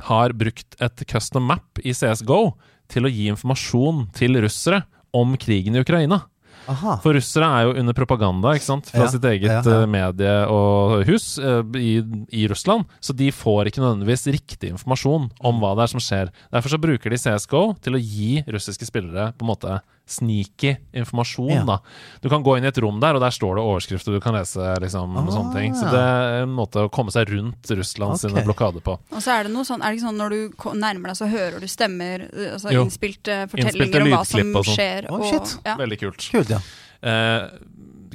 har 0.09 0.33
brukt 0.37 0.75
et 0.83 1.05
custom 1.09 1.47
map 1.49 1.79
i 1.85 1.93
CSGO 1.97 2.53
til 2.93 3.07
å 3.07 3.13
gi 3.13 3.29
informasjon 3.33 4.07
til 4.17 4.39
russere 4.45 4.85
om 5.17 5.37
krigen 5.41 5.77
i 5.77 5.83
Ukraina. 5.85 6.23
Aha. 6.67 6.97
For 7.03 7.15
russere 7.15 7.47
er 7.47 7.69
jo 7.69 7.75
under 7.79 7.95
propaganda 7.95 8.55
ikke 8.57 8.67
sant? 8.67 8.89
fra 8.91 9.05
Ja, 9.05 9.11
sitt 9.13 9.27
eget 9.29 9.47
ja, 9.47 9.61
ja. 9.63 9.75
eh, 9.85 9.87
medie 9.91 10.33
og 10.51 11.05
hus 11.07 11.37
eh, 11.39 11.61
i, 11.79 11.93
i 12.35 12.47
Russland. 12.51 12.89
Så 12.99 13.15
de 13.17 13.29
får 13.35 13.71
ikke 13.71 13.85
nødvendigvis 13.85 14.27
riktig 14.35 14.73
informasjon 14.75 15.29
om 15.47 15.61
hva 15.63 15.75
det 15.79 15.87
er 15.87 15.93
som 15.95 16.03
skjer. 16.03 16.33
Derfor 16.55 16.75
så 16.75 16.81
bruker 16.83 17.15
de 17.15 17.21
CSGO 17.23 17.63
til 17.87 17.99
å 17.99 18.03
gi 18.03 18.33
russiske 18.51 18.89
spillere 18.89 19.31
på 19.39 19.47
en 19.47 19.53
måte 19.53 19.79
sneaky 20.07 20.77
informasjon. 20.95 21.51
Ja. 21.51 21.65
da. 21.67 21.81
Du 22.23 22.29
kan 22.31 22.43
gå 22.47 22.57
inn 22.57 22.65
i 22.65 22.69
et 22.71 22.79
rom 22.79 23.01
der, 23.03 23.17
og 23.19 23.21
der 23.25 23.35
står 23.35 23.57
det 23.59 23.65
overskrifter 23.67 24.15
du 24.15 24.21
kan 24.23 24.35
lese. 24.39 24.63
liksom, 24.81 25.17
og 25.19 25.33
sånne 25.35 25.53
ting. 25.55 25.75
Så 25.75 25.87
Ah. 25.87 25.91
det 25.91 26.01
er 26.01 26.43
en 26.45 26.55
måte 26.55 26.85
å 26.87 26.89
komme 26.91 27.11
seg 27.11 27.29
rundt 27.35 27.67
Russland 27.75 28.15
okay. 28.15 28.29
sine 28.31 28.45
blokader 28.47 28.81
på. 28.87 28.99
Og 29.11 29.21
så 29.23 29.35
er 29.41 29.45
det 29.45 29.53
noe 29.53 29.65
sånn, 29.67 29.83
er 29.83 29.91
det 29.91 29.99
ikke 29.99 30.07
sånn 30.07 30.21
når 30.23 30.31
du 30.31 30.79
nærmer 30.79 31.11
deg, 31.11 31.17
så 31.19 31.27
hører 31.29 31.61
du 31.61 31.67
stemmer, 31.67 32.29
altså 32.53 32.73
Jo. 32.73 32.85
innspilte 32.87 33.43
Innspilte 33.51 33.51
fortellinger 33.51 34.03
om 34.03 34.09
hva 34.15 34.25
som 34.25 34.41
skjer? 34.63 35.11
og 35.11 35.25
sånn. 35.25 35.33
skjer. 35.35 35.59
Og, 35.59 35.67
ja. 35.67 35.77
Veldig 35.77 35.99
kult. 35.99 36.31
Kult, 36.31 36.49
ja. 36.51 36.61
Eh, 37.03 37.51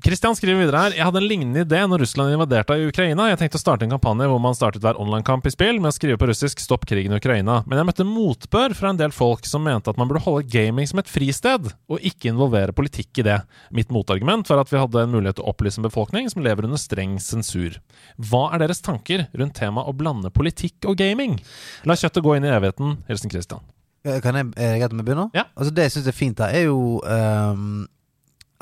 Kristian 0.01 0.33
skriver 0.33 0.63
videre 0.63 0.79
her 0.81 0.95
Jeg 0.95 1.05
hadde 1.05 1.19
en 1.21 1.27
lignende 1.29 1.61
idé 1.61 1.79
når 1.85 2.01
Russland 2.01 2.33
invaderte 2.33 2.73
i 2.79 2.87
Ukraina. 2.89 3.27
Jeg 3.29 3.37
tenkte 3.41 3.59
å 3.59 3.61
starte 3.61 3.85
en 3.85 3.93
kampanje 3.93 4.25
hvor 4.31 4.39
man 4.41 4.55
startet 4.57 4.81
hver 4.81 4.97
online-kamp 5.01 5.45
i 5.45 5.51
spill 5.53 5.77
med 5.81 5.91
å 5.91 5.95
skrive 5.95 6.17
på 6.17 6.29
russisk 6.29 6.63
'Stopp 6.63 6.87
krigen 6.89 7.13
i 7.13 7.19
Ukraina'. 7.19 7.59
Men 7.69 7.77
jeg 7.77 7.87
møtte 7.89 8.07
motbør 8.07 8.73
fra 8.77 8.89
en 8.89 8.97
del 8.97 9.13
folk 9.13 9.45
som 9.45 9.61
mente 9.63 9.91
at 9.93 9.99
man 10.01 10.09
burde 10.09 10.23
holde 10.25 10.49
gaming 10.49 10.89
som 10.89 11.03
et 11.03 11.11
fristed, 11.11 11.69
og 11.85 12.01
ikke 12.01 12.31
involvere 12.31 12.73
politikk 12.73 13.21
i 13.21 13.27
det. 13.29 13.37
Mitt 13.69 13.93
motargument 13.93 14.49
var 14.49 14.63
at 14.63 14.73
vi 14.73 14.81
hadde 14.81 15.03
en 15.05 15.13
mulighet 15.13 15.37
til 15.37 15.45
å 15.45 15.53
opplyse 15.53 15.77
en 15.77 15.85
befolkning 15.85 16.31
som 16.33 16.41
lever 16.41 16.65
under 16.65 16.81
streng 16.81 17.19
sensur. 17.21 17.77
Hva 18.17 18.47
er 18.55 18.65
deres 18.65 18.81
tanker 18.81 19.27
rundt 19.37 19.53
temaet 19.59 19.85
å 19.85 19.93
blande 19.93 20.33
politikk 20.33 20.89
og 20.89 20.97
gaming? 20.97 21.37
La 21.85 21.93
kjøttet 21.93 22.25
gå 22.25 22.37
inn 22.39 22.49
i 22.49 22.53
evigheten. 22.55 22.97
Hilsen 23.07 23.29
Kristian. 23.29 23.61
Eh, 24.03 24.17
Kan 24.21 24.33
jeg, 24.33 24.49
er 24.57 24.73
det 24.73 24.81
greit 24.81 24.93
om 24.93 25.01
jeg 25.03 25.05
begynner? 25.05 25.29
Ja. 25.37 25.45
Altså 25.55 25.73
Det 25.75 25.83
jeg 25.85 25.91
syns 25.99 26.07
er 26.09 26.17
fint 26.17 26.39
her, 26.41 26.49
er 26.57 26.69
jo 26.71 27.01
um, 27.05 27.87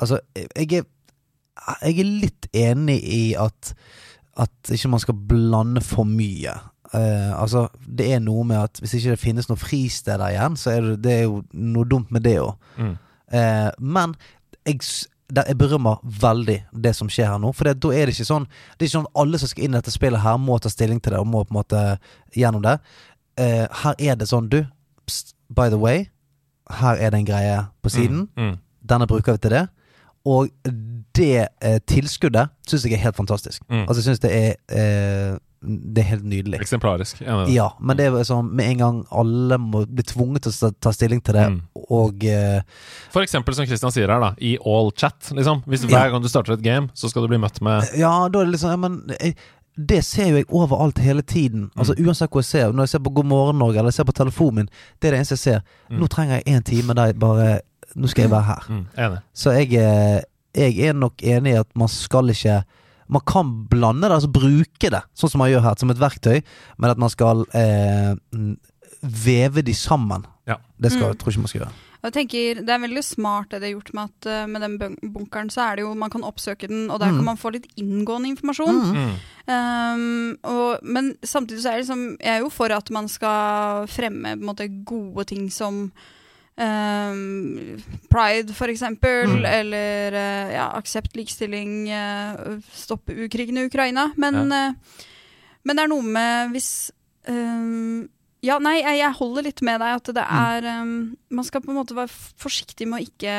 Altså, 0.00 0.16
jeg 0.56 0.72
er, 0.80 0.84
jeg 1.82 2.00
er 2.00 2.12
litt 2.24 2.48
enig 2.56 3.00
i 3.04 3.24
at 3.38 3.74
At 4.40 4.70
ikke 4.72 4.88
man 4.88 5.00
skal 5.02 5.16
blande 5.28 5.80
for 5.84 6.06
mye. 6.08 6.52
Uh, 6.94 7.42
altså, 7.42 7.68
det 7.86 8.06
er 8.14 8.20
noe 8.22 8.44
med 8.46 8.56
at 8.56 8.78
hvis 8.80 8.94
ikke 8.96 9.12
det 9.12 9.20
finnes 9.20 9.48
noen 9.50 9.60
fristeder 9.60 10.30
igjen, 10.30 10.56
så 10.56 10.70
er 10.70 10.86
det, 10.86 10.94
det 11.04 11.12
er 11.12 11.22
jo 11.26 11.42
noe 11.52 11.86
dumt 11.86 12.10
med 12.10 12.24
det 12.24 12.38
òg. 12.40 12.54
Mm. 12.78 12.94
Uh, 13.34 13.68
men 13.78 14.14
jeg, 14.66 14.80
der, 15.28 15.44
jeg 15.50 15.58
berømmer 15.58 16.00
veldig 16.02 16.56
det 16.72 16.94
som 16.96 17.10
skjer 17.10 17.28
her 17.30 17.42
nå. 17.42 17.52
For 17.54 17.68
det, 17.68 17.76
da 17.82 17.92
er 17.94 18.08
det 18.08 18.16
ikke 18.16 18.26
sånn 18.30 18.46
Det 18.48 18.82
er 18.82 18.88
ikke 18.88 18.96
sånn 18.96 19.10
at 19.10 19.20
alle 19.22 19.42
som 19.42 19.52
skal 19.52 19.66
inn 19.66 19.74
i 19.74 19.78
dette 19.78 19.94
spillet 19.94 20.24
her, 20.24 20.40
må 20.40 20.58
ta 20.58 20.72
stilling 20.72 21.02
til 21.02 21.14
det 21.14 21.20
og 21.20 21.28
må 21.30 21.44
på 21.44 21.54
en 21.54 21.60
måte 21.60 21.84
gjennom 22.34 22.64
det. 22.64 22.78
Uh, 23.38 23.66
her 23.82 24.02
er 24.10 24.18
det 24.18 24.30
sånn, 24.30 24.48
du. 24.50 24.62
pst, 25.06 25.36
by 25.50 25.68
the 25.68 25.78
way, 25.78 26.08
her 26.80 26.96
er 26.96 27.12
det 27.12 27.20
en 27.20 27.28
greie 27.28 27.60
på 27.82 27.92
siden. 27.92 28.26
Mm. 28.38 28.56
Denne 28.82 29.10
bruker 29.10 29.36
vi 29.36 29.44
til 29.44 29.54
det. 29.58 29.66
Og 30.24 30.50
det 31.20 31.44
eh, 31.60 31.78
tilskuddet 31.90 32.48
syns 32.66 32.88
jeg 32.88 32.96
er 32.96 33.04
helt 33.04 33.16
fantastisk. 33.20 33.62
Mm. 33.68 33.84
Altså, 33.86 34.00
jeg 34.00 34.08
syns 34.10 34.22
det 34.24 34.32
er 34.32 34.50
eh, 34.72 35.38
Det 35.60 36.00
er 36.00 36.06
helt 36.14 36.24
nydelig. 36.24 36.56
Eksemplarisk. 36.64 37.18
Ja, 37.52 37.66
men 37.84 37.98
det 37.98 38.06
er 38.08 38.22
sånn 38.24 38.46
med 38.56 38.70
en 38.72 38.78
gang 38.80 39.00
alle 39.12 39.58
må 39.60 39.82
bli 39.84 40.02
tvunget 40.08 40.46
til 40.46 40.54
å 40.56 40.70
ta- 40.80 40.92
stilling 40.96 41.20
til 41.20 41.36
det, 41.36 41.42
Mm. 41.50 41.58
og 41.90 42.24
eh, 42.24 42.62
For 43.12 43.20
eksempel 43.20 43.52
som 43.54 43.66
Christian 43.68 43.92
sier 43.92 44.08
her, 44.08 44.20
da, 44.24 44.30
i 44.40 44.54
all 44.64 44.88
chat. 44.96 45.20
Liksom. 45.36 45.60
Hvis 45.68 45.84
Ja. 45.84 45.92
hver 45.98 46.10
gang 46.14 46.22
du 46.24 46.28
starter 46.32 46.54
et 46.56 46.62
game, 46.64 46.88
så 46.94 47.10
skal 47.12 47.22
du 47.22 47.28
bli 47.28 47.36
møtt 47.42 47.60
med 47.60 47.84
Ja, 47.98 48.28
da 48.32 48.40
er 48.40 48.44
det 48.48 48.54
liksom 48.56 48.70
ja, 48.72 48.76
men, 48.76 49.02
jeg, 49.20 49.34
Det 49.78 50.00
ser 50.04 50.28
jo 50.32 50.36
jeg 50.40 50.46
overalt 50.48 50.98
hele 50.98 51.22
tiden. 51.22 51.70
Altså 51.76 51.94
Uansett 52.00 52.30
hvor 52.32 52.40
jeg 52.40 52.48
ser. 52.50 52.72
Når 52.72 52.82
jeg 52.88 52.88
ser 52.96 52.98
på 53.04 53.12
God 53.14 53.24
morgen 53.26 53.58
Norge 53.58 53.78
eller 53.78 53.88
jeg 53.92 54.00
ser 54.00 54.08
på 54.08 54.16
telefonen 54.16 54.54
min, 54.64 54.68
det 55.00 55.08
er 55.08 55.12
det 55.12 55.20
eneste 55.20 55.36
jeg 55.36 55.44
ser. 55.44 55.60
Nå 55.90 56.08
trenger 56.08 56.40
jeg 56.40 56.44
én 56.56 56.64
time 56.64 56.94
der 56.94 57.12
jeg 57.12 57.18
bare 57.20 57.60
Nå 57.96 58.06
skal 58.08 58.22
jeg 58.22 58.30
være 58.30 58.44
her. 58.48 58.62
mm. 58.68 59.18
Så 59.34 59.50
jeg, 59.50 59.72
eh, 59.74 60.20
jeg 60.54 60.78
er 60.88 60.92
nok 60.98 61.22
enig 61.22 61.52
i 61.54 61.60
at 61.60 61.68
man 61.78 61.88
skal 61.88 62.30
ikke 62.32 62.62
Man 63.10 63.22
kan 63.26 63.48
blande 63.66 64.06
det, 64.06 64.12
altså 64.20 64.28
bruke 64.30 64.90
det, 64.94 65.00
sånn 65.18 65.30
som 65.32 65.40
man 65.42 65.48
gjør 65.50 65.64
her, 65.64 65.74
som 65.80 65.90
et 65.90 65.98
verktøy, 65.98 66.42
men 66.78 66.90
at 66.92 66.98
man 67.02 67.10
skal 67.10 67.40
eh, 67.58 68.14
veve 69.02 69.62
de 69.66 69.74
sammen. 69.74 70.22
Ja. 70.46 70.56
Det 70.78 70.92
skal, 70.92 71.02
Mm. 71.02 71.08
jeg 71.10 71.18
tror 71.18 71.30
ikke 71.32 71.40
man 71.42 71.48
skal 71.48 71.60
gjøre. 71.64 71.72
Jeg 72.04 72.12
tenker, 72.12 72.54
Det 72.64 72.68
er 72.70 72.78
veldig 72.86 73.02
smart 73.04 73.48
det 73.50 73.60
de 73.60 73.66
har 73.66 73.72
gjort 73.80 73.92
med 73.94 74.04
at 74.04 74.26
uh, 74.30 74.46
med 74.46 74.60
den 74.62 74.96
bunkeren, 75.12 75.50
så 75.50 75.60
er 75.72 75.76
det 75.76 75.82
jo 75.82 75.94
man 75.94 76.08
kan 76.10 76.22
oppsøke 76.22 76.68
den, 76.68 76.88
og 76.90 77.00
der 77.00 77.10
Mm. 77.10 77.16
kan 77.18 77.24
man 77.24 77.36
få 77.36 77.50
litt 77.52 77.66
inngående 77.76 78.28
informasjon. 78.30 78.94
Mm. 78.94 79.12
Um, 79.50 80.36
og, 80.44 80.78
men 80.82 81.16
samtidig 81.22 81.62
så 81.62 81.68
er 81.72 81.76
det 81.78 81.88
liksom 81.88 82.16
Jeg 82.20 82.36
er 82.36 82.40
jo 82.40 82.48
for 82.48 82.66
at 82.70 82.90
man 82.90 83.08
skal 83.08 83.86
fremme 83.88 84.22
på 84.36 84.40
en 84.40 84.46
måte, 84.46 84.84
gode 84.84 85.24
ting 85.26 85.50
som 85.50 85.90
um, 86.60 87.80
pride, 88.12 88.54
for 88.56 88.68
eksempel. 88.72 89.26
Mm. 89.40 89.44
Eller 89.48 90.16
uh, 90.16 90.52
ja, 90.54 90.68
aksept 90.78 91.16
likestilling, 91.18 91.88
uh, 91.90 92.56
stoppe 92.76 93.16
ukrigen 93.26 93.58
i 93.60 93.66
Ukraina. 93.70 94.10
Men, 94.20 94.40
eh, 94.52 94.72
men 95.64 95.76
det 95.76 95.84
er 95.84 95.92
noe 95.92 96.02
med 96.06 96.54
hvis 96.54 96.70
um, 97.28 98.08
ja, 98.40 98.56
nei, 98.62 98.78
jeg, 98.80 98.96
jeg 99.02 99.16
holder 99.18 99.44
litt 99.44 99.60
med 99.66 99.82
deg 99.82 99.98
at 99.98 100.12
det 100.16 100.22
Mm. 100.24 100.38
er 100.40 100.68
um, 100.80 100.92
Man 101.30 101.44
skal 101.44 101.60
på 101.60 101.70
en 101.74 101.76
måte 101.76 101.96
være 101.96 102.08
forsiktig 102.40 102.86
med 102.88 103.02
å 103.02 103.04
ikke 103.04 103.34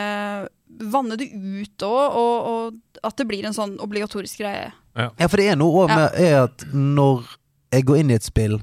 vanne 0.92 1.18
det 1.18 1.32
ut 1.34 1.84
òg, 1.84 2.16
og, 2.16 2.36
og 2.52 3.02
at 3.04 3.18
det 3.18 3.26
blir 3.28 3.46
en 3.50 3.56
sånn 3.58 3.74
obligatorisk 3.82 4.40
greie. 4.44 4.70
Ja, 4.96 5.10
for 5.28 5.38
det 5.42 5.50
er 5.52 5.58
noe 5.60 5.86
òg 5.86 5.90
Ja. 5.90 5.96
med 5.98 6.20
er 6.22 6.36
at 6.46 6.64
når 6.74 7.26
jeg 7.74 7.86
går 7.90 7.98
inn 8.04 8.12
i 8.12 8.18
et 8.20 8.24
spill, 8.28 8.60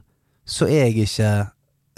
så 0.47 0.69
er 0.69 0.87
jeg 0.87 1.09
ikke 1.09 1.33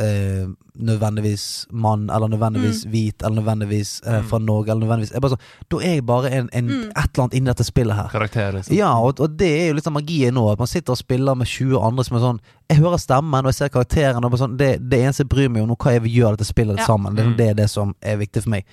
eh, 0.00 0.46
nødvendigvis 0.80 1.66
mann, 1.72 2.06
eller 2.10 2.28
nødvendigvis 2.32 2.84
hvit, 2.88 3.22
eller 3.22 3.42
nødvendigvis 3.42 3.90
eh, 4.06 4.22
fra 4.30 4.38
Norge, 4.38 4.70
eller 4.72 4.86
nødvendigvis 4.86 5.12
jeg 5.12 5.20
bare 5.22 5.30
så, 5.34 5.38
Da 5.70 5.76
er 5.84 5.94
jeg 5.98 6.06
bare 6.06 6.30
en, 6.32 6.48
en, 6.52 6.66
Mm. 6.70 6.80
et 6.90 6.96
eller 7.10 7.22
annet 7.24 7.34
inni 7.36 7.50
dette 7.50 7.64
spillet 7.64 7.96
her. 7.96 8.08
Karakter, 8.12 8.52
liksom. 8.52 8.76
Ja, 8.76 8.92
og, 9.00 9.20
og 9.20 9.36
det 9.38 9.50
er 9.62 9.66
jo 9.68 9.74
litt 9.78 9.86
av 9.86 9.92
magien 9.92 10.34
nå, 10.34 10.46
at 10.52 10.58
man 10.58 10.66
sitter 10.70 10.92
og 10.96 10.98
spiller 10.98 11.34
med 11.36 11.46
20 11.46 11.78
andre 11.86 12.04
som 12.04 12.16
er 12.16 12.20
sånn 12.24 12.40
Jeg 12.70 12.78
hører 12.78 12.98
stemmen, 13.02 13.44
og 13.44 13.50
jeg 13.50 13.54
ser 13.54 13.68
karakteren, 13.74 14.24
og 14.24 14.30
bare 14.30 14.40
sånn, 14.46 14.56
det, 14.56 14.70
det 14.90 15.00
eneste 15.04 15.24
jeg 15.24 15.28
bryr 15.28 15.48
meg 15.50 15.62
om 15.62 15.68
nå, 15.68 15.76
hva 15.76 15.92
jeg 15.96 16.02
vil 16.06 16.16
gjøre 16.22 16.36
dette 16.38 16.48
spillet 16.52 16.78
Ja. 16.78 16.86
sammen. 16.86 17.14
Det, 17.16 17.26
Mm. 17.26 17.36
det 17.36 17.48
er 17.50 17.54
det 17.54 17.70
som 17.70 17.94
er 18.02 18.16
viktig 18.16 18.42
for 18.42 18.50
meg. 18.50 18.64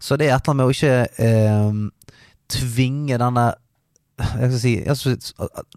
Så 0.00 0.16
det 0.16 0.28
er 0.28 0.36
et 0.36 0.42
eller 0.48 0.54
annet 0.54 0.56
med 0.56 0.66
å 0.66 0.76
ikke 0.76 1.08
eh, 1.18 1.72
tvinge 2.48 3.18
denne 3.18 3.48
jeg 4.20 4.50
skal 4.50 4.58
si, 4.60 4.72
altså, 4.84 5.14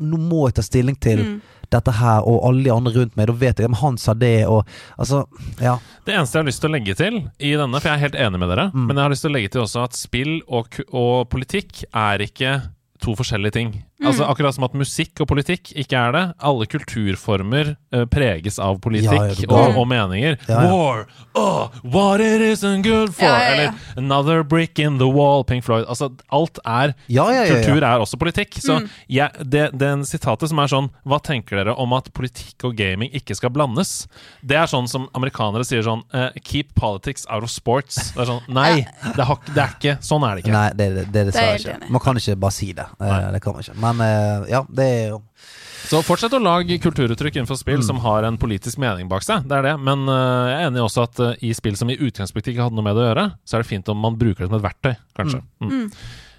Nå 0.04 0.18
må 0.20 0.48
jeg 0.50 0.56
ta 0.58 0.62
stilling 0.62 0.98
til 1.00 1.20
Mm. 1.24 1.42
Dette 1.74 1.94
her, 1.98 2.22
og 2.30 2.44
alle 2.48 2.64
de 2.68 2.72
andre 2.74 2.94
rundt 2.96 3.18
meg. 3.20 3.28
Da 3.30 3.34
vet 3.42 3.60
jeg 3.62 3.70
at 3.70 3.80
han 3.82 3.98
sa 4.02 4.14
det, 4.14 4.46
og 4.48 4.64
altså 4.98 5.24
Ja. 5.62 5.78
Det 6.06 6.14
eneste 6.16 6.38
jeg 6.38 6.44
har 6.44 6.50
lyst 6.52 6.62
til 6.64 6.70
å 6.70 6.74
legge 6.78 6.96
til 7.00 7.20
i 7.40 7.54
denne, 7.60 7.80
for 7.82 7.90
jeg 7.90 7.98
er 7.98 8.06
helt 8.08 8.20
enig 8.28 8.40
med 8.40 8.50
dere, 8.54 8.70
Mm. 8.74 8.88
men 8.88 8.96
jeg 8.98 9.04
har 9.04 9.14
lyst 9.14 9.22
til 9.28 9.32
å 9.32 9.36
legge 9.38 9.52
til 9.52 9.62
også 9.66 9.84
at 9.84 9.94
spill 9.98 10.42
og, 10.48 10.80
og 10.94 11.30
politikk 11.30 11.84
er 11.94 12.20
ikke 12.26 12.54
to 13.04 13.16
forskjellige 13.20 13.52
ting. 13.52 13.84
Mm. 14.02 14.08
Altså 14.10 14.26
Akkurat 14.26 14.56
som 14.56 14.64
at 14.66 14.74
musikk 14.76 15.22
og 15.22 15.28
politikk 15.30 15.70
ikke 15.80 15.96
er 15.96 16.12
det. 16.16 16.24
Alle 16.44 16.66
kulturformer 16.68 17.76
uh, 17.94 18.06
preges 18.12 18.58
av 18.60 18.80
politikk 18.84 19.44
Ja, 19.46 19.48
og, 19.54 19.78
og 19.80 19.86
meninger. 19.88 20.38
Ja, 20.50 20.64
ja. 20.66 20.72
War! 20.74 21.04
Oh, 21.38 21.70
what 21.84 22.20
it 22.22 22.42
isn't 22.42 22.84
good 22.84 23.14
for! 23.14 23.24
Ja, 23.26 23.38
ja, 23.38 23.46
ja. 23.46 23.54
Eller 23.54 23.74
Another 24.02 24.44
brick 24.44 24.80
in 24.80 24.98
the 25.00 25.08
wall, 25.08 25.44
Pink 25.44 25.64
Floyd. 25.64 25.86
Altså, 25.90 26.10
alt 26.34 26.60
er 26.66 26.94
Ja, 27.08 27.28
ja, 27.32 27.44
ja, 27.44 27.46
ja. 27.46 27.62
Kultur 27.62 27.84
er 27.86 28.02
også 28.04 28.18
politikk. 28.22 28.58
Så 28.62 28.80
Mm. 28.84 28.90
jeg, 29.10 29.30
det, 29.46 29.64
den 29.78 30.02
sitatet 30.06 30.50
som 30.50 30.60
er 30.60 30.68
sånn 30.72 30.88
Hva 31.06 31.20
tenker 31.22 31.60
dere 31.60 31.76
om 31.80 31.94
at 31.94 32.08
politikk 32.14 32.66
og 32.66 32.76
gaming 32.76 33.12
ikke 33.14 33.36
skal 33.38 33.52
blandes? 33.54 34.08
Det 34.42 34.58
er 34.58 34.66
sånn 34.68 34.88
som 34.90 35.06
amerikanere 35.14 35.64
sier 35.68 35.86
sånn 35.86 36.02
uh, 36.16 36.32
Keep 36.44 36.74
politics 36.76 37.28
out 37.30 37.44
of 37.46 37.52
sports. 37.54 38.12
Det 38.16 38.26
er 38.26 38.32
sånn 38.34 38.42
Nei, 38.58 38.84
det, 39.16 39.28
har, 39.30 39.40
det 39.54 39.62
er 39.64 39.78
ikke 39.78 39.96
Sånn 40.04 40.26
er 40.28 40.36
det 40.36 40.44
ikke. 40.46 40.56
Nei, 40.58 40.68
det, 40.74 40.90
det, 40.98 41.06
det, 41.14 41.26
Det 41.32 41.44
er 41.46 41.62
ikke. 41.62 41.78
Man 41.94 42.02
kan 42.04 42.18
ikke 42.20 42.36
bare 42.42 42.58
si 42.58 42.72
det. 42.74 42.88
Uh, 43.00 43.30
det 43.36 43.42
kan 43.46 43.54
man 43.56 43.64
ikke. 43.68 43.80
Men 43.84 44.02
eh, 44.06 44.50
ja, 44.54 44.64
det 44.72 44.88
er 44.88 45.06
jo 45.14 45.20
Så 45.84 46.00
fortsett 46.08 46.32
å 46.34 46.40
lage 46.42 46.78
kulturuttrykk 46.80 47.36
innenfor 47.42 47.58
spill 47.60 47.82
Mm. 47.82 47.86
som 47.90 47.98
har 48.06 48.24
en 48.24 48.38
politisk 48.40 48.80
mening 48.80 49.10
bak 49.12 49.22
seg. 49.28 49.44
Det 49.48 49.58
er 49.60 49.66
det. 49.68 49.74
Men 49.84 50.08
eh, 50.08 50.50
jeg 50.50 50.58
er 50.62 50.68
enig 50.72 50.84
også 50.86 51.04
at 51.04 51.20
eh, 51.20 51.34
i 51.44 51.54
spill 51.54 51.76
som 51.78 51.92
i 51.92 51.98
utgangspunktet 52.00 52.54
ikke 52.54 52.64
hadde 52.70 52.78
noe 52.80 52.86
med 52.88 52.96
det 52.96 53.04
å 53.04 53.10
gjøre, 53.12 53.26
så 53.44 53.58
er 53.60 53.66
det 53.66 53.70
fint 53.74 53.90
om 53.92 54.00
man 54.00 54.16
bruker 54.18 54.46
det 54.46 54.50
som 54.50 54.58
et 54.62 54.64
verktøy, 54.66 54.94
kanskje. 55.20 55.42
Mm. 55.62 55.92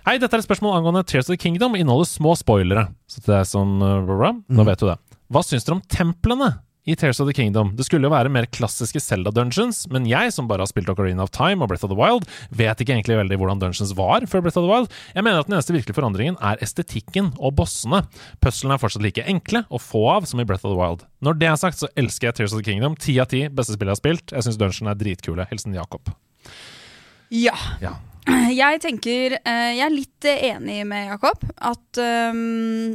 Hei, 0.09 0.17
dette 0.21 0.37
er 0.37 0.43
et 0.43 0.49
spørsmål 0.49 0.79
angående 0.81 1.05
Tears 1.09 1.29
of 1.29 1.37
the 1.37 1.41
Kingdom. 1.41 1.77
Inneholder 1.77 2.09
små 2.09 2.35
spoilere. 2.37 2.89
Så 3.09 3.21
til 3.25 3.35
deg 3.37 3.47
som 3.49 3.79
Nå 3.79 4.35
Mm. 4.51 4.65
vet 4.67 4.79
du 4.81 4.87
det. 4.91 4.99
Hva 5.33 5.41
syns 5.45 5.65
dere 5.65 5.77
om 5.79 5.85
templene 5.89 6.51
i 6.85 6.97
Tears 6.97 7.21
of 7.21 7.29
the 7.29 7.35
Kingdom. 7.37 7.73
Det 7.77 7.87
skulle 7.87 8.05
jo 8.09 8.13
være 8.13 8.33
mer 8.33 8.47
klassiske 8.53 9.01
Zelda 9.01 9.33
dungeons, 9.35 9.85
men 9.93 10.09
jeg, 10.09 10.33
som 10.35 10.49
bare 10.51 10.65
har 10.65 10.71
spilt 10.71 10.91
Ocarina 10.93 11.25
of 11.25 11.33
Time 11.35 11.65
og 11.65 11.71
Breath 11.73 11.87
of 11.87 11.93
the 11.93 11.99
Wild, 11.99 12.27
vet 12.55 12.81
ikke 12.83 12.95
egentlig 12.97 13.19
veldig 13.19 13.39
hvordan 13.41 13.63
dungeons 13.63 13.95
var 13.97 14.27
før 14.31 14.45
Breath 14.45 14.61
of 14.61 14.67
the 14.67 14.73
Wild. 14.73 14.93
Jeg 15.17 15.25
mener 15.27 15.41
at 15.41 15.49
den 15.49 15.57
eneste 15.57 15.77
virkelige 15.77 15.97
forandringen 15.97 16.37
er 16.45 16.61
estetikken 16.65 17.33
og 17.39 17.57
bossene. 17.61 18.05
Puzzlene 18.45 18.77
er 18.77 18.83
fortsatt 18.83 19.05
like 19.05 19.25
enkle 19.31 19.65
og 19.71 19.83
få 19.85 20.05
av 20.19 20.29
som 20.29 20.43
i 20.43 20.49
Breath 20.49 20.67
of 20.67 20.75
the 20.75 20.81
Wild. 20.81 21.07
Når 21.25 21.41
det 21.41 21.51
er 21.51 21.61
sagt, 21.61 21.81
så 21.81 21.89
elsker 21.97 22.31
jeg 22.31 22.41
Tears 22.41 22.57
of 22.57 22.61
the 22.61 22.69
Kingdom. 22.69 22.99
Ti 23.01 23.17
av 23.23 23.31
ti, 23.33 23.47
beste 23.49 23.79
spill 23.79 23.89
jeg 23.91 23.97
har 23.97 24.03
spilt. 24.03 24.35
Jeg 24.37 24.47
syns 24.47 24.61
dungeon 24.61 24.93
er 24.93 25.01
dritkule. 25.01 25.49
Hilsen 25.51 25.77
Jakob. 25.77 26.13
Ja. 27.33 27.57
Ja. 27.83 27.97
Jeg 28.55 28.79
tenker 28.81 29.35
eh, 29.37 29.71
Jeg 29.77 29.85
er 29.85 29.93
litt 29.93 30.29
enig 30.31 30.79
med 30.89 31.11
Jakob. 31.11 31.43
At 31.61 32.01
ehm, 32.01 32.95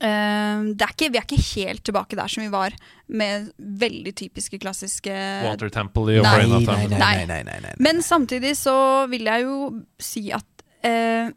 det 0.00 0.86
er 0.86 0.94
ikke, 0.94 1.10
vi 1.12 1.18
er 1.20 1.26
ikke 1.26 1.44
helt 1.52 1.82
tilbake 1.84 2.16
der 2.16 2.30
som 2.32 2.44
vi 2.44 2.50
var 2.52 2.74
med 3.12 3.50
veldig 3.58 4.14
typiske 4.16 4.58
klassiske 4.62 5.12
Water 5.44 5.68
Temple 5.72 6.14
i 6.14 6.22
Ocarina 6.22 6.60
nei, 6.64 6.86
nei, 6.88 6.96
nei, 6.96 7.26
nei, 7.28 7.42
nei, 7.44 7.58
nei. 7.66 7.74
Men 7.82 8.00
samtidig 8.04 8.54
så 8.56 8.76
vil 9.12 9.28
jeg 9.28 9.44
jo 9.44 9.56
si 10.00 10.24
at 10.32 10.64
uh, 10.86 11.28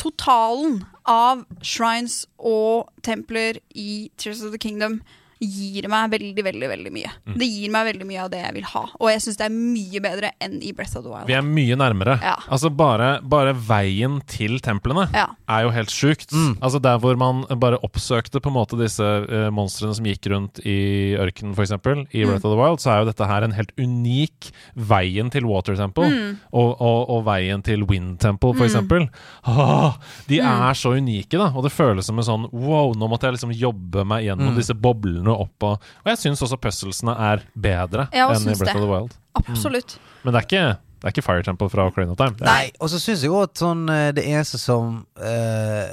totalen 0.00 0.80
av 1.08 1.44
shrines 1.62 2.24
og 2.36 2.90
templer 3.06 3.60
i 3.74 4.10
Tears 4.20 4.42
of 4.44 4.54
the 4.54 4.60
Kingdom 4.60 5.00
gir 5.40 5.86
meg 5.90 6.10
veldig, 6.12 6.44
veldig 6.44 6.68
veldig 6.70 6.92
mye. 6.92 7.10
Mm. 7.26 7.36
Det 7.40 7.48
gir 7.48 7.72
meg 7.72 7.86
veldig 7.90 8.06
mye 8.08 8.24
av 8.24 8.30
det 8.32 8.40
jeg 8.42 8.54
vil 8.58 8.66
ha. 8.74 8.82
Og 9.00 9.10
jeg 9.12 9.22
syns 9.24 9.38
det 9.40 9.46
er 9.46 9.54
mye 9.54 10.02
bedre 10.04 10.32
enn 10.44 10.58
i 10.60 10.72
Breath 10.76 10.98
of 10.98 11.04
the 11.06 11.12
Wild. 11.12 11.28
Vi 11.30 11.36
er 11.38 11.46
mye 11.46 11.78
nærmere. 11.80 12.18
Ja. 12.24 12.34
Altså 12.52 12.70
bare, 12.74 13.10
bare 13.22 13.54
veien 13.56 14.20
til 14.28 14.58
templene 14.60 15.06
Ja. 15.16 15.28
er 15.48 15.64
jo 15.64 15.72
helt 15.74 15.92
sjukt. 15.94 16.34
Altså 16.60 16.80
Der 16.82 16.98
hvor 17.00 17.16
man 17.16 17.44
bare 17.60 17.78
oppsøkte 17.84 18.40
på 18.40 18.50
en 18.50 18.56
måte 18.58 18.78
disse 18.80 19.00
uh, 19.04 19.48
monstrene 19.54 19.94
som 19.96 20.04
gikk 20.08 20.28
rundt 20.32 20.60
i 20.64 21.16
ørkenen, 21.20 21.54
f.eks., 21.56 21.72
i 22.12 22.24
Breath 22.26 22.44
of 22.44 22.52
the 22.52 22.58
Wild, 22.60 22.80
så 22.82 22.92
er 22.92 23.00
jo 23.02 23.10
dette 23.10 23.26
her 23.30 23.46
en 23.46 23.56
helt 23.56 23.72
unik 23.80 24.50
veien 24.76 25.30
til 25.32 25.46
Water 25.48 25.76
Temple. 25.78 26.10
Og, 26.52 26.74
og, 26.80 27.00
og 27.16 27.24
veien 27.28 27.62
til 27.64 27.84
Wind 27.88 28.18
Temple, 28.20 28.52
f.eks. 28.56 28.74
eksempel 28.74 29.08
Ah, 29.44 29.96
de 30.28 30.40
er 30.44 30.74
så 30.78 30.92
unike, 30.96 31.36
da. 31.38 31.48
Og 31.56 31.64
det 31.64 31.72
føles 31.72 32.06
som 32.06 32.18
en 32.20 32.26
sånn 32.26 32.46
wow, 32.52 32.92
nå 32.96 33.08
måtte 33.10 33.28
jeg 33.28 33.38
liksom 33.38 33.54
jobbe 33.56 34.04
meg 34.08 34.26
gjennom 34.28 34.56
disse 34.58 34.74
boblene 34.76 35.29
opp 35.34 35.62
og 35.62 35.72
Og 36.04 36.10
jeg 36.12 36.18
syns 36.18 36.42
også 36.42 36.56
puzzlesene 36.60 37.14
er 37.30 37.38
bedre 37.54 38.08
ja, 38.12 38.28
enn 38.34 38.42
i 38.48 38.54
Breath 38.56 38.72
det. 38.72 38.76
of 38.76 38.80
the 38.82 38.88
Wild. 38.90 39.12
Absolutt. 39.38 39.98
Men 40.24 40.32
det 40.34 40.38
er 40.40 40.44
ikke, 40.48 40.66
det 41.00 41.06
er 41.08 41.12
ikke 41.14 41.22
Fire 41.26 41.42
Temple 41.46 41.68
fra 41.72 41.86
Ocarina 41.88 42.12
of 42.12 42.18
Time. 42.20 42.34
Er, 42.40 42.44
Nei, 42.50 42.66
og 42.80 42.86
så 42.92 42.98
syns 43.00 43.22
jeg 43.22 43.30
jo 43.30 43.38
at 43.44 43.54
sånn 43.60 43.82
eh, 43.88 44.10
det 44.16 44.24
eneste 44.28 44.58
som 44.60 44.82
eh, 45.16 45.88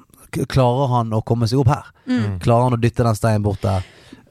Klarer 0.45 0.87
han 0.93 1.13
å 1.13 1.21
komme 1.25 1.47
seg 1.49 1.59
opp 1.63 1.67
her? 1.73 1.85
Mm. 2.05 2.37
Klarer 2.43 2.63
han 2.69 2.73
å 2.77 2.81
dytte 2.81 3.03
den 3.07 3.15
steinen 3.17 3.43
bort 3.43 3.61
der? 3.65 3.81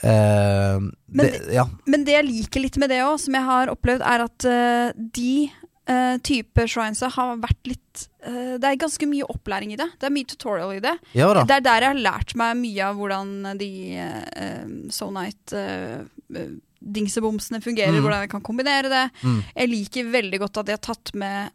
Eh, 0.06 0.78
det, 1.16 1.30
ja. 1.56 1.64
Men 1.86 2.04
det 2.04 2.12
jeg 2.18 2.24
liker 2.28 2.60
litt 2.60 2.76
med 2.78 2.90
det 2.92 3.00
òg, 3.06 3.16
som 3.20 3.34
jeg 3.34 3.44
har 3.48 3.68
opplevd, 3.72 4.02
er 4.04 4.20
at 4.26 4.44
uh, 4.46 4.90
de 5.16 5.48
uh, 5.88 6.16
type 6.26 6.66
shrineser 6.68 7.08
har 7.16 7.36
vært 7.40 7.66
litt 7.70 8.04
uh, 8.28 8.54
Det 8.60 8.66
er 8.68 8.76
ganske 8.82 9.06
mye 9.08 9.24
opplæring 9.32 9.72
i 9.72 9.76
det. 9.80 9.88
Det 9.98 10.06
er 10.10 10.12
mye 10.12 10.24
tutorial 10.28 10.72
i 10.76 10.80
det. 10.84 10.92
ja. 11.16 11.30
Det 11.40 11.54
er 11.56 11.60
der 11.64 11.80
jeg 11.86 11.90
har 11.94 12.02
lært 12.10 12.34
meg 12.36 12.56
mye 12.60 12.82
av 12.90 12.94
hvordan 13.00 13.28
de 13.60 13.70
uh, 13.96 14.64
Sonite-dingsebomsene 14.92 17.60
fungerer, 17.64 17.92
Mm. 17.96 18.02
hvordan 18.04 18.20
jeg 18.26 18.30
kan 18.30 18.42
kombinere 18.42 18.88
det. 18.92 19.06
Mm. 19.22 19.40
Jeg 19.56 19.68
liker 19.72 20.04
veldig 20.12 20.38
godt 20.44 20.56
at 20.58 20.66
de 20.66 20.72
har 20.76 20.84
tatt 20.92 21.14
med 21.14 21.50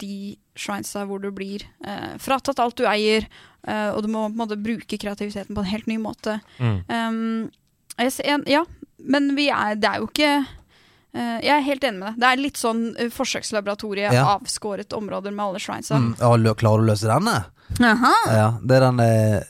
de 0.00 0.36
shrinesa 0.58 1.04
hvor 1.08 1.20
du 1.22 1.30
blir 1.34 1.62
eh, 1.84 2.14
fratatt 2.22 2.60
alt 2.62 2.76
du 2.80 2.84
eier, 2.88 3.26
eh, 3.68 3.90
og 3.92 4.02
du 4.04 4.08
må 4.12 4.24
på 4.28 4.32
en 4.32 4.40
måte 4.42 4.56
bruke 4.60 4.98
kreativiteten 5.00 5.54
på 5.56 5.60
en 5.64 5.70
helt 5.72 5.86
ny 5.90 5.98
måte. 6.00 6.38
Mm. 6.58 6.78
Um, 6.88 7.50
jeg 7.98 8.12
ser, 8.16 8.44
ja, 8.48 8.64
men 9.04 9.34
vi 9.36 9.48
er, 9.52 9.76
det 9.76 9.88
er 9.90 9.98
jo 10.00 10.06
ikke 10.08 10.30
uh, 10.42 11.38
Jeg 11.44 11.52
er 11.58 11.64
helt 11.66 11.84
enig 11.84 11.98
med 12.00 12.06
deg. 12.14 12.20
Det 12.22 12.28
er 12.30 12.40
litt 12.40 12.60
sånn 12.60 12.84
uh, 12.96 13.08
forsøkslaboratorie, 13.12 14.12
Ja. 14.14 14.24
avskåret 14.38 14.92
områder 14.96 15.30
med 15.34 15.44
alle 15.44 15.60
shrinesa. 15.60 15.98
Mm. 16.00 16.14
Ja, 16.20 16.54
klarer 16.54 16.80
du 16.80 16.86
å 16.88 16.92
løse 16.92 17.10
denne? 17.10 17.42
Aha. 17.80 18.14
Ja, 18.32 18.46
det 18.64 18.76
er 18.78 18.86
den, 18.88 19.00
eh, 19.00 19.42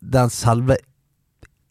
den 0.00 0.30
selve 0.32 0.76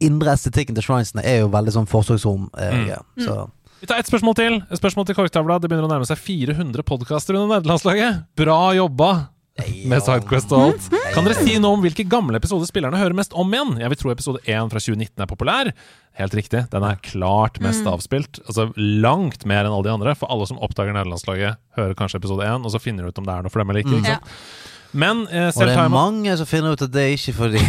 indre 0.02 0.32
estetikken 0.38 0.78
til 0.78 0.86
shrinesene 0.86 1.26
er 1.28 1.42
jo 1.42 1.50
veldig 1.52 1.74
sånn 1.76 1.90
forsøksrom. 1.90 2.50
Eh, 2.58 2.76
Mm. 2.78 2.86
ja. 2.88 3.00
Så 3.20 3.50
Vi 3.80 3.88
tar 3.88 4.00
ett 4.02 4.08
spørsmål 4.10 4.36
til. 4.36 4.60
Et 4.70 4.80
spørsmål 4.80 5.06
til 5.08 5.16
korktavla. 5.18 5.60
Det 5.64 5.70
begynner 5.72 5.88
å 5.88 5.92
nærme 5.92 6.08
seg 6.08 6.20
400 6.20 6.84
podkaster 6.88 7.38
under 7.40 7.60
nederlandslaget. 7.60 8.26
Bra 8.40 8.62
jobba! 8.76 9.12
Med 9.60 10.00
Sidequest 10.06 10.54
og 10.56 10.62
alt. 10.70 10.86
Kan 11.12 11.26
dere 11.28 11.36
si 11.36 11.58
noe 11.60 11.76
om 11.76 11.82
hvilke 11.84 12.06
gamle 12.08 12.40
episoder 12.40 12.68
spillerne 12.70 12.96
hører 13.00 13.16
mest 13.18 13.34
om 13.36 13.50
igjen? 13.52 13.74
Jeg 13.82 13.92
vil 13.92 14.00
tro 14.00 14.12
episode 14.14 14.40
1 14.46 14.70
fra 14.72 14.80
2019 14.80 15.24
er 15.26 15.28
populær. 15.28 15.72
Helt 16.20 16.36
riktig. 16.38 16.62
Den 16.72 16.86
er 16.88 17.02
klart 17.04 17.60
mest 17.64 17.84
avspilt. 17.88 18.40
Altså 18.48 18.70
Langt 18.80 19.44
mer 19.50 19.68
enn 19.68 19.76
alle 19.76 19.88
de 19.90 19.92
andre. 19.98 20.16
For 20.16 20.32
alle 20.32 20.48
som 20.48 20.62
oppdager 20.64 20.96
nederlandslaget, 20.96 21.60
hører 21.76 21.98
kanskje 22.00 22.22
episode 22.22 22.48
1, 22.48 22.64
og 22.68 22.72
så 22.72 22.80
finner 22.84 23.04
de 23.04 23.12
ut 23.12 23.20
om 23.20 23.28
det 23.28 23.36
er 23.36 23.44
noe 23.48 23.52
for 23.52 23.60
dem 23.64 23.74
eller 23.74 23.84
ikke. 23.84 24.00
ikke 24.00 24.16
Ja. 24.16 24.20
sant? 24.24 24.76
Men, 24.92 25.28
eh, 25.28 25.50
Og 25.54 25.68
det 25.68 25.76
er 25.78 25.92
mange 25.94 26.34
som 26.40 26.48
finner 26.50 26.74
ut 26.74 26.82
at 26.82 26.92
det 26.94 27.02
er 27.04 27.12
ikke 27.14 27.34
fordi 27.38 27.60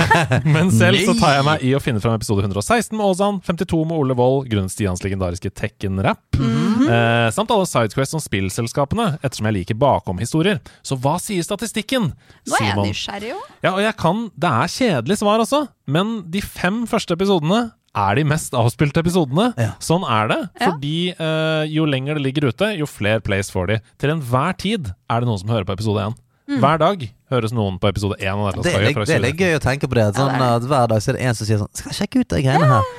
men 0.54 0.70
selv 0.72 0.96
så 1.04 1.12
tar 1.18 1.34
jeg 1.36 1.44
meg 1.44 1.64
i 1.68 1.72
å 1.76 1.80
finne 1.82 2.00
fram 2.00 2.14
episode 2.16 2.40
116 2.46 2.94
med 2.96 3.04
Åsan, 3.04 3.40
52 3.44 3.80
med 3.90 3.96
Ole 3.98 4.16
Wold, 4.16 4.46
grunnet 4.48 4.72
Stians 4.72 5.02
legendariske 5.04 5.52
Tekken-rapp, 5.60 6.22
eh, 6.40 7.26
samt 7.36 7.52
alle 7.52 7.68
Sidequests 7.68 8.16
om 8.16 8.22
spillselskapene, 8.24 9.18
ettersom 9.20 9.50
jeg 9.50 9.58
liker 9.58 9.80
bakom-historier. 9.80 10.62
Så 10.86 10.96
hva 11.00 11.18
sier 11.20 11.44
statistikken? 11.44 12.14
Nå 12.48 12.56
er 12.56 12.64
jeg 12.64 12.72
Simon? 12.72 12.88
nysgjerrig 12.88 13.34
òg. 13.36 13.44
Ja, 13.60 13.74
og 13.74 13.82
jeg 13.84 13.96
kan 14.00 14.24
Det 14.40 14.48
er 14.62 14.72
kjedelig 14.72 15.20
svar, 15.20 15.44
også, 15.44 15.60
men 15.90 16.16
de 16.32 16.40
fem 16.40 16.86
første 16.88 17.12
episodene 17.18 17.60
er 18.00 18.14
de 18.14 18.24
mest 18.24 18.54
avspilte 18.54 19.02
episodene. 19.02 19.50
Ja. 19.58 19.72
Sånn 19.82 20.04
er 20.06 20.28
det. 20.30 20.40
Ja. 20.60 20.70
Fordi 20.70 20.96
eh, 21.10 21.62
jo 21.74 21.84
lenger 21.90 22.16
det 22.16 22.24
ligger 22.24 22.48
ute, 22.52 22.72
jo 22.78 22.86
flere 22.88 23.20
plays 23.24 23.50
får 23.52 23.66
de. 23.72 23.78
Til 24.00 24.14
enhver 24.14 24.56
tid 24.56 24.92
er 25.10 25.20
det 25.20 25.28
noen 25.28 25.40
som 25.42 25.50
hører 25.50 25.66
på 25.68 25.74
episode 25.76 26.08
én. 26.08 26.14
Hver 26.58 26.80
dag 26.82 27.04
høres 27.30 27.52
noen 27.54 27.78
på 27.78 27.88
episode 27.92 28.18
én. 28.18 28.40
Det, 28.58 28.64
det 28.64 28.74
er, 28.74 29.04
det 29.04 29.14
er 29.14 29.22
litt 29.22 29.38
gøy 29.38 29.54
å 29.58 29.62
tenke 29.62 29.86
på 29.86 29.94
det. 29.98 30.08
Sånn, 30.16 30.32
Ja, 30.34 30.38
det 30.40 30.50
at 30.64 30.68
Hver 30.72 30.90
dag 30.90 31.02
så 31.04 31.12
er 31.12 31.18
det 31.18 31.24
en 31.28 31.38
som 31.38 31.46
sier 31.46 31.60
sånn 31.62 31.70
Skal 31.78 31.92
jeg 31.92 31.98
sjekke 32.00 32.24
ut 32.24 32.34
de 32.34 32.42
greiene 32.46 32.70
her? 32.72 32.92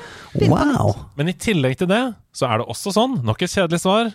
Wow! 0.48 0.94
Men 1.20 1.28
i 1.28 1.36
tillegg 1.36 1.76
til 1.82 1.90
det, 1.92 2.02
så 2.32 2.48
er 2.48 2.62
det 2.62 2.70
også 2.72 2.94
sånn, 2.96 3.18
nok 3.28 3.42
et 3.44 3.52
kjedelig 3.52 3.82
svar 3.84 4.14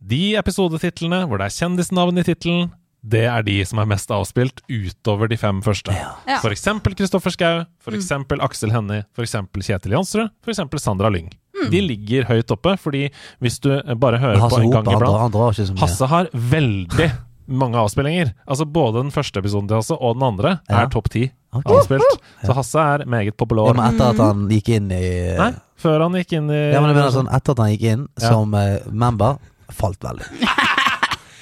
De 0.00 0.22
episodetitlene 0.40 1.26
hvor 1.28 1.42
det 1.42 1.50
er 1.50 1.56
kjendisnavn 1.58 2.22
i 2.22 2.24
tittelen, 2.24 2.70
det 3.00 3.26
er 3.32 3.44
de 3.44 3.58
som 3.64 3.80
er 3.80 3.88
mest 3.88 4.10
avspilt 4.12 4.60
utover 4.68 5.28
de 5.30 5.36
fem 5.40 5.60
første. 5.64 5.92
Ja. 5.96 6.36
For 6.42 6.52
eksempel 6.52 6.92
Kristoffer 6.96 7.32
Schau, 7.32 7.62
for 7.80 7.96
eksempel 7.96 8.42
Aksel 8.44 8.72
Hennie, 8.74 9.06
for 9.16 9.24
eksempel 9.24 9.64
Kjetil 9.64 9.94
Jansrud, 9.96 10.28
for 10.44 10.52
eksempel 10.52 10.80
Sandra 10.82 11.08
Lyng. 11.12 11.30
De 11.72 11.80
ligger 11.84 12.24
høyt 12.28 12.52
oppe, 12.52 12.74
fordi 12.80 13.06
hvis 13.40 13.58
du 13.60 13.70
bare 14.00 14.20
hører 14.20 14.40
på 14.48 14.60
en 14.62 14.72
gang 14.72 14.88
iblant. 14.92 15.80
Hasse 15.80 16.08
har 16.12 16.28
veldig 16.32 17.08
mange 17.50 17.76
avspillinger. 17.80 18.32
Altså 18.46 18.64
Både 18.70 19.02
den 19.02 19.10
første 19.14 19.42
episoden 19.42 19.68
til 19.68 19.76
Hasse 19.80 19.96
og 19.98 20.16
den 20.18 20.22
andre 20.28 20.60
Ja. 20.70 20.84
er 20.84 20.90
topp 20.92 21.10
ti 21.10 21.26
okay. 21.52 21.74
avspilt. 21.76 22.20
Så 22.46 22.54
Hasse 22.56 22.78
er 22.78 23.04
meget 23.06 23.32
Ja, 23.34 23.38
populær. 23.44 23.74
men 23.74 23.84
etter 23.94 24.10
at 24.14 24.22
han 24.22 24.48
gikk 24.48 24.68
inn 24.76 24.90
i 24.94 25.04
Nei, 25.38 25.52
før 25.76 26.00
han 26.06 26.12
gikk 26.20 26.32
inn 26.38 26.50
i 26.50 26.60
Ja, 26.72 26.80
men 26.80 26.90
jeg 26.94 27.00
mener 27.02 27.10
sånn 27.14 27.30
Etter 27.34 27.52
at 27.56 27.58
han 27.64 27.70
gikk 27.74 27.82
inn 27.92 28.08
Ja. 28.20 28.28
som 28.30 28.54
uh, 28.54 28.78
member, 28.90 29.38
falt 29.70 30.00
veldig. 30.00 30.26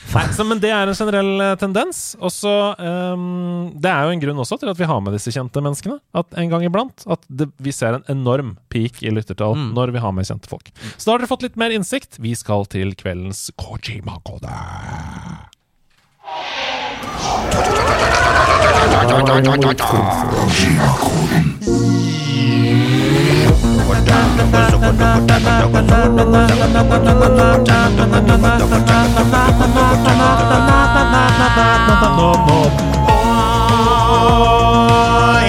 Nei, 0.08 0.22
så, 0.32 0.40
men 0.48 0.56
det 0.56 0.70
er 0.72 0.88
en 0.88 0.96
generell 0.96 1.40
eh, 1.44 1.54
tendens. 1.60 2.14
Og 2.24 2.30
så 2.32 2.48
ehm, 2.80 3.74
Det 3.76 3.90
er 3.92 4.06
jo 4.06 4.14
en 4.14 4.22
grunn 4.22 4.38
også 4.40 4.56
til 4.62 4.70
at 4.72 4.78
vi 4.80 4.86
har 4.88 5.02
med 5.04 5.12
disse 5.12 5.28
kjente 5.34 5.60
menneskene. 5.60 5.98
At 6.16 6.32
en 6.32 6.48
gang 6.48 6.64
iblant 6.64 7.04
At 7.12 7.26
det, 7.28 7.50
vi 7.60 7.74
ser 7.76 7.98
en 7.98 8.06
enorm 8.08 8.54
peak 8.72 9.02
i 9.04 9.12
lyttertall 9.12 9.52
Mm. 9.58 9.74
når 9.76 9.92
vi 9.92 9.98
har 10.00 10.12
med 10.16 10.24
kjente 10.24 10.48
folk. 10.48 10.72
Så 10.96 11.04
da 11.04 11.12
har 11.12 11.18
dere 11.20 11.28
fått 11.28 11.42
litt 11.44 11.56
mer 11.60 11.70
innsikt. 11.76 12.16
Vi 12.24 12.32
skal 12.34 12.64
til 12.72 12.94
kveldens 12.96 13.50
Kojima-kode. 13.60 14.48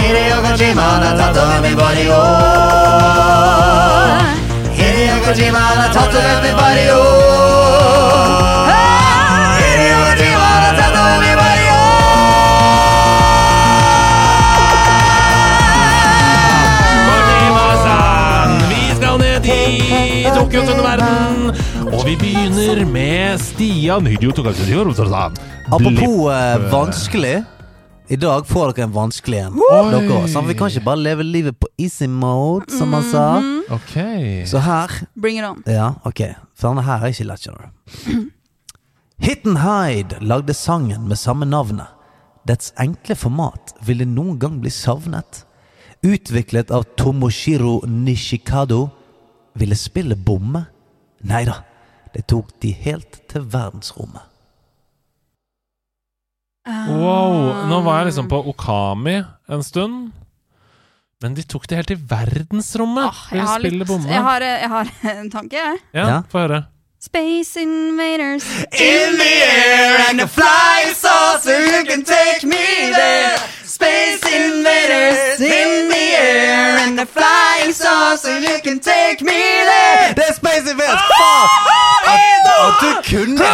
이리어가지마나 0.10 1.16
다떠나매버리고. 1.16 2.14
이리어가지마나 4.78 5.92
다떠나매버리고. 5.92 7.30
Tok 20.50 20.70
under 20.70 20.82
verden, 20.84 21.50
og 21.94 22.06
vi 22.08 22.16
begynner 22.18 22.80
med 22.90 23.38
Stian 23.42 24.08
Apropos 25.70 26.32
eh, 26.34 26.72
vanskelig. 26.72 27.44
I 28.10 28.16
dag 28.18 28.48
får 28.50 28.72
dere 28.74 28.88
en 28.88 28.96
vanskelig 28.96 29.44
en. 29.44 29.60
Dere 29.60 30.00
også, 30.00 30.32
sant? 30.34 30.50
Vi 30.50 30.56
kan 30.58 30.72
ikke 30.72 30.86
bare 30.88 31.04
leve 31.04 31.24
livet 31.24 31.60
på 31.60 31.70
easy 31.78 32.08
mode, 32.10 32.66
som 32.74 32.94
han 32.98 33.06
sa. 33.12 33.26
Ok. 33.70 33.94
Så 34.50 34.64
her 34.66 34.90
Bring 35.14 35.38
it 35.38 35.46
on. 35.46 35.62
Ja, 35.70 35.94
ok. 36.04 36.24
For 36.58 36.72
denne 36.72 36.88
her 36.88 37.06
er 37.06 37.14
ikke 37.14 37.30
lett, 37.30 37.46
skjønner 37.46 37.70
du. 37.70 38.30
Hit 39.26 39.46
and 39.46 39.62
Hide 39.62 40.18
lagde 40.26 40.58
sangen 40.58 41.06
med 41.08 41.22
samme 41.22 41.46
navnet. 41.46 41.94
Dets 42.50 42.74
enkle 42.82 43.14
format 43.20 43.76
ville 43.86 44.08
noen 44.10 44.40
gang 44.42 44.58
bli 44.64 44.74
savnet. 44.74 45.44
Utviklet 46.02 46.74
av 46.74 46.90
Tomoshiro 46.98 47.84
Nishikado. 47.86 48.88
Ville 49.58 49.76
spillet 49.76 50.18
bomme? 50.18 50.66
Nei 51.28 51.44
da, 51.48 51.60
det 52.14 52.28
tok 52.32 52.52
de 52.64 52.72
helt 52.86 53.22
til 53.30 53.42
verdensrommet. 53.52 54.22
Wow. 56.70 57.66
Nå 57.70 57.80
var 57.86 58.02
jeg 58.02 58.12
liksom 58.12 58.28
på 58.30 58.40
Okami 58.52 59.18
en 59.50 59.64
stund. 59.66 60.12
Men 61.20 61.34
de 61.36 61.44
tok 61.44 61.66
det 61.68 61.76
helt 61.80 61.90
til 61.92 62.00
verdensrommet. 62.10 63.10
Åh, 63.10 63.24
jeg, 63.36 63.44
har 63.48 63.64
litt, 63.64 63.82
bomme. 63.90 64.08
jeg, 64.08 64.22
har, 64.24 64.46
jeg 64.46 64.70
har 64.72 64.92
en 65.18 65.32
tanke, 65.34 65.58
jeg. 65.58 65.80
Ja, 65.94 66.06
Ja. 66.08 66.20
få 66.32 66.46
høre. 66.46 66.62
Space 67.00 67.56
Invaders. 67.60 68.44
In 68.76 69.16
the 69.20 69.34
air 69.48 70.10
and 70.10 70.22
a 70.22 70.28
flying 70.28 70.94
saucer, 70.96 71.56
you 71.60 71.86
can 71.88 72.04
take 72.04 72.44
me 72.48 72.92
there. 72.92 73.38
Space 73.80 74.24
invaders 74.36 75.40
in 75.40 75.88
the 75.88 76.06
air 76.20 76.80
and 76.84 77.00
a 77.00 77.06
flying 77.06 77.72
saucer, 77.72 78.40
you 78.40 78.60
can 78.62 78.80
take 78.80 79.22
me 79.22 79.40
there. 79.72 80.14
Det 80.16 80.24
er 80.28 80.34
Space 80.34 80.72
Invaders! 80.72 81.00
Faen! 81.12 81.48
At, 82.10 82.20
at 82.68 82.74
du 82.84 82.92
kunne 83.10 83.46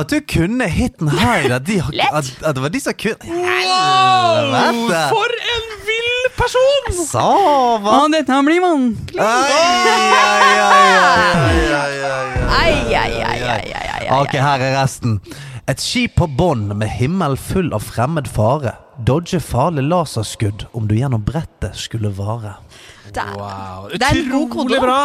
At 0.00 0.10
du 0.10 0.18
kunne 0.34 0.68
hiten 0.68 1.08
high. 1.08 1.54
At, 1.54 1.66
de, 1.66 1.82
at, 2.12 2.38
at 2.44 2.54
det 2.54 2.62
var 2.62 2.68
de 2.68 2.80
som 2.80 2.92
kunne 2.98 3.14
Helvete! 3.22 5.00
For 5.14 5.30
en 5.54 5.66
vill 5.86 6.20
person! 6.36 7.06
Så 7.06 7.26
hva? 7.78 7.98
Å, 8.00 8.08
dette 8.10 8.42
blir 8.50 8.60
ai. 8.66 8.82
Ok, 14.18 14.34
her 14.34 14.58
er 14.66 14.80
resten. 14.82 15.20
Et 15.70 15.80
skip 15.80 16.18
på 16.18 16.26
bånn 16.26 16.72
med 16.74 16.90
himmel 16.90 17.38
full 17.38 17.70
av 17.76 17.86
fremmed 17.86 18.26
fare. 18.26 18.74
Dodge 19.02 19.40
farlig 19.42 19.82
laserskudd 19.88 20.68
om 20.72 20.86
du 20.86 20.94
gjennom 20.94 21.22
brettet 21.26 21.74
skulle 21.78 22.12
vare. 22.14 22.54
Det 23.14 23.24
Wow, 23.38 23.88
er 23.90 24.20
Utrolig 24.22 24.78
bra! 24.82 24.98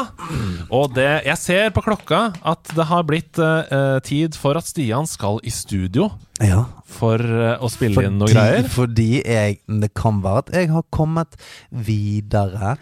Og 0.74 0.94
det, 0.95 1.07
jeg 1.26 1.38
ser 1.41 1.74
på 1.74 1.82
klokka 1.86 2.20
at 2.48 2.72
det 2.78 2.86
har 2.90 3.03
blitt 3.06 3.38
uh, 3.41 3.98
tid 4.06 4.38
for 4.38 4.57
at 4.57 4.70
Stian 4.70 5.10
skal 5.10 5.41
i 5.45 5.53
studio 5.53 6.07
Ja, 6.41 6.64
for 6.90 7.22
uh, 7.22 7.57
å 7.61 7.70
spille 7.70 8.06
inn 8.07 8.18
noe 8.22 8.30
greier. 8.32 8.66
fordi 8.70 9.22
jeg 9.22 9.60
Det 9.66 9.91
kan 9.98 10.22
være 10.26 10.45
at 10.45 10.53
jeg 10.61 10.72
har 10.74 10.86
kommet 10.94 11.38
videre 11.70 12.78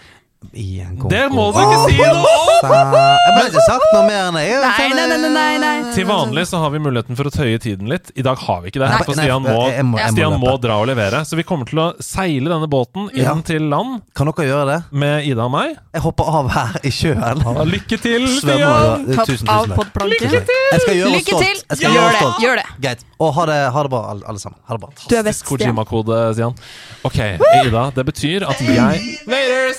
i 0.54 0.80
en 0.82 0.98
konkurranse. 0.98 1.10
Det 1.10 1.30
må 1.34 1.46
du 1.52 1.58
ikke 1.60 1.78
si 1.90 1.98
noe 1.98 2.34
om! 2.38 2.74
Jeg 2.78 3.34
ble 3.34 3.44
ikke 3.50 3.64
sagt 3.66 3.86
noe 3.94 4.04
mer 4.08 4.28
enn 4.30 4.38
jeg. 4.38 4.60
Nei, 4.64 4.88
nei, 4.94 5.06
nei, 5.10 5.30
nei, 5.34 5.58
nei. 5.62 5.94
Til 5.96 6.06
vanlig 6.10 6.44
så 6.50 6.60
har 6.62 6.72
vi 6.74 6.80
muligheten 6.82 7.18
for 7.18 7.30
å 7.30 7.32
tøye 7.34 7.58
tiden 7.62 7.90
litt. 7.92 8.12
I 8.18 8.24
dag 8.26 8.38
har 8.46 8.62
vi 8.64 8.70
ikke 8.72 8.82
det. 8.84 8.90
Nei, 8.94 9.00
For 9.08 9.18
nei, 9.18 9.26
Stian 9.28 9.44
må, 9.44 9.56
jeg 9.74 9.86
må- 9.86 9.98
jeg 10.00 10.12
må 10.14 10.16
Stian 10.16 10.38
må 10.42 10.54
dra 10.62 10.78
og 10.82 10.88
levere. 10.92 11.24
Så 11.26 11.36
vi 11.40 11.44
kommer 11.48 11.66
til 11.70 11.82
å 11.82 11.88
seile 12.04 12.50
denne 12.54 12.70
båten 12.70 13.10
inn 13.14 13.24
Ja. 13.26 13.34
til 13.42 13.66
land 13.70 14.02
Kan 14.16 14.30
dere 14.30 14.46
gjøre 14.48 14.66
det? 14.72 14.80
med 14.92 15.26
Ida 15.28 15.44
og 15.46 15.52
meg. 15.52 15.76
Jeg 15.94 16.02
hopper 16.06 16.24
av 16.42 16.50
her 16.54 16.80
i 16.84 16.90
sjøen. 16.94 17.44
Ja, 17.44 17.64
lykke 17.66 17.98
til, 18.02 18.28
Stian! 18.38 19.06
Tusen, 19.26 19.50
av 19.50 19.66
tusen 19.66 20.10
Lykke 20.14 20.30
til! 20.30 20.64
Jeg 20.72 20.82
skal 20.82 20.96
gjøre 20.96 21.08
oss 21.08 21.18
Lykke 21.18 21.34
stolt. 21.34 21.44
til! 21.44 21.58
Jeg 21.70 21.78
skal 21.78 21.92
Gjør 21.92 22.02
gjøre 22.02 22.14
det. 22.14 22.46
Gjør 22.46 22.56
det. 22.62 22.66
Greit. 22.82 23.04
Og 23.20 23.34
ha 23.34 23.46
det, 23.50 23.58
ha 23.74 23.84
det 23.84 23.90
bra, 23.90 24.02
alle, 24.12 24.22
alle 24.30 24.40
sammen. 24.40 24.60
Ha 24.70 24.78
det 24.78 24.82
bra. 24.82 24.90
Du 25.10 25.16
er 25.18 25.24
best, 25.24 25.44
Stian. 25.46 25.74
Kojima-kode, 25.74 26.34
Stian. 26.38 26.56
Ok, 27.04 27.18
Ida, 27.66 27.90
det 27.96 28.06
betyr 28.06 28.46
at 28.48 28.60
jeg 28.62 29.02
In 29.28 29.74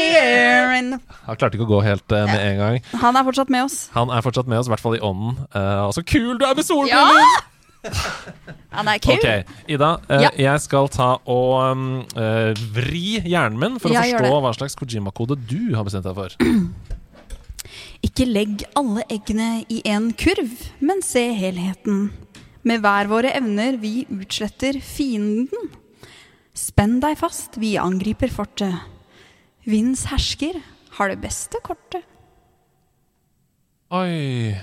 the 0.00 0.98
Han 1.26 1.38
klarte 1.38 1.58
ikke 1.58 1.66
å 1.68 1.72
gå 1.74 1.80
helt 1.84 2.14
uh, 2.14 2.24
med 2.28 2.40
en 2.40 2.58
gang. 2.60 2.80
Han 3.02 3.18
er 3.20 3.26
fortsatt 3.28 3.52
med 3.52 3.66
oss. 3.68 3.78
Han 3.96 4.12
er 4.14 4.24
fortsatt 4.24 4.50
med 4.50 4.60
oss, 4.60 4.68
i 4.70 4.74
hvert 4.74 4.82
fall 4.84 4.96
i 4.98 5.02
ånden. 5.04 5.38
Uh, 5.54 5.86
og 5.88 5.94
så 5.96 6.04
kul 6.06 6.36
du 6.40 6.44
er 6.46 6.54
med 6.54 6.64
Ja! 6.64 6.68
solbriller! 6.72 7.48
Han 8.76 8.88
er 8.92 9.00
kul. 9.00 9.16
Okay, 9.16 9.44
Ida. 9.68 9.94
uh, 10.10 10.22
Ja. 10.26 10.30
Jeg 10.36 10.60
skal 10.66 10.88
ta 10.92 11.14
og 11.24 11.52
um, 11.72 11.84
eh, 12.12 12.52
vri 12.76 13.20
hjernen 13.24 13.58
min 13.58 13.78
for 13.80 13.92
Ja, 13.94 14.02
å 14.04 14.18
forstå 14.20 14.40
hva 14.44 14.52
slags 14.58 14.76
Kojima-kode 14.78 15.38
du 15.48 15.72
har 15.74 15.86
bestemt 15.86 16.04
deg 16.04 16.18
for. 16.18 16.36
Ikke 18.06 18.26
legg 18.28 18.64
alle 18.78 19.04
eggene 19.12 19.64
i 19.72 19.80
en 19.88 20.10
kurv, 20.16 20.52
men 20.80 21.02
se 21.04 21.24
helheten. 21.36 22.10
Med 22.68 22.84
hver 22.84 23.08
våre 23.08 23.32
evner 23.36 23.76
vi 23.80 24.04
utsletter 24.12 24.76
fienden. 24.84 25.70
Spenn 26.56 26.98
deg 27.00 27.16
fast, 27.20 27.56
vi 27.60 27.76
angriper 27.80 28.32
fortet. 28.32 28.76
Vinds 29.68 30.06
hersker 30.10 30.60
har 30.96 31.08
det 31.12 31.20
beste 31.22 31.60
kortet. 31.64 32.04
Oi 33.90 34.54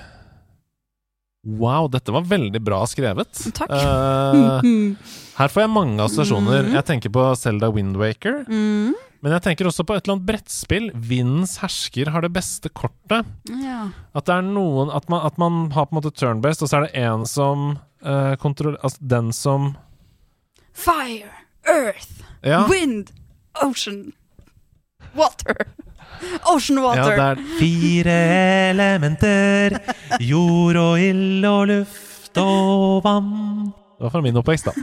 Wow, 1.47 1.85
dette 1.87 2.11
var 2.11 2.25
veldig 2.27 2.59
bra 2.59 2.81
skrevet. 2.91 3.37
Takk. 3.55 3.69
Eh, 3.71 4.65
her 5.37 5.51
får 5.53 5.61
jeg 5.63 5.71
mange 5.71 6.03
assosiasjoner. 6.03 6.65
Mm. 6.67 6.73
Jeg 6.75 6.85
tenker 6.89 7.13
på 7.15 7.23
Selda 7.39 7.69
Windwaker. 7.71 8.41
Mm. 8.51 8.91
Men 9.23 9.33
jeg 9.37 9.43
tenker 9.45 9.69
også 9.69 9.85
på 9.87 9.95
et 9.95 10.03
eller 10.03 10.17
annet 10.17 10.27
brettspill. 10.27 10.89
Vindens 10.91 11.55
hersker 11.61 12.11
har 12.11 12.25
det 12.25 12.33
beste 12.35 12.67
kortet. 12.75 13.29
Ja. 13.47 13.85
At 14.11 14.27
det 14.27 14.35
er 14.35 14.43
noen 14.49 14.91
At 14.91 15.07
man, 15.09 15.23
at 15.25 15.39
man 15.39 15.71
har 15.71 15.87
på 15.87 15.95
en 15.95 16.01
måte 16.01 16.11
turn-based, 16.19 16.65
og 16.65 16.69
så 16.73 16.81
er 16.81 16.89
det 16.89 17.05
en 17.05 17.23
som 17.29 17.63
eh, 18.03 18.35
kontrollerer 18.43 18.83
Altså 18.83 19.07
den 19.15 19.31
som 19.33 19.71
Fire, 20.77 21.31
earth, 21.63 22.11
Ja. 22.43 22.65
wind, 22.69 23.13
ocean, 23.63 24.11
water. 25.19 25.57
Ocean 26.53 26.79
Ja, 26.79 26.85
water. 26.85 27.17
det 27.17 27.25
er 27.25 27.41
fire 27.59 28.15
elementer. 28.71 29.77
Jord 30.23 30.79
og 30.81 31.01
ild 31.03 31.45
og 31.49 31.67
luft 31.71 32.39
og 32.41 33.03
vann. 33.05 33.33
Det 33.97 34.05
var 34.05 34.13
fra 34.13 34.21
min 34.21 34.37
oppvekst, 34.37 34.67
da. 34.69 34.73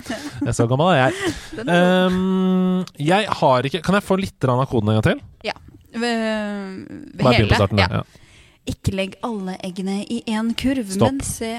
Jeg 0.43 0.51
er 0.51 0.56
så 0.59 0.66
gammel 0.70 0.90
er 0.94 1.01
jeg. 1.05 1.32
Um, 1.65 2.81
jeg 2.98 3.28
har 3.31 3.62
ikke 3.69 3.81
Kan 3.86 3.94
jeg 3.94 4.02
få 4.05 4.16
litt 4.19 4.43
av 4.51 4.65
koden 4.69 4.90
en 4.90 4.98
gang 4.98 5.05
til? 5.06 5.20
Ved, 5.94 6.24
ved 7.15 7.28
hele. 7.36 7.47
på 7.48 7.55
starten. 7.61 7.78
ja. 7.78 7.86
Ja. 8.01 8.02
Ikke 8.66 8.94
legg 8.97 9.15
alle 9.23 9.55
eggene 9.62 10.01
i 10.11 10.23
en 10.32 10.51
kurv, 10.59 10.89
Stopp. 10.90 11.12
men 11.12 11.20
se 11.23 11.51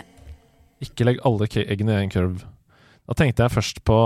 Ikke 0.84 1.06
legg 1.08 1.20
alle 1.26 1.48
eggene 1.64 1.96
i 2.00 2.04
en 2.04 2.12
kurv. 2.12 2.44
Da 3.06 3.14
tenkte 3.14 3.46
jeg 3.46 3.54
først 3.54 3.84
på 3.88 4.00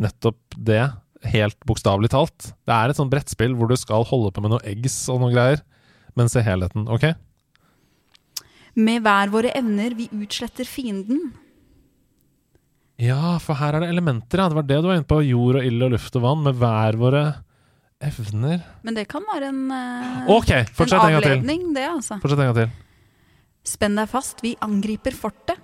nettopp 0.00 0.56
det, 0.56 0.84
helt 1.32 1.58
bokstavelig 1.68 2.10
talt. 2.14 2.50
Det 2.66 2.74
er 2.74 2.90
et 2.90 2.98
sånt 2.98 3.12
brettspill 3.12 3.54
hvor 3.58 3.70
du 3.70 3.76
skal 3.80 4.06
holde 4.08 4.32
på 4.34 4.44
med 4.44 4.54
noen 4.54 4.66
eggs 4.68 4.96
og 5.12 5.22
noen 5.22 5.34
greier, 5.34 5.62
men 6.18 6.30
se 6.30 6.42
helheten, 6.44 6.86
OK? 6.90 7.08
Med 8.74 9.04
hver 9.04 9.30
våre 9.32 9.54
evner 9.54 9.94
vi 9.96 10.08
utsletter 10.12 10.66
fienden. 10.66 11.32
Ja, 13.00 13.36
for 13.42 13.58
her 13.58 13.74
er 13.74 13.84
det 13.84 13.90
elementer, 13.90 14.38
ja. 14.38 14.48
Det 14.50 14.58
var 14.58 14.66
det 14.66 14.78
du 14.78 14.88
var 14.88 14.98
inne 14.98 15.08
på. 15.10 15.18
Jord 15.26 15.58
og 15.58 15.66
ild 15.66 15.82
og 15.82 15.94
luft 15.96 16.16
og 16.18 16.24
vann, 16.26 16.44
med 16.46 16.58
hver 16.60 16.98
våre 16.98 17.24
evner. 18.04 18.62
Men 18.86 18.98
det 18.98 19.06
kan 19.10 19.24
være 19.26 19.50
en, 19.50 19.62
uh, 19.70 20.32
okay, 20.36 20.66
en 20.78 20.96
avledning, 21.00 21.68
det, 21.74 21.86
altså. 21.90 22.18
Fortsett 22.22 22.42
en 22.42 22.50
gang 22.50 22.58
til. 22.62 22.74
Spenn 23.64 23.96
deg 23.98 24.10
fast, 24.10 24.42
vi 24.44 24.54
angriper 24.62 25.16
fortet. 25.16 25.58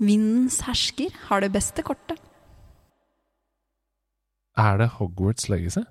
Vindens 0.00 0.60
hersker 0.66 1.12
har 1.28 1.44
det 1.44 1.52
beste 1.54 1.84
kortet. 1.86 2.20
Er 4.58 4.78
det 4.78 4.92
Hogwarts 4.98 5.48
Legacy? 5.50 5.82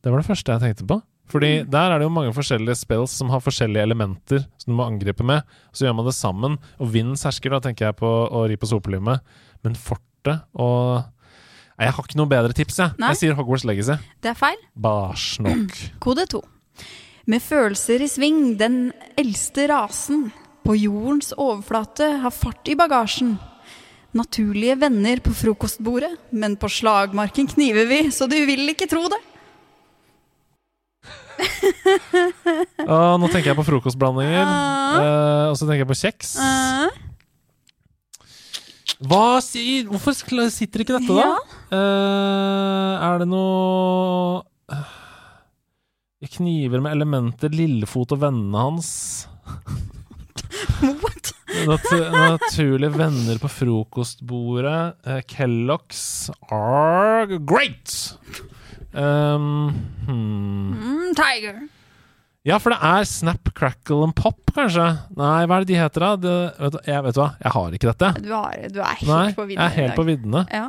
Det 0.00 0.12
var 0.12 0.20
det 0.20 0.28
første 0.28 0.52
jeg 0.56 0.62
tenkte 0.64 0.86
på. 0.88 1.00
Fordi 1.30 1.50
der 1.70 1.92
er 1.92 2.00
det 2.00 2.08
jo 2.08 2.12
mange 2.12 2.32
forskjellige 2.34 2.80
spells 2.80 3.12
som 3.14 3.30
har 3.30 3.42
forskjellige 3.44 3.84
elementer 3.86 4.42
som 4.58 4.72
du 4.72 4.76
må 4.80 4.86
angripe 4.90 5.22
med. 5.26 5.46
Så 5.70 5.86
gjør 5.86 5.94
man 6.00 6.08
det 6.08 6.16
sammen. 6.16 6.56
Og 6.82 6.90
vindens 6.92 7.22
hersker, 7.26 7.54
da 7.54 7.60
tenker 7.62 7.86
jeg 7.90 7.98
på 8.00 8.08
å 8.10 8.42
ri 8.50 8.58
på 8.58 8.68
sopelimet. 8.70 9.22
Men 9.64 9.78
fortet 9.78 10.42
og 10.58 11.06
Nei, 11.80 11.86
Jeg 11.86 11.94
har 11.96 12.04
ikke 12.04 12.18
noe 12.20 12.28
bedre 12.28 12.52
tips, 12.52 12.76
jeg. 12.76 12.92
Nei. 13.00 13.08
Jeg 13.14 13.20
sier 13.22 13.36
Hogwarts 13.38 13.62
Legacy. 13.64 13.94
Det 14.20 14.34
er 14.34 14.36
feil. 14.36 14.58
Bæsj 14.76 15.28
nok. 15.46 15.78
Kode 16.04 16.26
to. 16.28 16.42
Med 17.30 17.40
følelser 17.40 18.04
i 18.04 18.08
sving, 18.10 18.58
den 18.60 18.90
eldste 19.16 19.64
rasen 19.70 20.26
på 20.66 20.74
jordens 20.76 21.32
overflate 21.40 22.18
har 22.20 22.34
fart 22.36 22.68
i 22.68 22.76
bagasjen. 22.76 23.38
Naturlige 24.16 24.74
venner 24.80 25.20
på 25.22 25.32
frokostbordet, 25.38 26.10
men 26.34 26.56
på 26.58 26.70
slagmarken 26.72 27.46
kniver 27.52 27.86
vi, 27.86 28.00
så 28.10 28.26
du 28.30 28.34
vil 28.48 28.72
ikke 28.72 28.88
tro 28.90 29.04
det. 29.12 29.20
uh, 32.84 33.14
nå 33.20 33.30
tenker 33.30 33.52
jeg 33.52 33.58
på 33.60 33.66
frokostblandinger. 33.68 34.42
uh, 34.44 35.46
og 35.52 35.56
så 35.60 35.68
tenker 35.68 35.84
jeg 35.84 35.92
på 35.92 36.00
kjeks. 36.02 36.34
Uh. 36.42 36.90
Hva 39.00 39.40
sier 39.40 39.86
Hvorfor 39.88 40.12
sitter 40.52 40.82
ikke 40.82 40.98
dette, 40.98 41.14
da? 41.14 41.22
Ja. 41.24 41.36
Eh, 41.72 42.94
er 43.06 43.22
det 43.22 43.28
noe 43.30 44.42
Kniver 46.34 46.82
med 46.84 46.92
elementer, 46.92 47.48
Lillefot 47.48 48.12
og 48.12 48.20
vennene 48.20 48.60
hans. 48.60 48.90
Nat 51.66 51.86
naturlige 52.14 52.94
venner 52.94 53.40
på 53.42 53.48
frokostbordet. 53.50 54.94
Uh, 55.06 55.20
Kellogg's 55.28 56.30
are 56.50 57.38
great! 57.38 58.14
Um, 58.92 59.70
hmm. 60.06 60.72
Mm, 60.74 61.14
tiger. 61.14 61.60
Ja, 62.46 62.56
for 62.56 62.72
det 62.72 62.78
er 62.80 63.04
Snap, 63.04 63.50
Crackle 63.54 64.06
and 64.06 64.14
Pop, 64.16 64.40
kanskje? 64.56 64.86
Nei, 65.18 65.42
hva 65.44 65.58
er 65.58 65.66
det 65.66 65.74
de 65.74 65.80
heter, 65.80 66.04
da? 66.06 66.12
Det, 66.16 66.36
vet, 66.56 66.76
du, 66.76 66.78
jeg, 66.88 67.04
vet 67.04 67.16
du 67.16 67.20
hva, 67.20 67.30
jeg 67.42 67.54
har 67.56 67.74
ikke 67.76 67.90
dette. 67.90 68.12
Du, 68.24 68.30
har, 68.32 68.62
du 68.72 68.78
er 68.80 69.00
helt 69.02 69.10
Nei, 69.10 69.24
på 69.36 69.44
jeg 69.44 69.50
viddene 69.50 69.66
er 69.66 69.76
helt 69.76 69.98
på 69.98 70.06
viddene. 70.08 70.44
Ja. 70.48 70.68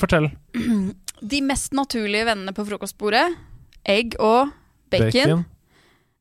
Fortell. 0.00 0.28
De 1.32 1.40
mest 1.44 1.76
naturlige 1.76 2.28
vennene 2.28 2.52
på 2.56 2.64
frokostbordet, 2.68 3.26
egg 3.88 4.18
og 4.20 4.52
bacon. 4.92 5.46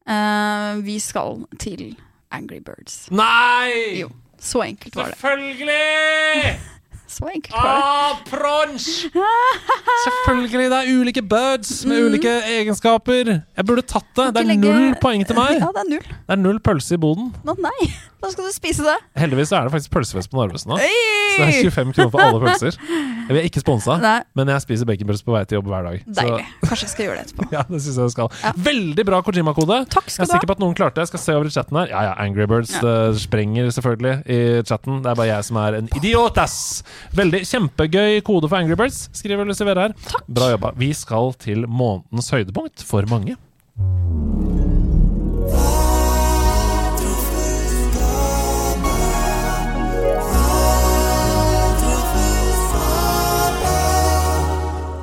Eh, 0.10 0.80
vi 0.88 0.98
skal 1.03 1.44
til 1.61 1.91
Angry 2.31 2.60
Birds. 2.61 3.07
Nei! 3.11 3.99
Jo, 4.03 4.10
så 4.39 4.61
enkelt 4.68 4.95
var 4.95 5.14
det. 5.14 5.18
Selvfølgelig! 5.22 6.60
Så 7.10 7.26
enkelt 7.26 7.56
var 7.56 7.64
det. 7.65 7.85
Ah, 7.89 8.19
prons! 8.30 8.84
Selvfølgelig, 10.03 10.68
det 10.69 10.77
er 10.77 10.89
ulike 10.93 11.23
birds 11.26 11.72
med 11.89 12.03
ulike 12.06 12.30
egenskaper. 12.60 13.31
Jeg 13.57 13.65
burde 13.65 13.81
tatt 13.81 14.06
det. 14.15 14.27
Det 14.35 14.43
er 14.43 14.51
Mm. 14.53 14.61
Null 14.61 14.93
poeng 15.01 15.26
til 15.26 15.35
meg. 15.39 15.56
Ja, 15.64 15.72
det 15.73 15.81
er 15.81 15.89
null. 15.89 16.06
Det 16.06 16.35
er 16.35 16.38
null 16.38 16.60
pølse 16.61 16.93
i 16.93 17.01
boden. 17.01 17.31
Nå, 17.47 17.56
nei, 17.65 17.89
da 18.22 18.30
skal 18.30 18.45
du 18.45 18.53
spise 18.53 18.85
det. 18.85 18.93
Heldigvis 19.18 19.51
er 19.57 19.65
det 19.65 19.73
faktisk 19.73 19.95
pølsefest 19.97 20.30
på 20.30 20.38
Narvesen 20.38 20.69
nå. 20.69 20.77
Så 21.30 21.45
det 21.45 21.47
er 21.49 21.69
25 21.72 21.93
kroner 21.95 22.11
for 22.14 22.23
alle 22.26 22.39
pølser. 22.43 22.77
Jeg 23.30 23.38
er 23.38 23.45
ikke 23.45 23.61
sponsa, 23.61 23.95
men 24.35 24.49
jeg 24.49 24.64
spiser 24.65 24.88
baconpølse 24.89 25.26
på 25.27 25.34
vei 25.35 25.43
til 25.45 25.60
jobb 25.60 25.68
hver 25.69 25.85
dag. 25.85 25.99
Så 26.07 26.15
deilig. 26.18 26.45
Kanskje 26.65 26.85
jeg 26.88 26.93
skal 26.95 27.06
gjøre 27.06 27.18
det 27.19 27.26
etterpå. 27.27 27.47
ja, 27.56 27.64
det 27.69 27.81
synes 27.84 27.99
jeg 28.01 28.10
du 28.10 28.14
skal. 28.15 28.31
Ja. 28.43 28.53
Veldig 28.69 29.06
bra 29.10 29.19
Kojima-kode. 29.27 29.80
Jeg 29.85 30.26
er 30.26 30.31
sikker 30.31 30.49
på 30.49 30.56
at 30.57 30.64
noen 30.64 30.77
klarte 30.77 30.97
det. 30.97 31.06
Jeg 31.06 31.11
skal 31.14 31.23
se 31.26 31.35
over 31.38 31.49
i 31.51 31.53
chatten 31.53 31.80
her. 31.81 31.91
Ja 31.93 32.01
ja, 32.10 32.15
Angry 32.26 32.47
Birds 32.49 32.73
Ja. 32.80 32.81
det 32.85 33.22
sprenger 33.22 33.69
selvfølgelig 33.76 34.15
i 34.26 34.39
chatten. 34.65 35.01
Det 35.06 35.11
er 35.14 35.19
bare 35.22 35.30
jeg 35.30 35.49
som 35.49 35.61
er 35.61 35.80
en 35.81 35.91
idiot, 35.99 36.38
ass! 36.41 36.57
Veldig 37.18 37.43
kjempegøy 37.45 38.19
kode 38.26 38.49
for 38.49 38.57
Angry 38.61 38.77
Birds, 38.80 39.06
skriver 39.18 39.45
Lucy 39.45 39.64
Vera 39.68 39.89
her. 39.89 39.95
Bra 40.27 40.49
jobba. 40.56 40.73
Vi 40.80 40.91
skal 40.97 41.34
til 41.45 41.68
månedens 41.69 42.31
høydepunkt 42.34 42.85
for 42.88 43.06
mange. 43.14 43.38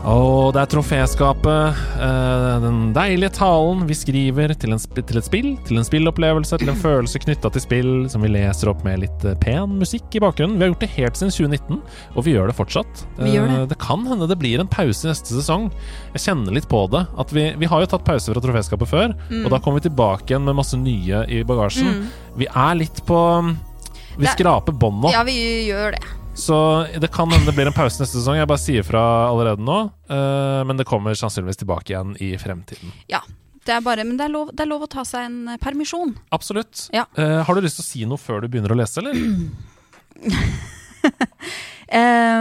Og 0.07 0.53
det 0.55 0.61
er 0.63 0.69
troféskapet, 0.71 1.79
eh, 1.99 2.59
den 2.63 2.93
deilige 2.95 3.33
talen 3.41 3.81
vi 3.89 3.95
skriver 3.99 4.53
til, 4.55 4.71
en, 4.71 4.79
sp- 4.79 5.01
til 5.03 5.19
et 5.19 5.27
spill, 5.27 5.49
til 5.67 5.81
en 5.81 5.87
spillopplevelse, 5.89 6.61
til 6.63 6.71
en 6.71 6.79
følelse 6.79 7.19
knytta 7.25 7.51
til 7.57 7.65
spill, 7.65 7.89
som 8.13 8.23
vi 8.23 8.31
leser 8.31 8.71
opp 8.71 8.85
med 8.87 9.01
litt 9.03 9.25
eh, 9.27 9.35
pen 9.43 9.75
musikk 9.81 10.15
i 10.15 10.21
bakgrunnen. 10.23 10.61
Vi 10.61 10.63
har 10.63 10.71
gjort 10.71 10.85
det 10.85 10.93
helt 10.95 11.19
siden 11.19 11.35
2019, 11.35 11.81
og 12.15 12.23
vi 12.29 12.37
gjør 12.37 12.53
det 12.53 12.55
fortsatt. 12.55 13.03
Vi 13.19 13.33
gjør 13.35 13.51
det. 13.51 13.57
Eh, 13.65 13.67
det 13.73 13.79
kan 13.83 14.05
hende 14.07 14.29
det 14.31 14.39
blir 14.45 14.63
en 14.63 14.71
pause 14.71 15.11
neste 15.11 15.35
sesong. 15.41 15.67
Jeg 16.15 16.23
kjenner 16.29 16.55
litt 16.55 16.69
på 16.71 16.85
det. 16.95 17.03
At 17.19 17.35
vi, 17.35 17.49
vi 17.59 17.67
har 17.73 17.83
jo 17.83 17.89
tatt 17.97 18.07
pause 18.07 18.31
fra 18.31 18.45
troféskapet 18.45 18.87
før, 18.93 19.17
og 19.43 19.49
da 19.51 19.59
kommer 19.59 19.81
vi 19.83 19.89
tilbake 19.89 20.31
igjen 20.31 20.47
med 20.47 20.55
masse 20.61 20.79
nye 20.79 21.25
i 21.35 21.43
bagasjen. 21.51 22.05
Vi 22.39 22.47
er 22.53 22.79
litt 22.79 23.03
på 23.11 23.19
Vi 23.43 24.23
Det 24.23 24.31
er- 24.31 24.39
skraper 24.39 24.73
bånd 24.73 25.03
nå. 25.03 25.11
Ja, 25.13 25.27
vi 25.27 25.35
gjør 25.67 25.99
det. 25.99 26.05
Så 26.37 26.57
det 27.01 27.09
kan 27.15 27.31
hende 27.33 27.49
det 27.49 27.55
blir 27.57 27.67
en 27.71 27.73
pause 27.77 28.03
neste 28.03 28.19
sesong. 28.21 28.37
Jeg 28.37 28.49
bare 28.51 28.61
sier 28.61 28.85
fra 28.87 29.03
allerede 29.31 29.65
nå. 29.65 29.79
eh, 30.13 30.63
men 30.69 30.77
det 30.77 30.85
kommer 30.87 31.17
sannsynligvis 31.17 31.63
tilbake 31.63 31.95
igjen 31.95 32.15
i 32.23 32.35
fremtiden. 32.41 32.93
Ja. 33.11 33.23
Det 33.67 33.75
er 33.75 33.81
bare, 33.83 34.05
men 34.07 34.15
det 34.15 34.29
er, 34.29 34.31
lov, 34.31 34.53
det 34.55 34.63
er 34.63 34.69
lov 34.71 34.85
å 34.87 34.87
ta 34.93 35.03
seg 35.03 35.25
en 35.27 35.39
eh, 35.51 35.57
permisjon. 35.59 36.13
Absolutt. 36.37 36.85
Ja. 36.95 37.03
Eh, 37.19 37.41
har 37.43 37.55
du 37.57 37.65
lyst 37.65 37.81
til 37.81 37.83
å 37.83 37.89
si 37.89 38.05
noe 38.07 38.21
før 38.21 38.45
du 38.45 38.49
begynner 38.53 38.71
å 38.71 38.77
lese, 38.79 39.01
eller? 39.03 39.17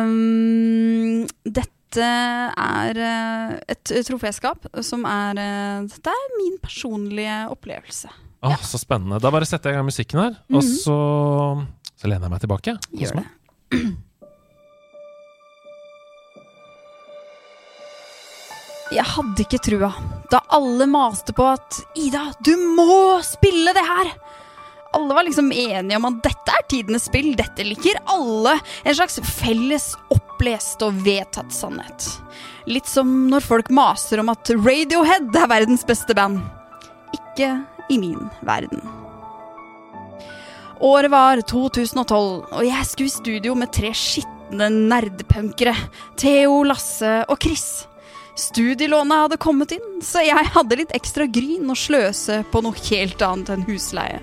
um, 0.06 1.26
dette 1.58 2.06
er 2.06 3.00
et 3.72 3.92
troféskap 4.06 4.66
som 4.84 5.06
er 5.08 5.38
Dette 5.88 6.12
er 6.14 6.34
min 6.42 6.58
personlige 6.62 7.38
opplevelse. 7.54 8.12
Åh, 8.46 8.58
Så 8.62 8.78
spennende. 8.84 9.18
Da 9.24 9.32
bare 9.34 9.48
setter 9.50 9.72
jeg 9.72 9.78
i 9.78 9.80
gang 9.80 9.88
musikken 9.90 10.20
her, 10.22 10.36
og 10.52 10.60
Mhm. 10.62 10.74
så, 10.84 10.98
så 11.98 12.12
lener 12.12 12.28
jeg 12.28 12.34
meg 12.36 12.44
tilbake. 12.46 12.76
Gjør 13.02 13.16
meg. 13.22 13.32
Jeg 18.96 19.06
hadde 19.16 19.42
ikke 19.42 19.60
trua 19.66 19.90
da 20.32 20.40
alle 20.56 20.86
maste 20.90 21.34
på 21.36 21.46
at 21.50 21.80
Ida, 22.00 22.32
du 22.46 22.54
må 22.78 23.22
spille 23.26 23.74
det 23.76 23.84
her! 23.86 24.12
Alle 24.96 25.16
var 25.18 25.26
liksom 25.28 25.52
enige 25.52 25.98
om 25.98 26.06
at 26.08 26.22
dette 26.24 26.54
er 26.56 26.68
tidenes 26.72 27.10
spill, 27.10 27.34
dette 27.36 27.66
liker 27.68 27.98
alle. 28.08 28.54
En 28.88 28.96
slags 28.96 29.20
felles 29.28 29.90
opplest 30.14 30.86
og 30.88 31.02
vedtatt 31.04 31.52
sannhet. 31.52 32.08
Litt 32.72 32.88
som 32.88 33.26
når 33.28 33.44
folk 33.44 33.74
maser 33.76 34.24
om 34.24 34.32
at 34.32 34.54
Radiohead 34.56 35.36
er 35.36 35.52
verdens 35.52 35.84
beste 35.88 36.16
band. 36.16 36.40
Ikke 37.18 37.58
i 37.92 38.00
min 38.00 38.24
verden. 38.48 39.05
Året 40.84 41.12
var 41.12 41.40
2012, 41.42 42.46
og 42.52 42.64
jeg 42.66 42.88
skulle 42.88 43.08
i 43.08 43.14
studio 43.14 43.56
med 43.56 43.72
tre 43.72 43.94
skitne 43.96 44.68
nerdpunkere. 44.74 45.76
Theo, 46.20 46.64
Lasse 46.68 47.22
og 47.32 47.40
Chris. 47.42 47.86
Studielånet 48.36 49.22
hadde 49.22 49.40
kommet 49.40 49.72
inn, 49.78 50.02
så 50.04 50.20
jeg 50.26 50.52
hadde 50.52 50.82
litt 50.82 50.92
ekstra 50.96 51.30
gryn 51.32 51.72
å 51.72 51.78
sløse 51.80 52.42
på 52.52 52.62
noe 52.66 52.76
helt 52.90 53.24
annet 53.24 53.54
enn 53.54 53.64
husleie. 53.70 54.20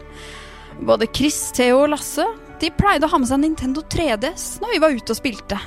Både 0.85 1.09
Chris, 1.09 1.39
Theo 1.57 1.87
og 1.87 1.93
Lasse 1.95 2.27
de 2.61 2.69
pleide 2.77 3.09
å 3.09 3.11
ha 3.11 3.19
med 3.19 3.31
seg 3.31 3.41
Nintendo 3.43 3.83
3DS 3.91 4.61
når 4.63 4.75
vi 4.75 4.81
var 4.85 4.95
ute 4.95 5.15
og 5.15 5.19
spilte. 5.19 5.59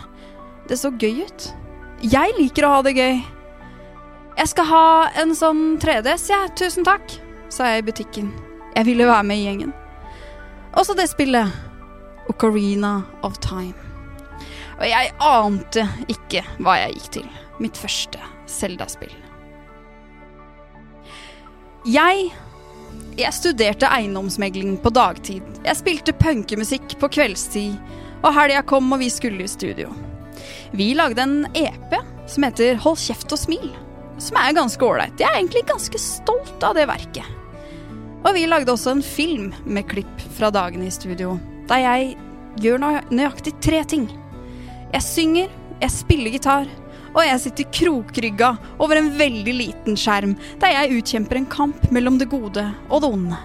Det 0.69 0.77
så 0.79 0.93
gøy 0.93 1.25
ut. 1.25 1.47
Jeg 2.05 2.35
liker 2.37 2.67
å 2.67 2.75
ha 2.75 2.83
det 2.85 2.93
gøy. 2.95 3.17
Jeg 4.35 4.51
skal 4.51 4.69
ha 4.69 4.85
en 5.17 5.33
sånn 5.35 5.63
3DS, 5.81 6.29
jeg. 6.29 6.35
Ja, 6.35 6.53
tusen 6.59 6.85
takk, 6.87 7.17
sa 7.49 7.71
jeg 7.71 7.81
i 7.81 7.87
butikken. 7.89 8.29
Jeg 8.75 8.87
ville 8.87 9.09
være 9.09 9.27
med 9.27 9.41
i 9.41 9.47
gjengen. 9.47 9.73
Også 10.76 10.95
det 10.97 11.07
spillet. 11.07 11.52
Ocarina 12.30 13.02
of 13.23 13.38
Time. 13.43 13.76
Og 14.76 14.88
jeg 14.89 15.11
ante 15.23 15.85
ikke 16.11 16.41
hva 16.60 16.80
jeg 16.81 16.97
gikk 16.97 17.11
til. 17.19 17.30
Mitt 17.64 17.77
første 17.80 18.19
Zelda-spill. 18.52 19.14
Jeg 21.85 22.34
Jeg 23.15 23.31
studerte 23.31 23.88
eiendomsmegling 23.88 24.76
på 24.84 24.89
dagtid. 24.91 25.43
Jeg 25.64 25.80
spilte 25.80 26.14
punkemusikk 26.19 26.97
på 26.99 27.07
kveldstid. 27.07 27.77
Og 28.26 28.34
helga 28.35 28.61
kom, 28.68 28.91
og 28.91 28.99
vi 28.99 29.07
skulle 29.10 29.45
i 29.45 29.47
studio. 29.47 29.93
Vi 30.76 30.93
lagde 30.93 31.23
en 31.23 31.45
EP 31.56 31.95
som 32.27 32.43
heter 32.43 32.76
Hold 32.84 32.99
kjeft 32.99 33.31
og 33.31 33.39
smil. 33.39 33.72
Som 34.19 34.39
er 34.41 34.56
ganske 34.57 34.84
ålreit. 34.84 35.15
Jeg 35.19 35.30
er 35.30 35.39
egentlig 35.39 35.64
ganske 35.69 35.99
stolt 36.02 36.64
av 36.64 36.76
det 36.76 36.88
verket. 36.91 37.44
Og 38.26 38.34
vi 38.34 38.47
lagde 38.49 38.73
også 38.73 38.95
en 38.95 39.03
film 39.06 39.52
med 39.69 39.85
klipp 39.91 40.23
fra 40.34 40.49
dagene 40.53 40.88
i 40.89 40.93
studio, 40.93 41.35
der 41.69 41.84
jeg 41.84 42.15
gjør 42.64 42.81
nøyaktig 43.14 43.53
tre 43.61 43.84
ting. 43.85 44.07
Jeg 44.93 45.06
synger, 45.06 45.52
jeg 45.81 45.93
spiller 45.93 46.34
gitar, 46.34 46.69
og 47.15 47.22
jeg 47.23 47.41
sitter 47.43 47.69
krokrygga 47.77 48.49
over 48.81 48.97
en 48.99 49.11
veldig 49.19 49.53
liten 49.56 49.99
skjerm, 49.99 50.34
der 50.60 50.73
jeg 50.73 50.97
utkjemper 50.97 51.39
en 51.39 51.52
kamp 51.52 51.85
mellom 51.95 52.18
det 52.19 52.31
gode 52.34 52.65
og 52.89 53.03
det 53.03 53.11
onde. 53.14 53.41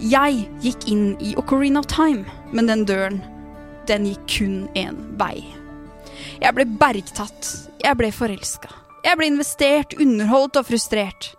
Jeg 0.00 0.46
gikk 0.62 0.86
inn 0.88 1.10
i 1.20 1.34
Ocarina 1.40 1.82
of 1.82 1.90
Time, 1.90 2.24
men 2.54 2.70
den 2.70 2.86
døren, 2.88 3.18
den 3.90 4.06
gikk 4.08 4.22
kun 4.38 4.62
én 4.78 4.96
vei. 5.20 5.42
Jeg 6.40 6.54
ble 6.56 6.64
bergtatt, 6.80 7.50
jeg 7.82 7.98
ble 7.98 8.08
forelska. 8.14 8.70
Jeg 9.04 9.18
ble 9.18 9.28
investert, 9.32 9.98
underholdt 10.00 10.60
og 10.60 10.68
frustrert. 10.68 11.34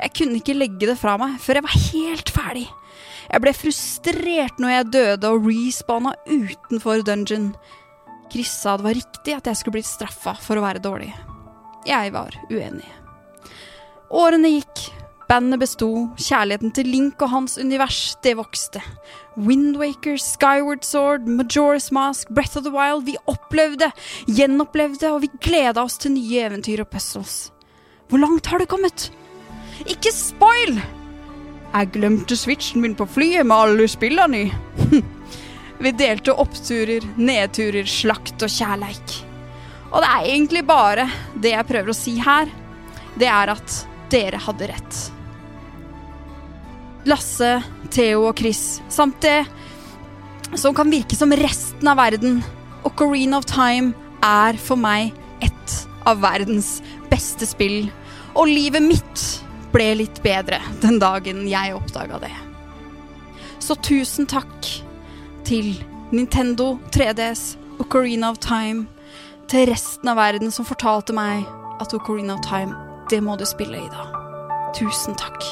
Jeg 0.00 0.14
kunne 0.18 0.40
ikke 0.40 0.56
legge 0.58 0.90
det 0.90 0.98
fra 1.00 1.16
meg 1.20 1.38
før 1.42 1.60
jeg 1.60 1.66
var 1.66 1.80
helt 1.90 2.32
ferdig. 2.34 2.66
Jeg 3.30 3.44
ble 3.44 3.52
frustrert 3.54 4.62
når 4.62 4.74
jeg 4.74 4.92
døde 4.94 5.30
og 5.30 5.44
respawna 5.46 6.14
utenfor 6.26 7.04
dungeon. 7.06 7.52
Chris 8.30 8.52
sa 8.62 8.76
det 8.78 8.86
var 8.86 8.98
riktig 8.98 9.34
at 9.36 9.50
jeg 9.50 9.58
skulle 9.58 9.78
blitt 9.78 9.90
straffa 9.90 10.36
for 10.38 10.58
å 10.58 10.64
være 10.64 10.82
dårlig. 10.82 11.10
Jeg 11.88 12.12
var 12.14 12.34
uenig. 12.50 12.88
Årene 14.10 14.50
gikk, 14.50 14.82
bandet 15.30 15.62
besto, 15.62 15.88
kjærligheten 16.18 16.72
til 16.74 16.90
Link 16.90 17.22
og 17.22 17.30
hans 17.30 17.54
univers, 17.60 18.16
det 18.24 18.34
vokste. 18.38 18.82
Windwaker, 19.38 20.18
Skyward 20.18 20.82
Sword, 20.84 21.28
Majora's 21.30 21.90
Mask, 21.94 22.28
Breath 22.34 22.58
of 22.58 22.66
the 22.66 22.74
Wild, 22.74 23.06
vi 23.06 23.14
opplevde, 23.30 23.92
gjenopplevde, 24.26 25.12
og 25.14 25.22
vi 25.22 25.30
gleda 25.38 25.86
oss 25.86 26.00
til 26.02 26.16
nye 26.16 26.42
eventyr 26.50 26.82
og 26.82 26.90
puzzles. 26.90 27.52
Hvor 28.10 28.18
langt 28.18 28.50
har 28.50 28.58
du 28.58 28.66
kommet? 28.66 29.12
Ikke 29.88 30.12
spoil! 30.12 30.80
Jeg 31.70 31.92
glemte 31.94 32.36
switchen 32.36 32.82
min 32.82 32.96
på 32.98 33.06
flyet 33.06 33.46
med 33.46 33.56
alle 33.56 33.86
spillene 33.88 34.40
i. 34.42 34.48
Vi 35.84 35.92
delte 35.96 36.34
oppturer, 36.34 37.06
nedturer, 37.16 37.86
slakt 37.88 38.42
og 38.42 38.50
kjærleik. 38.52 39.14
Og 39.90 40.02
det 40.02 40.10
er 40.10 40.26
egentlig 40.34 40.64
bare 40.66 41.06
det 41.40 41.54
jeg 41.54 41.68
prøver 41.70 41.92
å 41.92 41.96
si 41.96 42.18
her. 42.20 42.50
Det 43.18 43.30
er 43.30 43.54
at 43.54 43.78
dere 44.12 44.42
hadde 44.42 44.68
rett. 44.70 45.00
Lasse, 47.08 47.54
Theo 47.94 48.26
og 48.28 48.38
Chris, 48.38 48.80
samt 48.92 49.22
det 49.24 49.46
som 50.58 50.74
kan 50.76 50.90
virke 50.90 51.16
som 51.16 51.32
resten 51.32 51.88
av 51.88 51.98
verden. 52.02 52.42
Ocarina 52.84 53.38
of 53.38 53.46
Time 53.48 53.94
er 54.26 54.58
for 54.60 54.78
meg 54.80 55.14
et 55.40 55.76
av 56.08 56.20
verdens 56.20 56.78
beste 57.08 57.48
spill. 57.48 57.86
Og 58.34 58.50
livet 58.50 58.84
mitt 58.84 59.24
ble 59.72 59.88
litt 60.02 60.22
bedre 60.24 60.60
den 60.82 60.98
dagen 61.02 61.46
jeg 61.48 61.74
oppdaga 61.76 62.20
det. 62.22 62.34
Så 63.60 63.76
tusen 63.84 64.26
takk 64.30 64.68
til 65.46 65.74
Nintendo 66.10 66.74
3DS, 66.94 67.56
Ocarina 67.82 68.30
of 68.32 68.40
Time, 68.42 68.86
til 69.50 69.66
resten 69.70 70.10
av 70.10 70.18
verden 70.18 70.52
som 70.54 70.66
fortalte 70.66 71.14
meg 71.14 71.44
at 71.82 71.94
Ocarina 71.94 72.36
of 72.36 72.44
Time, 72.46 72.74
det 73.10 73.22
må 73.22 73.36
du 73.38 73.46
spille, 73.48 73.78
i 73.78 73.90
dag. 73.90 74.16
Tusen 74.78 75.16
takk. 75.18 75.42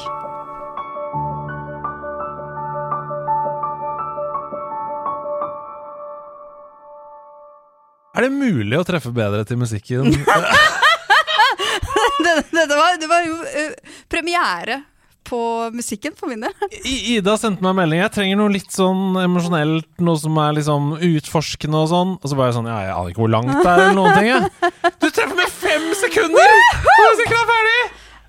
Er 8.19 8.25
det 8.25 8.35
mulig 8.35 8.75
å 8.75 8.83
treffe 8.87 9.13
bedre 9.15 9.45
til 9.47 9.59
musikken? 9.61 10.11
det, 12.25 12.37
det, 12.51 12.63
det, 12.69 12.77
var, 12.77 12.95
det 13.01 13.09
var 13.11 13.27
jo 13.27 13.35
uh, 13.41 13.99
premiere 14.11 14.81
på 15.29 15.69
musikken 15.73 16.15
for 16.17 16.31
min 16.31 16.41
del. 16.41 16.53
Ida 17.13 17.35
sendte 17.37 17.61
meg 17.61 17.73
en 17.73 17.79
melding. 17.83 18.01
Jeg 18.01 18.13
trenger 18.15 18.39
noe 18.39 18.53
litt 18.53 18.73
sånn 18.73 19.19
emosjonelt, 19.21 19.89
noe 20.01 20.17
som 20.21 20.39
er 20.41 20.57
liksom 20.57 20.91
utforskende 20.97 21.83
og 21.83 21.91
sånn. 21.91 22.15
Og 22.17 22.31
så 22.31 22.39
var 22.39 22.49
jeg 22.49 22.57
sånn 22.59 22.69
Ja, 22.71 22.79
jeg 22.87 22.95
aner 22.95 23.13
ikke 23.13 23.25
hvor 23.25 23.33
langt 23.35 23.53
det 23.53 23.65
er, 23.67 23.85
eller 23.85 23.97
noen 23.99 24.17
ting. 24.17 24.31
Jeg. 24.31 24.71
Du 24.99 25.07
treffer 25.07 25.37
med 25.37 25.51
fem 25.61 25.85
sekunder! 25.95 26.55
Og 26.81 27.05
musikken 27.13 27.37
er 27.39 27.51
ferdig! 27.53 27.81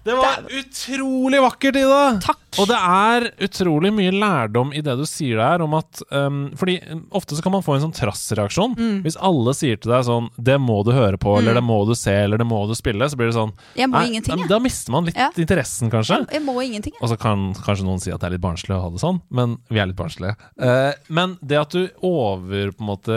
Det 0.03 0.15
var 0.17 0.47
utrolig 0.49 1.41
vakkert, 1.45 1.77
Ida. 1.77 2.05
Takk. 2.25 2.39
Og 2.59 2.67
det 2.67 2.77
er 2.77 3.27
utrolig 3.47 3.91
mye 3.95 4.11
lærdom 4.15 4.73
i 4.75 4.81
det 4.83 4.95
du 4.99 5.05
sier 5.07 5.39
der 5.39 5.63
om 5.63 5.75
at 5.79 6.01
um, 6.11 6.39
Fordi 6.59 6.79
um, 6.91 7.03
ofte 7.15 7.37
så 7.37 7.45
kan 7.45 7.53
man 7.55 7.63
få 7.63 7.77
en 7.77 7.85
sånn 7.85 7.95
trassreaksjon. 7.95 8.75
Mm. 8.79 8.97
Hvis 9.05 9.19
alle 9.21 9.53
sier 9.55 9.77
til 9.79 9.93
deg 9.93 10.07
sånn 10.09 10.31
'Det 10.41 10.57
må 10.59 10.81
du 10.89 10.91
høre 10.97 11.21
på', 11.21 11.37
eller 11.39 11.55
'Det 11.55 11.63
må 11.63 11.85
du 11.87 11.93
se', 11.95 12.17
eller 12.25 12.41
'Det 12.41 12.49
må 12.49 12.63
du 12.67 12.75
spille', 12.75 13.11
så 13.13 13.17
blir 13.21 13.29
det 13.29 13.37
sånn 13.37 13.53
Jeg 13.77 13.91
må 13.93 14.01
nei, 14.01 14.07
ingenting, 14.09 14.39
jeg. 14.41 14.49
da 14.49 14.59
mister 14.59 14.91
man 14.97 15.05
litt 15.05 15.17
Ja. 15.17 15.31
interessen, 15.37 15.91
kanskje. 15.93 16.27
Jeg 16.33 16.43
må 16.43 16.57
ingenting. 16.65 16.95
jeg. 16.97 17.03
Og 17.03 17.09
så 17.13 17.19
kan 17.21 17.53
kanskje 17.55 17.85
noen 17.85 18.01
si 18.01 18.11
at 18.11 18.21
det 18.21 18.27
er 18.27 18.35
litt 18.39 18.47
barnslig 18.49 18.75
å 18.75 18.83
ha 18.83 18.91
det 18.91 19.01
sånn, 19.05 19.21
men 19.31 19.59
vi 19.69 19.79
er 19.79 19.87
litt 19.87 20.01
barnslige. 20.01 20.37
Uh, 20.59 20.93
men 21.09 21.39
det 21.45 21.61
at 21.61 21.71
du 21.71 21.89
over 22.03 22.73
på 22.73 22.81
en 22.81 22.89
måte 22.89 23.15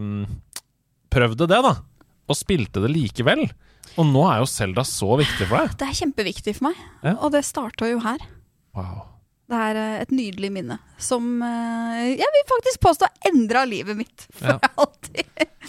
mm, 0.00 0.26
prøvde 1.08 1.46
det, 1.48 1.62
da, 1.62 1.76
og 2.28 2.36
spilte 2.36 2.82
det 2.82 2.90
likevel 2.92 3.48
Og 3.98 4.06
nå 4.06 4.22
er 4.30 4.40
jo 4.42 4.46
Selda 4.50 4.84
så 4.86 5.16
viktig 5.18 5.48
for 5.50 5.58
deg. 5.58 5.72
Det 5.80 5.86
er 5.88 5.96
kjempeviktig 6.00 6.52
for 6.58 6.68
meg, 6.70 6.82
Ja. 7.02 7.16
og 7.18 7.32
det 7.34 7.44
starta 7.48 7.88
jo 7.90 7.98
her. 8.04 8.22
Wow. 8.78 9.04
Det 9.48 9.56
er 9.64 9.78
eh, 9.80 10.00
et 10.04 10.10
nydelig 10.12 10.50
minne 10.52 10.76
som 11.00 11.24
eh, 11.42 12.02
jeg 12.20 12.32
vil 12.34 12.44
faktisk 12.50 12.82
påstå 12.84 13.08
endra 13.30 13.62
livet 13.66 13.96
mitt 13.96 14.26
for 14.36 14.54
Ja. 14.54 14.58
alltid. 14.84 15.24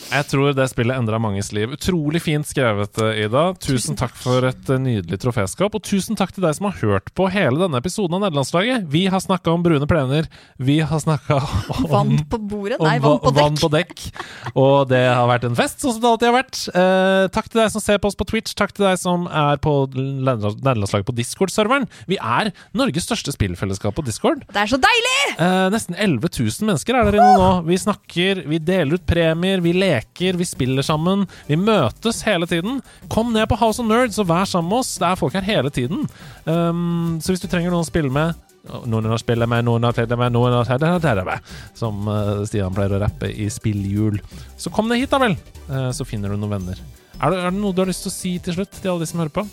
Jeg 0.10 0.26
tror 0.32 0.56
det 0.58 0.66
spillet 0.72 0.98
endra 0.98 1.20
manges 1.22 1.52
liv. 1.54 1.74
Utrolig 1.76 2.22
fint 2.24 2.48
skrevet, 2.48 2.98
eh, 3.04 3.26
Ida. 3.26 3.44
Tusen 3.62 3.98
takk 4.00 4.16
for 4.18 4.48
et 4.48 4.70
eh, 4.72 4.80
nydelig 4.82 5.20
troféskap. 5.22 5.76
Og 5.78 5.84
tusen 5.86 6.18
takk 6.18 6.32
til 6.34 6.46
deg 6.46 6.56
som 6.58 6.70
har 6.70 6.78
hørt 6.82 7.12
på 7.18 7.28
hele 7.30 7.60
denne 7.62 7.78
episoden 7.78 8.16
av 8.18 8.24
Nederlandslaget. 8.26 8.88
Vi 8.90 9.04
har 9.12 9.22
snakka 9.22 9.52
om 9.54 9.66
brune 9.66 9.86
plener. 9.90 10.30
Vi 10.58 10.80
har 10.82 11.04
snakka 11.04 11.38
om 11.76 11.90
Vann 11.92 12.16
på 12.32 12.40
bordet? 12.42 12.80
Nei, 12.82 12.96
vann 13.04 13.20
på 13.22 13.34
vann 13.36 13.60
på 13.60 13.70
dekk. 13.74 14.08
Og 14.56 14.88
det 14.90 15.04
har 15.06 15.28
vært 15.30 15.46
en 15.50 15.58
fest, 15.60 15.84
sånn 15.84 15.98
som 15.98 16.02
det 16.06 16.12
alltid 16.14 16.30
har 16.32 16.38
vært. 16.40 16.62
Eh, 16.74 17.26
takk 17.36 17.52
til 17.52 17.62
deg 17.62 17.76
som 17.76 17.86
ser 17.86 18.02
på 18.02 18.10
oss 18.10 18.18
på 18.18 18.28
Twitch. 18.32 18.56
Takk 18.58 18.74
til 18.74 18.88
deg 18.88 18.98
som 19.02 19.28
er 19.30 19.62
på 19.62 19.76
Nederlandslaget 19.94 21.10
på 21.12 21.18
Discord-serveren. 21.20 21.86
Vi 22.10 22.18
er 22.18 22.54
Norges 22.74 23.06
største 23.06 23.36
spillfellesskap 23.36 23.94
på 24.00 24.08
Discord. 24.08 24.42
Det 24.50 24.64
er 24.64 24.74
så 24.74 24.82
deilig! 24.82 25.20
Eh, 25.38 25.68
nesten 25.76 25.94
11 26.00 26.34
000 26.34 26.72
mennesker 26.72 26.98
er 26.98 27.12
der 27.12 27.20
inne 27.20 27.38
nå. 27.38 27.52
Vi 27.70 27.78
snakker, 27.86 28.44
vi 28.50 28.62
deler 28.64 28.98
ut 28.98 29.06
premier, 29.10 29.62
vi 29.62 29.76
leker, 29.76 29.89
vi 30.40 30.48
spiller 30.48 30.86
sammen. 30.86 31.28
Vi 31.48 31.58
møtes 31.60 32.22
hele 32.28 32.48
tiden. 32.50 32.82
Kom 33.12 33.34
ned 33.34 33.48
på 33.50 33.60
House 33.60 33.82
of 33.82 33.88
Nerds 33.90 34.20
og 34.20 34.30
vær 34.30 34.46
sammen 34.50 34.70
med 34.72 34.84
oss. 34.84 34.98
Det 35.00 35.08
er 35.08 35.20
folk 35.20 35.34
her 35.38 35.48
hele 35.48 35.72
tiden. 35.74 36.06
Um, 36.46 37.18
så 37.22 37.34
hvis 37.34 37.44
du 37.44 37.50
trenger 37.50 37.74
noen 37.74 37.86
å 37.86 37.90
spille 37.90 38.14
med 38.14 38.38
noen 38.86 39.08
har 39.08 39.18
spilt 39.22 39.48
med, 39.50 39.64
noen 39.66 39.86
har 39.88 39.96
spille 39.96 40.18
med, 40.20 40.34
noen 40.36 40.54
har 40.54 40.68
spille 40.68 41.24
med, 41.26 41.54
som 41.80 42.10
eh, 42.12 42.42
Stian 42.46 42.76
pleier 42.76 42.98
å 42.98 43.00
rappe 43.02 43.30
i 43.32 43.48
spillhjul. 43.50 44.20
Så 44.60 44.70
kom 44.76 44.92
ned 44.92 45.00
hit, 45.00 45.10
da 45.10 45.22
vel, 45.24 45.38
Eh, 45.70 45.92
så 45.94 46.06
finner 46.08 46.34
du 46.34 46.40
noen 46.40 46.58
venner. 46.58 46.80
Er 47.20 47.34
det, 47.34 47.42
er 47.44 47.52
det 47.54 47.60
noe 47.60 47.76
du 47.76 47.84
har 47.84 47.90
lyst 47.90 48.06
til 48.06 48.12
å 48.12 48.16
si 48.16 48.32
til 48.42 48.56
slutt, 48.58 48.74
til 48.80 48.92
alle 48.92 49.04
de 49.06 49.10
som 49.10 49.22
hører 49.22 49.36
på? 49.36 49.44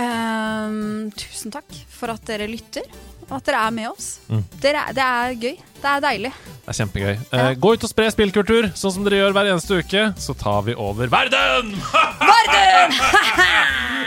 Um, 0.00 1.08
tusen 1.16 1.52
takk 1.54 1.70
for 1.90 2.12
at 2.12 2.24
dere 2.28 2.48
lytter, 2.50 2.84
at 3.30 3.44
dere 3.46 3.60
er 3.66 3.70
med 3.74 3.88
oss. 3.90 4.06
Mm. 4.28 4.44
Dere, 4.60 4.84
er- 4.88 4.92
det 4.96 5.04
er 5.06 5.34
gøy. 5.44 5.56
Det 5.80 5.88
er 5.90 6.00
deilig. 6.04 6.32
Det 6.60 6.68
er 6.68 6.76
kjempegøy. 6.80 7.14
Eh, 7.32 7.50
gå 7.62 7.72
ut 7.74 7.84
og 7.86 7.90
spre 7.90 8.10
spillkultur, 8.12 8.68
sånn 8.76 8.92
som 8.98 9.04
dere 9.06 9.16
gjør 9.22 9.32
hver 9.36 9.48
eneste 9.54 9.78
uke. 9.80 10.02
Så 10.20 10.34
tar 10.38 10.60
vi 10.66 10.74
over 10.76 11.06
verden! 11.12 11.72
verden! 12.20 12.92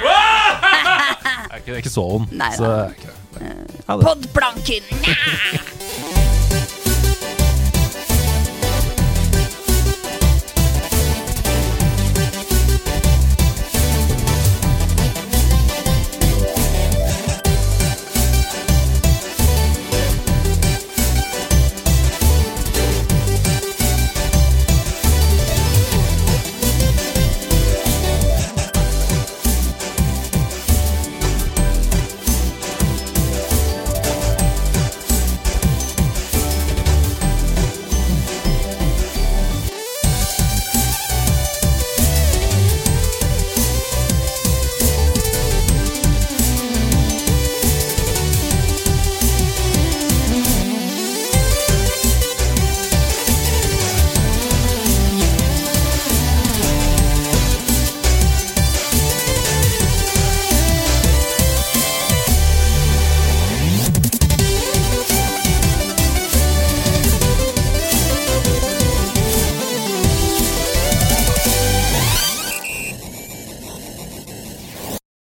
Jeg 0.04 1.50
er 1.52 1.58
ikke, 1.64 1.78
ikke 1.82 1.94
så 1.94 2.06
ond. 2.20 2.32
Nei 2.32 2.52
da. 2.60 2.74
det. 2.94 3.14
Ha 3.88 3.98
det. 3.98 4.06
Podplanken! 4.06 4.84